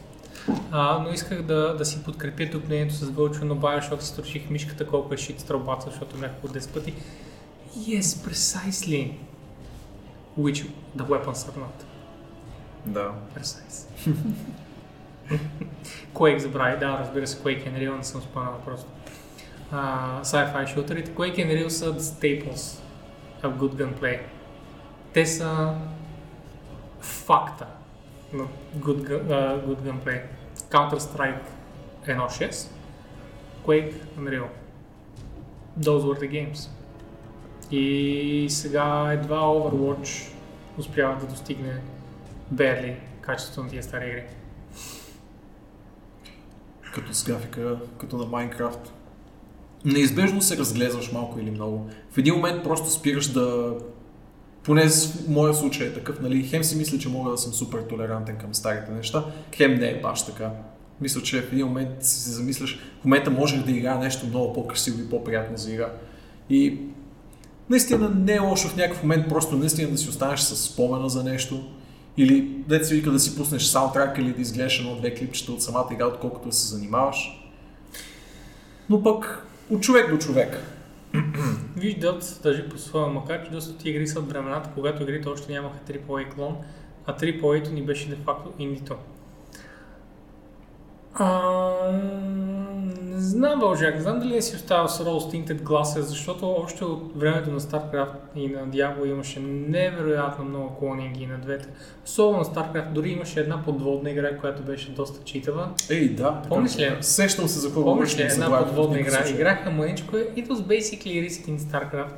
А, 0.72 1.00
но 1.00 1.10
исках 1.10 1.42
да, 1.42 1.76
да 1.76 1.86
си 1.86 2.04
подкрепя 2.04 2.50
тук 2.52 2.66
мнението 2.66 2.94
с 2.94 3.02
Вълчо, 3.02 3.46
но 3.46 3.56
Bioshock 3.56 4.00
си 4.00 4.16
турших 4.16 4.50
мишката 4.50 4.88
колко 4.88 5.14
е 5.14 5.18
шит 5.18 5.40
стробата, 5.40 5.86
защото 5.86 6.18
бях 6.18 6.32
по 6.32 6.48
10 6.48 6.70
пъти. 6.70 6.94
Yes, 7.78 8.02
precisely. 8.02 9.12
Which 10.40 10.66
the 10.98 11.04
weapons 11.04 11.34
are 11.34 11.58
not. 11.58 11.84
Да. 12.86 13.12
Precise. 13.36 13.88
Quake 16.14 16.38
забрави, 16.38 16.80
да, 16.80 16.98
разбира 17.02 17.28
се, 17.28 17.38
Quake 17.38 17.68
and 17.70 17.78
Real 17.78 17.98
не 17.98 18.04
съм 18.04 18.22
споменал 18.22 18.62
просто. 18.66 18.92
Uh, 19.74 20.22
sci-fi 20.22 20.68
шутерите. 20.74 21.12
Quake 21.12 21.38
and 21.38 21.64
Real 21.66 21.68
са 21.68 21.98
the 21.98 22.00
staples 22.00 22.82
of 23.44 23.52
good 23.58 23.74
gunplay. 23.84 24.20
Те 25.14 25.26
са 25.26 25.76
факта 27.00 27.68
на 28.34 28.44
good, 28.78 29.10
gu- 29.10 29.24
uh, 29.28 29.66
good 29.66 29.82
gunplay. 29.92 30.22
Counter-Strike 30.72 31.46
1.6, 32.08 32.68
Quake 33.66 33.94
and 34.18 34.30
Real. 34.30 34.48
Those 35.80 36.04
were 36.06 36.20
the 36.20 36.30
games. 36.32 36.70
И 37.72 38.48
сега 38.50 39.12
едва 39.14 39.38
Overwatch 39.40 40.34
успява 40.78 41.16
да 41.20 41.26
достигне 41.26 41.82
Берли 42.52 42.96
качеството 43.22 43.64
на 43.64 43.70
тия 43.70 43.84
стари 43.84 44.08
игри. 44.10 44.24
Като 46.94 47.14
с 47.14 47.24
графика, 47.24 47.78
като 48.00 48.18
на 48.18 48.26
Майнкрафт. 48.26 48.94
Неизбежно 49.86 50.42
се 50.42 50.58
разглезваш 50.58 51.12
малко 51.12 51.40
или 51.40 51.52
много. 51.52 51.90
В 52.12 52.18
един 52.18 52.36
момент 52.36 52.64
просто 52.64 52.90
спираш 52.90 53.28
да... 53.28 53.74
Поне 54.64 54.90
в 54.90 55.28
моя 55.28 55.54
случай 55.54 55.88
е 55.88 55.94
такъв, 55.94 56.20
нали? 56.20 56.48
Хем 56.48 56.64
си 56.64 56.78
мисля, 56.78 56.98
че 56.98 57.10
мога 57.10 57.32
да 57.32 57.38
съм 57.38 57.54
супер 57.54 57.82
толерантен 57.82 58.38
към 58.38 58.54
старите 58.54 58.92
неща, 58.92 59.26
хем 59.56 59.76
не 59.76 59.90
е 59.90 60.02
баш 60.02 60.26
така. 60.26 60.52
Мисля, 61.02 61.22
че 61.22 61.42
в 61.42 61.54
един 61.54 61.66
момент 61.66 61.90
си 62.00 62.20
се 62.20 62.30
замисляш, 62.30 62.80
в 63.02 63.06
момента 63.06 63.32
можех 63.32 63.64
да 63.64 63.72
играя 63.72 64.00
нещо 64.00 64.28
много 64.28 64.54
по-красиво 64.54 65.02
и 65.02 65.10
по-приятно 65.10 65.58
за 65.58 65.74
игра. 65.74 65.94
И 66.50 66.80
наистина 67.70 68.10
не 68.10 68.36
е 68.36 68.40
лошо 68.40 68.68
в 68.68 68.76
някакъв 68.76 69.04
момент 69.04 69.30
просто 69.30 69.58
наистина 69.58 69.92
да 69.92 69.98
си 69.98 70.10
останеш 70.10 70.40
с 70.40 70.56
спомена 70.56 71.10
за 71.10 71.24
нещо. 71.24 71.64
Или 72.20 72.42
дете 72.42 72.86
се 72.86 72.96
вика 72.96 73.12
да 73.12 73.20
си 73.20 73.36
пуснеш 73.36 73.64
саундтрак 73.64 74.18
или 74.18 74.34
да 74.34 74.42
изгледаш 74.42 74.80
едно-две 74.80 75.16
клипчета 75.16 75.52
от 75.52 75.64
самата 75.64 75.88
игра, 75.92 76.06
отколкото 76.06 76.48
да 76.48 76.56
се 76.56 76.76
занимаваш. 76.76 77.18
Но 78.90 79.04
пък 79.04 79.48
от 79.70 79.82
човек 79.82 80.10
до 80.12 80.18
човек. 80.18 80.64
Виждат, 81.78 82.40
даже 82.44 82.70
по 82.70 82.78
своя, 82.78 83.08
макар 83.08 83.46
че 83.46 83.52
доста 83.52 83.78
ти 83.78 83.90
игри 83.90 84.08
са 84.08 84.20
от 84.20 84.30
времената, 84.30 84.70
когато 84.76 85.04
игрите 85.04 85.30
още 85.30 85.52
нямаха 85.52 85.78
AAA 85.88 86.34
клон, 86.34 86.58
а 87.06 87.18
AAA 87.18 87.72
ни 87.72 87.82
беше 87.82 88.10
де 88.10 88.16
факто 88.16 88.54
индито. 88.60 88.96
А, 91.14 91.92
не 93.02 93.20
знам, 93.20 93.60
Вължак, 93.60 94.02
знам 94.02 94.20
дали 94.20 94.34
не 94.34 94.42
си 94.42 94.56
оставал 94.56 94.88
с 94.88 95.04
Rose 95.04 95.34
Tinted 95.34 95.62
Glasses, 95.62 96.00
защото 96.00 96.52
още 96.52 96.86
от 96.86 97.20
времето 97.20 97.52
на 97.52 97.60
StarCraft 97.60 98.14
и 98.36 98.48
на 98.48 98.68
Diablo 98.68 99.06
имаше 99.06 99.40
невероятно 99.40 100.46
много 100.46 100.76
клонинги 100.76 101.28
на 101.28 101.38
двете. 101.38 101.68
Особено 102.06 102.38
на 102.38 102.46
StarCraft, 102.46 102.92
дори 102.92 103.10
имаше 103.10 103.40
една 103.40 103.64
подводна 103.64 104.12
игра, 104.12 104.38
която 104.38 104.64
беше 104.64 104.92
доста 104.92 105.24
читава. 105.24 105.70
Ей, 105.90 106.10
да. 106.10 106.42
Помниш 106.50 106.78
ли? 106.78 106.98
Сещам 107.02 107.48
се 107.48 107.60
за 107.60 107.68
какво 107.68 107.84
Помниш 107.84 108.18
ли 108.18 108.22
една 108.22 108.60
подводна 108.60 109.00
игра? 109.00 109.12
случай. 109.12 109.34
Играха 109.34 109.72
мъничко. 109.72 110.16
It 110.16 110.48
was 110.48 110.56
basically 110.56 111.30
Risking 111.30 111.58
StarCraft. 111.58 112.14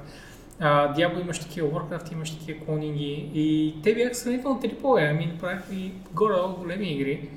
Uh, 0.62 0.96
Diablo 0.96 1.22
имаш 1.22 1.40
такива, 1.40 1.68
Warcraft 1.68 2.14
имаш 2.14 2.38
такива 2.38 2.66
клонинги 2.66 3.30
и 3.34 3.76
те 3.84 3.94
бяха 3.94 4.16
сравнително 4.16 4.60
трипове, 4.60 5.08
ами 5.12 5.26
направиха 5.26 5.74
и 5.76 5.92
горе 6.14 6.34
големи 6.60 6.92
игри. 6.92 7.30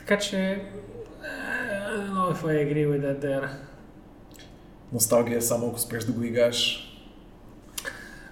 Така 0.00 0.18
че, 0.18 0.62
I 1.22 1.96
don't 1.96 2.10
know 2.12 2.32
if 2.34 2.44
I 2.44 2.54
agree 2.64 2.86
with 2.86 3.00
that 3.00 3.24
there. 3.24 3.48
Носталгия 4.92 5.38
е 5.38 5.40
само 5.40 5.66
ако 5.68 5.78
спреш 5.78 6.04
да 6.04 6.12
го 6.12 6.22
играеш. 6.22 6.86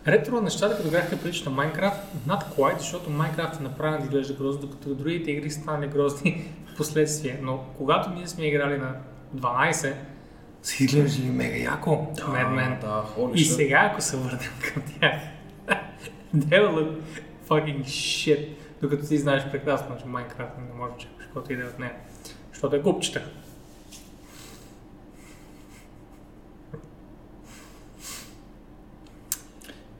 Ретро 0.07 0.41
нещата, 0.41 0.77
като 0.77 0.91
бяха 0.91 1.21
прилича 1.21 1.51
на 1.51 1.57
Minecraft, 1.57 2.01
not 2.29 2.45
quite, 2.57 2.79
защото 2.79 3.11
Minecraft 3.11 3.61
е 3.61 3.63
направен 3.63 4.01
да 4.01 4.05
изглежда 4.05 4.35
грозно, 4.35 4.61
докато 4.61 4.95
другите 4.95 5.31
игри 5.31 5.51
станали 5.51 5.89
грозни 5.89 6.53
в 6.75 6.77
последствие. 6.77 7.39
Но 7.43 7.65
когато 7.77 8.11
ние 8.11 8.27
сме 8.27 8.47
играли 8.47 8.79
на 8.79 8.95
12, 9.37 9.95
са 10.63 10.85
изглеждали 10.85 11.31
мега 11.31 11.57
яко, 11.57 12.07
Mad 12.15 12.49
Men. 12.49 12.81
да, 12.81 13.05
И 13.35 13.45
сега, 13.45 13.91
ако 13.93 14.01
се 14.01 14.17
върнем 14.17 14.51
към 14.75 14.83
тях, 15.01 15.21
they 16.37 16.61
will 16.61 16.75
look 16.75 17.01
fucking 17.49 17.81
shit. 17.85 18.49
Докато 18.83 19.07
ти 19.07 19.19
знаеш 19.19 19.43
прекрасно, 19.53 19.97
че 19.99 20.05
Minecraft 20.05 20.59
не 20.69 20.75
може 20.75 20.93
да 20.93 20.99
каквото 21.29 21.53
и 21.53 21.57
да 21.57 21.63
е 21.63 21.67
от 21.67 21.79
нея. 21.79 21.95
Защото 22.53 22.77
е 22.77 22.83
купчета. 22.83 23.23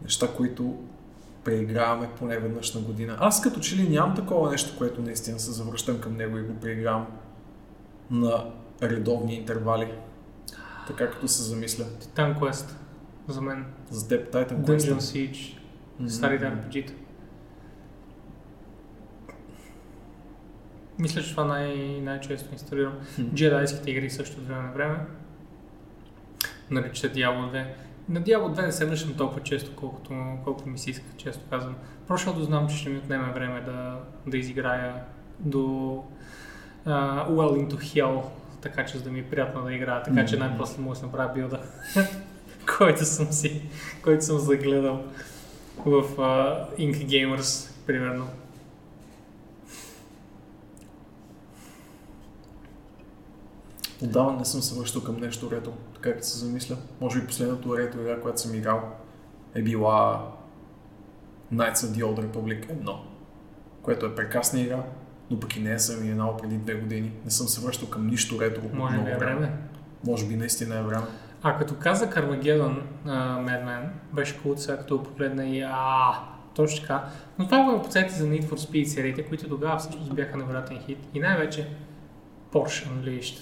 Неща, 0.03 0.35
които 0.37 0.79
преиграваме 1.45 2.09
поне 2.19 2.39
веднъж 2.39 2.75
на 2.75 2.81
година. 2.81 3.17
Аз 3.21 3.43
като 3.43 3.61
че 3.61 3.77
ли 3.77 3.89
нямам 3.89 4.17
такова 4.17 4.51
нещо, 4.51 4.79
което 4.79 5.03
наистина 5.03 5.39
се 5.39 5.53
завръщам 5.53 6.01
към 6.01 6.17
него 6.17 6.39
и 6.39 6.43
го 6.43 6.55
преигравам 6.61 7.07
на 8.11 8.45
редовни 8.83 9.35
интервали. 9.35 9.93
Така 10.87 11.11
като 11.11 11.29
се 11.29 11.43
замисля. 11.43 11.85
Titan 11.85 12.39
Quest 12.39 12.71
за 13.29 13.41
мен. 13.41 13.65
За 13.91 14.09
теб 14.09 14.33
Titan 14.33 14.65
Dungeon 14.65 14.99
Quest. 14.99 14.99
Siege. 14.99 15.59
Мгм. 15.99 16.09
Старите 16.09 16.45
RPG-та. 16.45 17.08
Мисля, 20.99 21.23
че 21.23 21.31
това 21.31 21.45
най- 21.45 22.01
най-често 22.03 22.53
инсталирам. 22.53 22.93
Хм. 23.15 23.23
Джедайските 23.35 23.91
игри 23.91 24.11
също 24.11 24.41
от 24.41 24.47
време 24.47 24.63
на 24.63 24.73
време. 24.73 24.99
Наричате 26.71 27.15
Diablo 27.15 27.53
2. 27.53 27.65
На 28.09 28.23
Diablo 28.23 28.61
2 28.61 28.67
не 28.67 28.73
се 28.73 28.87
връщам 28.87 29.15
толкова 29.15 29.43
често, 29.43 29.71
колкото, 29.77 30.15
колкото 30.45 30.69
ми 30.69 30.79
се 30.79 30.91
иска, 30.91 31.05
често 31.17 31.43
казвам. 31.51 31.75
Просто 32.09 32.27
защото 32.29 32.45
знам, 32.45 32.69
че 32.69 32.77
ще 32.77 32.89
ми 32.89 32.99
отнеме 32.99 33.33
време 33.33 33.61
да, 33.61 33.99
да 34.27 34.39
изиграя 34.39 34.95
до 35.41 35.59
uh, 36.87 37.29
Well 37.29 37.67
into 37.67 37.75
Hell, 37.75 38.23
така 38.61 38.87
че 38.87 38.99
за 38.99 39.05
да 39.05 39.11
ми 39.11 39.19
е 39.19 39.31
приятно 39.31 39.63
да 39.63 39.75
играя. 39.75 40.03
Така 40.03 40.27
че 40.27 40.37
най-после 40.37 40.83
мога 40.83 40.97
да 40.97 41.07
направя 41.07 41.33
билда, 41.35 41.61
който 42.79 43.05
съм 43.05 43.33
си, 43.33 43.63
който 44.03 44.25
съм 44.25 44.39
загледал 44.39 45.05
в 45.77 46.03
uh, 46.03 46.77
Ink 46.79 47.07
Gamers, 47.07 47.71
примерно. 47.87 48.29
Отдавна 54.03 54.39
не 54.39 54.45
съм 54.45 54.63
се 54.63 54.79
връщал 54.79 55.03
към 55.03 55.17
нещо 55.17 55.51
ретро, 55.51 55.73
така 55.95 56.13
като 56.13 56.27
се 56.27 56.39
замисля. 56.39 56.77
Може 57.01 57.21
би 57.21 57.27
последното 57.27 57.79
ретро 57.79 58.01
игра, 58.01 58.21
която 58.21 58.41
съм 58.41 58.55
играл, 58.55 58.81
е 59.55 59.63
била 59.63 60.29
Knights 61.55 61.75
of 61.75 61.87
the 61.87 62.05
Old 62.05 62.27
Republic 62.27 62.67
1, 62.67 62.97
което 63.83 64.07
е 64.07 64.15
прекрасна 64.15 64.61
игра, 64.61 64.83
но 65.31 65.41
пък 65.41 65.57
и 65.57 65.61
не 65.61 65.79
съм 65.79 66.05
и 66.05 66.11
една 66.11 66.37
преди 66.37 66.57
две 66.59 66.75
години. 66.75 67.13
Не 67.25 67.31
съм 67.31 67.49
се 67.49 67.61
връщал 67.61 67.89
към 67.89 68.07
нищо 68.07 68.41
ретро. 68.41 68.63
Може 68.73 68.99
би 68.99 69.11
е 69.11 69.17
време. 69.17 69.53
Може 70.07 70.27
би 70.27 70.37
наистина 70.37 70.79
е 70.79 70.83
време. 70.83 71.07
А 71.43 71.59
като 71.59 71.75
каза 71.75 72.11
Кармагедон 72.11 72.83
Men, 73.07 73.89
беше 74.13 74.39
cool, 74.39 74.57
сега 74.57 74.79
като 74.79 75.03
погледна 75.03 75.47
и 75.47 75.61
а, 75.61 76.13
точно 76.55 76.81
така. 76.81 77.05
Но 77.39 77.45
това 77.45 77.65
го 77.65 77.83
подсети 77.83 78.15
за 78.15 78.25
Need 78.25 78.45
for 78.45 78.55
Speed 78.55 78.85
сериите, 78.85 79.23
които 79.23 79.49
тогава 79.49 79.79
всъщност 79.79 80.15
бяха 80.15 80.37
невероятен 80.37 80.81
хит. 80.87 80.99
И 81.15 81.21
най-вече 81.21 81.69
Porsche 82.53 82.89
Unleashed. 82.89 83.39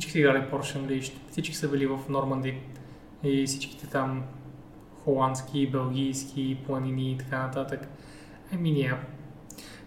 Всички 0.00 0.12
са 0.12 0.18
играли 0.18 0.42
Porsche 0.42 0.78
Unleashed, 0.78 1.12
всички 1.30 1.56
са 1.56 1.68
били 1.68 1.86
в 1.86 1.98
Норманди 2.08 2.58
и 3.22 3.46
всичките 3.46 3.86
там 3.86 4.22
холандски, 4.94 5.66
белгийски, 5.66 6.58
планини 6.66 7.12
и 7.12 7.18
така 7.18 7.38
нататък. 7.38 7.88
Еми 8.52 8.70
ние. 8.70 8.94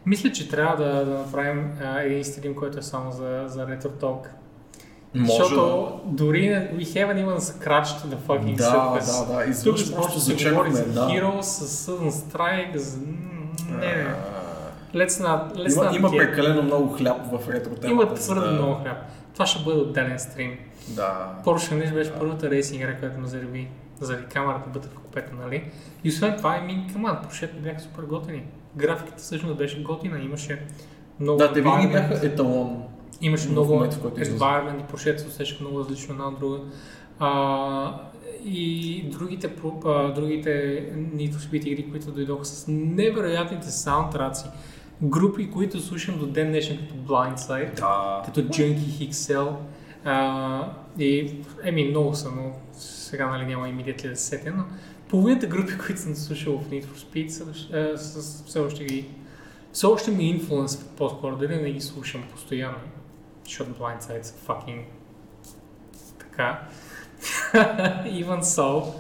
Мисля, 0.06 0.32
че 0.32 0.50
трябва 0.50 0.76
да, 0.78 1.06
да 1.06 1.12
направим 1.12 1.72
а, 1.84 2.00
един 2.00 2.26
стрим, 2.26 2.56
който 2.56 2.80
е 2.80 2.82
само 2.82 3.12
за, 3.12 3.44
за 3.48 3.68
Retro 3.68 3.88
Talk. 3.88 4.28
Защото 5.16 5.92
дори 6.06 6.50
не- 6.50 6.72
we 6.74 6.84
haven't 6.84 7.26
even 7.26 7.38
scratched 7.38 7.84
the 8.06 8.18
fucking 8.18 8.56
Да, 8.56 8.64
surface. 8.64 9.28
да, 9.28 9.34
да. 9.34 9.40
Тук 9.42 9.50
Изведнъж 9.50 9.96
просто 9.96 10.20
се 10.20 10.50
говори 10.50 10.72
за 10.72 10.82
една. 10.82 11.02
Heroes, 11.02 11.42
с 11.42 11.88
Sudden 11.88 12.10
Strike, 12.10 12.76
за... 12.76 12.98
Не, 13.70 13.78
не. 13.78 14.06
Let's 14.96 15.08
not, 15.10 15.56
let's 15.56 15.74
Има, 15.74 15.84
not 15.84 15.96
има 15.96 16.10
прекалено 16.10 16.62
много 16.64 16.90
хляб 16.90 17.18
в 17.32 17.50
ретро 17.50 17.70
темата. 17.70 17.88
Има 17.88 18.14
твърде 18.14 18.42
да- 18.42 18.52
много 18.52 18.74
хляб. 18.74 18.98
Това 19.34 19.46
ще 19.46 19.64
бъде 19.64 19.80
отделен 19.80 20.20
стрим. 20.20 20.58
Да. 20.88 21.36
Porsche 21.46 21.74
Unleashed 21.74 21.94
беше 21.94 22.14
първата 22.14 22.50
рейсинг 22.50 22.82
игра, 22.82 23.00
която 23.00 23.20
ме 23.20 23.28
зареби 23.28 23.68
заради 24.02 24.26
камерата 24.26 24.70
вътре 24.74 24.90
в 24.90 25.00
купето, 25.00 25.36
нали? 25.36 25.72
И 26.04 26.10
освен 26.10 26.38
това, 26.38 26.58
ами, 26.62 26.88
каман, 26.94 27.18
Porsche 27.26 27.54
бяха 27.54 27.80
супер 27.80 28.04
готини. 28.04 28.44
Графиката 28.76 29.18
всъщност 29.18 29.58
беше 29.58 29.84
готина, 29.84 30.20
имаше 30.20 30.62
много 31.20 31.38
Да, 31.38 31.54
те 31.54 31.62
винаги 31.62 31.88
бяха 31.88 32.26
еталон. 32.28 32.84
Имаше 33.22 33.50
много 33.50 33.86
излиза. 33.86 34.38
environment 34.38 34.82
и 34.82 34.84
прошета 34.84 35.22
се 35.22 35.28
усещаха 35.28 35.64
много 35.64 35.80
различно 35.80 36.14
една 36.14 36.28
от 36.28 36.40
друга. 36.40 36.60
А, 37.20 38.02
и 38.46 39.10
другите, 39.12 39.54
а, 39.86 40.14
другите 40.14 40.50
Need 40.96 41.32
for 41.32 41.52
Speed 41.52 41.66
игри, 41.66 41.92
които 41.92 42.12
дойдоха 42.12 42.46
с 42.46 42.66
невероятните 42.68 43.72
саундтраци, 43.72 44.46
групи, 45.04 45.52
които 45.52 45.80
слушам 45.80 46.20
до 46.20 46.26
ден 46.26 46.48
днешен 46.48 46.78
като 46.78 46.94
Blindside, 46.94 47.76
Да. 47.76 48.22
като 48.26 48.42
Junkie. 48.42 49.56
А, 50.06 50.74
и, 51.00 51.36
еми, 51.64 51.84
много 51.84 52.16
са, 52.16 52.32
но 52.32 52.52
сега 52.74 53.28
нали 53.30 53.46
няма 53.46 53.68
immediately 53.68 54.10
да 54.10 54.16
се 54.16 54.26
сетя, 54.26 54.54
но 54.58 54.64
половината 55.10 55.48
групи, 55.48 55.78
които 55.86 56.02
съм 56.02 56.16
слушал 56.16 56.60
в 56.60 56.70
Need 56.70 56.86
for 56.86 56.98
Speed, 56.98 57.28
са, 57.28 57.46
а, 57.78 57.98
са, 57.98 58.44
все 58.46 58.60
още 58.60 58.86
ги 58.86 59.06
все 59.74 59.86
още 59.86 60.12
ми 60.12 60.30
инфлуенсват 60.30 60.90
по-скоро, 60.90 61.36
дали 61.36 61.56
не 61.56 61.72
ги 61.72 61.82
слушам 61.82 62.24
постоянно, 62.32 62.78
защото 63.46 63.72
Blindside 63.72 64.22
са 64.22 64.34
fucking 64.48 64.82
така. 66.20 66.68
Even 68.06 68.42
so, 68.42 68.94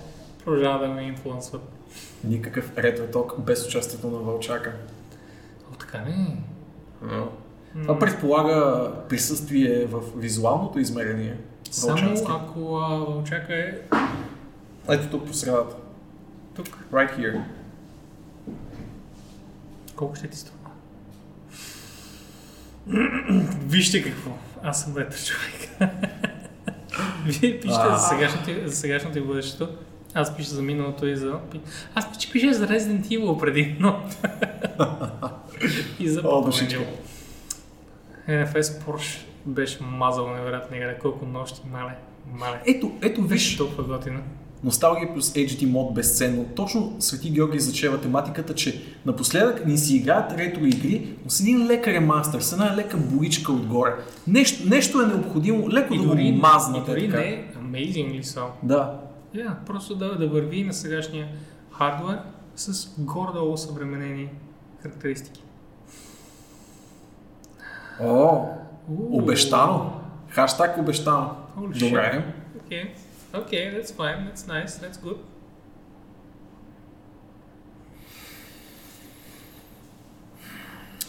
продължава 0.45 0.88
да 0.88 0.93
ме 0.93 1.01
инфлуенсват. 1.01 1.61
Никакъв 2.23 2.77
ретро 2.77 3.03
ток 3.11 3.41
без 3.41 3.67
участието 3.67 4.07
на 4.07 4.17
Вълчака. 4.17 4.73
Така 5.84 6.06
не. 6.06 6.38
Това 7.82 8.00
предполага 8.00 8.92
присъствие 9.10 9.86
в 9.86 10.02
визуалното 10.18 10.80
измерение. 10.80 11.38
Само 11.72 11.94
Вълчански. 11.98 12.28
ако 12.32 12.76
а, 12.78 12.88
Вълчака 12.95 13.56
е 13.56 13.72
Ето 14.90 15.10
тук 15.10 15.28
по 15.28 15.34
средата. 15.34 15.76
тук, 16.56 16.68
Right 16.92 17.18
here. 17.20 17.42
колко 19.95 20.16
ще 20.16 20.28
ти 20.28 20.38
струва? 20.38 20.58
Вижте 23.68 24.03
какво. 24.03 24.32
Аз 24.64 24.84
съм 24.84 24.98
ретро 24.98 25.18
човек. 25.18 25.70
Вие 27.26 27.60
пишете 27.60 27.84
сегашното, 28.10 28.68
за 28.70 28.76
сегашното 28.76 29.18
и 29.18 29.22
бъдещето. 29.22 29.70
Аз 30.14 30.38
пиша 30.38 30.50
за 30.50 30.61
миналото 30.61 31.08
и 31.08 31.16
за... 31.16 31.33
Аз 31.95 32.17
пиша, 32.17 32.32
пиша 32.32 32.53
за 32.53 32.67
Resident 32.67 33.08
Evil 33.08 33.40
предимно. 33.40 33.95
и 36.00 36.09
за 36.09 36.22
О. 36.22 36.51
NFS 38.30 38.61
Porsche 38.61 39.19
беше 39.45 39.83
мазал 39.83 40.30
невероятна 40.30 40.77
игра. 40.77 40.98
Колко 40.98 41.25
нощи, 41.25 41.61
мале. 41.72 41.95
Мале. 42.33 42.61
Ето, 42.66 42.92
ето 43.01 43.22
Виж 43.22 43.58
толкова 43.58 43.83
готина. 43.83 44.19
носталгия 44.64 45.14
плюс 45.14 45.33
HD 45.33 45.66
мод 45.66 45.93
безценно. 45.93 46.45
Точно 46.56 46.95
Свети 47.00 47.30
Георги 47.30 47.59
зачева 47.59 48.01
тематиката, 48.01 48.56
че 48.56 48.82
напоследък 49.06 49.66
ни 49.66 49.77
си 49.77 49.95
играят 49.95 50.38
ретро 50.38 50.66
игри, 50.66 51.08
но 51.24 51.30
с 51.30 51.40
един 51.40 51.67
лека 51.67 51.93
ремастър, 51.93 52.42
с 52.42 52.53
една 52.53 52.75
лека 52.75 52.98
боичка 52.98 53.51
отгоре. 53.51 53.95
Нещо, 54.27 54.69
нещо 54.69 55.01
е 55.01 55.06
необходимо, 55.06 55.69
леко 55.69 55.93
И 55.93 55.98
да 55.98 56.03
го 56.03 56.09
дори, 56.09 56.27
и 56.27 56.42
дори 56.85 57.11
така. 57.11 57.17
не 57.17 57.45
amazingly 57.64 58.22
so. 58.22 58.43
Да. 58.64 59.00
Yeah, 59.36 59.56
просто 59.66 59.95
да, 59.95 60.18
да 60.18 60.28
върви 60.28 60.64
на 60.64 60.74
сегашния 60.74 61.28
хардвер 61.72 62.20
с 62.56 62.94
гордо 62.98 63.58
съвременени 63.58 64.30
характеристики. 64.82 65.44
О, 68.02 68.45
обещано. 69.12 70.02
Хаштаг. 70.30 70.78
Holy 70.78 71.80
Добре. 71.80 72.34
Okay. 72.70 72.90
Okay, 73.34 73.64
that's 73.74 73.92
fine. 73.92 74.20
That's 74.28 74.48
nice. 74.48 74.68
That's 74.82 74.98
good. 74.98 75.18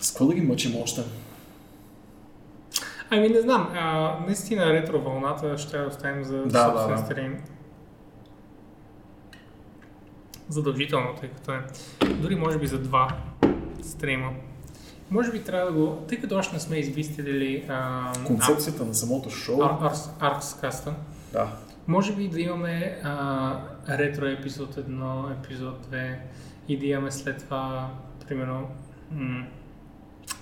С 0.01 0.11
какво 0.11 0.27
да 0.27 0.35
ги 0.35 0.41
мъчим 0.41 0.83
още? 0.83 1.01
Ами 3.11 3.28
не 3.28 3.41
знам, 3.41 3.69
а, 3.75 4.17
наистина 4.27 4.67
ретро 4.67 5.01
вълната 5.01 5.59
ще 5.59 5.81
оставим 5.81 6.25
за 6.25 6.43
Да, 6.43 6.65
собствен 6.65 6.89
да, 6.97 7.01
да. 7.01 7.07
стрим. 7.07 7.43
Задължително, 10.48 11.14
тъй 11.20 11.28
като 11.28 11.52
е. 11.52 11.60
Дори 12.14 12.34
може 12.36 12.58
би 12.58 12.66
за 12.66 12.78
два 12.78 13.16
стрима. 13.82 14.31
Може 15.10 15.32
би 15.32 15.44
трябва 15.44 15.66
да 15.66 15.78
го, 15.78 16.05
тъй 16.08 16.20
като 16.20 16.36
още 16.36 16.55
не 16.55 16.60
сме 16.60 16.76
измислили 16.76 17.64
а, 17.68 18.12
Концепцията 18.26 18.84
на 18.84 18.94
самото 18.94 19.31
шоу. 19.31 19.62
Аркскаста, 20.20 20.94
Да. 21.32 21.48
може 21.86 22.16
би 22.16 22.28
да 22.28 22.40
имаме 22.40 23.00
а, 23.05 23.58
ретро 23.89 24.26
епизод 24.26 24.74
1, 24.74 25.32
епизод 25.34 25.86
2 25.86 26.16
и 26.68 26.78
да 26.78 26.86
имаме 26.86 27.10
след 27.10 27.44
това, 27.44 27.90
примерно, 28.28 28.68
м- 29.12 29.47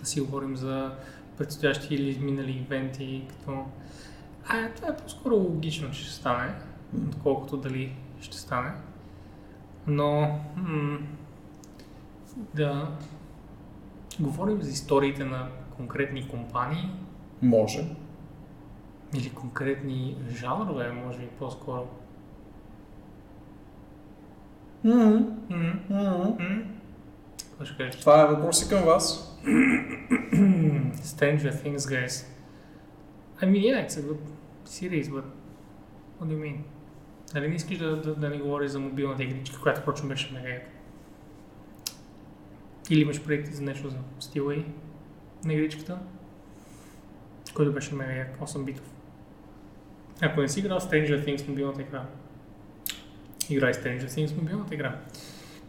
да 0.01 0.07
си 0.07 0.21
говорим 0.21 0.57
за 0.57 0.91
предстоящи 1.39 1.95
или 1.95 2.09
изминали 2.09 2.51
ивенти, 2.53 3.25
като... 3.29 3.65
А, 4.47 4.69
това 4.77 4.89
е 4.89 4.97
по-скоро 4.97 5.35
логично, 5.35 5.91
че 5.91 6.01
ще 6.01 6.13
стане, 6.13 6.55
отколкото 7.09 7.57
дали 7.57 7.93
ще 8.21 8.37
стане. 8.37 8.71
Но 9.87 10.39
м- 10.57 10.99
да 12.55 12.89
говорим 14.21 14.63
за 14.63 14.71
историите 14.71 15.25
на 15.25 15.49
конкретни 15.77 16.29
компании 16.29 16.91
Може. 17.43 17.85
или 19.17 19.31
конкретни 19.31 20.17
жанрове, 20.31 20.93
може 20.93 21.19
би 21.19 21.27
по-скоро. 21.27 21.89
М. 24.85 25.27
Какво 27.51 27.65
ще 27.65 27.77
кажеш? 27.77 28.01
Това 28.01 28.23
е 28.23 28.27
въпрос 28.27 28.67
и 28.67 28.69
към 28.69 28.85
вас. 28.85 29.29
Stranger 31.03 31.53
Things, 31.53 31.79
guys. 31.79 32.27
I 33.41 33.45
mean, 33.51 33.63
yeah, 33.69 33.87
it's 33.87 33.97
a 33.97 34.03
good 34.03 34.23
series, 34.65 35.09
but 35.09 35.25
what 36.19 36.27
do 36.29 36.33
you 36.37 36.43
mean? 36.47 36.59
Нали 37.35 37.49
не 37.49 37.55
искаш 37.55 37.79
да, 37.79 37.97
да, 37.97 38.15
да 38.15 38.31
ни 38.31 38.39
говориш 38.39 38.71
за 38.71 38.81
мобилната 38.81 39.23
игричка, 39.23 39.61
която 39.61 39.81
впрочем 39.81 40.09
беше 40.09 40.33
мега 40.35 40.49
яка? 40.49 40.67
Или 42.91 43.01
имаш 43.01 43.23
проекти 43.23 43.53
за 43.53 43.63
нещо 43.63 43.89
за 43.89 43.97
Steelway 44.21 44.65
на 45.45 45.53
игричката, 45.53 45.99
който 47.55 47.73
беше 47.73 47.95
мега 47.95 48.13
як, 48.13 48.39
8 48.41 48.65
битов. 48.65 48.91
Ако 50.21 50.41
не 50.41 50.49
си 50.49 50.61
играл 50.61 50.81
Stranger 50.81 51.27
Things 51.27 51.49
мобилната 51.49 51.83
игра, 51.83 52.07
играй 53.51 53.73
Stranger 53.73 54.07
Things 54.07 54.37
мобилната 54.37 54.75
игра. 54.75 55.01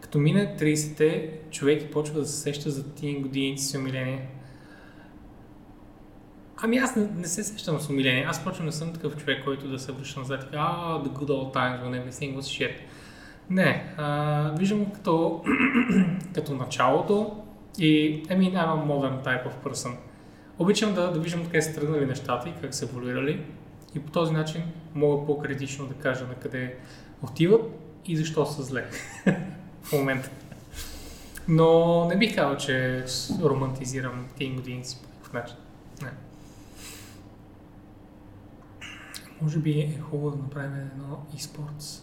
Като 0.00 0.18
мине 0.18 0.56
30-те, 0.56 1.38
човек 1.50 1.92
почва 1.92 2.20
да 2.20 2.26
се 2.26 2.40
сеща 2.40 2.70
за 2.70 2.94
тия 2.94 3.20
години 3.20 3.58
си 3.58 3.78
умиление. 3.78 4.28
Ами 6.64 6.76
аз 6.78 6.96
не, 6.96 7.08
не 7.16 7.28
се 7.28 7.44
сещам 7.44 7.80
с 7.80 7.90
умиление. 7.90 8.24
Аз 8.28 8.44
почвам 8.44 8.66
не 8.66 8.72
съм 8.72 8.92
такъв 8.92 9.16
човек, 9.16 9.44
който 9.44 9.68
да 9.68 9.78
се 9.78 9.92
връща 9.92 10.20
назад 10.20 10.42
и 10.52 10.56
а, 10.56 11.02
the 11.04 11.08
good 11.08 11.28
old 11.28 11.54
times 11.54 11.82
when 11.82 12.02
everything 12.02 12.36
was 12.36 12.40
shit. 12.40 12.72
Не, 13.50 13.94
а, 13.96 14.50
виждам 14.58 14.92
като, 14.92 15.44
като 16.34 16.54
началото 16.54 17.42
и, 17.78 18.22
I 18.24 18.38
mean, 18.38 18.52
I'm 18.52 18.68
a 18.68 18.86
modern 18.86 19.24
type 19.24 19.46
of 19.46 19.72
person. 19.72 19.94
Обичам 20.58 20.94
да, 20.94 21.12
да 21.12 21.20
виждам 21.20 21.44
къде 21.44 21.62
са 21.62 21.74
тръгнали 21.74 22.06
нещата 22.06 22.48
и 22.48 22.52
как 22.60 22.74
са 22.74 22.84
еволюирали 22.84 23.40
и 23.94 24.00
по 24.00 24.12
този 24.12 24.32
начин 24.32 24.62
мога 24.94 25.26
по-критично 25.26 25.86
да 25.86 25.94
кажа 25.94 26.24
на 26.24 26.34
къде 26.34 26.76
отиват 27.22 27.62
и 28.06 28.16
защо 28.16 28.46
са 28.46 28.62
зле 28.62 28.84
в 29.82 29.92
момента. 29.92 30.30
Но 31.48 32.04
не 32.04 32.16
бих 32.16 32.34
казал, 32.34 32.56
че 32.56 33.04
романтизирам 33.42 34.26
тези 34.38 34.50
години 34.50 34.82
по 35.02 35.08
някакъв 35.08 35.32
начин. 35.32 35.56
Не. 36.02 36.23
Може 39.44 39.58
би 39.58 39.80
е 39.80 40.00
хубаво 40.10 40.30
да 40.30 40.42
направим 40.42 40.74
едно 40.74 41.26
e-sports. 41.36 42.00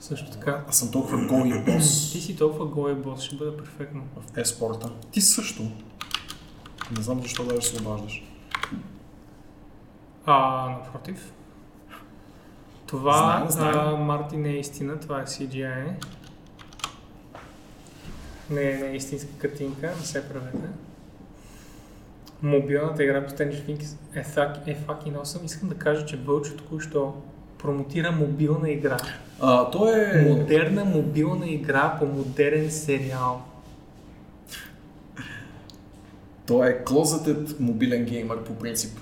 Също 0.00 0.30
така. 0.30 0.64
Аз 0.68 0.78
съм 0.78 0.90
толкова 0.90 1.26
гол 1.26 1.46
и 1.46 1.64
бос 1.64 2.12
Ти 2.12 2.20
си 2.20 2.36
толкова 2.36 2.66
гол 2.66 2.90
и 2.90 2.94
бос, 2.94 3.22
ще 3.22 3.36
бъде 3.36 3.56
перфектно. 3.56 4.02
в 4.16 4.38
е-спорта. 4.38 4.90
Ти 5.10 5.20
също. 5.20 5.62
Не 6.96 7.02
знам 7.02 7.22
защо 7.22 7.44
даже 7.44 7.66
се 7.66 7.82
обаждаш. 7.82 8.24
А, 10.26 10.68
напротив. 10.68 11.32
Това, 12.86 13.46
Знаем, 13.48 13.50
знаем. 13.50 13.94
А, 13.94 13.96
Марти, 13.96 14.36
не 14.36 14.48
е 14.48 14.58
истина, 14.58 15.00
това 15.00 15.20
е 15.20 15.24
CGI. 15.24 16.04
Не, 18.50 18.64
не 18.74 18.86
е 18.86 18.96
истинска 18.96 19.30
картинка, 19.38 19.94
не 20.00 20.06
се 20.06 20.28
правете. 20.28 20.68
Мобилната 22.42 23.04
игра 23.04 23.26
по 23.26 23.30
Stranger 23.30 23.66
Things 23.66 23.96
е, 24.14 24.22
фак, 24.22 24.56
е 24.66 24.76
fucking 24.76 25.22
awesome. 25.22 25.44
Искам 25.44 25.68
да 25.68 25.74
кажа, 25.74 26.06
че 26.06 26.16
Вълчо 26.16 26.56
току-що 26.56 27.14
промотира 27.58 28.12
мобилна 28.12 28.70
игра. 28.70 28.96
А, 29.40 29.70
то 29.70 29.88
е... 29.88 30.26
Модерна 30.28 30.84
мобилна 30.84 31.48
игра 31.48 31.96
по 31.98 32.06
модерен 32.06 32.70
сериал. 32.70 33.42
То 36.46 36.64
е 36.64 36.84
closeted 36.84 37.60
мобилен 37.60 38.04
геймър 38.04 38.44
по 38.44 38.54
принцип. 38.54 38.98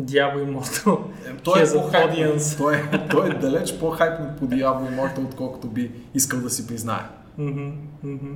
Diablo 0.00 0.44
Immortal. 0.46 0.98
Е, 1.26 1.36
Той 1.42 1.62
е, 1.62 1.72
по-хайп, 1.72 2.10
той, 2.58 2.76
е, 2.76 3.08
той 3.10 3.30
е 3.30 3.34
далеч 3.34 3.78
по-хайпнат 3.78 4.38
по 4.38 4.46
Diablo 4.46 4.90
Immortal, 4.90 5.24
отколкото 5.24 5.68
би 5.68 5.90
искал 6.14 6.40
да 6.40 6.50
си 6.50 6.66
признае. 6.66 7.02
Мгм, 7.38 7.70
мгм. 8.02 8.34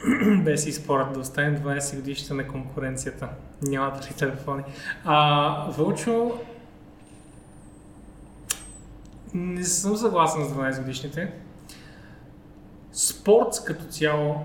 Без 0.44 0.66
и 0.66 0.72
спорът 0.72 1.12
да 1.12 1.20
оставим 1.20 1.56
12 1.56 1.96
годишите 1.96 2.34
на 2.34 2.48
конкуренцията. 2.48 3.28
Нямат 3.62 4.10
ли 4.10 4.14
телефони? 4.14 4.62
А, 5.04 5.70
Вълчо, 5.70 6.38
не 9.34 9.64
съм 9.64 9.96
съгласен 9.96 10.44
с 10.44 10.52
12 10.52 10.80
годишните. 10.80 11.32
Спорт 12.92 13.64
като 13.64 13.84
цяло 13.84 14.44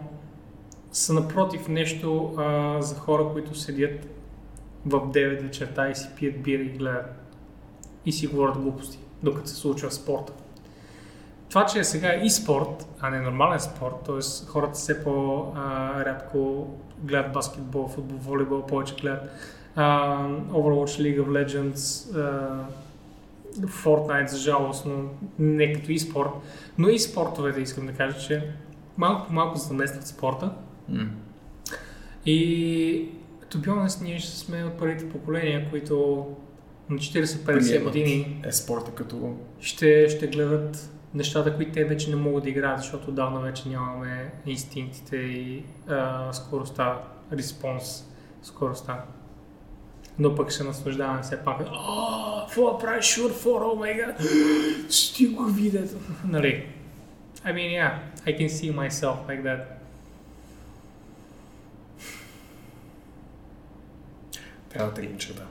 са 0.91 1.13
напротив 1.13 1.67
нещо 1.67 2.33
а, 2.37 2.81
за 2.81 2.95
хора, 2.95 3.29
които 3.33 3.55
седят 3.55 4.07
в 4.85 4.99
9 4.99 5.41
вечерта 5.41 5.89
и 5.89 5.95
си 5.95 6.07
пият 6.15 6.41
бира 6.41 6.61
и 6.61 6.69
гледат 6.69 7.25
и 8.05 8.11
си 8.11 8.27
говорят 8.27 8.57
глупости, 8.57 8.99
докато 9.23 9.49
се 9.49 9.55
случва 9.55 9.91
спорта. 9.91 10.33
Това, 11.55 11.65
че 11.65 11.83
сега 11.83 12.13
е 12.13 12.21
и 12.23 12.29
спорт, 12.29 12.87
а 12.99 13.09
не 13.09 13.19
нормален 13.19 13.59
спорт, 13.59 13.95
т.е. 14.05 14.47
хората 14.47 14.73
все 14.73 15.03
по-рядко 15.03 16.67
гледат 17.03 17.33
баскетбол, 17.33 17.87
футбол, 17.87 18.17
волейбол, 18.17 18.65
повече 18.65 18.95
гледат 18.95 19.21
а, 19.75 20.17
Overwatch, 20.27 21.01
League 21.01 21.23
of 21.23 21.27
Legends, 21.27 22.15
а, 22.17 22.65
Fortnite, 23.67 24.25
за 24.25 24.37
жалост, 24.37 24.85
но 24.85 25.03
не 25.39 25.73
като 25.73 25.91
и 25.91 25.99
спорт. 25.99 26.29
Но 26.77 26.89
и 26.89 26.99
спортовете 26.99 27.61
искам 27.61 27.85
да 27.85 27.93
кажа, 27.93 28.17
че 28.19 28.51
малко 28.97 29.27
по 29.27 29.33
малко 29.33 29.57
заместват 29.57 30.07
спорта. 30.07 30.51
И 32.25 33.09
to 33.49 33.55
be 33.55 33.67
honest, 33.67 34.03
ние 34.03 34.19
ще 34.19 34.31
сме 34.31 34.63
от 34.63 34.77
първите 34.77 35.09
поколения, 35.09 35.69
които 35.69 36.25
на 36.89 36.97
40-50 36.97 37.45
Приемат 37.45 37.83
години 37.83 38.41
Е-спорта 38.45 38.91
като... 38.91 39.35
ще, 39.59 40.09
ще 40.09 40.27
гледат 40.27 40.91
нещата, 41.15 41.55
които 41.55 41.71
те 41.71 41.85
вече 41.85 42.09
не 42.09 42.15
могат 42.15 42.43
да 42.43 42.49
играят, 42.49 42.79
защото 42.79 43.11
давно 43.11 43.41
вече 43.41 43.69
нямаме 43.69 44.31
инстинктите 44.45 45.17
и 45.17 45.63
а, 45.87 46.33
скоростта, 46.33 47.01
респонс, 47.31 48.05
скоростта. 48.43 49.03
Но 50.19 50.35
пък 50.35 50.51
ще 50.51 50.63
наслаждаваме 50.63 51.21
все 51.21 51.43
пак. 51.43 51.57
Какво 52.47 52.79
правиш 52.79 53.05
шур 53.05 53.31
фор, 53.31 53.61
о 53.61 53.75
май 53.75 53.93
гад, 53.93 54.21
ще 54.89 55.25
го 55.25 55.43
видя. 55.43 55.83
Нали? 56.25 56.67
I 57.45 57.53
mean, 57.53 57.71
yeah, 57.79 57.93
I 58.25 58.31
can 58.37 58.49
see 58.49 58.71
myself 58.73 59.17
like 59.27 59.43
that. 59.43 59.61
Трябва 64.69 64.91
да 64.91 65.17
черта. 65.17 65.43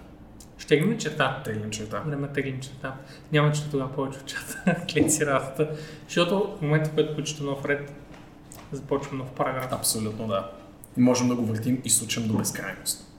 Ще 0.64 0.76
ги 0.76 0.98
черта. 0.98 1.42
Теглим 1.44 1.70
черта. 1.70 2.00
Време 2.00 2.28
теглим 2.28 2.60
черта. 2.60 2.94
Няма 3.32 3.52
че 3.52 3.70
тогава 3.70 3.92
повече 3.92 4.18
от 4.18 4.26
чата. 4.26 4.76
Клин 4.92 5.10
си 5.10 5.26
работата. 5.26 5.76
Защото 6.04 6.56
в 6.58 6.62
момента, 6.62 6.90
в 6.90 6.94
който 6.94 7.16
почета 7.16 7.44
нов 7.44 7.64
ред, 7.64 7.92
започвам 8.72 9.18
нов 9.18 9.30
параграф. 9.30 9.72
Абсолютно 9.72 10.26
да. 10.26 10.50
И 10.96 11.00
можем 11.00 11.28
да 11.28 11.34
го 11.34 11.46
въртим 11.46 11.80
и 11.84 11.90
случим 11.90 12.28
до 12.28 12.34
безкрайност. 12.34 13.10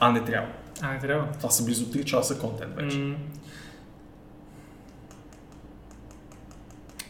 А 0.00 0.12
не 0.12 0.24
трябва. 0.24 0.48
А, 0.80 0.92
не 0.92 0.98
трябва. 0.98 1.32
Това 1.32 1.50
са 1.50 1.64
близо 1.64 1.84
3 1.84 2.04
часа 2.04 2.38
контент 2.38 2.76
вече. 2.76 2.98
М. 2.98 3.16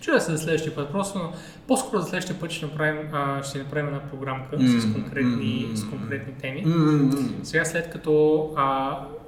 Чуя 0.00 0.20
се 0.20 0.32
за 0.32 0.38
следващия 0.38 0.74
път, 0.74 0.92
просто, 0.92 1.18
но 1.18 1.32
по-скоро 1.68 2.00
за 2.00 2.08
следващия 2.08 2.40
път 2.40 2.50
ще 2.50 2.66
направим, 2.66 3.08
а, 3.12 3.42
ще 3.42 3.58
направим 3.58 3.86
една 3.86 4.00
програмка 4.00 4.56
с, 4.58 4.86
М, 4.86 4.94
конкретни, 4.94 5.70
с 5.74 5.84
конкретни 5.84 6.34
теми. 6.34 6.62
М-м-м. 6.62 7.30
Сега 7.42 7.64
след 7.64 7.90
като 7.90 8.42
а, 8.56 8.98
с- 9.00 9.19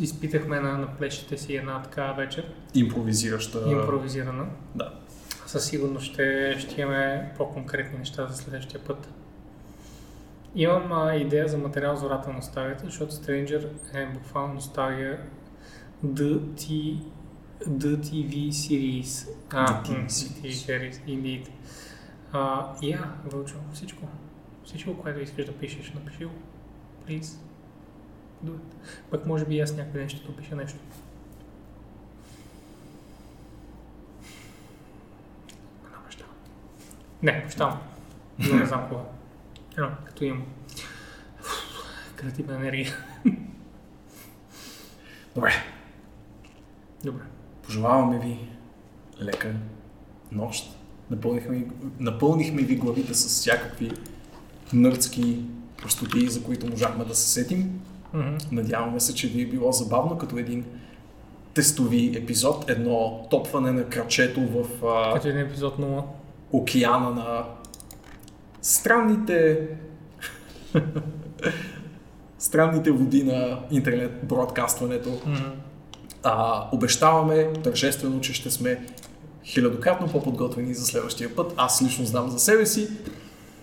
изпитахме 0.00 0.60
на, 0.60 0.78
на 0.78 0.96
плещите 0.96 1.38
си 1.38 1.56
една 1.56 1.82
такава 1.82 2.14
вечер, 2.14 2.52
Импровизираща. 2.74 3.62
импровизирана. 3.70 4.46
Да. 4.74 4.92
Със 5.46 5.64
сигурност 5.66 6.06
ще, 6.06 6.56
ще 6.58 6.80
имаме 6.80 7.32
по-конкретни 7.36 7.98
неща 7.98 8.26
за 8.26 8.36
следващия 8.36 8.84
път. 8.84 9.08
Имам 10.54 10.92
а, 10.92 11.14
идея 11.14 11.48
за 11.48 11.58
материал 11.58 11.96
за 11.96 12.06
ората 12.06 12.28
на 12.28 12.36
носталгията, 12.36 12.84
защото 12.84 13.12
Stranger 13.12 13.68
е 13.94 14.06
буквално 14.06 14.54
носталгия 14.54 15.20
The, 16.06 16.38
T, 16.38 16.96
The 17.68 17.96
TV 17.96 18.48
series. 18.48 19.28
А, 19.50 19.82
The 19.82 19.88
TV 19.88 19.98
м, 19.98 20.06
series. 20.08 20.92
Indeed. 21.06 21.48
А, 22.32 22.72
я, 22.82 23.12
Вълчо, 23.24 23.54
всичко. 23.72 24.02
Всичко, 24.64 24.98
което 24.98 25.20
искаш 25.20 25.44
да 25.44 25.52
пишеш, 25.52 25.92
напиши 25.94 26.24
го. 26.24 26.30
Please. 27.08 27.36
Пък 29.10 29.26
може 29.26 29.44
би 29.44 29.60
аз 29.60 29.76
някой 29.76 30.00
ден 30.00 30.08
ще 30.08 30.26
допиша 30.26 30.56
нещо. 30.56 30.78
Не 35.90 35.98
обещавам. 36.02 36.34
Не, 37.22 37.40
обещавам. 37.42 37.78
Но 38.38 38.56
не 38.56 38.66
знам 38.66 38.88
кога. 38.88 39.02
Едно, 39.76 39.90
като 40.04 40.24
имам 40.24 40.44
креативна 42.16 42.54
енергия. 42.54 42.96
Добре. 45.34 45.52
Добре. 47.04 47.22
Пожелаваме 47.62 48.18
ви 48.18 48.48
лека 49.22 49.54
нощ. 50.32 50.78
Напълнихме, 51.10 51.66
напълнихме 51.98 52.62
ви 52.62 52.76
главите 52.76 53.14
с 53.14 53.26
всякакви 53.26 53.92
нърдски 54.72 55.44
простоти, 55.76 56.28
за 56.28 56.42
които 56.44 56.66
можахме 56.66 57.04
да 57.04 57.14
се 57.14 57.30
сетим. 57.30 57.80
Мгм. 58.14 58.36
Надяваме 58.52 59.00
се, 59.00 59.14
че 59.14 59.28
ви 59.28 59.42
е 59.42 59.46
било 59.46 59.72
забавно 59.72 60.18
като 60.18 60.38
един 60.38 60.64
тестови 61.54 62.16
епизод, 62.16 62.70
едно 62.70 63.26
топване 63.30 63.72
на 63.72 63.84
крачето 63.84 64.40
в 64.40 64.86
а, 64.86 65.14
Като 65.14 65.28
един 65.28 65.40
епизод 65.40 65.78
0. 65.78 66.02
океана 66.52 67.10
на 67.10 67.44
странните 68.62 69.68
странните 72.38 72.90
води 72.90 73.24
на 73.24 73.60
интернет 73.70 74.28
бродкастването. 74.28 75.10
Мгм. 75.26 75.42
А, 76.22 76.64
обещаваме 76.72 77.52
тържествено, 77.52 78.20
че 78.20 78.34
ще 78.34 78.50
сме 78.50 78.86
хилядократно 79.44 80.08
по-подготвени 80.08 80.74
за 80.74 80.86
следващия 80.86 81.36
път. 81.36 81.54
Аз 81.56 81.82
лично 81.82 82.04
знам 82.04 82.30
за 82.30 82.38
себе 82.38 82.66
си. 82.66 82.88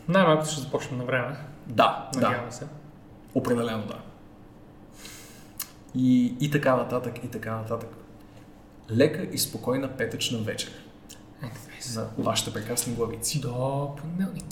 Най-малкото 0.08 0.50
ще 0.52 0.62
започнем 0.62 0.98
на 0.98 1.06
време. 1.06 1.36
Да, 1.68 2.10
да, 2.14 2.20
Надявам 2.22 2.52
се. 2.52 2.66
определено 3.36 3.84
да. 3.88 3.96
И, 5.96 6.36
и 6.40 6.52
така 6.52 6.76
нататък, 6.76 7.24
и 7.24 7.28
така 7.28 7.56
нататък. 7.56 7.90
Лека 8.92 9.24
и 9.24 9.38
спокойна 9.38 9.98
петъчна 9.98 10.40
вечер 10.40 10.72
Е, 11.44 11.52
за 11.82 12.08
вашите 12.18 12.54
прекрасни 12.54 12.94
главици. 12.94 13.42
До 13.42 13.96
понеделник. 13.98 14.46